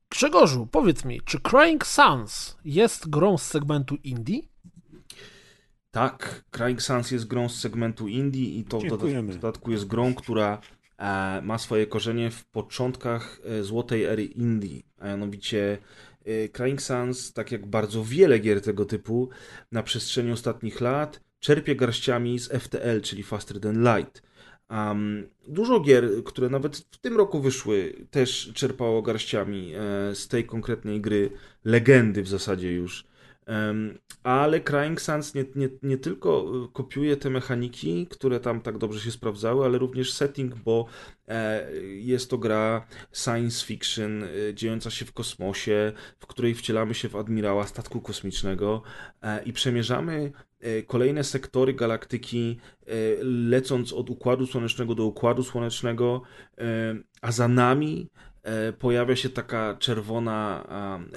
Grzegorzu, 0.09 0.67
powiedz 0.71 1.05
mi, 1.05 1.21
czy 1.25 1.39
Crying 1.39 1.85
Sans 1.87 2.57
jest 2.65 3.09
grą 3.09 3.37
z 3.37 3.43
segmentu 3.43 3.95
indie? 4.03 4.41
Tak, 5.91 6.43
Crying 6.51 6.81
Sans 6.81 7.11
jest 7.11 7.27
grą 7.27 7.49
z 7.49 7.59
segmentu 7.59 8.07
indie 8.07 8.49
i 8.59 8.63
to 8.63 8.79
Dziękujemy. 8.79 9.31
w 9.33 9.35
dodatku 9.35 9.71
jest 9.71 9.85
grą, 9.85 10.13
która 10.13 10.61
e, 10.97 11.41
ma 11.41 11.57
swoje 11.57 11.87
korzenie 11.87 12.31
w 12.31 12.45
początkach 12.45 13.39
e, 13.45 13.63
złotej 13.63 14.03
ery 14.03 14.25
indie, 14.25 14.81
a 14.99 15.07
mianowicie 15.07 15.77
e, 16.25 16.49
Crying 16.49 16.81
Sans, 16.81 17.33
tak 17.33 17.51
jak 17.51 17.65
bardzo 17.65 18.03
wiele 18.03 18.39
gier 18.39 18.61
tego 18.61 18.85
typu 18.85 19.29
na 19.71 19.83
przestrzeni 19.83 20.31
ostatnich 20.31 20.81
lat, 20.81 21.21
czerpie 21.39 21.75
garściami 21.75 22.39
z 22.39 22.47
FTL, 22.47 23.01
czyli 23.01 23.23
Faster 23.23 23.59
Than 23.59 23.83
Light. 23.83 24.21
Um, 24.69 25.29
dużo 25.47 25.79
gier, 25.79 26.23
które 26.25 26.49
nawet 26.49 26.77
w 26.77 26.97
tym 26.97 27.17
roku 27.17 27.39
wyszły, 27.39 27.93
też 28.11 28.51
czerpało 28.53 29.01
garściami 29.01 29.73
e, 29.75 29.79
z 30.15 30.27
tej 30.27 30.45
konkretnej 30.45 31.01
gry, 31.01 31.31
legendy 31.65 32.21
w 32.23 32.27
zasadzie 32.27 32.73
już. 32.73 33.05
Ale 34.23 34.59
Crying 34.59 35.01
Sans 35.01 35.35
nie, 35.35 35.45
nie, 35.55 35.69
nie 35.83 35.97
tylko 35.97 36.51
y, 36.65 36.73
kopiuje 36.73 37.17
te 37.17 37.29
mechaniki, 37.29 38.07
które 38.07 38.39
tam 38.39 38.61
tak 38.61 38.77
dobrze 38.77 38.99
się 38.99 39.11
sprawdzały, 39.11 39.65
ale 39.65 39.77
również 39.77 40.13
setting, 40.13 40.55
bo 40.55 40.85
e, 41.27 41.71
jest 41.81 42.29
to 42.29 42.37
gra 42.37 42.87
science 43.13 43.65
fiction 43.65 44.23
e, 44.23 44.53
dziejąca 44.53 44.89
się 44.89 45.05
w 45.05 45.13
kosmosie, 45.13 45.93
w 46.19 46.27
której 46.27 46.55
wcielamy 46.55 46.93
się 46.93 47.09
w 47.09 47.15
admirała 47.15 47.67
statku 47.67 48.01
kosmicznego 48.01 48.81
e, 49.21 49.43
i 49.43 49.53
przemierzamy 49.53 50.31
e, 50.59 50.83
kolejne 50.83 51.23
sektory 51.23 51.73
galaktyki, 51.73 52.59
e, 52.81 52.91
lecąc 53.23 53.93
od 53.93 54.09
Układu 54.09 54.47
Słonecznego 54.47 54.95
do 54.95 55.05
Układu 55.05 55.43
Słonecznego, 55.43 56.21
e, 56.57 56.95
a 57.21 57.31
za 57.31 57.47
nami 57.47 58.09
e, 58.13 58.26
pojawia 58.79 59.15
się 59.15 59.29
taka 59.29 59.77
czerwona, 59.79 60.67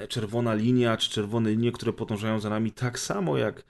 czerwona 0.08 0.54
linia, 0.54 0.96
czy 0.96 1.10
czerwone 1.10 1.50
linie, 1.50 1.72
które 1.72 1.92
podążają 1.92 2.40
za 2.40 2.50
nami 2.50 2.72
tak 2.72 2.98
samo 2.98 3.38
jak, 3.38 3.64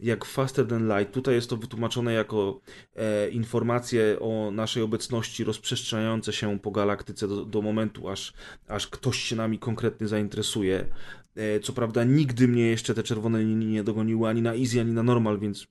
jak 0.00 0.24
Faster 0.24 0.66
Than 0.66 0.88
Light. 0.88 1.14
Tutaj 1.14 1.34
jest 1.34 1.50
to 1.50 1.56
wytłumaczone 1.56 2.12
jako 2.12 2.60
e, 2.96 3.28
informacje 3.28 4.20
o 4.20 4.50
naszej 4.50 4.82
obecności 4.82 5.44
rozprzestrzeniające 5.44 6.32
się 6.32 6.58
po 6.58 6.70
galaktyce 6.70 7.28
do, 7.28 7.44
do 7.44 7.62
momentu, 7.62 8.08
aż, 8.08 8.32
aż 8.68 8.86
ktoś 8.86 9.18
się 9.18 9.36
nami 9.36 9.58
konkretnie 9.58 10.08
zainteresuje. 10.08 10.86
E, 11.36 11.60
co 11.60 11.72
prawda 11.72 12.04
nigdy 12.04 12.48
mnie 12.48 12.66
jeszcze 12.66 12.94
te 12.94 13.02
czerwone 13.02 13.42
linie 13.42 13.66
nie 13.66 13.84
dogoniły 13.84 14.28
ani 14.28 14.42
na 14.42 14.54
easy, 14.54 14.80
ani 14.80 14.92
na 14.92 15.02
normal, 15.02 15.38
więc 15.38 15.66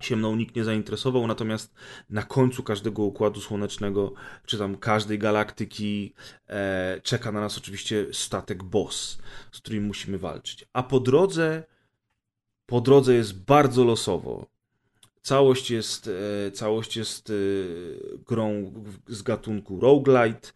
się 0.00 0.16
mną 0.16 0.36
nikt 0.36 0.56
nie 0.56 0.64
zainteresował, 0.64 1.26
natomiast 1.26 1.74
na 2.10 2.22
końcu 2.22 2.62
każdego 2.62 3.02
układu 3.02 3.40
słonecznego, 3.40 4.12
czy 4.46 4.58
tam 4.58 4.76
każdej 4.76 5.18
galaktyki, 5.18 6.14
e, 6.46 7.00
czeka 7.02 7.32
na 7.32 7.40
nas 7.40 7.58
oczywiście 7.58 8.06
statek 8.12 8.62
boss, 8.62 9.18
z 9.52 9.58
którym 9.58 9.84
musimy 9.84 10.18
walczyć. 10.18 10.64
A 10.72 10.82
po 10.82 11.00
drodze, 11.00 11.64
po 12.66 12.80
drodze 12.80 13.14
jest 13.14 13.44
bardzo 13.44 13.84
losowo. 13.84 14.57
Całość 15.22 15.70
jest, 15.70 16.10
e, 16.46 16.50
całość 16.50 16.96
jest 16.96 17.30
e, 17.30 17.34
grą 18.26 18.72
z 19.08 19.22
gatunku 19.22 19.80
roguelite, 19.80 20.48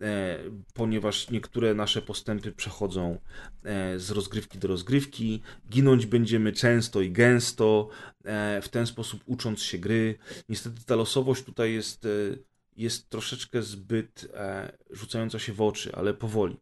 e, 0.00 0.38
ponieważ 0.74 1.30
niektóre 1.30 1.74
nasze 1.74 2.02
postępy 2.02 2.52
przechodzą 2.52 3.18
z 3.96 4.10
rozgrywki 4.10 4.58
do 4.58 4.68
rozgrywki. 4.68 5.42
Ginąć 5.70 6.06
będziemy 6.06 6.52
często 6.52 7.00
i 7.00 7.12
gęsto, 7.12 7.88
w 8.62 8.68
ten 8.70 8.86
sposób 8.86 9.22
ucząc 9.26 9.62
się 9.62 9.78
gry. 9.78 10.18
Niestety 10.48 10.84
ta 10.86 10.96
losowość 10.96 11.44
tutaj 11.44 11.72
jest, 11.72 12.06
jest 12.76 13.08
troszeczkę 13.10 13.62
zbyt 13.62 14.32
rzucająca 14.90 15.38
się 15.38 15.52
w 15.52 15.60
oczy, 15.60 15.94
ale 15.94 16.14
powoli. 16.14 16.56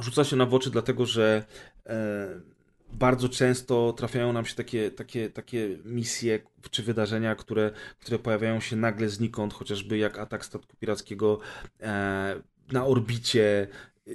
Rzuca 0.00 0.24
się 0.24 0.36
na 0.36 0.46
w 0.46 0.54
oczy 0.54 0.70
dlatego, 0.70 1.06
że 1.06 1.44
bardzo 2.92 3.28
często 3.28 3.92
trafiają 3.92 4.32
nam 4.32 4.46
się 4.46 4.54
takie, 4.54 4.90
takie, 4.90 5.30
takie 5.30 5.78
misje 5.84 6.38
czy 6.70 6.82
wydarzenia, 6.82 7.34
które, 7.34 7.70
które 8.00 8.18
pojawiają 8.18 8.60
się 8.60 8.76
nagle 8.76 9.08
znikąd, 9.08 9.54
chociażby 9.54 9.98
jak 9.98 10.18
atak 10.18 10.44
statku 10.44 10.76
pirackiego 10.76 11.38
e, 11.80 12.42
na 12.72 12.86
orbicie 12.86 13.68
e, 14.06 14.10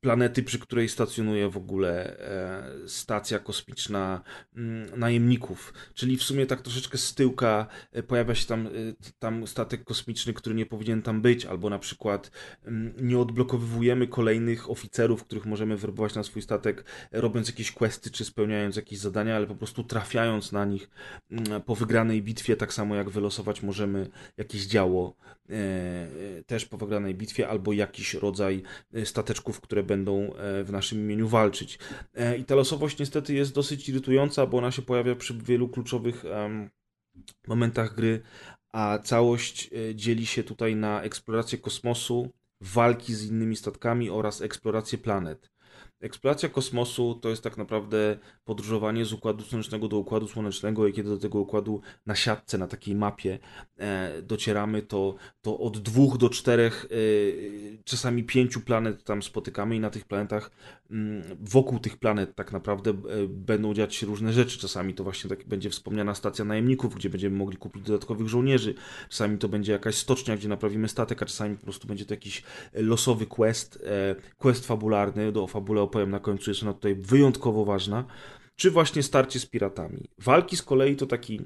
planety, 0.00 0.42
przy 0.42 0.58
której 0.58 0.88
stacjonuje 0.88 1.48
w 1.48 1.56
ogóle 1.56 2.18
e, 2.18 2.88
stacja 2.88 3.38
kosmiczna 3.38 4.22
mm, 4.56 5.00
najemników. 5.00 5.72
Czyli 5.94 6.16
w 6.16 6.22
sumie 6.22 6.46
tak 6.46 6.62
troszeczkę 6.62 6.98
z 6.98 7.14
tyłka 7.14 7.66
e, 7.92 8.02
pojawia 8.02 8.34
się 8.34 8.46
tam, 8.46 8.66
e, 8.66 8.70
tam 9.18 9.46
statek 9.46 9.84
kosmiczny, 9.84 10.32
który 10.32 10.54
nie 10.54 10.66
powinien 10.66 11.02
tam 11.02 11.22
być, 11.22 11.46
albo 11.46 11.70
na 11.70 11.78
przykład 11.78 12.30
mm, 12.64 12.94
nie 13.00 13.18
odblokowywujemy 13.18 14.06
kolejnych 14.06 14.70
oficerów, 14.70 15.24
których 15.24 15.46
możemy 15.46 15.76
werbować 15.76 16.14
na 16.14 16.22
swój 16.22 16.42
statek, 16.42 16.84
robiąc 17.12 17.48
jakieś 17.48 17.72
questy 17.72 18.10
czy 18.10 18.24
spełniając 18.24 18.76
jakieś 18.76 18.98
zadania, 18.98 19.36
ale 19.36 19.46
po 19.46 19.54
prostu 19.54 19.84
trafiając 19.84 20.52
na 20.52 20.64
nich 20.64 20.90
mm, 21.30 21.62
po 21.62 21.74
wygranej 21.74 22.22
bitwie, 22.22 22.56
tak 22.56 22.72
samo 22.72 22.96
jak 22.96 23.10
wylosować 23.10 23.62
możemy 23.62 24.10
jakieś 24.36 24.66
działo 24.66 25.16
też 26.46 26.66
po 26.66 26.78
wygranej 26.78 27.14
bitwie, 27.14 27.48
albo 27.48 27.72
jakiś 27.72 28.14
rodzaj 28.14 28.62
stateczków, 29.04 29.60
które 29.60 29.82
będą 29.88 30.34
e, 30.34 30.64
w 30.64 30.72
naszym 30.72 30.98
imieniu 30.98 31.28
walczyć. 31.28 31.78
I 32.38 32.44
ta 32.44 32.54
losowość 32.54 32.98
niestety 32.98 33.34
jest 33.34 33.54
dosyć 33.54 33.88
irytująca, 33.88 34.46
bo 34.46 34.58
ona 34.58 34.70
się 34.70 34.82
pojawia 34.82 35.14
przy 35.16 35.34
wielu 35.34 35.68
kluczowych 35.68 36.24
momentach 37.46 37.94
gry, 37.94 38.22
a 38.72 38.98
całość 38.98 39.70
dzieli 39.94 40.26
się 40.26 40.44
tutaj 40.44 40.76
na 40.76 41.02
eksplorację 41.02 41.58
kosmosu, 41.58 42.32
walki 42.60 43.14
z 43.14 43.24
innymi 43.30 43.56
statkami 43.56 44.10
oraz 44.10 44.42
eksplorację 44.42 44.98
planet. 44.98 45.50
Eksploracja 46.00 46.48
kosmosu 46.48 47.14
to 47.14 47.28
jest 47.28 47.42
tak 47.42 47.56
naprawdę 47.56 48.18
podróżowanie 48.44 49.04
z 49.04 49.12
układu 49.12 49.44
słonecznego 49.44 49.88
do 49.88 49.98
układu 49.98 50.28
słonecznego 50.28 50.86
i 50.86 50.92
kiedy 50.92 51.08
do 51.08 51.18
tego 51.18 51.40
układu 51.40 51.80
na 52.06 52.14
siatce, 52.14 52.58
na 52.58 52.66
takiej 52.66 52.94
mapie 52.94 53.38
e, 53.78 54.22
docieramy, 54.22 54.82
to, 54.82 55.14
to 55.40 55.58
od 55.58 55.78
dwóch 55.78 56.16
do 56.18 56.30
czterech, 56.30 56.86
e, 56.90 57.82
czasami 57.84 58.24
pięciu 58.24 58.60
planet 58.60 59.04
tam 59.04 59.22
spotykamy 59.22 59.76
i 59.76 59.80
na 59.80 59.90
tych 59.90 60.04
planetach, 60.04 60.50
m, 60.90 60.98
mm, 60.98 61.36
wokół 61.40 61.78
tych 61.78 61.96
planet 61.96 62.34
tak 62.34 62.52
naprawdę 62.52 62.90
e, 62.90 62.94
będą 63.28 63.74
dziać 63.74 63.94
się 63.94 64.06
różne 64.06 64.32
rzeczy. 64.32 64.58
Czasami 64.58 64.94
to 64.94 65.04
właśnie 65.04 65.30
tak 65.30 65.48
będzie 65.48 65.70
wspomniana 65.70 66.14
stacja 66.14 66.44
najemników, 66.44 66.94
gdzie 66.94 67.10
będziemy 67.10 67.36
mogli 67.36 67.56
kupić 67.56 67.82
dodatkowych 67.82 68.28
żołnierzy. 68.28 68.74
Czasami 69.08 69.38
to 69.38 69.48
będzie 69.48 69.72
jakaś 69.72 69.94
stocznia, 69.94 70.36
gdzie 70.36 70.48
naprawimy 70.48 70.88
statek, 70.88 71.22
a 71.22 71.26
czasami 71.26 71.56
po 71.56 71.62
prostu 71.62 71.88
będzie 71.88 72.04
to 72.04 72.14
jakiś 72.14 72.42
losowy 72.72 73.26
quest, 73.26 73.84
e, 73.86 74.16
quest 74.36 74.66
fabularny, 74.66 75.32
do 75.32 75.46
fabule 75.46 75.87
opowiem 75.88 76.10
na 76.10 76.20
końcu, 76.20 76.50
jest 76.50 76.62
ona 76.62 76.72
tutaj 76.72 76.94
wyjątkowo 76.94 77.64
ważna 77.64 78.04
czy 78.58 78.70
właśnie 78.70 79.02
starcie 79.02 79.40
z 79.40 79.46
piratami. 79.46 80.08
Walki 80.18 80.56
z 80.56 80.62
kolei 80.62 80.96
to 80.96 81.06
taki 81.06 81.40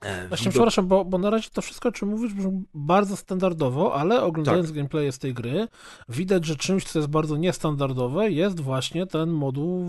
e, 0.00 0.28
Właśnie, 0.28 0.44
widok... 0.44 0.52
przepraszam, 0.52 0.86
bo, 0.86 1.04
bo 1.04 1.18
na 1.18 1.30
razie 1.30 1.48
to 1.52 1.62
wszystko, 1.62 1.88
o 1.88 1.92
czym 1.92 2.08
mówisz, 2.08 2.34
brzmi 2.34 2.62
bardzo 2.74 3.16
standardowo, 3.16 3.94
ale 3.94 4.22
oglądając 4.22 4.66
tak. 4.66 4.76
gameplay 4.76 5.12
z 5.12 5.18
tej 5.18 5.34
gry, 5.34 5.68
widać, 6.08 6.44
że 6.44 6.56
czymś, 6.56 6.84
co 6.84 6.98
jest 6.98 7.08
bardzo 7.08 7.36
niestandardowe, 7.36 8.30
jest 8.30 8.60
właśnie 8.60 9.06
ten 9.06 9.30
moduł 9.30 9.86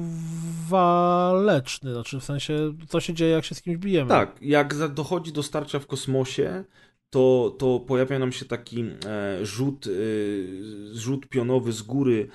waleczny. 0.68 1.94
Znaczy, 1.94 2.20
w 2.20 2.24
sensie, 2.24 2.74
co 2.88 3.00
się 3.00 3.14
dzieje, 3.14 3.32
jak 3.32 3.46
się 3.46 3.56
z 3.56 3.62
kimś 3.62 3.78
bijemy. 3.78 4.10
Tak, 4.10 4.38
jak 4.42 4.94
dochodzi 4.94 5.32
do 5.32 5.44
starcia 5.44 5.80
w 5.80 5.88
kosmosie, 5.88 6.64
to, 7.10 7.56
to 7.60 7.80
pojawia 7.80 8.20
nam 8.20 8.32
się 8.32 8.46
taki 8.46 8.82
e, 8.82 9.46
rzut, 9.46 9.88
e, 9.88 9.90
rzut 10.96 11.28
pionowy 11.28 11.72
z 11.72 11.82
góry 11.82 12.28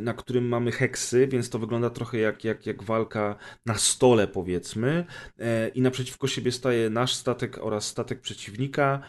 na 0.00 0.14
którym 0.14 0.48
mamy 0.48 0.72
heksy, 0.72 1.26
więc 1.26 1.50
to 1.50 1.58
wygląda 1.58 1.90
trochę 1.90 2.18
jak, 2.18 2.44
jak, 2.44 2.66
jak 2.66 2.82
walka 2.82 3.36
na 3.66 3.74
stole, 3.74 4.28
powiedzmy. 4.28 5.04
E, 5.38 5.68
I 5.68 5.80
naprzeciwko 5.80 6.26
siebie 6.26 6.52
staje 6.52 6.90
nasz 6.90 7.14
statek 7.14 7.58
oraz 7.58 7.86
statek 7.86 8.20
przeciwnika. 8.20 9.00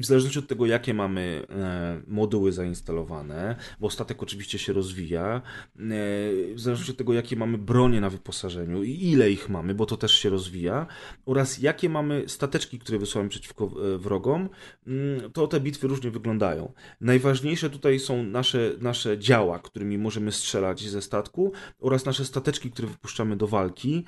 I 0.00 0.02
w 0.02 0.06
zależności 0.06 0.38
od 0.38 0.46
tego, 0.46 0.66
jakie 0.66 0.94
mamy 0.94 1.46
e, 1.50 2.02
moduły 2.06 2.52
zainstalowane, 2.52 3.56
bo 3.80 3.90
statek 3.90 4.22
oczywiście 4.22 4.58
się 4.58 4.72
rozwija, 4.72 5.36
e, 5.36 5.40
w 6.54 6.60
zależności 6.60 6.92
od 6.92 6.98
tego, 6.98 7.12
jakie 7.12 7.36
mamy 7.36 7.58
bronie 7.58 8.00
na 8.00 8.10
wyposażeniu 8.10 8.82
i 8.82 8.90
ile 8.90 9.30
ich 9.30 9.48
mamy, 9.48 9.74
bo 9.74 9.86
to 9.86 9.96
też 9.96 10.12
się 10.12 10.30
rozwija, 10.30 10.86
oraz 11.26 11.58
jakie 11.58 11.88
mamy 11.88 12.24
stateczki, 12.26 12.78
które 12.78 12.98
wysyłamy 12.98 13.30
przeciwko 13.30 13.64
e, 13.64 13.98
wrogom, 13.98 14.48
mm, 14.86 15.32
to 15.32 15.46
te 15.46 15.60
bitwy 15.60 15.88
różnie 15.88 16.10
wyglądają. 16.10 16.72
Najważniejsze 17.00 17.70
tutaj 17.70 17.98
są 17.98 18.22
nasze, 18.22 18.72
nasze 18.80 19.18
działa, 19.18 19.58
którymi 19.58 19.98
możemy 19.98 20.32
strzelać 20.32 20.88
ze 20.88 21.02
statku, 21.02 21.52
oraz 21.80 22.04
nasze 22.04 22.24
stateczki, 22.24 22.70
które 22.70 22.88
wypuszczamy 22.88 23.36
do 23.36 23.46
walki. 23.46 24.04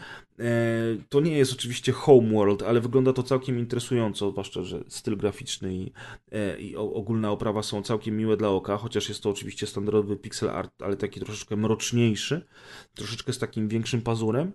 To 1.09 1.21
nie 1.21 1.39
jest 1.39 1.53
oczywiście 1.53 1.93
homeworld, 1.93 2.63
ale 2.63 2.81
wygląda 2.81 3.13
to 3.13 3.23
całkiem 3.23 3.59
interesująco, 3.59 4.31
zwłaszcza, 4.31 4.63
że 4.63 4.85
styl 4.89 5.17
graficzny 5.17 5.82
i, 5.83 5.93
e, 6.33 6.61
i 6.61 6.77
ogólna 6.77 7.31
oprawa 7.31 7.63
są 7.63 7.83
całkiem 7.83 8.17
miłe 8.17 8.37
dla 8.37 8.49
oka, 8.49 8.77
chociaż 8.77 9.09
jest 9.09 9.23
to 9.23 9.31
oczywiście 9.31 9.67
standardowy 9.67 10.17
pixel 10.17 10.51
art, 10.51 10.83
ale 10.83 10.97
taki 10.97 11.21
troszeczkę 11.21 11.57
mroczniejszy, 11.57 12.47
troszeczkę 12.95 13.33
z 13.33 13.39
takim 13.39 13.69
większym 13.69 14.03
pazurem. 14.03 14.53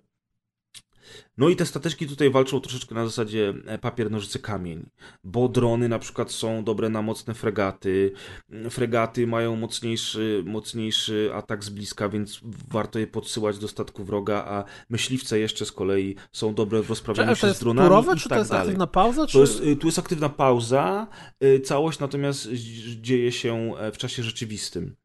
No 1.38 1.48
i 1.48 1.56
te 1.56 1.66
stateczki 1.66 2.06
tutaj 2.06 2.30
walczą 2.30 2.60
troszeczkę 2.60 2.94
na 2.94 3.04
zasadzie 3.04 3.54
e, 3.66 3.78
papier, 3.78 4.10
nożyce, 4.10 4.38
kamień, 4.38 4.90
bo 5.24 5.48
drony 5.48 5.88
na 5.88 5.98
przykład 5.98 6.32
są 6.32 6.64
dobre 6.64 6.88
na 6.88 7.02
mocne 7.02 7.34
fregaty, 7.34 8.12
mm, 8.50 8.70
fregaty 8.70 9.26
mają 9.26 9.56
mocniejszy, 9.56 10.42
mocniejszy 10.46 11.30
atak 11.34 11.64
z 11.64 11.68
bliska, 11.68 12.08
więc 12.08 12.40
warto 12.68 12.98
je 12.98 13.06
podsyłać 13.06 13.58
do 13.58 13.68
statku 13.68 14.04
wroga, 14.04 14.44
a 14.48 14.64
myśliwce 14.88 15.38
jeszcze 15.38 15.66
z 15.66 15.72
kolei 15.72 16.16
są 16.32 16.54
dobre 16.54 16.82
w 16.82 16.88
rozprawianiu 16.88 17.36
się 17.36 17.54
z 17.54 17.60
dronami 17.60 17.88
turowe, 17.88 18.16
czy 18.16 18.28
tak 18.28 18.36
to 18.36 18.38
jest 18.38 18.50
dalej. 18.50 18.66
aktywna 18.66 18.86
pauza? 18.86 19.26
Czy... 19.26 19.32
To 19.32 19.40
jest, 19.40 19.60
y, 19.60 19.76
tu 19.76 19.86
jest 19.86 19.98
aktywna 19.98 20.28
pauza, 20.28 21.06
y, 21.44 21.60
całość 21.60 21.98
natomiast 21.98 22.48
dzieje 23.00 23.32
się 23.32 23.72
e, 23.78 23.92
w 23.92 23.98
czasie 23.98 24.22
rzeczywistym 24.22 24.96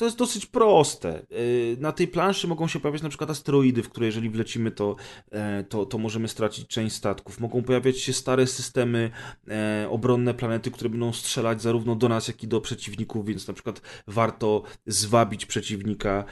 to 0.00 0.04
jest 0.04 0.16
dosyć 0.16 0.46
proste. 0.46 1.22
Y, 1.32 1.76
na 1.80 1.92
tej 1.92 2.08
planszy 2.08 2.48
mogą 2.48 2.68
się 2.68 2.80
pojawiać 2.80 3.02
na 3.02 3.08
przykład 3.08 3.30
asteroidy, 3.30 3.82
w 3.82 3.88
które 3.88 4.06
jeżeli 4.06 4.30
wlecimy, 4.30 4.70
to, 4.70 4.96
e, 5.32 5.64
to, 5.64 5.86
to 5.86 5.98
możemy 5.98 6.28
stracić 6.28 6.66
część 6.66 6.96
statków. 6.96 7.40
Mogą 7.40 7.62
pojawiać 7.62 7.98
się 7.98 8.12
stare 8.12 8.46
systemy 8.46 9.10
e, 9.48 9.86
obronne 9.90 10.34
planety, 10.34 10.70
które 10.70 10.90
będą 10.90 11.12
strzelać 11.12 11.62
zarówno 11.62 11.96
do 11.96 12.08
nas, 12.08 12.28
jak 12.28 12.42
i 12.42 12.48
do 12.48 12.60
przeciwników, 12.60 13.26
więc 13.26 13.48
na 13.48 13.54
przykład 13.54 13.80
warto 14.06 14.62
zwabić 14.86 15.46
przeciwnika 15.46 16.18
e, 16.18 16.24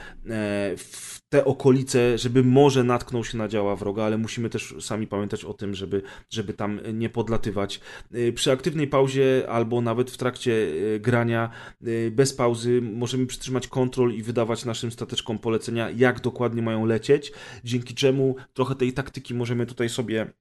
w 0.76 1.18
te 1.28 1.44
okolice, 1.44 2.18
żeby 2.18 2.44
może 2.44 2.84
natknął 2.84 3.24
się 3.24 3.38
na 3.38 3.48
działa 3.48 3.76
wroga, 3.76 4.04
ale 4.04 4.18
musimy 4.18 4.50
też 4.50 4.74
sami 4.80 5.06
pamiętać 5.06 5.44
o 5.44 5.54
tym, 5.54 5.74
żeby, 5.74 6.02
żeby 6.30 6.54
tam 6.54 6.80
nie 6.92 7.08
podlatywać. 7.08 7.80
Przy 8.34 8.52
aktywnej 8.52 8.86
pauzie 8.86 9.44
albo 9.48 9.80
nawet 9.80 10.10
w 10.10 10.16
trakcie 10.16 10.72
grania 11.00 11.50
bez 12.10 12.34
pauzy 12.34 12.80
możemy 12.82 13.26
przytrzymać 13.26 13.57
trzymać 13.60 13.68
kontrol 13.68 14.12
i 14.14 14.22
wydawać 14.22 14.64
naszym 14.64 14.92
stateczkom 14.92 15.38
polecenia, 15.38 15.90
jak 15.90 16.20
dokładnie 16.20 16.62
mają 16.62 16.86
lecieć, 16.86 17.32
dzięki 17.64 17.94
czemu 17.94 18.36
trochę 18.54 18.74
tej 18.74 18.92
taktyki 18.92 19.34
możemy 19.34 19.66
tutaj 19.66 19.88
sobie 19.88 20.32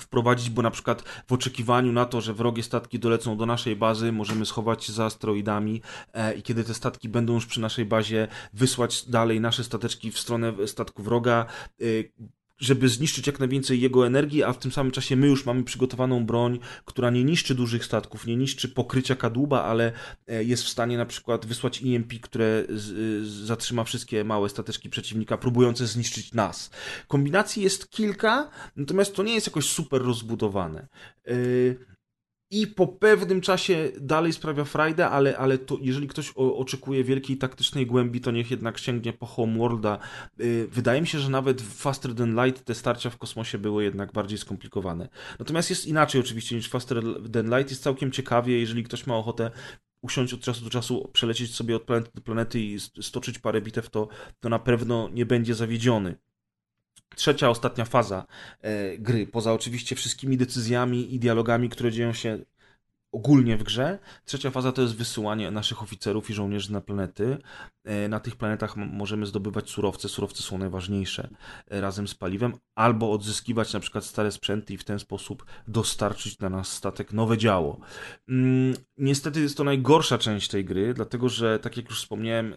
wprowadzić, 0.00 0.50
bo 0.50 0.62
na 0.62 0.70
przykład 0.70 1.02
w 1.26 1.32
oczekiwaniu 1.32 1.92
na 1.92 2.04
to, 2.04 2.20
że 2.20 2.34
wrogie 2.34 2.62
statki 2.62 2.98
dolecą 2.98 3.36
do 3.36 3.46
naszej 3.46 3.76
bazy, 3.76 4.12
możemy 4.12 4.46
schować 4.46 4.84
się 4.84 4.92
za 4.92 5.04
asteroidami 5.04 5.82
e, 6.12 6.34
i 6.34 6.42
kiedy 6.42 6.64
te 6.64 6.74
statki 6.74 7.08
będą 7.08 7.34
już 7.34 7.46
przy 7.46 7.60
naszej 7.60 7.84
bazie, 7.84 8.28
wysłać 8.52 9.04
dalej 9.08 9.40
nasze 9.40 9.64
stateczki 9.64 10.10
w 10.10 10.18
stronę 10.18 10.52
statku 10.66 11.02
wroga, 11.02 11.46
e, 11.80 11.84
żeby 12.58 12.88
zniszczyć 12.88 13.26
jak 13.26 13.38
najwięcej 13.38 13.80
jego 13.80 14.06
energii, 14.06 14.42
a 14.42 14.52
w 14.52 14.58
tym 14.58 14.72
samym 14.72 14.92
czasie 14.92 15.16
my 15.16 15.26
już 15.26 15.46
mamy 15.46 15.64
przygotowaną 15.64 16.26
broń, 16.26 16.58
która 16.84 17.10
nie 17.10 17.24
niszczy 17.24 17.54
dużych 17.54 17.84
statków, 17.84 18.26
nie 18.26 18.36
niszczy 18.36 18.68
pokrycia 18.68 19.16
kadłuba, 19.16 19.62
ale 19.62 19.92
e, 20.26 20.44
jest 20.44 20.64
w 20.64 20.68
stanie 20.68 20.98
na 20.98 21.06
przykład 21.06 21.46
wysłać 21.46 21.82
EMP, 21.84 22.12
które 22.20 22.64
zatrzyma 23.22 23.84
wszystkie 23.84 24.24
małe 24.24 24.48
stateczki 24.48 24.90
przeciwnika, 24.90 25.38
próbujące 25.38 25.86
zniszczyć 25.86 26.32
nas. 26.32 26.70
Kombinacji 27.08 27.62
jest 27.62 27.90
kilka, 27.90 28.50
natomiast 28.76 29.14
to 29.14 29.22
nie 29.22 29.34
jest 29.34 29.46
jakoś 29.46 29.68
super 29.68 30.02
rozbudowane. 30.02 30.88
Yy 31.26 31.93
i 32.54 32.66
po 32.66 32.86
pewnym 32.86 33.40
czasie 33.40 33.92
dalej 34.00 34.32
sprawia 34.32 34.64
frajdę, 34.64 35.08
ale, 35.08 35.38
ale 35.38 35.58
to 35.58 35.78
jeżeli 35.80 36.08
ktoś 36.08 36.32
o, 36.36 36.56
oczekuje 36.56 37.04
wielkiej 37.04 37.36
taktycznej 37.36 37.86
głębi, 37.86 38.20
to 38.20 38.30
niech 38.30 38.50
jednak 38.50 38.78
sięgnie 38.78 39.12
po 39.12 39.26
Homeworlda. 39.26 39.98
Yy, 40.38 40.68
wydaje 40.68 41.00
mi 41.00 41.06
się, 41.06 41.18
że 41.18 41.30
nawet 41.30 41.62
w 41.62 41.74
Faster 41.74 42.14
Than 42.14 42.44
Light 42.44 42.64
te 42.64 42.74
starcia 42.74 43.10
w 43.10 43.18
kosmosie 43.18 43.58
były 43.58 43.84
jednak 43.84 44.12
bardziej 44.12 44.38
skomplikowane. 44.38 45.08
Natomiast 45.38 45.70
jest 45.70 45.86
inaczej 45.86 46.20
oczywiście 46.20 46.56
niż 46.56 46.68
Faster 46.68 47.02
Than 47.32 47.46
Light, 47.46 47.70
jest 47.70 47.82
całkiem 47.82 48.12
ciekawie, 48.12 48.60
jeżeli 48.60 48.84
ktoś 48.84 49.06
ma 49.06 49.16
ochotę 49.16 49.50
usiąść 50.02 50.34
od 50.34 50.40
czasu 50.40 50.64
do 50.64 50.70
czasu, 50.70 51.10
przelecieć 51.12 51.54
sobie 51.54 51.76
od 51.76 51.82
planety 51.82 52.10
do 52.14 52.20
planety 52.20 52.60
i 52.60 52.80
stoczyć 52.80 53.38
parę 53.38 53.60
bitew, 53.60 53.90
to, 53.90 54.08
to 54.40 54.48
na 54.48 54.58
pewno 54.58 55.08
nie 55.12 55.26
będzie 55.26 55.54
zawiedziony 55.54 56.16
trzecia, 57.16 57.50
ostatnia 57.50 57.84
faza 57.84 58.26
e, 58.60 58.98
gry, 58.98 59.26
poza 59.26 59.52
oczywiście 59.52 59.96
wszystkimi 59.96 60.36
decyzjami 60.36 61.14
i 61.14 61.18
dialogami, 61.18 61.68
które 61.68 61.92
dzieją 61.92 62.12
się 62.12 62.38
ogólnie 63.14 63.56
w 63.56 63.62
grze. 63.62 63.98
Trzecia 64.24 64.50
faza 64.50 64.72
to 64.72 64.82
jest 64.82 64.96
wysyłanie 64.96 65.50
naszych 65.50 65.82
oficerów 65.82 66.30
i 66.30 66.34
żołnierzy 66.34 66.72
na 66.72 66.80
planety. 66.80 67.38
E, 67.84 68.08
na 68.08 68.20
tych 68.20 68.36
planetach 68.36 68.76
możemy 68.76 69.26
zdobywać 69.26 69.70
surowce. 69.70 70.08
Surowce 70.08 70.42
są 70.42 70.58
najważniejsze 70.58 71.28
e, 71.68 71.80
razem 71.80 72.08
z 72.08 72.14
paliwem, 72.14 72.52
albo 72.74 73.12
odzyskiwać 73.12 73.72
na 73.72 73.80
przykład 73.80 74.04
stare 74.04 74.32
sprzęty 74.32 74.74
i 74.74 74.76
w 74.76 74.84
ten 74.84 74.98
sposób 74.98 75.46
dostarczyć 75.68 76.38
na 76.38 76.48
nas 76.48 76.72
statek 76.72 77.12
nowe 77.12 77.38
działo. 77.38 77.80
Mm, 78.28 78.74
niestety 78.98 79.40
jest 79.40 79.56
to 79.56 79.64
najgorsza 79.64 80.18
część 80.18 80.48
tej 80.48 80.64
gry, 80.64 80.94
dlatego 80.94 81.28
że, 81.28 81.58
tak 81.58 81.76
jak 81.76 81.88
już 81.88 81.98
wspomniałem, 81.98 82.54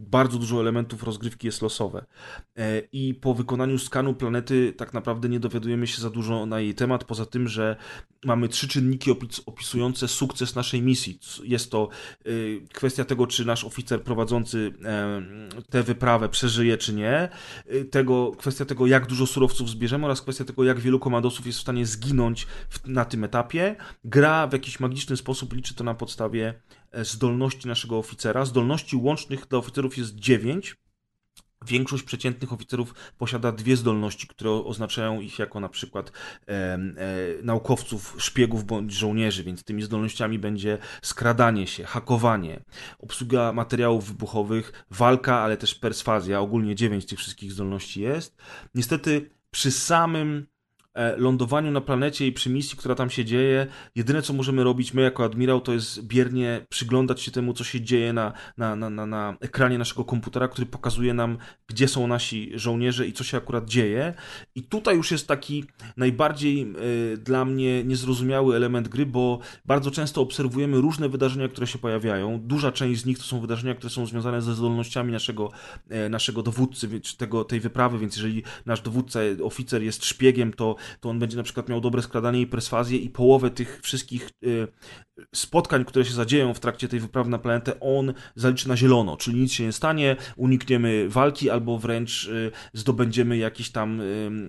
bardzo 0.00 0.38
dużo 0.38 0.60
elementów 0.60 1.02
rozgrywki 1.02 1.46
jest 1.46 1.62
losowe. 1.62 2.04
E, 2.56 2.82
I 2.92 3.14
po 3.14 3.34
wykonaniu 3.34 3.78
skanu 3.78 4.14
planety 4.14 4.72
tak 4.76 4.94
naprawdę 4.94 5.28
nie 5.28 5.40
dowiadujemy 5.40 5.86
się 5.86 6.02
za 6.02 6.10
dużo 6.10 6.46
na 6.46 6.60
jej 6.60 6.74
temat, 6.74 7.04
poza 7.04 7.26
tym, 7.26 7.48
że 7.48 7.76
mamy 8.24 8.48
trzy 8.48 8.68
czynniki 8.68 9.10
opisujące 9.46 10.08
sukces 10.08 10.54
naszej 10.54 10.82
misji. 10.82 11.18
Jest 11.44 11.70
to 11.70 11.88
e, 12.24 12.30
kwestia 12.72 13.04
tego, 13.04 13.26
czy 13.26 13.44
nasz 13.44 13.64
oficer 13.64 14.02
prowadzący 14.02 14.72
e, 14.84 15.22
tę 15.70 15.82
wyprawę 15.82 16.28
przeżyje, 16.28 16.78
czy 16.78 16.92
nie, 16.92 17.28
tego, 17.90 18.32
kwestia 18.38 18.64
tego, 18.64 18.86
jak 18.86 19.06
dużo 19.06 19.26
surowców 19.26 19.70
zbierzemy 19.70 20.04
oraz 20.04 20.22
kwestia 20.22 20.44
tego, 20.44 20.64
jak 20.64 20.80
wielu 20.80 20.98
komandosów 20.98 21.46
jest 21.46 21.58
w 21.58 21.62
stanie 21.62 21.86
zginąć 21.86 22.46
na 22.86 23.04
tym 23.04 23.24
etapie. 23.24 23.76
Gra 24.04 24.46
w 24.46 24.52
jakiś 24.52 24.80
magiczny 24.80 25.16
sposób 25.16 25.52
liczy 25.52 25.74
to 25.74 25.84
na 25.84 25.94
podstawie 25.94 26.54
zdolności 26.92 27.68
naszego 27.68 27.98
oficera. 27.98 28.44
Zdolności 28.44 28.96
łącznych 28.96 29.46
dla 29.48 29.58
oficerów 29.58 29.98
jest 29.98 30.14
9. 30.14 30.76
Większość 31.66 32.02
przeciętnych 32.02 32.52
oficerów 32.52 32.94
posiada 33.18 33.52
dwie 33.52 33.76
zdolności, 33.76 34.26
które 34.26 34.50
oznaczają 34.50 35.20
ich 35.20 35.38
jako 35.38 35.60
na 35.60 35.68
przykład 35.68 36.12
e, 36.48 36.52
e, 36.52 36.78
naukowców, 37.42 38.16
szpiegów 38.18 38.64
bądź 38.64 38.92
żołnierzy, 38.92 39.44
więc 39.44 39.64
tymi 39.64 39.82
zdolnościami 39.82 40.38
będzie 40.38 40.78
skradanie 41.02 41.66
się, 41.66 41.84
hakowanie, 41.84 42.64
obsługa 42.98 43.52
materiałów 43.52 44.08
wybuchowych, 44.08 44.84
walka, 44.90 45.38
ale 45.38 45.56
też 45.56 45.74
perswazja. 45.74 46.40
Ogólnie 46.40 46.74
dziewięć 46.74 47.06
tych 47.06 47.18
wszystkich 47.18 47.52
zdolności 47.52 48.00
jest. 48.00 48.36
Niestety 48.74 49.30
przy 49.50 49.70
samym 49.70 50.46
lądowaniu 51.16 51.70
na 51.70 51.80
planecie 51.80 52.26
i 52.26 52.32
przy 52.32 52.50
misji, 52.50 52.78
która 52.78 52.94
tam 52.94 53.10
się 53.10 53.24
dzieje, 53.24 53.66
jedyne 53.94 54.22
co 54.22 54.32
możemy 54.32 54.64
robić 54.64 54.94
my 54.94 55.02
jako 55.02 55.24
admirał, 55.24 55.60
to 55.60 55.72
jest 55.72 56.06
biernie 56.06 56.66
przyglądać 56.68 57.20
się 57.20 57.30
temu, 57.30 57.52
co 57.52 57.64
się 57.64 57.80
dzieje 57.80 58.12
na, 58.12 58.32
na, 58.56 58.76
na, 58.76 58.90
na, 58.90 59.06
na 59.06 59.36
ekranie 59.40 59.78
naszego 59.78 60.04
komputera, 60.04 60.48
który 60.48 60.66
pokazuje 60.66 61.14
nam, 61.14 61.38
gdzie 61.66 61.88
są 61.88 62.06
nasi 62.06 62.52
żołnierze 62.54 63.06
i 63.06 63.12
co 63.12 63.24
się 63.24 63.36
akurat 63.36 63.64
dzieje. 63.64 64.14
I 64.54 64.62
tutaj 64.62 64.96
już 64.96 65.10
jest 65.10 65.28
taki 65.28 65.64
najbardziej 65.96 66.72
y, 67.14 67.16
dla 67.16 67.44
mnie 67.44 67.84
niezrozumiały 67.84 68.56
element 68.56 68.88
gry, 68.88 69.06
bo 69.06 69.38
bardzo 69.64 69.90
często 69.90 70.20
obserwujemy 70.20 70.80
różne 70.80 71.08
wydarzenia, 71.08 71.48
które 71.48 71.66
się 71.66 71.78
pojawiają. 71.78 72.40
Duża 72.40 72.72
część 72.72 73.00
z 73.00 73.06
nich 73.06 73.18
to 73.18 73.24
są 73.24 73.40
wydarzenia, 73.40 73.74
które 73.74 73.90
są 73.90 74.06
związane 74.06 74.42
ze 74.42 74.54
zdolnościami 74.54 75.12
naszego, 75.12 75.50
y, 76.06 76.08
naszego 76.08 76.42
dowódcy, 76.42 77.00
czy 77.00 77.16
tego, 77.16 77.44
tej 77.44 77.60
wyprawy, 77.60 77.98
więc 77.98 78.16
jeżeli 78.16 78.42
nasz 78.66 78.80
dowódca, 78.80 79.20
oficer 79.42 79.82
jest 79.82 80.04
szpiegiem, 80.04 80.52
to 80.52 80.76
to 81.00 81.08
on 81.10 81.18
będzie 81.18 81.36
na 81.36 81.42
przykład 81.42 81.68
miał 81.68 81.80
dobre 81.80 82.02
skradanie 82.02 82.40
i 82.40 82.46
perswazję 82.46 82.98
i 82.98 83.10
połowę 83.10 83.50
tych 83.50 83.80
wszystkich 83.82 84.30
y, 84.44 84.68
spotkań, 85.34 85.84
które 85.84 86.04
się 86.04 86.12
zadzieją 86.12 86.54
w 86.54 86.60
trakcie 86.60 86.88
tej 86.88 87.00
wyprawy 87.00 87.30
na 87.30 87.38
planetę, 87.38 87.80
on 87.80 88.14
zaliczy 88.34 88.68
na 88.68 88.76
zielono, 88.76 89.16
czyli 89.16 89.40
nic 89.40 89.52
się 89.52 89.64
nie 89.64 89.72
stanie, 89.72 90.16
unikniemy 90.36 91.08
walki 91.08 91.50
albo 91.50 91.78
wręcz 91.78 92.24
y, 92.24 92.50
zdobędziemy 92.72 93.36
jakieś 93.36 93.70
tam 93.70 94.02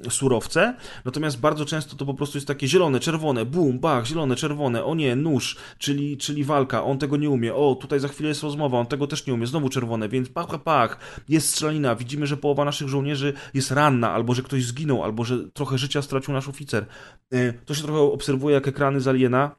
surowce. 0.10 0.76
Natomiast 1.06 1.40
bardzo 1.40 1.66
często 1.66 1.96
to 1.96 2.06
po 2.06 2.14
prostu 2.14 2.38
jest 2.38 2.48
takie 2.48 2.68
zielone, 2.68 3.00
czerwone, 3.00 3.46
bum, 3.46 3.80
bach, 3.80 4.06
zielone, 4.06 4.36
czerwone, 4.36 4.84
o 4.86 4.96
nie, 4.96 5.16
nóż, 5.16 5.58
czyli, 5.78 6.18
czyli 6.18 6.44
walka, 6.44 6.84
on 6.84 6.98
tego 6.98 7.18
nie 7.18 7.30
umie, 7.30 7.56
o, 7.56 7.76
tutaj 7.76 8.00
za 8.00 8.08
chwilę 8.08 8.30
jest 8.30 8.44
rozmowa, 8.44 8.80
on 8.80 8.86
tego 8.86 9.08
też 9.08 9.28
nie 9.28 9.34
umie, 9.34 9.48
znowu 9.48 9.70
czerwone, 9.70 10.10
więc 10.10 10.30
pach, 10.30 10.64
pach, 10.64 11.00
jest 11.30 11.50
strzelanina, 11.50 11.96
widzimy, 11.96 12.28
że 12.28 12.38
połowa 12.38 12.66
naszych 12.66 12.88
żołnierzy 12.88 13.34
jest 13.54 13.72
ranna, 13.72 14.12
albo 14.12 14.34
że 14.34 14.44
ktoś 14.44 14.66
zginął, 14.66 15.04
albo 15.04 15.24
że 15.24 15.38
trochę 15.54 15.78
życia 15.78 16.02
stracił 16.02 16.21
nasz 16.28 16.48
oficer. 16.48 16.86
Y, 17.34 17.54
to 17.66 17.74
się 17.74 17.84
trochę 17.84 18.00
obserwuje 18.00 18.56
jak 18.56 18.68
ekrany 18.68 19.02
z 19.02 19.08
Aliena, 19.08 19.56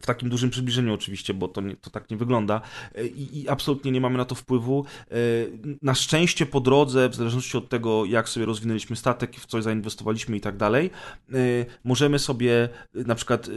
w 0.00 0.06
takim 0.06 0.28
dużym 0.28 0.50
przybliżeniu 0.50 0.94
oczywiście, 0.94 1.34
bo 1.34 1.48
to, 1.48 1.60
nie, 1.60 1.76
to 1.76 1.90
tak 1.90 2.10
nie 2.10 2.16
wygląda 2.16 2.60
e, 2.94 3.06
I, 3.06 3.40
i, 3.40 3.48
absolutnie 3.48 3.92
nie 3.92 4.00
mamy 4.00 4.18
na 4.18 4.24
to 4.24 4.34
wpływu. 4.34 4.84
E, 5.10 5.14
na 5.82 5.94
szczęście 5.94 6.46
po 6.46 6.60
drodze, 6.60 7.08
w 7.08 7.14
zależności 7.14 7.56
od 7.56 7.68
tego, 7.68 8.04
jak 8.04 8.28
sobie 8.28 8.46
rozwinęliśmy 8.46 8.96
statek, 8.96 9.36
w 9.36 9.46
coś 9.46 9.64
zainwestowaliśmy 9.64 10.36
i 10.36 10.40
tak 10.40 10.56
dalej, 10.56 10.90
możemy 11.84 12.18
sobie 12.18 12.68
na 12.94 13.14
przykład 13.14 13.50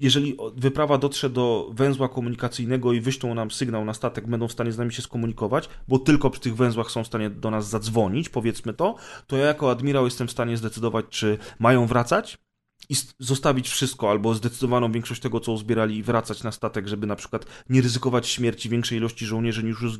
jeżeli 0.00 0.36
wyprawa 0.56 0.98
dotrze 0.98 1.30
do 1.30 1.70
węzła 1.72 2.08
komunikacyjnego 2.08 2.92
i 2.92 3.00
wyślą 3.00 3.34
nam 3.34 3.50
sygnał 3.50 3.84
na 3.84 3.94
statek, 3.94 4.26
będą 4.26 4.48
w 4.48 4.52
stanie 4.52 4.72
z 4.72 4.78
nami 4.78 4.92
się 4.92 5.02
skomunikować, 5.02 5.68
bo 5.88 5.98
tylko 5.98 6.30
przy 6.30 6.40
tych 6.40 6.56
węzłach 6.56 6.90
są 6.90 7.04
w 7.04 7.06
stanie 7.06 7.30
do 7.30 7.50
nas 7.50 7.68
zadzwonić, 7.68 8.28
powiedzmy 8.28 8.74
to, 8.74 8.94
to 9.26 9.36
ja 9.36 9.46
jako 9.46 9.70
admirał 9.70 10.04
jestem 10.04 10.26
w 10.26 10.30
stanie 10.30 10.56
zdecydować, 10.56 11.06
czy 11.10 11.38
mają 11.58 11.86
wracać, 11.86 12.38
i 12.88 12.94
zostawić 13.18 13.68
wszystko, 13.68 14.10
albo 14.10 14.34
zdecydowaną 14.34 14.92
większość 14.92 15.20
tego, 15.20 15.40
co 15.40 15.52
uzbierali, 15.52 15.96
i 15.96 16.02
wracać 16.02 16.42
na 16.42 16.52
statek, 16.52 16.88
żeby 16.88 17.06
na 17.06 17.16
przykład 17.16 17.46
nie 17.68 17.80
ryzykować 17.80 18.28
śmierci 18.28 18.68
większej 18.68 18.98
ilości 18.98 19.26
żołnierzy 19.26 19.64
niż 19.64 19.82
już, 19.82 19.98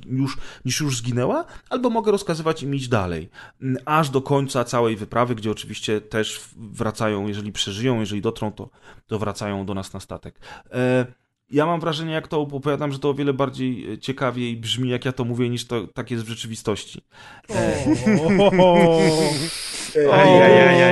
niż 0.64 0.80
już 0.80 0.98
zginęła, 0.98 1.44
albo 1.70 1.90
mogę 1.90 2.12
rozkazywać 2.12 2.62
im 2.62 2.74
iść 2.74 2.88
dalej. 2.88 3.30
Mm, 3.62 3.82
aż 3.84 4.10
do 4.10 4.22
końca 4.22 4.64
całej 4.64 4.96
wyprawy, 4.96 5.34
gdzie 5.34 5.50
oczywiście 5.50 6.00
też 6.00 6.40
wracają, 6.56 7.28
jeżeli 7.28 7.52
przeżyją, 7.52 8.00
jeżeli 8.00 8.22
dotrą, 8.22 8.52
to, 8.52 8.70
to 9.06 9.18
wracają 9.18 9.66
do 9.66 9.74
nas 9.74 9.92
na 9.92 10.00
statek. 10.00 10.40
E 10.72 11.25
ja 11.50 11.66
mam 11.66 11.80
wrażenie, 11.80 12.12
jak 12.12 12.28
to 12.28 12.40
opowiadam, 12.40 12.92
że 12.92 12.98
to 12.98 13.10
o 13.10 13.14
wiele 13.14 13.32
bardziej 13.32 13.92
e, 13.92 13.98
ciekawiej 13.98 14.56
brzmi, 14.56 14.90
jak 14.90 15.04
ja 15.04 15.12
to 15.12 15.24
mówię, 15.24 15.48
niż 15.48 15.66
to 15.66 15.86
tak 15.86 16.10
jest 16.10 16.24
w 16.24 16.28
rzeczywistości. 16.28 17.00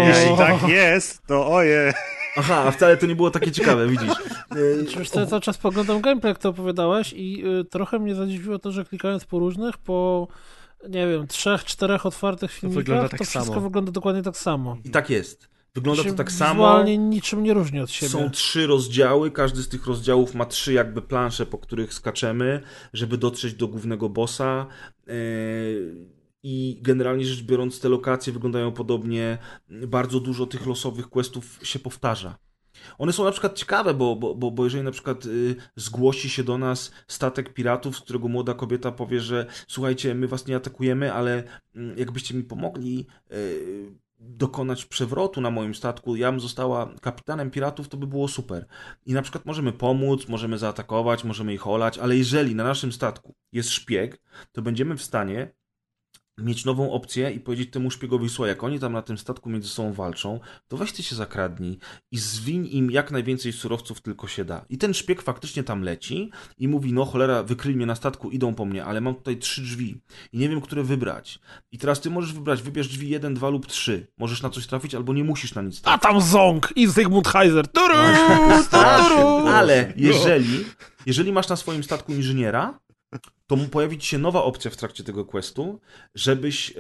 Jeśli 0.09 0.37
tak 0.37 0.69
jest, 0.69 1.27
to 1.27 1.47
oje. 1.47 1.93
Aha, 2.37 2.65
a 2.67 2.71
wcale 2.71 2.97
to 2.97 3.07
nie 3.07 3.17
było 3.17 3.31
takie 3.31 3.53
ciekawe, 3.53 3.87
widzisz. 3.87 4.13
Wiesz 4.99 5.11
co, 5.11 5.27
cały 5.27 5.41
czas 5.41 5.59
poglądam 5.59 6.01
gameplay, 6.01 6.31
jak 6.31 6.39
to 6.39 6.49
opowiadałeś 6.49 7.13
i 7.13 7.47
y, 7.47 7.65
trochę 7.65 7.99
mnie 7.99 8.15
zadziwiło 8.15 8.59
to, 8.59 8.73
że 8.73 8.85
klikając 8.85 9.25
po 9.25 9.39
różnych, 9.39 9.79
po 9.79 10.29
nie 10.89 11.09
wiem, 11.09 11.27
trzech, 11.27 11.65
czterech 11.65 12.07
otwartych 12.07 12.53
filmikach, 12.53 13.03
to, 13.03 13.09
tak 13.09 13.19
to 13.19 13.25
wszystko 13.25 13.55
samo. 13.55 13.61
wygląda 13.61 13.93
dokładnie 13.93 14.23
tak 14.23 14.37
samo. 14.37 14.77
I 14.85 14.91
tak 14.91 15.11
jest. 15.11 15.54
Wygląda 15.75 16.05
to 16.05 16.13
tak 16.13 16.33
samo. 16.33 16.55
Wizualnie 16.55 16.99
niczym 16.99 17.43
nie 17.43 17.55
różni 17.55 17.81
od 17.81 17.91
siebie. 17.91 18.13
Są 18.13 18.31
trzy 18.31 18.67
rozdziały, 18.67 19.31
każdy 19.31 19.63
z 19.63 19.69
tych 19.69 19.87
rozdziałów 19.87 20.35
ma 20.35 20.47
trzy 20.47 20.73
jakby 20.73 21.03
plansze, 21.03 21.47
po 21.47 21.59
których 21.59 21.95
skaczemy, 21.95 22.61
żeby 22.93 23.19
dotrzeć 23.19 23.55
do 23.55 23.69
głównego 23.69 24.09
bossa. 24.09 24.67
Yy, 25.07 26.07
I 26.43 26.79
generalnie 26.83 27.25
rzecz 27.25 27.43
biorąc, 27.43 27.81
te 27.81 27.89
lokacje 27.89 28.33
wyglądają 28.33 28.73
podobnie. 28.73 29.39
Bardzo 29.69 30.21
dużo 30.21 30.47
tych 30.47 30.67
losowych 30.67 31.09
questów 31.09 31.61
się 31.63 31.79
powtarza. 31.79 32.39
One 32.99 33.13
są 33.13 33.25
na 33.25 33.31
przykład 33.31 33.55
ciekawe, 33.55 33.95
bo, 33.95 34.17
bo, 34.17 34.35
bo, 34.35 34.51
bo 34.51 34.65
jeżeli 34.65 34.85
na 34.85 34.91
przykład 34.91 35.27
y, 35.27 35.57
zgłosi 35.77 36.31
się 36.31 36.45
do 36.45 36.59
nas 36.59 36.93
statek 37.09 37.55
piratów, 37.55 37.97
z 37.97 38.01
którego 38.01 38.29
młoda 38.29 38.55
kobieta 38.55 38.93
powie, 38.93 39.21
że 39.21 39.47
słuchajcie, 39.69 40.15
my 40.15 40.29
was 40.29 40.47
nie 40.47 40.57
atakujemy, 40.57 41.13
ale 41.13 41.43
y, 41.77 41.95
jakbyście 41.97 42.35
mi 42.35 42.43
pomogli, 42.43 43.07
y, 43.33 44.04
dokonać 44.29 44.85
przewrotu 44.85 45.41
na 45.41 45.51
moim 45.51 45.75
statku, 45.75 46.17
ja 46.17 46.31
bym 46.31 46.41
została 46.41 46.95
kapitanem 47.01 47.51
piratów, 47.51 47.89
to 47.89 47.97
by 47.97 48.07
było 48.07 48.29
super. 48.29 48.67
I 49.07 49.13
na 49.13 49.23
przykład 49.23 49.45
możemy 49.45 49.73
pomóc, 49.73 50.29
możemy 50.29 50.59
zaatakować, 50.59 51.25
możemy 51.25 51.55
ich 51.55 51.67
olać, 51.67 51.99
ale 51.99 52.17
jeżeli 52.17 52.55
na 52.55 52.65
naszym 52.65 52.93
statku 52.93 53.35
jest 53.53 53.71
szpieg, 53.71 54.23
to 54.53 54.63
będziemy 54.63 54.97
w 54.97 55.03
stanie 55.03 55.55
mieć 56.39 56.65
nową 56.65 56.93
opcję 56.93 57.31
i 57.31 57.41
powiedzieć 57.41 57.71
temu 57.71 57.91
szpiegowi, 57.91 58.29
słuchaj, 58.29 58.49
jak 58.49 58.65
oni 58.65 58.81
tam 58.81 58.93
na 58.93 59.03
tym 59.03 59.19
statku 59.19 59.51
między 59.51 59.69
sobą 59.69 59.93
walczą, 59.93 60.41
to 60.69 60.77
weź 60.77 60.93
ty 60.93 61.03
się 61.03 61.17
zakradnij 61.17 61.79
i 62.11 62.19
zwiń 62.19 62.69
im 62.73 62.91
jak 62.91 63.11
najwięcej 63.11 63.53
surowców 63.53 64.01
tylko 64.01 64.29
się 64.29 64.45
da. 64.45 64.65
I 64.69 64.79
ten 64.79 64.95
szpieg 64.95 65.23
faktycznie 65.23 65.65
tam 65.65 65.83
leci 65.83 66.31
i 66.59 66.69
mówi, 66.69 66.93
no 66.93 67.05
cholera, 67.05 67.43
wykryli 67.43 67.77
mnie 67.77 67.87
na 67.87 67.95
statku, 67.95 68.31
idą 68.31 68.55
po 68.55 68.65
mnie, 68.65 68.85
ale 68.85 69.01
mam 69.01 69.15
tutaj 69.15 69.37
trzy 69.37 69.63
drzwi 69.63 70.01
i 70.33 70.39
nie 70.39 70.49
wiem, 70.49 70.61
które 70.61 70.83
wybrać. 70.83 71.39
I 71.73 71.79
teraz 71.79 72.01
ty 72.01 72.11
możesz 72.11 72.33
wybrać, 72.33 72.63
wybierz 72.63 72.89
drzwi 72.89 73.09
jeden, 73.09 73.35
dwa 73.35 73.49
lub 73.49 73.67
trzy. 73.67 74.07
Możesz 74.19 74.43
na 74.43 74.51
coś 74.51 74.67
trafić 74.67 74.95
albo 74.95 75.13
nie 75.13 75.25
musisz 75.25 75.55
na 75.55 75.63
nic 75.63 75.81
trafić. 75.81 76.05
A 76.05 76.09
tam 76.09 76.21
Ząg 76.21 76.73
i 76.77 76.87
Zygmunt 76.87 77.29
Heiser. 77.29 77.69
Turu, 77.69 77.95
turu. 78.71 79.49
Ale 79.49 79.93
jeżeli, 79.97 80.65
jeżeli 81.07 81.33
masz 81.33 81.49
na 81.49 81.57
swoim 81.57 81.85
statku 81.85 82.13
inżyniera, 82.13 82.79
to 83.47 83.57
pojawi 83.57 83.99
ci 83.99 84.09
się 84.09 84.19
nowa 84.19 84.43
opcja 84.43 84.71
w 84.71 84.77
trakcie 84.77 85.05
tego 85.05 85.25
questu, 85.25 85.81
żebyś 86.15 86.71
e, 86.71 86.75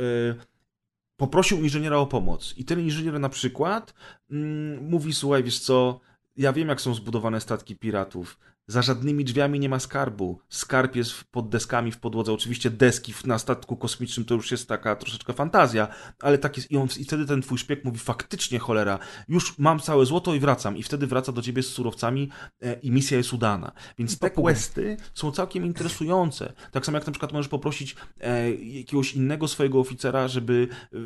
poprosił 1.16 1.62
inżyniera 1.62 1.96
o 1.96 2.06
pomoc. 2.06 2.54
I 2.56 2.64
ten 2.64 2.80
inżynier 2.80 3.20
na 3.20 3.28
przykład 3.28 3.94
mm, 4.30 4.88
mówi, 4.88 5.14
słuchaj, 5.14 5.44
wiesz 5.44 5.60
co, 5.60 6.00
ja 6.36 6.52
wiem 6.52 6.68
jak 6.68 6.80
są 6.80 6.94
zbudowane 6.94 7.40
statki 7.40 7.76
piratów. 7.76 8.38
Za 8.66 8.82
żadnymi 8.82 9.24
drzwiami 9.24 9.60
nie 9.60 9.68
ma 9.68 9.78
skarbu. 9.78 10.40
Skarb 10.48 10.96
jest 10.96 11.24
pod 11.24 11.48
deskami 11.48 11.92
w 11.92 11.98
podłodze. 11.98 12.32
Oczywiście 12.32 12.70
deski 12.70 13.14
na 13.24 13.38
statku 13.38 13.76
kosmicznym 13.76 14.26
to 14.26 14.34
już 14.34 14.50
jest 14.50 14.68
taka 14.68 14.96
troszeczkę 14.96 15.32
fantazja, 15.32 15.88
ale 16.20 16.38
tak 16.38 16.56
jest. 16.56 16.70
I, 16.70 16.76
on, 16.76 16.88
I 16.98 17.04
wtedy 17.04 17.26
ten 17.26 17.42
twój 17.42 17.58
szpieg 17.58 17.84
mówi, 17.84 17.98
faktycznie 17.98 18.58
cholera, 18.58 18.98
już 19.28 19.58
mam 19.58 19.80
całe 19.80 20.06
złoto 20.06 20.34
i 20.34 20.40
wracam. 20.40 20.76
I 20.76 20.82
wtedy 20.82 21.06
wraca 21.06 21.32
do 21.32 21.42
ciebie 21.42 21.62
z 21.62 21.68
surowcami 21.68 22.30
e, 22.60 22.74
i 22.74 22.90
misja 22.90 23.18
jest 23.18 23.32
udana. 23.32 23.72
Więc 23.98 24.18
te 24.18 24.30
questy 24.30 24.96
są 25.14 25.32
całkiem 25.32 25.66
interesujące. 25.66 26.52
Tak 26.70 26.86
samo 26.86 26.98
jak 26.98 27.06
na 27.06 27.12
przykład 27.12 27.32
możesz 27.32 27.48
poprosić 27.48 27.96
e, 28.20 28.54
jakiegoś 28.54 29.14
innego 29.14 29.48
swojego 29.48 29.80
oficera, 29.80 30.28
żeby 30.28 30.68
e, 30.92 30.98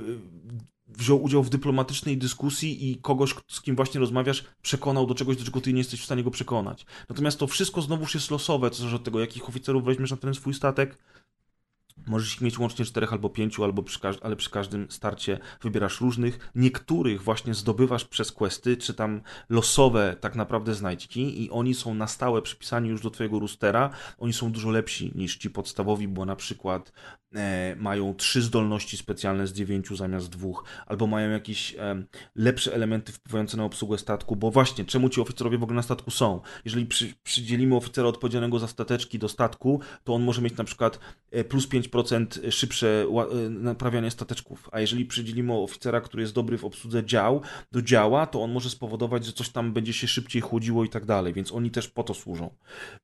wziął 0.88 1.22
udział 1.22 1.42
w 1.42 1.50
dyplomatycznej 1.50 2.18
dyskusji 2.18 2.90
i 2.90 2.96
kogoś, 2.96 3.34
z 3.48 3.60
kim 3.60 3.76
właśnie 3.76 4.00
rozmawiasz, 4.00 4.44
przekonał 4.62 5.06
do 5.06 5.14
czegoś, 5.14 5.36
do 5.36 5.44
czego 5.44 5.60
ty 5.60 5.72
nie 5.72 5.78
jesteś 5.78 6.00
w 6.00 6.04
stanie 6.04 6.22
go 6.22 6.30
przekonać. 6.30 6.86
Natomiast 7.08 7.38
to 7.38 7.46
wszystko 7.46 7.82
znowuż 7.82 8.14
jest 8.14 8.30
losowe, 8.30 8.70
co 8.70 8.76
zależy 8.76 8.96
od 8.96 9.04
tego, 9.04 9.20
jakich 9.20 9.48
oficerów 9.48 9.84
weźmiesz 9.84 10.10
na 10.10 10.16
ten 10.16 10.34
swój 10.34 10.54
statek. 10.54 10.98
Możesz 12.06 12.34
ich 12.34 12.40
mieć 12.40 12.58
łącznie 12.58 12.84
czterech 12.84 13.12
albo 13.12 13.30
pięciu, 13.30 13.64
albo 13.64 13.82
przy 13.82 13.98
ale 14.22 14.36
przy 14.36 14.50
każdym 14.50 14.90
starcie 14.90 15.38
wybierasz 15.62 16.00
różnych. 16.00 16.50
Niektórych 16.54 17.22
właśnie 17.22 17.54
zdobywasz 17.54 18.04
przez 18.04 18.32
questy, 18.32 18.76
czy 18.76 18.94
tam 18.94 19.20
losowe 19.48 20.16
tak 20.20 20.34
naprawdę 20.34 20.74
znajdźki 20.74 21.44
i 21.44 21.50
oni 21.50 21.74
są 21.74 21.94
na 21.94 22.06
stałe 22.06 22.42
przypisani 22.42 22.88
już 22.88 23.00
do 23.00 23.10
twojego 23.10 23.38
roostera. 23.38 23.90
Oni 24.18 24.32
są 24.32 24.52
dużo 24.52 24.70
lepsi 24.70 25.12
niż 25.14 25.36
ci 25.36 25.50
podstawowi, 25.50 26.08
bo 26.08 26.24
na 26.24 26.36
przykład 26.36 26.92
mają 27.76 28.14
trzy 28.14 28.42
zdolności 28.42 28.96
specjalne 28.96 29.46
z 29.46 29.52
dziewięciu 29.52 29.96
zamiast 29.96 30.28
dwóch, 30.28 30.64
albo 30.86 31.06
mają 31.06 31.30
jakieś 31.30 31.74
e, 31.74 32.02
lepsze 32.34 32.74
elementy 32.74 33.12
wpływające 33.12 33.56
na 33.56 33.64
obsługę 33.64 33.98
statku, 33.98 34.36
bo 34.36 34.50
właśnie, 34.50 34.84
czemu 34.84 35.08
ci 35.08 35.20
oficerowie 35.20 35.58
w 35.58 35.62
ogóle 35.62 35.76
na 35.76 35.82
statku 35.82 36.10
są? 36.10 36.40
Jeżeli 36.64 36.86
przy, 36.86 37.14
przydzielimy 37.22 37.76
oficera 37.76 38.08
odpowiedzialnego 38.08 38.58
za 38.58 38.68
stateczki 38.68 39.18
do 39.18 39.28
statku, 39.28 39.80
to 40.04 40.14
on 40.14 40.22
może 40.22 40.42
mieć 40.42 40.56
na 40.56 40.64
przykład 40.64 40.98
e, 41.30 41.44
plus 41.44 41.68
5% 41.68 42.50
szybsze 42.50 43.06
e, 43.46 43.48
naprawianie 43.48 44.10
stateczków, 44.10 44.68
a 44.72 44.80
jeżeli 44.80 45.06
przydzielimy 45.06 45.52
oficera, 45.52 46.00
który 46.00 46.22
jest 46.22 46.34
dobry 46.34 46.58
w 46.58 46.64
obsłudze 46.64 47.04
dział, 47.04 47.40
do 47.72 47.82
działa, 47.82 48.26
to 48.26 48.42
on 48.42 48.52
może 48.52 48.70
spowodować, 48.70 49.26
że 49.26 49.32
coś 49.32 49.48
tam 49.48 49.72
będzie 49.72 49.92
się 49.92 50.08
szybciej 50.08 50.42
chłodziło 50.42 50.84
i 50.84 50.88
tak 50.88 51.04
dalej, 51.04 51.32
więc 51.32 51.52
oni 51.52 51.70
też 51.70 51.88
po 51.88 52.02
to 52.02 52.14
służą. 52.14 52.50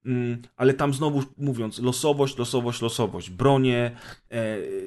Mm, 0.06 0.42
ale 0.56 0.74
tam 0.74 0.94
znowu 0.94 1.22
mówiąc, 1.38 1.78
losowość, 1.78 2.38
losowość, 2.38 2.82
losowość, 2.82 3.30
bronie, 3.30 3.90
e, 3.94 4.13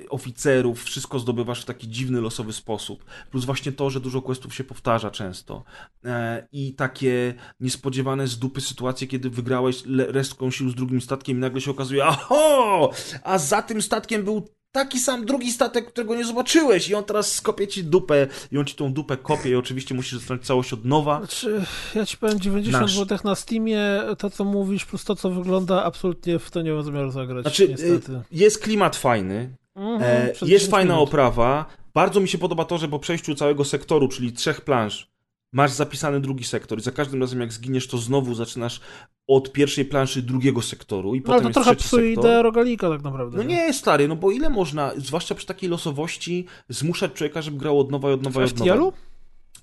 oficerów, 0.10 0.84
wszystko 0.84 1.20
zdobywasz 1.20 1.62
w 1.62 1.66
taki 1.66 1.88
dziwny, 1.88 2.22
losowy 2.22 2.54
sposób. 2.54 3.06
Plus 3.32 3.46
właśnie 3.46 3.72
to, 3.72 3.90
że 3.90 4.00
dużo 4.00 4.22
questów 4.22 4.56
się 4.56 4.64
powtarza 4.64 5.12
często. 5.12 5.64
E, 6.06 6.48
I 6.52 6.74
takie 6.74 7.34
niespodziewane 7.60 8.28
z 8.28 8.40
dupy 8.40 8.62
sytuacje, 8.62 9.08
kiedy 9.08 9.30
wygrałeś 9.30 9.84
resztką 9.88 10.52
sił 10.52 10.70
z 10.70 10.76
drugim 10.76 11.02
statkiem 11.02 11.38
i 11.38 11.40
nagle 11.40 11.62
się 11.62 11.72
okazuje, 11.72 12.06
aho, 12.06 12.92
a 13.24 13.38
za 13.38 13.62
tym 13.62 13.82
statkiem 13.82 14.24
był 14.24 14.57
taki 14.72 15.00
sam 15.00 15.26
drugi 15.26 15.52
statek, 15.52 15.88
którego 15.88 16.16
nie 16.16 16.26
zobaczyłeś 16.26 16.90
i 16.90 16.96
on 16.96 17.04
teraz 17.04 17.34
skopie 17.34 17.68
ci 17.68 17.84
dupę 17.84 18.28
i 18.52 18.58
on 18.58 18.66
ci 18.66 18.76
tą 18.76 18.94
dupę 18.94 19.18
kopie 19.18 19.50
i 19.50 19.56
oczywiście 19.56 19.96
musisz 19.96 20.20
zacząć 20.20 20.46
całość 20.46 20.74
od 20.74 20.86
nowa. 20.86 21.18
Znaczy, 21.20 21.64
ja 21.96 22.06
ci 22.06 22.18
powiem 22.18 22.40
90 22.40 22.82
Nasz. 22.82 22.96
zł 22.96 23.18
na 23.24 23.36
Steamie, 23.36 23.82
to 24.18 24.30
co 24.30 24.44
mówisz, 24.44 24.86
plus 24.86 25.04
to 25.06 25.16
co 25.16 25.30
wygląda, 25.30 25.84
absolutnie 25.84 26.40
w 26.40 26.52
to 26.52 26.62
nie 26.62 26.72
mam 26.74 26.84
zamiaru 26.84 27.12
zagrać, 27.12 27.42
Znaczy, 27.46 27.68
niestety. 27.70 28.12
y, 28.14 28.22
jest 28.32 28.60
klimat 28.64 28.96
fajny, 28.96 29.56
Mhm, 29.76 30.02
E, 30.04 30.28
jest 30.28 30.44
10 30.46 30.72
fajna 30.72 30.94
minut. 30.94 31.10
oprawa. 31.10 31.66
Bardzo 31.94 32.20
mi 32.20 32.28
się 32.28 32.38
podoba 32.38 32.66
to, 32.66 32.78
że 32.78 32.88
po 32.88 33.00
przejściu 33.00 33.36
całego 33.36 33.66
sektoru, 33.66 34.08
czyli 34.08 34.34
trzech 34.34 34.62
planż, 34.62 35.08
masz 35.54 35.72
zapisany 35.72 36.20
drugi 36.20 36.44
sektor 36.44 36.80
i 36.80 36.82
za 36.82 36.92
każdym 36.92 37.22
razem 37.22 37.42
jak 37.42 37.54
zginiesz, 37.54 37.88
to 37.88 37.98
znowu 37.98 38.36
zaczynasz 38.36 38.80
od 39.28 39.52
pierwszej 39.52 39.86
planszy 39.86 40.22
drugiego 40.22 40.62
sektoru 40.62 41.16
i 41.16 41.20
No 41.20 41.26
potem 41.26 41.42
to 41.42 41.48
jest 41.48 41.54
trochę 41.54 41.76
psuje 41.76 42.14
ideę 42.14 42.44
rogalika 42.44 42.90
tak 42.90 43.04
naprawdę. 43.04 43.38
No 43.38 43.44
nie, 43.44 43.74
stary, 43.74 44.08
no 44.08 44.16
bo 44.16 44.32
ile 44.32 44.50
można, 44.50 44.92
zwłaszcza 44.98 45.36
przy 45.36 45.46
takiej 45.46 45.70
losowości, 45.70 46.46
zmuszać 46.70 47.14
człowieka, 47.14 47.42
żeby 47.42 47.58
grał 47.58 47.80
od 47.80 47.92
nowa 47.92 48.10
i 48.10 48.14
od 48.14 48.24
nowa 48.24 48.44
i 48.44 48.48
W 48.48 48.52
od 48.52 48.60
nowa. 48.60 48.98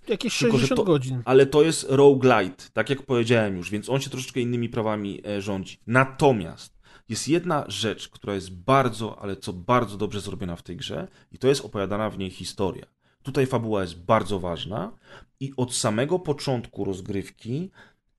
Jakieś 0.08 0.38
Tylko, 0.38 0.58
że 0.58 0.66
60 0.66 0.76
to- 0.80 0.84
godzin. 0.84 1.22
Ale 1.24 1.46
to 1.46 1.62
jest 1.62 1.86
roguelite, 1.88 2.64
tak 2.72 2.90
jak 2.90 3.02
powiedziałem 3.02 3.56
już, 3.56 3.70
więc 3.70 3.88
on 3.88 4.00
się 4.00 4.10
troszeczkę 4.10 4.40
innymi 4.40 4.68
prawami 4.68 5.20
e, 5.26 5.40
rządzi. 5.42 5.78
Natomiast 5.86 6.74
jest 7.08 7.28
jedna 7.28 7.64
rzecz, 7.68 8.08
która 8.08 8.34
jest 8.34 8.54
bardzo, 8.54 9.18
ale 9.22 9.36
co 9.36 9.52
bardzo 9.52 9.96
dobrze 9.96 10.20
zrobiona 10.20 10.56
w 10.56 10.62
tej 10.62 10.76
grze 10.76 11.08
i 11.32 11.38
to 11.38 11.48
jest 11.48 11.64
opowiadana 11.64 12.10
w 12.10 12.18
niej 12.18 12.30
historia. 12.30 12.86
Tutaj 13.24 13.46
fabuła 13.46 13.82
jest 13.82 14.04
bardzo 14.04 14.40
ważna 14.40 14.92
i 15.40 15.52
od 15.56 15.74
samego 15.74 16.18
początku 16.18 16.84
rozgrywki 16.84 17.70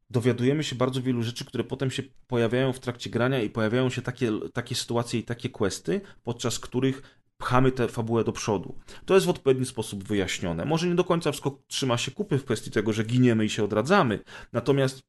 dowiadujemy 0.09 0.63
się 0.63 0.75
bardzo 0.75 1.01
wielu 1.01 1.23
rzeczy, 1.23 1.45
które 1.45 1.63
potem 1.63 1.91
się 1.91 2.03
pojawiają 2.27 2.73
w 2.73 2.79
trakcie 2.79 3.09
grania 3.09 3.41
i 3.41 3.49
pojawiają 3.49 3.89
się 3.89 4.01
takie, 4.01 4.31
takie 4.53 4.75
sytuacje 4.75 5.19
i 5.19 5.23
takie 5.23 5.49
questy, 5.49 6.01
podczas 6.23 6.59
których 6.59 7.21
pchamy 7.37 7.71
tę 7.71 7.87
fabułę 7.87 8.23
do 8.23 8.31
przodu. 8.31 8.75
To 9.05 9.13
jest 9.13 9.25
w 9.25 9.29
odpowiedni 9.29 9.65
sposób 9.65 10.03
wyjaśnione. 10.03 10.65
Może 10.65 10.87
nie 10.87 10.95
do 10.95 11.03
końca 11.03 11.31
wszystko 11.31 11.59
trzyma 11.67 11.97
się 11.97 12.11
kupy 12.11 12.37
w 12.37 12.45
kwestii 12.45 12.71
tego, 12.71 12.93
że 12.93 13.03
giniemy 13.03 13.45
i 13.45 13.49
się 13.49 13.63
odradzamy, 13.63 14.19
natomiast 14.53 15.01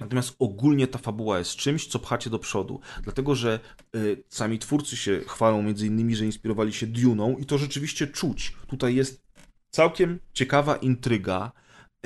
Natomiast 0.00 0.36
ogólnie 0.38 0.86
ta 0.86 0.98
fabuła 0.98 1.38
jest 1.38 1.56
czymś, 1.56 1.86
co 1.86 1.98
pchacie 1.98 2.30
do 2.30 2.38
przodu. 2.38 2.80
Dlatego, 3.02 3.34
że 3.34 3.60
y, 3.96 4.24
sami 4.28 4.58
twórcy 4.58 4.96
się 4.96 5.20
chwalą 5.26 5.62
między 5.62 5.86
innymi, 5.86 6.16
że 6.16 6.24
inspirowali 6.26 6.72
się 6.72 6.86
Duną 6.86 7.36
i 7.36 7.46
to 7.46 7.58
rzeczywiście 7.58 8.06
czuć. 8.06 8.56
Tutaj 8.66 8.94
jest 8.94 9.24
całkiem 9.70 10.20
ciekawa 10.32 10.76
intryga, 10.76 11.52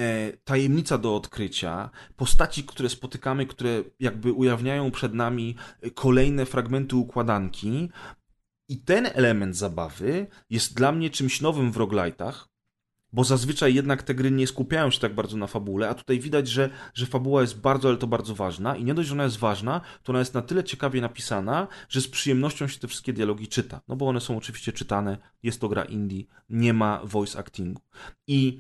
e, 0.01 0.33
tajemnica 0.33 0.99
do 0.99 1.17
odkrycia, 1.17 1.91
postaci, 2.17 2.65
które 2.65 2.89
spotykamy, 2.89 3.47
które 3.47 3.85
jakby 4.01 4.33
ujawniają 4.33 4.91
przed 4.91 5.15
nami 5.15 5.57
kolejne 5.95 6.47
fragmenty 6.47 6.97
układanki. 6.97 7.91
I 8.69 8.79
ten 8.79 9.07
element 9.07 9.57
zabawy 9.57 10.27
jest 10.51 10.75
dla 10.75 10.93
mnie 10.93 11.11
czymś 11.11 11.41
nowym 11.41 11.73
w 11.73 11.77
roguelite'ach, 11.77 12.35
bo 13.13 13.25
zazwyczaj 13.25 13.75
jednak 13.75 14.03
te 14.03 14.15
gry 14.15 14.31
nie 14.31 14.47
skupiają 14.47 14.91
się 14.91 15.01
tak 15.01 15.15
bardzo 15.15 15.37
na 15.37 15.47
fabule, 15.47 15.89
a 15.89 15.95
tutaj 15.95 16.21
widać, 16.21 16.49
że, 16.49 16.71
że 16.95 17.07
fabuła 17.07 17.41
jest 17.41 17.61
bardzo, 17.61 17.89
ale 17.89 17.97
to 17.99 18.07
bardzo 18.07 18.35
ważna 18.35 18.77
i 18.77 18.85
nie 18.85 18.95
dość, 18.95 19.09
że 19.09 19.15
ona 19.15 19.25
jest 19.25 19.37
ważna, 19.37 19.81
to 20.03 20.13
ona 20.13 20.19
jest 20.19 20.35
na 20.35 20.43
tyle 20.43 20.65
ciekawie 20.65 21.01
napisana, 21.01 21.69
że 21.89 22.01
z 22.01 22.09
przyjemnością 22.09 22.69
się 22.69 22.79
te 22.79 22.89
wszystkie 22.89 23.13
dialogi 23.13 23.49
czyta. 23.49 23.81
No 23.89 23.97
bo 23.97 24.09
one 24.09 24.21
są 24.21 24.37
oczywiście 24.37 24.73
czytane, 24.73 25.19
jest 25.43 25.61
to 25.61 25.69
gra 25.69 25.85
indie, 25.85 26.25
nie 26.49 26.73
ma 26.73 27.01
voice 27.05 27.39
actingu. 27.39 27.83
I 28.27 28.59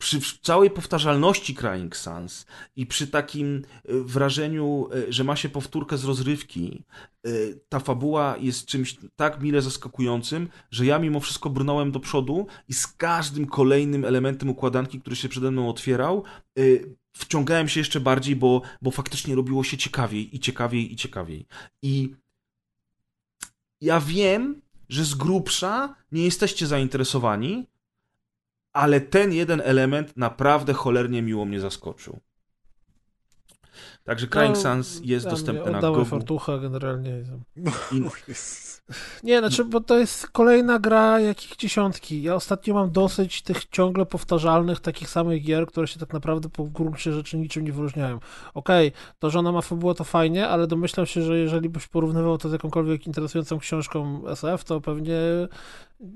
przy 0.00 0.20
całej 0.42 0.70
powtarzalności 0.70 1.54
Crying 1.54 1.96
Sans 1.96 2.46
i 2.76 2.86
przy 2.86 3.06
takim 3.06 3.56
y, 3.56 3.62
wrażeniu, 4.04 4.88
y, 4.94 5.12
że 5.12 5.24
ma 5.24 5.36
się 5.36 5.48
powtórkę 5.48 5.98
z 5.98 6.04
rozrywki, 6.04 6.84
y, 7.26 7.60
ta 7.68 7.80
fabuła 7.80 8.36
jest 8.40 8.66
czymś 8.66 8.96
tak 9.16 9.42
mile 9.42 9.62
zaskakującym, 9.62 10.48
że 10.70 10.86
ja 10.86 10.98
mimo 10.98 11.20
wszystko 11.20 11.50
brnąłem 11.50 11.92
do 11.92 12.00
przodu 12.00 12.46
i 12.68 12.74
z 12.74 12.86
każdym 12.86 13.46
kolejnym 13.46 14.04
elementem 14.04 14.48
układanki, 14.48 15.00
który 15.00 15.16
się 15.16 15.28
przede 15.28 15.50
mną 15.50 15.68
otwierał, 15.68 16.24
wciągałem 17.12 17.68
się 17.68 17.80
jeszcze 17.80 18.00
bardziej, 18.00 18.36
bo, 18.36 18.62
bo 18.82 18.90
faktycznie 18.90 19.34
robiło 19.34 19.64
się 19.64 19.76
ciekawiej 19.76 20.36
i 20.36 20.40
ciekawiej 20.40 20.92
i 20.92 20.96
ciekawiej. 20.96 21.46
I 21.82 22.14
ja 23.80 24.00
wiem, 24.00 24.62
że 24.88 25.04
z 25.04 25.14
grubsza 25.14 25.94
nie 26.12 26.24
jesteście 26.24 26.66
zainteresowani, 26.66 27.66
ale 28.72 29.00
ten 29.00 29.32
jeden 29.32 29.60
element 29.64 30.16
naprawdę 30.16 30.72
cholernie 30.72 31.22
miło 31.22 31.44
mnie 31.44 31.60
zaskoczył. 31.60 32.20
Także 34.04 34.26
Crying 34.26 34.54
No, 34.56 34.62
Sans 34.62 35.00
jest 35.04 35.28
dostępny 35.28 35.72
na 35.72 35.80
Gogu. 35.80 36.04
fartucha 36.04 36.58
generalnie. 36.58 37.10
I, 37.92 38.02
Nie, 39.22 39.38
znaczy, 39.38 39.64
bo 39.64 39.80
to 39.80 39.98
jest 39.98 40.26
kolejna 40.26 40.78
gra 40.78 41.20
jakich 41.20 41.56
dziesiątki. 41.56 42.22
Ja 42.22 42.34
ostatnio 42.34 42.74
mam 42.74 42.90
dosyć 42.90 43.42
tych 43.42 43.64
ciągle 43.64 44.06
powtarzalnych, 44.06 44.80
takich 44.80 45.08
samych 45.10 45.42
gier, 45.42 45.66
które 45.66 45.86
się 45.86 45.98
tak 46.00 46.12
naprawdę 46.12 46.48
po 46.48 46.64
gruncie 46.64 47.12
rzeczy 47.12 47.36
niczym 47.38 47.64
nie 47.64 47.72
wyróżniają. 47.72 48.20
Okej, 48.54 48.92
to, 49.18 49.30
że 49.30 49.38
ona 49.38 49.52
ma 49.52 49.60
fabułę, 49.62 49.94
to 49.94 50.04
fajnie, 50.04 50.48
ale 50.48 50.66
domyślam 50.66 51.06
się, 51.06 51.22
że 51.22 51.38
jeżeli 51.38 51.68
byś 51.68 51.86
porównywał 51.86 52.38
to 52.38 52.48
z 52.48 52.52
jakąkolwiek 52.52 53.06
interesującą 53.06 53.58
książką 53.58 54.28
SF, 54.28 54.64
to 54.64 54.80
pewnie 54.80 55.18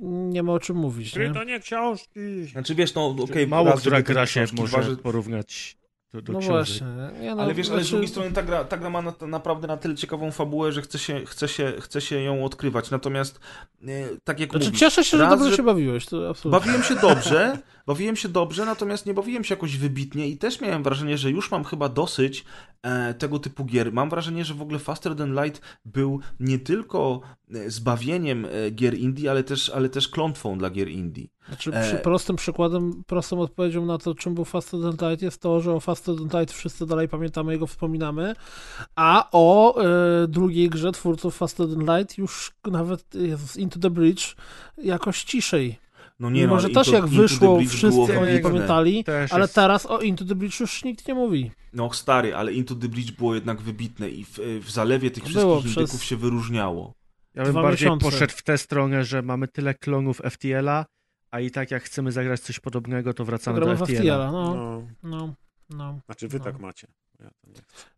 nie 0.04 0.42
ma 0.42 0.52
o 0.52 0.58
czym 0.58 0.76
mówić, 0.76 1.16
nie? 1.16 1.32
nie 1.46 1.60
książki. 1.60 2.44
znaczy 2.52 2.74
wiesz, 2.74 2.94
no 2.94 3.16
okej, 3.22 3.46
Mało 3.46 3.70
raz, 3.70 3.80
która 3.80 4.02
gra 4.02 4.26
się 4.26 4.44
może 4.52 4.76
waży- 4.76 4.96
porównać 4.96 5.76
do, 6.14 6.22
do 6.22 6.32
No 6.32 6.38
książek. 6.38 6.66
właśnie. 6.82 6.86
Nie, 7.20 7.34
no, 7.34 7.42
Ale 7.42 7.54
wiesz, 7.54 7.66
ale 7.68 7.76
z 7.76 7.80
znaczy- 7.80 7.90
drugiej 7.90 8.08
strony 8.08 8.32
ta 8.32 8.42
gra, 8.42 8.64
ta 8.64 8.76
gra 8.76 8.90
ma 8.90 9.02
na, 9.02 9.12
naprawdę 9.26 9.66
na 9.68 9.76
tyle 9.76 9.94
ciekawą 9.94 10.30
fabułę, 10.30 10.72
że 10.72 10.82
chce 10.82 10.98
się, 10.98 11.24
chce 11.26 11.48
się, 11.48 11.72
chce 11.80 12.00
się 12.00 12.20
ją 12.22 12.44
odkrywać. 12.44 12.90
Natomiast 12.90 13.40
e, 13.82 13.86
tak 14.24 14.40
jak 14.40 14.50
Znaczy, 14.50 14.64
mówisz, 14.66 14.80
cieszę 14.80 15.04
się, 15.04 15.16
że 15.18 15.22
raz, 15.24 15.30
dobrze 15.32 15.50
że- 15.50 15.56
się 15.56 15.62
bawiłeś, 15.62 16.06
to 16.06 16.28
absolutnie. 16.30 16.60
Bawiłem 16.60 16.82
się 16.82 16.94
dobrze, 16.94 17.58
bawiłem 17.86 18.16
się 18.16 18.28
dobrze, 18.28 18.64
natomiast 18.64 19.06
nie 19.06 19.14
bawiłem 19.14 19.44
się 19.44 19.54
jakoś 19.54 19.76
wybitnie 19.76 20.28
i 20.28 20.36
też 20.36 20.60
miałem 20.60 20.82
wrażenie, 20.82 21.18
że 21.18 21.30
już 21.30 21.50
mam 21.50 21.64
chyba 21.64 21.88
dosyć 21.88 22.44
e, 22.82 23.14
tego 23.14 23.38
typu 23.38 23.64
gier. 23.64 23.92
Mam 23.92 24.10
wrażenie, 24.10 24.44
że 24.44 24.54
w 24.54 24.62
ogóle 24.62 24.78
Faster 24.78 25.16
Than 25.16 25.44
Light 25.44 25.60
był 25.84 26.20
nie 26.40 26.58
tylko 26.58 27.20
e, 27.54 27.70
zbawieniem 27.70 28.44
e, 28.44 28.70
gier 28.70 28.94
indie, 28.98 29.30
ale 29.30 29.44
też, 29.44 29.70
ale 29.70 29.88
też 29.88 30.08
klątwą 30.08 30.58
dla 30.58 30.70
gier 30.70 30.88
indie. 30.88 31.26
Znaczy, 31.48 31.70
E, 31.74 31.88
przy, 31.88 31.96
prostym 31.96 32.36
przykładem, 32.36 33.02
prostą 33.06 33.40
odpowiedzią 33.40 33.86
na 33.86 33.98
to, 33.98 34.14
czym 34.14 34.34
był 34.34 34.44
Faster 34.44 34.80
Than 34.80 35.10
Light 35.10 35.22
jest 35.22 35.40
to, 35.40 35.60
że 35.60 35.72
o 35.72 35.80
Faster 35.80 36.16
Than 36.16 36.40
Light 36.40 36.56
wszyscy 36.56 36.86
dalej 36.86 37.08
pamiętamy 37.08 37.56
i 37.56 37.58
go 37.58 37.66
wspominamy, 37.66 38.34
a 38.94 39.28
o 39.32 39.74
drugiej 40.28 40.70
grze 40.70 40.92
twórców 40.92 41.36
Faster 41.36 41.66
Than 41.68 41.96
Light 41.98 42.18
już 42.18 42.52
nawet 42.64 43.14
Jezus, 43.14 43.56
Into 43.56 43.80
the 43.80 43.90
Bridge 43.90 44.36
jakoś 44.78 45.24
ciszej. 45.24 45.83
No 46.20 46.30
Nie 46.30 46.40
nie, 46.40 46.46
Mimo, 46.46 46.60
że 46.60 46.68
Into- 46.68 46.74
też 46.74 46.88
jak 46.88 47.06
wyszło, 47.06 47.60
wszyscy 47.68 48.18
o 48.20 48.26
niej 48.26 48.40
pamiętali, 48.42 49.04
Też 49.04 49.32
ale 49.32 49.42
jest- 49.44 49.54
teraz 49.54 49.86
o 49.86 50.00
Into 50.00 50.24
the 50.24 50.34
Bridge 50.34 50.60
już 50.60 50.84
nikt 50.84 51.08
nie 51.08 51.14
mówi. 51.14 51.50
No 51.72 51.92
stary, 51.92 52.34
ale 52.36 52.52
Into 52.52 52.74
the 52.74 52.88
Breach 52.88 53.10
było 53.10 53.34
jednak 53.34 53.60
wybitne 53.62 54.10
i 54.10 54.24
w, 54.24 54.38
w 54.64 54.70
zalewie 54.70 55.10
tych 55.10 55.24
Było 55.32 55.54
wszystkich 55.60 55.70
przez- 55.72 55.76
indyków 55.82 56.04
się 56.04 56.16
wyróżniało. 56.16 56.94
Ja 57.34 57.42
bym 57.42 57.52
Dwa 57.52 57.62
bardziej 57.62 57.86
miesiące. 57.86 58.04
poszedł 58.10 58.32
w 58.36 58.42
tę 58.42 58.58
stronę, 58.58 59.04
że 59.04 59.22
mamy 59.22 59.48
tyle 59.48 59.74
klonów 59.74 60.20
FTL-a, 60.30 60.86
a 61.30 61.40
i 61.40 61.50
tak 61.50 61.70
jak 61.70 61.82
chcemy 61.82 62.12
zagrać 62.12 62.40
coś 62.40 62.60
podobnego, 62.60 63.14
to 63.14 63.24
wracamy 63.24 63.60
Gramy 63.60 63.76
do 63.78 63.86
FTL-a. 63.86 64.00
FTL-a, 64.00 64.32
no, 64.32 64.54
No, 64.54 64.82
no, 65.02 65.34
no. 65.70 66.00
znaczy 66.06 66.28
wy 66.28 66.38
No. 66.38 66.44
tak 66.44 66.58
macie. 66.60 66.86
Ja 67.20 67.30
to 67.30 67.50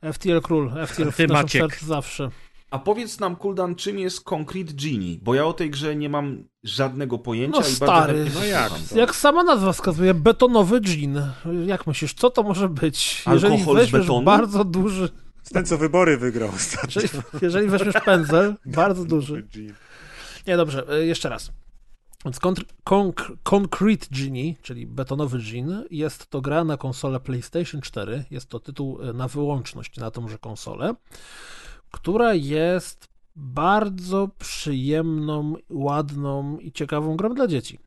nie. 0.02 0.12
FTL 0.12 0.40
król, 0.42 0.70
FTL 0.86 1.10
w 1.10 1.28
naszym 1.28 1.68
zawsze. 1.86 2.30
A 2.70 2.78
powiedz 2.78 3.20
nam, 3.20 3.36
Kuldan, 3.36 3.74
czym 3.74 3.98
jest 3.98 4.20
Concrete 4.24 4.72
Genie? 4.72 5.18
Bo 5.22 5.34
ja 5.34 5.44
o 5.46 5.52
tej 5.52 5.70
grze 5.70 5.96
nie 5.96 6.08
mam 6.08 6.44
żadnego 6.64 7.18
pojęcia 7.18 7.60
No 7.60 7.66
i 7.66 7.70
stary, 7.70 8.24
bardzo 8.24 8.38
no 8.40 8.44
jak? 8.46 8.72
Jak 8.94 9.16
sama 9.16 9.44
nazwa 9.44 9.72
wskazuje, 9.72 10.14
betonowy 10.14 10.80
gin. 10.80 11.22
Jak 11.66 11.86
myślisz, 11.86 12.14
co 12.14 12.30
to 12.30 12.42
może 12.42 12.68
być? 12.68 13.22
Jeżeli 13.32 13.54
Alkohol 13.54 13.76
z 13.76 13.78
weźmiesz 13.80 14.02
betonu? 14.02 14.22
bardzo 14.24 14.64
duży, 14.64 15.08
Ten, 15.52 15.66
co 15.66 15.78
wybory 15.78 16.16
wygrał 16.18 16.48
ostatnio. 16.56 17.02
jeżeli, 17.02 17.22
jeżeli 17.42 17.68
weźmiesz 17.68 17.94
pędzel, 18.04 18.54
bardzo 18.66 19.04
duży, 19.04 19.48
Nie, 20.46 20.56
dobrze, 20.56 20.86
e, 20.90 21.06
jeszcze 21.06 21.28
raz. 21.28 21.52
Więc 22.24 22.40
Conc 22.40 23.18
Concrete 23.42 24.06
Genie, 24.10 24.54
czyli 24.62 24.86
betonowy 24.86 25.38
Gin, 25.38 25.84
jest 25.90 26.26
to 26.30 26.40
gra 26.40 26.64
na 26.64 26.76
konsolę 26.76 27.20
PlayStation 27.20 27.80
4. 27.80 28.24
Jest 28.30 28.48
to 28.48 28.60
tytuł 28.60 29.02
e, 29.02 29.12
na 29.12 29.28
wyłączność 29.28 29.96
na 29.96 30.10
tąże 30.10 30.38
konsolę, 30.38 30.94
która 31.96 32.34
jest 32.34 33.08
bardzo 33.36 34.28
przyjemną, 34.38 35.54
ładną 35.70 36.58
i 36.58 36.72
ciekawą 36.72 37.16
grą 37.16 37.34
dla 37.34 37.46
dzieci. 37.46 37.78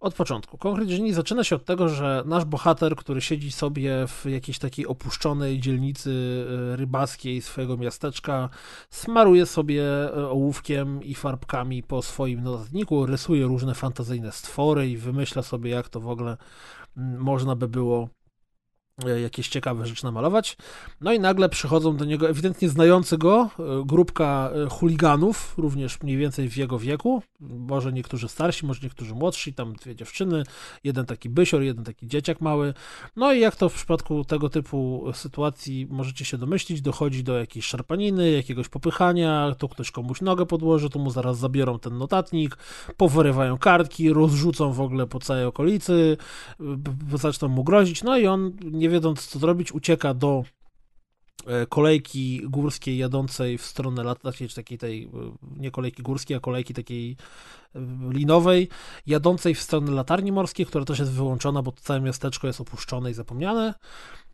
Od 0.00 0.14
początku. 0.14 0.58
Concrete 0.58 0.90
Genie 0.90 1.14
zaczyna 1.14 1.44
się 1.44 1.56
od 1.56 1.64
tego, 1.64 1.88
że 1.88 2.22
nasz 2.26 2.44
bohater, 2.44 2.96
który 2.96 3.20
siedzi 3.20 3.52
sobie 3.52 4.06
w 4.06 4.24
jakiejś 4.26 4.58
takiej 4.58 4.86
opuszczonej 4.86 5.60
dzielnicy 5.60 6.46
e, 6.72 6.76
rybackiej 6.76 7.42
swojego 7.42 7.76
miasteczka, 7.76 8.48
smaruje 8.90 9.46
sobie 9.46 9.82
e, 9.84 10.28
ołówkiem 10.28 11.02
i 11.02 11.14
farbkami 11.14 11.82
po 11.82 12.02
swoim 12.02 12.42
notatniku, 12.42 13.06
rysuje 13.06 13.46
różne 13.46 13.74
fantazyjne 13.74 14.32
stwory 14.32 14.88
i 14.88 14.96
wymyśla 14.96 15.42
sobie, 15.42 15.70
jak 15.70 15.88
to 15.88 16.00
w 16.00 16.08
ogóle 16.08 16.36
mm, 16.96 17.20
można 17.20 17.56
by 17.56 17.68
było 17.68 18.08
jakieś 19.22 19.48
ciekawe 19.48 19.86
rzeczy 19.86 20.04
namalować. 20.04 20.56
No 21.00 21.12
i 21.12 21.20
nagle 21.20 21.48
przychodzą 21.48 21.96
do 21.96 22.04
niego 22.04 22.28
ewidentnie 22.28 22.68
znający 22.68 23.18
go 23.18 23.50
e, 23.58 23.62
grupka 23.86 24.50
e, 24.54 24.68
chuliganów, 24.68 25.54
również 25.58 26.02
mniej 26.02 26.16
więcej 26.16 26.48
w 26.48 26.56
jego 26.56 26.78
wieku, 26.78 27.22
może 27.40 27.92
niektórzy 27.92 28.28
starsi, 28.28 28.66
może 28.66 28.80
niektórzy 28.82 29.14
młodsi, 29.14 29.54
tam 29.54 29.72
dwie 29.72 29.96
dziewczyny, 29.96 30.42
jeden 30.84 31.06
taki 31.06 31.28
bysior, 31.28 31.62
jeden 31.62 31.84
taki 31.84 32.06
dzieciak 32.06 32.40
mały. 32.40 32.74
No 33.16 33.32
i 33.32 33.40
jak 33.40 33.56
to 33.56 33.68
w 33.68 33.74
przypadku 33.74 34.24
tego 34.24 34.48
typu 34.48 35.04
sytuacji 35.12 35.86
możecie 35.90 36.24
się 36.24 36.38
domyślić, 36.38 36.82
dochodzi 36.82 37.24
do 37.24 37.38
jakiejś 37.38 37.66
szarpaniny, 37.66 38.30
jakiegoś 38.30 38.68
popychania, 38.68 39.54
to 39.58 39.68
ktoś 39.68 39.90
komuś 39.90 40.20
nogę 40.20 40.46
podłoży, 40.46 40.90
to 40.90 40.98
mu 40.98 41.10
zaraz 41.10 41.38
zabiorą 41.38 41.78
ten 41.78 41.98
notatnik, 41.98 42.56
powyrywają 42.96 43.58
kartki, 43.58 44.12
rozrzucą 44.12 44.72
w 44.72 44.80
ogóle 44.80 45.06
po 45.06 45.18
całej 45.20 45.44
okolicy, 45.44 46.16
zaczną 47.14 47.48
mu 47.48 47.64
grozić, 47.64 48.02
no 48.02 48.18
i 48.18 48.26
on 48.26 48.52
nie 48.62 48.83
wiedząc 48.88 49.26
co 49.26 49.38
zrobić, 49.38 49.72
ucieka 49.72 50.14
do 50.14 50.44
e, 51.46 51.66
kolejki 51.66 52.40
górskiej 52.44 52.98
jadącej 52.98 53.58
w 53.58 53.66
stronę 53.66 54.04
latackiej, 54.04 54.48
czy 54.48 54.54
takiej 54.54 54.78
tej, 54.78 55.04
e, 55.04 55.08
nie 55.56 55.70
kolejki 55.70 56.02
górskiej, 56.02 56.36
a 56.36 56.40
kolejki 56.40 56.74
takiej 56.74 57.16
e, 57.74 57.78
linowej, 58.10 58.68
jadącej 59.06 59.54
w 59.54 59.62
stronę 59.62 59.92
latarni 59.92 60.32
morskiej, 60.32 60.66
która 60.66 60.84
też 60.84 60.98
jest 60.98 61.12
wyłączona, 61.12 61.62
bo 61.62 61.72
całe 61.72 62.00
miasteczko 62.00 62.46
jest 62.46 62.60
opuszczone 62.60 63.10
i 63.10 63.14
zapomniane. 63.14 63.74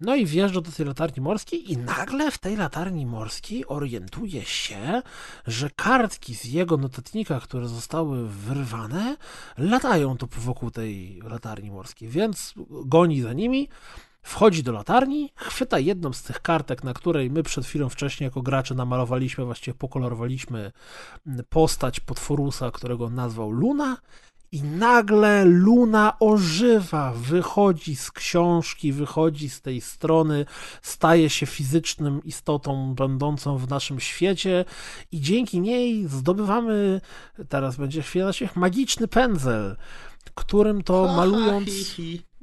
No 0.00 0.16
i 0.16 0.26
wjeżdża 0.26 0.60
do 0.60 0.72
tej 0.72 0.86
latarni 0.86 1.22
morskiej 1.22 1.72
i 1.72 1.76
nagle 1.76 2.30
w 2.30 2.38
tej 2.38 2.56
latarni 2.56 3.06
morskiej 3.06 3.66
orientuje 3.66 4.44
się, 4.44 5.02
że 5.46 5.70
kartki 5.70 6.34
z 6.34 6.44
jego 6.44 6.76
notatnika, 6.76 7.40
które 7.40 7.68
zostały 7.68 8.28
wyrwane, 8.28 9.16
latają 9.58 10.16
tu 10.16 10.28
wokół 10.30 10.70
tej 10.70 11.20
latarni 11.24 11.70
morskiej, 11.70 12.08
więc 12.08 12.54
goni 12.84 13.22
za 13.22 13.32
nimi, 13.32 13.68
Wchodzi 14.22 14.62
do 14.62 14.72
latarni, 14.72 15.32
chwyta 15.36 15.78
jedną 15.78 16.12
z 16.12 16.22
tych 16.22 16.42
kartek, 16.42 16.84
na 16.84 16.94
której 16.94 17.30
my 17.30 17.42
przed 17.42 17.66
chwilą 17.66 17.88
wcześniej 17.88 18.26
jako 18.26 18.42
gracze 18.42 18.74
namalowaliśmy, 18.74 19.44
właściwie 19.44 19.74
pokolorowaliśmy 19.74 20.72
postać 21.48 22.00
potworusa, 22.00 22.70
którego 22.70 23.10
nazwał 23.10 23.50
Luna 23.50 23.96
i 24.52 24.62
nagle 24.62 25.44
Luna 25.44 26.16
ożywa, 26.20 27.12
wychodzi 27.12 27.96
z 27.96 28.10
książki, 28.10 28.92
wychodzi 28.92 29.50
z 29.50 29.60
tej 29.60 29.80
strony, 29.80 30.46
staje 30.82 31.30
się 31.30 31.46
fizycznym 31.46 32.24
istotą 32.24 32.94
będącą 32.94 33.58
w 33.58 33.68
naszym 33.68 34.00
świecie 34.00 34.64
i 35.12 35.20
dzięki 35.20 35.60
niej 35.60 36.08
zdobywamy, 36.08 37.00
teraz 37.48 37.76
będzie 37.76 38.02
chwila 38.02 38.32
się, 38.32 38.48
magiczny 38.54 39.08
pędzel, 39.08 39.76
którym 40.34 40.82
to 40.82 41.14
malując 41.16 41.70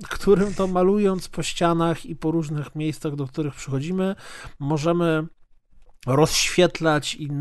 którym 0.10 0.54
to 0.54 0.68
malując 0.68 1.28
po 1.28 1.44
ścianach 1.44 2.06
i 2.06 2.16
po 2.16 2.32
różnych 2.32 2.76
miejscach, 2.76 3.16
do 3.16 3.28
których 3.28 3.56
przychodzimy, 3.56 4.16
możemy 4.60 5.28
rozświetlać 6.08 7.16
i 7.16 7.32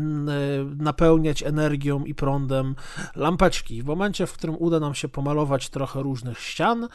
napełniać 0.77 1.43
energią 1.43 2.05
i 2.05 2.15
prądem 2.15 2.75
lampeczki. 3.15 3.81
W 3.81 3.85
momencie, 3.85 4.27
w 4.27 4.33
którym 4.33 4.55
uda 4.59 4.79
nam 4.79 4.95
się 4.95 5.07
pomalować 5.07 5.69
trochę 5.69 6.03
różnych 6.03 6.39
ścian, 6.39 6.87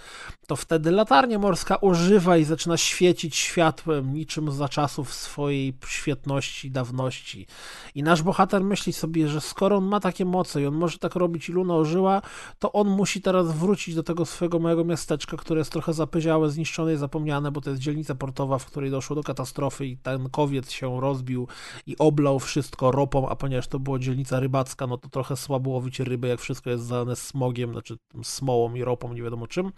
to 0.47 0.57
wtedy 0.57 0.91
latarnia 0.91 1.39
morska 1.39 1.81
ożywa 1.81 2.37
i 2.37 2.45
zaczyna 2.45 2.77
świecić 2.77 3.37
światłem 3.37 4.15
niczym 4.15 4.53
za 4.53 4.69
czasów 4.69 5.15
swojej 5.15 5.75
świetności, 5.87 6.71
dawności. 6.71 7.47
I 7.95 8.03
nasz 8.03 8.23
bohater 8.23 8.65
myśli 8.65 8.93
sobie, 8.93 9.29
że 9.29 9.41
skoro 9.41 9.77
on 9.77 9.85
ma 9.85 10.01
takie 10.01 10.25
moce 10.25 10.63
i 10.63 10.67
on 10.67 10.75
może 10.75 10.99
tak 10.99 11.15
robić 11.15 11.49
i 11.49 11.53
Luna 11.53 11.75
ożyła, 11.77 12.23
to 12.59 12.73
on 12.73 12.89
musi 12.89 13.23
teraz 13.23 13.53
wrócić 13.53 13.95
do 13.95 14.03
tego 14.03 14.27
swojego 14.27 14.59
małego 14.59 14.85
miasteczka, 14.85 15.37
które 15.37 15.59
jest 15.59 15.73
trochę 15.73 15.93
zapyziałe, 15.93 16.51
zniszczone 16.51 16.95
i 16.95 16.97
zapomniane, 16.97 17.53
bo 17.53 17.61
to 17.61 17.71
jest 17.71 17.83
dzielnica 17.83 18.15
portowa, 18.15 18.59
w 18.59 18.67
której 18.67 18.91
doszło 18.91 19.17
do 19.17 19.23
katastrofy 19.23 19.87
i 19.87 19.97
ten 19.97 20.31
kowiec 20.31 20.71
się 20.71 21.01
rozbił 21.01 21.49
i 21.87 21.99
oblał 21.99 22.39
wszystko 22.39 22.91
ropą, 22.91 23.29
a 23.29 23.37
ponieważ 23.37 23.67
to 23.67 23.79
była 23.79 23.99
dzielnica 23.99 24.41
rybacka, 24.41 24.87
no 24.87 24.99
to 24.99 25.09
trochę 25.09 25.37
słabo 25.37 25.71
łowić 25.71 26.01
ryby, 26.01 26.29
jak 26.29 26.41
wszystko 26.41 26.71
jest 26.71 26.85
zalane 26.85 27.17
smogiem, 27.17 27.73
znaczy 27.73 27.97
smołą 28.23 28.75
i 28.75 28.85
ropą, 28.85 29.13
nie 29.13 29.23
wiadomo 29.23 29.47
czym. 29.47 29.73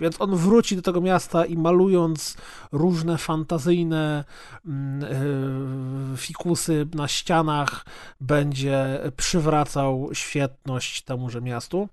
Więc 0.00 0.20
on 0.20 0.36
wróci 0.36 0.76
do 0.76 0.82
tego 0.82 1.00
miasta 1.00 1.44
i 1.44 1.56
malując 1.56 2.36
różne 2.72 3.18
fantazyjne 3.18 4.24
yy, 4.64 6.16
fikusy 6.16 6.88
na 6.94 7.08
ścianach, 7.08 7.86
będzie 8.20 9.00
przywracał 9.16 10.10
świetność 10.12 11.02
temuże 11.02 11.40
miastu. 11.40 11.88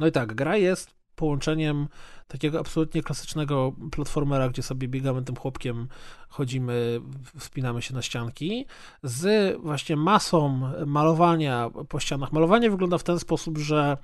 No 0.00 0.06
i 0.06 0.12
tak, 0.12 0.34
gra 0.34 0.56
jest 0.56 0.94
połączeniem 1.14 1.88
takiego 2.32 2.60
absolutnie 2.60 3.02
klasycznego 3.02 3.72
platformera, 3.90 4.48
gdzie 4.48 4.62
sobie 4.62 4.88
biegamy 4.88 5.22
tym 5.22 5.36
chłopkiem, 5.36 5.88
chodzimy, 6.28 7.00
wspinamy 7.38 7.82
się 7.82 7.94
na 7.94 8.02
ścianki, 8.02 8.66
z 9.02 9.56
właśnie 9.60 9.96
masą 9.96 10.60
malowania 10.86 11.70
po 11.88 12.00
ścianach. 12.00 12.32
Malowanie 12.32 12.70
wygląda 12.70 12.98
w 12.98 13.02
ten 13.02 13.18
sposób, 13.18 13.58
że 13.58 13.96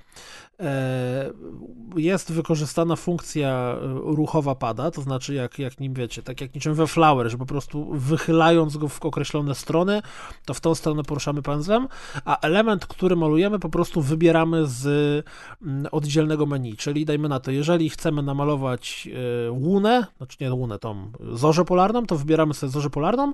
e, 0.59 1.31
jest 1.95 2.31
wykorzystana 2.31 2.95
funkcja 2.95 3.75
ruchowa 4.03 4.55
pada, 4.55 4.91
to 4.91 5.01
znaczy 5.01 5.33
jak, 5.33 5.59
jak 5.59 5.79
nim 5.79 5.93
wiecie, 5.93 6.23
tak 6.23 6.41
jak 6.41 6.55
niczym 6.55 6.73
we 6.73 6.87
Flower, 6.87 7.29
że 7.29 7.37
po 7.37 7.45
prostu 7.45 7.91
wychylając 7.91 8.77
go 8.77 8.87
w 8.87 9.05
określone 9.05 9.55
strony, 9.55 10.01
to 10.45 10.53
w 10.53 10.61
tą 10.61 10.75
stronę 10.75 11.03
poruszamy 11.03 11.41
pędzlem, 11.41 11.87
a 12.25 12.39
element, 12.39 12.85
który 12.85 13.15
malujemy, 13.15 13.59
po 13.59 13.69
prostu 13.69 14.01
wybieramy 14.01 14.67
z 14.67 14.85
mm, 15.61 15.87
oddzielnego 15.91 16.45
menu, 16.45 16.75
czyli 16.75 17.05
dajmy 17.05 17.29
na 17.29 17.39
to, 17.39 17.51
jeżeli 17.51 17.89
chcemy 17.89 18.18
chcemy 18.19 18.25
namalować 18.25 19.09
e, 19.47 19.51
łunę, 19.51 20.07
znaczy 20.17 20.37
nie 20.41 20.53
łunę, 20.53 20.79
tą 20.79 21.11
zorzę 21.31 21.65
polarną, 21.65 22.05
to 22.05 22.15
wybieramy 22.15 22.53
sobie 22.53 22.71
zorzę 22.71 22.89
polarną 22.89 23.33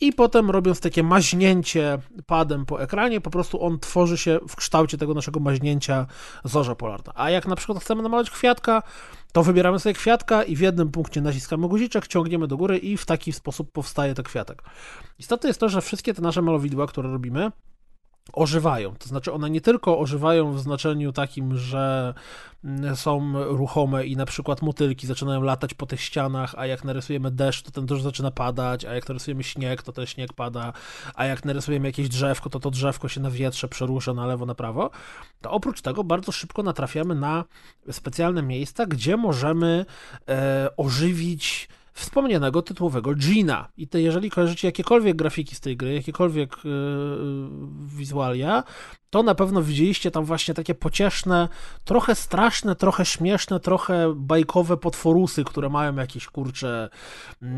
i 0.00 0.12
potem 0.12 0.50
robiąc 0.50 0.80
takie 0.80 1.02
maźnięcie 1.02 1.98
padem 2.26 2.66
po 2.66 2.82
ekranie, 2.82 3.20
po 3.20 3.30
prostu 3.30 3.62
on 3.62 3.78
tworzy 3.78 4.18
się 4.18 4.38
w 4.48 4.56
kształcie 4.56 4.98
tego 4.98 5.14
naszego 5.14 5.40
maźnięcia 5.40 6.06
zorza 6.44 6.74
polarna. 6.74 7.12
A 7.16 7.30
jak 7.30 7.46
na 7.46 7.56
przykład 7.56 7.78
chcemy 7.78 8.02
namalować 8.02 8.30
kwiatka, 8.30 8.82
to 9.32 9.42
wybieramy 9.42 9.78
sobie 9.78 9.94
kwiatka 9.94 10.42
i 10.42 10.56
w 10.56 10.60
jednym 10.60 10.90
punkcie 10.90 11.20
naciskamy 11.20 11.68
guziczek, 11.68 12.06
ciągniemy 12.06 12.46
do 12.46 12.56
góry 12.56 12.78
i 12.78 12.96
w 12.96 13.06
taki 13.06 13.32
sposób 13.32 13.72
powstaje 13.72 14.14
ten 14.14 14.24
kwiatek. 14.24 14.62
Istotne 15.18 15.48
jest 15.48 15.60
to, 15.60 15.68
że 15.68 15.80
wszystkie 15.80 16.14
te 16.14 16.22
nasze 16.22 16.42
malowidła, 16.42 16.86
które 16.86 17.10
robimy, 17.10 17.52
ożywają. 18.32 18.94
To 18.94 19.08
znaczy 19.08 19.32
one 19.32 19.50
nie 19.50 19.60
tylko 19.60 19.98
ożywają 19.98 20.52
w 20.52 20.60
znaczeniu 20.60 21.12
takim, 21.12 21.56
że 21.56 22.14
mm, 22.64 22.96
są 22.96 23.32
ruchome 23.44 24.06
i 24.06 24.16
na 24.16 24.26
przykład 24.26 24.62
motylki 24.62 25.06
zaczynają 25.06 25.42
latać 25.42 25.74
po 25.74 25.86
tych 25.86 26.00
ścianach, 26.00 26.54
a 26.56 26.66
jak 26.66 26.84
narysujemy 26.84 27.30
deszcz, 27.30 27.62
to 27.62 27.70
ten 27.70 27.86
deszcz 27.86 28.02
zaczyna 28.02 28.30
padać, 28.30 28.84
a 28.84 28.94
jak 28.94 29.08
narysujemy 29.08 29.42
śnieg, 29.44 29.82
to 29.82 29.92
ten 29.92 30.06
śnieg 30.06 30.32
pada, 30.32 30.72
a 31.14 31.24
jak 31.24 31.44
narysujemy 31.44 31.88
jakieś 31.88 32.08
drzewko, 32.08 32.50
to 32.50 32.60
to 32.60 32.70
drzewko 32.70 33.08
się 33.08 33.20
na 33.20 33.30
wietrze 33.30 33.68
przerusza 33.68 34.14
na 34.14 34.26
lewo, 34.26 34.46
na 34.46 34.54
prawo. 34.54 34.90
To 35.40 35.50
oprócz 35.50 35.80
tego 35.80 36.04
bardzo 36.04 36.32
szybko 36.32 36.62
natrafiamy 36.62 37.14
na 37.14 37.44
specjalne 37.90 38.42
miejsca, 38.42 38.86
gdzie 38.86 39.16
możemy 39.16 39.86
e, 40.28 40.68
ożywić 40.76 41.68
wspomnianego 41.92 42.62
tytułowego 42.62 43.14
Gina. 43.14 43.68
I 43.76 43.88
to 43.88 43.98
jeżeli 43.98 44.30
kojarzycie 44.30 44.68
jakiekolwiek 44.68 45.16
grafiki 45.16 45.54
z 45.54 45.60
tej 45.60 45.76
gry, 45.76 45.94
jakiekolwiek 45.94 46.56
yy, 46.64 46.70
wizualia, 47.86 48.64
to 49.10 49.22
na 49.22 49.34
pewno 49.34 49.62
widzieliście 49.62 50.10
tam 50.10 50.24
właśnie 50.24 50.54
takie 50.54 50.74
pocieszne, 50.74 51.48
trochę 51.84 52.14
straszne, 52.14 52.76
trochę 52.76 53.04
śmieszne, 53.04 53.60
trochę 53.60 54.12
bajkowe 54.16 54.76
potworusy, 54.76 55.44
które 55.44 55.68
mają 55.68 55.96
jakieś 55.96 56.26
kurcze 56.26 56.88
yy, 57.42 57.48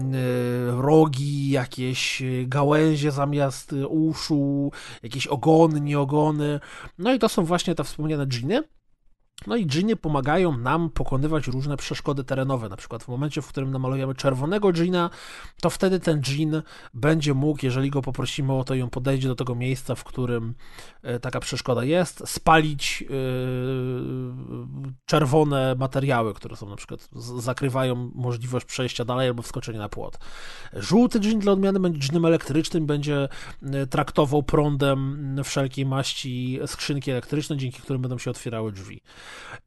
rogi, 0.69 1.51
jakieś 1.51 2.23
gałęzie 2.45 3.11
zamiast 3.11 3.75
uszu, 3.89 4.73
jakieś 5.03 5.27
ogony, 5.27 5.81
nieogony. 5.81 6.61
No 6.99 7.15
i 7.15 7.19
to 7.19 7.29
są 7.29 7.45
właśnie 7.45 7.75
te 7.75 7.85
wspomniane 7.85 8.27
dżiny. 8.27 8.63
No 9.47 9.57
i 9.57 9.67
dżiny 9.67 9.97
pomagają 9.97 10.59
nam 10.59 10.91
pokonywać 10.91 11.47
różne 11.47 11.77
przeszkody 11.77 12.25
terenowe. 12.25 12.69
Na 12.69 12.77
przykład 12.77 13.03
w 13.03 13.09
momencie, 13.09 13.43
w 13.43 13.47
którym 13.47 13.71
namalujemy 13.71 14.15
czerwonego 14.15 14.73
dżina, 14.73 15.11
to 15.61 15.71
wtedy 15.71 16.01
ten 16.01 16.21
dżin 16.21 16.63
będzie 16.95 17.35
mógł, 17.35 17.61
jeżeli 17.63 17.91
go 17.91 18.03
poprosimy 18.03 18.53
o 18.53 18.65
to 18.65 18.75
i 18.75 18.83
on 18.83 18.91
podejdzie 18.91 19.29
do 19.29 19.35
tego 19.35 19.55
miejsca, 19.55 19.95
w 19.95 20.05
którym 20.05 20.55
e, 21.03 21.21
taka 21.21 21.41
przeszkoda 21.41 21.85
jest, 21.85 22.29
spalić 22.29 23.01
yy, 23.01 23.09
czerwone 25.07 25.75
materiały, 25.79 26.35
które 26.35 26.57
są 26.57 26.69
na 26.69 26.77
przykład 26.77 27.09
zakrywają 27.39 28.11
możliwość 28.15 28.67
przejścia 28.67 29.05
dalej 29.05 29.29
albo 29.29 29.43
wskoczenia 29.43 29.79
na 29.79 29.89
płot. 29.89 30.19
Żółty 30.73 31.21
dżin 31.21 31.39
dla 31.39 31.53
odmiany 31.53 31.81
będzie 31.81 31.99
dżinem 31.99 32.25
elektrycznym, 32.25 32.87
będzie 32.87 33.29
e, 33.63 33.87
traktował 33.87 34.43
prądem 34.43 35.37
wszelkiej 35.45 35.87
maści 35.87 36.61
skrzynki 36.67 37.11
elektryczne, 37.11 37.57
dzięki 37.57 37.83
którym 37.83 38.03
będą 38.03 38.19
się 38.19 38.31
otwierały 38.31 38.73
drzwi. 38.73 39.01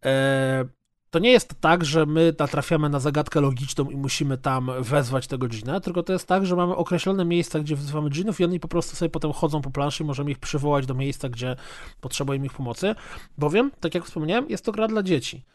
E, 0.06 0.66
to 1.10 1.20
nie 1.20 1.32
jest 1.32 1.62
tak, 1.62 1.86
że 1.86 2.06
my 2.06 2.34
natrafiamy 2.40 2.90
na 2.90 3.00
zagadkę 3.00 3.42
logiczną 3.42 3.90
i 3.90 3.96
musimy 3.96 4.38
tam 4.38 4.72
wezwać 4.80 5.28
tego 5.28 5.48
dżina, 5.48 5.80
tylko 5.80 6.04
to 6.04 6.14
jest 6.14 6.28
tak, 6.28 6.46
że 6.46 6.56
mamy 6.56 6.76
określone 6.76 7.26
miejsca, 7.26 7.60
gdzie 7.60 7.76
wzywamy 7.76 8.10
dżinów 8.10 8.40
i 8.40 8.44
oni 8.44 8.60
po 8.60 8.68
prostu 8.68 8.96
sobie 8.96 9.10
potem 9.10 9.34
chodzą 9.34 9.62
po 9.62 9.72
planszy 9.72 10.04
i 10.04 10.06
możemy 10.06 10.32
ich 10.32 10.40
przywołać 10.40 10.86
do 10.86 10.94
miejsca, 10.94 11.30
gdzie 11.30 11.56
potrzebujemy 12.02 12.46
ich 12.46 12.54
pomocy, 12.54 12.96
bowiem, 13.38 13.72
tak 13.80 13.96
jak 13.96 14.06
wspomniałem, 14.06 14.50
jest 14.50 14.66
to 14.66 14.72
gra 14.72 14.88
dla 14.88 15.04
dzieci. 15.04 15.46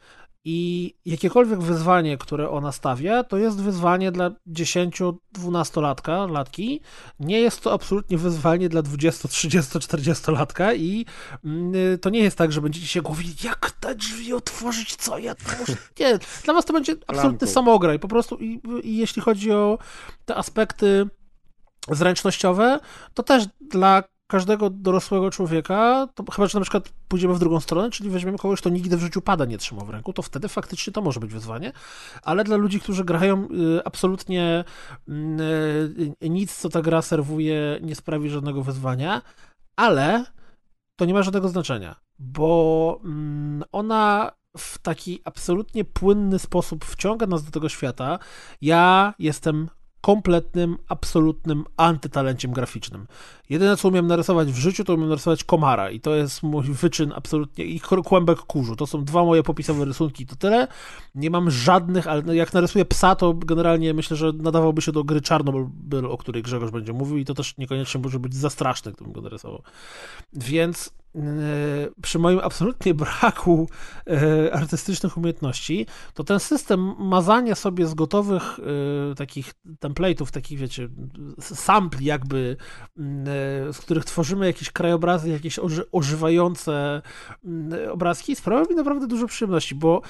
I 0.44 0.94
jakiekolwiek 1.04 1.60
wyzwanie, 1.60 2.18
które 2.18 2.50
ona 2.50 2.72
stawia, 2.72 3.24
to 3.24 3.36
jest 3.36 3.60
wyzwanie 3.60 4.12
dla 4.12 4.30
10-12-latka, 4.48 6.30
latki. 6.30 6.80
Nie 7.20 7.40
jest 7.40 7.60
to 7.60 7.72
absolutnie 7.72 8.18
wyzwanie 8.18 8.68
dla 8.68 8.82
20, 8.82 9.28
30, 9.28 9.78
40-latka 9.78 10.76
i 10.76 11.06
mm, 11.44 11.98
to 11.98 12.10
nie 12.10 12.18
jest 12.18 12.38
tak, 12.38 12.52
że 12.52 12.60
będziecie 12.60 12.86
się 12.86 13.02
głowili, 13.02 13.34
jak 13.44 13.70
te 13.70 13.94
drzwi 13.94 14.32
otworzyć, 14.32 14.96
co 14.96 15.18
ja 15.18 15.34
to 15.34 15.44
muszę... 15.60 15.76
Nie, 16.00 16.18
dla 16.44 16.54
was 16.54 16.64
to 16.64 16.72
będzie 16.72 16.96
absolutny 17.06 17.46
samograj, 17.46 17.98
po 17.98 18.08
prostu 18.08 18.36
i, 18.36 18.60
i 18.82 18.96
jeśli 18.96 19.22
chodzi 19.22 19.52
o 19.52 19.78
te 20.24 20.36
aspekty 20.36 21.08
zręcznościowe, 21.90 22.80
to 23.14 23.22
też 23.22 23.44
dla 23.60 24.02
każdego 24.32 24.70
dorosłego 24.70 25.30
człowieka, 25.30 26.08
to 26.14 26.24
chyba, 26.32 26.46
że 26.48 26.58
na 26.58 26.62
przykład 26.62 26.88
pójdziemy 27.08 27.34
w 27.34 27.38
drugą 27.38 27.60
stronę, 27.60 27.90
czyli 27.90 28.10
weźmiemy 28.10 28.38
kogoś, 28.38 28.60
kto 28.60 28.70
nigdy 28.70 28.96
w 28.96 29.00
życiu 29.00 29.22
pada 29.22 29.44
nie 29.44 29.58
trzymał 29.58 29.86
w 29.86 29.90
ręku, 29.90 30.12
to 30.12 30.22
wtedy 30.22 30.48
faktycznie 30.48 30.92
to 30.92 31.02
może 31.02 31.20
być 31.20 31.32
wyzwanie, 31.32 31.72
ale 32.22 32.44
dla 32.44 32.56
ludzi, 32.56 32.80
którzy 32.80 33.04
grają 33.04 33.44
y, 33.44 33.84
absolutnie 33.84 34.64
mm, 35.08 35.40
y, 36.22 36.30
nic, 36.30 36.56
co 36.56 36.68
ta 36.68 36.82
gra 36.82 37.02
serwuje, 37.02 37.78
nie 37.82 37.94
sprawi 37.94 38.30
żadnego 38.30 38.62
wyzwania, 38.62 39.22
ale 39.76 40.24
to 40.96 41.04
nie 41.04 41.14
ma 41.14 41.22
żadnego 41.22 41.48
znaczenia, 41.48 41.96
bo 42.18 43.00
mm, 43.04 43.64
ona 43.72 44.32
w 44.56 44.78
taki 44.78 45.20
absolutnie 45.24 45.84
płynny 45.84 46.38
sposób 46.38 46.84
wciąga 46.84 47.26
nas 47.26 47.44
do 47.44 47.50
tego 47.50 47.68
świata. 47.68 48.18
Ja 48.60 49.14
jestem 49.18 49.68
kompletnym, 50.02 50.76
absolutnym 50.88 51.64
antytalenciem 51.76 52.52
graficznym. 52.52 53.06
Jedyne, 53.50 53.76
co 53.76 53.88
umiem 53.88 54.06
narysować 54.06 54.52
w 54.52 54.56
życiu, 54.56 54.84
to 54.84 54.94
umiem 54.94 55.08
narysować 55.08 55.44
komara 55.44 55.90
i 55.90 56.00
to 56.00 56.14
jest 56.14 56.42
mój 56.42 56.64
wyczyn 56.64 57.12
absolutnie 57.16 57.64
i 57.64 57.80
kłębek 57.80 58.38
kurzu. 58.38 58.76
To 58.76 58.86
są 58.86 59.04
dwa 59.04 59.24
moje 59.24 59.42
popisowe 59.42 59.84
rysunki, 59.84 60.26
to 60.26 60.36
tyle. 60.36 60.68
Nie 61.14 61.30
mam 61.30 61.50
żadnych, 61.50 62.06
ale 62.06 62.36
jak 62.36 62.52
narysuję 62.52 62.84
psa, 62.84 63.14
to 63.14 63.34
generalnie 63.34 63.94
myślę, 63.94 64.16
że 64.16 64.32
nadawałby 64.32 64.82
się 64.82 64.92
do 64.92 65.04
gry 65.04 65.20
Czarnobyl, 65.20 66.06
o 66.06 66.18
której 66.18 66.42
Grzegorz 66.42 66.70
będzie 66.70 66.92
mówił 66.92 67.16
i 67.16 67.24
to 67.24 67.34
też 67.34 67.58
niekoniecznie 67.58 68.00
może 68.00 68.18
być 68.18 68.34
za 68.34 68.50
straszne, 68.50 68.92
gdybym 68.92 69.12
go 69.12 69.20
narysował. 69.20 69.62
Więc 70.32 70.90
przy 72.02 72.18
moim 72.18 72.40
absolutnie 72.42 72.94
braku 73.04 73.68
e, 74.06 74.54
artystycznych 74.54 75.16
umiejętności, 75.16 75.86
to 76.14 76.24
ten 76.24 76.40
system 76.40 76.94
mazania 76.98 77.54
sobie 77.54 77.86
z 77.86 77.94
gotowych 77.94 78.42
e, 79.12 79.14
takich 79.14 79.52
template'ów, 79.80 80.30
takich 80.30 80.58
wiecie, 80.58 80.88
sampli 81.40 82.06
jakby, 82.06 82.56
z 83.72 83.78
których 83.78 84.04
tworzymy 84.04 84.46
jakieś 84.46 84.70
krajobrazy, 84.70 85.30
jakieś 85.30 85.58
ożywające 85.92 87.02
obrazki, 87.90 88.36
sprawia 88.36 88.70
mi 88.70 88.76
naprawdę 88.76 89.06
dużo 89.06 89.26
przyjemności, 89.26 89.74
bo 89.74 90.02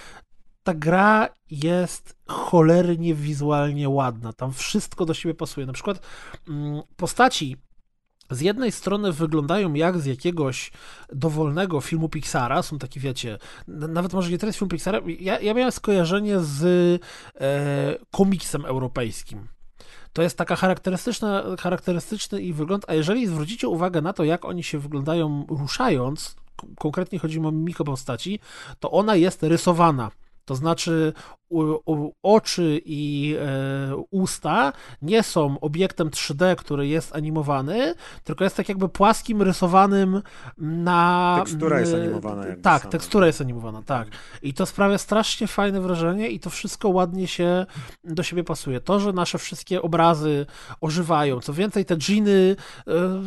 ta 0.62 0.74
gra 0.74 1.28
jest 1.50 2.16
cholernie 2.26 3.14
wizualnie 3.14 3.88
ładna. 3.88 4.32
Tam 4.32 4.52
wszystko 4.52 5.06
do 5.06 5.14
siebie 5.14 5.34
pasuje. 5.34 5.66
Na 5.66 5.72
przykład 5.72 6.06
postaci 6.96 7.56
z 8.34 8.40
jednej 8.40 8.72
strony 8.72 9.12
wyglądają 9.12 9.74
jak 9.74 9.98
z 9.98 10.06
jakiegoś 10.06 10.72
dowolnego 11.12 11.80
filmu 11.80 12.08
Pixara, 12.08 12.62
są 12.62 12.78
takie, 12.78 13.00
wiecie, 13.00 13.38
nawet 13.68 14.12
może 14.12 14.30
nie 14.30 14.38
teraz 14.38 14.56
film 14.56 14.68
Pixara, 14.68 15.00
ja, 15.20 15.40
ja 15.40 15.54
miałem 15.54 15.72
skojarzenie 15.72 16.40
z 16.40 16.62
e, 17.40 17.96
komiksem 18.10 18.64
europejskim. 18.64 19.48
To 20.12 20.22
jest 20.22 20.38
taka 20.38 20.56
charakterystyczna, 20.56 21.42
charakterystyczny 21.58 22.42
ich 22.42 22.56
wygląd, 22.56 22.84
a 22.88 22.94
jeżeli 22.94 23.26
zwrócicie 23.26 23.68
uwagę 23.68 24.02
na 24.02 24.12
to, 24.12 24.24
jak 24.24 24.44
oni 24.44 24.62
się 24.62 24.78
wyglądają 24.78 25.46
ruszając, 25.48 26.36
konkretnie 26.78 27.18
chodzi 27.18 27.38
o 27.38 27.52
mimikę 27.52 27.84
postaci, 27.84 28.38
to 28.80 28.90
ona 28.90 29.16
jest 29.16 29.42
rysowana. 29.42 30.10
To 30.44 30.54
znaczy, 30.54 31.12
oczy 32.22 32.80
i 32.84 33.36
e, 33.40 33.96
usta 34.10 34.72
nie 35.02 35.22
są 35.22 35.60
obiektem 35.60 36.10
3D, 36.10 36.56
który 36.56 36.88
jest 36.88 37.16
animowany, 37.16 37.94
tylko 38.24 38.44
jest 38.44 38.56
tak 38.56 38.68
jakby 38.68 38.88
płaskim, 38.88 39.42
rysowanym 39.42 40.22
na. 40.58 41.36
Tekstura 41.38 41.80
jest 41.80 41.94
animowana. 41.94 42.42
Tak, 42.62 42.82
sama. 42.82 42.92
tekstura 42.92 43.26
jest 43.26 43.40
animowana, 43.40 43.82
tak. 43.82 44.08
I 44.42 44.54
to 44.54 44.66
sprawia 44.66 44.98
strasznie 44.98 45.46
fajne 45.46 45.80
wrażenie 45.80 46.28
i 46.28 46.40
to 46.40 46.50
wszystko 46.50 46.88
ładnie 46.88 47.26
się 47.26 47.66
do 48.04 48.22
siebie 48.22 48.44
pasuje. 48.44 48.80
To, 48.80 49.00
że 49.00 49.12
nasze 49.12 49.38
wszystkie 49.38 49.82
obrazy 49.82 50.46
ożywają, 50.80 51.40
co 51.40 51.52
więcej, 51.52 51.84
te 51.84 51.96
dżiny 51.96 52.56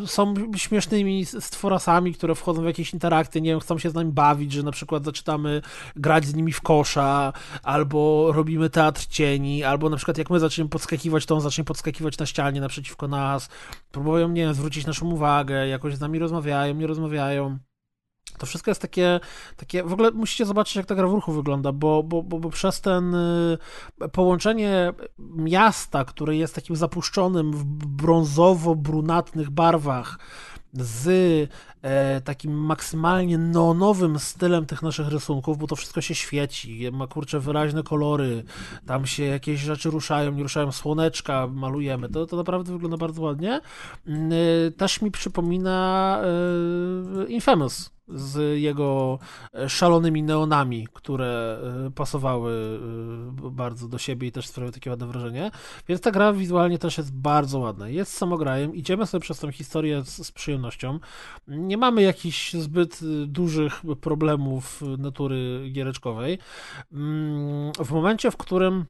e, 0.04 0.08
są 0.08 0.34
śmiesznymi 0.56 1.26
stworasami, 1.26 2.14
które 2.14 2.36
wchodzą 2.36 2.62
w 2.62 2.66
jakieś 2.66 2.94
interakcje, 2.94 3.42
nie 3.42 3.50
wiem, 3.50 3.60
chcą 3.60 3.78
się 3.78 3.90
z 3.90 3.94
nami 3.94 4.12
bawić, 4.12 4.52
że 4.52 4.64
na 4.64 4.72
przykład 4.72 5.06
zaczynamy 5.06 5.62
grać 5.96 6.26
z 6.26 6.36
nimi 6.36 6.52
w 6.52 6.62
kosza, 6.62 7.34
albo 7.64 8.15
robimy 8.32 8.70
teatr 8.70 9.06
cieni, 9.08 9.64
albo 9.64 9.90
na 9.90 9.98
przykład 9.98 10.18
jak 10.18 10.30
my 10.30 10.40
zaczniemy 10.40 10.70
podskakiwać, 10.70 11.26
to 11.26 11.36
on 11.36 11.42
zacznie 11.42 11.64
podskakiwać 11.64 12.18
na 12.18 12.26
ścianie 12.26 12.62
naprzeciwko 12.62 13.08
nas, 13.08 13.50
próbują, 13.92 14.30
nie 14.30 14.42
wiem, 14.42 14.54
zwrócić 14.54 14.86
naszą 14.86 15.06
uwagę, 15.12 15.68
jakoś 15.68 15.96
z 15.96 16.00
nami 16.00 16.20
rozmawiają, 16.20 16.74
nie 16.74 16.88
rozmawiają. 16.88 17.58
To 18.38 18.46
wszystko 18.46 18.72
jest 18.72 18.82
takie, 18.82 19.20
takie, 19.58 19.84
w 19.84 19.94
ogóle 19.94 20.12
musicie 20.12 20.46
zobaczyć, 20.46 20.76
jak 20.76 20.86
ta 20.86 20.96
gra 20.96 21.08
w 21.08 21.12
ruchu 21.12 21.32
wygląda, 21.32 21.72
bo, 21.72 22.04
bo, 22.04 22.24
bo, 22.24 22.40
bo 22.40 22.50
przez 22.50 22.82
ten 22.82 23.16
y, 23.16 23.58
połączenie 24.12 24.94
miasta, 25.20 26.06
które 26.06 26.36
jest 26.36 26.56
takim 26.56 26.76
zapuszczonym 26.76 27.52
w 27.52 27.66
brązowo-brunatnych 27.88 29.50
barwach, 29.50 30.20
z 30.74 31.50
e, 31.82 32.22
takim 32.22 32.52
maksymalnie 32.52 33.38
neonowym 33.38 34.20
stylem 34.20 34.66
tych 34.66 34.82
naszych 34.82 35.08
rysunków, 35.08 35.58
bo 35.58 35.68
to 35.68 35.76
wszystko 35.76 36.02
się 36.02 36.16
świeci, 36.16 36.92
ma 36.92 37.08
kurczę 37.08 37.40
wyraźne 37.40 37.84
kolory, 37.84 38.44
tam 38.86 39.06
się 39.06 39.24
jakieś 39.24 39.60
rzeczy 39.60 39.90
ruszają, 39.90 40.32
nie 40.32 40.44
ruszają, 40.44 40.72
słoneczka 40.72 41.48
malujemy, 41.48 42.10
to, 42.10 42.26
to 42.26 42.36
naprawdę 42.36 42.74
wygląda 42.74 42.98
bardzo 42.98 43.22
ładnie. 43.22 43.62
Mm, 44.08 44.32
e, 44.32 44.72
też 44.72 45.02
mi 45.02 45.12
przypomina 45.12 46.20
e, 46.24 47.28
Infamous, 47.28 47.96
z 48.08 48.60
jego 48.62 49.20
e, 49.54 49.70
szalonymi 49.70 50.24
neonami, 50.24 50.88
które 50.94 51.60
e, 51.88 51.92
pasowały 51.92 52.80
e, 53.46 53.52
bardzo 53.52 53.88
do 53.88 53.98
siebie 53.98 54.28
i 54.28 54.32
też 54.32 54.48
sprawiały 54.48 54.72
takie 54.72 54.90
ładne 54.90 55.08
wrażenie. 55.08 55.52
Więc 55.88 56.02
ta 56.02 56.12
gra 56.12 56.34
wizualnie 56.34 56.80
też 56.80 56.98
jest 56.98 57.14
bardzo 57.14 57.60
ładna. 57.60 57.90
Jest 57.90 58.14
samograjem, 58.14 58.76
idziemy 58.76 59.06
sobie 59.06 59.22
przez 59.22 59.40
tę 59.40 59.52
historię 59.52 60.04
z, 60.04 60.28
z 60.28 60.32
przyjemnością. 60.32 61.00
Nie 61.48 61.75
mamy 61.78 62.02
jakichś 62.02 62.54
zbyt 62.54 63.00
dużych 63.26 63.82
problemów 64.02 64.82
natury 64.98 65.70
giereczkowej. 65.72 66.38
Mm, 66.94 67.72
w 67.80 67.92
momencie, 67.92 68.32
w 68.32 68.38
którym 68.38 68.86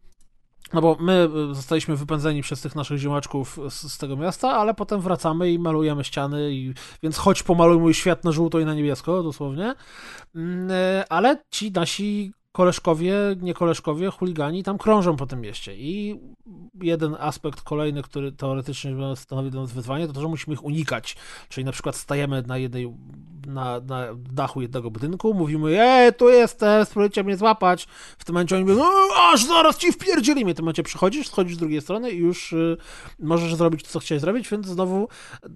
no 0.73 0.81
bo 0.81 0.97
my 0.99 1.29
y, 1.51 1.55
zostaliśmy 1.55 1.95
wypędzeni 1.95 2.41
przez 2.41 2.61
tych 2.61 2.75
naszych 2.75 2.97
ziemaczków 2.97 3.59
z, 3.69 3.93
z, 3.93 3.97
tego 3.97 4.15
miasta, 4.15 4.51
ale 4.51 4.73
potem 4.73 5.01
wracamy 5.01 5.51
i 5.51 5.59
malujemy 5.59 6.03
ściany, 6.03 6.51
i, 6.51 6.73
więc 7.03 7.17
choć 7.17 7.43
pomaluj 7.43 7.79
mój 7.79 7.93
świat 7.93 8.23
na 8.23 8.31
żółto 8.31 8.59
i 8.59 8.65
na 8.65 8.73
niebiesko, 8.73 9.23
dosłownie. 9.23 9.75
Mm, 10.35 10.71
y, 10.71 11.03
ale 11.09 11.43
ci 11.51 11.71
nasi 11.71 12.33
koleżkowie, 12.55 13.15
nie 13.41 13.53
koleżkowie, 13.53 14.09
chuligani 14.09 14.63
tam 14.63 14.77
krążą 14.77 15.15
po 15.15 15.25
tym 15.25 15.41
mieście. 15.41 15.75
I 15.75 16.19
jeden 16.81 17.15
aspekt 17.19 17.61
kolejny, 17.61 18.03
który 18.03 18.31
teoretycznie 18.31 18.91
stanowi 19.15 19.51
dla 19.51 19.61
nas 19.61 19.71
wyzwanie, 19.71 20.07
to 20.07 20.13
to, 20.13 20.21
że 20.21 20.27
musimy 20.27 20.53
ich 20.53 20.63
unikać. 20.63 21.15
Czyli 21.49 21.65
na 21.65 21.71
przykład 21.71 21.95
stajemy 21.95 22.43
na 22.47 22.57
jednej, 22.57 22.93
na, 23.47 23.79
na 23.79 24.05
dachu 24.15 24.61
jednego 24.61 24.91
budynku, 24.91 25.33
mówimy, 25.33 25.81
ej, 25.81 26.13
tu 26.13 26.29
jestem, 26.29 26.85
spróbujcie 26.85 27.23
mnie 27.23 27.37
złapać. 27.37 27.87
W 28.17 28.25
tym 28.25 28.33
momencie 28.33 28.55
oni 28.55 28.65
mówią, 28.65 28.77
no, 28.77 29.07
aż 29.33 29.45
zaraz 29.45 29.77
ci 29.77 29.91
wpierdzielimy. 29.91 30.53
W 30.53 30.55
tym 30.55 30.65
momencie 30.65 30.83
przychodzisz, 30.83 31.27
schodzisz 31.27 31.55
z 31.55 31.59
drugiej 31.59 31.81
strony 31.81 32.11
i 32.11 32.17
już 32.17 32.53
y, 32.53 32.77
możesz 33.19 33.55
zrobić 33.55 33.83
to, 33.83 33.89
co 33.89 33.99
chciałeś 33.99 34.21
zrobić, 34.21 34.49
więc 34.49 34.67
znowu 34.67 35.07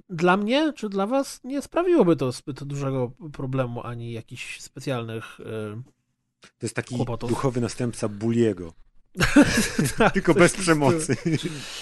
dla 0.10 0.38
mnie, 0.38 0.74
czy 0.76 0.90
dla 0.90 1.08
was 1.08 1.42
nie 1.44 1.62
sprawiłoby 1.62 2.16
to 2.16 2.32
zbyt 2.32 2.64
dużego 2.64 3.12
problemu, 3.34 3.84
ani 3.84 4.12
jakichś 4.12 4.60
specjalnych 4.60 5.40
y, 5.40 5.99
To 6.42 6.48
jest 6.66 6.76
taki 6.76 6.96
Kłopotów. 6.96 7.30
duchowy 7.30 7.62
następca 7.62 8.08
Buliego. 8.10 8.74
Tak, 9.98 10.14
Tylko 10.14 10.34
bez 10.34 10.54
przemocy. 10.54 11.18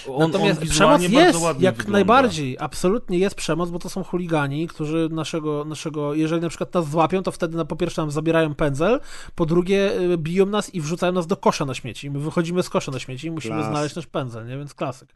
On, 0.07 0.31
Natomiast 0.31 0.61
on 0.61 0.67
przemoc 0.67 1.01
jest, 1.01 1.39
jak 1.59 1.75
wygląda. 1.75 1.91
najbardziej, 1.91 2.57
absolutnie 2.59 3.17
jest 3.19 3.35
przemoc, 3.35 3.69
bo 3.69 3.79
to 3.79 3.89
są 3.89 4.03
chuligani, 4.03 4.67
którzy 4.67 5.09
naszego, 5.11 5.65
naszego, 5.65 6.13
jeżeli 6.13 6.41
na 6.41 6.49
przykład 6.49 6.73
nas 6.73 6.89
złapią, 6.89 7.23
to 7.23 7.31
wtedy 7.31 7.57
na, 7.57 7.65
po 7.65 7.75
pierwsze 7.75 8.01
nam 8.01 8.11
zabierają 8.11 8.55
pędzel, 8.55 8.99
po 9.35 9.45
drugie 9.45 9.99
y, 10.01 10.17
biją 10.17 10.45
nas 10.45 10.73
i 10.75 10.81
wrzucają 10.81 11.11
nas 11.13 11.27
do 11.27 11.37
kosza 11.37 11.65
na 11.65 11.73
śmieci. 11.73 12.11
My 12.11 12.19
wychodzimy 12.19 12.63
z 12.63 12.69
kosza 12.69 12.91
na 12.91 12.99
śmieci 12.99 13.27
i 13.27 13.31
musimy 13.31 13.55
Klas. 13.55 13.67
znaleźć 13.71 13.95
nasz 13.95 14.07
pędzel, 14.07 14.47
nie? 14.47 14.57
Więc 14.57 14.73
klasyk. 14.73 15.09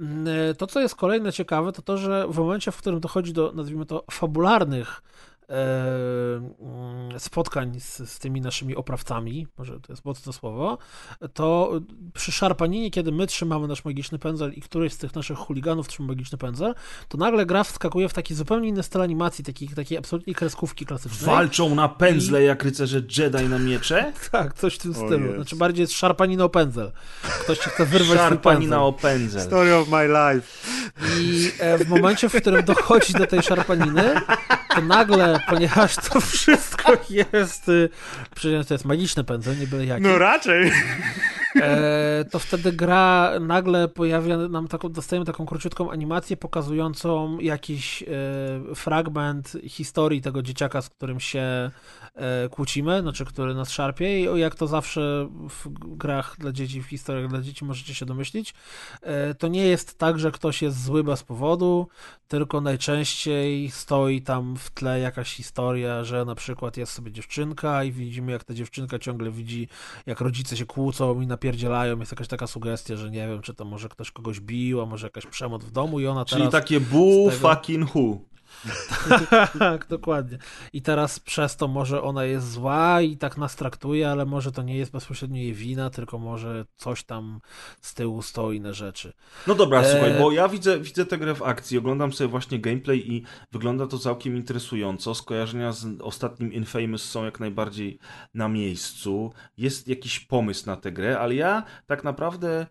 Mm, 0.00 0.28
y, 0.28 0.54
To, 0.54 0.66
co 0.66 0.80
jest 0.80 0.94
kolejne 0.94 1.32
ciekawe, 1.32 1.72
to 1.72 1.82
to, 1.82 1.98
że 1.98 2.26
w 2.28 2.38
momencie, 2.38 2.72
w 2.72 2.76
którym 2.76 3.00
dochodzi 3.00 3.32
do, 3.32 3.52
nazwijmy 3.52 3.86
to, 3.86 4.04
fabularnych 4.10 5.02
spotkań 7.18 7.80
z, 7.80 8.10
z 8.10 8.18
tymi 8.18 8.40
naszymi 8.40 8.76
oprawcami, 8.76 9.46
może 9.58 9.80
to 9.80 9.92
jest 9.92 10.04
mocne 10.04 10.32
słowo, 10.32 10.78
to 11.34 11.72
przy 12.14 12.32
szarpaninie, 12.32 12.90
kiedy 12.90 13.12
my 13.12 13.26
trzymamy 13.26 13.68
nasz 13.68 13.84
magiczny 13.84 14.18
pędzel 14.18 14.52
i 14.52 14.60
któryś 14.60 14.92
z 14.92 14.98
tych 14.98 15.14
naszych 15.14 15.38
chuliganów 15.38 15.88
trzyma 15.88 16.08
magiczny 16.08 16.38
pędzel, 16.38 16.74
to 17.08 17.18
nagle 17.18 17.46
gra 17.46 17.64
wskakuje 17.64 18.08
w 18.08 18.14
taki 18.14 18.34
zupełnie 18.34 18.68
inny 18.68 18.82
styl 18.82 19.02
animacji, 19.02 19.44
takiej, 19.44 19.68
takiej 19.68 19.98
absolutnie 19.98 20.34
kreskówki 20.34 20.86
klasycznej. 20.86 21.26
Walczą 21.26 21.74
na 21.74 21.88
pędzle 21.88 22.42
jak 22.42 22.64
rycerze 22.64 23.02
Jedi 23.18 23.48
na 23.48 23.58
miecze? 23.58 24.12
Tak, 24.34 24.54
coś 24.54 24.74
w 24.74 24.78
tym 24.78 24.90
O 24.90 24.94
stylu. 24.94 25.34
Znaczy 25.34 25.56
bardziej 25.56 25.80
jest 25.80 25.92
szarpanina 25.92 26.44
o 26.44 26.48
pędzel. 26.48 26.92
Ktoś 27.22 27.58
ci 27.58 27.70
chce 27.70 27.86
wyrwać 27.86 28.08
swój 28.08 28.16
Szarpani 28.16 28.68
pędzel. 29.02 29.42
Story 29.42 29.74
of 29.74 29.88
my 29.88 30.08
life. 30.08 30.48
I 31.20 31.50
e, 31.58 31.78
w 31.78 31.88
momencie, 31.88 32.28
w 32.28 32.40
którym 32.40 32.64
dochodzi 32.64 33.12
do 33.12 33.26
tej 33.26 33.42
szarpaniny, 33.42 34.14
to 34.74 34.80
nagle, 34.80 35.38
ponieważ 35.50 35.96
to 35.96 36.20
wszystko 36.20 36.92
jest, 37.10 37.68
y, 37.68 37.88
przecież 38.34 38.66
to 38.66 38.74
jest 38.74 38.84
magiczny 38.84 39.24
pędzel, 39.24 39.58
nie 39.58 39.66
byle 39.66 39.86
jaki, 39.86 40.02
No 40.02 40.18
raczej. 40.18 40.72
E, 41.56 42.24
to 42.30 42.38
wtedy 42.38 42.72
gra 42.72 43.32
nagle 43.40 43.88
pojawia 43.88 44.36
nam 44.36 44.68
taką, 44.68 44.88
dostajemy 44.88 45.26
taką 45.26 45.46
króciutką 45.46 45.90
animację 45.90 46.36
pokazującą 46.36 47.38
jakiś 47.38 48.02
e, 48.02 48.06
fragment 48.74 49.56
historii 49.64 50.22
tego 50.22 50.42
dzieciaka, 50.42 50.82
z 50.82 50.88
którym 50.88 51.20
się 51.20 51.70
e, 52.14 52.48
kłócimy, 52.48 53.00
znaczy 53.00 53.24
który 53.24 53.54
nas 53.54 53.70
szarpie 53.70 54.20
i 54.20 54.40
jak 54.40 54.54
to 54.54 54.66
zawsze 54.66 55.28
w 55.48 55.68
grach 55.96 56.36
dla 56.38 56.52
dzieci, 56.52 56.82
w 56.82 56.86
historiach 56.86 57.28
dla 57.28 57.42
dzieci 57.42 57.64
możecie 57.64 57.94
się 57.94 58.06
domyślić, 58.06 58.54
e, 59.02 59.34
to 59.34 59.48
nie 59.48 59.66
jest 59.66 59.98
tak, 59.98 60.18
że 60.18 60.32
ktoś 60.32 60.62
jest 60.62 60.84
zły 60.84 61.04
bez 61.04 61.22
powodu, 61.22 61.88
tylko 62.28 62.60
najczęściej 62.60 63.70
stoi 63.70 64.22
tam 64.22 64.56
w 64.56 64.70
tle 64.70 65.00
jakaś 65.00 65.34
historia, 65.34 66.04
że 66.04 66.24
na 66.24 66.34
przykład 66.34 66.76
jest 66.76 66.92
sobie 66.92 67.12
dziewczynka 67.12 67.84
i 67.84 67.92
widzimy, 67.92 68.32
jak 68.32 68.44
ta 68.44 68.54
dziewczynka 68.54 68.98
ciągle 68.98 69.30
widzi, 69.30 69.68
jak 70.06 70.20
rodzice 70.20 70.56
się 70.56 70.66
kłócą 70.66 71.20
i 71.20 71.26
napierdzielają. 71.44 71.98
Jest 71.98 72.12
jakaś 72.12 72.28
taka 72.28 72.46
sugestia, 72.46 72.96
że 72.96 73.10
nie 73.10 73.28
wiem, 73.28 73.42
czy 73.42 73.54
to 73.54 73.64
może 73.64 73.88
ktoś 73.88 74.10
kogoś 74.10 74.40
bił, 74.40 74.80
a 74.80 74.86
może 74.86 75.06
jakaś 75.06 75.26
przemoc 75.26 75.64
w 75.64 75.70
domu 75.70 76.00
i 76.00 76.06
ona 76.06 76.24
Czyli 76.24 76.40
teraz... 76.40 76.52
takie 76.52 76.80
boo 76.80 77.30
z 77.30 77.34
tego- 77.34 77.54
fucking 77.54 77.94
who. 77.96 78.18
tak, 79.58 79.86
dokładnie. 79.86 80.38
I 80.72 80.82
teraz 80.82 81.20
przez 81.20 81.56
to 81.56 81.68
może 81.68 82.02
ona 82.02 82.24
jest 82.24 82.52
zła 82.52 83.00
i 83.02 83.16
tak 83.16 83.36
nas 83.36 83.56
traktuje, 83.56 84.10
ale 84.10 84.26
może 84.26 84.52
to 84.52 84.62
nie 84.62 84.76
jest 84.76 84.92
bezpośrednio 84.92 85.36
jej 85.36 85.54
wina, 85.54 85.90
tylko 85.90 86.18
może 86.18 86.64
coś 86.76 87.04
tam 87.04 87.40
z 87.80 87.94
tyłu 87.94 88.22
stoi 88.22 88.60
na 88.60 88.72
rzeczy. 88.72 89.12
No 89.46 89.54
dobra, 89.54 89.80
E, 89.80 89.92
słuchaj, 89.92 90.14
bo 90.18 90.32
ja 90.32 90.48
widzę, 90.48 90.80
widzę 90.80 91.06
tę 91.06 91.18
grę 91.18 91.34
w 91.34 91.42
akcji, 91.42 91.78
oglądam 91.78 92.12
sobie 92.12 92.28
właśnie 92.28 92.58
gameplay 92.58 93.12
i 93.12 93.22
wygląda 93.52 93.86
to 93.86 93.98
całkiem 93.98 94.36
interesująco. 94.36 95.14
Skojarzenia 95.14 95.72
z 95.72 95.86
ostatnim 96.00 96.52
Infamous 96.52 97.04
są 97.04 97.24
jak 97.24 97.40
najbardziej 97.40 97.98
na 98.34 98.48
miejscu. 98.48 99.32
Jest 99.58 99.88
jakiś 99.88 100.20
pomysł 100.20 100.66
na 100.66 100.76
tę 100.76 100.92
grę, 100.92 101.18
ale 101.18 101.34
ja 101.34 101.62
tak 101.86 102.04
naprawdę 102.04 102.66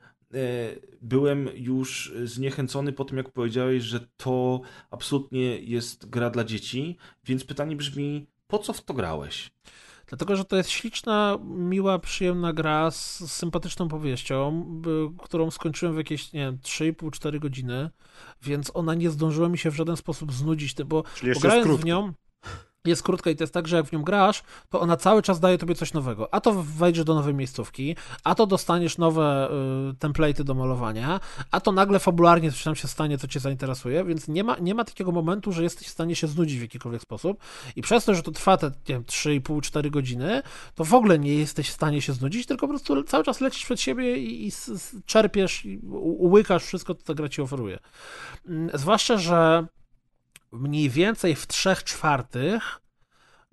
byłem 1.02 1.50
już 1.56 2.14
zniechęcony 2.24 2.94
po 2.94 3.06
tym, 3.06 3.18
jak 3.18 3.32
powiedziałeś, 3.32 3.84
że 3.84 4.08
to 4.18 4.62
absolutnie 4.92 5.60
jest 5.60 6.10
gra 6.10 6.30
dla 6.30 6.44
dzieci, 6.44 6.98
więc 7.24 7.44
pytanie 7.44 7.76
brzmi, 7.76 8.28
po 8.48 8.60
co 8.60 8.74
w 8.74 8.82
to 8.82 8.94
grałeś? 8.94 9.52
Dlatego, 10.08 10.36
że 10.36 10.45
to 10.45 10.56
jest 10.56 10.70
śliczna, 10.70 11.40
miła, 11.44 12.00
przyjemna 12.00 12.53
gra 12.53 12.92
z, 12.92 13.20
z 13.20 13.32
sympatyczną 13.32 13.88
powieścią, 13.88 14.66
y, 15.16 15.24
którą 15.24 15.52
skończyłem 15.52 15.95
w 15.95 15.98
jakieś, 15.98 16.34
nie 16.34 16.40
wiem, 16.40 16.58
3,5-4 16.58 17.40
godziny, 17.40 17.90
więc 18.42 18.72
ona 18.74 18.94
nie 18.94 19.10
zdążyła 19.10 19.50
mi 19.50 19.58
się 19.58 19.72
w 19.72 19.76
żaden 19.76 19.98
sposób 19.98 20.34
znudzić, 20.34 20.74
bo, 20.74 21.03
bo 21.34 21.40
grając 21.40 21.82
w 21.82 21.86
nią 21.86 22.14
jest 22.86 23.03
krótka 23.03 23.30
i 23.30 23.36
to 23.36 23.44
jest 23.44 23.53
tak, 23.53 23.68
że 23.68 23.76
jak 23.76 23.86
w 23.86 23.92
nią 23.92 24.03
grasz, 24.03 24.44
to 24.70 24.80
ona 24.80 24.98
cały 24.98 25.22
czas 25.22 25.40
daje 25.40 25.58
tobie 25.58 25.76
coś 25.76 25.94
nowego. 25.94 26.34
A 26.34 26.42
to 26.42 26.64
wejdziesz 26.64 27.06
do 27.06 27.16
nowej 27.16 27.34
miejscówki, 27.34 27.95
a 28.24 28.36
to 28.36 28.48
dostaniesz 28.48 28.98
nowe 28.98 29.50
y, 29.92 29.94
template'y 29.94 30.44
do 30.44 30.53
malowania, 30.53 31.20
a 31.52 31.62
to 31.62 31.72
nagle 31.72 32.00
fabularnie 32.00 32.52
coś 32.52 32.64
tam 32.64 32.76
się 32.76 32.88
stanie, 32.88 33.18
co 33.18 33.28
cię 33.28 33.40
zainteresuje, 33.40 34.03
więc 34.03 34.28
nie 34.28 34.44
ma, 34.44 34.58
nie 34.62 34.76
ma 34.76 34.84
takiego 34.84 35.12
momentu, 35.12 35.52
że 35.52 35.64
jesteś 35.64 35.88
w 35.88 35.92
stanie 35.92 36.16
się 36.16 36.28
znudzić 36.28 36.60
w 36.60 36.62
jakikolwiek 36.62 37.02
sposób 37.02 37.40
i 37.76 37.82
przez 37.82 38.06
to, 38.06 38.16
że 38.16 38.24
to 38.24 38.32
trwa 38.32 38.58
te, 38.58 38.68
nie 38.68 38.74
wiem, 38.88 39.03
3,5-4 39.03 39.90
godziny, 39.90 40.42
to 40.76 40.86
w 40.86 40.94
ogóle 40.94 41.20
nie 41.20 41.36
jesteś 41.36 41.70
w 41.70 41.74
stanie 41.74 42.02
się 42.02 42.14
znudzić, 42.14 42.45
tylko 42.45 42.68
po 42.68 42.74
prostu 42.74 43.03
cały 43.03 43.24
czas 43.24 43.42
lecisz 43.42 43.66
przed 43.66 43.82
siebie 43.82 44.18
i, 44.18 44.48
i 44.48 44.52
czerpiesz, 45.06 45.66
i 45.66 45.80
ułykasz 46.02 46.64
wszystko, 46.64 46.95
co 46.95 47.03
ta 47.03 47.14
gra 47.14 47.30
ci 47.30 47.42
oferuje. 47.42 47.80
Mm, 48.48 48.70
Zwłaszcza, 48.74 49.18
że 49.18 49.68
mniej 50.54 50.90
więcej 50.90 51.36
w 51.36 51.48
trzech 51.48 51.84
czwartych 51.84 52.80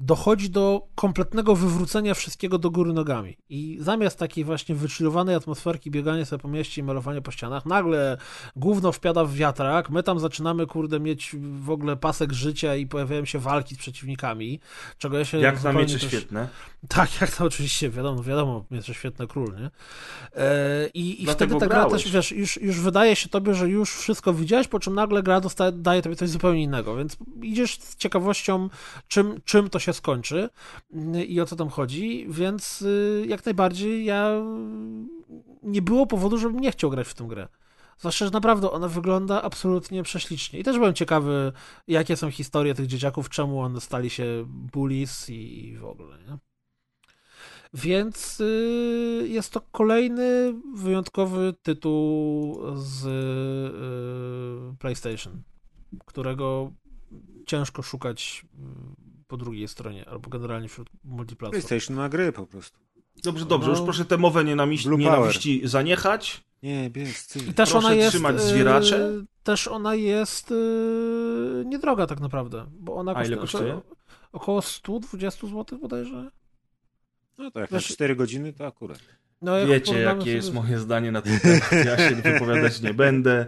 dochodzi 0.00 0.50
do 0.50 0.88
kompletnego 0.94 1.56
wywrócenia 1.56 2.14
wszystkiego 2.14 2.58
do 2.58 2.70
góry 2.70 2.92
nogami. 2.92 3.36
I 3.48 3.76
zamiast 3.80 4.18
takiej 4.18 4.44
właśnie 4.44 4.74
wychillowanej 4.74 5.34
atmosferki, 5.34 5.90
biegania 5.90 6.24
sobie 6.24 6.42
po 6.42 6.48
mieście 6.48 6.80
i 6.80 6.84
malowania 6.84 7.20
po 7.20 7.30
ścianach, 7.30 7.66
nagle 7.66 8.18
gówno 8.56 8.92
wpiada 8.92 9.24
w 9.24 9.34
wiatrak, 9.34 9.90
my 9.90 10.02
tam 10.02 10.20
zaczynamy, 10.20 10.66
kurde, 10.66 11.00
mieć 11.00 11.36
w 11.40 11.70
ogóle 11.70 11.96
pasek 11.96 12.32
życia 12.32 12.76
i 12.76 12.86
pojawiają 12.86 13.24
się 13.24 13.38
walki 13.38 13.74
z 13.74 13.78
przeciwnikami, 13.78 14.60
czego 14.98 15.18
ja 15.18 15.24
się 15.24 15.38
Jak 15.38 15.62
na 15.62 15.72
miecze 15.72 15.98
też... 15.98 16.08
świetne. 16.08 16.48
Tak, 16.88 17.20
jak 17.20 17.36
to 17.36 17.44
oczywiście, 17.44 17.90
wiadomo, 17.90 18.22
wiadomo, 18.22 18.64
miecze 18.70 18.94
świetne 18.94 19.26
król, 19.26 19.54
nie? 19.60 19.70
E, 20.36 20.88
I 20.94 21.22
i 21.22 21.26
wtedy 21.26 21.56
ta 21.56 21.66
gra 21.66 21.86
też, 21.90 22.12
wiesz, 22.12 22.32
już, 22.32 22.56
już 22.56 22.80
wydaje 22.80 23.16
się 23.16 23.28
tobie, 23.28 23.54
że 23.54 23.68
już 23.68 23.94
wszystko 23.94 24.34
widziałeś, 24.34 24.68
po 24.68 24.80
czym 24.80 24.94
nagle 24.94 25.22
gra 25.22 25.40
dostaje, 25.40 25.72
daje 25.72 26.02
tobie 26.02 26.16
coś 26.16 26.28
zupełnie 26.28 26.62
innego, 26.62 26.96
więc 26.96 27.16
idziesz 27.42 27.78
z 27.78 27.96
ciekawością, 27.96 28.68
czym, 29.08 29.40
czym 29.44 29.70
to 29.70 29.78
się 29.78 29.89
skończy 29.92 30.48
mm, 30.92 31.24
i 31.24 31.40
o 31.40 31.46
co 31.46 31.56
tam 31.56 31.68
chodzi, 31.68 32.26
więc 32.28 32.82
y, 32.82 33.24
jak 33.28 33.44
najbardziej 33.44 34.04
ja 34.04 34.30
nie 35.62 35.82
było 35.82 36.06
powodu, 36.06 36.38
żebym 36.38 36.60
nie 36.60 36.72
chciał 36.72 36.90
grać 36.90 37.08
w 37.08 37.14
tę 37.14 37.24
grę. 37.24 37.48
Zwłaszcza, 37.98 38.24
że 38.24 38.30
naprawdę 38.30 38.70
ona 38.70 38.88
wygląda 38.88 39.42
absolutnie 39.42 40.02
prześlicznie. 40.02 40.58
I 40.58 40.64
też 40.64 40.76
byłem 40.78 40.94
ciekawy, 40.94 41.52
jakie 41.88 42.16
są 42.16 42.30
historie 42.30 42.74
tych 42.74 42.86
dzieciaków, 42.86 43.28
czemu 43.28 43.60
one 43.60 43.80
stali 43.80 44.10
się 44.10 44.44
bullies 44.46 45.30
i, 45.30 45.76
w 45.76 45.84
ogóle, 45.84 46.18
nie? 46.18 46.38
Więc 47.74 48.40
y, 48.40 49.26
jest 49.28 49.52
to 49.52 49.60
kolejny 49.72 50.54
wyjątkowy 50.74 51.54
tytuł 51.62 52.58
z 52.76 53.06
y, 54.74 54.76
PlayStation, 54.78 55.42
którego 56.06 56.72
ciężko 57.46 57.82
szukać 57.82 58.46
y, 58.54 59.09
po 59.30 59.36
drugiej 59.36 59.68
stronie, 59.68 60.08
albo 60.08 60.30
generalnie 60.30 60.68
wśród 60.68 60.88
multiplatform. 61.04 61.50
PlayStation 61.66 61.96
ma 61.96 62.08
gry 62.08 62.32
po 62.32 62.46
prostu. 62.46 62.78
Dobrze, 63.24 63.44
dobrze, 63.44 63.68
No. 63.70 63.76
już 63.76 63.84
proszę 63.84 64.04
tę 64.04 64.16
mowę 64.18 64.44
nienawiści, 64.44 64.88
nienawiści 64.88 65.60
zaniechać. 65.64 66.44
Nie, 66.62 66.90
biescy. 66.90 67.38
I 67.38 67.42
też 67.54 67.70
Proszę 67.70 67.86
ona 67.86 67.94
jest. 67.94 68.08
trzymać 68.10 68.36
y, 68.36 68.40
zwieracze. 68.40 69.10
Też 69.42 69.68
ona 69.68 69.94
jest 69.94 70.50
y, 70.50 71.62
niedroga 71.66 72.06
tak 72.06 72.20
naprawdę, 72.20 72.66
bo 72.72 72.94
ona 72.96 73.14
A 73.16 73.24
ile 73.24 73.36
kosztuje 73.36 73.72
kosztuje? 73.72 73.94
około 74.32 74.62
120 74.62 75.46
zł 75.46 75.78
bodajże. 75.78 76.30
No 77.38 77.50
to 77.50 77.60
jak 77.60 77.70
na 77.70 77.78
Znaczy- 77.78 77.94
4 77.94 78.16
godziny, 78.16 78.52
to 78.52 78.66
akurat. 78.66 78.98
No, 79.42 79.56
jak 79.56 79.68
Wiecie, 79.68 80.00
jakie 80.00 80.32
jest 80.32 80.48
sobie- 80.48 80.60
moje 80.60 80.78
zdanie 80.78 81.12
na 81.12 81.22
ten 81.22 81.40
temat. 81.40 81.72
Ja 81.86 82.08
się 82.08 82.14
wypowiadać 82.16 82.80
nie 82.80 82.94
będę. 82.94 83.46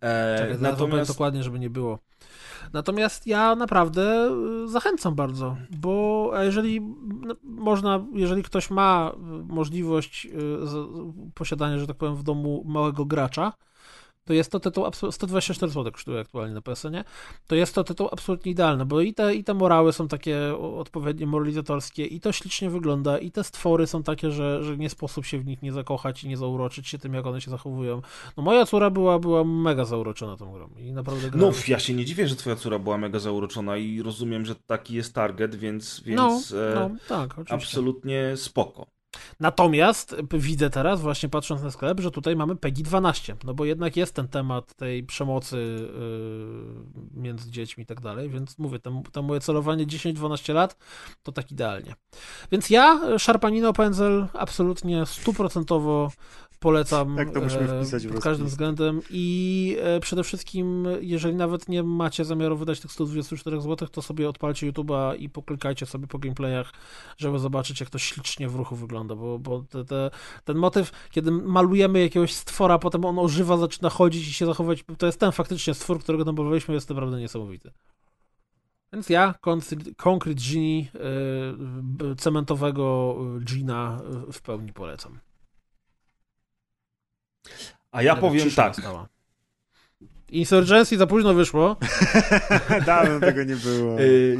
E, 0.00 0.38
Czekaj, 0.38 0.56
natomiast... 0.60 1.10
dokładnie, 1.10 1.42
żeby 1.42 1.58
nie 1.58 1.70
było. 1.70 1.98
Natomiast 2.72 3.26
ja 3.26 3.54
naprawdę 3.54 4.30
y, 4.64 4.68
zachęcam 4.68 5.14
bardzo, 5.14 5.56
bo 5.70 6.30
jeżeli 6.40 6.80
no, 7.20 7.34
można, 7.44 8.04
jeżeli 8.12 8.42
ktoś 8.42 8.70
ma 8.70 9.12
y, 9.14 9.54
możliwość 9.54 10.26
y, 10.26 10.30
posiadania, 11.34 11.78
że 11.78 11.86
tak 11.86 11.96
powiem, 11.96 12.16
w 12.16 12.22
domu 12.22 12.64
małego 12.66 13.04
gracza, 13.04 13.52
to 14.30 14.34
jest 14.34 14.52
to 14.52 14.60
tytuł, 14.60 14.84
absu- 14.84 15.12
124 15.12 15.72
zł 15.72 15.92
kosztuje 15.92 16.20
aktualnie 16.20 16.54
na 16.54 16.60
PSN-ie, 16.60 17.04
to 17.46 17.54
jest 17.54 17.74
to 17.74 17.84
tytuł 17.84 18.08
absolutnie 18.12 18.52
idealny, 18.52 18.86
bo 18.86 19.00
i 19.00 19.14
te, 19.14 19.34
i 19.34 19.44
te 19.44 19.54
morały 19.54 19.92
są 19.92 20.08
takie 20.08 20.56
odpowiednio 20.78 21.26
moralizatorskie, 21.26 22.06
i 22.06 22.20
to 22.20 22.32
ślicznie 22.32 22.70
wygląda, 22.70 23.18
i 23.18 23.30
te 23.30 23.44
stwory 23.44 23.86
są 23.86 24.02
takie, 24.02 24.30
że, 24.30 24.64
że 24.64 24.76
nie 24.76 24.90
sposób 24.90 25.24
się 25.26 25.38
w 25.38 25.46
nich 25.46 25.62
nie 25.62 25.72
zakochać 25.72 26.24
i 26.24 26.28
nie 26.28 26.36
zauroczyć 26.36 26.88
się 26.88 26.98
tym, 26.98 27.14
jak 27.14 27.26
one 27.26 27.40
się 27.40 27.50
zachowują. 27.50 28.02
No 28.36 28.42
moja 28.42 28.66
córa 28.66 28.90
była, 28.90 29.18
była 29.18 29.44
mega 29.44 29.84
zauroczona 29.84 30.36
tą 30.36 30.52
grą 30.52 30.68
i 30.78 30.92
naprawdę 30.92 31.24
No, 31.24 31.30
grała. 31.30 31.52
ja 31.68 31.78
się 31.78 31.94
nie 31.94 32.04
dziwię, 32.04 32.28
że 32.28 32.36
twoja 32.36 32.56
córa 32.56 32.78
była 32.78 32.98
mega 32.98 33.18
zauroczona 33.18 33.76
i 33.76 34.02
rozumiem, 34.02 34.46
że 34.46 34.54
taki 34.54 34.94
jest 34.94 35.14
target, 35.14 35.54
więc, 35.54 36.00
więc 36.00 36.16
no, 36.20 36.40
no, 36.74 36.90
tak, 37.08 37.30
oczywiście. 37.32 37.54
absolutnie 37.54 38.32
spoko. 38.36 38.86
Natomiast 39.40 40.16
widzę 40.32 40.70
teraz, 40.70 41.00
właśnie 41.00 41.28
patrząc 41.28 41.62
na 41.62 41.70
sklep, 41.70 42.00
że 42.00 42.10
tutaj 42.10 42.36
mamy 42.36 42.56
PEGI 42.56 42.82
12, 42.82 43.36
no 43.44 43.54
bo 43.54 43.64
jednak 43.64 43.96
jest 43.96 44.14
ten 44.14 44.28
temat 44.28 44.74
tej 44.74 45.04
przemocy 45.04 45.56
yy, 45.56 47.22
między 47.22 47.50
dziećmi 47.50 47.84
i 47.84 47.86
tak 47.86 48.00
dalej, 48.00 48.30
więc 48.30 48.58
mówię, 48.58 48.78
to, 49.12 49.22
moje 49.22 49.40
celowanie 49.40 49.86
10-12 49.86 50.54
lat 50.54 50.76
to 51.22 51.32
tak 51.32 51.52
idealnie. 51.52 51.94
Więc 52.52 52.70
ja 52.70 53.00
Szarpanino 53.18 53.72
Pędzel 53.72 54.28
absolutnie 54.32 55.06
stuprocentowo 55.06 56.10
polecam 56.60 57.16
Tak, 57.16 57.30
to 57.30 57.40
musimy 57.40 57.72
e, 57.72 57.76
wpisać 57.82 58.06
pod 58.06 58.20
każdym 58.22 58.46
względem 58.46 59.00
i 59.10 59.76
e, 59.82 60.00
przede 60.00 60.24
wszystkim, 60.24 60.88
jeżeli 61.00 61.34
nawet 61.34 61.68
nie 61.68 61.82
macie 61.82 62.24
zamiaru 62.24 62.56
wydać 62.56 62.80
tych 62.80 62.92
124 62.92 63.60
zł, 63.60 63.88
to 63.88 64.02
sobie 64.02 64.28
odpalcie 64.28 64.72
YouTube'a 64.72 65.16
i 65.18 65.28
poklikajcie 65.28 65.86
sobie 65.86 66.06
po 66.06 66.18
gameplayach, 66.18 66.72
żeby 67.18 67.38
zobaczyć, 67.38 67.80
jak 67.80 67.90
to 67.90 67.98
ślicznie 67.98 68.48
w 68.48 68.54
ruchu 68.54 68.76
wygląda, 68.76 69.14
bo, 69.14 69.38
bo 69.38 69.62
te, 69.62 69.84
te, 69.84 70.10
ten 70.44 70.56
motyw, 70.56 70.92
kiedy 71.10 71.30
malujemy 71.30 72.00
jakiegoś 72.00 72.34
stwora, 72.34 72.78
potem 72.78 73.04
on 73.04 73.18
ożywa, 73.18 73.56
zaczyna 73.56 73.90
chodzić 73.90 74.28
i 74.28 74.32
się 74.32 74.46
zachować, 74.46 74.84
to 74.98 75.06
jest 75.06 75.20
ten 75.20 75.32
faktycznie 75.32 75.74
stwór, 75.74 76.00
którego 76.00 76.24
namalowaliśmy, 76.24 76.74
jest 76.74 76.88
naprawdę 76.88 77.20
niesamowity. 77.20 77.70
Więc 78.92 79.08
ja, 79.08 79.34
Concrete 79.96 80.40
Genie, 80.50 80.86
y, 82.12 82.16
cementowego 82.16 83.16
Gina 83.44 84.00
w 84.32 84.42
pełni 84.42 84.72
polecam. 84.72 85.18
A 87.92 88.02
ja 88.02 88.14
Nawet 88.14 88.20
powiem 88.20 88.50
tak. 88.50 88.76
nastała. 88.76 89.08
Insurgency 90.28 90.96
za 90.96 91.06
późno 91.06 91.34
wyszło. 91.34 91.76
Dawno 92.86 93.20
tego 93.20 93.44
nie 93.44 93.56
było. 93.56 94.00
Y, 94.00 94.38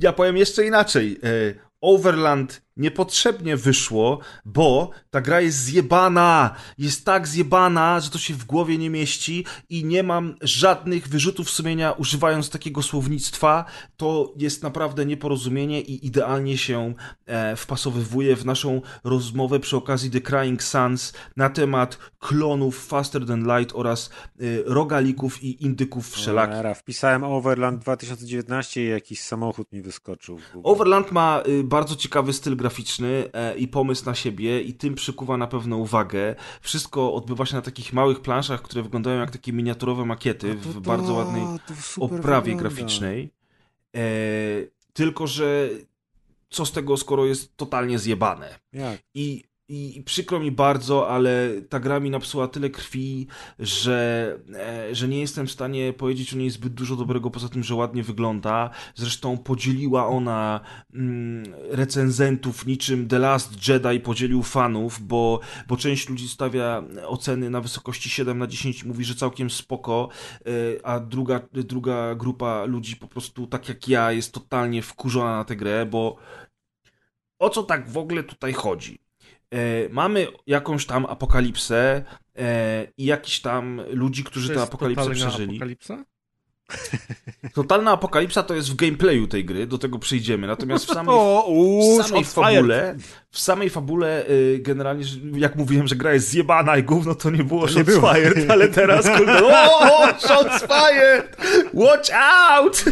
ja 0.00 0.12
powiem 0.12 0.36
jeszcze 0.36 0.66
inaczej. 0.66 1.18
Y, 1.24 1.54
Overland 1.80 2.62
niepotrzebnie 2.76 3.56
wyszło, 3.56 4.18
bo 4.44 4.90
ta 5.10 5.20
gra 5.20 5.40
jest 5.40 5.58
zjebana. 5.58 6.54
Jest 6.78 7.04
tak 7.04 7.28
zjebana, 7.28 8.00
że 8.00 8.10
to 8.10 8.18
się 8.18 8.34
w 8.34 8.44
głowie 8.44 8.78
nie 8.78 8.90
mieści 8.90 9.44
i 9.68 9.84
nie 9.84 10.02
mam 10.02 10.34
żadnych 10.40 11.08
wyrzutów 11.08 11.50
sumienia 11.50 11.92
używając 11.92 12.50
takiego 12.50 12.82
słownictwa. 12.82 13.64
To 13.96 14.34
jest 14.36 14.62
naprawdę 14.62 15.06
nieporozumienie 15.06 15.80
i 15.80 16.06
idealnie 16.06 16.58
się 16.58 16.94
e, 17.26 17.56
wpasowywuje 17.56 18.36
w 18.36 18.44
naszą 18.44 18.80
rozmowę 19.04 19.60
przy 19.60 19.76
okazji 19.76 20.10
The 20.10 20.20
Crying 20.20 20.62
Suns 20.62 21.12
na 21.36 21.50
temat 21.50 21.98
klonów 22.18 22.86
Faster 22.86 23.26
Than 23.26 23.58
Light 23.58 23.76
oraz 23.76 24.10
y, 24.40 24.62
rogalików 24.66 25.42
i 25.42 25.64
indyków 25.64 26.10
wszelakich. 26.10 26.54
Cholera, 26.54 26.74
Wpisałem 26.74 27.24
Overland 27.24 27.82
2019 27.82 28.84
i 28.84 28.88
jakiś 28.88 29.22
samochód 29.22 29.72
mi 29.72 29.82
wyskoczył. 29.82 30.38
Overland 30.62 31.12
ma 31.12 31.42
y, 31.48 31.64
bardzo 31.64 31.96
ciekawy 31.96 32.32
styl 32.32 32.56
graficzny 32.62 33.24
e, 33.32 33.56
i 33.58 33.68
pomysł 33.68 34.06
na 34.06 34.14
siebie 34.14 34.60
i 34.62 34.74
tym 34.74 34.94
przykuwa 34.94 35.36
na 35.36 35.46
pewno 35.46 35.76
uwagę. 35.76 36.34
Wszystko 36.60 37.14
odbywa 37.14 37.46
się 37.46 37.56
na 37.56 37.62
takich 37.62 37.92
małych 37.92 38.20
planszach, 38.20 38.62
które 38.62 38.82
wyglądają 38.82 39.20
jak 39.20 39.30
takie 39.30 39.52
miniaturowe 39.52 40.04
makiety 40.04 40.54
To- 40.54 40.68
w 40.68 40.80
bardzo 40.80 41.12
ładnej 41.14 41.42
oprawie 42.00 42.52
wygląda. 42.54 42.62
graficznej. 42.70 43.30
E, 43.96 44.00
tylko, 44.92 45.26
że 45.26 45.68
co 46.50 46.66
z 46.66 46.72
tego, 46.72 46.96
skoro 46.96 47.26
jest 47.26 47.56
totalnie 47.56 47.98
zjebane? 47.98 48.58
Jak? 48.72 49.00
I, 49.14 49.44
i, 49.72 50.02
przykro 50.02 50.40
mi 50.40 50.50
bardzo, 50.50 51.08
ale 51.08 51.50
ta 51.68 51.80
gra 51.80 52.00
mi 52.00 52.10
napsuła 52.10 52.48
tyle 52.48 52.70
krwi, 52.70 53.26
że, 53.58 54.38
e, 54.54 54.94
że 54.94 55.08
nie 55.08 55.20
jestem 55.20 55.46
w 55.46 55.50
stanie 55.50 55.92
powiedzieć 55.92 56.34
o 56.34 56.36
niej 56.36 56.50
zbyt 56.50 56.74
dużo 56.74 56.96
dobrego, 56.96 57.30
poza 57.30 57.48
tym, 57.48 57.62
że 57.62 57.74
ładnie 57.74 58.02
wygląda. 58.02 58.70
Zresztą 58.94 59.38
podzieliła 59.38 60.06
ona 60.06 60.60
mm, 60.94 61.44
recenzentów 61.70 62.66
niczym 62.66 63.08
The 63.08 63.18
Last 63.18 63.68
Jedi 63.68 64.00
podzielił 64.00 64.42
fanów, 64.42 65.06
bo, 65.06 65.40
bo 65.68 65.76
część 65.76 66.08
ludzi 66.08 66.28
stawia 66.28 66.82
oceny 67.06 67.50
na 67.50 67.60
wysokości 67.60 68.10
7 68.10 68.38
na 68.38 68.46
10 68.46 68.82
i 68.82 68.88
mówi, 68.88 69.04
że 69.04 69.14
całkiem 69.14 69.50
spoko, 69.50 70.08
e, 70.46 70.86
a 70.86 71.00
druga, 71.00 71.40
druga 71.52 72.14
grupa 72.14 72.64
ludzi 72.64 72.96
po 72.96 73.08
prostu, 73.08 73.46
tak 73.46 73.68
jak 73.68 73.88
ja, 73.88 74.12
jest 74.12 74.32
totalnie 74.32 74.82
wkurzona 74.82 75.36
na 75.36 75.44
tę 75.44 75.56
grę, 75.56 75.86
bo 75.86 76.16
o 77.38 77.50
co 77.50 77.62
tak 77.62 77.90
w 77.90 77.98
ogóle 77.98 78.22
tutaj 78.22 78.52
chodzi? 78.52 79.01
E, 79.52 79.88
mamy 79.88 80.26
jakąś 80.46 80.86
tam 80.86 81.06
apokalipsę 81.06 82.04
e, 82.38 82.86
i 82.96 83.04
jakiś 83.04 83.40
tam 83.40 83.80
ludzi, 83.90 84.24
którzy 84.24 84.54
tę 84.54 84.62
apokalipsę 84.62 85.10
przeżyli. 85.10 85.56
Apokalipsa? 85.56 86.04
Totalna 87.54 87.90
apokalipsa 87.90 88.42
to 88.42 88.54
jest 88.54 88.70
w 88.70 88.76
gameplayu 88.76 89.26
tej 89.26 89.44
gry, 89.44 89.66
do 89.66 89.78
tego 89.78 89.98
przejdziemy. 89.98 90.46
Natomiast 90.46 90.84
w 90.84 90.94
samej, 90.94 91.14
O, 91.18 91.46
w 92.02 92.06
samej 92.06 92.24
fabule, 92.24 92.96
w 93.30 93.38
samej 93.40 93.70
fabule 93.70 94.26
y, 94.30 94.58
generalnie, 94.62 95.04
jak 95.36 95.56
mówiłem, 95.56 95.88
że 95.88 95.96
gra 95.96 96.12
jest 96.14 96.28
zjebana 96.28 96.76
i 96.76 96.82
gówno, 96.82 97.14
to 97.14 97.30
nie 97.30 97.44
było 97.44 97.66
nie 97.66 97.72
shots 97.72 97.86
było. 97.86 98.14
fired, 98.14 98.50
ale 98.50 98.68
teraz 98.68 99.08
kurde, 99.16 99.44
o, 99.44 100.06
shots 100.18 100.60
fired! 100.60 101.36
Watch 101.74 102.10
out! 102.50 102.84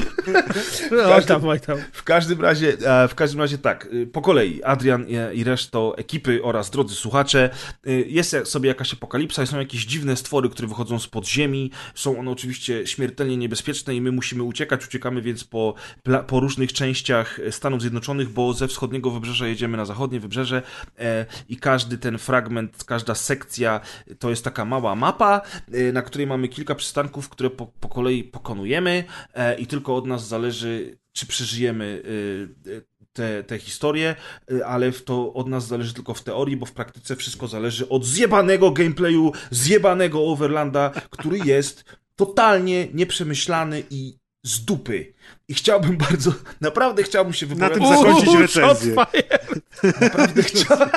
Oj 1.47 1.60
tam. 1.60 1.76
W 1.92 2.02
każdym 2.02 2.41
razie, 2.41 2.76
e, 3.02 3.09
w 3.09 3.15
każdym 3.15 3.41
razie 3.41 3.59
tak, 3.59 3.86
y, 3.92 4.07
po 4.07 4.23
kolei 4.23 4.62
Adrian 4.62 5.07
i- 5.09 5.39
i 5.39 5.44
resztą 5.44 5.94
ekipy 5.94 6.41
oraz 6.42 6.70
drodzy 6.70 6.94
słuchacze, 6.94 7.50
y, 7.86 8.05
jest 8.09 8.36
sobie 8.44 8.68
jakaś 8.68 8.92
apokalipsa, 8.94 9.47
są 9.47 9.59
jakieś 9.59 9.84
dziwne 9.86 10.17
stwory, 10.17 10.49
które 10.49 10.68
wychodzą 10.68 10.99
z 10.99 11.07
podziemi, 11.07 11.70
są 11.94 12.18
one 12.18 12.31
oczywiście 12.31 12.86
śmiertelnie 12.86 13.36
niebezpieczne 13.36 13.69
i 13.94 14.00
my 14.00 14.12
musimy 14.12 14.42
uciekać, 14.42 14.86
uciekamy 14.86 15.23
więc 15.23 15.44
po, 15.44 15.74
po 16.26 16.40
różnych 16.40 16.73
częściach 16.73 17.40
Stanów 17.50 17.81
Zjednoczonych, 17.81 18.28
bo 18.28 18.52
ze 18.52 18.68
wschodniego 18.68 19.10
wybrzeża 19.10 19.47
jedziemy 19.47 19.76
na 19.76 19.84
zachodnie 19.84 20.20
wybrzeże 20.20 20.62
e, 20.99 21.26
i 21.49 21.57
każdy 21.57 21.99
ten 21.99 22.18
fragment, 22.18 22.84
każda 22.84 23.15
sekcja 23.15 23.81
to 24.18 24.31
jest 24.31 24.44
taka 24.44 24.65
mała 24.65 24.94
mapa, 24.94 25.40
e, 25.73 25.92
na 25.92 26.02
której 26.02 26.26
mamy 26.26 26.49
kilka 26.49 26.74
przystanków, 26.74 27.28
które 27.28 27.50
po, 27.50 27.66
po 27.66 27.89
kolei 27.89 28.24
pokonujemy 28.24 29.05
e, 29.34 29.58
i 29.58 29.66
tylko 29.66 29.97
od 29.97 30.07
nas 30.07 30.28
zależy, 30.28 30.99
czy 31.12 31.26
przeżyjemy 31.26 32.02
te, 33.12 33.44
te 33.44 33.58
historie, 33.58 34.16
ale 34.66 34.92
to 34.92 35.32
od 35.34 35.49
nas 35.49 35.66
zależy 35.66 35.94
tylko 35.94 36.15
w 36.15 36.23
teorii, 36.23 36.57
bo 36.57 36.66
w 36.66 36.73
praktyce 36.73 37.16
wszystko 37.16 37.49
zależy 37.49 37.89
od 37.89 38.05
zjebanego 38.05 38.70
gameplayu, 38.70 39.32
zjebanego 39.50 40.26
Overlanda, 40.26 40.90
który 41.10 41.39
jest 41.39 41.84
totalnie 42.20 42.89
nieprzemyślany 42.94 43.82
i 43.90 44.18
z 44.44 44.65
dupy. 44.65 45.15
I 45.49 45.55
chciałbym 45.55 45.97
bardzo, 46.10 46.32
naprawdę 46.60 47.02
chciałbym 47.02 47.32
się 47.34 47.47
Na 47.47 47.55
wypowiadać. 47.55 47.78
tym 47.78 47.97
zakończyć 47.97 48.34
recenzję. 48.40 48.94
Naprawdę, 50.00 50.42
chcia... 50.42 50.90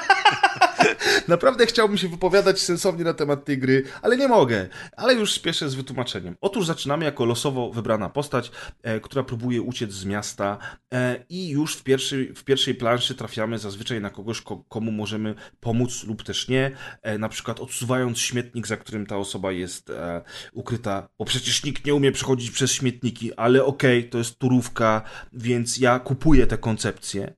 Naprawdę 1.27 1.65
chciałbym 1.65 1.97
się 1.97 2.07
wypowiadać 2.07 2.59
sensownie 2.61 3.03
na 3.03 3.13
temat 3.13 3.45
tej 3.45 3.57
gry, 3.57 3.83
ale 4.01 4.17
nie 4.17 4.27
mogę. 4.27 4.67
Ale 4.97 5.13
już 5.13 5.33
spieszę 5.33 5.69
z 5.69 5.75
wytłumaczeniem. 5.75 6.35
Otóż 6.41 6.65
zaczynamy 6.65 7.05
jako 7.05 7.25
losowo 7.25 7.71
wybrana 7.71 8.09
postać, 8.09 8.51
e, 8.83 8.99
która 8.99 9.23
próbuje 9.23 9.61
uciec 9.61 9.91
z 9.91 10.05
miasta 10.05 10.57
e, 10.93 11.25
i 11.29 11.49
już 11.49 11.75
w 11.75 11.83
pierwszej, 11.83 12.33
w 12.33 12.43
pierwszej 12.43 12.75
planszy 12.75 13.15
trafiamy 13.15 13.59
zazwyczaj 13.59 14.01
na 14.01 14.09
kogoś, 14.09 14.41
ko, 14.41 14.63
komu 14.69 14.91
możemy 14.91 15.35
pomóc 15.59 16.03
lub 16.03 16.23
też 16.23 16.47
nie. 16.47 16.71
E, 17.01 17.17
na 17.17 17.29
przykład 17.29 17.59
odsuwając 17.59 18.19
śmietnik, 18.19 18.67
za 18.67 18.77
którym 18.77 19.05
ta 19.05 19.17
osoba 19.17 19.51
jest 19.51 19.89
e, 19.89 20.21
ukryta, 20.53 21.09
bo 21.19 21.25
przecież 21.25 21.63
nikt 21.63 21.85
nie 21.85 21.95
umie 21.95 22.11
przechodzić 22.11 22.51
przez 22.51 22.71
śmietniki, 22.71 23.33
ale 23.33 23.65
okej, 23.65 24.09
to 24.09 24.17
jest 24.17 24.39
turówka, 24.39 25.01
więc 25.33 25.77
ja 25.77 25.99
kupuję 25.99 26.47
tę 26.47 26.57
koncepcję. 26.57 27.33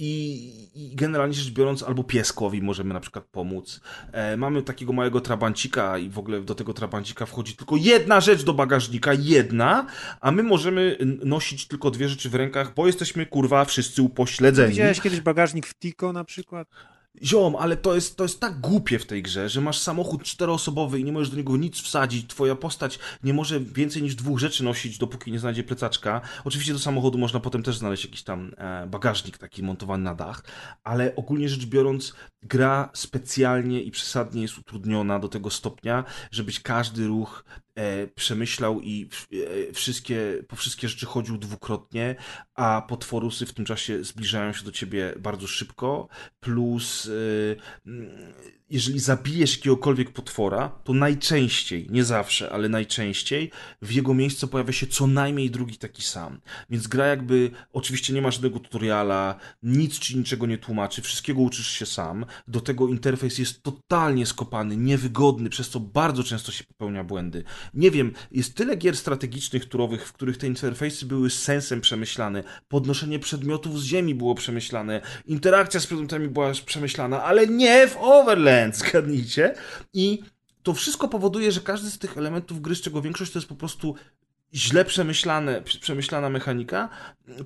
I, 0.00 0.52
I 0.74 0.96
generalnie 0.96 1.34
rzecz 1.34 1.50
biorąc, 1.50 1.82
albo 1.82 2.04
pieskowi 2.04 2.62
możemy 2.62 2.94
na 2.94 3.00
przykład 3.00 3.24
pomóc. 3.24 3.80
E, 4.12 4.36
mamy 4.36 4.62
takiego 4.62 4.92
małego 4.92 5.20
trabancika 5.20 5.98
i 5.98 6.08
w 6.08 6.18
ogóle 6.18 6.40
do 6.40 6.54
tego 6.54 6.74
trabancika 6.74 7.26
wchodzi 7.26 7.56
tylko 7.56 7.76
jedna 7.76 8.20
rzecz 8.20 8.44
do 8.44 8.54
bagażnika, 8.54 9.12
jedna, 9.14 9.86
a 10.20 10.30
my 10.30 10.42
możemy 10.42 10.96
nosić 11.24 11.68
tylko 11.68 11.90
dwie 11.90 12.08
rzeczy 12.08 12.30
w 12.30 12.34
rękach, 12.34 12.74
bo 12.74 12.86
jesteśmy 12.86 13.26
kurwa 13.26 13.64
wszyscy 13.64 14.02
upośledzeni. 14.02 14.70
Widziałeś 14.70 15.00
kiedyś 15.00 15.20
bagażnik 15.20 15.66
w 15.66 15.74
Tico 15.74 16.12
na 16.12 16.24
przykład? 16.24 16.68
Ziom, 17.24 17.56
ale 17.56 17.76
to 17.76 17.94
jest, 17.94 18.16
to 18.16 18.22
jest 18.22 18.40
tak 18.40 18.60
głupie 18.60 18.98
w 18.98 19.06
tej 19.06 19.22
grze, 19.22 19.48
że 19.48 19.60
masz 19.60 19.78
samochód 19.78 20.22
czteroosobowy 20.22 21.00
i 21.00 21.04
nie 21.04 21.12
możesz 21.12 21.30
do 21.30 21.36
niego 21.36 21.56
nic 21.56 21.80
wsadzić. 21.80 22.26
Twoja 22.26 22.54
postać 22.54 22.98
nie 23.22 23.34
może 23.34 23.60
więcej 23.60 24.02
niż 24.02 24.14
dwóch 24.14 24.38
rzeczy 24.38 24.64
nosić, 24.64 24.98
dopóki 24.98 25.32
nie 25.32 25.38
znajdzie 25.38 25.64
plecaczka. 25.64 26.20
Oczywiście 26.44 26.72
do 26.72 26.78
samochodu 26.78 27.18
można 27.18 27.40
potem 27.40 27.62
też 27.62 27.76
znaleźć 27.76 28.04
jakiś 28.04 28.22
tam 28.22 28.54
e, 28.58 28.86
bagażnik 28.86 29.38
taki 29.38 29.62
montowany 29.62 30.04
na 30.04 30.14
dach, 30.14 30.44
ale 30.84 31.16
ogólnie 31.16 31.48
rzecz 31.48 31.66
biorąc, 31.66 32.14
gra 32.42 32.90
specjalnie 32.94 33.82
i 33.82 33.90
przesadnie 33.90 34.42
jest 34.42 34.58
utrudniona 34.58 35.18
do 35.18 35.28
tego 35.28 35.50
stopnia, 35.50 36.04
żebyś 36.30 36.60
każdy 36.60 37.06
ruch 37.06 37.44
przemyślał 38.14 38.80
i 38.80 39.08
e, 39.68 39.72
wszystkie, 39.72 40.44
po 40.48 40.56
wszystkie 40.56 40.88
rzeczy 40.88 41.06
chodził 41.06 41.38
dwukrotnie, 41.38 42.16
a 42.54 42.82
potworusy 42.88 43.46
w 43.46 43.52
tym 43.52 43.64
czasie 43.64 44.04
zbliżają 44.04 44.52
się 44.52 44.64
do 44.64 44.72
ciebie 44.72 45.14
bardzo 45.18 45.46
szybko, 45.46 46.08
plus 46.40 47.06
e, 47.06 47.90
jeżeli 48.70 48.98
zabijesz 48.98 49.56
jakiegokolwiek 49.56 50.10
potwora, 50.10 50.68
to 50.84 50.92
najczęściej, 50.92 51.86
nie 51.90 52.04
zawsze, 52.04 52.52
ale 52.52 52.68
najczęściej 52.68 53.50
w 53.82 53.92
jego 53.92 54.14
miejscu 54.14 54.48
pojawia 54.48 54.72
się 54.72 54.86
co 54.86 55.06
najmniej 55.06 55.50
drugi 55.50 55.76
taki 55.76 56.02
sam. 56.02 56.40
Więc 56.70 56.86
gra 56.86 57.06
jakby, 57.06 57.50
oczywiście 57.72 58.12
nie 58.12 58.22
ma 58.22 58.30
żadnego 58.30 58.60
tutoriala, 58.60 59.34
nic 59.62 59.98
ci 59.98 60.18
niczego 60.18 60.46
nie 60.46 60.58
tłumaczy, 60.58 61.02
wszystkiego 61.02 61.40
uczysz 61.40 61.70
się 61.70 61.86
sam. 61.86 62.26
Do 62.48 62.60
tego 62.60 62.88
interfejs 62.88 63.38
jest 63.38 63.62
totalnie 63.62 64.26
skopany, 64.26 64.76
niewygodny, 64.76 65.50
przez 65.50 65.68
co 65.68 65.80
bardzo 65.80 66.24
często 66.24 66.52
się 66.52 66.64
popełnia 66.64 67.04
błędy. 67.04 67.44
Nie 67.74 67.90
wiem, 67.90 68.12
jest 68.30 68.54
tyle 68.54 68.76
gier 68.76 68.96
strategicznych, 68.96 69.64
turowych, 69.64 70.08
w 70.08 70.12
których 70.12 70.36
te 70.36 70.46
interfejsy 70.46 71.06
były 71.06 71.30
sensem 71.30 71.80
przemyślane, 71.80 72.44
podnoszenie 72.68 73.18
przedmiotów 73.18 73.80
z 73.80 73.84
ziemi 73.84 74.14
było 74.14 74.34
przemyślane, 74.34 75.00
interakcja 75.26 75.80
z 75.80 75.86
przedmiotami 75.86 76.28
była 76.28 76.52
przemyślana, 76.66 77.22
ale 77.22 77.46
nie 77.46 77.88
w 77.88 77.96
Overland! 77.96 78.57
zgadnijcie. 78.72 79.54
I 79.92 80.22
to 80.62 80.74
wszystko 80.74 81.08
powoduje, 81.08 81.52
że 81.52 81.60
każdy 81.60 81.90
z 81.90 81.98
tych 81.98 82.18
elementów 82.18 82.60
gry, 82.60 82.74
z 82.74 82.80
czego 82.80 83.02
większość 83.02 83.32
to 83.32 83.38
jest 83.38 83.48
po 83.48 83.54
prostu 83.54 83.94
źle 84.54 84.84
przemyślane, 84.84 85.62
przemyślana 85.62 86.30
mechanika, 86.30 86.88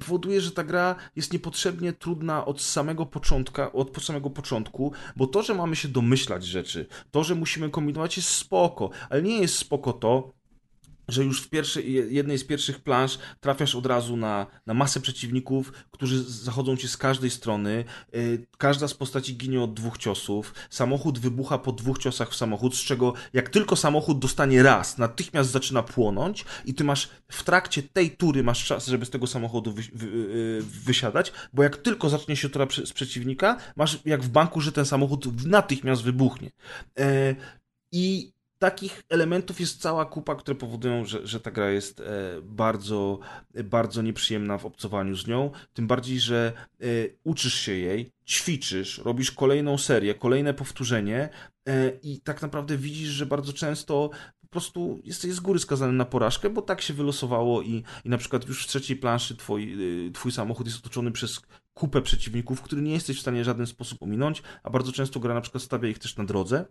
powoduje, 0.00 0.40
że 0.40 0.50
ta 0.50 0.64
gra 0.64 0.96
jest 1.16 1.32
niepotrzebnie 1.32 1.92
trudna 1.92 2.44
od 2.44 2.62
samego 2.62 3.06
początka, 3.06 3.72
od 3.72 4.04
samego 4.04 4.30
początku, 4.30 4.92
bo 5.16 5.26
to, 5.26 5.42
że 5.42 5.54
mamy 5.54 5.76
się 5.76 5.88
domyślać 5.88 6.44
rzeczy, 6.44 6.86
to, 7.10 7.24
że 7.24 7.34
musimy 7.34 7.70
kombinować 7.70 8.16
jest 8.16 8.28
spoko, 8.28 8.90
ale 9.10 9.22
nie 9.22 9.40
jest 9.40 9.54
spoko 9.58 9.92
to, 9.92 10.32
że 11.08 11.24
już 11.24 11.42
w 11.42 11.48
pierwszej, 11.48 12.14
jednej 12.14 12.38
z 12.38 12.44
pierwszych 12.44 12.80
planż 12.80 13.18
trafiasz 13.40 13.74
od 13.74 13.86
razu 13.86 14.16
na, 14.16 14.46
na 14.66 14.74
masę 14.74 15.00
przeciwników, 15.00 15.72
którzy 15.90 16.24
zachodzą 16.24 16.76
ci 16.76 16.88
z 16.88 16.96
każdej 16.96 17.30
strony. 17.30 17.84
Yy, 18.12 18.46
każda 18.58 18.88
z 18.88 18.94
postaci 18.94 19.36
ginie 19.36 19.62
od 19.62 19.74
dwóch 19.74 19.98
ciosów. 19.98 20.54
Samochód 20.70 21.18
wybucha 21.18 21.58
po 21.58 21.72
dwóch 21.72 21.98
ciosach 21.98 22.30
w 22.30 22.36
samochód, 22.36 22.76
z 22.76 22.80
czego 22.80 23.14
jak 23.32 23.48
tylko 23.48 23.76
samochód 23.76 24.18
dostanie 24.18 24.62
raz, 24.62 24.98
natychmiast 24.98 25.50
zaczyna 25.50 25.82
płonąć 25.82 26.44
i 26.64 26.74
ty 26.74 26.84
masz 26.84 27.08
w 27.28 27.42
trakcie 27.44 27.82
tej 27.82 28.10
tury 28.10 28.42
masz 28.42 28.64
czas, 28.64 28.86
żeby 28.86 29.06
z 29.06 29.10
tego 29.10 29.26
samochodu 29.26 29.72
wy, 29.72 29.82
wy, 29.92 30.06
yy, 30.06 30.62
wysiadać, 30.62 31.32
bo 31.52 31.62
jak 31.62 31.76
tylko 31.76 32.08
zacznie 32.08 32.36
się 32.36 32.48
tura 32.48 32.66
z 32.84 32.92
przeciwnika, 32.92 33.56
masz 33.76 33.98
jak 34.04 34.22
w 34.22 34.28
banku, 34.28 34.60
że 34.60 34.72
ten 34.72 34.84
samochód 34.84 35.46
natychmiast 35.46 36.02
wybuchnie. 36.02 36.50
Yy, 36.98 37.04
I 37.92 38.32
takich 38.62 39.02
elementów 39.08 39.60
jest 39.60 39.80
cała 39.80 40.04
kupa, 40.04 40.34
które 40.34 40.54
powodują, 40.54 41.04
że, 41.04 41.26
że 41.26 41.40
ta 41.40 41.50
gra 41.50 41.70
jest 41.70 42.00
e, 42.00 42.04
bardzo, 42.42 43.18
bardzo 43.64 44.02
nieprzyjemna 44.02 44.58
w 44.58 44.66
obcowaniu 44.66 45.16
z 45.16 45.26
nią. 45.26 45.50
Tym 45.72 45.86
bardziej, 45.86 46.20
że 46.20 46.52
e, 46.80 46.84
uczysz 47.24 47.54
się 47.54 47.72
jej, 47.72 48.12
ćwiczysz, 48.28 48.98
robisz 48.98 49.32
kolejną 49.32 49.78
serię, 49.78 50.14
kolejne 50.14 50.54
powtórzenie 50.54 51.28
e, 51.68 51.88
i 52.02 52.20
tak 52.20 52.42
naprawdę 52.42 52.76
widzisz, 52.76 53.08
że 53.08 53.26
bardzo 53.26 53.52
często 53.52 54.10
po 54.40 54.46
prostu 54.46 55.00
jesteś 55.04 55.32
z 55.32 55.40
góry 55.40 55.58
skazany 55.58 55.92
na 55.92 56.04
porażkę, 56.04 56.50
bo 56.50 56.62
tak 56.62 56.80
się 56.80 56.94
wylosowało 56.94 57.62
i, 57.62 57.82
i 58.04 58.08
na 58.08 58.18
przykład 58.18 58.48
już 58.48 58.64
w 58.64 58.68
trzeciej 58.68 58.96
planszy 58.96 59.36
twój, 59.36 59.76
twój 60.14 60.32
samochód 60.32 60.66
jest 60.66 60.78
otoczony 60.78 61.12
przez 61.12 61.40
kupę 61.74 62.02
przeciwników, 62.02 62.62
który 62.62 62.82
nie 62.82 62.92
jesteś 62.92 63.18
w 63.18 63.20
stanie 63.20 63.42
w 63.42 63.44
żaden 63.44 63.66
sposób 63.66 64.02
ominąć, 64.02 64.42
a 64.62 64.70
bardzo 64.70 64.92
często 64.92 65.20
gra 65.20 65.34
na 65.34 65.40
przykład 65.40 65.62
stawia 65.62 65.88
ich 65.88 65.98
też 65.98 66.16
na 66.16 66.24
drodze 66.24 66.64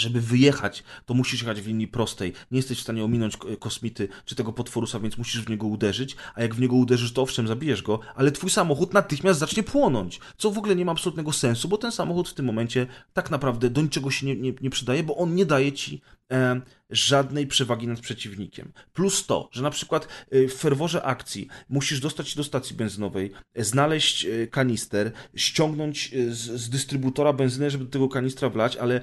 żeby 0.00 0.20
wyjechać, 0.20 0.84
to 1.06 1.14
musisz 1.14 1.40
jechać 1.40 1.60
w 1.60 1.66
linii 1.66 1.88
prostej. 1.88 2.32
Nie 2.50 2.56
jesteś 2.58 2.78
w 2.78 2.82
stanie 2.82 3.04
ominąć 3.04 3.36
kosmity 3.60 4.08
czy 4.24 4.34
tego 4.34 4.52
potworusa, 4.52 5.00
więc 5.00 5.18
musisz 5.18 5.42
w 5.42 5.50
niego 5.50 5.66
uderzyć, 5.66 6.16
a 6.34 6.42
jak 6.42 6.54
w 6.54 6.60
niego 6.60 6.76
uderzysz, 6.76 7.12
to 7.12 7.22
owszem, 7.22 7.48
zabijesz 7.48 7.82
go, 7.82 8.00
ale 8.14 8.32
twój 8.32 8.50
samochód 8.50 8.94
natychmiast 8.94 9.40
zacznie 9.40 9.62
płonąć, 9.62 10.20
co 10.36 10.50
w 10.50 10.58
ogóle 10.58 10.76
nie 10.76 10.84
ma 10.84 10.92
absolutnego 10.92 11.32
sensu, 11.32 11.68
bo 11.68 11.78
ten 11.78 11.92
samochód 11.92 12.28
w 12.28 12.34
tym 12.34 12.46
momencie 12.46 12.86
tak 13.12 13.30
naprawdę 13.30 13.70
do 13.70 13.82
niczego 13.82 14.10
się 14.10 14.26
nie, 14.26 14.36
nie, 14.36 14.52
nie 14.60 14.70
przydaje, 14.70 15.02
bo 15.02 15.16
on 15.16 15.34
nie 15.34 15.46
daje 15.46 15.72
ci 15.72 16.00
e, 16.32 16.60
żadnej 16.90 17.46
przewagi 17.46 17.88
nad 17.88 18.00
przeciwnikiem. 18.00 18.72
Plus 18.92 19.26
to, 19.26 19.48
że 19.52 19.62
na 19.62 19.70
przykład 19.70 20.08
e, 20.30 20.48
w 20.48 20.54
ferworze 20.54 21.02
akcji 21.02 21.48
musisz 21.68 22.00
dostać 22.00 22.28
się 22.28 22.36
do 22.36 22.44
stacji 22.44 22.76
benzynowej, 22.76 23.32
znaleźć 23.56 24.24
e, 24.24 24.46
kanister, 24.46 25.12
ściągnąć 25.34 26.14
e, 26.14 26.34
z, 26.34 26.38
z 26.38 26.70
dystrybutora 26.70 27.32
benzynę, 27.32 27.70
żeby 27.70 27.84
do 27.84 27.90
tego 27.90 28.08
kanistra 28.08 28.50
wlać, 28.50 28.76
ale 28.76 29.00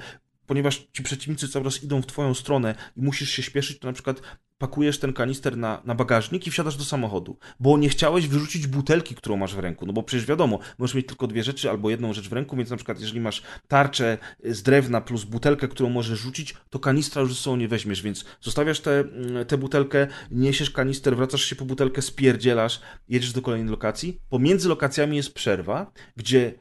ponieważ 0.48 0.88
ci 0.94 1.04
przeciwnicy 1.04 1.50
cały 1.50 1.66
czas 1.66 1.84
idą 1.84 2.02
w 2.02 2.06
twoją 2.06 2.34
stronę 2.34 2.76
i 2.98 3.02
musisz 3.02 3.30
się 3.30 3.44
śpieszyć, 3.44 3.80
to 3.80 3.88
na 3.88 3.94
przykład 3.94 4.22
pakujesz 4.58 5.00
ten 5.00 5.14
kanister 5.14 5.58
na, 5.58 5.82
na 5.86 5.96
bagażnik 5.96 6.48
i 6.48 6.52
wsiadasz 6.52 6.78
do 6.78 6.84
samochodu, 6.84 7.38
bo 7.60 7.78
nie 7.78 7.90
chciałeś 7.90 8.28
wyrzucić 8.28 8.68
butelki, 8.68 9.16
którą 9.16 9.38
masz 9.38 9.56
w 9.56 9.60
ręku, 9.60 9.86
no 9.86 9.94
bo 9.94 10.04
przecież 10.04 10.26
wiadomo, 10.26 10.60
możesz 10.78 10.96
mieć 10.96 11.08
tylko 11.08 11.28
dwie 11.28 11.44
rzeczy 11.44 11.70
albo 11.70 11.90
jedną 11.90 12.14
rzecz 12.14 12.30
w 12.30 12.34
ręku, 12.34 12.56
więc 12.56 12.70
na 12.70 12.76
przykład 12.76 13.00
jeżeli 13.00 13.20
masz 13.20 13.42
tarczę 13.68 14.18
z 14.44 14.64
drewna 14.64 15.02
plus 15.02 15.24
butelkę, 15.24 15.68
którą 15.68 15.90
możesz 15.90 16.20
rzucić, 16.20 16.56
to 16.70 16.80
kanistra 16.80 17.22
już 17.22 17.36
ze 17.36 17.42
sobą 17.42 17.56
nie 17.56 17.68
weźmiesz, 17.68 18.02
więc 18.02 18.26
zostawiasz 18.42 18.80
tę 18.80 19.04
te 19.48 19.58
butelkę, 19.58 20.08
niesiesz 20.32 20.72
kanister, 20.72 21.16
wracasz 21.16 21.42
się 21.42 21.56
po 21.56 21.66
butelkę, 21.66 22.02
spierdzielasz, 22.02 22.82
jedziesz 23.10 23.34
do 23.34 23.42
kolejnej 23.42 23.72
lokacji. 23.72 24.22
Pomiędzy 24.30 24.70
lokacjami 24.70 25.18
jest 25.18 25.34
przerwa, 25.34 25.92
gdzie 26.18 26.54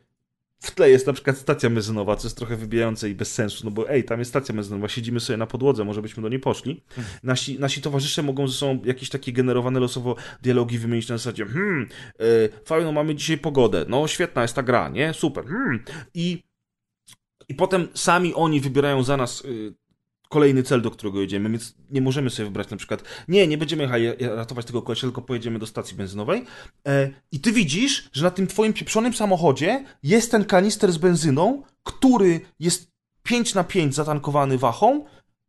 w 0.62 0.70
tle 0.70 0.91
jest 0.91 1.07
na 1.07 1.12
przykład 1.12 1.39
stacja 1.39 1.70
benzynowa, 1.70 2.16
co 2.16 2.26
jest 2.26 2.36
trochę 2.36 2.57
wybijające 2.57 3.10
i 3.10 3.15
bez 3.15 3.34
sensu, 3.34 3.65
no 3.65 3.70
bo 3.70 3.91
ej, 3.91 4.05
tam 4.05 4.18
jest 4.18 4.31
stacja 4.31 4.55
benzynowa, 4.55 4.89
siedzimy 4.89 5.20
sobie 5.20 5.36
na 5.36 5.47
podłodze, 5.47 5.84
może 5.84 6.02
byśmy 6.02 6.23
do 6.23 6.28
niej 6.28 6.41
poszli. 6.41 6.82
Nasi, 7.23 7.58
nasi 7.58 7.81
towarzysze 7.81 8.23
mogą 8.23 8.49
ze 8.49 8.55
sobą 8.55 8.81
jakieś 8.84 9.08
takie 9.08 9.32
generowane 9.32 9.81
losowo 9.81 10.16
dialogi 10.42 10.78
wymienić 10.78 11.08
na 11.08 11.18
zasadzie 11.18 11.47
hmm, 11.47 11.89
yy, 12.18 12.26
fajną 12.65 12.92
mamy 12.92 13.15
dzisiaj 13.15 13.39
pogodę, 13.39 13.84
no 13.89 14.08
świetna 14.08 14.42
jest 14.42 14.55
ta 14.55 14.62
gra, 14.62 14.89
nie? 14.89 15.15
Super, 15.15 15.44
hmm. 15.47 15.84
I 16.15 16.42
i 17.49 17.55
potem 17.55 17.89
sami 17.94 18.34
oni 18.34 18.60
wybierają 18.60 19.02
za 19.02 19.16
nas 19.16 19.44
y, 19.44 19.74
kolejny 20.33 20.62
cel, 20.62 20.83
do 20.83 20.91
którego 20.91 21.20
jedziemy, 21.20 21.51
więc 21.51 21.75
nie 21.91 22.01
możemy 22.01 22.31
sobie 22.31 22.44
wybrać 22.47 22.70
na 22.70 22.77
przykład, 22.77 23.02
nie, 23.28 23.47
nie 23.47 23.59
będziemy 23.59 23.83
jechali 23.83 24.07
ratować 24.20 24.67
tego 24.67 24.83
kolesia, 24.83 25.01
tylko 25.01 25.23
pojedziemy 25.23 25.59
do 25.59 25.67
stacji 25.67 25.97
benzynowej. 25.97 26.44
E, 26.89 27.11
i 27.33 27.41
ty 27.41 27.52
widzisz, 27.52 28.09
że 28.12 28.25
na 28.25 28.31
tym 28.31 28.47
twoim 28.47 28.73
pieprzonym 28.73 29.15
samochodzie 29.15 29.85
jest 30.02 30.31
ten 30.31 30.44
kanister 30.44 30.93
z 30.93 30.99
benzyną, 30.99 31.62
który 31.83 32.41
jest 32.61 32.91
5 33.23 33.55
na 33.55 33.65
5 33.65 33.94
zatankowany 33.94 34.59
wachą, 34.59 35.05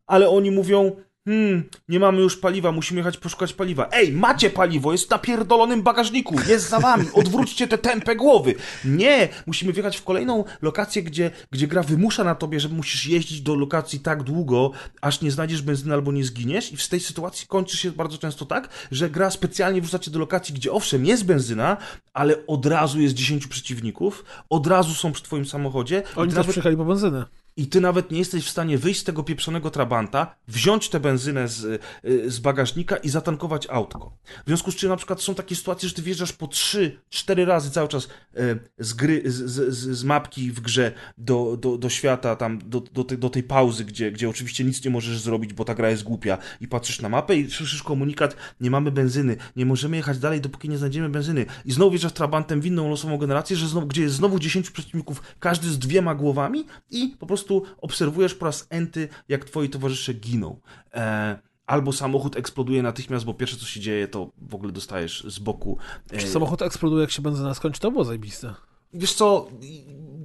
ale 0.08 0.30
oni 0.30 0.52
mówią, 0.52 0.96
Hmm, 1.26 1.64
nie 1.90 2.00
mamy 2.00 2.22
już 2.22 2.38
paliwa, 2.38 2.72
musimy 2.72 3.00
jechać 3.00 3.18
poszukać 3.18 3.54
paliwa. 3.54 3.90
Ej, 3.92 4.14
macie 4.14 4.50
paliwo, 4.50 4.92
jest 4.92 5.10
na 5.10 5.20
pierdolonym 5.20 5.82
bagażniku, 5.82 6.36
jest 6.48 6.70
za 6.70 6.80
wami, 6.80 7.06
odwróćcie 7.14 7.68
te 7.68 7.78
tępe 7.78 8.16
głowy. 8.16 8.56
Nie, 8.86 9.30
musimy 9.46 9.74
wjechać 9.74 9.98
w 9.98 10.04
kolejną 10.04 10.44
lokację, 10.62 11.04
gdzie, 11.04 11.32
gdzie 11.52 11.68
gra 11.68 11.84
wymusza 11.84 12.24
na 12.24 12.36
tobie, 12.36 12.60
że 12.60 12.70
musisz 12.70 13.06
jeździć 13.06 13.42
do 13.42 13.56
lokacji 13.56 14.00
tak 14.00 14.24
długo, 14.24 14.72
aż 15.02 15.22
nie 15.22 15.32
znajdziesz 15.32 15.62
benzyny 15.62 15.94
albo 15.94 16.12
nie 16.12 16.24
zginiesz 16.24 16.72
i 16.72 16.78
w 16.78 16.88
tej 16.88 17.00
sytuacji 17.00 17.48
kończy 17.48 17.78
się 17.78 17.92
bardzo 17.92 18.18
często 18.18 18.46
tak, 18.46 18.70
że 18.92 19.10
gra 19.10 19.32
specjalnie 19.32 19.82
wrzuca 19.82 20.00
cię 20.00 20.12
do 20.12 20.20
lokacji, 20.20 20.56
gdzie 20.56 20.72
owszem, 20.72 21.06
jest 21.06 21.26
benzyna, 21.26 21.78
ale 22.14 22.48
od 22.48 22.66
razu 22.66 23.02
jest 23.02 23.16
10 23.16 23.48
przeciwników, 23.48 24.26
od 24.50 24.68
razu 24.68 24.94
są 24.94 25.12
przy 25.12 25.24
twoim 25.24 25.46
samochodzie. 25.46 26.04
Oni 26.16 26.30
też 26.30 26.38
nawet... 26.38 26.52
przyjechali 26.52 26.78
po 26.78 26.86
benzynę 26.86 27.26
i 27.58 27.68
ty 27.68 27.82
nawet 27.82 28.12
nie 28.12 28.20
jesteś 28.20 28.46
w 28.46 28.50
stanie 28.50 28.78
wyjść 28.78 29.00
z 29.00 29.04
tego 29.04 29.24
pieprzonego 29.24 29.70
trabanta, 29.70 30.36
wziąć 30.48 30.90
tę 30.90 31.00
benzynę 31.00 31.48
z, 31.48 31.64
y, 32.06 32.32
z 32.32 32.40
bagażnika 32.40 32.98
i 32.98 33.10
zatankować 33.10 33.68
autko. 33.70 34.18
W 34.44 34.48
związku 34.48 34.72
z 34.72 34.76
czym 34.76 34.90
na 34.90 34.98
przykład 34.98 35.22
są 35.22 35.36
takie 35.36 35.56
sytuacje, 35.56 35.90
że 35.90 35.96
ty 35.96 36.02
wjeżdżasz 36.02 36.34
po 36.34 36.46
3-4 36.46 37.46
razy 37.46 37.72
cały 37.72 37.88
czas 37.88 38.08
y, 38.38 38.60
z 38.78 38.94
gry, 38.94 39.22
z, 39.26 39.52
z, 39.52 39.98
z, 39.98 40.04
mapki 40.04 40.52
w 40.52 40.62
grze 40.62 40.92
do, 41.18 41.58
do, 41.58 41.78
do 41.78 41.90
świata, 41.90 42.36
tam 42.36 42.60
do, 42.66 42.80
do, 42.82 43.04
tej, 43.04 43.18
do 43.18 43.30
tej 43.30 43.44
pauzy, 43.44 43.86
gdzie, 43.86 44.12
gdzie 44.12 44.30
oczywiście 44.30 44.64
nic 44.64 44.86
nie 44.86 44.92
możesz 44.92 45.20
zrobić, 45.20 45.54
bo 45.54 45.66
ta 45.66 45.76
gra 45.76 45.90
jest 45.90 46.04
głupia 46.04 46.38
i 46.62 46.68
patrzysz 46.68 47.02
na 47.02 47.10
mapę 47.10 47.36
i 47.36 47.52
słyszysz 47.52 47.84
komunikat, 47.84 48.36
nie 48.62 48.72
mamy 48.72 48.92
benzyny, 48.92 49.38
nie 49.56 49.66
możemy 49.66 49.98
jechać 49.98 50.20
dalej, 50.20 50.42
dopóki 50.42 50.70
nie 50.70 50.78
znajdziemy 50.78 51.10
benzyny. 51.10 51.46
I 51.66 51.72
znowu 51.72 51.92
wjeżdżasz 51.92 52.14
trabantem 52.14 52.62
w 52.62 52.66
inną 52.66 52.90
losową 52.90 53.18
generację, 53.18 53.58
że 53.58 53.68
znowu, 53.68 53.88
gdzie 53.88 54.02
jest 54.02 54.16
znowu 54.16 54.40
10 54.40 54.70
przeciwników, 54.70 55.22
każdy 55.40 55.70
z 55.70 55.80
dwiema 55.80 56.16
głowami 56.16 56.66
i 56.92 57.16
po 57.20 57.26
prostu 57.26 57.43
prostu 57.44 57.76
obserwujesz 57.78 58.36
po 58.36 58.46
raz 58.46 58.68
enty, 58.70 59.10
jak 59.30 59.46
twoi 59.46 59.70
towarzysze 59.70 60.14
giną. 60.14 60.60
E, 60.94 61.40
albo 61.66 61.94
samochód 61.94 62.36
eksploduje 62.36 62.84
natychmiast, 62.84 63.26
bo 63.26 63.34
pierwsze 63.34 63.58
co 63.58 63.66
się 63.66 63.80
dzieje, 63.80 64.08
to 64.08 64.32
w 64.38 64.56
ogóle 64.56 64.72
dostajesz 64.72 65.24
z 65.28 65.40
boku. 65.40 65.78
E, 66.12 66.18
Czy 66.18 66.28
samochód 66.28 66.62
eksploduje, 66.62 67.02
jak 67.02 67.12
się 67.12 67.22
benzyna 67.22 67.54
skończy? 67.54 67.80
To 67.80 67.92
było 67.92 68.04
zajebiste. 68.04 68.56
Wiesz 68.94 69.14
co, 69.14 69.50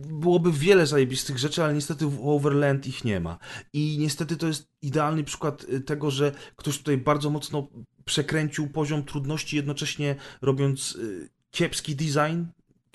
byłoby 0.08 0.52
wiele 0.52 0.86
zajebistych 0.86 1.38
rzeczy, 1.38 1.64
ale 1.64 1.74
niestety 1.74 2.06
w 2.06 2.28
Overland 2.28 2.86
ich 2.86 3.04
nie 3.04 3.20
ma. 3.20 3.38
I 3.72 3.96
niestety 4.00 4.36
to 4.36 4.46
jest 4.46 4.68
idealny 4.82 5.24
przykład 5.24 5.64
y, 5.64 5.80
tego, 5.80 6.10
że 6.10 6.32
ktoś 6.56 6.78
tutaj 6.78 6.98
bardzo 6.98 7.30
mocno 7.30 7.68
przekręcił 8.04 8.70
poziom 8.70 9.04
trudności, 9.04 9.56
jednocześnie 9.56 10.16
robiąc 10.42 10.96
y, 10.96 11.30
kiepski 11.50 11.96
design, 11.96 12.44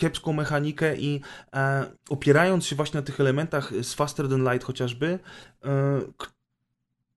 kiepską 0.03 0.33
mechanikę 0.33 0.97
i 0.97 1.21
e, 1.55 1.85
opierając 2.09 2.65
się 2.65 2.75
właśnie 2.75 2.99
na 2.99 3.05
tych 3.05 3.19
elementach 3.19 3.73
z 3.83 3.93
Faster 3.93 4.29
Than 4.29 4.43
Light 4.51 4.63
chociażby, 4.63 5.19
e, 5.65 6.01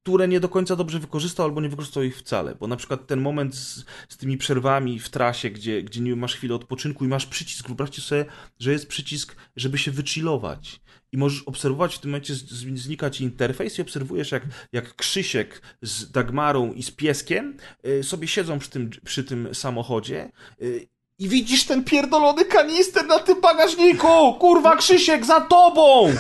które 0.02 0.28
nie 0.28 0.40
do 0.40 0.48
końca 0.48 0.76
dobrze 0.76 0.98
wykorzystał 0.98 1.47
albo 1.47 1.60
nie 1.60 1.68
wykorzystał 1.68 2.02
ich 2.02 2.18
wcale, 2.18 2.55
bo 2.55 2.66
na 2.66 2.76
przykład 2.76 3.06
ten 3.06 3.20
moment 3.20 3.55
z, 3.55 3.84
z 4.08 4.16
tymi 4.16 4.36
przerwami 4.39 4.98
w 5.00 5.08
trasie, 5.08 5.50
gdzie, 5.50 5.82
gdzie 5.82 6.00
nie 6.00 6.16
masz 6.16 6.34
chwilę 6.36 6.55
odpoczynku 6.55 7.05
i 7.05 7.08
masz 7.08 7.26
przycisk, 7.26 7.66
wyobraźcie 7.66 8.02
sobie, 8.02 8.24
że 8.58 8.73
jest 8.73 8.89
przycisk, 8.89 9.36
żeby 9.56 9.78
się 9.78 9.90
wychillować. 9.90 10.81
I 11.12 11.16
możesz 11.18 11.42
obserwować 11.42 11.94
w 11.94 11.98
tym 11.98 12.10
momencie, 12.10 12.34
z- 12.34 12.48
z- 12.50 12.78
znika 12.78 13.10
ci 13.10 13.24
interfejs 13.24 13.78
i 13.78 13.82
obserwujesz 13.82 14.32
jak, 14.32 14.42
jak 14.73 14.97
Krzysiek 14.97 15.62
z 15.82 16.10
Dagmarą 16.10 16.73
i 16.73 16.82
z 16.82 16.90
pieskiem 16.90 17.56
y, 17.86 18.02
sobie 18.02 18.28
siedzą 18.28 18.58
przy 18.58 18.70
tym, 18.70 18.90
przy 19.05 19.24
tym 19.24 19.55
samochodzie 19.55 20.31
y, 20.62 20.89
i 21.18 21.28
widzisz 21.28 21.64
ten 21.64 21.84
pierdolony 21.84 22.44
kanister 22.44 23.06
na 23.06 23.18
tym 23.18 23.40
bagażniku! 23.40 24.34
Kurwa, 24.34 24.76
Krzysiek, 24.76 25.24
za 25.24 25.40
tobą! 25.40 26.12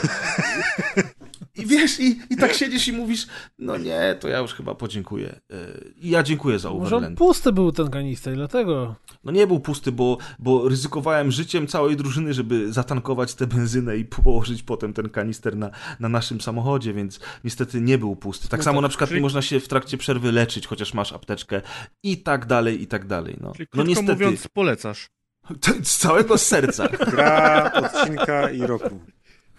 I 1.56 1.66
wiesz, 1.66 2.00
i, 2.00 2.20
i 2.30 2.36
tak 2.36 2.52
siedzisz 2.54 2.88
i 2.88 2.92
mówisz, 2.92 3.26
no 3.58 3.76
nie, 3.78 4.16
to 4.20 4.28
ja 4.28 4.38
już 4.38 4.54
chyba 4.54 4.74
podziękuję. 4.74 5.40
Y, 5.52 5.94
I 5.96 6.10
ja 6.10 6.22
dziękuję 6.22 6.58
za 6.58 6.70
Może 6.70 6.80
on 6.80 6.86
Overland. 6.86 7.18
pusty 7.18 7.52
był 7.52 7.72
ten 7.72 7.90
kanister, 7.90 8.34
dlatego. 8.34 8.94
No 9.24 9.32
nie 9.32 9.46
był 9.46 9.60
pusty, 9.60 9.92
bo, 9.92 10.18
bo 10.38 10.68
ryzykowałem 10.68 11.30
życiem 11.32 11.66
całej 11.66 11.96
drużyny, 11.96 12.34
żeby 12.34 12.72
zatankować 12.72 13.34
tę 13.34 13.46
benzynę 13.46 13.96
i 13.96 14.04
położyć 14.04 14.62
potem 14.62 14.92
ten 14.92 15.08
kanister 15.08 15.56
na, 15.56 15.70
na 16.00 16.08
naszym 16.08 16.40
samochodzie, 16.40 16.92
więc 16.92 17.20
niestety 17.44 17.80
nie 17.80 17.98
był 17.98 18.16
pusty. 18.16 18.48
Tak 18.48 18.60
No 18.60 18.64
samo 18.64 18.80
na 18.80 18.88
przykład 18.88 19.08
czyli- 19.10 19.20
nie 19.20 19.22
można 19.22 19.42
się 19.42 19.60
w 19.60 19.68
trakcie 19.68 19.98
przerwy 19.98 20.32
leczyć, 20.32 20.66
chociaż 20.66 20.94
masz 20.94 21.12
apteczkę 21.12 21.62
i 22.02 22.16
tak 22.22 22.46
dalej, 22.46 22.82
i 22.82 22.86
tak 22.86 23.06
dalej. 23.06 23.36
No, 23.40 23.52
Czyli 23.52 23.68
no 23.74 23.82
niestety, 23.84 24.12
mówiąc, 24.12 24.48
polecasz. 24.48 25.08
z 25.82 25.96
całego 25.96 26.38
serca. 26.38 26.88
Gra 26.88 27.72
odcinka 27.72 28.50
i 28.50 28.60
roku. 28.60 29.00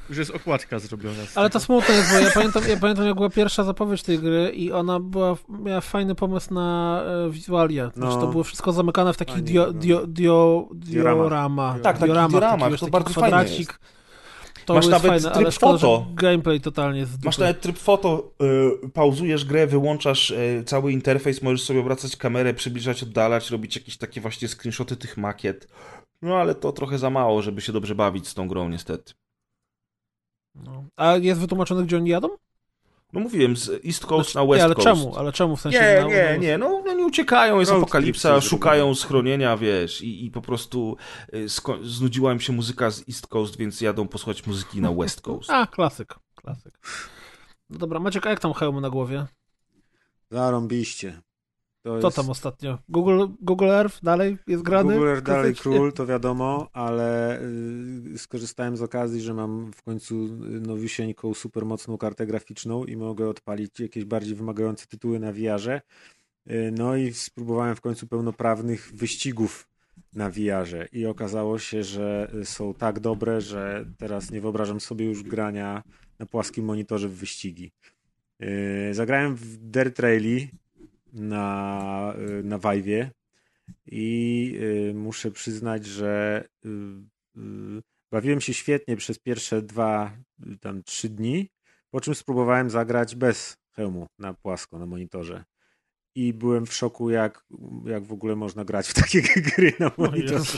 Już 0.10 0.18
jest 0.18 0.32
okładka 0.32 0.80
zrobiona. 0.80 1.16
Ale 1.36 1.50
to 1.50 1.60
smutne 1.60 1.96
jest, 1.96 2.12
bo 2.12 2.20
ja 2.20 2.32
pamiętam, 2.32 2.64
ja 2.70 2.78
pamiętam 2.78 3.06
jak 3.06 3.16
była 3.16 3.30
pierwsza 3.30 3.64
zapowiedź 3.64 4.04
tej 4.04 4.20
gry 4.20 4.50
i 4.56 4.72
ona 4.72 5.00
była, 5.00 5.36
miała 5.50 5.82
fajny 5.82 6.16
pomysł 6.16 6.54
na 6.54 7.02
e, 7.28 7.30
wizualia. 7.32 7.92
Znaczy 7.96 8.16
No. 8.16 8.22
to 8.22 8.28
było 8.28 8.44
wszystko 8.44 8.72
zamykane 8.74 9.14
w 9.14 9.18
takich 9.18 9.34
Fajnie 9.36 9.48
dio, 9.52 9.66
wygląda. 9.66 9.86
dio, 9.86 10.08
dio, 10.08 10.68
Diorama. 10.76 11.22
diorama. 11.22 11.74
Tak, 11.84 11.84
takich 11.98 12.08
dioramach, 12.08 12.32
dioramach, 12.32 12.70
taki, 12.70 12.80
to 12.80 12.86
taki 12.86 12.92
bardzo 12.92 13.14
fajne 13.22 13.28
kwadracik. 13.38 13.80
To 14.66 14.74
Masz 14.74 14.88
nawet 14.88 15.08
fajne, 15.24 15.32
tryb 15.32 15.52
szkoda, 15.54 15.74
foto. 15.78 16.06
gameplay 16.14 16.62
totalnie 16.62 17.06
z 17.06 17.24
Masz 17.24 17.38
nawet 17.38 17.62
tryb 17.62 17.78
foto, 17.78 18.32
y, 18.86 18.90
pauzujesz 18.90 19.46
grę, 19.46 19.68
wyłączasz 19.68 20.32
y, 20.32 20.64
cały 20.66 20.92
interfejs, 20.92 21.42
możesz 21.42 21.62
sobie 21.64 21.80
obracać 21.80 22.16
kamerę, 22.16 22.54
przybliżać, 22.54 23.04
oddalać, 23.04 23.52
robić 23.52 23.76
jakieś 23.76 23.98
takie 23.98 24.22
właśnie 24.22 24.48
screenshoty 24.48 24.96
tych 24.98 25.18
makiet. 25.18 25.68
No 26.22 26.36
ale 26.38 26.56
to 26.56 26.72
trochę 26.72 26.98
za 26.98 27.10
mało, 27.10 27.42
żeby 27.42 27.62
się 27.62 27.74
dobrze 27.74 27.96
bawić 27.96 28.28
z 28.28 28.34
tą 28.34 28.48
grą 28.48 28.70
niestety. 28.70 29.14
No. 30.64 30.84
A 30.96 31.16
jest 31.18 31.42
wytłumaczone, 31.42 31.84
gdzie 31.84 31.98
oni 31.98 32.10
jadą? 32.10 32.28
No 33.14 33.20
mówiłem, 33.20 33.58
z 33.58 33.70
East 33.86 34.06
Coast 34.06 34.32
Znaczy, 34.32 34.48
na 34.48 34.52
West 34.54 34.58
nie, 34.60 34.64
ale 34.66 34.76
Coast. 34.76 34.88
czemu? 34.88 35.16
Ale 35.18 35.32
czemu 35.34 35.56
w 35.56 35.62
sensie? 35.62 35.80
Nie, 35.80 36.06
nie, 36.16 36.24
na- 36.24 36.36
nie, 36.36 36.58
no 36.58 36.84
oni 36.88 37.04
uciekają, 37.04 37.60
jest 37.60 37.72
Road 37.72 37.84
apokalipsa, 37.84 38.30
trip 38.30 38.42
sobie 38.42 38.50
szukają 38.50 38.96
schronienia, 38.96 39.58
wiesz, 39.58 40.02
i, 40.02 40.26
i 40.26 40.32
po 40.32 40.42
prostu 40.42 40.98
y, 41.34 41.46
sko- 41.50 41.84
znudziła 41.84 42.34
im 42.34 42.40
się 42.40 42.54
muzyka 42.54 42.92
z 42.92 43.04
East 43.10 43.28
Coast, 43.28 43.58
więc 43.58 43.82
jadą 43.82 44.08
posłuchać 44.08 44.48
muzyki 44.48 44.82
na 44.82 44.92
West 44.94 45.22
Coast. 45.22 45.50
A, 45.58 45.68
klasyk, 45.68 46.16
klasyk. 46.36 46.80
No 47.70 47.78
dobra, 47.80 48.00
Maciek, 48.00 48.28
a 48.28 48.30
jak 48.30 48.40
tam 48.40 48.54
hełm 48.54 48.82
na 48.82 48.90
głowie? 48.90 49.26
Zarąbiście. 50.32 51.22
To 51.88 52.02
Co 52.02 52.08
jest... 52.08 52.16
tam 52.16 52.30
ostatnio? 52.30 52.78
Google, 52.90 53.26
Google 53.42 53.70
Earth 53.70 54.04
dalej 54.04 54.38
jest 54.48 54.64
grany? 54.64 54.94
Google 54.94 55.08
Earth 55.08 55.24
dalej 55.24 55.56
król, 55.56 55.94
to 55.94 56.06
wiadomo, 56.06 56.70
ale 56.74 57.40
y, 58.14 58.18
skorzystałem 58.18 58.78
z 58.78 58.82
okazji, 58.82 59.22
że 59.22 59.34
mam 59.34 59.72
w 59.74 59.84
końcu 59.84 60.16
y, 60.26 60.30
nowisieńką, 60.60 61.34
super 61.34 61.66
mocną 61.66 61.98
kartę 61.98 62.26
graficzną 62.26 62.86
i 62.86 62.96
mogę 62.96 63.30
odpalić 63.30 63.80
jakieś 63.80 64.06
bardziej 64.06 64.36
wymagające 64.36 64.88
tytuły 64.88 65.20
na 65.20 65.32
VR-ze. 65.32 65.82
Y, 66.52 66.74
no 66.78 66.96
i 66.96 67.14
spróbowałem 67.14 67.76
w 67.76 67.82
końcu 67.82 68.08
pełnoprawnych 68.08 68.92
wyścigów 68.94 69.68
na 70.14 70.30
VR-ze 70.30 70.88
i 70.92 71.06
okazało 71.06 71.60
się, 71.60 71.84
że 71.84 72.32
są 72.44 72.74
tak 72.74 73.00
dobre, 73.00 73.42
że 73.42 73.86
teraz 73.98 74.32
nie 74.32 74.42
wyobrażam 74.42 74.80
sobie 74.80 75.06
już 75.06 75.24
grania 75.24 75.84
na 76.20 76.26
płaskim 76.26 76.66
monitorze 76.66 77.10
w 77.10 77.14
wyścigi. 77.14 77.72
Zagrałem 78.92 79.36
w 79.36 79.58
Dirt 79.58 80.00
Rally 80.00 80.48
na, 81.18 82.14
na 82.44 82.60
Vive'ie 82.60 83.10
i 83.86 84.60
y, 84.62 84.94
muszę 84.94 85.32
przyznać, 85.32 85.86
że 85.86 86.44
y, 86.66 86.70
y, 87.38 87.82
bawiłem 88.12 88.42
się 88.42 88.54
świetnie 88.54 88.96
przez 88.96 89.20
pierwsze 89.20 89.62
dwa, 89.62 90.18
tam 90.60 90.84
trzy 90.84 91.10
dni, 91.10 91.50
po 91.90 92.02
czym 92.02 92.16
spróbowałem 92.16 92.70
zagrać 92.70 93.16
bez 93.16 93.58
hełmu 93.72 94.08
na 94.20 94.34
płasko, 94.34 94.80
na 94.80 94.86
monitorze. 94.86 95.44
I 96.16 96.34
byłem 96.34 96.66
w 96.66 96.74
szoku, 96.74 97.10
jak, 97.10 97.46
jak 97.86 98.04
w 98.04 98.12
ogóle 98.12 98.36
można 98.36 98.66
grać 98.66 98.88
w 98.88 98.94
takie 98.94 99.22
gry 99.56 99.74
na 99.80 99.92
monitorze. 99.98 100.58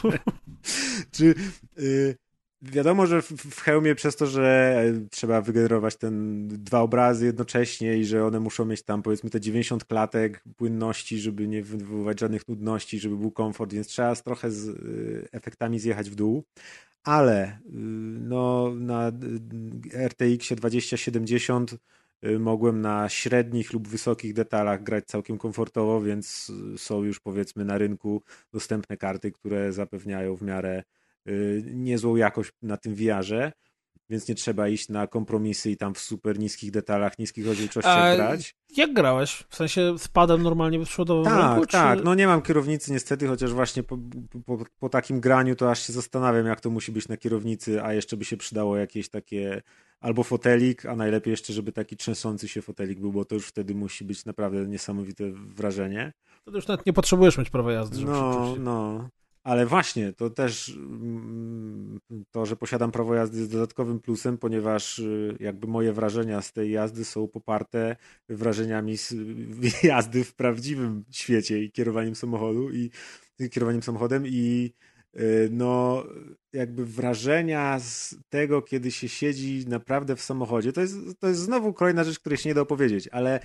Czy 1.11 1.35
y, 1.79 2.15
wiadomo, 2.61 3.07
że 3.07 3.21
w, 3.21 3.61
hełmie 3.61 3.95
przez 3.95 4.15
to, 4.15 4.27
że 4.27 4.75
e, 4.85 5.07
trzeba 5.11 5.41
wygenerować 5.41 5.95
ten 5.95 6.47
dwa 6.47 6.79
obrazy 6.81 7.25
jednocześnie 7.25 7.97
i 7.97 8.05
że 8.05 8.25
one 8.25 8.39
muszą 8.39 8.65
mieć 8.65 8.83
tam 8.83 9.01
powiedzmy 9.01 9.29
te 9.29 9.41
90 9.41 9.85
klatek 9.85 10.43
płynności, 10.57 11.19
żeby 11.19 11.47
nie 11.47 11.63
wywoływać 11.63 12.19
żadnych 12.19 12.47
nudności, 12.47 12.99
żeby 12.99 13.17
był 13.17 13.31
komfort, 13.31 13.73
więc 13.73 13.87
trzeba 13.87 14.15
trochę 14.15 14.51
z 14.51 14.67
y, 14.67 15.27
efektami 15.31 15.79
zjechać 15.79 16.09
w 16.09 16.15
dół. 16.15 16.43
Ale 17.03 17.47
y, 17.47 17.71
no, 18.19 18.75
na 18.75 19.09
y, 19.93 20.07
RTX 20.07 20.53
2070 20.55 21.75
y, 22.25 22.39
mogłem 22.39 22.81
na 22.81 23.09
średnich 23.09 23.73
lub 23.73 23.87
wysokich 23.87 24.33
detalach 24.33 24.83
grać 24.83 25.05
całkiem 25.05 25.37
komfortowo, 25.37 26.01
więc 26.01 26.51
są 26.77 27.03
już 27.03 27.19
powiedzmy 27.19 27.65
na 27.65 27.77
rynku 27.77 28.23
dostępne 28.53 28.97
karty, 28.97 29.31
które 29.31 29.73
zapewniają 29.73 30.35
w 30.35 30.41
miarę 30.41 30.83
niezłą 31.73 32.15
jakość 32.15 32.51
na 32.61 32.77
tym 32.77 32.95
VR-ze, 32.95 33.51
więc 34.09 34.27
nie 34.27 34.35
trzeba 34.35 34.67
iść 34.67 34.89
na 34.89 35.07
kompromisy 35.07 35.71
i 35.71 35.77
tam 35.77 35.93
w 35.93 35.99
super 35.99 36.39
niskich 36.39 36.71
detalach, 36.71 37.19
niskich 37.19 37.45
rozdzielczościach 37.47 38.15
grać. 38.15 38.55
Jak 38.77 38.93
grałeś? 38.93 39.43
W 39.49 39.55
sensie 39.55 39.99
spadem 39.99 40.43
normalnie 40.43 40.85
przodowym 40.85 41.25
Tak, 41.25 41.51
rynku, 41.51 41.65
tak. 41.71 41.97
Czy... 41.99 42.05
No 42.05 42.15
nie 42.15 42.27
mam 42.27 42.41
kierownicy 42.41 42.91
niestety, 42.91 43.27
chociaż 43.27 43.53
właśnie 43.53 43.83
po, 43.83 43.97
po, 44.45 44.57
po 44.79 44.89
takim 44.89 45.19
graniu 45.19 45.55
to 45.55 45.71
aż 45.71 45.87
się 45.87 45.93
zastanawiam, 45.93 46.45
jak 46.45 46.61
to 46.61 46.69
musi 46.69 46.91
być 46.91 47.07
na 47.07 47.17
kierownicy, 47.17 47.83
a 47.83 47.93
jeszcze 47.93 48.17
by 48.17 48.25
się 48.25 48.37
przydało 48.37 48.77
jakieś 48.77 49.09
takie 49.09 49.61
albo 49.99 50.23
fotelik, 50.23 50.85
a 50.85 50.95
najlepiej 50.95 51.31
jeszcze, 51.31 51.53
żeby 51.53 51.71
taki 51.71 51.97
trzęsący 51.97 52.47
się 52.47 52.61
fotelik 52.61 52.99
był, 52.99 53.11
bo 53.11 53.25
to 53.25 53.35
już 53.35 53.47
wtedy 53.47 53.75
musi 53.75 54.05
być 54.05 54.25
naprawdę 54.25 54.67
niesamowite 54.67 55.23
wrażenie. 55.33 56.13
To 56.45 56.51
już 56.51 56.67
nawet 56.67 56.85
nie 56.85 56.93
potrzebujesz 56.93 57.37
mieć 57.37 57.49
prawa 57.49 57.71
jazdy, 57.71 57.97
żeby 57.99 58.11
No, 58.11 58.53
się. 58.55 58.61
no. 58.61 59.09
Ale 59.43 59.65
właśnie, 59.65 60.13
to 60.13 60.29
też 60.29 60.69
mm, 60.69 61.99
to, 62.31 62.45
że 62.45 62.55
posiadam 62.55 62.91
prawo 62.91 63.15
jazdy 63.15 63.39
jest 63.39 63.51
dodatkowym 63.51 63.99
plusem, 63.99 64.37
ponieważ 64.37 64.99
y, 64.99 65.37
jakby 65.39 65.67
moje 65.67 65.93
wrażenia 65.93 66.41
z 66.41 66.53
tej 66.53 66.71
jazdy 66.71 67.05
są 67.05 67.27
poparte 67.27 67.95
wrażeniami 68.29 68.97
z 68.97 69.13
jazdy 69.83 70.23
w 70.23 70.35
prawdziwym 70.35 71.03
świecie 71.11 71.63
i 71.63 71.71
kierowaniem 71.71 72.15
samochodu 72.15 72.71
i 72.71 72.91
kierowaniem 73.51 73.83
samochodem 73.83 74.23
i 74.27 74.73
no 75.51 76.03
jakby 76.53 76.85
wrażenia 76.85 77.79
z 77.79 78.15
tego, 78.29 78.61
kiedy 78.61 78.91
się 78.91 79.09
siedzi 79.09 79.65
naprawdę 79.67 80.15
w 80.15 80.21
samochodzie, 80.21 80.73
to 80.73 80.81
jest, 80.81 80.95
to 81.19 81.27
jest 81.27 81.41
znowu 81.41 81.73
kolejna 81.73 82.03
rzecz, 82.03 82.19
której 82.19 82.37
się 82.37 82.49
nie 82.49 82.55
da 82.55 82.61
opowiedzieć, 82.61 83.07
ale 83.07 83.39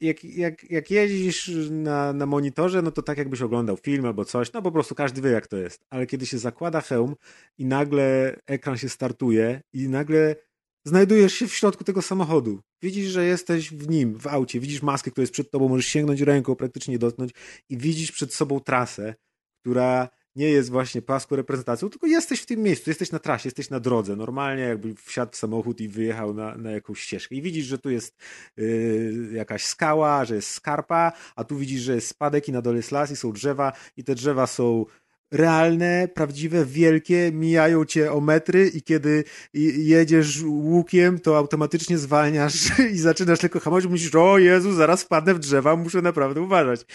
jak, 0.00 0.24
jak, 0.24 0.70
jak 0.70 0.90
jeździsz 0.90 1.50
na, 1.70 2.12
na 2.12 2.26
monitorze, 2.26 2.82
no 2.82 2.90
to 2.90 3.02
tak 3.02 3.18
jakbyś 3.18 3.42
oglądał 3.42 3.76
film 3.76 4.06
albo 4.06 4.24
coś, 4.24 4.52
no 4.52 4.62
po 4.62 4.72
prostu 4.72 4.94
każdy 4.94 5.20
wie 5.20 5.30
jak 5.30 5.46
to 5.46 5.56
jest, 5.56 5.84
ale 5.90 6.06
kiedy 6.06 6.26
się 6.26 6.38
zakłada 6.38 6.80
hełm 6.80 7.16
i 7.58 7.64
nagle 7.64 8.36
ekran 8.46 8.76
się 8.76 8.88
startuje 8.88 9.62
i 9.72 9.88
nagle 9.88 10.36
znajdujesz 10.84 11.32
się 11.32 11.48
w 11.48 11.54
środku 11.54 11.84
tego 11.84 12.02
samochodu. 12.02 12.60
Widzisz, 12.82 13.08
że 13.08 13.24
jesteś 13.24 13.70
w 13.70 13.88
nim, 13.88 14.18
w 14.18 14.26
aucie, 14.26 14.60
widzisz 14.60 14.82
maskę, 14.82 15.10
która 15.10 15.22
jest 15.22 15.32
przed 15.32 15.50
tobą, 15.50 15.68
możesz 15.68 15.86
sięgnąć 15.86 16.20
ręką, 16.20 16.56
praktycznie 16.56 16.98
dotknąć 16.98 17.30
i 17.68 17.76
widzisz 17.76 18.12
przed 18.12 18.34
sobą 18.34 18.60
trasę, 18.60 19.14
która 19.60 20.08
nie 20.36 20.48
jest 20.48 20.70
właśnie 20.70 21.02
paską 21.02 21.36
reprezentacją, 21.36 21.90
tylko 21.90 22.06
jesteś 22.06 22.40
w 22.40 22.46
tym 22.46 22.62
miejscu, 22.62 22.90
jesteś 22.90 23.12
na 23.12 23.18
trasie, 23.18 23.46
jesteś 23.46 23.70
na 23.70 23.80
drodze, 23.80 24.16
normalnie 24.16 24.62
jakby 24.62 24.94
wsiadł 24.94 25.32
w 25.32 25.36
samochód 25.36 25.80
i 25.80 25.88
wyjechał 25.88 26.34
na, 26.34 26.56
na 26.56 26.70
jakąś 26.70 27.00
ścieżkę. 27.00 27.34
I 27.34 27.42
widzisz, 27.42 27.66
że 27.66 27.78
tu 27.78 27.90
jest 27.90 28.16
yy, 28.56 29.30
jakaś 29.32 29.64
skała, 29.64 30.24
że 30.24 30.34
jest 30.34 30.50
skarpa, 30.50 31.12
a 31.36 31.44
tu 31.44 31.56
widzisz, 31.56 31.82
że 31.82 31.94
jest 31.94 32.08
spadek 32.08 32.48
i 32.48 32.52
na 32.52 32.62
dole 32.62 32.76
jest 32.76 32.92
las 32.92 33.10
i 33.10 33.16
są 33.16 33.32
drzewa 33.32 33.72
i 33.96 34.04
te 34.04 34.14
drzewa 34.14 34.46
są 34.46 34.86
realne, 35.30 36.08
prawdziwe, 36.14 36.64
wielkie, 36.64 37.30
mijają 37.32 37.84
cię 37.84 38.12
o 38.12 38.20
metry 38.20 38.68
i 38.68 38.82
kiedy 38.82 39.24
jedziesz 39.76 40.42
łukiem, 40.46 41.18
to 41.18 41.36
automatycznie 41.36 41.98
zwalniasz 41.98 42.78
i 42.94 42.98
zaczynasz 42.98 43.38
tylko 43.38 43.60
hamować, 43.60 43.86
myślisz, 43.86 44.14
o 44.14 44.38
Jezu, 44.38 44.72
zaraz 44.72 45.02
wpadnę 45.02 45.34
w 45.34 45.38
drzewa, 45.38 45.76
muszę 45.76 46.02
naprawdę 46.02 46.40
uważać 46.40 46.86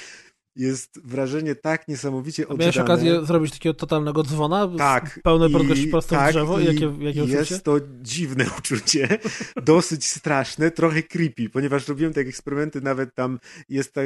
jest 0.55 0.99
wrażenie 1.03 1.55
tak 1.55 1.87
niesamowicie 1.87 2.43
oddane. 2.43 2.59
Miałeś 2.59 2.77
okazję 2.77 3.25
zrobić 3.25 3.51
takiego 3.51 3.73
totalnego 3.73 4.23
dzwona? 4.23 4.69
Tak. 4.77 5.19
Pełnej 5.23 5.49
prędkości 5.51 5.87
prosto 5.87 6.15
tak, 6.15 6.29
w 6.29 6.33
drzewo? 6.33 6.59
I 6.59 6.65
jakie, 6.65 6.93
jakie 6.99 7.19
jest 7.19 7.51
uczucie? 7.51 7.59
to 7.59 7.79
dziwne 8.01 8.45
uczucie, 8.59 9.19
dosyć 9.63 10.07
straszne, 10.07 10.71
trochę 10.71 11.03
creepy, 11.03 11.49
ponieważ 11.49 11.87
robiłem 11.87 12.13
takie 12.13 12.29
eksperymenty, 12.29 12.81
nawet 12.81 13.15
tam 13.15 13.39
jest, 13.69 13.93
ta, 13.93 14.01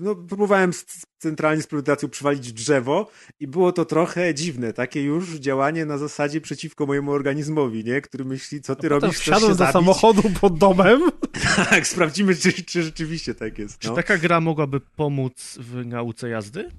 no 0.00 0.14
próbowałem 0.14 0.72
z 0.72 0.84
centralnie 1.18 1.62
z 1.62 1.66
premedytacją 1.66 2.08
przywalić 2.08 2.52
drzewo 2.52 3.10
i 3.40 3.46
było 3.46 3.72
to 3.72 3.84
trochę 3.84 4.34
dziwne, 4.34 4.72
takie 4.72 5.02
już 5.02 5.34
działanie 5.34 5.86
na 5.86 5.98
zasadzie 5.98 6.40
przeciwko 6.40 6.86
mojemu 6.86 7.12
organizmowi, 7.12 7.84
nie? 7.84 8.00
Który 8.00 8.24
myśli, 8.24 8.60
co 8.60 8.76
ty 8.76 8.88
robisz, 8.88 9.18
wsiadłem 9.18 9.50
do 9.50 9.54
zabić? 9.54 9.72
samochodu 9.72 10.22
pod 10.40 10.58
domem. 10.58 11.10
tak, 11.70 11.86
sprawdzimy, 11.86 12.36
czy, 12.36 12.52
czy 12.52 12.82
rzeczywiście 12.82 13.34
tak 13.34 13.58
jest. 13.58 13.78
Czy 13.78 13.88
No. 13.88 13.94
taka 13.94 14.18
gra 14.18 14.40
mogłaby 14.40 14.80
pomóc 14.80 15.45
w 15.54 15.86
nauce 15.86 16.28
jazdy? 16.28 16.70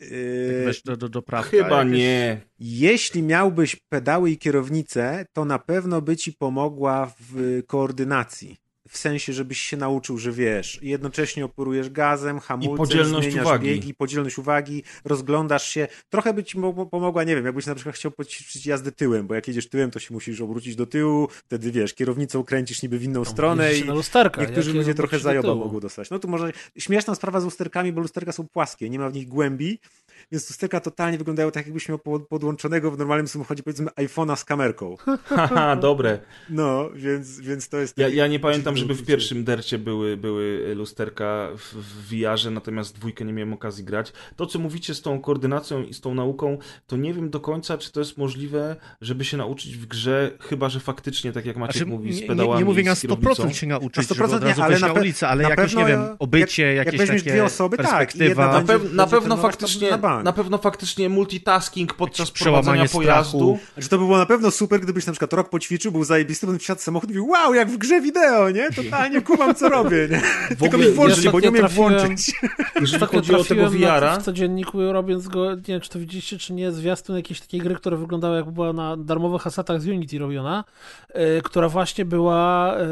Yy, 0.00 0.64
wiesz, 0.66 0.82
do, 0.82 0.96
do, 0.96 1.08
do 1.08 1.22
prawka 1.22 1.50
Chyba 1.50 1.78
jakieś? 1.84 1.98
nie. 1.98 2.40
Jeśli 2.58 3.22
miałbyś 3.22 3.76
pedały 3.76 4.30
i 4.30 4.38
kierownicę, 4.38 5.26
to 5.32 5.44
na 5.44 5.58
pewno 5.58 6.02
by 6.02 6.16
ci 6.16 6.32
pomogła 6.32 7.12
w 7.20 7.62
koordynacji. 7.66 8.56
W 8.88 8.96
sensie, 8.98 9.32
żebyś 9.32 9.60
się 9.60 9.76
nauczył, 9.76 10.18
że 10.18 10.32
wiesz, 10.32 10.78
jednocześnie 10.82 11.44
operujesz 11.44 11.90
gazem, 11.90 12.38
hamulcem, 12.40 12.76
podzielność 12.76 13.26
zmieniasz 13.28 13.46
uwagi. 13.46 13.66
biegi, 13.66 13.94
podzielność 13.94 14.38
uwagi, 14.38 14.82
rozglądasz 15.04 15.66
się. 15.70 15.88
Trochę 16.10 16.34
by 16.34 16.44
ci 16.44 16.58
mo- 16.58 16.86
pomogła, 16.86 17.24
nie 17.24 17.36
wiem, 17.36 17.44
jakbyś 17.44 17.66
na 17.66 17.74
przykład 17.74 17.96
chciał 17.96 18.10
poćwiczyć 18.10 18.66
jazdę 18.66 18.92
tyłem, 18.92 19.26
bo 19.26 19.34
jak 19.34 19.48
jedziesz 19.48 19.68
tyłem, 19.68 19.90
to 19.90 19.98
się 19.98 20.14
musisz 20.14 20.40
obrócić 20.40 20.76
do 20.76 20.86
tyłu, 20.86 21.28
wtedy 21.30 21.72
wiesz, 21.72 21.94
kierownicą 21.94 22.44
kręcisz 22.44 22.82
niby 22.82 22.98
w 22.98 23.02
inną 23.04 23.24
stronę 23.24 23.68
Jeździsz 23.68 23.86
i 23.86 23.90
lusterka. 23.90 24.40
niektórzy 24.40 24.72
ludzie 24.72 24.94
trochę 24.94 25.18
zajoba 25.18 25.54
mogą 25.54 25.80
dostać. 25.80 26.10
No 26.10 26.18
tu 26.18 26.28
może 26.28 26.52
śmieszna 26.78 27.14
sprawa 27.14 27.40
z 27.40 27.44
lusterkami, 27.44 27.92
bo 27.92 28.00
lusterka 28.00 28.32
są 28.32 28.48
płaskie, 28.48 28.90
nie 28.90 28.98
ma 28.98 29.10
w 29.10 29.14
nich 29.14 29.28
głębi, 29.28 29.78
więc 30.32 30.50
lusterka 30.50 30.80
totalnie 30.80 31.18
wyglądają 31.18 31.50
tak, 31.50 31.66
jakbyś 31.66 31.88
miał 31.88 31.98
po- 31.98 32.20
podłączonego 32.20 32.90
w 32.90 32.98
normalnym 32.98 33.28
samochodzie, 33.28 33.62
powiedzmy, 33.62 33.86
iPhone'a 33.90 34.36
z 34.36 34.44
kamerką. 34.44 34.96
Haha, 35.24 35.76
dobre. 35.76 36.18
No, 36.50 36.90
więc, 36.94 37.40
więc 37.40 37.68
to 37.68 37.78
jest... 37.78 37.98
Ja, 37.98 38.08
ja 38.08 38.26
nie 38.26 38.40
pamiętam, 38.40 38.73
dziwne 38.74 38.94
żeby 38.94 39.02
w 39.02 39.06
pierwszym 39.06 39.44
dercie 39.44 39.78
były, 39.78 40.16
były 40.16 40.74
lusterka 40.74 41.48
w, 41.56 41.74
w 41.74 42.08
VR-ze, 42.10 42.50
natomiast 42.50 42.94
dwójkę 42.98 43.24
nie 43.24 43.32
miałem 43.32 43.52
okazji 43.52 43.84
grać. 43.84 44.12
To, 44.36 44.46
co 44.46 44.58
mówicie 44.58 44.94
z 44.94 45.02
tą 45.02 45.20
koordynacją 45.20 45.82
i 45.82 45.94
z 45.94 46.00
tą 46.00 46.14
nauką, 46.14 46.58
to 46.86 46.96
nie 46.96 47.14
wiem 47.14 47.30
do 47.30 47.40
końca, 47.40 47.78
czy 47.78 47.92
to 47.92 48.00
jest 48.00 48.18
możliwe, 48.18 48.76
żeby 49.00 49.24
się 49.24 49.36
nauczyć 49.36 49.76
w 49.76 49.86
grze, 49.86 50.30
chyba, 50.40 50.68
że 50.68 50.80
faktycznie, 50.80 51.32
tak 51.32 51.46
jak 51.46 51.56
Maciek 51.56 51.76
Znaczy, 51.76 51.86
mówi, 51.90 52.12
z 52.12 52.26
pedałami 52.26 52.52
nie, 52.54 52.58
nie 52.58 52.64
mówię 52.64 52.82
na 52.82 52.94
z 52.94 53.00
kierownicą. 53.02 53.44
100% 53.44 53.50
się 53.52 53.66
nauczyć, 53.66 53.96
Na 53.96 54.14
żeby 54.14 54.20
100% 54.20 54.24
od 54.24 54.42
razu 54.42 54.46
nie, 54.60 54.64
ale 54.64 54.78
na 54.78 54.88
na 54.88 54.94
pe- 54.94 55.00
ulicę, 55.00 55.28
ale 55.28 55.42
na 55.42 55.48
jakieś, 55.48 55.64
pewno 55.64 55.80
nie 55.80 55.86
wiem, 55.86 56.00
jak- 56.02 56.16
obycie, 56.18 56.74
jak 56.74 56.86
jakieś 56.86 57.00
weźmiesz 57.00 57.20
takie 57.22 57.30
dwie 57.30 57.44
osoby, 57.44 57.76
tak, 57.76 57.86
perspektywa. 57.86 58.26
jedna 58.28 58.46
Na, 58.52 58.62
pew- 58.64 58.92
na 58.94 59.06
pewno 59.06 59.36
faktycznie, 59.36 59.90
na 59.90 60.22
na 60.22 60.32
pewno 60.32 60.58
faktycznie 60.58 61.08
multitasking 61.08 61.94
podczas 61.94 62.30
prowadzenia 62.30 62.84
pojazdu. 62.88 63.58
Znaczy 63.74 63.88
to 63.88 63.98
by 63.98 64.04
było 64.04 64.18
na 64.18 64.26
pewno 64.26 64.50
super, 64.50 64.80
gdybyś 64.80 65.06
na 65.06 65.12
przykład 65.12 65.32
rok 65.32 65.48
poćwiczył, 65.50 65.92
był 65.92 66.04
zajebisty, 66.04 66.46
potem 66.46 66.58
wsiadł 66.58 66.80
samochód 66.80 67.10
i 67.10 67.12
mówił, 67.12 67.28
wow, 67.28 67.54
jak 67.54 67.70
w 67.70 67.76
grze 67.78 68.00
wideo, 68.00 68.50
nie? 68.50 68.63
Totalnie 68.76 69.20
kumam, 69.20 69.54
co 69.54 69.68
robię, 69.68 70.08
nie? 70.10 70.22
Tylko 70.48 70.66
ogóle, 70.66 70.86
mi 70.86 70.92
włączyć, 70.92 71.24
ja 71.24 71.30
bo 71.32 71.40
nie 71.40 71.50
umiem 71.50 71.68
włączyć. 71.68 72.32
Jeżeli 72.80 72.94
Ostatnio 72.94 73.18
chodzi 73.18 73.34
o 73.34 73.44
tego 73.44 73.70
VR-a, 73.70 74.20
w 74.20 74.22
codzienniku, 74.22 74.92
robiąc 74.92 75.28
go, 75.28 75.54
nie 75.54 75.60
wiem, 75.62 75.80
czy 75.80 75.90
to 75.90 75.98
widzieliście, 75.98 76.38
czy 76.38 76.52
nie, 76.52 76.72
zwiastun 76.72 77.16
jakiejś 77.16 77.40
takiej 77.40 77.60
gry, 77.60 77.74
która 77.74 77.96
wyglądała 77.96 78.36
jak 78.36 78.50
była 78.50 78.72
na 78.72 78.96
darmowych 78.96 79.46
asetach 79.46 79.80
z 79.80 79.88
Unity 79.88 80.18
robiona, 80.18 80.64
e, 81.08 81.42
która 81.42 81.68
właśnie 81.68 82.04
była 82.04 82.74
e, 82.76 82.86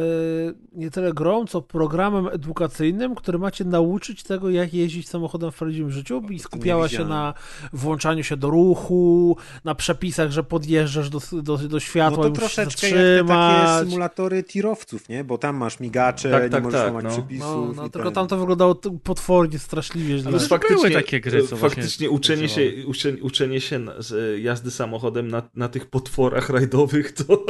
nie 0.73 0.91
tyle 0.91 1.13
grą, 1.13 1.47
co 1.47 1.63
programem 1.63 2.29
edukacyjnym, 2.29 3.15
który 3.15 3.39
macie 3.39 3.65
nauczyć 3.65 4.23
tego, 4.23 4.51
jak 4.51 4.75
jeździć 4.75 5.09
samochodem 5.09 5.53
w 5.53 5.55
prawdziwym 5.55 5.91
życiu 5.91 6.23
i 6.31 6.39
skupiała 6.39 6.89
się 6.89 7.05
na 7.05 7.35
włączaniu 7.73 8.25
się 8.25 8.37
do 8.37 8.51
ruchu, 8.51 9.37
na 9.65 9.75
przepisach, 9.75 10.31
że 10.31 10.45
podjeżdżasz 10.45 11.11
do, 11.11 11.21
do, 11.33 11.59
do 11.59 11.69
No 11.69 11.81
światła 11.81 12.23
to 12.23 12.29
i 12.29 12.31
musisz 12.31 12.55
troszeczkę 12.55 12.89
jak 12.89 12.99
te 12.99 13.25
takie 13.25 13.85
symulatory 13.85 14.43
tirowców, 14.43 15.09
nie? 15.09 15.25
Bo 15.25 15.39
tam 15.39 15.57
masz 15.63 15.81
migacze, 15.81 16.31
Tak, 16.31 16.43
nie 16.43 16.49
tak, 16.49 16.65
możesz 16.65 16.81
tak, 16.81 16.87
łamać 16.87 17.05
no. 17.05 17.11
przepisów. 17.11 17.77
No, 17.77 17.83
no 17.83 17.89
tylko 17.89 18.09
ten. 18.09 18.15
tam 18.15 18.29
to 18.29 18.37
wyglądało 18.37 18.75
potwornie, 19.03 19.59
straszliwie 19.59 20.19
źle. 20.19 20.29
Ale 20.29 20.37
Były 20.37 20.49
faktycznie, 20.49 20.91
takie 20.91 21.21
gry, 21.21 21.43
co 21.43 21.57
faktycznie 21.57 22.11
uczenie 22.11 22.49
się, 22.49 22.73
uczenie, 22.87 23.23
uczenie 23.23 23.61
się 23.61 23.77
e, 23.77 24.41
jazdy 24.41 24.71
samochodem 24.71 25.29
na, 25.29 25.43
na 25.55 25.69
tych 25.69 25.87
potworach 25.87 26.51
rajdowych, 26.51 27.13
to... 27.13 27.47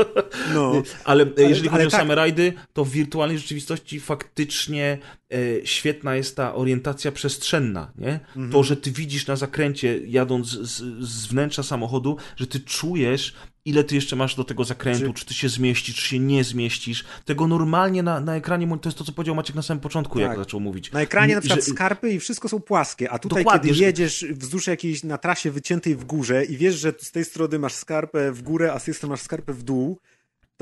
No. 0.55 0.83
Ale, 1.05 1.25
e, 1.39 1.43
jeżeli 1.43 1.69
ale 1.69 1.79
chodzi 1.79 1.89
o 1.89 1.91
tak. 1.91 2.01
same 2.01 2.15
rajdy, 2.15 2.53
to 2.73 2.85
w 2.85 2.91
wirtualnej 2.91 3.39
rzeczywistości 3.39 4.01
faktycznie 4.01 4.99
e, 5.33 5.67
świetna 5.67 6.17
jest 6.17 6.37
ta 6.37 6.55
orientacja 6.55 7.13
przestrzenna, 7.13 7.93
nie? 7.99 8.21
Mhm. 8.29 8.51
To, 8.53 8.63
że 8.63 8.77
ty 8.77 8.91
widzisz 8.91 9.27
na 9.27 9.37
zakręcie, 9.37 10.01
jadąc 10.07 10.49
z, 10.49 10.83
z 11.09 11.27
wnętrza 11.27 11.63
samochodu, 11.63 12.17
że 12.37 12.47
ty 12.47 12.61
czujesz, 12.61 13.35
ile 13.65 13.85
ty 13.85 13.95
jeszcze 13.95 14.17
masz 14.17 14.35
do 14.35 14.45
tego 14.45 14.65
zakrętu, 14.65 15.13
Czy- 15.13 15.21
czy 15.21 15.27
ty 15.27 15.35
się 15.35 15.49
zmieścisz, 15.49 15.97
czy 15.97 16.09
się 16.09 16.19
nie 16.19 16.45
zmieścisz. 16.45 17.05
Tego 17.25 17.47
normalnie 17.49 18.03
na, 18.03 18.21
na 18.21 18.37
ekranie, 18.37 18.79
to 18.83 18.89
jest 18.89 18.99
to, 18.99 19.05
co 19.05 19.13
powiedział 19.13 19.35
Maciek 19.35 19.57
na 19.57 19.63
samym 19.63 19.81
początku, 19.81 20.19
jak 20.21 20.31
Tak. 20.31 20.39
zaczął 20.39 20.61
mówić. 20.61 20.93
Na 20.93 21.01
ekranie 21.01 21.35
na 21.35 21.41
Że- 21.41 21.49
przykład 21.49 21.65
skarpy 21.77 22.11
i 22.11 22.21
wszystko 22.21 22.49
są 22.49 22.61
płaskie, 22.61 23.11
a 23.11 23.19
tutaj 23.19 23.45
Dokładnie, 23.45 23.69
kiedy 23.69 23.79
że- 23.79 23.85
jedziesz 23.85 24.27
wzdłuż 24.31 24.67
jakiejś 24.67 25.05
na 25.05 25.19
trasie 25.19 25.51
wyciętej 25.51 25.97
w 25.97 26.05
górze 26.05 26.45
i 26.45 26.57
wiesz, 26.57 26.75
że 26.75 26.93
z 26.99 27.11
tej 27.13 27.25
strony 27.25 27.59
masz 27.59 27.75
skarpę 27.75 28.33
w 28.33 28.43
górę, 28.43 28.73
a 28.73 28.79
z 28.79 28.85
tej 28.85 28.95
strony 28.95 29.11
masz 29.11 29.21
skarpę 29.21 29.53
w 29.53 29.63
dół, 29.63 29.99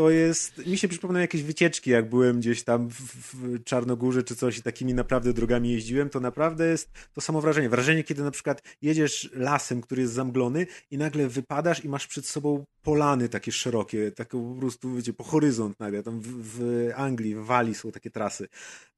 to 0.01 0.11
jest, 0.11 0.67
mi 0.67 0.79
się 0.79 0.89
przypomina 0.89 1.21
jakieś 1.21 1.43
wycieczki, 1.43 1.91
jak 1.91 2.09
byłem 2.09 2.41
gdzieś 2.41 2.63
tam 2.63 2.91
w, 2.91 3.01
w 3.35 3.65
Czarnogórze 3.65 4.23
czy 4.23 4.37
coś 4.37 4.59
i 4.59 4.63
takimi 4.63 4.95
naprawdę 4.95 5.33
drogami 5.33 5.73
jeździłem, 5.73 6.11
to 6.11 6.21
naprawdę 6.21 6.67
jest 6.67 6.91
to 7.13 7.21
samo 7.21 7.41
wrażenie. 7.41 7.69
Wrażenie, 7.69 8.05
kiedy 8.05 8.23
na 8.23 8.31
przykład 8.31 8.63
jedziesz 8.83 9.31
lasem, 9.35 9.81
który 9.81 10.03
jest 10.03 10.15
zamglony 10.15 10.67
i 10.91 10.99
nagle 10.99 11.29
wypadasz 11.29 11.85
i 11.85 11.89
masz 11.89 12.07
przed 12.07 12.27
sobą 12.27 12.65
polany 12.83 13.29
takie 13.29 13.53
szerokie, 13.53 14.13
takie 14.13 14.55
po 14.55 14.61
prostu, 14.61 14.95
wiecie, 14.95 15.13
po 15.13 15.25
horyzont 15.25 15.81
nagle, 15.81 16.03
tam 16.03 16.21
w, 16.21 16.29
w 16.29 16.91
Anglii, 16.97 17.35
w 17.35 17.45
Walii 17.45 17.75
są 17.75 17.93
takie 17.93 18.11
trasy. 18.11 18.49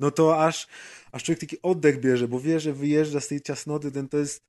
No 0.00 0.10
to 0.10 0.44
aż, 0.44 0.66
aż 1.12 1.24
człowiek 1.24 1.40
taki 1.40 1.62
oddech 1.62 2.00
bierze, 2.00 2.28
bo 2.28 2.40
wie, 2.40 2.60
że 2.60 2.72
wyjeżdża 2.72 3.20
z 3.20 3.28
tej 3.28 3.40
ciasnoty, 3.40 3.92
ten 3.92 4.08
to 4.08 4.18
jest, 4.18 4.42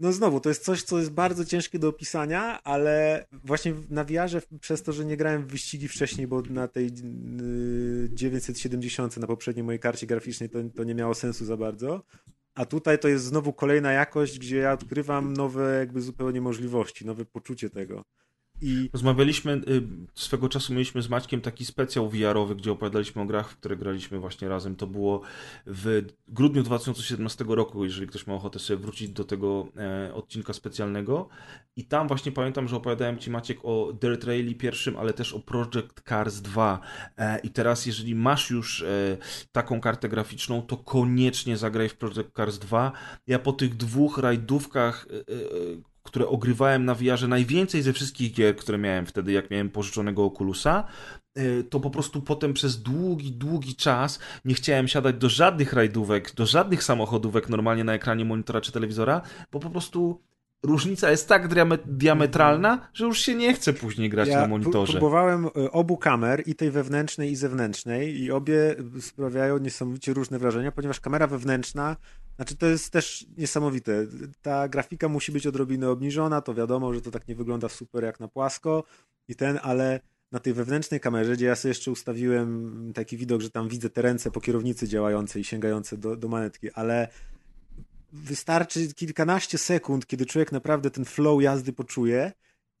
no 0.00 0.12
znowu, 0.12 0.40
to 0.40 0.48
jest 0.48 0.64
coś, 0.64 0.82
co 0.82 0.98
jest 0.98 1.10
bardzo 1.10 1.44
ciężkie 1.44 1.78
do 1.78 1.88
opisania, 1.88 2.62
ale 2.62 3.26
właśnie 3.32 3.74
na 3.90 4.04
VR-ze 4.04 4.42
przez 4.60 4.82
to, 4.82 4.92
że 4.92 5.04
nie 5.04 5.16
grałem 5.16 5.46
w 5.46 5.50
wyścigi 5.50 5.81
wcześniej, 5.88 6.26
bo 6.26 6.42
na 6.50 6.68
tej 6.68 6.84
yy, 6.84 8.08
970 8.12 9.16
na 9.16 9.26
poprzedniej 9.26 9.64
mojej 9.64 9.78
karcie 9.78 10.06
graficznej 10.06 10.48
to, 10.48 10.58
to 10.76 10.84
nie 10.84 10.94
miało 10.94 11.14
sensu 11.14 11.44
za 11.44 11.56
bardzo. 11.56 12.02
A 12.54 12.64
tutaj 12.64 12.98
to 12.98 13.08
jest 13.08 13.24
znowu 13.24 13.52
kolejna 13.52 13.92
jakość, 13.92 14.38
gdzie 14.38 14.56
ja 14.56 14.72
odkrywam 14.72 15.32
nowe 15.32 15.78
jakby 15.78 16.00
zupełnie 16.00 16.40
możliwości, 16.40 17.06
nowe 17.06 17.24
poczucie 17.24 17.70
tego. 17.70 18.04
I 18.62 18.90
Rozmawialiśmy, 18.92 19.52
y, 19.52 19.82
swego 20.14 20.48
czasu 20.48 20.72
mieliśmy 20.72 21.02
z 21.02 21.08
Maćkiem 21.08 21.40
taki 21.40 21.64
specjał 21.64 22.08
VR-owy, 22.10 22.56
gdzie 22.56 22.72
opowiadaliśmy 22.72 23.22
o 23.22 23.24
grach, 23.26 23.50
w 23.50 23.56
które 23.56 23.76
graliśmy 23.76 24.18
właśnie 24.18 24.48
razem. 24.48 24.76
To 24.76 24.86
było 24.86 25.20
w 25.66 26.02
grudniu 26.28 26.62
2017 26.62 27.44
roku, 27.48 27.84
jeżeli 27.84 28.06
ktoś 28.06 28.26
ma 28.26 28.34
ochotę 28.34 28.58
sobie 28.58 28.82
wrócić 28.82 29.08
do 29.08 29.24
tego 29.24 29.68
e, 29.76 30.14
odcinka 30.14 30.52
specjalnego. 30.52 31.28
I 31.76 31.84
tam 31.84 32.08
właśnie 32.08 32.32
pamiętam, 32.32 32.68
że 32.68 32.76
opowiadałem 32.76 33.18
Ci 33.18 33.30
Maciek 33.30 33.58
o 33.62 33.92
Dirt 34.00 34.24
Rally 34.24 34.54
pierwszym, 34.54 34.96
ale 34.96 35.12
też 35.12 35.32
o 35.32 35.40
Project 35.40 36.02
Cars 36.08 36.40
2. 36.40 36.80
E, 37.16 37.38
I 37.38 37.50
teraz, 37.50 37.86
jeżeli 37.86 38.14
masz 38.14 38.50
już 38.50 38.82
e, 38.82 39.16
taką 39.52 39.80
kartę 39.80 40.08
graficzną, 40.08 40.62
to 40.62 40.76
koniecznie 40.76 41.56
zagraj 41.56 41.88
w 41.88 41.96
Project 41.96 42.36
Cars 42.36 42.58
2. 42.58 42.92
Ja 43.26 43.38
po 43.38 43.52
tych 43.52 43.76
dwóch 43.76 44.18
rajdówkach 44.18 45.06
które 46.12 46.28
ogrywałem 46.28 46.84
na 46.84 46.94
VR-ze 46.94 47.28
najwięcej 47.28 47.82
ze 47.82 47.92
wszystkich 47.92 48.32
gier, 48.32 48.56
które 48.56 48.78
miałem 48.78 49.06
wtedy, 49.06 49.32
jak 49.32 49.50
miałem 49.50 49.70
pożyczonego 49.70 50.24
Oculusa, 50.24 50.84
y, 51.38 51.64
to 51.70 51.80
po 51.80 51.90
prostu 51.90 52.22
potem 52.22 52.52
przez 52.54 52.82
długi, 52.82 53.32
długi 53.32 53.76
czas 53.76 54.18
nie 54.44 54.54
chciałem 54.54 54.88
siadać 54.88 55.16
do 55.16 55.28
żadnych 55.28 55.72
rajdówek, 55.72 56.34
do 56.34 56.46
żadnych 56.46 56.84
samochodówek 56.84 57.48
normalnie 57.48 57.84
na 57.84 57.94
ekranie 57.94 58.24
monitora 58.24 58.60
czy 58.60 58.72
telewizora, 58.72 59.20
bo 59.52 59.60
po 59.60 59.70
prostu 59.70 60.20
różnica 60.62 61.10
jest 61.10 61.28
tak 61.28 61.48
diame- 61.48 61.78
diametralna, 61.86 62.88
że 62.94 63.04
już 63.04 63.18
się 63.18 63.34
nie 63.34 63.54
chce 63.54 63.72
później 63.72 64.10
grać 64.10 64.28
na 64.28 64.34
pró- 64.46 64.48
monitorze. 64.48 64.92
próbowałem 64.92 65.46
y, 65.46 65.70
obu 65.70 65.96
kamer, 65.96 66.42
i 66.46 66.54
tej 66.54 66.70
wewnętrznej, 66.70 67.30
i 67.30 67.36
zewnętrznej, 67.36 68.20
i 68.20 68.30
obie 68.30 68.74
sprawiają 69.00 69.58
niesamowicie 69.58 70.14
różne 70.14 70.38
wrażenia, 70.38 70.72
ponieważ 70.72 71.00
kamera 71.00 71.26
wewnętrzna, 71.26 71.96
znaczy 72.36 72.56
to 72.56 72.66
jest 72.66 72.90
też 72.90 73.26
niesamowite. 73.36 74.06
Ta 74.42 74.68
grafika 74.68 75.08
musi 75.08 75.32
być 75.32 75.46
odrobinę 75.46 75.90
obniżona, 75.90 76.40
to 76.40 76.54
wiadomo, 76.54 76.94
że 76.94 77.00
to 77.00 77.10
tak 77.10 77.28
nie 77.28 77.34
wygląda 77.34 77.68
super 77.68 78.04
jak 78.04 78.20
na 78.20 78.28
płasko 78.28 78.84
i 79.28 79.34
ten, 79.34 79.58
ale 79.62 80.00
na 80.32 80.38
tej 80.38 80.52
wewnętrznej 80.52 81.00
kamerze, 81.00 81.32
gdzie 81.32 81.46
ja 81.46 81.56
sobie 81.56 81.70
jeszcze 81.70 81.90
ustawiłem 81.90 82.92
taki 82.94 83.16
widok, 83.16 83.40
że 83.40 83.50
tam 83.50 83.68
widzę 83.68 83.90
te 83.90 84.02
ręce 84.02 84.30
po 84.30 84.40
kierownicy 84.40 84.88
działające 84.88 85.40
i 85.40 85.44
sięgające 85.44 85.96
do, 85.96 86.16
do 86.16 86.28
manetki, 86.28 86.70
ale 86.70 87.08
wystarczy 88.12 88.94
kilkanaście 88.94 89.58
sekund, 89.58 90.06
kiedy 90.06 90.26
człowiek 90.26 90.52
naprawdę 90.52 90.90
ten 90.90 91.04
flow 91.04 91.42
jazdy 91.42 91.72
poczuje 91.72 92.32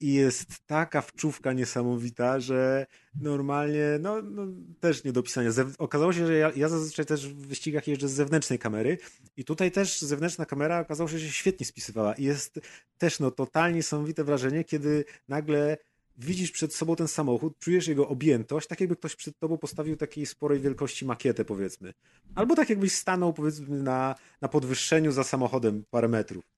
i 0.02 0.12
jest 0.12 0.46
taka 0.66 1.02
wczówka 1.02 1.52
niesamowita, 1.52 2.40
że 2.40 2.86
normalnie, 3.20 3.98
no, 4.00 4.22
no 4.22 4.46
też 4.80 5.04
nie 5.04 5.12
do 5.12 5.22
pisania. 5.22 5.50
Zew 5.50 5.74
okazało 5.78 6.12
się, 6.12 6.26
że 6.26 6.34
ja, 6.34 6.52
ja 6.56 6.68
zazwyczaj 6.68 7.06
też 7.06 7.28
w 7.28 7.46
wyścigach 7.46 7.88
jeżdżę 7.88 8.08
z 8.08 8.12
zewnętrznej 8.12 8.58
kamery 8.58 8.98
i 9.36 9.44
tutaj 9.44 9.70
też 9.70 10.00
zewnętrzna 10.00 10.46
kamera 10.46 10.80
okazało 10.80 11.08
się, 11.08 11.18
że 11.18 11.28
świetnie 11.28 11.66
spisywała 11.66 12.14
i 12.14 12.24
jest 12.24 12.60
też 12.98 13.20
no 13.20 13.30
totalnie 13.30 13.76
niesamowite 13.76 14.24
wrażenie, 14.24 14.64
kiedy 14.64 15.04
nagle 15.28 15.76
widzisz 16.16 16.50
przed 16.50 16.74
sobą 16.74 16.96
ten 16.96 17.08
samochód, 17.08 17.58
czujesz 17.58 17.86
jego 17.86 18.08
objętość, 18.08 18.68
tak 18.68 18.80
jakby 18.80 18.96
ktoś 18.96 19.16
przed 19.16 19.38
tobą 19.38 19.58
postawił 19.58 19.96
takiej 19.96 20.26
sporej 20.26 20.60
wielkości 20.60 21.04
makietę, 21.04 21.44
powiedzmy. 21.44 21.92
Albo 22.34 22.56
tak 22.56 22.70
jakbyś 22.70 22.92
stanął, 22.94 23.32
powiedzmy, 23.32 23.82
na, 23.82 24.14
na 24.40 24.48
podwyższeniu 24.48 25.12
za 25.12 25.24
samochodem 25.24 25.84
parę 25.90 26.08
metrów. 26.08 26.51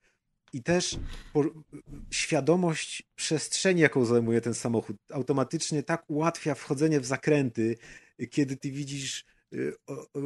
I 0.55 0.63
też 0.63 0.99
po, 1.33 1.45
świadomość 2.11 3.03
przestrzeni, 3.17 3.81
jaką 3.81 4.05
zajmuje 4.05 4.41
ten 4.41 4.55
samochód, 4.55 4.97
automatycznie 5.13 5.83
tak 5.83 6.05
ułatwia 6.09 6.55
wchodzenie 6.55 7.01
w 7.01 7.07
zakręty, 7.07 7.77
kiedy 8.31 8.57
ty 8.57 8.71
widzisz 8.71 9.25
y, 9.53 9.75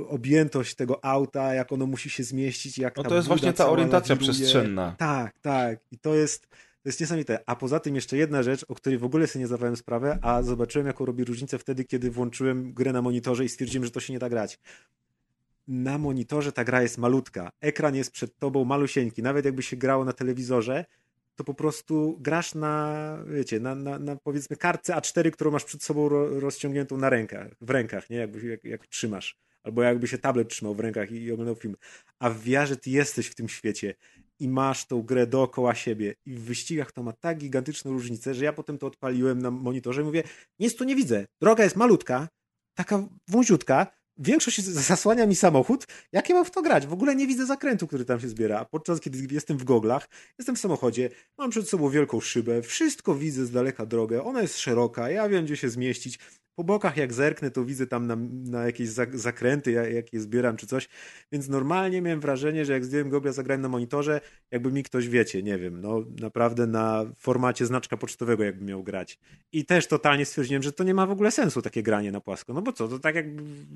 objętość 0.08 0.74
tego 0.74 1.04
auta, 1.04 1.54
jak 1.54 1.72
ono 1.72 1.86
musi 1.86 2.10
się 2.10 2.22
zmieścić, 2.22 2.78
jak 2.78 2.96
No 2.96 3.02
to 3.02 3.14
jest 3.14 3.28
właśnie 3.28 3.52
ta 3.52 3.70
orientacja 3.70 4.16
przestrzenna. 4.16 4.94
Tak, 4.98 5.38
tak. 5.38 5.80
I 5.90 5.98
to 5.98 6.14
jest 6.14 6.48
to 6.82 6.88
jest 6.88 7.00
niesamowite. 7.00 7.38
A 7.46 7.56
poza 7.56 7.80
tym 7.80 7.94
jeszcze 7.94 8.16
jedna 8.16 8.42
rzecz, 8.42 8.64
o 8.68 8.74
której 8.74 8.98
w 8.98 9.04
ogóle 9.04 9.26
sobie 9.26 9.40
nie 9.40 9.46
zdawałem 9.46 9.76
sprawę, 9.76 10.18
a 10.22 10.42
zobaczyłem, 10.42 10.86
jaką 10.86 11.04
robi 11.04 11.24
różnicę 11.24 11.58
wtedy, 11.58 11.84
kiedy 11.84 12.10
włączyłem 12.10 12.72
grę 12.72 12.92
na 12.92 13.02
monitorze 13.02 13.44
i 13.44 13.48
stwierdziłem, 13.48 13.84
że 13.84 13.90
to 13.90 14.00
się 14.00 14.12
nie 14.12 14.18
da 14.18 14.28
grać. 14.28 14.58
Na 15.68 15.98
monitorze 15.98 16.52
ta 16.52 16.64
gra 16.64 16.82
jest 16.82 16.98
malutka. 16.98 17.50
Ekran 17.60 17.94
jest 17.94 18.10
przed 18.10 18.38
tobą 18.38 18.64
malusieńki. 18.64 19.22
Nawet 19.22 19.44
jakby 19.44 19.62
się 19.62 19.76
grało 19.76 20.04
na 20.04 20.12
telewizorze, 20.12 20.84
to 21.36 21.44
po 21.44 21.54
prostu 21.54 22.18
grasz 22.20 22.54
na, 22.54 23.18
wiecie, 23.26 23.60
na, 23.60 23.74
na, 23.74 23.98
na 23.98 24.16
powiedzmy 24.16 24.56
kartce 24.56 24.94
A4, 24.94 25.30
którą 25.30 25.50
masz 25.50 25.64
przed 25.64 25.82
sobą 25.82 26.08
rozciągniętą 26.40 26.96
na 26.96 27.10
rękach, 27.10 27.48
w 27.60 27.70
rękach, 27.70 28.10
nie? 28.10 28.16
Jakby, 28.16 28.46
jak, 28.46 28.64
jak 28.64 28.86
trzymasz. 28.86 29.36
Albo 29.62 29.82
jakby 29.82 30.08
się 30.08 30.18
tablet 30.18 30.48
trzymał 30.48 30.74
w 30.74 30.80
rękach 30.80 31.10
i, 31.10 31.22
i 31.22 31.32
oglądał 31.32 31.54
film. 31.54 31.76
A 32.18 32.30
w 32.30 32.42
wiarze 32.42 32.76
ty 32.76 32.90
jesteś 32.90 33.26
w 33.26 33.34
tym 33.34 33.48
świecie 33.48 33.94
i 34.38 34.48
masz 34.48 34.86
tą 34.86 35.02
grę 35.02 35.26
dookoła 35.26 35.74
siebie. 35.74 36.14
I 36.26 36.34
w 36.34 36.40
wyścigach 36.40 36.92
to 36.92 37.02
ma 37.02 37.12
tak 37.12 37.38
gigantyczną 37.38 37.92
różnicę, 37.92 38.34
że 38.34 38.44
ja 38.44 38.52
potem 38.52 38.78
to 38.78 38.86
odpaliłem 38.86 39.42
na 39.42 39.50
monitorze 39.50 40.00
i 40.00 40.04
mówię, 40.04 40.22
nic 40.58 40.76
tu 40.76 40.84
nie 40.84 40.96
widzę. 40.96 41.26
Droga 41.40 41.64
jest 41.64 41.76
malutka, 41.76 42.28
taka 42.74 43.08
wąziutka, 43.28 43.86
większość 44.18 44.62
zasłania 44.64 45.26
mi 45.26 45.36
samochód. 45.36 45.86
Jak 46.12 46.28
ja 46.28 46.34
mam 46.34 46.44
w 46.44 46.50
to 46.50 46.62
grać? 46.62 46.86
W 46.86 46.92
ogóle 46.92 47.16
nie 47.16 47.26
widzę 47.26 47.46
zakrętu, 47.46 47.86
który 47.86 48.04
tam 48.04 48.20
się 48.20 48.28
zbiera. 48.28 48.64
Podczas 48.64 49.00
kiedy 49.00 49.34
jestem 49.34 49.58
w 49.58 49.64
goglach, 49.64 50.08
jestem 50.38 50.56
w 50.56 50.58
samochodzie, 50.58 51.10
mam 51.38 51.50
przed 51.50 51.68
sobą 51.68 51.90
wielką 51.90 52.20
szybę, 52.20 52.62
wszystko 52.62 53.14
widzę 53.14 53.46
z 53.46 53.50
daleka 53.50 53.86
drogę, 53.86 54.22
ona 54.24 54.42
jest 54.42 54.58
szeroka, 54.58 55.10
ja 55.10 55.28
wiem, 55.28 55.44
gdzie 55.44 55.56
się 55.56 55.68
zmieścić. 55.68 56.18
Po 56.58 56.64
bokach 56.64 56.96
jak 56.96 57.12
zerknę, 57.12 57.50
to 57.50 57.64
widzę 57.64 57.86
tam 57.86 58.06
na, 58.06 58.16
na 58.50 58.66
jakieś 58.66 58.88
zakręty, 59.12 59.72
jak 59.72 60.12
je 60.12 60.20
zbieram 60.20 60.56
czy 60.56 60.66
coś. 60.66 60.88
Więc 61.32 61.48
normalnie 61.48 62.02
miałem 62.02 62.20
wrażenie, 62.20 62.64
że 62.64 62.72
jak 62.72 62.84
zdjąłem 62.84 63.08
gogla, 63.08 63.32
zagrałem 63.32 63.60
na 63.60 63.68
monitorze, 63.68 64.20
jakby 64.50 64.72
mi 64.72 64.82
ktoś, 64.82 65.08
wiecie, 65.08 65.42
nie 65.42 65.58
wiem, 65.58 65.80
no 65.80 66.04
naprawdę 66.20 66.66
na 66.66 67.04
formacie 67.18 67.66
znaczka 67.66 67.96
pocztowego 67.96 68.44
jakby 68.44 68.64
miał 68.64 68.82
grać. 68.82 69.18
I 69.52 69.64
też 69.64 69.86
totalnie 69.86 70.24
stwierdziłem, 70.24 70.62
że 70.62 70.72
to 70.72 70.84
nie 70.84 70.94
ma 70.94 71.06
w 71.06 71.10
ogóle 71.10 71.30
sensu 71.30 71.62
takie 71.62 71.82
granie 71.82 72.12
na 72.12 72.20
płasko. 72.20 72.52
No 72.52 72.62
bo 72.62 72.72
co, 72.72 72.88
to 72.88 72.98
tak 72.98 73.14
jak 73.14 73.26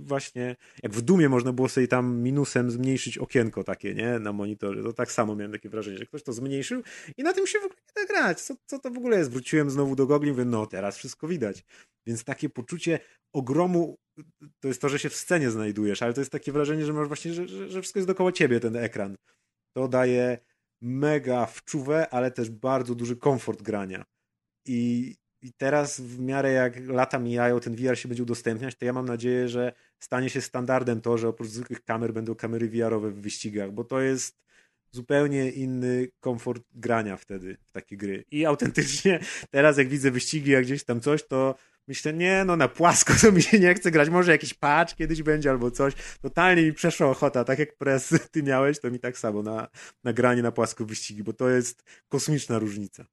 właśnie, 0.06 0.56
jak 0.82 0.92
w 0.92 1.00
Dumie 1.00 1.28
można 1.28 1.52
było 1.52 1.68
sobie 1.68 1.88
tam 1.88 2.16
minusem 2.16 2.70
zmniejszyć 2.70 3.18
okienko 3.18 3.64
takie, 3.64 3.94
nie, 3.94 4.18
na 4.18 4.32
monitorze. 4.32 4.82
To 4.82 4.92
tak 4.92 5.12
samo 5.12 5.36
miałem 5.36 5.52
takie 5.52 5.68
wrażenie, 5.68 5.98
że 5.98 6.06
ktoś 6.06 6.22
to 6.22 6.32
zmniejszył 6.32 6.82
i 7.16 7.22
na 7.22 7.32
tym 7.32 7.46
się 7.46 7.58
w 7.58 7.64
ogóle 7.64 7.80
nie 7.96 8.02
da 8.02 8.14
grać. 8.14 8.40
Co, 8.40 8.54
co 8.66 8.78
to 8.78 8.90
w 8.90 8.96
ogóle 8.96 9.18
jest? 9.18 9.30
Wróciłem 9.30 9.70
znowu 9.70 9.96
do 9.96 10.06
gogli 10.06 10.30
mówię, 10.30 10.44
no 10.44 10.66
teraz 10.66 10.98
wszystko 10.98 11.28
widać. 11.28 11.64
Więc 12.06 12.24
takie 12.24 12.50
poczucie 12.50 12.98
ogromu 13.32 13.98
to 14.60 14.68
jest 14.68 14.80
to, 14.80 14.88
że 14.88 14.98
się 14.98 15.08
w 15.08 15.16
scenie 15.16 15.50
znajdujesz, 15.50 16.02
ale 16.02 16.14
to 16.14 16.20
jest 16.20 16.32
takie 16.32 16.52
wrażenie, 16.52 16.84
że 16.84 16.92
masz 16.92 17.08
właśnie, 17.08 17.32
że, 17.32 17.48
że, 17.48 17.80
wszystko 17.80 17.98
jest 17.98 18.06
dookoła 18.06 18.32
ciebie, 18.32 18.60
ten 18.60 18.76
ekran. 18.76 19.16
To 19.76 19.88
daje 19.88 20.38
mega 20.80 21.46
wczuwę, 21.46 22.08
ale 22.10 22.30
też 22.30 22.50
bardzo 22.50 22.94
duży 22.94 23.16
komfort 23.16 23.62
grania. 23.62 24.04
I, 24.66 25.14
I 25.42 25.52
teraz 25.52 26.00
w 26.00 26.18
miarę 26.18 26.52
jak 26.52 26.88
lata 26.88 27.18
mijają, 27.18 27.60
ten 27.60 27.76
VR 27.76 27.98
się 27.98 28.08
będzie 28.08 28.22
udostępniać, 28.22 28.76
to 28.76 28.84
ja 28.84 28.92
mam 28.92 29.06
nadzieję, 29.06 29.48
że 29.48 29.72
stanie 29.98 30.30
się 30.30 30.40
standardem 30.40 31.00
to, 31.00 31.18
że 31.18 31.28
oprócz 31.28 31.48
zwykłych 31.48 31.84
kamer 31.84 32.12
będą 32.12 32.34
kamery 32.34 32.68
VR-owe 32.68 33.10
w 33.10 33.20
wyścigach, 33.20 33.72
bo 33.72 33.84
to 33.84 34.00
jest 34.00 34.42
zupełnie 34.90 35.50
inny 35.50 36.08
komfort 36.20 36.62
grania 36.74 37.16
wtedy 37.16 37.56
w 37.68 37.72
takie 37.72 37.96
gry. 37.96 38.24
I 38.30 38.44
autentycznie 38.44 39.20
teraz 39.50 39.78
jak 39.78 39.88
widzę 39.88 40.10
wyścigi, 40.10 40.50
jak 40.50 40.64
gdzieś 40.64 40.84
tam 40.84 41.00
coś, 41.00 41.26
to 41.26 41.54
myślę, 41.88 42.12
nie, 42.12 42.44
no 42.44 42.56
na 42.56 42.68
płasko 42.68 43.14
to 43.22 43.32
mi 43.32 43.42
się 43.42 43.58
nie 43.58 43.74
chce 43.74 43.90
grać, 43.90 44.08
może 44.08 44.32
jakiś 44.32 44.54
patch 44.54 44.94
kiedyś 44.94 45.22
będzie 45.22 45.50
albo 45.50 45.70
coś. 45.70 45.94
Totalnie 46.22 46.62
mi 46.62 46.72
przeszła 46.72 47.06
ochota, 47.10 47.44
tak 47.44 47.58
jak 47.58 47.76
press 47.76 48.14
ty 48.32 48.42
miałeś, 48.42 48.80
to 48.80 48.90
mi 48.90 48.98
tak 48.98 49.18
samo 49.18 49.42
na, 49.42 49.68
na 50.04 50.12
granie 50.12 50.42
na 50.42 50.52
płasko 50.52 50.84
wyścigi, 50.84 51.22
bo 51.22 51.32
to 51.32 51.48
jest 51.48 51.84
kosmiczna 52.08 52.58
różnica. 52.58 53.04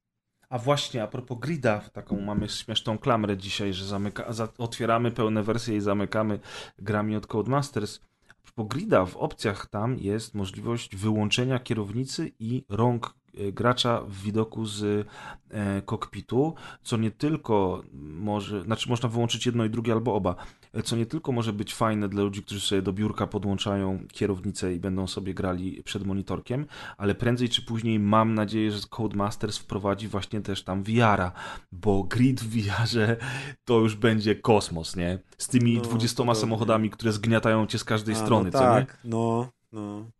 A 0.48 0.58
właśnie, 0.58 1.02
a 1.02 1.06
propos 1.06 1.38
grida, 1.38 1.80
taką 1.92 2.20
mamy 2.20 2.48
śmieszną 2.48 2.98
klamrę 2.98 3.36
dzisiaj, 3.36 3.72
że 3.72 3.86
zamyka, 3.86 4.26
otwieramy 4.58 5.10
pełne 5.10 5.42
wersje 5.42 5.76
i 5.76 5.80
zamykamy 5.80 6.38
grami 6.78 7.16
od 7.16 7.26
Codemasters. 7.26 8.00
A 8.28 8.34
propos 8.42 8.66
grida, 8.76 9.06
w 9.06 9.16
opcjach 9.16 9.66
tam 9.66 9.98
jest 9.98 10.34
możliwość 10.34 10.96
wyłączenia 10.96 11.58
kierownicy 11.58 12.32
i 12.38 12.64
rąk 12.68 13.14
gracza 13.52 14.02
w 14.08 14.22
widoku 14.22 14.66
z 14.66 15.06
e, 15.50 15.82
kokpitu, 15.82 16.54
co 16.82 16.96
nie 16.96 17.10
tylko 17.10 17.82
może, 17.92 18.62
znaczy 18.62 18.88
można 18.88 19.08
wyłączyć 19.08 19.46
jedno 19.46 19.64
i 19.64 19.70
drugie 19.70 19.92
albo 19.92 20.14
oba, 20.14 20.36
e, 20.72 20.82
co 20.82 20.96
nie 20.96 21.06
tylko 21.06 21.32
może 21.32 21.52
być 21.52 21.74
fajne 21.74 22.08
dla 22.08 22.22
ludzi, 22.22 22.42
którzy 22.42 22.60
sobie 22.60 22.82
do 22.82 22.92
biurka 22.92 23.26
podłączają 23.26 24.06
kierownicę 24.12 24.74
i 24.74 24.80
będą 24.80 25.06
sobie 25.06 25.34
grali 25.34 25.82
przed 25.82 26.06
monitorkiem, 26.06 26.66
ale 26.96 27.14
prędzej 27.14 27.48
czy 27.48 27.62
później 27.62 27.98
mam 27.98 28.34
nadzieję, 28.34 28.70
że 28.70 28.80
Codemasters 28.90 29.58
wprowadzi 29.58 30.08
właśnie 30.08 30.40
też 30.40 30.64
tam 30.64 30.82
VR-a, 30.82 31.32
bo 31.72 32.02
grid 32.02 32.40
w 32.40 32.48
VR-ze 32.48 33.16
to 33.64 33.78
już 33.78 33.96
będzie 33.96 34.34
kosmos, 34.34 34.96
nie? 34.96 35.18
Z 35.38 35.48
tymi 35.48 35.74
no, 35.76 35.82
20 35.82 36.34
samochodami, 36.34 36.90
które 36.90 37.12
zgniatają 37.12 37.66
cię 37.66 37.78
z 37.78 37.84
każdej 37.84 38.14
A, 38.14 38.18
strony, 38.18 38.50
no 38.52 38.58
co 38.58 38.64
tak, 38.64 38.98
nie? 39.04 39.10
No, 39.10 39.48
no. 39.72 40.10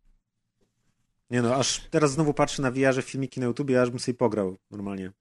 Nie 1.31 1.41
no, 1.41 1.55
aż 1.55 1.87
teraz 1.89 2.11
znowu 2.11 2.33
patrzę 2.33 2.61
na 2.61 2.71
VR-ze 2.71 3.01
filmiki 3.01 3.39
na 3.39 3.45
YouTubie, 3.45 3.81
aż 3.81 3.89
bym 3.89 3.99
sobie 3.99 4.17
pograł 4.17 4.57
normalnie. 4.71 5.11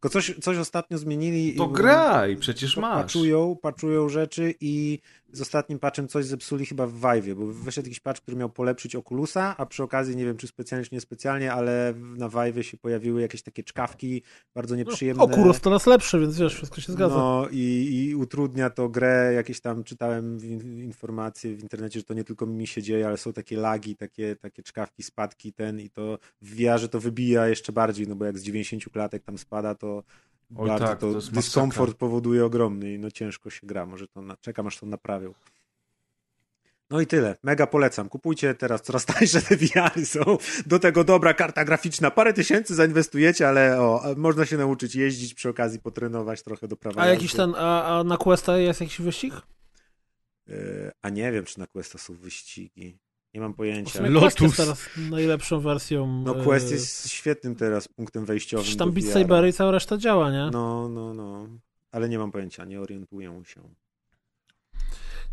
Tylko 0.00 0.12
coś, 0.12 0.34
coś 0.40 0.56
ostatnio 0.56 0.98
zmienili. 0.98 1.54
To 1.54 1.68
graj, 1.68 2.36
przecież 2.36 2.76
masz. 2.76 3.02
Paczują, 3.02 3.56
paczują 3.62 4.08
rzeczy 4.08 4.54
i 4.60 4.98
z 5.32 5.40
ostatnim 5.40 5.78
patchem 5.78 6.08
coś 6.08 6.24
zepsuli 6.24 6.66
chyba 6.66 6.86
w 6.86 6.92
Vive, 6.92 7.34
bo 7.34 7.46
wyszedł 7.46 7.86
jakiś 7.86 8.00
patch, 8.00 8.20
który 8.20 8.36
miał 8.36 8.50
polepszyć 8.50 8.96
Oculusa, 8.96 9.54
a 9.58 9.66
przy 9.66 9.82
okazji, 9.82 10.16
nie 10.16 10.24
wiem 10.24 10.36
czy 10.36 10.46
specjalnie 10.46 10.86
czy 10.86 10.94
niespecjalnie, 10.94 11.52
ale 11.52 11.94
na 11.96 12.28
Vive 12.28 12.66
się 12.66 12.76
pojawiły 12.76 13.20
jakieś 13.20 13.42
takie 13.42 13.62
czkawki 13.64 14.22
bardzo 14.54 14.74
no, 14.74 14.78
nieprzyjemne. 14.78 15.26
No, 15.26 15.32
Oculus 15.32 15.60
to 15.60 15.70
nas 15.70 15.86
lepszy, 15.86 16.20
więc 16.20 16.38
wiesz, 16.38 16.54
wszystko 16.54 16.80
się 16.80 16.92
zgadza. 16.92 17.14
No 17.14 17.48
i, 17.50 17.88
i 17.92 18.14
utrudnia 18.14 18.70
to 18.70 18.88
grę, 18.88 19.32
jakieś 19.34 19.60
tam 19.60 19.84
czytałem 19.84 20.38
informacje 20.84 21.56
w 21.56 21.62
internecie, 21.62 22.00
że 22.00 22.04
to 22.04 22.14
nie 22.14 22.24
tylko 22.24 22.46
mi 22.46 22.66
się 22.66 22.82
dzieje, 22.82 23.06
ale 23.06 23.16
są 23.16 23.32
takie 23.32 23.56
lagi, 23.56 23.96
takie, 23.96 24.36
takie 24.36 24.62
czkawki, 24.62 25.02
spadki 25.02 25.52
ten 25.52 25.80
i 25.80 25.90
to 25.90 26.18
w 26.42 26.56
VR 26.56 26.88
to 26.88 27.00
wybija 27.00 27.48
jeszcze 27.48 27.72
bardziej, 27.72 28.08
no 28.08 28.16
bo 28.16 28.24
jak 28.24 28.38
z 28.38 28.42
90 28.42 28.84
klatek 28.92 29.24
tam 29.24 29.38
spada, 29.38 29.74
to 29.74 29.89
Oj, 30.56 30.68
bardzo 30.68 30.86
tak, 30.86 30.98
to, 30.98 31.12
to 31.12 31.20
dyskomfort 31.20 31.96
powoduje 31.96 32.44
ogromny 32.44 32.92
i 32.92 32.98
no 32.98 33.10
ciężko 33.10 33.50
się 33.50 33.66
gra. 33.66 33.86
Może 33.86 34.08
to 34.08 34.22
na, 34.22 34.36
czekam 34.36 34.66
aż 34.66 34.78
to 34.78 34.86
naprawią. 34.86 35.34
No 36.90 37.00
i 37.00 37.06
tyle. 37.06 37.36
Mega 37.42 37.66
polecam. 37.66 38.08
Kupujcie 38.08 38.54
teraz 38.54 38.82
coraz 38.82 39.06
tańsze 39.06 39.42
te 39.42 39.56
VR-y 39.56 40.06
są. 40.06 40.20
Do 40.66 40.78
tego 40.78 41.04
dobra 41.04 41.34
karta 41.34 41.64
graficzna. 41.64 42.10
Parę 42.10 42.32
tysięcy 42.32 42.74
zainwestujecie, 42.74 43.48
ale 43.48 43.80
o, 43.80 44.02
można 44.16 44.46
się 44.46 44.56
nauczyć 44.56 44.94
jeździć 44.94 45.34
przy 45.34 45.48
okazji, 45.48 45.80
potrenować 45.80 46.42
trochę 46.42 46.68
do 46.68 46.76
prawa. 46.76 47.02
A 47.02 47.06
jakiś 47.06 47.32
ten, 47.32 47.54
a, 47.56 47.98
a 47.98 48.04
na 48.04 48.16
Questa 48.16 48.58
jest 48.58 48.80
jakiś 48.80 49.00
wyścig? 49.00 49.34
Yy, 50.46 50.92
a 51.02 51.08
nie 51.08 51.32
wiem, 51.32 51.44
czy 51.44 51.58
na 51.58 51.66
Questa 51.66 51.98
są 51.98 52.14
wyścigi. 52.14 52.98
Nie 53.34 53.40
mam 53.40 53.54
pojęcia. 53.54 54.02
Lotus 54.08 54.40
jest 54.40 54.56
teraz 54.56 54.88
najlepszą 55.10 55.60
wersją. 55.60 56.22
No 56.26 56.34
Quest 56.34 56.70
jest 56.70 57.08
świetnym 57.10 57.54
teraz 57.56 57.88
punktem 57.88 58.24
wejściowym. 58.24 58.64
Przecież 58.64 58.78
tam 58.78 58.92
Beat 58.92 59.06
Saber 59.06 59.48
i 59.48 59.52
cała 59.52 59.70
reszta 59.70 59.96
działa, 59.96 60.30
nie? 60.30 60.50
No, 60.52 60.88
no, 60.88 61.14
no. 61.14 61.48
Ale 61.92 62.08
nie 62.08 62.18
mam 62.18 62.32
pojęcia, 62.32 62.64
nie 62.64 62.80
orientuję 62.80 63.42
się. 63.44 63.60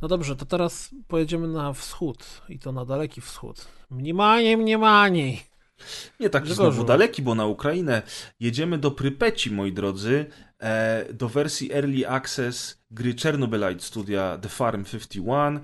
No 0.02 0.08
dobrze, 0.08 0.36
to 0.36 0.46
teraz 0.46 0.90
pojedziemy 1.08 1.48
na 1.48 1.74
wschód 1.74 2.42
i 2.50 2.60
to 2.60 2.72
na 2.72 2.86
daleki 2.86 3.22
wschód. 3.22 3.68
Mniemanie, 3.90 4.58
mniemanie. 4.58 5.38
Nie 6.20 6.30
Grzegorzu. 6.30 6.54
znowu 6.54 6.84
daleki, 6.84 7.22
bo 7.22 7.36
na 7.36 7.46
Ukrainę. 7.46 8.02
Jedziemy 8.40 8.78
do 8.78 8.92
Prypeci, 8.92 9.52
moi 9.52 9.74
drodzy, 9.74 10.26
e, 10.30 10.47
do 11.14 11.30
wersji 11.30 11.74
Early 11.74 12.10
Access 12.10 12.82
gry 12.92 13.14
Chernobylite 13.14 13.80
studia 13.80 14.38
The 14.42 14.50
Farm 14.50 14.84
51. 14.84 15.58
E, 15.58 15.62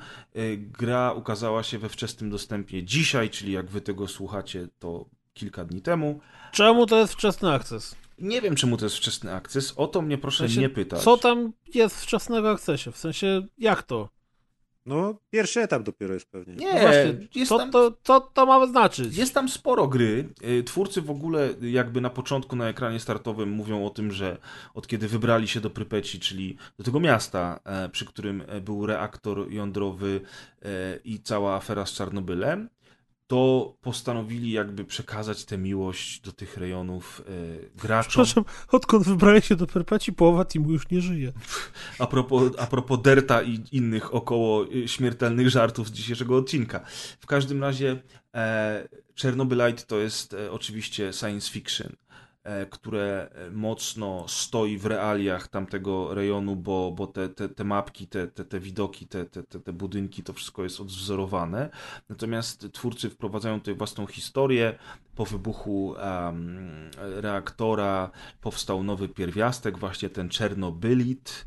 gra 0.58 1.14
ukazała 1.14 1.64
się 1.64 1.80
we 1.80 1.90
wczesnym 1.90 2.30
dostępie 2.30 2.84
dzisiaj, 2.84 3.30
czyli 3.30 3.52
jak 3.52 3.66
wy 3.66 3.82
tego 3.82 4.08
słuchacie, 4.08 4.68
to 4.80 5.06
kilka 5.34 5.66
dni 5.66 5.82
temu. 5.82 6.20
Czemu 6.52 6.86
to 6.86 7.00
jest 7.00 7.14
wczesny 7.14 7.52
akces? 7.52 7.96
Nie 8.20 8.42
wiem, 8.42 8.56
czemu 8.56 8.78
to 8.78 8.86
jest 8.86 8.96
wczesny 8.98 9.34
akces. 9.34 9.74
O 9.78 9.88
to 9.88 10.02
mnie 10.02 10.18
proszę 10.18 10.44
W 10.44 10.48
sensie, 10.48 10.62
nie 10.62 10.70
pytać. 10.70 11.04
Co 11.04 11.18
tam 11.18 11.54
jest 11.74 11.96
w 11.96 12.04
wczesnego 12.04 12.52
akcesie? 12.52 12.92
W 12.92 12.98
sensie, 12.98 13.48
jak 13.58 13.84
to? 13.84 14.10
No, 14.86 15.16
pierwszy 15.30 15.62
etap 15.62 15.84
dopiero 15.84 16.14
jest 16.14 16.32
pewnie. 16.32 16.56
Nie, 16.56 16.74
No 16.74 16.80
właśnie, 16.80 17.28
jest 17.36 17.50
co, 17.50 17.58
tam 17.58 17.72
to, 17.72 17.98
co 18.03 18.20
to 18.20 18.45
ma 18.45 18.68
znaczyć? 18.68 19.18
Jest 19.18 19.34
tam 19.34 19.50
sporo 19.50 19.88
gry. 19.88 20.30
Y, 20.44 20.64
Twórcy 20.64 21.02
w 21.02 21.12
ogóle 21.12 21.50
jakby 21.62 22.02
na 22.02 22.10
początku 22.10 22.56
na 22.56 22.70
ekranie 22.70 23.00
startowym 23.00 23.50
mówią 23.50 23.86
o 23.86 23.90
tym, 23.90 24.12
że 24.12 24.38
od 24.74 24.88
kiedy 24.88 25.08
wybrali 25.08 25.48
się 25.48 25.60
do 25.60 25.70
Prypeci, 25.70 26.20
czyli 26.20 26.58
do 26.78 26.84
tego 26.84 27.00
miasta, 27.00 27.60
e, 27.66 27.90
przy 27.90 28.06
którym 28.06 28.44
e, 28.48 28.62
był 28.62 28.86
reaktor 28.86 29.52
jądrowy 29.52 30.22
e, 30.62 30.68
i 31.03 31.20
cała 31.20 31.56
afera 31.56 31.86
z 31.86 31.94
Czarnobylem, 31.94 32.70
to 33.34 33.76
postanowili 33.82 34.52
jakby 34.52 34.86
przekazać 34.86 35.45
tę 35.45 35.58
miłość 35.58 36.20
do 36.20 36.32
tych 36.32 36.58
rejonów 36.58 37.22
e, 37.22 37.80
graczom. 37.82 38.10
Przepraszam, 38.10 38.45
odkąd 38.72 39.06
wybrali 39.06 39.42
się 39.42 39.56
do 39.56 39.68
Perpeci, 39.68 40.14
połowa 40.14 40.45
teamu 40.45 40.72
już 40.72 40.90
nie 40.90 41.02
żyje. 41.02 41.32
A 42.00 42.08
propos, 42.08 42.52
a 42.58 42.68
propos 42.68 43.02
Derta 43.02 43.42
i 43.42 43.64
innych 43.72 44.14
około 44.14 44.66
y, 44.66 44.88
śmiertelnych 44.88 45.50
żartów 45.50 45.88
z 45.88 45.92
dzisiejszego 45.92 46.38
odcinka. 46.38 46.80
W 47.20 47.26
każdym 47.26 47.62
razie 47.62 48.02
e, 48.36 48.88
Chernobylite 49.22 49.84
to 49.84 50.00
jest 50.00 50.34
e, 50.34 50.52
oczywiście 50.52 51.14
science 51.14 51.52
fiction, 51.52 51.88
e, 51.88 51.95
które 52.72 53.30
e, 53.32 53.52
mocno 53.52 54.26
stoi 54.28 54.78
w 54.78 54.86
realiach 54.86 55.48
tamtego 55.48 56.14
rejonu, 56.14 56.56
bo, 56.56 56.92
bo 56.92 57.08
te, 57.08 57.30
te, 57.30 57.50
te 57.50 57.64
mapki, 57.64 58.08
te, 58.08 58.28
te, 58.28 58.46
te 58.46 58.60
widoki, 58.60 59.08
te, 59.08 59.26
te, 59.26 59.44
te, 59.44 59.74
budynki, 59.74 60.24
to 60.24 60.34
wszystko 60.34 60.64
jest 60.64 60.80
odwzorowane. 60.80 61.70
Natomiast 62.10 62.72
twórcy 62.72 63.10
wprowadzają 63.10 63.60
tutaj 63.60 63.76
własną 63.76 64.08
historię. 64.08 64.80
Po 65.16 65.26
wybuchu 65.26 65.96
em, 65.98 66.92
reaktora 66.98 68.12
powstał 68.42 68.84
nowy 68.84 69.10
pierwiastek, 69.10 69.78
właśnie 69.78 70.10
ten 70.10 70.30
Czernobylit 70.30 71.46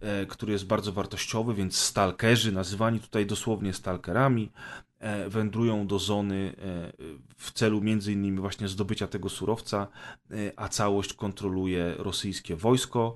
e, 0.00 0.26
który 0.26 0.52
jest 0.52 0.66
bardzo 0.66 0.92
wartościowy, 0.92 1.54
więc 1.54 1.76
stalkerzy, 1.76 2.52
nazywani 2.52 3.00
tutaj 3.00 3.26
dosłownie 3.26 3.72
stalkerami, 3.72 4.52
e, 4.52 4.91
wędrują 5.28 5.86
do 5.86 5.98
zony 5.98 6.54
e, 6.58 6.92
w 7.36 7.52
celu 7.52 7.80
między 7.80 8.12
innymi 8.12 8.38
właśnie 8.38 8.68
zdobycia 8.68 9.06
tego 9.06 9.28
surowca, 9.28 9.88
e, 10.30 10.34
a 10.56 10.68
całość 10.68 11.14
kontroluje 11.14 11.94
rosyjskie 11.98 12.56
wojsko. 12.56 13.14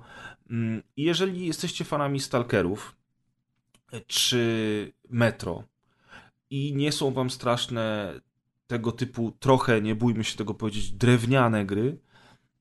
Mm, 0.49 0.83
jeżeli 0.97 1.45
jesteście 1.45 1.85
fanami 1.85 2.19
stalkerów 2.19 2.95
e, 3.91 4.01
czy 4.01 4.93
metro 5.09 5.63
i 6.49 6.73
nie 6.75 6.91
są 6.91 7.11
wam 7.11 7.29
straszne 7.29 8.13
tego 8.67 8.91
typu 8.91 9.31
trochę, 9.39 9.81
nie 9.81 9.95
bójmy 9.95 10.23
się 10.23 10.37
tego 10.37 10.53
powiedzieć, 10.53 10.91
drewniane 10.91 11.65
gry, 11.65 11.99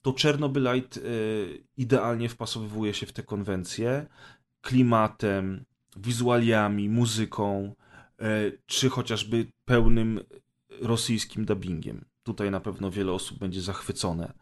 to 0.02 0.14
Chernobylite 0.22 1.00
idealnie 1.76 2.28
wpasowywuje 2.28 2.94
się 2.94 3.06
w 3.06 3.12
te 3.12 3.22
konwencje 3.22 4.06
klimatem, 4.60 5.64
wizualiami, 5.96 6.88
muzyką, 6.88 7.74
czy 8.66 8.88
chociażby 8.88 9.46
pełnym 9.64 10.20
rosyjskim 10.80 11.44
dubbingiem. 11.44 12.04
Tutaj 12.22 12.50
na 12.50 12.60
pewno 12.60 12.90
wiele 12.90 13.12
osób 13.12 13.38
będzie 13.38 13.60
zachwycone, 13.60 14.32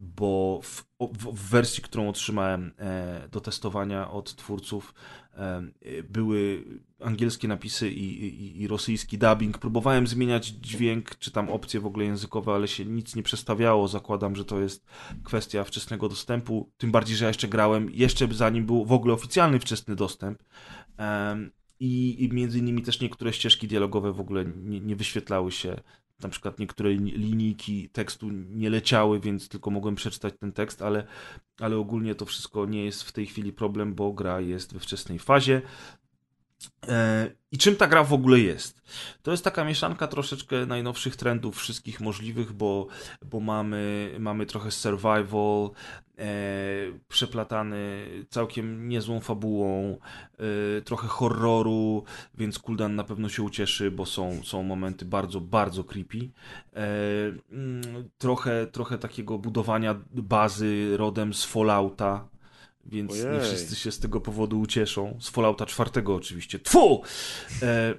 bo 0.00 0.60
w, 0.62 0.84
w, 1.00 1.32
w 1.32 1.50
wersji, 1.50 1.82
którą 1.82 2.08
otrzymałem 2.08 2.72
e, 2.78 3.28
do 3.28 3.40
testowania 3.40 4.10
od 4.10 4.36
twórców, 4.36 4.94
e, 5.34 5.62
były 6.08 6.64
angielskie 7.00 7.48
napisy 7.48 7.90
i, 7.90 8.24
i, 8.24 8.60
i 8.62 8.68
rosyjski 8.68 9.18
dubbing. 9.18 9.58
Próbowałem 9.58 10.06
zmieniać 10.06 10.46
dźwięk, 10.46 11.18
czy 11.18 11.30
tam 11.30 11.48
opcje 11.48 11.80
w 11.80 11.86
ogóle 11.86 12.04
językowe, 12.04 12.52
ale 12.52 12.68
się 12.68 12.84
nic 12.84 13.16
nie 13.16 13.22
przestawiało. 13.22 13.88
Zakładam, 13.88 14.36
że 14.36 14.44
to 14.44 14.60
jest 14.60 14.86
kwestia 15.24 15.64
wczesnego 15.64 16.08
dostępu. 16.08 16.72
Tym 16.76 16.92
bardziej, 16.92 17.16
że 17.16 17.24
ja 17.24 17.28
jeszcze 17.28 17.48
grałem, 17.48 17.90
jeszcze 17.90 18.28
zanim 18.30 18.66
był 18.66 18.84
w 18.84 18.92
ogóle 18.92 19.14
oficjalny 19.14 19.60
wczesny 19.60 19.96
dostęp. 19.96 20.42
I, 21.80 22.24
I 22.24 22.28
między 22.28 22.58
innymi 22.58 22.82
też 22.82 23.00
niektóre 23.00 23.32
ścieżki 23.32 23.68
dialogowe 23.68 24.12
w 24.12 24.20
ogóle 24.20 24.44
nie, 24.44 24.80
nie 24.80 24.96
wyświetlały 24.96 25.52
się. 25.52 25.76
Na 26.22 26.28
przykład 26.28 26.58
niektóre 26.58 26.90
lini- 26.90 27.12
linijki 27.16 27.88
tekstu 27.88 28.30
nie 28.30 28.70
leciały, 28.70 29.20
więc 29.20 29.48
tylko 29.48 29.70
mogłem 29.70 29.94
przeczytać 29.94 30.34
ten 30.40 30.52
tekst, 30.52 30.82
ale, 30.82 31.06
ale 31.60 31.76
ogólnie 31.76 32.14
to 32.14 32.24
wszystko 32.26 32.66
nie 32.66 32.84
jest 32.84 33.02
w 33.02 33.12
tej 33.12 33.26
chwili 33.26 33.52
problem, 33.52 33.94
bo 33.94 34.12
gra 34.12 34.40
jest 34.40 34.72
we 34.72 34.80
wczesnej 34.80 35.18
fazie. 35.18 35.62
E, 36.88 37.30
I 37.52 37.58
czym 37.58 37.76
ta 37.76 37.86
gra 37.86 38.04
w 38.04 38.12
ogóle 38.12 38.40
jest? 38.40 38.82
To 39.22 39.30
jest 39.30 39.44
taka 39.44 39.64
mieszanka 39.64 40.06
troszeczkę 40.06 40.66
najnowszych 40.66 41.16
trendów, 41.16 41.56
wszystkich 41.56 42.00
możliwych, 42.00 42.52
bo, 42.52 42.86
bo 43.24 43.40
mamy, 43.40 44.14
mamy 44.18 44.46
trochę 44.46 44.70
survival, 44.70 45.70
e, 46.18 46.26
przeplatany 47.08 48.06
całkiem 48.30 48.88
niezłą 48.88 49.20
fabułą, 49.20 49.98
e, 50.78 50.82
trochę 50.82 51.08
horroru, 51.08 52.04
więc 52.34 52.58
Kuldan 52.58 52.94
na 52.94 53.04
pewno 53.04 53.28
się 53.28 53.42
ucieszy, 53.42 53.90
bo 53.90 54.06
są, 54.06 54.40
są 54.44 54.62
momenty 54.62 55.04
bardzo, 55.04 55.40
bardzo 55.40 55.84
creepy. 55.84 56.18
E, 56.18 56.86
mm, 57.52 58.10
trochę, 58.18 58.66
trochę 58.66 58.98
takiego 58.98 59.38
budowania 59.38 59.94
bazy 60.12 60.96
rodem 60.96 61.34
z 61.34 61.44
Fallouta, 61.44 62.33
więc 62.86 63.24
nie 63.24 63.30
Ojej. 63.30 63.40
wszyscy 63.40 63.76
się 63.76 63.92
z 63.92 63.98
tego 63.98 64.20
powodu 64.20 64.60
ucieszą. 64.60 65.18
Z 65.20 65.28
Fallouta 65.28 65.66
czwartego 65.66 66.14
oczywiście. 66.14 66.58
Tfu! 66.58 67.02
E, 67.62 67.94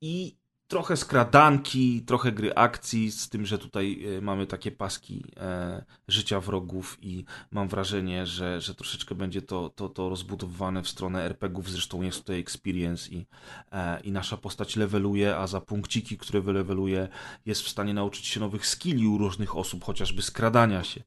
I 0.00 0.40
trochę 0.70 0.96
skradanki, 0.96 2.02
trochę 2.06 2.32
gry 2.32 2.54
akcji, 2.54 3.12
z 3.12 3.28
tym, 3.28 3.46
że 3.46 3.58
tutaj 3.58 4.04
e, 4.04 4.20
mamy 4.20 4.46
takie 4.46 4.70
paski 4.70 5.24
e, 5.36 5.84
życia 6.08 6.40
wrogów 6.40 6.98
i 7.02 7.24
mam 7.50 7.68
wrażenie, 7.68 8.26
że, 8.26 8.60
że 8.60 8.74
troszeczkę 8.74 9.14
będzie 9.14 9.42
to, 9.42 9.68
to, 9.68 9.88
to 9.88 10.08
rozbudowywane 10.08 10.82
w 10.82 10.88
stronę 10.88 11.24
RPGów. 11.24 11.70
Zresztą 11.70 12.02
jest 12.02 12.18
tutaj 12.18 12.38
experience 12.38 13.10
i, 13.10 13.26
e, 13.72 14.00
i 14.00 14.12
nasza 14.12 14.36
postać 14.36 14.76
leveluje, 14.76 15.36
a 15.36 15.46
za 15.46 15.60
punkciki, 15.60 16.18
które 16.18 16.40
wyleweluje, 16.40 17.08
jest 17.46 17.62
w 17.62 17.68
stanie 17.68 17.94
nauczyć 17.94 18.26
się 18.26 18.40
nowych 18.40 18.66
skilli 18.66 19.06
u 19.06 19.18
różnych 19.18 19.56
osób, 19.56 19.84
chociażby 19.84 20.22
skradania 20.22 20.84
się. 20.84 21.02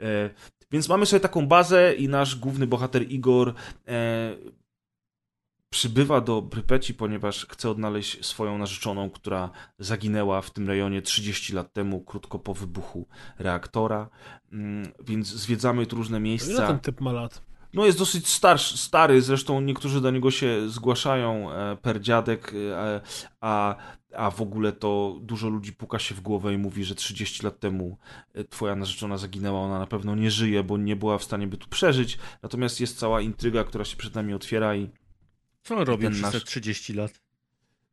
E, 0.00 0.30
więc 0.74 0.88
mamy 0.88 1.06
sobie 1.06 1.20
taką 1.20 1.46
bazę 1.46 1.94
i 1.94 2.08
nasz 2.08 2.36
główny 2.36 2.66
bohater 2.66 3.10
Igor 3.10 3.54
e, 3.88 4.36
przybywa 5.70 6.20
do 6.20 6.42
Prypeci, 6.42 6.94
ponieważ 6.94 7.46
chce 7.46 7.70
odnaleźć 7.70 8.26
swoją 8.26 8.58
narzeczoną, 8.58 9.10
która 9.10 9.50
zaginęła 9.78 10.40
w 10.40 10.50
tym 10.50 10.68
rejonie 10.68 11.02
30 11.02 11.52
lat 11.52 11.72
temu, 11.72 12.00
krótko 12.00 12.38
po 12.38 12.54
wybuchu 12.54 13.06
reaktora. 13.38 14.08
Mm, 14.52 14.92
Więc 15.06 15.26
zwiedzamy 15.26 15.86
tu 15.86 15.96
różne 15.96 16.16
Ile 16.16 16.24
miejsca. 16.24 16.66
ten 16.66 16.78
typ 16.78 17.00
ma 17.00 17.12
lat? 17.12 17.42
No 17.74 17.86
jest 17.86 17.98
dosyć 17.98 18.28
starszy, 18.28 18.78
stary, 18.78 19.22
zresztą 19.22 19.60
niektórzy 19.60 20.00
do 20.00 20.10
niego 20.10 20.30
się 20.30 20.68
zgłaszają 20.68 21.52
e, 21.52 21.76
per 21.76 22.00
dziadek, 22.00 22.52
e, 22.74 23.00
a, 23.40 23.76
a 24.14 24.30
w 24.30 24.40
ogóle 24.40 24.72
to 24.72 25.18
dużo 25.22 25.48
ludzi 25.48 25.72
puka 25.72 25.98
się 25.98 26.14
w 26.14 26.20
głowę 26.20 26.54
i 26.54 26.58
mówi, 26.58 26.84
że 26.84 26.94
30 26.94 27.42
lat 27.42 27.60
temu 27.60 27.98
e, 28.34 28.44
twoja 28.44 28.76
narzeczona 28.76 29.18
zaginęła, 29.18 29.60
ona 29.60 29.78
na 29.78 29.86
pewno 29.86 30.14
nie 30.14 30.30
żyje, 30.30 30.62
bo 30.64 30.78
nie 30.78 30.96
była 30.96 31.18
w 31.18 31.24
stanie 31.24 31.46
by 31.46 31.56
tu 31.56 31.68
przeżyć. 31.68 32.18
Natomiast 32.42 32.80
jest 32.80 32.98
cała 32.98 33.20
intryga, 33.20 33.64
która 33.64 33.84
się 33.84 33.96
przed 33.96 34.14
nami 34.14 34.34
otwiera 34.34 34.76
i 34.76 34.90
Co 35.62 35.76
on 35.76 35.82
robił 35.82 36.10
przez 36.10 36.22
te 36.30 36.38
nasz- 36.38 36.44
30 36.44 36.92
lat? 36.92 37.24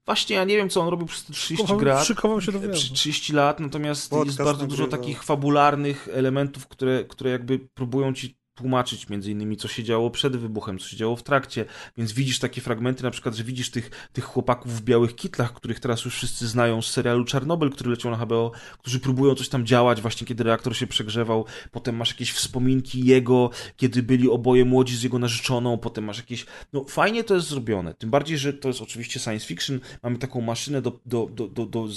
właśnie 0.06 0.36
ja 0.36 0.44
nie 0.44 0.58
wiem, 0.58 0.70
co 0.70 0.82
on 0.82 0.88
robił 0.88 1.08
przez 1.08 1.26
te 1.26 1.34
30 1.34 1.68
Szykował, 1.68 1.86
lat. 1.86 2.06
szykował 2.08 2.42
się 2.42 2.52
do 2.52 2.64
e, 2.64 2.70
przy 2.70 2.94
30 2.94 3.34
lat, 3.34 3.60
natomiast 3.60 4.02
jest 4.02 4.10
Podcast 4.12 4.38
bardzo 4.44 4.68
dużo 4.68 4.88
takich 4.88 5.24
fabularnych 5.24 6.08
elementów, 6.14 6.68
które, 6.68 7.04
które 7.04 7.32
jakby 7.32 7.60
próbują 7.60 8.14
ci 8.14 8.41
tłumaczyć 8.62 9.10
między 9.10 9.32
innymi, 9.32 9.58
co 9.58 9.68
się 9.68 9.84
działo 9.84 10.10
przed 10.10 10.38
wybuchem, 10.38 10.80
co 10.80 10.88
się 10.88 10.98
działo 10.98 11.16
w 11.16 11.24
trakcie, 11.24 11.66
więc 11.98 12.12
widzisz 12.12 12.40
takie 12.40 12.62
fragmenty, 12.62 13.04
na 13.04 13.12
przykład, 13.12 13.36
że 13.36 13.44
widzisz 13.44 13.72
tych, 13.72 14.10
tych 14.14 14.24
chłopaków 14.24 14.78
w 14.78 14.82
białych 14.82 15.16
kitlach, 15.16 15.54
których 15.54 15.80
teraz 15.80 16.06
już 16.06 16.16
wszyscy 16.16 16.48
znają 16.48 16.82
z 16.82 16.90
serialu 16.90 17.26
Czarnobyl, 17.26 17.70
który 17.70 17.90
leciał 17.90 18.12
na 18.12 18.18
HBO, 18.18 18.52
którzy 18.80 19.00
próbują 19.00 19.36
coś 19.36 19.50
tam 19.50 19.66
działać 19.66 20.02
właśnie, 20.02 20.28
kiedy 20.28 20.44
reaktor 20.44 20.76
się 20.76 20.88
przegrzewał, 20.88 21.46
potem 21.72 21.96
masz 21.96 22.10
jakieś 22.10 22.32
wspominki 22.32 23.06
jego, 23.06 23.50
kiedy 23.78 24.04
byli 24.04 24.30
oboje 24.30 24.66
młodzi 24.66 24.98
z 24.98 25.04
jego 25.04 25.20
narzeczoną, 25.20 25.78
potem 25.78 26.04
masz 26.04 26.18
jakieś, 26.18 26.46
no 26.74 26.84
fajnie 26.84 27.24
to 27.24 27.36
jest 27.36 27.48
zrobione, 27.48 27.94
tym 27.94 28.10
bardziej, 28.10 28.38
że 28.38 28.54
to 28.54 28.68
jest 28.68 28.82
oczywiście 28.82 29.20
science 29.20 29.46
fiction, 29.46 29.80
mamy 30.04 30.18
taką 30.18 30.42
maszynę 30.42 30.82
do, 30.82 31.00
do, 31.06 31.30
do, 31.34 31.48
do, 31.48 31.66
do 31.66 31.88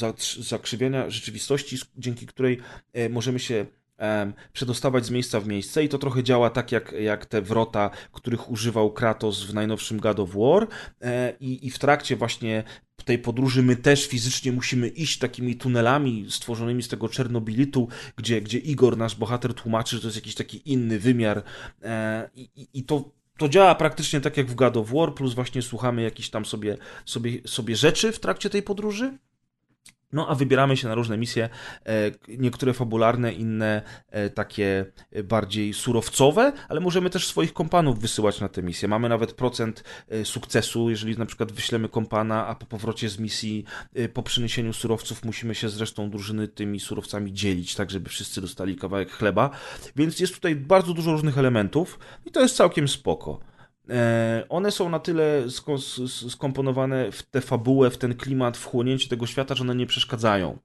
zakrzywiania 0.40 1.10
rzeczywistości, 1.10 1.78
dzięki 1.98 2.26
której 2.26 2.58
e, 2.92 3.08
możemy 3.08 3.38
się 3.38 3.66
przedostawać 4.52 5.06
z 5.06 5.10
miejsca 5.10 5.40
w 5.40 5.46
miejsce 5.46 5.84
i 5.84 5.88
to 5.88 5.98
trochę 5.98 6.22
działa 6.22 6.50
tak 6.50 6.72
jak, 6.72 6.92
jak 7.00 7.26
te 7.26 7.42
wrota, 7.42 7.90
których 8.12 8.50
używał 8.50 8.92
Kratos 8.92 9.42
w 9.44 9.54
najnowszym 9.54 10.00
God 10.00 10.20
of 10.20 10.30
War 10.34 10.68
e, 11.00 11.32
i, 11.40 11.66
i 11.66 11.70
w 11.70 11.78
trakcie 11.78 12.16
właśnie 12.16 12.64
tej 13.04 13.18
podróży 13.18 13.62
my 13.62 13.76
też 13.76 14.06
fizycznie 14.06 14.52
musimy 14.52 14.88
iść 14.88 15.18
takimi 15.18 15.56
tunelami 15.56 16.26
stworzonymi 16.28 16.82
z 16.82 16.88
tego 16.88 17.08
Czernobilitu, 17.08 17.88
gdzie, 18.16 18.40
gdzie 18.40 18.58
Igor, 18.58 18.96
nasz 18.96 19.14
bohater, 19.16 19.54
tłumaczy, 19.54 19.96
że 19.96 20.02
to 20.02 20.08
jest 20.08 20.16
jakiś 20.16 20.34
taki 20.34 20.72
inny 20.72 20.98
wymiar 20.98 21.42
e, 21.82 22.30
i, 22.34 22.48
i- 22.74 22.82
to 22.84 23.10
to 23.38 23.48
działa 23.48 23.74
praktycznie 23.74 24.20
tak 24.20 24.36
jak 24.36 24.46
w 24.46 24.54
God 24.54 24.76
of 24.76 24.90
War, 24.90 25.14
plus 25.14 25.34
właśnie 25.34 25.62
słuchamy 25.62 26.02
jakichś 26.02 26.28
tam 26.28 26.44
sobie, 26.44 26.76
sobie, 27.04 27.32
sobie 27.46 27.76
rzeczy 27.76 28.12
w 28.12 28.20
trakcie 28.20 28.50
tej 28.50 28.62
podróży. 28.62 29.18
No, 30.14 30.28
a 30.28 30.34
wybieramy 30.34 30.76
się 30.76 30.88
na 30.88 30.94
różne 30.94 31.18
misje, 31.18 31.48
e, 31.86 32.10
niektóre 32.28 32.72
fabularne, 32.72 33.32
inne 33.32 33.82
e, 34.10 34.30
takie 34.30 34.86
e, 35.12 35.22
bardziej 35.22 35.74
surowcowe, 35.74 36.52
ale 36.68 36.80
możemy 36.80 37.10
też 37.10 37.26
swoich 37.26 37.52
kompanów 37.52 37.98
wysyłać 37.98 38.40
na 38.40 38.48
te 38.48 38.62
misje. 38.62 38.88
Mamy 38.88 39.08
nawet 39.08 39.32
procent 39.32 39.84
sukcesu, 40.24 40.90
jeżeli 40.90 41.18
na 41.18 41.26
przykład 41.26 41.52
wyślemy 41.52 41.88
kompana, 41.88 42.46
a 42.46 42.54
po 42.54 42.66
powrocie 42.66 43.08
z 43.08 43.18
misji, 43.18 43.64
po 44.12 44.22
przyniesieniu 44.22 44.72
surowców, 44.72 45.24
musimy 45.24 45.54
się 45.54 45.68
z 45.68 45.80
resztą 45.80 46.10
drużyny 46.10 46.48
tymi 46.48 46.80
surowcami 46.80 47.32
dzielić, 47.32 47.74
tak 47.74 47.90
żeby 47.90 48.10
wszyscy 48.10 48.40
dostali 48.40 48.76
kawałek 48.76 49.10
chleba. 49.10 49.50
Więc 49.96 50.20
jest 50.20 50.34
tutaj 50.34 50.56
bardzo 50.56 50.94
dużo 50.94 51.12
różnych 51.12 51.38
elementów 51.38 51.98
i 52.26 52.30
to 52.30 52.40
jest 52.40 52.56
całkiem 52.56 52.88
spoko. 52.88 53.53
E, 53.90 54.44
One 54.48 54.70
są 54.70 54.88
na 54.88 54.98
tyle 54.98 55.44
skomponowane 56.28 57.12
w 57.12 57.22
tę 57.22 57.40
fabułę, 57.40 57.90
w 57.90 57.98
ten 57.98 58.14
klimat, 58.14 58.56
w 58.56 58.64
chłonięcie 58.64 59.08
tego 59.08 59.26
świata, 59.26 59.54
że 59.54 59.62
one 59.62 59.74
nie 59.74 59.86
przeszkadzają. 59.86 60.58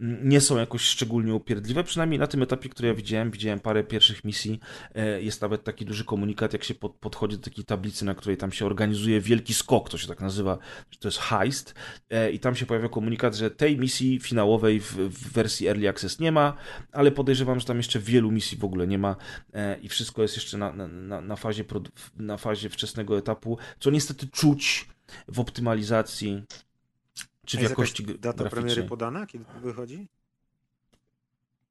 Nie 0.00 0.40
są 0.40 0.56
jakoś 0.56 0.82
szczególnie 0.82 1.34
upierdliwe, 1.34 1.84
przynajmniej 1.84 2.18
na 2.18 2.26
tym 2.26 2.42
etapie, 2.42 2.68
który 2.68 2.88
ja 2.88 2.94
widziałem. 2.94 3.30
Widziałem 3.30 3.60
parę 3.60 3.84
pierwszych 3.84 4.24
misji. 4.24 4.60
E, 4.94 5.22
Jest 5.22 5.42
nawet 5.42 5.64
taki 5.64 5.84
duży 5.84 6.04
komunikat, 6.04 6.52
jak 6.52 6.64
się 6.64 6.74
pod, 6.74 6.94
podchodzi 6.96 7.36
do 7.36 7.42
takiej 7.44 7.64
tablicy, 7.64 8.04
na 8.04 8.14
której 8.14 8.36
tam 8.36 8.52
się 8.52 8.66
organizuje 8.66 9.20
wielki 9.20 9.54
skok, 9.54 9.88
to 9.88 9.98
się 9.98 10.08
tak 10.08 10.20
nazywa, 10.20 10.58
to 11.00 11.08
jest 11.08 11.18
heist. 11.18 11.74
E, 12.10 12.30
I 12.30 12.38
tam 12.38 12.54
się 12.54 12.66
pojawia 12.66 12.88
komunikat, 12.88 13.34
że 13.34 13.50
tej 13.50 13.78
misji 13.78 14.20
finałowej 14.20 14.80
w, 14.80 14.96
wersji 15.32 15.68
Early 15.68 15.88
Access 15.88 16.20
nie 16.20 16.32
ma, 16.32 16.56
ale 16.92 17.10
podejrzewam, 17.10 17.60
że 17.60 17.66
tam 17.66 17.76
jeszcze 17.76 17.98
wielu 17.98 18.30
misji 18.30 18.58
w 18.58 18.64
ogóle 18.64 18.86
nie 18.86 18.98
ma 18.98 19.16
i 19.82 19.88
wszystko 19.88 20.22
jest 20.22 20.36
jeszcze 20.36 20.58
na, 20.58 20.72
na, 20.72 21.20
na, 21.20 21.36
fazie, 21.36 21.64
na 22.16 22.36
fazie 22.36 22.61
wczesnego 22.68 23.18
etapu, 23.18 23.58
co 23.80 23.90
niestety 23.90 24.28
czuć 24.28 24.88
w 25.28 25.40
optymalizacji 25.40 26.42
czy 27.46 27.58
w 27.58 27.62
jakości 27.62 28.04
data 28.04 28.32
premiery 28.38 28.60
graficznej. 28.60 28.88
podana, 28.88 29.26
kiedy 29.26 29.44
to 29.44 29.60
wychodzi? 29.60 30.08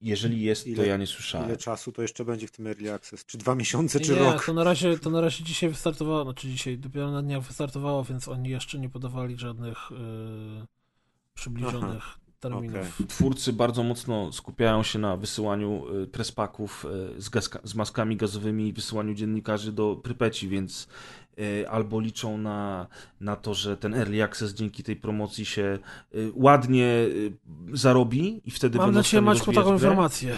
Jeżeli 0.02 0.42
jest, 0.42 0.64
to 0.64 0.70
Ile- 0.70 0.88
ja 0.88 0.98
nie 0.98 1.08
słyszałem. 1.08 1.48
Ile 1.48 1.58
czasu 1.58 1.92
to 1.92 2.02
jeszcze 2.02 2.26
będzie 2.26 2.48
w 2.48 2.52
tym 2.52 2.68
Early 2.68 2.94
Access? 2.94 3.26
Czy 3.26 3.38
dwa 3.38 3.56
miesiące, 3.56 4.00
czy 4.00 4.12
nie, 4.12 4.20
rok? 4.20 4.46
to 4.46 4.54
na 4.54 4.64
razie, 4.64 5.00
to 5.00 5.10
na 5.10 5.22
razie 5.22 5.44
dzisiaj 5.44 5.70
wystartowało, 5.70 6.24
znaczy 6.24 6.48
dzisiaj 6.48 6.78
dopiero 6.78 7.12
na 7.12 7.22
dniach 7.22 7.44
wystartowało, 7.44 8.04
więc 8.04 8.28
oni 8.28 8.50
jeszcze 8.50 8.80
nie 8.80 8.90
podawali 8.90 9.38
żadnych 9.38 9.78
yy, 9.92 10.68
przybliżonych 11.34 12.04
terminów. 12.42 12.76
okej. 12.96 13.08
Twórcy 13.08 13.54
bardzo 13.54 13.84
mocno 13.84 14.32
skupiają 14.32 14.84
się 14.84 15.00
na 15.00 15.18
wysyłaniu 15.18 15.84
y, 16.04 16.08
prespaków 16.08 16.86
y, 17.18 17.22
z, 17.22 17.30
gazka, 17.30 17.60
z 17.64 17.76
maskami 17.76 18.18
gazowymi 18.18 18.68
i 18.68 18.74
wysyłaniu 18.74 19.14
dziennikarzy 19.14 19.72
do 19.72 19.96
Prypeci, 19.96 20.48
więc 20.48 20.88
y, 21.40 21.70
albo 21.70 22.00
liczą 22.00 22.38
na, 22.38 22.88
na 23.22 23.36
to, 23.36 23.54
że 23.54 23.78
ten 23.78 23.94
early 23.94 24.24
access 24.24 24.54
dzięki 24.54 24.84
tej 24.84 24.96
promocji 24.96 25.46
się 25.46 25.80
y, 26.16 26.32
ładnie 26.36 26.86
y, 26.86 27.34
zarobi 27.74 28.42
i 28.46 28.52
wtedy 28.52 28.78
Mam 28.78 28.88
będą 28.88 29.04
Ciebie, 29.04 29.10
stanie 29.10 29.26
Maćku, 29.26 29.54
taką 29.54 29.70
grę. 29.70 29.74
informację. 29.74 30.36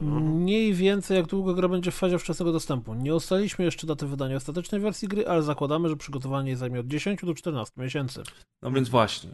Mniej 0.00 0.74
więcej 0.74 1.16
jak 1.16 1.26
długo 1.26 1.54
gra 1.54 1.68
będzie 1.68 1.90
w 1.90 1.94
fazie 1.94 2.18
wczesnego 2.18 2.52
dostępu. 2.52 2.94
Nie 2.94 3.14
ustaliliśmy 3.14 3.64
jeszcze 3.64 3.86
daty 3.86 4.06
wydania 4.06 4.36
ostatecznej 4.36 4.80
wersji 4.80 5.08
gry, 5.08 5.28
ale 5.28 5.42
zakładamy, 5.42 5.88
że 5.88 5.96
przygotowanie 5.96 6.56
zajmie 6.56 6.80
od 6.80 6.86
10 6.86 7.20
do 7.24 7.34
14 7.34 7.74
miesięcy. 7.80 8.22
No 8.62 8.70
więc 8.70 8.88
właśnie. 8.88 9.30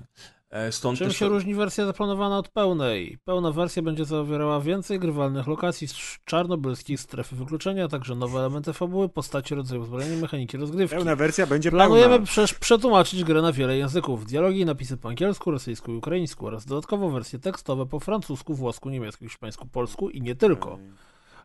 E, 0.53 0.73
Stąd 0.73 0.99
Czym 0.99 1.09
też 1.09 1.17
się 1.17 1.29
różni 1.29 1.55
wersja 1.55 1.87
zaplanowana 1.87 2.39
od 2.39 2.49
pełnej? 2.49 3.19
Pełna 3.25 3.53
wersja 3.53 3.83
będzie 3.83 4.05
zawierała 4.05 4.61
więcej 4.61 4.99
grywalnych 4.99 5.47
lokacji 5.47 5.89
z 5.89 5.95
czarnobylskich 6.25 7.01
strefy 7.01 7.37
wykluczenia, 7.37 7.85
a 7.85 7.89
także 7.89 8.15
nowe 8.15 8.39
elementy 8.39 8.73
fabuły, 8.73 9.09
postacie, 9.09 9.55
rodzaju 9.55 9.83
uzbrojenia, 9.83 10.17
mechaniki 10.17 10.57
rozgrywki. 10.57 10.97
Pełna 10.97 11.17
wersja 11.17 11.47
będzie 11.47 11.71
Planujemy 11.71 12.11
pełna. 12.11 12.27
przecież 12.27 12.55
przetłumaczyć 12.55 13.25
grę 13.25 13.43
na 13.43 13.53
wiele 13.53 13.77
języków, 13.77 14.27
dialogi 14.27 14.61
i 14.61 14.65
napisy 14.65 14.97
po 14.97 15.09
angielsku, 15.09 15.51
rosyjsku 15.51 15.93
i 15.93 15.97
ukraińsku 15.97 16.47
oraz 16.47 16.67
dodatkowo 16.67 17.11
wersje 17.11 17.39
tekstowe 17.39 17.87
po 17.87 18.01
francusku, 18.01 18.55
włosku, 18.55 18.91
niemiecku, 18.91 19.25
hiszpańsku, 19.25 19.67
polsku 19.67 20.11
i 20.11 20.23
nie 20.23 20.35
tylko. 20.35 20.79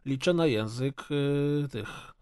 Liczę 0.05 0.33
na 0.33 0.45
język 0.45 1.03
y, 1.11 1.67
tych 1.67 2.13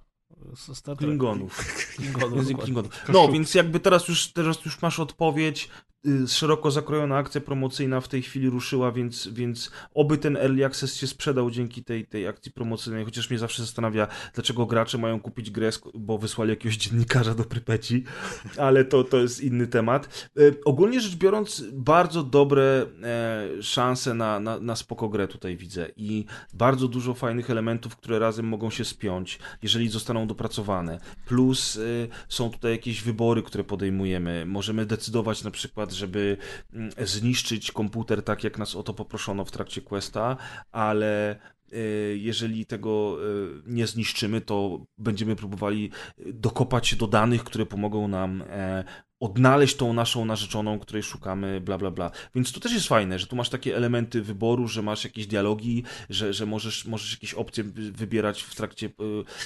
y. 0.92 0.96
Klingonów. 0.96 1.58
Klingonów. 1.96 2.64
Klingonów. 2.64 3.06
No, 3.14 3.28
więc 3.28 3.56
jakby 3.56 3.80
teraz 3.80 4.08
już, 4.08 4.34
teraz 4.34 4.66
już 4.66 4.82
masz 4.82 5.00
odpowiedź. 5.00 5.70
Y, 6.08 6.28
Szeroko 6.28 6.72
zakrojona 6.72 7.18
akcja 7.18 7.42
promocyjna 7.42 8.02
w 8.02 8.08
tej 8.08 8.22
chwili 8.22 8.50
ruszyła, 8.50 8.92
więc, 8.92 9.28
więc 9.28 9.72
oby 9.94 10.18
ten 10.18 10.38
early 10.38 10.66
access 10.66 10.96
się 10.96 11.08
sprzedał 11.08 11.52
dzięki 11.52 11.84
tej, 11.84 12.06
tej 12.06 12.28
akcji 12.28 12.52
promocyjnej. 12.52 13.06
Chociaż 13.06 13.30
mnie 13.30 13.40
zawsze 13.40 13.64
zastanawia, 13.64 14.08
dlaczego 14.34 14.66
gracze 14.66 14.98
mają 14.98 15.20
kupić 15.20 15.52
grę, 15.52 15.70
bo 15.94 16.18
wysłali 16.18 16.50
jakiegoś 16.50 16.78
dziennikarza 16.78 17.36
do 17.36 17.44
Prypeci, 17.44 18.04
ale 18.58 18.86
to, 18.86 19.04
to 19.04 19.18
jest 19.18 19.42
inny 19.42 19.68
temat. 19.68 20.30
Y, 20.40 20.56
Ogólnie 20.66 21.02
rzecz 21.02 21.16
biorąc, 21.16 21.64
bardzo 21.74 22.24
dobre 22.24 22.86
e, 23.04 23.64
szanse 23.64 24.14
na, 24.14 24.40
na, 24.40 24.60
na 24.60 24.76
spoko 24.76 25.10
grę 25.10 25.28
tutaj 25.28 25.58
widzę 25.58 25.90
i 25.98 26.26
bardzo 26.54 26.88
dużo 26.88 27.14
fajnych 27.14 27.50
elementów, 27.50 27.96
które 27.96 28.20
razem 28.20 28.48
mogą 28.48 28.70
się 28.70 28.86
spiąć, 28.86 29.40
jeżeli 29.62 29.90
zostaną 29.90 30.28
dopracowane. 30.28 31.00
Plus 31.26 31.76
y, 31.76 32.08
są 32.30 32.50
tutaj 32.50 32.72
jakieś 32.72 33.02
wybory, 33.02 33.44
które 33.44 33.64
podejmujemy. 33.64 34.46
Możemy 34.46 34.86
decydować 34.86 35.44
na 35.44 35.52
przykład, 35.52 35.92
żeby 35.96 36.38
mm, 36.74 36.92
zniszczyć 36.98 37.72
komputer 37.72 38.24
tak, 38.24 38.44
jak 38.44 38.58
nas 38.58 38.76
o 38.76 38.84
to 38.84 38.94
poproszono 38.94 39.46
w 39.46 39.52
trakcie 39.52 39.82
questa, 39.82 40.38
ale 40.72 41.40
y, 41.74 42.18
jeżeli 42.22 42.66
tego 42.66 43.18
y, 43.26 43.62
nie 43.66 43.88
zniszczymy, 43.88 44.42
to 44.42 44.86
będziemy 44.98 45.36
próbowali 45.36 45.92
dokopać 46.26 46.88
się 46.88 46.96
do 46.96 47.08
danych, 47.08 47.44
które 47.44 47.66
pomogą 47.66 48.08
nam 48.08 48.44
e, 48.50 48.84
odnaleźć 49.20 49.76
tą 49.76 49.94
naszą 49.94 50.26
narzeczoną, 50.26 50.80
której 50.80 51.04
szukamy, 51.04 51.62
bla, 51.62 51.78
bla, 51.78 51.92
bla. 51.92 52.12
Więc 52.36 52.52
to 52.52 52.60
też 52.60 52.74
jest 52.74 52.88
fajne, 52.88 53.20
że 53.20 53.28
tu 53.28 53.36
masz 53.36 53.50
takie 53.50 53.78
elementy 53.78 54.22
wyboru, 54.22 54.68
że 54.68 54.82
masz 54.82 55.04
jakieś 55.04 55.28
dialogi, 55.28 55.84
że, 56.10 56.34
że 56.34 56.46
możesz, 56.46 56.86
możesz 56.86 57.12
jakieś 57.12 57.34
opcje 57.34 57.64
wy- 57.64 57.92
wybierać 57.92 58.42
w 58.42 58.56
trakcie 58.56 58.88
y, 58.88 58.92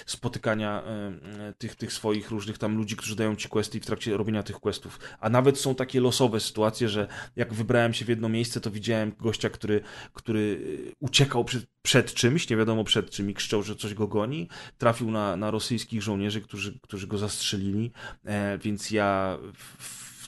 spotykania 0.05 0.83
y, 0.83 1.49
y, 1.49 1.53
tych, 1.53 1.75
tych 1.75 1.93
swoich 1.93 2.31
różnych 2.31 2.57
tam 2.57 2.77
ludzi, 2.77 2.95
którzy 2.95 3.15
dają 3.15 3.35
ci 3.35 3.49
questy 3.49 3.77
i 3.77 3.81
w 3.81 3.85
trakcie 3.85 4.17
robienia 4.17 4.43
tych 4.43 4.59
questów. 4.59 4.99
A 5.19 5.29
nawet 5.29 5.59
są 5.59 5.75
takie 5.75 6.01
losowe 6.01 6.39
sytuacje, 6.39 6.89
że 6.89 7.07
jak 7.35 7.53
wybrałem 7.53 7.93
się 7.93 8.05
w 8.05 8.09
jedno 8.09 8.29
miejsce, 8.29 8.61
to 8.61 8.71
widziałem 8.71 9.11
gościa, 9.19 9.49
który, 9.49 9.81
który 10.13 10.59
uciekał 10.99 11.45
przed, 11.45 11.65
przed 11.81 12.13
czymś, 12.13 12.49
nie 12.49 12.57
wiadomo 12.57 12.83
przed 12.83 13.09
czym 13.09 13.29
i 13.29 13.33
krzyczał, 13.33 13.63
że 13.63 13.75
coś 13.75 13.93
go 13.93 14.07
goni. 14.07 14.47
Trafił 14.77 15.11
na, 15.11 15.35
na 15.35 15.51
rosyjskich 15.51 16.01
żołnierzy, 16.01 16.41
którzy, 16.41 16.79
którzy 16.79 17.07
go 17.07 17.17
zastrzelili, 17.17 17.91
e, 18.25 18.57
więc 18.57 18.91
ja 18.91 19.37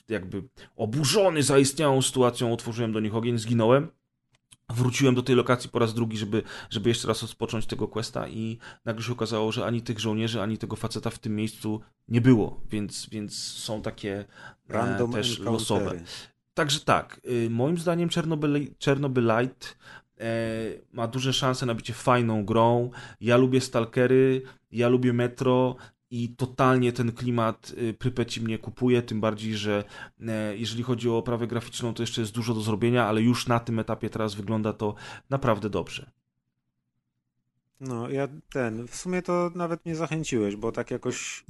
jakby 0.08 0.42
oburzony 0.76 1.42
zaistniałą 1.42 2.02
sytuacją 2.02 2.52
otworzyłem 2.52 2.92
do 2.92 3.00
nich 3.00 3.14
ogień, 3.14 3.38
zginąłem. 3.38 3.88
Wróciłem 4.70 5.14
do 5.14 5.22
tej 5.22 5.36
lokacji 5.36 5.70
po 5.70 5.78
raz 5.78 5.94
drugi, 5.94 6.18
żeby, 6.18 6.42
żeby 6.70 6.88
jeszcze 6.88 7.08
raz 7.08 7.22
rozpocząć 7.22 7.66
tego 7.66 7.88
questa 7.88 8.28
i 8.28 8.58
nagle 8.84 9.02
się 9.02 9.12
okazało, 9.12 9.52
że 9.52 9.66
ani 9.66 9.82
tych 9.82 10.00
żołnierzy, 10.00 10.42
ani 10.42 10.58
tego 10.58 10.76
faceta 10.76 11.10
w 11.10 11.18
tym 11.18 11.36
miejscu 11.36 11.80
nie 12.08 12.20
było, 12.20 12.60
więc, 12.70 13.08
więc 13.10 13.38
są 13.38 13.82
takie 13.82 14.18
e, 14.18 14.24
Random 14.68 15.12
też 15.12 15.30
encountery. 15.30 15.52
losowe. 15.52 16.00
Także 16.54 16.80
tak, 16.80 17.20
y, 17.30 17.50
moim 17.50 17.78
zdaniem 17.78 18.08
Chernobyl, 18.08 18.66
Chernobylite 18.84 19.66
e, 20.20 20.26
ma 20.92 21.08
duże 21.08 21.32
szanse 21.32 21.66
na 21.66 21.74
bycie 21.74 21.94
fajną 21.94 22.44
grą. 22.44 22.90
Ja 23.20 23.36
lubię 23.36 23.60
Stalkery, 23.60 24.42
ja 24.72 24.88
lubię 24.88 25.12
Metro 25.12 25.76
i 26.12 26.28
totalnie 26.36 26.92
ten 26.92 27.12
klimat 27.12 27.72
y, 27.78 27.94
Prypeci 27.94 28.40
mnie 28.40 28.58
kupuje, 28.58 29.02
tym 29.02 29.20
bardziej, 29.20 29.54
że 29.54 29.84
e, 30.28 30.56
jeżeli 30.56 30.82
chodzi 30.82 31.10
o 31.10 31.18
oprawę 31.18 31.46
graficzną, 31.46 31.94
to 31.94 32.02
jeszcze 32.02 32.20
jest 32.20 32.32
dużo 32.32 32.54
do 32.54 32.60
zrobienia, 32.60 33.06
ale 33.06 33.22
już 33.22 33.46
na 33.46 33.60
tym 33.60 33.78
etapie 33.78 34.10
teraz 34.10 34.34
wygląda 34.34 34.72
to 34.72 34.94
naprawdę 35.30 35.70
dobrze. 35.70 36.10
No, 37.80 38.10
ja 38.10 38.28
ten, 38.52 38.88
w 38.88 38.96
sumie 38.96 39.22
to 39.22 39.50
nawet 39.54 39.84
mnie 39.86 39.96
zachęciłeś, 39.96 40.56
bo 40.56 40.72
tak 40.72 40.90
jakoś 40.90 41.44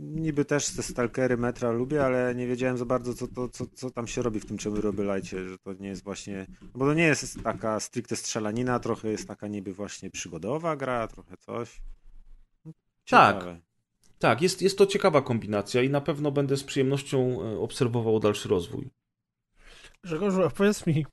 niby 0.00 0.44
też 0.44 0.68
te 0.68 0.82
stalkery 0.82 1.36
metra 1.36 1.70
lubię, 1.70 2.04
ale 2.04 2.34
nie 2.34 2.46
wiedziałem 2.46 2.78
za 2.78 2.84
bardzo, 2.84 3.14
co, 3.14 3.28
to, 3.28 3.48
co, 3.48 3.66
co 3.74 3.90
tam 3.90 4.06
się 4.06 4.22
robi 4.22 4.40
w 4.40 4.46
tym 4.46 4.58
Chernobylite, 4.58 5.48
że 5.48 5.58
to 5.58 5.72
nie 5.72 5.88
jest 5.88 6.04
właśnie, 6.04 6.46
no 6.60 6.68
bo 6.74 6.86
to 6.86 6.94
nie 6.94 7.02
jest 7.02 7.42
taka 7.42 7.80
stricte 7.80 8.16
strzelanina, 8.16 8.78
trochę 8.78 9.08
jest 9.08 9.28
taka 9.28 9.48
niby 9.48 9.74
właśnie 9.74 10.10
przygodowa 10.10 10.76
gra, 10.76 11.08
trochę 11.08 11.36
coś. 11.36 11.80
Tak. 13.10 13.36
Ciekawe. 13.36 13.60
Tak, 14.18 14.42
jest, 14.42 14.62
jest 14.62 14.78
to 14.78 14.86
ciekawa 14.86 15.22
kombinacja 15.22 15.82
i 15.82 15.90
na 15.90 16.00
pewno 16.00 16.30
będę 16.30 16.56
z 16.56 16.64
przyjemnością 16.64 17.42
e, 17.42 17.58
obserwował 17.58 18.20
dalszy 18.20 18.48
rozwój. 18.48 18.90
Grzegorzu, 20.04 20.42
a 20.42 20.50
powiedz 20.50 20.86
mi, 20.86 21.06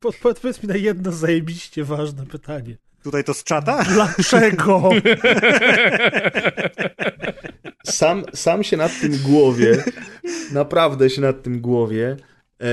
podpowiedz 0.00 0.62
mi 0.62 0.68
na 0.68 0.76
jedno 0.76 1.12
zajebiście 1.12 1.84
ważne 1.84 2.26
pytanie. 2.26 2.76
Tutaj 3.02 3.24
to 3.24 3.34
z 3.34 3.44
czata? 3.44 3.84
Dlaczego? 3.84 4.90
Sam, 7.84 8.24
sam 8.34 8.64
się 8.64 8.76
nad 8.76 9.00
tym 9.00 9.18
głowie, 9.18 9.84
naprawdę 10.52 11.10
się 11.10 11.20
nad 11.20 11.42
tym 11.42 11.60
głowie, 11.60 12.16
e, 12.60 12.66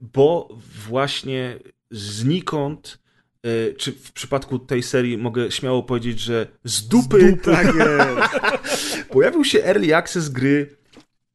bo 0.00 0.48
właśnie 0.88 1.58
znikąd, 1.90 2.98
czy 3.76 3.92
w 3.92 4.12
przypadku 4.12 4.58
tej 4.58 4.82
serii 4.82 5.18
mogę 5.18 5.50
śmiało 5.50 5.82
powiedzieć, 5.82 6.20
że 6.20 6.46
z 6.64 6.88
dupy, 6.88 7.38
Tak 7.42 7.66
jest. 7.66 9.08
pojawił 9.12 9.44
się 9.44 9.64
early 9.64 9.96
access 9.96 10.28
gry 10.28 10.76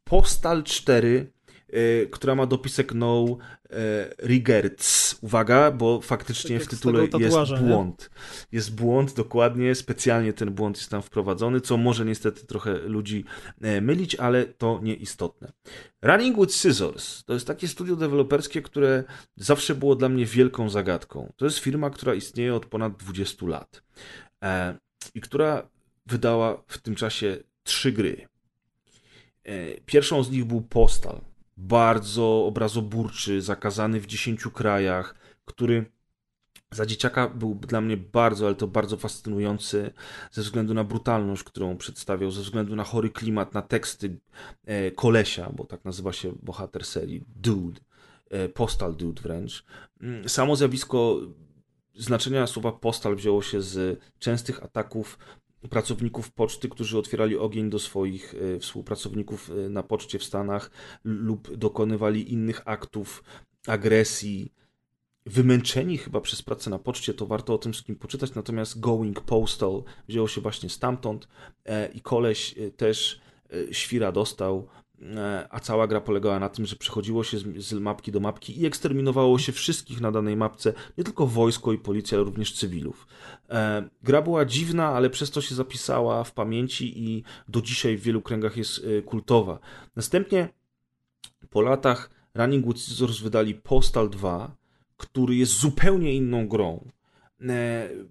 Postal 0.04 0.64
4, 0.64 1.32
e, 1.70 2.06
która 2.06 2.36
ma 2.36 2.46
dopisek 2.46 2.94
no 2.94 3.38
e, 3.72 3.76
regrets. 4.18 5.18
Uwaga, 5.22 5.72
bo 5.72 6.02
faktycznie 6.02 6.60
Tak 6.60 6.68
w 6.68 6.70
tytule 6.70 7.00
jest 7.02 7.12
tatuaża, 7.12 7.60
nie? 7.60 7.68
błąd. 7.68 8.10
Jest 8.52 8.76
błąd, 8.76 9.14
dokładnie, 9.14 9.76
specjalnie 9.76 10.34
ten 10.34 10.52
błąd 10.52 10.78
jest 10.78 10.90
tam 10.90 11.02
wprowadzony, 11.02 11.62
co 11.62 11.78
może 11.78 12.06
niestety 12.06 12.48
trochę 12.48 12.74
ludzi 12.74 13.26
e, 13.62 13.82
mylić, 13.82 14.16
ale 14.16 14.46
to 14.46 14.80
nieistotne. 14.84 15.52
Running 16.02 16.40
with 16.40 16.54
Scissors 16.54 17.24
to 17.24 17.34
jest 17.34 17.48
takie 17.48 17.68
studio 17.68 17.96
deweloperskie, 17.96 18.62
które 18.62 19.04
zawsze 19.36 19.76
było 19.76 19.96
dla 19.96 20.10
mnie 20.10 20.26
wielką 20.26 20.70
zagadką. 20.70 21.34
To 21.36 21.46
jest 21.46 21.58
firma, 21.58 21.90
która 21.90 22.14
istnieje 22.14 22.56
od 22.56 22.66
ponad 22.66 22.98
20 22.98 23.46
lat 23.46 23.84
e, 24.44 24.78
i 25.16 25.22
która 25.22 25.70
wydała 26.06 26.64
w 26.68 26.78
tym 26.78 26.96
czasie 26.96 27.38
trzy 27.64 27.92
gry. 27.92 28.28
Pierwszą 29.86 30.24
z 30.24 30.32
nich 30.32 30.46
był 30.46 30.62
Postal. 30.62 31.22
Bardzo 31.60 32.46
obrazoburczy, 32.46 33.42
zakazany 33.42 34.00
w 34.00 34.06
10 34.06 34.44
krajach, 34.54 35.16
który 35.46 35.86
za 36.72 36.86
dzieciaka 36.86 37.28
był 37.28 37.56
dla 37.56 37.82
mnie 37.82 37.98
bardzo, 37.98 38.46
ale 38.46 38.56
to 38.56 38.68
bardzo 38.68 38.98
fascynujący 38.98 39.92
ze 40.32 40.42
względu 40.42 40.74
na 40.74 40.84
brutalność, 40.84 41.44
którą 41.44 41.78
przedstawiał, 41.78 42.32
ze 42.32 42.42
względu 42.42 42.76
na 42.76 42.84
chory 42.84 43.10
klimat, 43.10 43.54
na 43.54 43.62
teksty 43.62 44.20
e, 44.66 44.92
kolesia, 44.92 45.50
bo 45.56 45.66
tak 45.66 45.86
nazywa 45.86 46.14
się 46.14 46.34
bohater 46.42 46.86
serii, 46.86 47.24
Dude, 47.36 47.80
e, 48.30 48.50
Postal 48.50 48.96
Dude 48.96 49.22
wręcz. 49.22 49.66
Mm, 50.02 50.30
Samo 50.30 50.56
zjawisko 50.56 51.20
znaczenia 51.96 52.48
słowa 52.48 52.72
postal 52.72 53.16
wzięło 53.16 53.42
się 53.42 53.62
z 53.62 54.00
częstych 54.20 54.64
ataków 54.64 55.20
pracowników 55.70 56.32
poczty, 56.32 56.70
którzy 56.70 56.98
otwierali 56.98 57.38
ogień 57.38 57.70
do 57.70 57.80
swoich 57.80 58.36
e, 58.56 58.60
współpracowników 58.60 59.52
e, 59.52 59.70
na 59.70 59.84
poczcie 59.84 60.20
w 60.20 60.24
Stanach 60.24 60.72
lub 61.04 61.56
dokonywali 61.56 62.34
innych 62.34 62.62
aktów 62.66 63.24
agresji. 63.68 64.54
Wymęczeni 65.26 65.98
chyba 65.98 66.22
przez 66.22 66.42
pracę 66.42 66.70
na 66.70 66.80
poczcie, 66.80 67.14
to 67.14 67.26
warto 67.26 67.54
o 67.54 67.58
tym 67.58 67.74
wszystkim 67.74 67.96
poczytać, 67.96 68.36
natomiast 68.36 68.80
Going 68.80 69.22
Postal 69.22 69.84
wzięło 70.08 70.28
się 70.28 70.42
właśnie 70.42 70.70
stamtąd 70.70 71.28
e, 71.66 71.92
i 71.92 72.02
koleś 72.02 72.56
też 72.78 73.22
świra 73.72 74.12
dostał, 74.12 74.68
a 75.50 75.60
cała 75.60 75.88
gra 75.88 76.02
polegała 76.02 76.40
na 76.40 76.50
tym, 76.50 76.66
że 76.66 76.76
przechodziło 76.76 77.24
się 77.24 77.38
z, 77.58 77.74
mapki 77.74 78.12
do 78.12 78.20
mapki 78.20 78.62
i 78.62 78.66
eksterminowało 78.66 79.40
się 79.40 79.52
wszystkich 79.52 80.02
na 80.02 80.12
danej 80.12 80.38
mapce, 80.38 80.74
nie 80.98 81.04
tylko 81.04 81.28
wojsko 81.28 81.74
i 81.74 81.78
policja, 81.78 82.18
ale 82.18 82.26
również 82.26 82.54
cywilów. 82.54 83.08
E, 83.50 83.90
Gra 84.04 84.22
była 84.22 84.46
dziwna, 84.46 84.88
ale 84.88 85.10
przez 85.10 85.32
to 85.32 85.42
się 85.42 85.56
zapisała 85.56 86.24
w 86.24 86.32
pamięci 86.34 87.04
i 87.04 87.24
do 87.48 87.62
dzisiaj 87.62 87.98
w 87.98 88.02
wielu 88.02 88.22
kręgach 88.22 88.58
jest 88.58 88.82
e, 88.86 89.02
kultowa. 89.02 89.60
Następnie 89.96 90.50
po 91.50 91.62
latach 91.62 92.10
Running 92.36 92.68
with 92.68 92.80
Scissors 92.80 93.20
wydali 93.20 93.56
Postal 93.56 94.10
2, 94.10 94.56
który 94.98 95.36
jest 95.36 95.60
zupełnie 95.60 96.14
inną 96.14 96.48
grą, 96.48 96.86
e, 96.86 96.99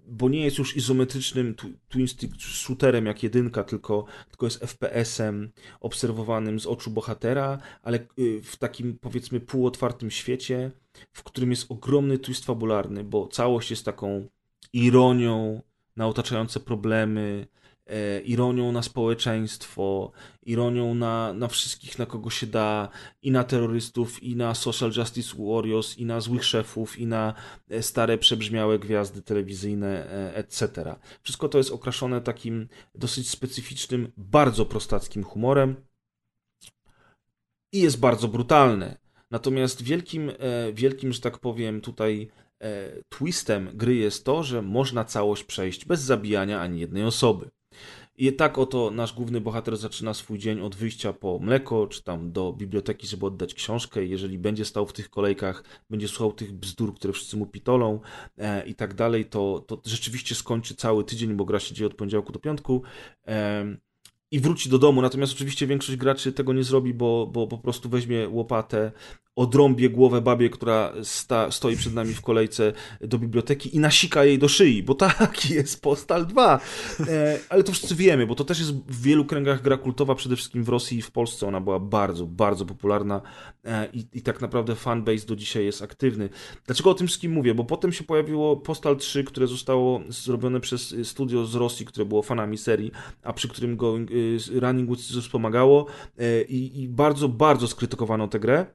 bo 0.07 0.29
nie 0.29 0.45
jest 0.45 0.59
już 0.59 0.77
izometrycznym 0.77 1.55
tw- 1.55 1.73
twin 1.89 2.09
stick 2.09 2.41
shooterem 2.41 3.07
jak 3.07 3.23
jedynka, 3.23 3.65
tylko, 3.65 4.05
tylko 4.31 4.47
jest 4.47 4.61
FPS-em 4.61 5.51
obserwowanym 5.81 6.61
z 6.61 6.67
oczu 6.67 6.91
bohatera, 6.91 7.59
ale 7.83 7.99
y, 8.19 8.43
w 8.43 8.57
takim 8.57 8.99
powiedzmy 8.99 9.41
półotwartym 9.41 10.11
świecie, 10.11 10.71
w 11.13 11.23
którym 11.23 11.51
jest 11.51 11.71
ogromny 11.71 12.19
twist 12.19 12.45
fabularny, 12.45 13.05
bo 13.05 13.29
całość 13.29 13.71
jest 13.71 13.85
taką 13.85 14.29
ironią 14.73 15.63
na 15.97 16.07
otaczające 16.07 16.61
problemy, 16.61 17.47
e, 17.53 17.68
ironią 18.25 18.73
na 18.73 18.83
społeczeństwo, 18.83 20.13
ironią 20.43 20.95
na, 20.95 21.33
na 21.33 21.49
wszystkich, 21.49 21.99
na 21.99 22.07
kogo 22.07 22.31
się 22.31 22.47
da, 22.47 22.89
i 23.23 23.31
na 23.31 23.45
terrorystów, 23.45 24.23
i 24.23 24.37
na 24.37 24.55
social 24.55 24.93
justice 24.97 25.37
warriors, 25.39 25.99
i 25.99 26.05
na 26.05 26.21
złych 26.21 26.45
szefów, 26.45 26.99
i 26.99 27.07
na 27.07 27.35
e, 27.71 27.83
stare, 27.83 28.19
przebrzmiałe 28.19 28.79
gwiazdy 28.79 29.23
telewizyjne, 29.23 30.11
e, 30.11 30.35
etc. 30.35 30.95
Wszystko 31.23 31.49
to 31.49 31.59
jest 31.59 31.71
okraszone 31.71 32.21
takim 32.21 32.69
dosyć 32.95 33.31
specyficznym, 33.31 34.13
bardzo 34.17 34.67
prostackim 34.67 35.25
humorem 35.25 35.77
i 37.73 37.81
jest 37.81 38.01
bardzo 38.01 38.29
brutalne. 38.29 38.99
Natomiast 39.31 39.83
wielkim, 39.83 40.31
e, 40.31 40.73
wielkim, 40.73 41.13
że 41.13 41.21
tak 41.21 41.39
powiem, 41.39 41.81
tutaj 41.81 42.29
e, 42.61 42.93
twistem 43.09 43.71
gry 43.75 43.95
jest 43.95 44.25
to, 44.25 44.43
że 44.43 44.63
można 44.63 45.05
całość 45.05 45.45
przejść 45.45 45.85
bez 45.85 46.01
zabijania 46.01 46.61
ani 46.61 46.81
jednej 46.81 47.05
osoby. 47.05 47.51
I 48.21 48.33
tak 48.33 48.59
oto 48.59 48.91
nasz 48.91 49.13
główny 49.13 49.41
bohater 49.41 49.77
zaczyna 49.77 50.15
swój 50.15 50.39
dzień 50.39 50.61
od 50.61 50.77
wyjścia 50.77 51.13
po 51.13 51.39
mleko, 51.39 51.87
czy 51.87 52.03
tam 52.03 52.33
do 52.33 52.53
biblioteki, 52.53 53.07
żeby 53.07 53.27
oddać 53.27 53.55
książkę. 53.55 54.05
Jeżeli 54.05 54.39
będzie 54.39 54.65
stał 54.65 54.87
w 54.87 54.93
tych 54.93 55.11
kolejkach, 55.11 55.65
będzie 55.91 56.09
słuchał 56.09 56.33
tych 56.33 56.53
bzdur, 56.53 56.95
które 56.95 57.13
wszyscy 57.13 57.37
mu 57.37 57.47
pitolą 57.47 58.01
e, 58.39 58.67
i 58.67 58.75
tak 58.75 58.95
dalej, 58.95 59.25
to, 59.25 59.65
to 59.67 59.83
rzeczywiście 59.85 60.35
skończy 60.35 60.75
cały 60.75 61.05
tydzień, 61.05 61.35
bo 61.35 61.45
gra 61.45 61.61
się 61.61 61.75
dzieje 61.75 61.87
od 61.87 61.95
poniedziałku 61.95 62.33
do 62.33 62.39
piątku. 62.39 62.83
em, 63.25 63.81
i 64.31 64.41
wróci 64.41 64.69
do 64.69 64.79
domu. 64.79 65.03
Natomiast 65.03 65.33
oczywiście 65.33 65.67
większość 65.67 65.99
graczy 65.99 66.33
tego 66.33 66.53
nie 66.53 66.65
zrobi, 66.65 66.95
bo, 66.95 67.27
bo 67.27 67.47
po 67.47 67.59
prostu 67.59 67.89
weźmie 67.89 68.29
łopatę, 68.29 68.93
odrąbie 69.39 69.91
głowę 69.91 70.21
babie, 70.21 70.51
która 70.51 70.93
sta, 71.03 71.51
stoi 71.51 71.77
przed 71.77 71.95
nami 71.95 72.15
w 72.15 72.21
kolejce 72.21 72.73
do 73.01 73.19
biblioteki 73.19 73.77
i 73.77 73.79
nasika 73.79 74.25
jej 74.25 74.39
do 74.39 74.49
szyi, 74.49 74.83
bo 74.83 74.95
taki 74.95 75.55
jest 75.55 75.83
Postal 75.83 76.27
2. 76.27 76.61
E, 77.09 77.39
ale 77.49 77.65
to 77.65 77.73
wszyscy 77.73 77.95
wiemy, 77.95 78.27
bo 78.27 78.35
to 78.35 78.45
też 78.45 78.59
jest 78.59 78.73
w 78.73 79.03
wielu 79.03 79.25
kręgach 79.25 79.63
gra 79.63 79.77
kultowa, 79.77 80.15
przede 80.15 80.37
wszystkim 80.37 80.65
w 80.65 80.69
Rosji 80.69 80.99
i 80.99 81.03
w 81.03 81.11
Polsce 81.11 81.47
ona 81.47 81.61
była 81.61 81.81
bardzo, 81.81 82.27
bardzo 82.27 82.67
popularna 82.67 83.23
e, 83.65 83.89
i, 83.93 84.07
i 84.13 84.23
tak 84.23 84.41
naprawdę 84.41 84.75
fanbase 84.75 85.27
do 85.27 85.37
dzisiaj 85.37 85.65
jest 85.65 85.83
aktywny. 85.83 86.29
Dlaczego 86.67 86.91
o 86.91 86.95
tym 86.95 87.07
wszystkim 87.07 87.33
mówię? 87.33 87.55
Bo 87.55 87.65
potem 87.65 87.93
się 87.93 88.05
pojawiło 88.05 88.57
Postal 88.57 88.97
3, 88.97 89.25
które 89.25 89.47
zostało 89.47 90.01
zrobione 90.09 90.61
przez 90.61 90.95
studio 91.05 91.47
z 91.47 91.55
Rosji, 91.55 91.87
które 91.87 92.07
było 92.07 92.23
fanami 92.23 92.59
serii, 92.59 92.93
a 93.23 93.33
przy 93.33 93.49
którym 93.49 93.77
go, 93.77 93.99
Running 94.61 94.91
with 94.91 95.03
Scissors 95.03 95.29
pomagało 95.29 95.87
e, 96.19 96.43
i, 96.43 96.83
i 96.83 96.89
bardzo, 96.89 97.29
bardzo 97.29 97.69
skrytykowano 97.69 98.29
tę 98.29 98.41
grę. 98.41 98.67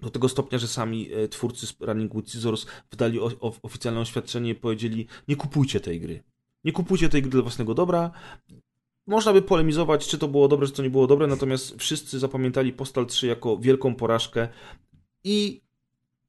Do 0.00 0.10
tego 0.10 0.28
stopnia, 0.28 0.58
że 0.58 0.68
sami 0.68 1.12
e, 1.12 1.28
twórcy 1.28 1.66
Running 1.80 2.14
with 2.14 2.28
Scissors 2.28 2.66
wydali 2.90 3.20
oficjalne 3.62 4.00
oświadczenie 4.00 4.50
i 4.50 4.54
powiedzieli: 4.54 5.06
Nie 5.28 5.36
kupujcie 5.36 5.80
tej 5.80 6.00
gry. 6.00 6.22
Nie 6.64 6.72
kupujcie 6.72 7.08
tej 7.08 7.22
gry 7.22 7.30
dla 7.30 7.42
własnego 7.42 7.74
dobra. 7.74 8.10
Można 9.06 9.32
by 9.32 9.42
polemizować, 9.42 10.08
czy 10.08 10.18
to 10.18 10.28
było 10.28 10.48
dobre, 10.48 10.66
czy 10.66 10.72
to 10.72 10.82
nie 10.82 10.90
było 10.90 11.06
dobre, 11.06 11.26
natomiast 11.26 11.74
wszyscy 11.78 12.18
zapamiętali 12.18 12.72
Postal 12.72 13.06
3 13.06 13.26
jako 13.26 13.58
wielką 13.58 13.94
porażkę 13.94 14.48
i 15.24 15.65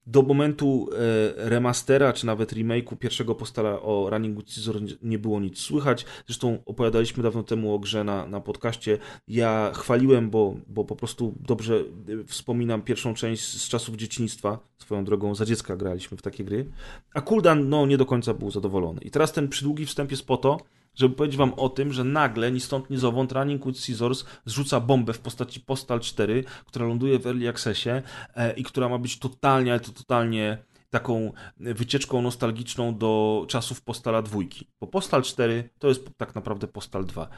do 0.07 0.21
momentu 0.21 0.89
e, 0.91 1.49
remastera, 1.49 2.13
czy 2.13 2.25
nawet 2.25 2.53
remake'u 2.53 2.97
pierwszego 2.97 3.35
postala 3.35 3.81
o 3.81 4.09
Running 4.09 4.37
with 4.37 4.51
Scissors 4.51 4.81
nie 5.01 5.19
było 5.19 5.39
nic 5.39 5.59
słychać. 5.59 6.05
Zresztą 6.27 6.59
opowiadaliśmy 6.65 7.23
dawno 7.23 7.43
temu 7.43 7.73
o 7.73 7.79
grze 7.79 8.03
na, 8.03 8.27
na 8.27 8.41
podcaście. 8.41 8.97
Ja 9.27 9.71
chwaliłem, 9.75 10.29
bo, 10.29 10.55
bo 10.67 10.85
po 10.85 10.95
prostu 10.95 11.33
dobrze 11.39 11.75
e, 11.75 11.83
wspominam 12.23 12.81
pierwszą 12.81 13.13
część 13.13 13.43
z 13.61 13.69
czasów 13.69 13.95
dzieciństwa. 13.95 14.59
Swoją 14.77 15.05
drogą 15.05 15.35
za 15.35 15.45
dziecka 15.45 15.75
graliśmy 15.77 16.17
w 16.17 16.21
takie 16.21 16.43
gry. 16.43 16.65
A 17.13 17.21
Kuldan, 17.21 17.69
no, 17.69 17.85
nie 17.85 17.97
do 17.97 18.05
końca 18.05 18.33
był 18.33 18.51
zadowolony. 18.51 19.01
I 19.01 19.11
teraz 19.11 19.33
ten 19.33 19.47
przydługi 19.47 19.85
wstęp 19.85 20.11
jest 20.11 20.27
po 20.27 20.37
to, 20.37 20.57
żeby 20.97 21.15
powiedzieć 21.15 21.37
wam 21.37 21.53
o 21.53 21.69
tym, 21.69 21.93
że 21.93 22.03
nagle, 22.03 22.51
ni 22.51 22.59
stąd, 22.59 22.89
ni 22.89 22.97
zowąd, 22.97 23.31
Running 23.31 23.65
with 23.65 23.79
Scissors 23.79 24.25
zrzuca 24.45 24.79
bombę 24.79 25.13
w 25.13 25.19
postaci 25.19 25.59
Postal 25.59 25.99
4, 25.99 26.43
która 26.65 26.85
ląduje 26.85 27.19
w 27.19 27.27
Early 27.27 27.49
Accessie 27.49 27.89
e, 28.35 28.53
i 28.53 28.63
która 28.63 28.89
ma 28.89 28.97
być 28.97 29.19
totalnie, 29.19 29.71
ale 29.71 29.79
to 29.79 29.91
totalnie 29.91 30.57
taką 30.89 31.31
wycieczką 31.57 32.21
nostalgiczną 32.21 32.97
do 32.97 33.45
czasów 33.49 33.81
Postala 33.81 34.21
dwójki. 34.21 34.67
Bo 34.79 34.87
Postal 34.87 35.23
4 35.23 35.69
to 35.79 35.87
jest 35.87 36.09
tak 36.17 36.35
naprawdę 36.35 36.67
Postal 36.67 37.05
2. 37.05 37.29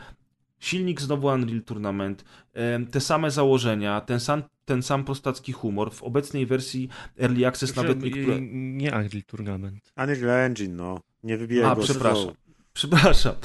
Silnik 0.60 1.02
znowu 1.02 1.28
Unreal 1.28 1.62
Tournament, 1.62 2.24
em, 2.54 2.88
te 2.88 3.00
same 3.00 3.32
założenia, 3.32 4.02
ten 4.02 4.20
sam, 4.20 4.44
ten 4.66 4.84
sam 4.84 5.04
prostacki 5.04 5.52
humor. 5.52 5.92
W 5.92 6.04
obecnej 6.04 6.46
wersji 6.46 6.90
Early 7.20 7.48
Access 7.48 7.76
nawet 7.76 8.04
niektóre... 8.04 8.42
Nie 8.52 8.92
Unreal 8.92 9.24
Tournament. 9.28 9.94
Unreal 9.98 10.46
Engine, 10.46 10.76
no. 10.76 11.00
Nie 11.24 11.38
wybijaj 11.38 11.72
A, 11.72 11.76
go. 11.76 11.82
przepraszam. 11.82 12.34
Przepraszam. 12.80 13.35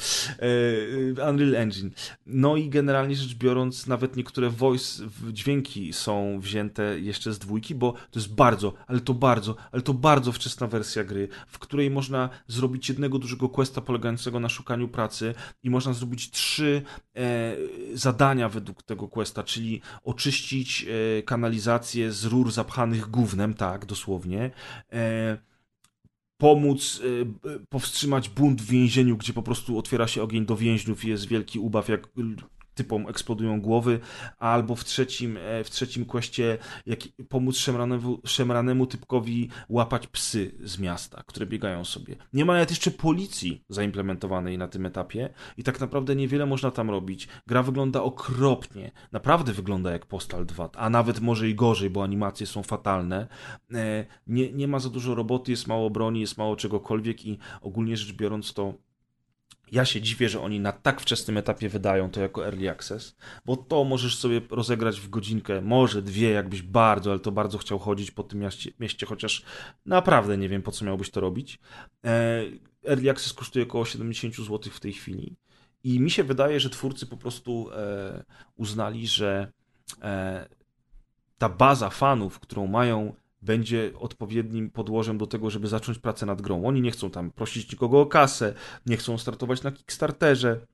E, 1.19 1.29
Unreal 1.29 1.55
Engine. 1.55 1.89
No 2.25 2.55
i 2.55 2.69
generalnie 2.69 3.15
rzecz 3.15 3.35
biorąc, 3.35 3.87
nawet 3.87 4.15
niektóre 4.15 4.49
voice 4.49 5.03
dźwięki 5.31 5.93
są 5.93 6.39
wzięte 6.39 6.99
jeszcze 6.99 7.33
z 7.33 7.39
dwójki, 7.39 7.75
bo 7.75 7.91
to 7.91 8.19
jest 8.19 8.35
bardzo, 8.35 8.73
ale 8.87 8.99
to 8.99 9.13
bardzo, 9.13 9.55
ale 9.71 9.81
to 9.81 9.93
bardzo 9.93 10.31
wczesna 10.31 10.67
wersja 10.67 11.03
gry, 11.03 11.27
w 11.47 11.59
której 11.59 11.91
można 11.91 12.29
zrobić 12.47 12.89
jednego 12.89 13.19
dużego 13.19 13.49
questa 13.49 13.81
polegającego 13.81 14.39
na 14.39 14.49
szukaniu 14.49 14.87
pracy 14.87 15.33
i 15.63 15.69
można 15.69 15.93
zrobić 15.93 16.31
trzy 16.31 16.81
e, 17.15 17.55
zadania 17.93 18.49
według 18.49 18.83
tego 18.83 19.07
questa, 19.07 19.43
czyli 19.43 19.81
oczyścić 20.03 20.85
e, 21.19 21.23
kanalizację 21.23 22.11
z 22.11 22.25
rur 22.25 22.51
zapchanych 22.51 23.09
gównem, 23.09 23.53
tak, 23.53 23.85
dosłownie. 23.85 24.51
E, 24.93 25.54
pomóc 26.37 27.01
y, 27.05 27.25
powstrzymać 27.69 28.29
bunt 28.29 28.61
w 28.61 28.69
więzieniu, 28.69 29.17
gdzie 29.17 29.33
po 29.33 29.43
prostu 29.43 29.77
otwiera 29.77 30.07
się 30.07 30.23
ogień 30.23 30.45
do 30.45 30.57
więźniów 30.57 31.05
i 31.05 31.09
jest 31.09 31.27
wielki 31.27 31.59
ubaw, 31.59 31.89
jak 31.89 32.07
typom 32.75 33.07
eksplodują 33.07 33.61
głowy, 33.61 33.99
albo 34.39 34.75
w 34.75 34.83
trzecim, 34.83 35.37
e, 35.37 35.63
w 35.63 35.69
trzecim 35.69 36.05
kwestie 36.05 36.57
jak 36.85 36.99
pomóc 37.29 37.57
szemranemu, 37.57 38.21
szemranemu 38.25 38.87
typkowi 38.87 39.49
łapać 39.69 40.07
psy 40.07 40.51
z 40.63 40.79
miasta, 40.79 41.23
które 41.27 41.45
biegają 41.45 41.85
sobie. 41.85 42.15
Nie 42.33 42.45
ma 42.45 42.53
nawet 42.53 42.69
jeszcze 42.69 42.91
policji 42.91 43.63
zaimplementowanej 43.69 44.57
na 44.57 44.67
tym 44.67 44.85
etapie 44.85 45.29
i 45.57 45.63
tak 45.63 45.79
naprawdę 45.79 46.15
niewiele 46.15 46.45
można 46.45 46.71
tam 46.71 46.89
robić. 46.89 47.27
Gra 47.47 47.63
wygląda 47.63 48.03
okropnie, 48.03 48.91
naprawdę 49.11 49.53
wygląda 49.53 49.91
jak 49.91 50.05
Postal 50.05 50.45
2, 50.45 50.69
a 50.77 50.89
nawet 50.89 51.19
może 51.19 51.49
i 51.49 51.55
gorzej, 51.55 51.89
bo 51.89 52.03
animacje 52.03 52.47
są 52.47 52.63
fatalne. 52.63 53.27
E, 53.73 54.05
nie, 54.27 54.53
nie 54.53 54.67
ma 54.67 54.79
za 54.79 54.89
dużo 54.89 55.15
roboty, 55.15 55.51
jest 55.51 55.67
mało 55.67 55.89
broni, 55.89 56.21
jest 56.21 56.37
mało 56.37 56.55
czegokolwiek 56.55 57.25
i 57.25 57.39
ogólnie 57.61 57.97
rzecz 57.97 58.13
biorąc 58.13 58.53
to 58.53 58.73
ja 59.71 59.85
się 59.85 60.01
dziwię, 60.01 60.29
że 60.29 60.41
oni 60.41 60.59
na 60.59 60.71
tak 60.71 61.01
wczesnym 61.01 61.37
etapie 61.37 61.69
wydają 61.69 62.09
to 62.09 62.21
jako 62.21 62.45
early 62.45 62.69
access, 62.69 63.15
bo 63.45 63.57
to 63.57 63.83
możesz 63.83 64.17
sobie 64.17 64.41
rozegrać 64.49 64.99
w 64.99 65.09
godzinkę, 65.09 65.61
może 65.61 66.01
dwie, 66.01 66.29
jakbyś 66.29 66.61
bardzo, 66.61 67.11
ale 67.11 67.19
to 67.19 67.31
bardzo 67.31 67.57
chciał 67.57 67.79
chodzić 67.79 68.11
po 68.11 68.23
tym 68.23 68.39
mieście, 68.39 68.71
mieście 68.79 69.05
chociaż 69.05 69.43
naprawdę 69.85 70.37
nie 70.37 70.49
wiem, 70.49 70.61
po 70.61 70.71
co 70.71 70.85
miałbyś 70.85 71.09
to 71.09 71.21
robić. 71.21 71.59
E, 72.05 72.41
early 72.87 73.09
access 73.09 73.33
kosztuje 73.33 73.65
około 73.65 73.85
70 73.85 74.35
zł 74.35 74.59
w 74.71 74.79
tej 74.79 74.93
chwili 74.93 75.35
i 75.83 75.99
mi 75.99 76.11
się 76.11 76.23
wydaje, 76.23 76.59
że 76.59 76.69
twórcy 76.69 77.05
po 77.05 77.17
prostu 77.17 77.69
e, 77.71 78.23
uznali, 78.55 79.07
że 79.07 79.51
e, 80.01 80.49
ta 81.37 81.49
baza 81.49 81.89
fanów, 81.89 82.39
którą 82.39 82.67
mają 82.67 83.13
będzie 83.45 83.91
odpowiednim 83.99 84.69
podłożem 84.69 85.17
do 85.17 85.27
tego, 85.27 85.49
żeby 85.49 85.67
zacząć 85.67 85.99
pracę 85.99 86.25
nad 86.25 86.41
grą. 86.41 86.65
Oni 86.65 86.81
nie 86.81 86.91
chcą 86.91 87.09
tam 87.09 87.31
prosić 87.31 87.71
nikogo 87.71 88.01
o 88.01 88.05
kasę, 88.05 88.53
nie 88.85 88.97
chcą 88.97 89.17
startować 89.17 89.63
na 89.63 89.71
Kickstarterze 89.71 90.67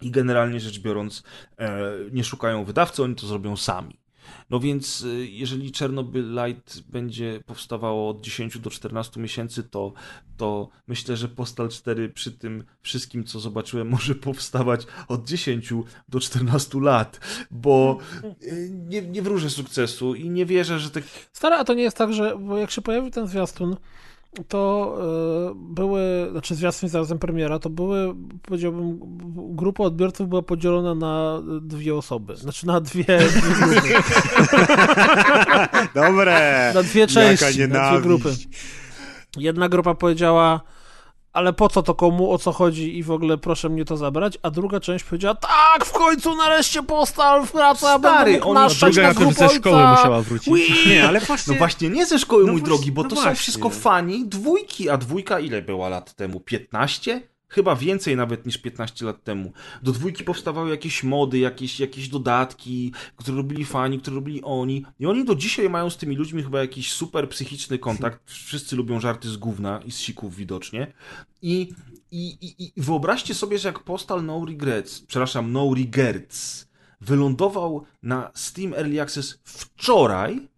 i 0.00 0.10
generalnie 0.10 0.60
rzecz 0.60 0.80
biorąc 0.80 1.22
e, 1.58 1.80
nie 2.12 2.24
szukają 2.24 2.64
wydawcy, 2.64 3.02
oni 3.02 3.14
to 3.14 3.26
zrobią 3.26 3.56
sami. 3.56 4.01
No 4.50 4.60
więc 4.60 5.00
y, 5.00 5.26
jeżeli 5.26 5.72
Chernobyl 5.72 6.34
Light 6.34 6.80
będzie 6.80 7.40
powstawało 7.46 8.10
od 8.10 8.20
10 8.20 8.58
do 8.58 8.70
14 8.70 9.20
miesięcy, 9.20 9.62
to, 9.62 9.92
to 10.36 10.68
myślę, 10.88 11.16
że 11.16 11.28
Postal 11.28 11.68
4 11.68 12.08
przy 12.08 12.32
tym 12.32 12.64
wszystkim, 12.82 13.24
co 13.24 13.40
zobaczyłem, 13.40 13.88
może 13.96 14.14
powstawać 14.14 14.86
od 15.08 15.28
10 15.28 15.74
do 16.08 16.20
14 16.20 16.80
lat, 16.80 17.20
bo 17.50 17.98
y, 18.42 18.70
nie, 18.88 19.02
nie 19.02 19.22
wróżę 19.22 19.50
sukcesu 19.50 20.14
i 20.14 20.30
nie 20.30 20.46
wierzę, 20.46 20.78
że 20.78 20.90
tak... 20.90 21.04
Stara, 21.32 21.58
a 21.58 21.64
to 21.64 21.74
nie 21.74 21.82
jest 21.82 21.96
tak, 21.96 22.12
że 22.12 22.38
bo 22.38 22.58
jak 22.58 22.70
się 22.70 22.82
pojawił 22.82 23.10
ten 23.10 23.26
zwiastun, 23.26 23.76
to 24.48 24.94
y, 25.50 25.74
były, 25.74 26.28
znaczy 26.30 26.54
zwiastun 26.54 26.88
zarazem 26.88 27.18
premiera, 27.18 27.58
to 27.58 27.70
były, 27.70 28.14
powiedziałbym, 28.42 28.98
grupa 29.56 29.84
odbiorców 29.84 30.28
była 30.28 30.42
podzielona 30.42 30.94
na 30.94 31.42
dwie 31.60 31.94
osoby. 31.94 32.36
Znaczy 32.36 32.66
na 32.66 32.80
dwie, 32.80 33.04
dwie 33.04 33.80
grupy. 33.80 34.02
Dobre! 35.94 36.70
Na 36.74 36.82
dwie 36.82 37.06
części, 37.06 37.68
na 37.68 37.90
dwie 37.90 38.00
grupy. 38.00 38.34
Jedna 39.36 39.68
grupa 39.68 39.94
powiedziała, 39.94 40.60
ale 41.32 41.52
po 41.52 41.68
co 41.68 41.82
to 41.82 41.94
komu, 41.94 42.32
o 42.32 42.38
co 42.38 42.52
chodzi 42.52 42.98
i 42.98 43.02
w 43.02 43.10
ogóle 43.10 43.38
proszę 43.38 43.68
mnie 43.68 43.84
to 43.84 43.96
zabrać, 43.96 44.38
a 44.42 44.50
druga 44.50 44.80
część 44.80 45.04
powiedziała, 45.04 45.34
tak, 45.34 45.84
w 45.84 45.92
końcu 45.92 46.34
nareszcie 46.36 46.82
postal 46.82 47.44
wraca, 47.44 47.98
Stary, 47.98 48.30
będę 48.32 48.46
on 48.46 48.54
na 48.54 48.68
Druga 48.68 49.02
na 49.02 49.30
że 49.30 49.32
ze 49.32 49.48
szkoły 49.48 49.86
musiała 49.86 50.22
wrócić. 50.22 50.54
Nie, 50.86 51.08
ale 51.08 51.20
właśnie... 51.20 51.52
No 51.52 51.58
właśnie, 51.58 51.88
nie 51.90 52.06
ze 52.06 52.18
szkoły, 52.18 52.44
No 52.46 52.52
mój 52.52 52.60
właśnie- 52.60 52.76
drogi, 52.76 52.92
bo 52.92 53.02
no 53.02 53.08
to 53.08 53.16
są 53.16 53.22
właśnie. 53.22 53.36
wszystko 53.40 53.70
fani 53.70 54.26
dwójki, 54.26 54.90
a 54.90 54.96
dwójka 54.96 55.40
ile 55.40 55.62
była 55.62 55.88
lat 55.88 56.14
temu? 56.14 56.40
15? 56.40 57.22
Chyba 57.52 57.76
więcej 57.76 58.16
nawet 58.16 58.46
niż 58.46 58.58
15 58.58 59.04
lat 59.04 59.24
temu. 59.24 59.52
Do 59.82 59.92
dwójki 59.92 60.24
powstawały 60.24 60.70
jakieś 60.70 61.02
mody, 61.02 61.38
jakieś, 61.38 61.80
jakieś 61.80 62.08
dodatki, 62.08 62.92
które 63.16 63.36
robili 63.36 63.64
fani, 63.64 63.98
które 63.98 64.14
robili 64.14 64.42
oni. 64.42 64.84
I 65.00 65.06
oni 65.06 65.24
do 65.24 65.34
dzisiaj 65.34 65.70
mają 65.70 65.90
z 65.90 65.96
tymi 65.96 66.16
ludźmi 66.16 66.42
chyba 66.42 66.60
jakiś 66.60 66.92
super 66.92 67.28
psychiczny 67.28 67.78
kontakt. 67.78 68.30
Wszyscy 68.30 68.76
lubią 68.76 69.00
żarty 69.00 69.28
z 69.28 69.36
gówna 69.36 69.80
i 69.86 69.90
z 69.90 69.98
sików 69.98 70.36
widocznie. 70.36 70.92
I, 71.42 71.72
i, 72.10 72.26
i, 72.40 72.72
i 72.76 72.82
wyobraźcie 72.82 73.34
sobie, 73.34 73.58
że 73.58 73.68
jak 73.68 73.78
Postal 73.78 74.24
No 74.24 74.44
Regrets, 74.44 75.00
przepraszam, 75.00 75.52
No 75.52 75.74
Regrets, 75.74 76.68
wylądował 77.00 77.84
na 78.02 78.30
Steam 78.34 78.74
Early 78.74 79.00
Access 79.00 79.40
wczoraj, 79.44 80.48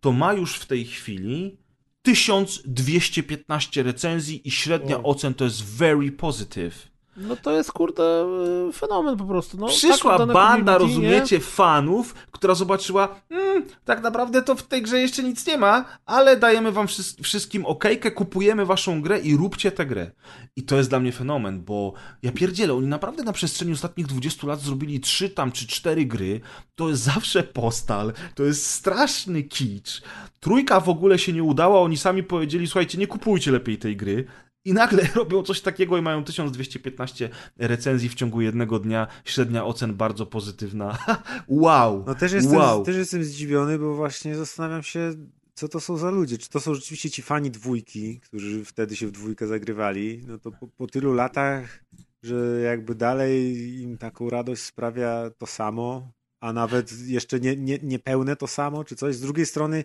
to 0.00 0.12
ma 0.12 0.32
już 0.32 0.54
w 0.54 0.66
tej 0.66 0.84
chwili 0.84 1.56
1215 2.02 3.82
recenzji 3.82 4.48
i 4.48 4.50
średnia 4.50 5.02
ocen 5.02 5.34
to 5.34 5.44
jest 5.44 5.64
very 5.64 6.12
positive. 6.12 6.89
No 7.16 7.36
to 7.36 7.50
jest, 7.52 7.72
kurde, 7.72 8.26
y, 8.68 8.72
fenomen 8.72 9.16
po 9.16 9.24
prostu. 9.24 9.56
No, 9.56 9.66
Przyszła 9.66 10.10
tak 10.10 10.18
dane 10.18 10.32
banda, 10.32 10.72
nie? 10.72 10.78
rozumiecie, 10.78 11.40
fanów, 11.40 12.14
która 12.30 12.54
zobaczyła, 12.54 13.20
mm, 13.30 13.64
tak 13.84 14.02
naprawdę 14.02 14.42
to 14.42 14.54
w 14.54 14.62
tej 14.62 14.82
grze 14.82 15.00
jeszcze 15.00 15.22
nic 15.22 15.46
nie 15.46 15.58
ma, 15.58 15.84
ale 16.06 16.36
dajemy 16.36 16.72
wam 16.72 16.86
wszys- 16.86 17.22
wszystkim 17.22 17.66
okejkę, 17.66 18.10
kupujemy 18.10 18.66
waszą 18.66 19.02
grę 19.02 19.18
i 19.20 19.36
róbcie 19.36 19.72
tę 19.72 19.86
grę. 19.86 20.10
I 20.56 20.62
to 20.62 20.76
jest 20.76 20.88
dla 20.90 21.00
mnie 21.00 21.12
fenomen, 21.12 21.64
bo 21.64 21.92
ja 22.22 22.32
pierdzielę, 22.32 22.74
oni 22.74 22.86
naprawdę 22.86 23.22
na 23.22 23.32
przestrzeni 23.32 23.72
ostatnich 23.72 24.06
20 24.06 24.46
lat 24.46 24.60
zrobili 24.60 25.00
trzy 25.00 25.30
tam 25.30 25.52
czy 25.52 25.66
cztery 25.66 26.06
gry, 26.06 26.40
to 26.74 26.88
jest 26.88 27.02
zawsze 27.02 27.42
postal, 27.42 28.12
to 28.34 28.42
jest 28.44 28.66
straszny 28.70 29.42
kicz. 29.42 30.02
Trójka 30.40 30.80
w 30.80 30.88
ogóle 30.88 31.18
się 31.18 31.32
nie 31.32 31.42
udała, 31.42 31.80
oni 31.80 31.96
sami 31.96 32.22
powiedzieli, 32.22 32.66
słuchajcie, 32.66 32.98
nie 32.98 33.06
kupujcie 33.06 33.50
lepiej 33.50 33.78
tej 33.78 33.96
gry. 33.96 34.24
I 34.64 34.72
nagle 34.72 35.02
robią 35.14 35.42
coś 35.42 35.60
takiego 35.60 35.98
i 35.98 36.02
mają 36.02 36.24
1215 36.24 37.30
recenzji 37.58 38.08
w 38.08 38.14
ciągu 38.14 38.40
jednego 38.40 38.78
dnia, 38.78 39.06
średnia 39.24 39.64
ocen 39.64 39.94
bardzo 39.94 40.26
pozytywna. 40.26 40.98
wow! 41.48 42.04
No 42.06 42.14
też 42.14 42.32
jestem, 42.32 42.56
wow. 42.56 42.84
też 42.84 42.96
jestem 42.96 43.24
zdziwiony, 43.24 43.78
bo 43.78 43.94
właśnie 43.94 44.34
zastanawiam 44.34 44.82
się, 44.82 45.12
co 45.54 45.68
to 45.68 45.80
są 45.80 45.96
za 45.96 46.10
ludzie. 46.10 46.38
Czy 46.38 46.48
to 46.48 46.60
są 46.60 46.74
rzeczywiście 46.74 47.10
ci 47.10 47.22
fani 47.22 47.50
dwójki, 47.50 48.20
którzy 48.20 48.64
wtedy 48.64 48.96
się 48.96 49.06
w 49.06 49.12
dwójkę 49.12 49.46
zagrywali? 49.46 50.22
No 50.26 50.38
to 50.38 50.50
po, 50.50 50.68
po 50.68 50.86
tylu 50.86 51.14
latach, 51.14 51.84
że 52.22 52.60
jakby 52.60 52.94
dalej 52.94 53.56
im 53.80 53.98
taką 53.98 54.30
radość 54.30 54.62
sprawia 54.62 55.30
to 55.38 55.46
samo, 55.46 56.12
a 56.40 56.52
nawet 56.52 56.92
jeszcze 57.06 57.40
nie, 57.40 57.56
nie, 57.56 57.78
niepełne 57.82 58.36
to 58.36 58.46
samo, 58.46 58.84
czy 58.84 58.96
coś. 58.96 59.16
Z 59.16 59.20
drugiej 59.20 59.46
strony, 59.46 59.84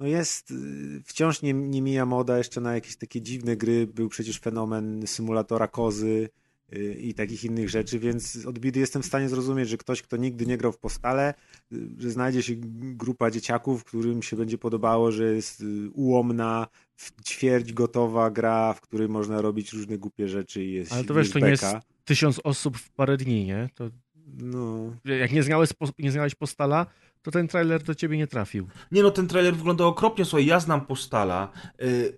no 0.00 0.06
jest, 0.06 0.50
y, 0.50 1.02
wciąż 1.04 1.42
nie, 1.42 1.52
nie 1.52 1.82
mija 1.82 2.06
moda 2.06 2.38
jeszcze 2.38 2.60
na 2.60 2.74
jakieś 2.74 2.96
takie 2.96 3.20
dziwne 3.20 3.56
gry. 3.56 3.86
Był 3.86 4.08
przecież 4.08 4.40
fenomen 4.40 5.06
symulatora 5.06 5.68
kozy 5.68 6.28
y, 6.72 6.94
i 6.94 7.14
takich 7.14 7.44
innych 7.44 7.70
rzeczy, 7.70 7.98
więc 7.98 8.46
od 8.46 8.58
biedy 8.58 8.80
jestem 8.80 9.02
w 9.02 9.06
stanie 9.06 9.28
zrozumieć, 9.28 9.68
że 9.68 9.76
ktoś, 9.76 10.02
kto 10.02 10.16
nigdy 10.16 10.46
nie 10.46 10.56
grał 10.56 10.72
w 10.72 10.78
postale, 10.78 11.34
y, 11.72 11.88
że 11.98 12.10
znajdzie 12.10 12.42
się 12.42 12.52
grupa 12.96 13.30
dzieciaków, 13.30 13.84
którym 13.84 14.22
się 14.22 14.36
będzie 14.36 14.58
podobało, 14.58 15.12
że 15.12 15.34
jest 15.34 15.64
ułomna, 15.92 16.66
w 16.96 17.22
ćwierć 17.22 17.72
gotowa 17.72 18.30
gra, 18.30 18.72
w 18.72 18.80
której 18.80 19.08
można 19.08 19.40
robić 19.40 19.72
różne 19.72 19.98
głupie 19.98 20.28
rzeczy 20.28 20.64
i 20.64 20.72
jest 20.72 20.92
Ale 20.92 21.04
to 21.04 21.14
wiesz, 21.14 21.30
to 21.30 21.38
nie 21.38 21.48
jest 21.48 21.64
tysiąc 22.04 22.40
osób 22.44 22.76
w 22.76 22.90
parę 22.90 23.16
dni, 23.16 23.46
nie? 23.46 23.68
To 23.74 23.90
No, 24.26 24.92
jak 25.04 25.32
nie 25.32 25.42
znałeś, 25.42 25.70
nie 25.98 26.10
znałeś 26.10 26.34
postala, 26.34 26.86
to 27.24 27.30
ten 27.30 27.48
trailer 27.48 27.82
do 27.82 27.94
ciebie 27.94 28.16
nie 28.16 28.26
trafił. 28.26 28.68
Nie 28.92 29.02
no, 29.02 29.10
ten 29.10 29.28
trailer 29.28 29.56
wygląda 29.56 29.84
okropnie. 29.84 30.24
Słuchaj, 30.24 30.46
ja 30.46 30.60
znam 30.60 30.86
Postala. 30.86 31.48
Y, 31.82 32.16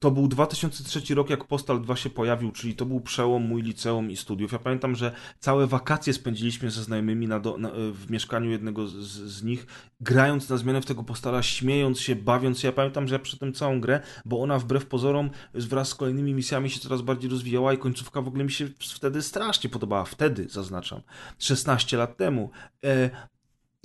To 0.00 0.10
był 0.10 0.28
2003 0.28 1.14
rok, 1.14 1.30
jak 1.30 1.44
Postal 1.44 1.80
2 1.80 1.96
się 1.96 2.10
pojawił, 2.10 2.52
czyli 2.52 2.74
to 2.74 2.86
był 2.86 3.00
przełom 3.00 3.42
mój 3.42 3.62
liceum 3.62 4.10
i 4.10 4.16
studiów. 4.16 4.52
Ja 4.52 4.58
pamiętam, 4.58 4.94
że 4.94 5.14
całe 5.38 5.66
wakacje 5.66 6.12
spędziliśmy 6.12 6.70
ze 6.70 6.82
znajomymi 6.82 7.28
na 7.28 7.40
do, 7.40 7.58
na, 7.58 7.70
w 7.92 8.10
mieszkaniu 8.10 8.50
jednego 8.50 8.88
z, 8.88 8.92
z 9.06 9.42
nich, 9.42 9.66
grając 10.00 10.48
na 10.48 10.56
zmianę 10.56 10.80
w 10.80 10.86
tego 10.86 11.04
Postala, 11.04 11.42
śmiejąc 11.42 12.00
się, 12.00 12.16
bawiąc 12.16 12.60
się. 12.60 12.68
Ja 12.68 12.72
pamiętam, 12.72 13.08
że 13.08 13.14
ja 13.14 13.18
przy 13.18 13.38
tym 13.38 13.52
całą 13.52 13.80
grę, 13.80 14.00
bo 14.24 14.42
ona 14.42 14.58
wbrew 14.58 14.86
pozorom 14.86 15.30
wraz 15.54 15.88
z 15.88 15.94
kolejnymi 15.94 16.34
misjami 16.34 16.70
się 16.70 16.80
coraz 16.80 17.02
bardziej 17.02 17.30
rozwijała 17.30 17.72
i 17.72 17.78
końcówka 17.78 18.22
w 18.22 18.28
ogóle 18.28 18.44
mi 18.44 18.52
się 18.52 18.68
wtedy 18.78 19.22
strasznie 19.22 19.70
podobała. 19.70 20.04
Wtedy, 20.04 20.48
zaznaczam. 20.48 21.00
16 21.38 21.96
lat 21.96 22.16
temu. 22.16 22.50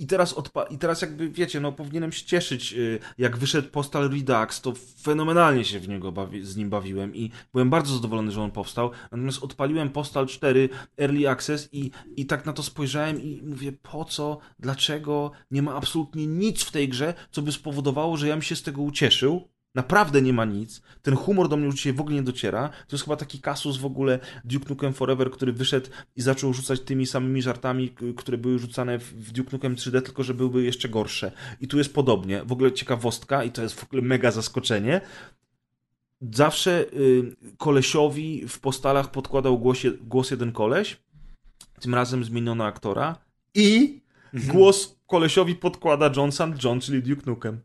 I 0.00 0.06
teraz, 0.06 0.34
odpa- 0.34 0.66
I 0.70 0.78
teraz 0.78 1.02
jakby, 1.02 1.30
wiecie, 1.30 1.60
no 1.60 1.72
powinienem 1.72 2.12
się 2.12 2.24
cieszyć, 2.24 2.72
y, 2.72 2.98
jak 3.18 3.36
wyszedł 3.36 3.68
Postal 3.68 4.10
Redux, 4.10 4.60
to 4.60 4.72
fenomenalnie 5.02 5.64
się 5.64 5.80
w 5.80 5.88
niego 5.88 6.12
bawi- 6.12 6.42
z 6.42 6.56
nim 6.56 6.70
bawiłem 6.70 7.14
i 7.14 7.30
byłem 7.52 7.70
bardzo 7.70 7.94
zadowolony, 7.94 8.32
że 8.32 8.42
on 8.42 8.50
powstał. 8.50 8.90
Natomiast 9.12 9.42
odpaliłem 9.42 9.90
Postal 9.90 10.26
4 10.26 10.68
Early 11.00 11.28
Access 11.28 11.68
i, 11.72 11.90
i 12.16 12.26
tak 12.26 12.46
na 12.46 12.52
to 12.52 12.62
spojrzałem 12.62 13.22
i 13.22 13.42
mówię, 13.42 13.72
po 13.72 14.04
co, 14.04 14.38
dlaczego, 14.58 15.30
nie 15.50 15.62
ma 15.62 15.74
absolutnie 15.74 16.26
nic 16.26 16.62
w 16.62 16.70
tej 16.72 16.88
grze, 16.88 17.14
co 17.30 17.42
by 17.42 17.52
spowodowało, 17.52 18.16
że 18.16 18.28
ja 18.28 18.34
bym 18.34 18.42
się 18.42 18.56
z 18.56 18.62
tego 18.62 18.82
ucieszył. 18.82 19.48
Naprawdę 19.74 20.22
nie 20.22 20.32
ma 20.32 20.44
nic. 20.44 20.82
Ten 21.02 21.16
humor 21.16 21.48
do 21.48 21.56
mnie 21.56 21.66
już 21.66 21.74
dzisiaj 21.74 21.92
w 21.92 22.00
ogóle 22.00 22.16
nie 22.16 22.22
dociera. 22.22 22.68
To 22.68 22.96
jest 22.96 23.04
chyba 23.04 23.16
taki 23.16 23.40
kasus 23.40 23.76
w 23.76 23.84
ogóle 23.84 24.18
Duke 24.44 24.68
Nukem 24.68 24.92
Forever, 24.92 25.30
który 25.30 25.52
wyszedł 25.52 25.88
i 26.16 26.22
zaczął 26.22 26.52
rzucać 26.52 26.80
tymi 26.80 27.06
samymi 27.06 27.42
żartami, 27.42 27.94
które 28.16 28.38
były 28.38 28.58
rzucane 28.58 28.98
w 28.98 29.32
Duke 29.32 29.50
Nukem 29.52 29.76
3D, 29.76 30.02
tylko 30.02 30.22
że 30.22 30.34
byłyby 30.34 30.62
jeszcze 30.62 30.88
gorsze. 30.88 31.32
I 31.60 31.68
tu 31.68 31.78
jest 31.78 31.94
podobnie. 31.94 32.44
W 32.44 32.52
ogóle 32.52 32.72
ciekawostka 32.72 33.44
i 33.44 33.50
to 33.50 33.62
jest 33.62 33.80
w 33.80 33.84
ogóle 33.84 34.02
mega 34.02 34.30
zaskoczenie. 34.30 35.00
Zawsze 36.32 36.84
y, 36.92 37.36
kolesiowi 37.58 38.48
w 38.48 38.60
postalach 38.60 39.10
podkładał 39.10 39.58
głos, 39.58 39.78
głos 40.00 40.30
jeden 40.30 40.52
koleś. 40.52 40.96
Tym 41.80 41.94
razem 41.94 42.24
zmieniono 42.24 42.64
aktora. 42.64 43.16
I 43.54 44.00
głos 44.34 44.96
kolesiowi 45.06 45.54
podkłada 45.54 46.10
John 46.16 46.32
St. 46.32 46.64
John, 46.64 46.80
czyli 46.80 47.02
Duke 47.02 47.22
Nukem. 47.26 47.60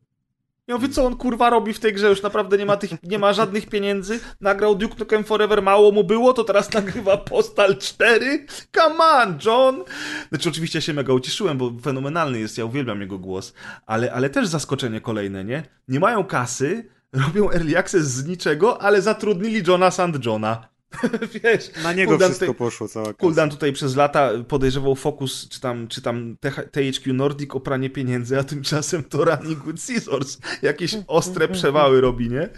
Ja 0.67 0.75
mówię, 0.75 0.89
co 0.89 1.05
on 1.05 1.17
kurwa 1.17 1.49
robi 1.49 1.73
w 1.73 1.79
tej 1.79 1.93
grze? 1.93 2.09
Już 2.09 2.21
naprawdę 2.21 2.57
nie 2.57 2.65
ma, 2.65 2.77
tych, 2.77 2.91
nie 3.03 3.19
ma 3.19 3.33
żadnych 3.33 3.69
pieniędzy. 3.69 4.19
Nagrał 4.41 4.75
Duke 4.75 4.95
Nukem 4.99 5.23
Forever, 5.23 5.61
mało 5.61 5.91
mu 5.91 6.03
było, 6.03 6.33
to 6.33 6.43
teraz 6.43 6.73
nagrywa 6.73 7.17
Postal 7.17 7.77
4? 7.77 8.45
Come 8.75 9.03
on, 9.03 9.37
John! 9.45 9.83
Znaczy 10.29 10.49
oczywiście 10.49 10.81
się 10.81 10.93
mega 10.93 11.13
ucieszyłem, 11.13 11.57
bo 11.57 11.71
fenomenalny 11.83 12.39
jest, 12.39 12.57
ja 12.57 12.65
uwielbiam 12.65 13.01
jego 13.01 13.19
głos. 13.19 13.53
Ale, 13.85 14.13
ale 14.13 14.29
też 14.29 14.47
zaskoczenie 14.47 15.01
kolejne, 15.01 15.43
nie? 15.43 15.63
Nie 15.87 15.99
mają 15.99 16.23
kasy, 16.23 16.89
robią 17.13 17.51
early 17.51 17.77
access 17.77 18.05
z 18.05 18.25
niczego, 18.25 18.81
ale 18.81 19.01
zatrudnili 19.01 19.63
Johna 19.67 19.91
St. 19.91 20.25
Johna. 20.25 20.74
Wiesz, 21.43 21.71
Na 21.83 21.93
niego 21.93 22.11
Kuldan 22.11 22.29
wszystko 22.29 22.45
tutaj- 22.45 22.57
poszło, 22.57 22.87
cała 22.87 23.05
kasa. 23.05 23.17
Kuldan 23.17 23.49
tutaj 23.49 23.73
przez 23.73 23.95
lata 23.95 24.31
podejrzewał 24.47 24.95
Focus, 24.95 25.49
czy 25.49 25.61
tam, 25.61 25.87
czy 25.87 26.01
tam 26.01 26.37
TH 26.39 26.55
THQ 26.71 27.13
Nordic 27.13 27.55
o 27.55 27.59
pranie 27.59 27.89
pieniędzy, 27.89 28.39
a 28.39 28.43
tymczasem 28.43 29.03
to 29.03 29.25
Running 29.25 29.65
with 29.65 29.83
Scissors. 29.83 30.37
Jakieś 30.61 30.95
ostre 31.07 31.47
przewały 31.47 32.01
robi, 32.01 32.29
nie? 32.29 32.49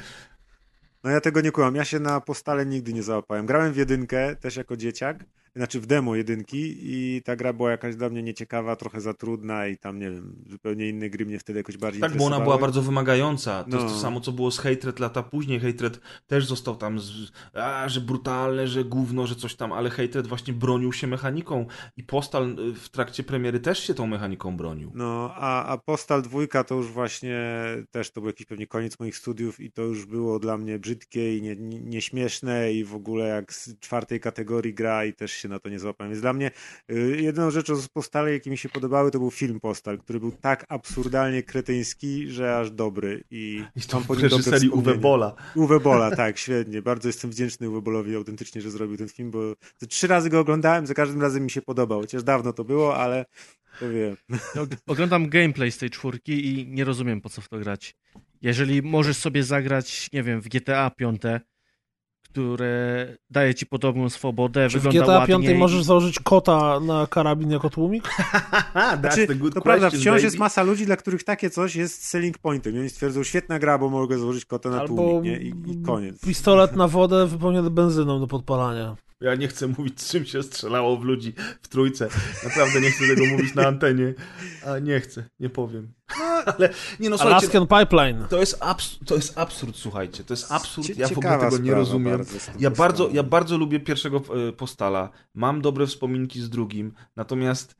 No 1.03 1.09
ja 1.11 1.21
tego 1.21 1.41
nie 1.41 1.51
kłamam. 1.51 1.75
Ja 1.75 1.85
się 1.85 1.99
na 1.99 2.21
postale 2.21 2.65
nigdy 2.65 2.93
nie 2.93 3.03
załapałem. 3.03 3.45
Grałem 3.45 3.73
w 3.73 3.77
jedynkę 3.77 4.35
też 4.35 4.55
jako 4.55 4.77
dzieciak, 4.77 5.25
znaczy 5.57 5.79
w 5.79 5.85
demo 5.85 6.15
jedynki 6.15 6.77
i 6.81 7.21
ta 7.25 7.35
gra 7.35 7.53
była 7.53 7.71
jakaś 7.71 7.95
dla 7.95 8.09
mnie 8.09 8.23
nieciekawa, 8.23 8.75
trochę 8.75 9.01
za 9.01 9.13
trudna 9.13 9.67
i 9.67 9.77
tam, 9.77 9.99
nie 9.99 10.11
wiem, 10.11 10.35
zupełnie 10.49 10.89
inne 10.89 11.09
gry 11.09 11.25
mnie 11.25 11.39
wtedy 11.39 11.59
jakoś 11.59 11.77
bardziej 11.77 12.01
Tak, 12.01 12.17
bo 12.17 12.25
ona 12.25 12.39
była 12.39 12.57
bardzo 12.57 12.81
wymagająca. 12.81 13.63
To 13.63 13.69
jest 13.69 13.87
No. 13.87 13.93
to 13.93 13.99
samo, 13.99 14.21
co 14.21 14.31
było 14.31 14.51
z 14.51 14.59
Hatred 14.59 14.99
lata 14.99 15.23
później. 15.23 15.59
Hatred 15.59 15.99
też 16.27 16.45
został 16.45 16.75
tam, 16.75 16.99
z, 16.99 17.11
a, 17.53 17.89
że 17.89 18.01
brutalne, 18.01 18.67
że 18.67 18.83
gówno, 18.85 19.27
że 19.27 19.35
coś 19.35 19.55
tam, 19.55 19.73
ale 19.73 19.89
Hatred 19.89 20.27
właśnie 20.27 20.53
bronił 20.53 20.93
się 20.93 21.07
mechaniką 21.07 21.65
i 21.97 22.03
Postal 22.03 22.59
y, 22.59 22.73
w 22.73 22.89
trakcie 22.89 23.23
premiery 23.23 23.59
też 23.59 23.79
się 23.79 23.93
tą 23.93 24.07
mechaniką 24.07 24.57
bronił. 24.57 24.91
No, 24.95 25.31
a, 25.35 25.65
a 25.65 25.77
Postal 25.77 26.21
dwójka 26.21 26.63
to 26.63 26.75
już 26.75 26.87
właśnie 26.87 27.37
też 27.91 28.11
to 28.11 28.21
był 28.21 28.27
jakiś 28.29 28.45
pewnie 28.45 28.67
koniec 28.67 28.99
moich 28.99 29.17
studiów 29.17 29.59
i 29.59 29.71
to 29.71 29.81
już 29.81 30.05
było 30.05 30.39
dla 30.39 30.57
mnie 30.57 30.79
brzydkie 30.79 31.37
i 31.37 31.41
nie, 31.41 31.55
nie, 31.55 31.79
nieśmieszne 31.79 32.73
i 32.73 32.83
w 32.83 32.95
ogóle 32.95 33.27
jak 33.27 33.53
z 33.53 33.79
czwartej 33.79 34.19
kategorii 34.19 34.73
gra 34.73 35.05
i 35.05 35.13
też 35.13 35.31
się 35.31 35.46
na 35.47 35.59
to 35.59 35.69
nie 35.69 35.79
złapałem. 35.79 36.11
Więc 36.11 36.21
dla 36.21 36.33
mnie 36.33 36.51
y, 36.91 37.21
jedyną 37.21 37.51
rzeczą 37.51 37.75
z 37.75 37.87
Postale, 37.87 38.31
jakie 38.31 38.49
mi 38.49 38.57
się 38.57 38.69
podobały, 38.69 39.11
to 39.11 39.19
był 39.19 39.31
film 39.31 39.59
Postal, 39.59 39.97
który 39.97 40.19
był 40.19 40.31
tak 40.31 40.65
absurdalnie 40.69 41.43
kretyński, 41.43 42.31
że 42.31 42.57
aż 42.57 42.71
dobry 42.71 43.23
i, 43.31 43.63
I 43.75 43.81
to 43.81 43.97
mam 43.97 44.07
po 44.07 44.13
w 44.13 44.17
nim 44.17 44.29
dobre 44.29 44.37
reżyserii 44.37 44.69
Uwe. 44.69 44.95
Bola. 44.95 45.35
Uwe 45.55 45.79
Bola, 45.79 46.15
tak, 46.15 46.37
świetnie. 46.37 46.81
Bardzo 46.81 47.09
jestem 47.09 47.31
wdzięczny 47.31 47.69
Uwe 47.69 47.81
Bolowi 47.81 48.15
autentycznie, 48.15 48.61
że 48.61 48.71
zrobił 48.71 48.97
ten 48.97 49.09
film, 49.09 49.31
bo 49.31 49.39
trzy 49.89 50.07
razy 50.07 50.29
go 50.29 50.39
oglądałem, 50.39 50.87
za 50.87 50.93
każdym 50.93 51.21
razem 51.21 51.43
mi 51.43 51.51
się 51.51 51.61
podobał. 51.61 52.01
Chociaż 52.01 52.23
dawno 52.23 52.53
to 52.53 52.63
było, 52.63 52.97
ale 52.97 53.25
to 53.79 53.89
wiem. 53.89 54.15
Oglądam 54.87 55.29
gameplay 55.29 55.71
z 55.71 55.77
tej 55.77 55.89
czwórki 55.89 56.45
i 56.45 56.67
nie 56.67 56.83
rozumiem 56.83 57.21
po 57.21 57.29
co 57.29 57.41
w 57.41 57.49
to 57.49 57.59
grać. 57.59 57.95
Jeżeli 58.41 58.81
możesz 58.81 59.17
sobie 59.17 59.43
zagrać, 59.43 60.09
nie 60.13 60.23
wiem, 60.23 60.41
w 60.41 60.47
GTA 60.47 60.89
5, 60.89 61.21
które 62.37 63.07
daje 63.29 63.55
ci 63.55 63.65
podobną 63.65 64.09
swobodę, 64.09 64.69
Czy 64.69 64.79
w 64.79 64.83
wygląda 64.83 65.05
GTA 65.05 65.19
ładniej. 65.19 65.49
5 65.49 65.59
możesz 65.59 65.83
założyć 65.83 66.19
kota 66.19 66.79
na 66.79 67.07
karabin 67.07 67.51
jako 67.51 67.69
tłumik? 67.69 68.09
Znaczy, 68.99 69.27
to 69.27 69.61
prawda, 69.61 69.89
question, 69.89 70.01
wciąż 70.01 70.13
baby. 70.13 70.25
jest 70.25 70.37
masa 70.37 70.63
ludzi, 70.63 70.85
dla 70.85 70.95
których 70.95 71.23
takie 71.23 71.49
coś 71.49 71.75
jest 71.75 72.05
selling 72.07 72.37
pointem. 72.37 72.75
I 72.75 72.79
oni 72.79 72.89
stwierdzą, 72.89 73.23
świetna 73.23 73.59
gra, 73.59 73.77
bo 73.77 73.89
mogę 73.89 74.19
założyć 74.19 74.45
kota 74.45 74.69
na 74.69 74.79
Albo 74.79 74.95
tłumik, 74.95 75.23
nie? 75.23 75.37
I, 75.37 75.47
I 75.71 75.81
koniec. 75.81 76.21
pistolet 76.21 76.75
na 76.75 76.87
wodę 76.87 77.27
wypełniony 77.27 77.69
benzyną 77.69 78.19
do 78.19 78.27
podpalania. 78.27 78.95
Ja 79.21 79.35
nie 79.35 79.47
chcę 79.47 79.67
mówić, 79.67 80.07
czym 80.07 80.25
się 80.25 80.43
strzelało 80.43 80.97
w 80.97 81.03
ludzi 81.03 81.33
w 81.61 81.67
trójce. 81.67 82.07
Naprawdę 82.43 82.81
nie 82.81 82.91
chcę 82.91 83.07
tego 83.07 83.25
mówić 83.25 83.55
na 83.55 83.67
antenie. 83.67 84.13
A 84.65 84.79
nie 84.79 84.99
chcę, 84.99 85.29
nie 85.39 85.49
powiem. 85.49 85.93
Ale 86.45 86.69
nie 86.99 87.09
no, 87.09 87.17
słuchajcie, 87.17 87.47
Alaskan 87.47 87.67
Pipeline. 87.79 88.27
to 88.29 88.39
jest, 88.39 88.59
abs- 88.59 88.97
to 89.05 89.15
jest 89.15 89.37
absurd, 89.37 89.75
słuchajcie. 89.75 90.23
To 90.23 90.33
jest 90.33 90.51
absurd, 90.51 90.97
ja 90.97 91.07
w 91.07 91.17
ogóle 91.17 91.39
tego 91.39 91.57
nie 91.57 91.73
rozumiem. 91.73 92.17
bardzo 92.17 92.37
Ja 92.59 92.69
bardzo, 92.71 93.09
ja 93.13 93.23
bardzo 93.23 93.57
lubię 93.57 93.79
pierwszego 93.79 94.17
e, 94.17 94.51
postala. 94.53 95.09
Mam 95.33 95.61
dobre 95.61 95.87
wspominki 95.87 96.41
z 96.41 96.49
drugim, 96.49 96.93
natomiast 97.15 97.75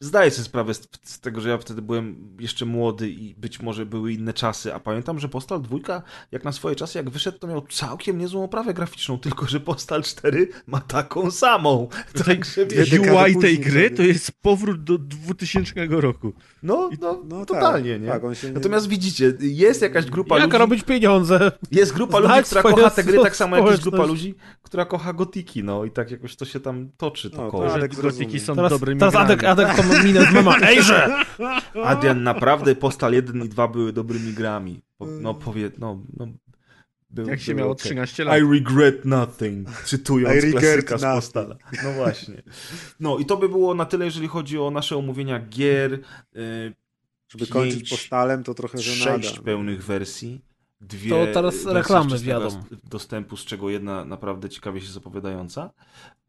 zdaję 0.00 0.30
sobie 0.30 0.44
sprawę 0.44 0.74
z, 0.74 0.88
z 1.02 1.20
tego, 1.20 1.40
że 1.40 1.48
ja 1.48 1.58
wtedy 1.58 1.82
byłem 1.82 2.36
jeszcze 2.40 2.64
młody 2.66 3.08
i 3.10 3.34
być 3.34 3.60
może 3.60 3.86
były 3.86 4.12
inne 4.12 4.32
czasy, 4.34 4.74
a 4.74 4.80
pamiętam, 4.80 5.18
że 5.18 5.28
Postal 5.28 5.62
2, 5.62 6.02
jak 6.32 6.44
na 6.44 6.52
swoje 6.52 6.76
czasy, 6.76 6.98
jak 6.98 7.10
wyszedł, 7.10 7.38
to 7.38 7.46
miał 7.46 7.66
całkiem 7.66 8.18
niezłą 8.18 8.44
oprawę 8.44 8.74
graficzną, 8.74 9.18
tylko 9.28 9.46
że 9.46 9.60
Postal 9.60 10.02
4 10.02 10.48
ma 10.66 10.80
taką 10.80 11.30
samą. 11.30 11.88
Także 12.26 12.66
wiesz, 12.66 12.90
dekady 12.90 13.12
UI 13.12 13.36
tej 13.36 13.58
gry 13.58 13.90
to 13.90 14.02
jest 14.02 14.32
powrót 14.42 14.84
do 14.84 14.98
2000 14.98 15.74
roku. 15.88 16.32
no, 16.62 16.90
no, 17.00 17.22
No 17.28 17.46
totalnie, 17.46 17.92
tak, 17.92 18.02
nie? 18.02 18.08
tak, 18.08 18.42
nie- 18.44 18.52
Natomiast 18.52 18.88
widzicie, 18.88 19.32
jest 19.40 19.82
jakaś 19.82 20.06
grupa 20.06 20.38
Jak 20.38 20.46
ludzi... 20.46 20.58
robić 20.58 20.82
pieniądze? 20.82 21.52
Jest 21.70 21.92
grupa 21.92 22.20
Znać 22.20 22.36
ludzi, 22.36 22.48
która 22.48 22.62
kocha 22.62 22.90
te 22.90 23.04
gry 23.04 23.18
tak 23.22 23.36
samo 23.36 23.56
jak 23.56 23.66
jest 23.66 23.82
grupa 23.82 24.04
ludzi, 24.04 24.34
która 24.62 24.84
kocha 24.84 25.12
gotiki, 25.12 25.64
no 25.64 25.84
i 25.84 25.90
tak 25.90 26.10
jakoś 26.10 26.36
to 26.36 26.44
się 26.44 26.60
tam 26.60 26.90
toczy 26.96 27.30
to 27.30 27.44
No, 27.44 27.50
koło. 27.50 27.70
tak. 27.70 27.94
Gotiki 27.94 28.40
są 28.40 28.56
Teraz, 28.56 28.70
dobrymi 28.70 28.98
teraz 29.00 29.14
grami. 29.14 29.26
Adek, 29.32 29.44
Adek 29.44 29.68
to 29.88 30.02
minę 30.02 30.24
z 30.30 30.32
mema. 30.32 30.56
Ejże! 30.58 31.24
Adrian, 31.84 32.22
naprawdę 32.22 32.74
Postal 32.74 33.12
1 33.12 33.44
i 33.44 33.48
2 33.48 33.68
były 33.68 33.92
dobrymi 33.92 34.32
grami. 34.32 34.80
No 35.20 35.34
powie, 35.34 35.70
no, 35.78 36.00
no 36.16 36.26
były, 37.10 37.30
Jak 37.30 37.40
się 37.40 37.54
miało 37.54 37.72
okej. 37.72 37.84
13 37.84 38.24
lat. 38.24 38.38
I 38.40 38.52
regret 38.52 39.04
nothing, 39.04 39.68
cytując 39.84 40.36
I 40.36 40.40
regret 40.40 40.84
klasyka 40.84 40.98
z. 40.98 41.02
Postala. 41.16 41.56
No 41.84 41.92
właśnie. 41.92 42.42
No 43.00 43.18
i 43.18 43.26
to 43.26 43.36
by 43.36 43.48
było 43.48 43.74
na 43.74 43.84
tyle, 43.84 44.04
jeżeli 44.04 44.28
chodzi 44.28 44.58
o 44.58 44.70
nasze 44.70 44.96
omówienia 44.96 45.40
gier. 45.40 45.90
Yy, 45.92 46.00
Żeby 47.28 47.44
pięć, 47.44 47.50
kończyć 47.50 47.90
postalem, 47.90 48.44
to 48.44 48.54
trochę 48.54 48.78
żenada. 48.78 49.22
sześć 49.22 49.38
pełnych 49.38 49.84
wersji. 49.84 50.40
Dwie 50.80 51.10
To 51.10 51.26
teraz 51.34 51.64
reklamy 51.66 52.18
wjadą. 52.18 52.48
dostępu, 52.84 53.36
z 53.36 53.44
czego 53.44 53.70
jedna 53.70 54.04
naprawdę 54.04 54.48
ciekawie 54.48 54.80
się 54.80 54.92
zapowiadająca. 54.92 55.70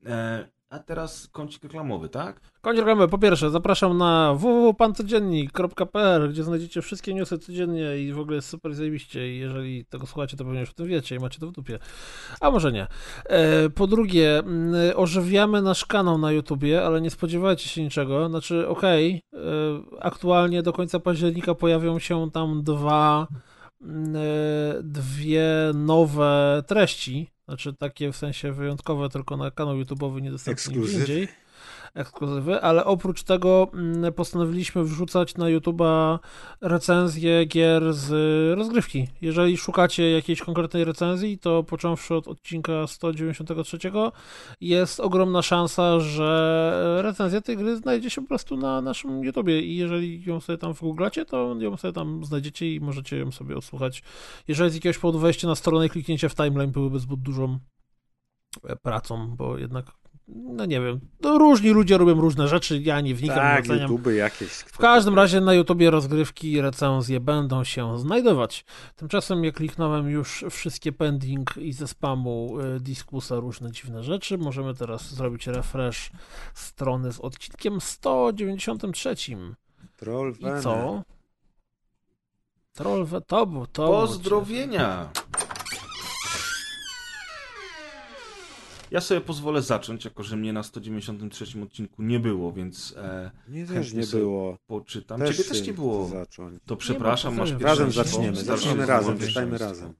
E, 0.06 0.48
a 0.70 0.80
teraz 0.80 1.28
kącik 1.28 1.64
reklamowy, 1.64 2.10
tak? 2.10 2.42
Koniec 2.62 2.80
reklamy. 2.80 3.08
Po 3.08 3.18
pierwsze, 3.18 3.50
zapraszam 3.50 3.98
na 3.98 4.34
www.pancodziennik.pl, 4.34 6.30
gdzie 6.30 6.44
znajdziecie 6.44 6.82
wszystkie 6.82 7.14
newsy 7.14 7.38
codziennie 7.38 7.98
i 7.98 8.14
w 8.14 8.20
ogóle 8.20 8.36
jest 8.36 8.50
super 8.50 8.74
zajebiście 8.74 9.36
i 9.36 9.40
jeżeli 9.40 9.86
tego 9.86 10.08
słuchacie, 10.08 10.38
to 10.38 10.46
pewnie 10.46 10.60
już 10.60 10.70
o 10.70 10.74
tym 10.74 10.88
wiecie 10.88 11.16
i 11.16 11.20
macie 11.20 11.40
to 11.40 11.48
w 11.48 11.52
dupie. 11.52 11.80
A 12.42 12.52
może 12.52 12.72
nie. 12.72 12.88
E, 13.26 13.70
po 13.70 13.88
drugie, 13.88 14.40
mm, 14.40 14.74
ożywiamy 14.96 15.62
nasz 15.62 15.86
kanał 15.86 16.18
na 16.18 16.32
YouTubie, 16.32 16.86
ale 16.86 17.02
nie 17.02 17.10
spodziewajcie 17.10 17.70
się 17.70 17.84
niczego. 17.84 18.30
Znaczy, 18.30 18.68
okej, 18.68 19.22
e, 19.34 19.38
aktualnie 20.00 20.64
do 20.64 20.74
końca 20.74 21.00
października 21.00 21.56
pojawią 21.56 22.00
się 22.00 22.32
tam 22.32 22.64
dwa 22.64 23.28
mm, 23.82 24.16
e, 24.16 24.20
dwie 24.84 25.72
nowe 25.74 26.64
treści, 26.68 27.30
znaczy 27.50 27.74
takie 27.74 28.11
w 28.11 28.18
sensie 28.18 28.52
wyjątkowe 28.52 29.10
tylko 29.10 29.38
na 29.38 29.52
kanał 29.52 29.76
YouTube'owy, 29.76 30.22
niedostępny 30.22 30.74
nigdzie 30.74 30.80
Ekskluzyw. 30.80 31.00
indziej 31.00 31.28
ekskluzywy, 31.93 32.61
ale 32.61 32.85
oprócz 32.85 33.24
tego 33.24 33.68
mm, 33.74 34.14
postanowiliśmy 34.14 34.84
wrzucać 34.84 35.35
na 35.35 35.45
YouTube'a 35.45 36.19
recenzje 36.61 37.45
gier 37.45 37.93
z 37.93 38.09
rozgrywki. 38.58 39.08
Jeżeli 39.22 39.58
szukacie 39.58 40.11
jakiejś 40.11 40.42
konkretnej 40.42 40.84
recenzji, 40.85 41.40
to 41.40 41.64
począwszy 41.64 42.16
od 42.16 42.27
odcinka 42.27 42.88
193 42.88 43.77
jest 44.61 45.00
ogromna 45.00 45.42
szansa, 45.42 46.00
że 46.00 47.00
recenzja 47.01 47.42
tej 47.42 47.58
gry 47.58 47.77
znajdzie 47.77 48.09
się 48.09 48.22
po 48.22 48.27
prostu 48.27 48.58
na 48.58 48.82
naszym 48.82 49.24
YouTubie 49.24 49.61
i 49.61 49.76
jeżeli 49.76 50.24
ją 50.26 50.40
sobie 50.40 50.58
tam 50.58 50.74
wygooglacie, 50.74 51.26
to 51.26 51.56
ją 51.59 51.77
sobie 51.77 51.93
tam 51.93 52.26
znajdziecie 52.26 52.76
i 52.76 52.80
możecie 52.80 53.18
ją 53.18 53.32
sobie 53.32 53.58
odsłuchać. 53.58 54.03
Jeżeli 54.48 54.72
z 54.72 54.76
jakiegoś 54.76 54.98
powodu 54.98 55.19
wejście 55.19 55.48
na 55.48 55.56
stronę 55.56 55.85
i 55.85 55.90
kliknięcie 55.90 56.30
w 56.30 56.35
timeline 56.35 56.72
byłyby 56.72 57.00
zbyt 57.00 57.19
dużą 57.19 57.59
e, 58.64 58.76
pracą, 58.76 59.35
bo 59.35 59.58
jednak 59.58 59.85
no 60.35 60.66
nie 60.66 60.82
wiem, 60.82 60.99
no 61.22 61.38
różni 61.38 61.69
ludzie 61.69 61.98
robią 61.98 62.22
różne 62.22 62.48
rzeczy, 62.48 62.80
ja 62.80 63.01
nie 63.01 63.16
wnikam, 63.16 63.35
Tak, 63.38 63.67
nie 63.67 63.74
oceniam. 63.74 63.91
YouTube 63.91 64.14
jakieś. 64.14 64.49
W 64.49 64.77
każdym 64.77 65.16
razie 65.16 65.41
na 65.41 65.53
YouTubie 65.53 65.90
rozgrywki 65.91 66.51
i 66.51 66.61
recenzje 66.61 67.19
będą 67.19 67.64
się 67.64 67.99
znajdować. 67.99 68.66
Tymczasem 68.95 69.43
ja 69.43 69.51
kliknąłem 69.51 70.09
już 70.09 70.45
wszystkie 70.49 70.91
pending 70.91 71.58
i 71.58 71.74
ze 71.74 71.88
spamu 71.88 72.58
y, 72.75 72.80
Diskusa 72.80 73.35
różne 73.35 73.72
dziwne 73.72 74.03
rzeczy. 74.03 74.38
Możemy 74.38 74.74
teraz 74.74 75.14
zrobić 75.14 75.48
refresh 75.48 76.11
strony 76.53 77.14
z 77.14 77.19
odcinkiem 77.19 77.82
193. 77.82 79.16
Troll 79.98 80.33
I 80.40 80.61
co? 80.64 81.03
Troll 82.74 83.06
we- 83.06 83.22
to 83.22 83.45
był, 83.45 83.67
to 83.67 83.88
był 84.08 84.24
Ja 88.92 89.01
sobie 89.01 89.22
pozwolę 89.22 89.61
zacząć, 89.61 90.06
jako 90.06 90.24
że 90.24 90.38
mnie 90.38 90.53
na 90.53 90.64
193 90.64 91.61
odcinku 91.64 92.03
nie 92.03 92.19
było, 92.19 92.51
więc 92.53 92.95
e, 92.98 93.32
Nie 93.50 93.66
też 93.66 93.76
Chętnie 93.76 94.00
nie 94.01 94.08
było. 94.08 94.58
poczytam. 94.68 95.19
Też 95.19 95.38
Ciebie 95.38 95.50
też 95.50 95.68
nie 95.68 95.74
było. 95.74 96.08
Zacząć. 96.08 96.59
To 96.66 96.76
przepraszam, 96.76 97.34
to 97.34 97.40
masz 97.40 97.50
pierwsze 97.50 97.68
Razem 97.68 97.92
zaczniemy, 97.92 98.38
zaczniemy 98.38 98.85
razem, 98.85 99.19
czytajmy 99.19 99.58
razem. 99.58 99.93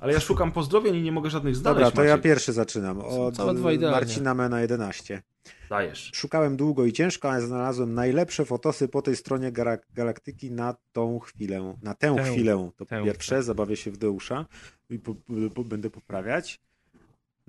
Ale 0.00 0.12
ja 0.12 0.20
szukam 0.20 0.52
pozdrowień 0.52 0.96
i 0.96 1.02
nie 1.02 1.12
mogę 1.12 1.30
żadnych 1.30 1.56
znaleźć. 1.56 1.84
Dobra, 1.84 1.90
to 1.90 2.04
ja 2.04 2.18
pierwszy 2.18 2.52
zaczynam. 2.52 3.00
Od. 3.00 3.38
Marcina 3.80 4.34
Mena 4.34 4.60
11. 4.60 5.22
Dajesz. 5.70 6.10
Szukałem 6.14 6.56
długo 6.56 6.84
i 6.86 6.92
ciężko, 6.92 7.30
ale 7.30 7.42
znalazłem 7.42 7.94
najlepsze 7.94 8.44
fotosy 8.44 8.88
po 8.88 9.02
tej 9.02 9.16
stronie 9.16 9.52
galaktyki 9.94 10.50
na 10.50 10.74
tą 10.92 11.18
chwilę. 11.18 11.74
Na 11.82 11.94
tę, 11.94 12.14
Tę. 12.16 12.24
chwilę. 12.24 12.70
To 12.76 12.86
Tę, 12.86 13.04
pierwsze, 13.04 13.34
tak. 13.34 13.44
zabawię 13.44 13.76
się 13.76 13.90
w 13.90 13.96
Deusza 13.96 14.46
i 14.90 14.98
po, 14.98 15.14
po, 15.54 15.64
będę 15.64 15.90
poprawiać. 15.90 16.60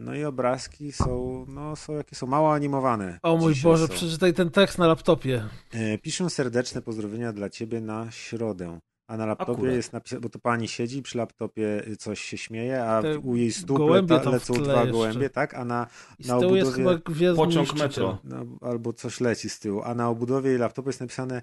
No 0.02 0.16
i 0.16 0.24
obrazki 0.26 0.92
są, 0.92 1.46
no 1.48 1.76
są 1.76 1.94
jakie 1.94 2.16
są, 2.16 2.28
mało 2.28 2.54
animowane. 2.54 3.20
O 3.24 3.38
mój 3.38 3.54
Dzisiaj 3.54 3.72
Boże, 3.72 3.88
są. 3.88 3.94
przeczytaj 3.94 4.34
ten 4.34 4.50
tekst 4.52 4.78
na 4.78 4.88
laptopie. 4.88 5.44
E, 5.74 5.98
Piszę 5.98 6.30
serdeczne 6.30 6.82
pozdrowienia 6.82 7.34
dla 7.34 7.50
ciebie 7.50 7.82
na 7.82 8.12
środę. 8.12 8.80
A 9.08 9.18
na 9.18 9.26
laptopie 9.26 9.52
Akurat. 9.52 9.74
jest 9.76 9.94
napisane, 9.94 10.22
bo 10.22 10.30
to 10.30 10.40
pani 10.40 10.68
siedzi 10.68 11.02
przy 11.02 11.18
laptopie, 11.18 11.88
y, 11.88 11.98
coś 11.98 12.22
się 12.22 12.38
śmieje, 12.38 12.84
a 12.86 13.02
Te 13.02 13.20
u 13.20 13.36
jej 13.36 13.52
stóp 13.52 13.80
leta, 13.90 14.30
lecą 14.30 14.54
dwa 14.54 14.74
jeszcze. 14.74 14.92
gołębie, 14.92 15.30
tak? 15.30 15.54
A 15.54 15.66
na, 15.66 15.88
I 16.20 16.28
Na 16.28 16.40
tyłu 16.40 16.56
jest 16.56 16.72
obudowie 16.74 17.02
chyba 17.16 17.36
pociąg 17.36 17.74
metro. 17.76 18.18
no, 18.24 18.46
albo 18.62 18.94
coś 18.94 19.20
leci 19.22 19.50
z 19.50 19.60
tyłu, 19.60 19.82
a 19.84 19.96
na 19.96 20.10
obudowie 20.10 20.50
jej 20.50 20.60
laptopu 20.60 20.90
jest 20.90 21.00
napisane, 21.02 21.42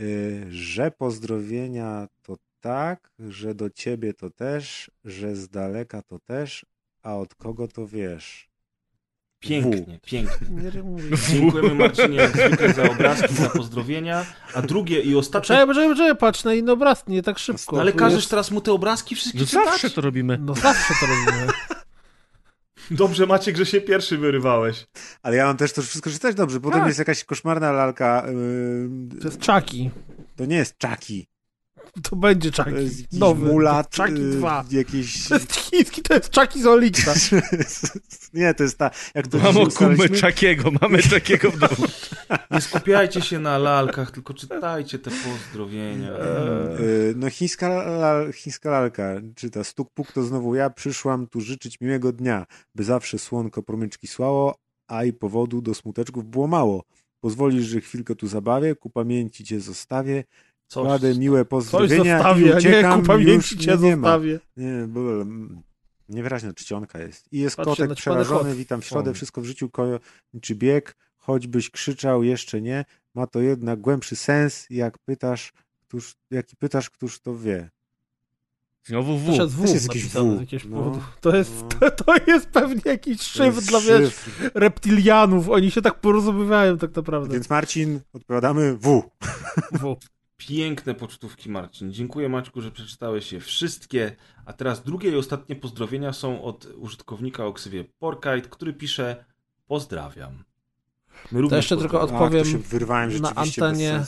y, 0.00 0.46
że 0.50 0.90
pozdrowienia 0.90 2.08
to 2.22 2.36
tak, 2.60 3.10
że 3.18 3.54
do 3.54 3.70
ciebie 3.70 4.14
to 4.14 4.30
też, 4.30 4.90
że 5.04 5.36
z 5.36 5.48
daleka 5.48 6.02
to 6.02 6.18
też, 6.18 6.66
a 7.02 7.16
od 7.16 7.34
kogo 7.34 7.68
to 7.68 7.86
wiesz. 7.86 8.50
Pięknie, 9.40 9.98
pięknie. 10.06 10.46
Nie 10.50 10.70
rymuj. 10.70 11.02
Dziękujemy 11.30 11.74
Marcinie 11.74 12.16
jak 12.16 12.36
zwykle 12.36 12.72
za 12.74 12.82
obrazki, 12.90 13.34
za 13.34 13.50
pozdrowienia. 13.50 14.26
A 14.54 14.62
drugie 14.62 15.00
i 15.00 15.14
ostatnie... 15.16 15.46
Czekaj, 15.56 15.74
czekaj, 15.74 15.96
czekaj, 15.96 16.16
patrz 16.16 16.44
na 16.44 16.54
inny 16.54 16.72
obraz, 16.72 17.06
nie 17.06 17.22
tak 17.22 17.38
szybko. 17.38 17.80
Ale 17.80 17.92
każesz 17.92 18.18
jest- 18.18 18.30
teraz 18.30 18.50
mu 18.50 18.60
te 18.60 18.72
obrazki 18.72 19.14
wszystkie 19.14 19.38
No 19.38 19.46
czytać? 19.46 19.64
zawsze 19.64 19.90
to 19.90 20.00
robimy. 20.00 20.38
No 20.42 20.54
zawsze 20.54 20.94
to 21.00 21.06
robimy. 21.06 21.52
Dobrze 22.90 23.26
Maciek, 23.26 23.56
że 23.56 23.66
się 23.66 23.80
pierwszy 23.80 24.18
wyrywałeś. 24.18 24.86
Ale 25.22 25.36
ja 25.36 25.46
mam 25.46 25.56
też 25.56 25.72
to 25.72 25.82
wszystko 25.82 26.10
czytać 26.10 26.34
dobrze. 26.34 26.60
Potem 26.60 26.78
Tak. 26.80 26.86
jest 26.88 26.98
jakaś 26.98 27.24
koszmarna 27.24 27.72
lalka. 27.72 28.26
y, 28.28 29.18
To 29.20 29.28
jest 29.28 29.46
Chucky. 29.46 29.90
to 30.36 30.44
nie 30.44 30.56
jest 30.56 30.76
Chucky. 30.86 31.26
To 32.10 32.16
będzie 32.16 32.50
To 32.50 32.64
Chucky. 32.64 32.82
jest 32.82 33.00
jakiś 33.00 33.18
Nowy. 33.18 33.46
mulat. 33.52 33.96
Chucky 33.96 34.12
y, 34.22 34.30
2. 34.30 34.64
Jakiś... 34.70 35.24
To 35.28 35.34
jest 35.34 35.52
chiński, 35.56 36.02
to 36.02 36.14
jest 36.14 36.34
Chucky 36.38 36.62
z 36.62 36.66
Olixa. 36.66 37.12
nie, 38.34 38.54
to 38.54 38.62
jest 38.62 38.78
ta... 38.78 38.90
Jak 39.14 39.28
to 39.28 39.38
okumy 39.38 39.60
ustaliliśmy? 39.60 40.16
Czakiego, 40.18 40.70
mamy 40.80 41.02
Czakiego 41.02 41.50
w 41.50 41.58
domu. 41.58 41.88
Nie 42.50 42.60
skupiajcie 42.60 43.20
się 43.22 43.38
na 43.38 43.58
lalkach, 43.58 44.10
tylko 44.10 44.34
czytajcie 44.34 44.98
te 44.98 45.10
pozdrowienia. 45.10 46.10
Y, 46.80 47.14
No 47.16 47.30
chińska, 47.30 47.68
lal, 47.68 48.32
chińska 48.32 48.70
lalka 48.70 49.14
czyta 49.36 49.64
Stuk 49.64 49.90
puk 49.94 50.12
to 50.12 50.22
znowu 50.22 50.54
ja 50.54 50.70
przyszłam 50.70 51.26
tu 51.26 51.40
życzyć 51.40 51.80
miłego 51.80 52.12
dnia, 52.12 52.46
by 52.74 52.84
zawsze 52.84 53.18
słonko 53.18 53.62
promyczki 53.62 54.06
słało, 54.06 54.54
a 54.88 55.04
i 55.04 55.12
powodu 55.12 55.62
do 55.62 55.74
smuteczków 55.74 56.26
było 56.26 56.46
mało. 56.46 56.84
Pozwolisz, 57.20 57.64
że 57.66 57.80
chwilkę 57.80 58.14
tu 58.14 58.26
zabawię, 58.26 58.74
ku 58.74 58.90
pamięci 58.90 59.44
cię 59.44 59.60
zostawię, 59.60 60.24
Coś. 60.70 60.86
kładę 60.86 61.14
miłe 61.14 61.44
Coś 61.44 61.48
pozdrowienia 61.48 62.18
zostawię, 62.18 62.42
i 62.42 62.48
nie 62.50 62.56
uciekam, 62.56 63.00
ku 63.00 63.06
pamięci 63.06 63.54
już 63.54 63.64
cię 63.64 63.76
nie 63.76 63.96
ma. 63.96 64.08
zostawię. 64.08 64.40
Nie, 64.56 64.86
bo, 64.88 65.00
mm, 65.00 65.62
niewyraźna 66.08 66.52
czcionka 66.52 66.98
jest. 66.98 67.32
I 67.32 67.38
jest 67.38 67.56
Patrzcie, 67.56 67.70
kotek 67.70 67.88
naćpany 67.88 68.24
przerażony, 68.24 68.54
witam 68.54 68.80
w 68.80 68.84
środę, 68.84 69.14
wszystko 69.14 69.40
w 69.40 69.44
życiu 69.44 69.70
kończy 69.70 70.54
bieg, 70.54 70.96
choćbyś 71.16 71.70
krzyczał, 71.70 72.22
jeszcze 72.22 72.60
nie, 72.60 72.84
ma 73.14 73.26
to 73.26 73.40
jednak 73.40 73.80
głębszy 73.80 74.16
sens, 74.16 74.66
jak 74.70 74.98
pytasz, 74.98 75.52
któż, 75.80 76.14
jaki 76.30 76.56
pytasz, 76.56 76.90
któż 76.90 77.20
to 77.20 77.36
wie. 77.36 77.70
Znowu 78.84 79.18
W. 79.18 79.36
To 79.36 79.42
jest 79.42 79.54
W 79.54 79.68
jest 79.68 79.88
jakiś 79.88 80.04
W. 80.06 80.68
No. 80.68 80.98
To 81.20 81.36
jest, 81.36 81.52
no. 81.62 81.68
to, 81.68 82.04
to 82.04 82.14
jest 82.26 82.48
pewnie 82.48 82.80
jakiś 82.84 83.36
jest 83.36 83.68
dla, 83.68 83.80
wiesz, 83.80 84.14
szyfr. 84.14 84.50
reptilianów. 84.54 85.48
Oni 85.48 85.70
się 85.70 85.82
tak 85.82 86.00
porozumiewają 86.00 86.78
tak 86.78 86.96
naprawdę. 86.96 87.34
Więc 87.34 87.50
Marcin, 87.50 88.00
odpowiadamy 88.12 88.76
W. 88.76 89.02
W. 89.72 89.96
Piękne 90.48 90.94
pocztówki, 90.94 91.50
Marcin. 91.50 91.92
Dziękuję, 91.92 92.28
Maćku, 92.28 92.60
że 92.60 92.70
przeczytałeś 92.70 93.32
je 93.32 93.40
wszystkie. 93.40 94.16
A 94.46 94.52
teraz 94.52 94.82
drugie 94.82 95.10
i 95.10 95.16
ostatnie 95.16 95.56
pozdrowienia 95.56 96.12
są 96.12 96.42
od 96.42 96.66
użytkownika 96.76 97.46
o 97.46 97.52
ksywie 97.52 97.84
Porkite, 97.84 98.40
który 98.40 98.72
pisze 98.72 99.24
Pozdrawiam. 99.66 100.44
My 101.32 101.40
również 101.40 101.56
jeszcze 101.56 101.76
tylko 101.76 102.00
odpowiem 102.00 102.40
Ach, 102.40 102.46
to 102.46 102.52
się 102.52 102.58
wyrwałem 102.58 103.20
na 103.20 103.28
rzeczywiście 103.28 103.64
antenie. 103.64 104.04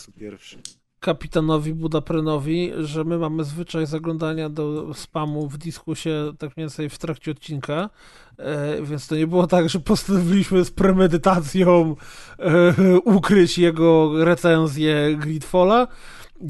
kapitanowi 1.00 1.74
Budaprenowi, 1.74 2.72
że 2.78 3.04
my 3.04 3.18
mamy 3.18 3.44
zwyczaj 3.44 3.86
zaglądania 3.86 4.48
do 4.48 4.94
spamu 4.94 5.48
w 5.48 5.58
dyskusie 5.58 6.32
tak 6.38 6.56
mniej 6.56 6.64
więcej 6.64 6.88
w 6.88 6.98
trakcie 6.98 7.30
odcinka, 7.30 7.90
e, 8.38 8.82
więc 8.82 9.06
to 9.06 9.16
nie 9.16 9.26
było 9.26 9.46
tak, 9.46 9.68
że 9.68 9.80
postanowiliśmy 9.80 10.64
z 10.64 10.70
premedytacją 10.70 11.96
e, 12.38 12.74
ukryć 13.04 13.58
jego 13.58 14.12
recenzję 14.24 15.16
Gridfalla, 15.16 15.88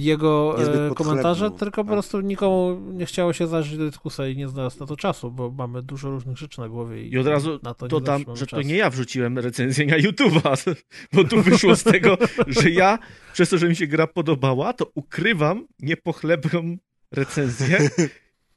jego 0.01 0.57
e, 0.91 0.95
komentarze, 0.95 1.51
tylko 1.51 1.85
po 1.85 1.91
tak. 1.91 1.95
prostu 1.95 2.21
nikomu 2.21 2.81
nie 2.93 3.07
chciało 3.07 3.33
się 3.33 3.47
zajrzeć 3.47 3.79
do 3.79 3.85
dyskusji 3.85 4.25
i 4.33 4.37
nie 4.37 4.49
znalazł 4.49 4.81
na 4.81 4.87
to 4.87 4.97
czasu, 4.97 5.31
bo 5.31 5.51
mamy 5.51 5.83
dużo 5.83 6.11
różnych 6.11 6.39
rzeczy 6.39 6.61
na 6.61 6.69
głowie 6.69 7.03
i, 7.03 7.13
I 7.13 7.19
od 7.19 7.27
razu 7.27 7.61
na 7.63 7.75
to 7.75 7.89
zawsze 7.89 8.25
mamy 8.27 8.37
że 8.37 8.47
to 8.47 8.63
nie 8.63 8.77
ja 8.77 8.91
wrzuciłem 8.91 9.39
recenzję 9.39 9.87
na 9.87 9.99
YouTube'a, 9.99 10.75
bo 11.15 11.25
tu 11.25 11.43
wyszło 11.43 11.77
z 11.77 11.83
tego, 11.83 12.19
że 12.47 12.71
ja, 12.71 12.99
przez 13.33 13.49
to, 13.49 13.59
że 13.59 13.69
mi 13.69 13.77
się 13.77 13.87
gra 13.87 14.07
podobała, 14.07 14.73
to 14.73 14.91
ukrywam 14.95 15.67
niepochlebną 15.81 16.77
recenzję 17.13 17.79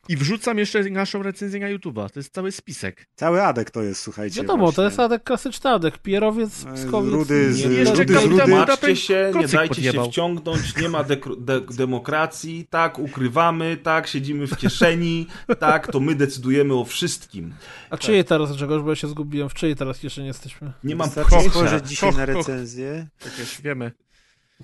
i 0.09 0.17
wrzucam 0.17 0.57
jeszcze 0.57 0.83
naszą 0.83 1.23
recenzję 1.23 1.59
na 1.59 1.67
YouTube'a. 1.67 2.09
To 2.09 2.19
jest 2.19 2.33
cały 2.33 2.51
spisek. 2.51 3.07
Cały 3.15 3.43
Adek 3.43 3.71
to 3.71 3.81
jest, 3.83 4.01
słuchajcie. 4.01 4.41
Wiadomo, 4.41 4.63
właśnie. 4.63 4.75
to 4.75 4.83
jest 4.83 4.99
adek, 4.99 5.23
klasyczny 5.23 5.69
adek, 5.69 5.97
pierowiec, 5.97 6.65
pskowiec. 6.75 7.13
rudy 7.13 7.53
z- 7.53 7.57
Nie, 7.65 7.65
Jeszcze 7.75 7.95
rudy 8.03 8.19
z 8.19 8.23
rudy. 8.25 8.47
Maczcie 8.47 8.95
się, 8.95 9.31
nie 9.35 9.47
dajcie 9.47 9.75
podjebał. 9.75 10.05
się 10.05 10.11
wciągnąć, 10.11 10.75
nie 10.81 10.89
ma 10.89 11.03
dek- 11.03 11.41
de- 11.43 11.61
demokracji, 11.75 12.67
tak, 12.69 12.99
ukrywamy, 12.99 13.77
tak, 13.77 14.07
siedzimy 14.07 14.47
w 14.47 14.57
kieszeni, 14.57 15.27
tak, 15.59 15.91
to 15.91 15.99
my 15.99 16.15
decydujemy 16.15 16.73
o 16.73 16.85
wszystkim. 16.85 17.53
A 17.89 17.97
czyje 17.97 18.23
teraz, 18.23 18.51
Grzegorz, 18.55 18.83
bo 18.83 18.89
ja 18.89 18.95
się 18.95 19.07
zgubiłem, 19.07 19.49
w 19.49 19.53
czyjej 19.53 19.75
teraz 19.75 19.99
kieszeni 19.99 20.27
jesteśmy? 20.27 20.71
Nie 20.83 20.95
mam 20.95 21.09
pojęcia, 21.09 21.49
spojrzeć 21.49 21.87
dzisiaj 21.87 22.15
na 22.15 22.25
recenzję. 22.35 23.07
Przecież 23.19 23.61
wiemy. 23.61 23.91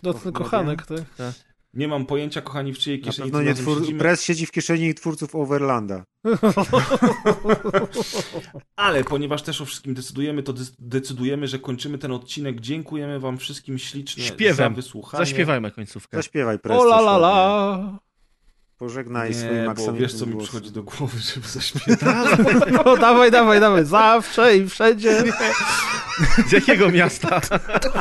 Nocny 0.03 0.31
kochanek, 0.31 0.85
tak? 0.85 1.01
Nie 1.73 1.87
mam 1.87 2.05
pojęcia, 2.05 2.41
kochani, 2.41 2.73
w 2.73 2.77
czyjej 2.77 3.01
kieszeni 3.01 3.31
tym 3.31 3.45
nie 3.45 3.53
twór... 3.53 3.79
siedzimy. 3.79 3.99
Press 3.99 4.23
siedzi 4.23 4.45
w 4.45 4.51
kieszeni 4.51 4.93
twórców 4.93 5.35
Overlanda. 5.35 6.03
Ale 8.75 9.03
ponieważ 9.03 9.41
też 9.41 9.61
o 9.61 9.65
wszystkim 9.65 9.93
decydujemy, 9.93 10.43
to 10.43 10.53
dec- 10.53 10.75
decydujemy, 10.79 11.47
że 11.47 11.59
kończymy 11.59 11.97
ten 11.97 12.11
odcinek. 12.11 12.59
Dziękujemy 12.59 13.19
wam 13.19 13.37
wszystkim 13.37 13.77
ślicznie 13.79 14.23
Śpiewem. 14.23 14.55
za 14.55 14.69
wysłuchanie. 14.69 15.25
Zaśpiewajmy 15.25 15.71
końcówkę. 15.71 16.17
Zaśpiewaj 16.17 16.59
Press. 16.59 16.79
O 16.81 16.83
la 16.83 16.97
la 16.99 17.11
ładnie. 17.11 17.27
la! 17.27 17.99
Pożegnaj 18.81 19.33
swoim 19.33 19.55
Nie, 19.57 19.63
bo 19.65 19.71
aksamitnym 19.71 20.01
wiesz, 20.01 20.13
co 20.13 20.25
mi 20.25 20.31
głosem. 20.31 20.47
przychodzi 20.47 20.71
do 20.71 20.83
głowy, 20.83 21.17
żeby 21.35 21.47
zaśpiewać. 21.47 21.99
No 22.85 22.97
dawaj, 22.97 23.31
dawaj, 23.31 23.59
dawaj, 23.59 23.85
zawsze 23.85 24.57
i 24.57 24.69
wszędzie 24.69 25.23
Z 26.49 26.51
jakiego 26.51 26.89
miasta? 26.89 27.41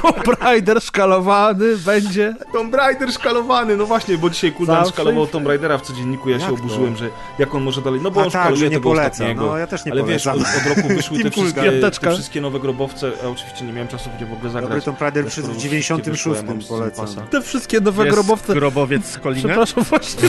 Tomb 0.03 0.27
Raider 0.41 0.81
szkalowany 0.83 1.77
będzie. 1.77 2.35
Tomb 2.53 2.75
Raider 2.75 3.13
szkalowany, 3.13 3.77
no 3.77 3.87
właśnie, 3.87 4.19
bo 4.19 4.31
dzisiaj 4.31 4.53
Kuldan 4.53 4.87
szkalował 4.89 5.27
Tomb 5.27 5.47
Raidera 5.49 5.79
w 5.79 5.83
codzienniku, 5.83 6.31
ja 6.31 6.39
się 6.39 6.45
Jak 6.45 6.55
to? 6.55 6.59
oburzyłem, 6.61 6.97
że 6.97 7.09
jak 7.39 7.55
on 7.55 7.63
może 7.63 7.83
dalej, 7.83 8.01
no 8.03 8.11
bo 8.11 8.21
A 8.21 8.25
on 8.25 8.31
tak, 8.31 8.43
szkaluje 8.43 8.71
tego 8.71 8.83
poleca. 8.83 9.11
ostatniego. 9.11 9.47
No 9.47 9.59
ja 9.59 9.67
też 9.67 9.85
nie 9.85 9.93
Ale 9.93 10.05
wiesz, 10.05 10.25
polecam. 10.25 10.53
od, 10.57 10.61
od 10.73 10.77
roku 10.77 10.89
wyszły 10.89 11.19
te 11.23 11.31
wszystkie, 11.31 11.73
te 12.01 12.11
wszystkie 12.13 12.41
nowe 12.41 12.61
grobowce, 12.61 13.13
a 13.25 13.29
oczywiście 13.29 13.65
nie 13.65 13.73
miałem 13.73 13.89
czasu 13.89 14.11
w 14.17 14.21
nie 14.21 14.27
w 14.27 14.33
ogóle 14.33 14.51
zagrać. 14.53 14.71
Dobry 14.71 14.83
Tomb 14.83 15.01
Raider 15.01 15.31
skoro 15.31 15.47
w 15.47 15.51
już 15.55 15.63
96 15.63 16.03
wszystkie 16.05 16.11
wyszły, 16.11 16.37
ja 16.37 16.43
mam 16.43 16.61
polecam. 16.69 17.27
Te 17.29 17.43
wszystkie 17.43 17.81
nowe 17.81 18.07
grobowce. 18.07 18.55
grobowiec 18.55 19.07
z 19.07 19.19
Kolina? 19.19 19.49
Przepraszam, 19.49 19.85
właśnie. 19.85 20.29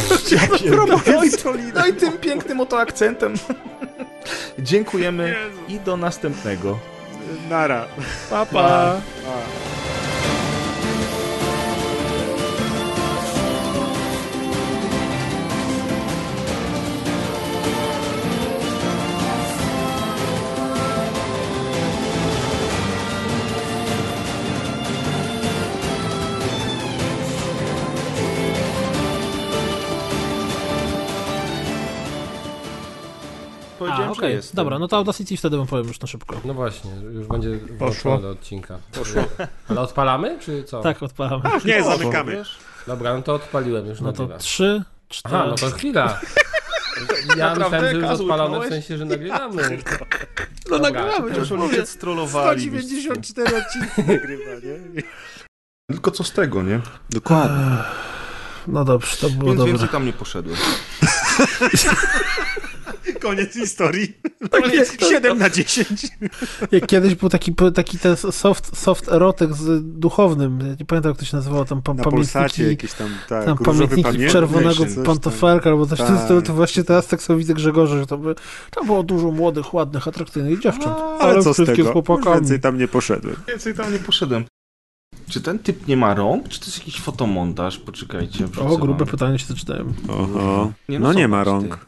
Grobowiec, 0.66 1.44
no 1.74 1.86
i 1.86 1.94
tym 1.94 2.18
pięknym 2.18 2.60
oto 2.60 2.80
akcentem. 2.80 3.34
Dziękujemy 4.60 5.36
i 5.68 5.80
do 5.80 5.98
następnego. 5.98 6.80
Nara. 7.50 7.86
Pa, 8.30 8.45
pa. 8.45 8.61
A, 8.61 9.02
Powiedziałem, 33.82 34.11
okej, 34.11 34.30
że 34.30 34.35
jest. 34.35 34.56
dobra, 34.56 34.80
no 34.80 34.88
to 34.88 34.98
Audacity 34.98 35.38
wtedy 35.38 35.58
wam 35.58 35.68
powiem 35.68 35.88
już 35.88 36.00
na 36.00 36.08
szybko. 36.08 36.42
No 36.45 36.53
właśnie, 36.53 36.92
już 37.14 37.27
będzie 37.27 37.50
Poszło. 37.80 38.18
do 38.18 38.30
odcinka. 38.30 38.77
Poszło. 38.92 39.24
Ale 39.69 39.82
odpalamy, 39.82 40.38
czy 40.40 40.64
co? 40.64 40.82
Tak, 40.82 41.03
odpalam. 41.03 41.42
Nie, 41.66 41.84
zamykamy. 41.84 42.43
Dobra, 42.88 43.14
no 43.14 43.22
to 43.22 43.34
odpaliłem 43.34 43.85
już 43.88 44.01
No 44.01 44.14
to 44.14 44.27
trzy, 44.38 44.84
cztery... 45.10 45.35
Aha, 45.35 45.45
no 45.50 45.56
to 45.56 45.72
chwila. 45.72 46.19
Ja 47.38 47.56
Naprawdę? 47.56 47.60
myślałem, 47.60 48.01
że 48.01 48.11
już 48.11 48.22
odpalone 48.22 48.66
w 48.66 48.69
sensie, 48.69 48.98
że 48.98 49.06
nagrywamy. 49.06 49.77
No 50.69 50.77
Dobra, 50.80 50.92
nagrywamy, 51.03 51.38
już 51.38 51.51
oni 51.51 51.61
mówię. 51.61 51.76
cię 51.77 51.85
strollowali. 51.85 52.61
194 52.61 53.58
odcinki 53.58 54.01
nagrywa, 54.14 54.51
nie? 54.64 55.01
Tylko 55.92 56.11
co 56.11 56.24
z 56.24 56.32
tego, 56.32 56.61
nie? 56.64 56.80
Dokładnie. 57.10 57.77
No 58.68 58.85
dobrze, 58.85 59.18
to 59.18 59.30
było 59.30 59.45
Więc 59.45 59.58
dobre. 59.58 59.72
więcej 59.74 59.90
tam 59.90 60.06
nie 60.06 60.14
poszedłem. 60.14 60.58
Koniec 63.22 63.53
historii. 63.53 64.14
Koniec 64.61 65.09
7 65.09 65.38
na 65.38 65.50
10. 65.50 66.08
Jak 66.72 66.85
kiedyś 66.88 67.16
był 67.16 67.30
taki, 67.30 67.56
taki 67.75 67.98
ten 67.98 68.16
soft, 68.17 68.77
soft 68.77 69.09
erotyk 69.09 69.53
z 69.53 69.83
duchownym, 70.00 70.59
ja 70.59 70.75
nie 70.80 70.85
pamiętam 70.85 71.09
jak 71.09 71.19
to 71.19 71.25
się 71.25 71.38
nazywało, 71.38 71.66
tam 71.66 71.82
pa, 71.82 71.93
Na 71.93 72.03
pamiętniki, 72.03 72.64
jakieś 72.64 72.93
tam, 72.93 73.09
tak, 73.30 73.45
tam 73.45 73.58
pamiętniki 73.58 74.03
pamiętnik, 74.03 74.32
czerwonego 74.32 74.85
tam. 74.85 75.03
pantofelka 75.03 75.69
albo 75.69 75.85
coś 75.85 76.00
Tak. 76.00 76.24
stylu, 76.24 76.41
to 76.41 76.53
właśnie 76.53 76.83
teraz 76.83 77.08
tak 77.08 77.22
sobie 77.22 77.40
widzę 77.40 77.53
Grzegorza, 77.53 77.98
że 78.00 78.08
to, 78.08 78.17
by, 78.17 78.35
tam 78.72 78.85
było 78.85 79.03
dużo 79.03 79.32
młodych, 79.32 79.74
ładnych, 79.74 80.08
atrakcyjnych 80.08 80.59
dziewcząt, 80.59 80.98
A, 80.98 81.17
ale, 81.17 81.33
ale 81.33 81.43
co 81.43 81.53
z 81.53 81.58
tego? 81.58 82.03
Więcej 82.33 82.59
tam 82.59 82.77
nie 82.77 82.88
poszedłem. 82.88 83.35
Więcej 83.48 83.74
tam 83.74 83.93
nie 83.93 84.00
poszedłem. 84.00 84.45
Czy 85.32 85.42
ten 85.42 85.60
typ 85.60 85.88
nie 85.88 85.98
ma 85.98 86.14
rąk, 86.14 86.50
czy 86.50 86.60
to 86.60 86.66
jest 86.66 86.77
jakiś 86.80 87.00
fotomontaż? 87.01 87.77
Poczekajcie. 87.77 88.45
O, 88.60 88.77
grube 88.77 89.06
pytanie 89.06 89.40
się 89.40 89.45
zaczytałem. 89.45 89.93
Oho. 90.08 90.72
Nie, 90.90 91.00
No 91.00 91.14
nie 91.14 91.24
zobacz, 91.24 91.32
ma 91.32 91.43
rąk. 91.43 91.85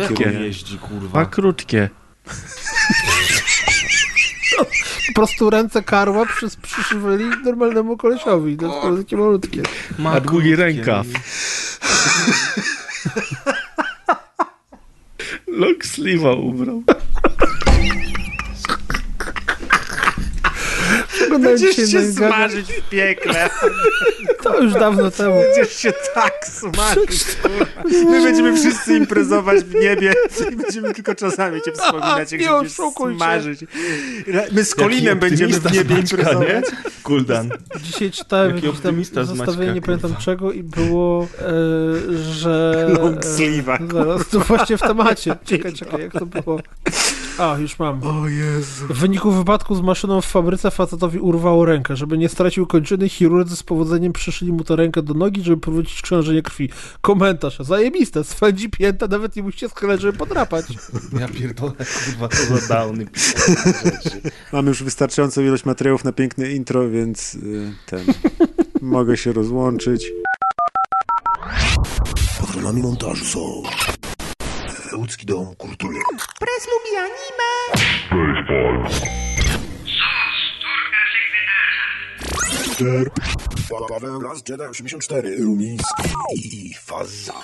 Jak 0.00 0.10
on 0.10 0.16
kieruje. 0.16 0.40
jeździ, 0.40 0.78
kurwa. 0.78 1.20
ma 1.20 1.26
krótkie. 1.26 1.88
Po 5.08 5.14
prostu 5.14 5.50
ręce 5.50 5.82
karła 5.82 6.26
przy, 6.26 6.46
przyszywali 6.62 7.24
normalnemu 7.44 7.96
kolesiowi, 7.96 8.56
to 8.56 8.66
jest 8.66 9.02
takie 9.04 9.16
malutkie. 9.16 9.62
Ma 9.98 10.10
A 10.12 10.20
długi 10.20 10.46
krótkie. 10.48 10.56
rękaw. 10.56 11.06
Long 15.48 15.84
sleeve'a 15.84 16.40
ubrał. 16.40 16.82
Będziesz 21.40 21.76
się 21.76 21.82
Gaga- 21.82 22.12
smażyć 22.16 22.72
w 22.72 22.88
piekle. 22.88 23.50
To 24.42 24.62
już 24.62 24.72
dawno 24.72 25.10
temu. 25.10 25.34
Będziesz 25.42 25.76
się 25.76 25.92
tak 26.14 26.32
smażyć. 26.46 27.24
My 28.04 28.22
będziemy 28.22 28.56
wszyscy 28.56 28.96
imprezować 28.96 29.64
w 29.64 29.74
niebie 29.74 30.14
i 30.52 30.56
będziemy 30.56 30.94
tylko 30.94 31.14
czasami 31.14 31.62
cię 31.62 31.72
wspominać, 31.72 32.32
jak 32.32 32.40
nie 32.40 32.46
się 32.46 32.52
będziesz 32.52 32.76
się. 32.76 32.90
smażyć. 33.16 33.60
My 34.52 34.64
z 34.64 34.74
Kolinem 34.74 35.18
będziemy 35.18 35.60
w 35.60 35.72
niebie 35.72 35.94
Maćka, 35.96 36.16
imprezować. 36.16 36.48
nie? 36.48 36.62
Kuldan. 37.02 37.50
Dzisiaj 37.82 38.10
czytałem 38.10 38.46
Jaki 38.54 38.66
jakieś 38.66 38.80
tam 38.80 38.90
optymista 38.90 39.24
z 39.24 39.28
zestawienie, 39.36 39.72
nie 39.72 39.82
pamiętam 39.82 40.16
czego 40.16 40.52
i 40.52 40.62
było, 40.62 41.26
e, 41.38 42.22
że... 42.22 42.86
Long 42.98 43.20
sleeve'a, 43.20 43.84
e, 43.90 43.92
Zaraz, 43.92 44.28
to 44.28 44.40
właśnie 44.40 44.76
w 44.76 44.80
temacie. 44.80 45.36
Czekaj, 45.44 45.72
czekaj, 45.72 46.00
jak 46.00 46.12
to 46.12 46.26
było. 46.26 46.60
A, 47.40 47.58
już 47.58 47.78
mam. 47.78 48.02
O 48.02 48.28
Jezu. 48.28 48.86
W 48.88 48.98
wyniku 48.98 49.30
wypadku 49.30 49.74
z 49.74 49.80
maszyną 49.80 50.20
w 50.20 50.26
fabryce 50.26 50.70
facetowi 50.70 51.18
urwało 51.18 51.64
rękę. 51.64 51.96
Żeby 51.96 52.18
nie 52.18 52.28
stracił 52.28 52.66
kończyny, 52.66 53.08
chirurdzy 53.08 53.56
z 53.56 53.62
powodzeniem 53.62 54.12
przyszyli 54.12 54.52
mu 54.52 54.64
tę 54.64 54.76
rękę 54.76 55.02
do 55.02 55.14
nogi, 55.14 55.42
żeby 55.42 55.56
powrócić 55.56 56.02
krążenie 56.02 56.42
krwi. 56.42 56.70
Komentarz. 57.00 57.58
Zajebiste. 57.60 58.24
Swędzi 58.24 58.70
pięta, 58.70 59.06
nawet 59.06 59.36
nie 59.36 59.42
musicie 59.42 59.68
schylać, 59.68 60.00
żeby 60.00 60.18
podrapać. 60.18 60.66
Ja 61.20 61.28
pierdolę, 61.28 61.72
kurwa, 61.72 62.28
to 62.28 62.36
za 62.56 62.74
downy. 62.74 63.06
Mamy 64.52 64.68
już 64.68 64.82
wystarczającą 64.82 65.42
ilość 65.42 65.64
materiałów 65.64 66.04
na 66.04 66.12
piękne 66.12 66.50
intro, 66.50 66.90
więc 66.90 67.34
y, 67.34 67.72
ten... 67.86 68.04
Mogę 68.82 69.16
się 69.16 69.32
rozłączyć. 69.32 70.12
Patronami 72.40 72.82
montażu 72.82 73.24
są 73.24 73.62
Łódzki 75.00 75.26
Dom 75.26 75.56
Kultury. 75.56 75.98
Press 76.38 76.68
lubi 76.70 76.96
Paweł 83.88 84.20
Raz 84.20 84.42
Jedi 84.48 84.62
84 84.62 85.36
Rumiński 85.36 86.02
i 86.34 86.74
Faza. 86.74 87.34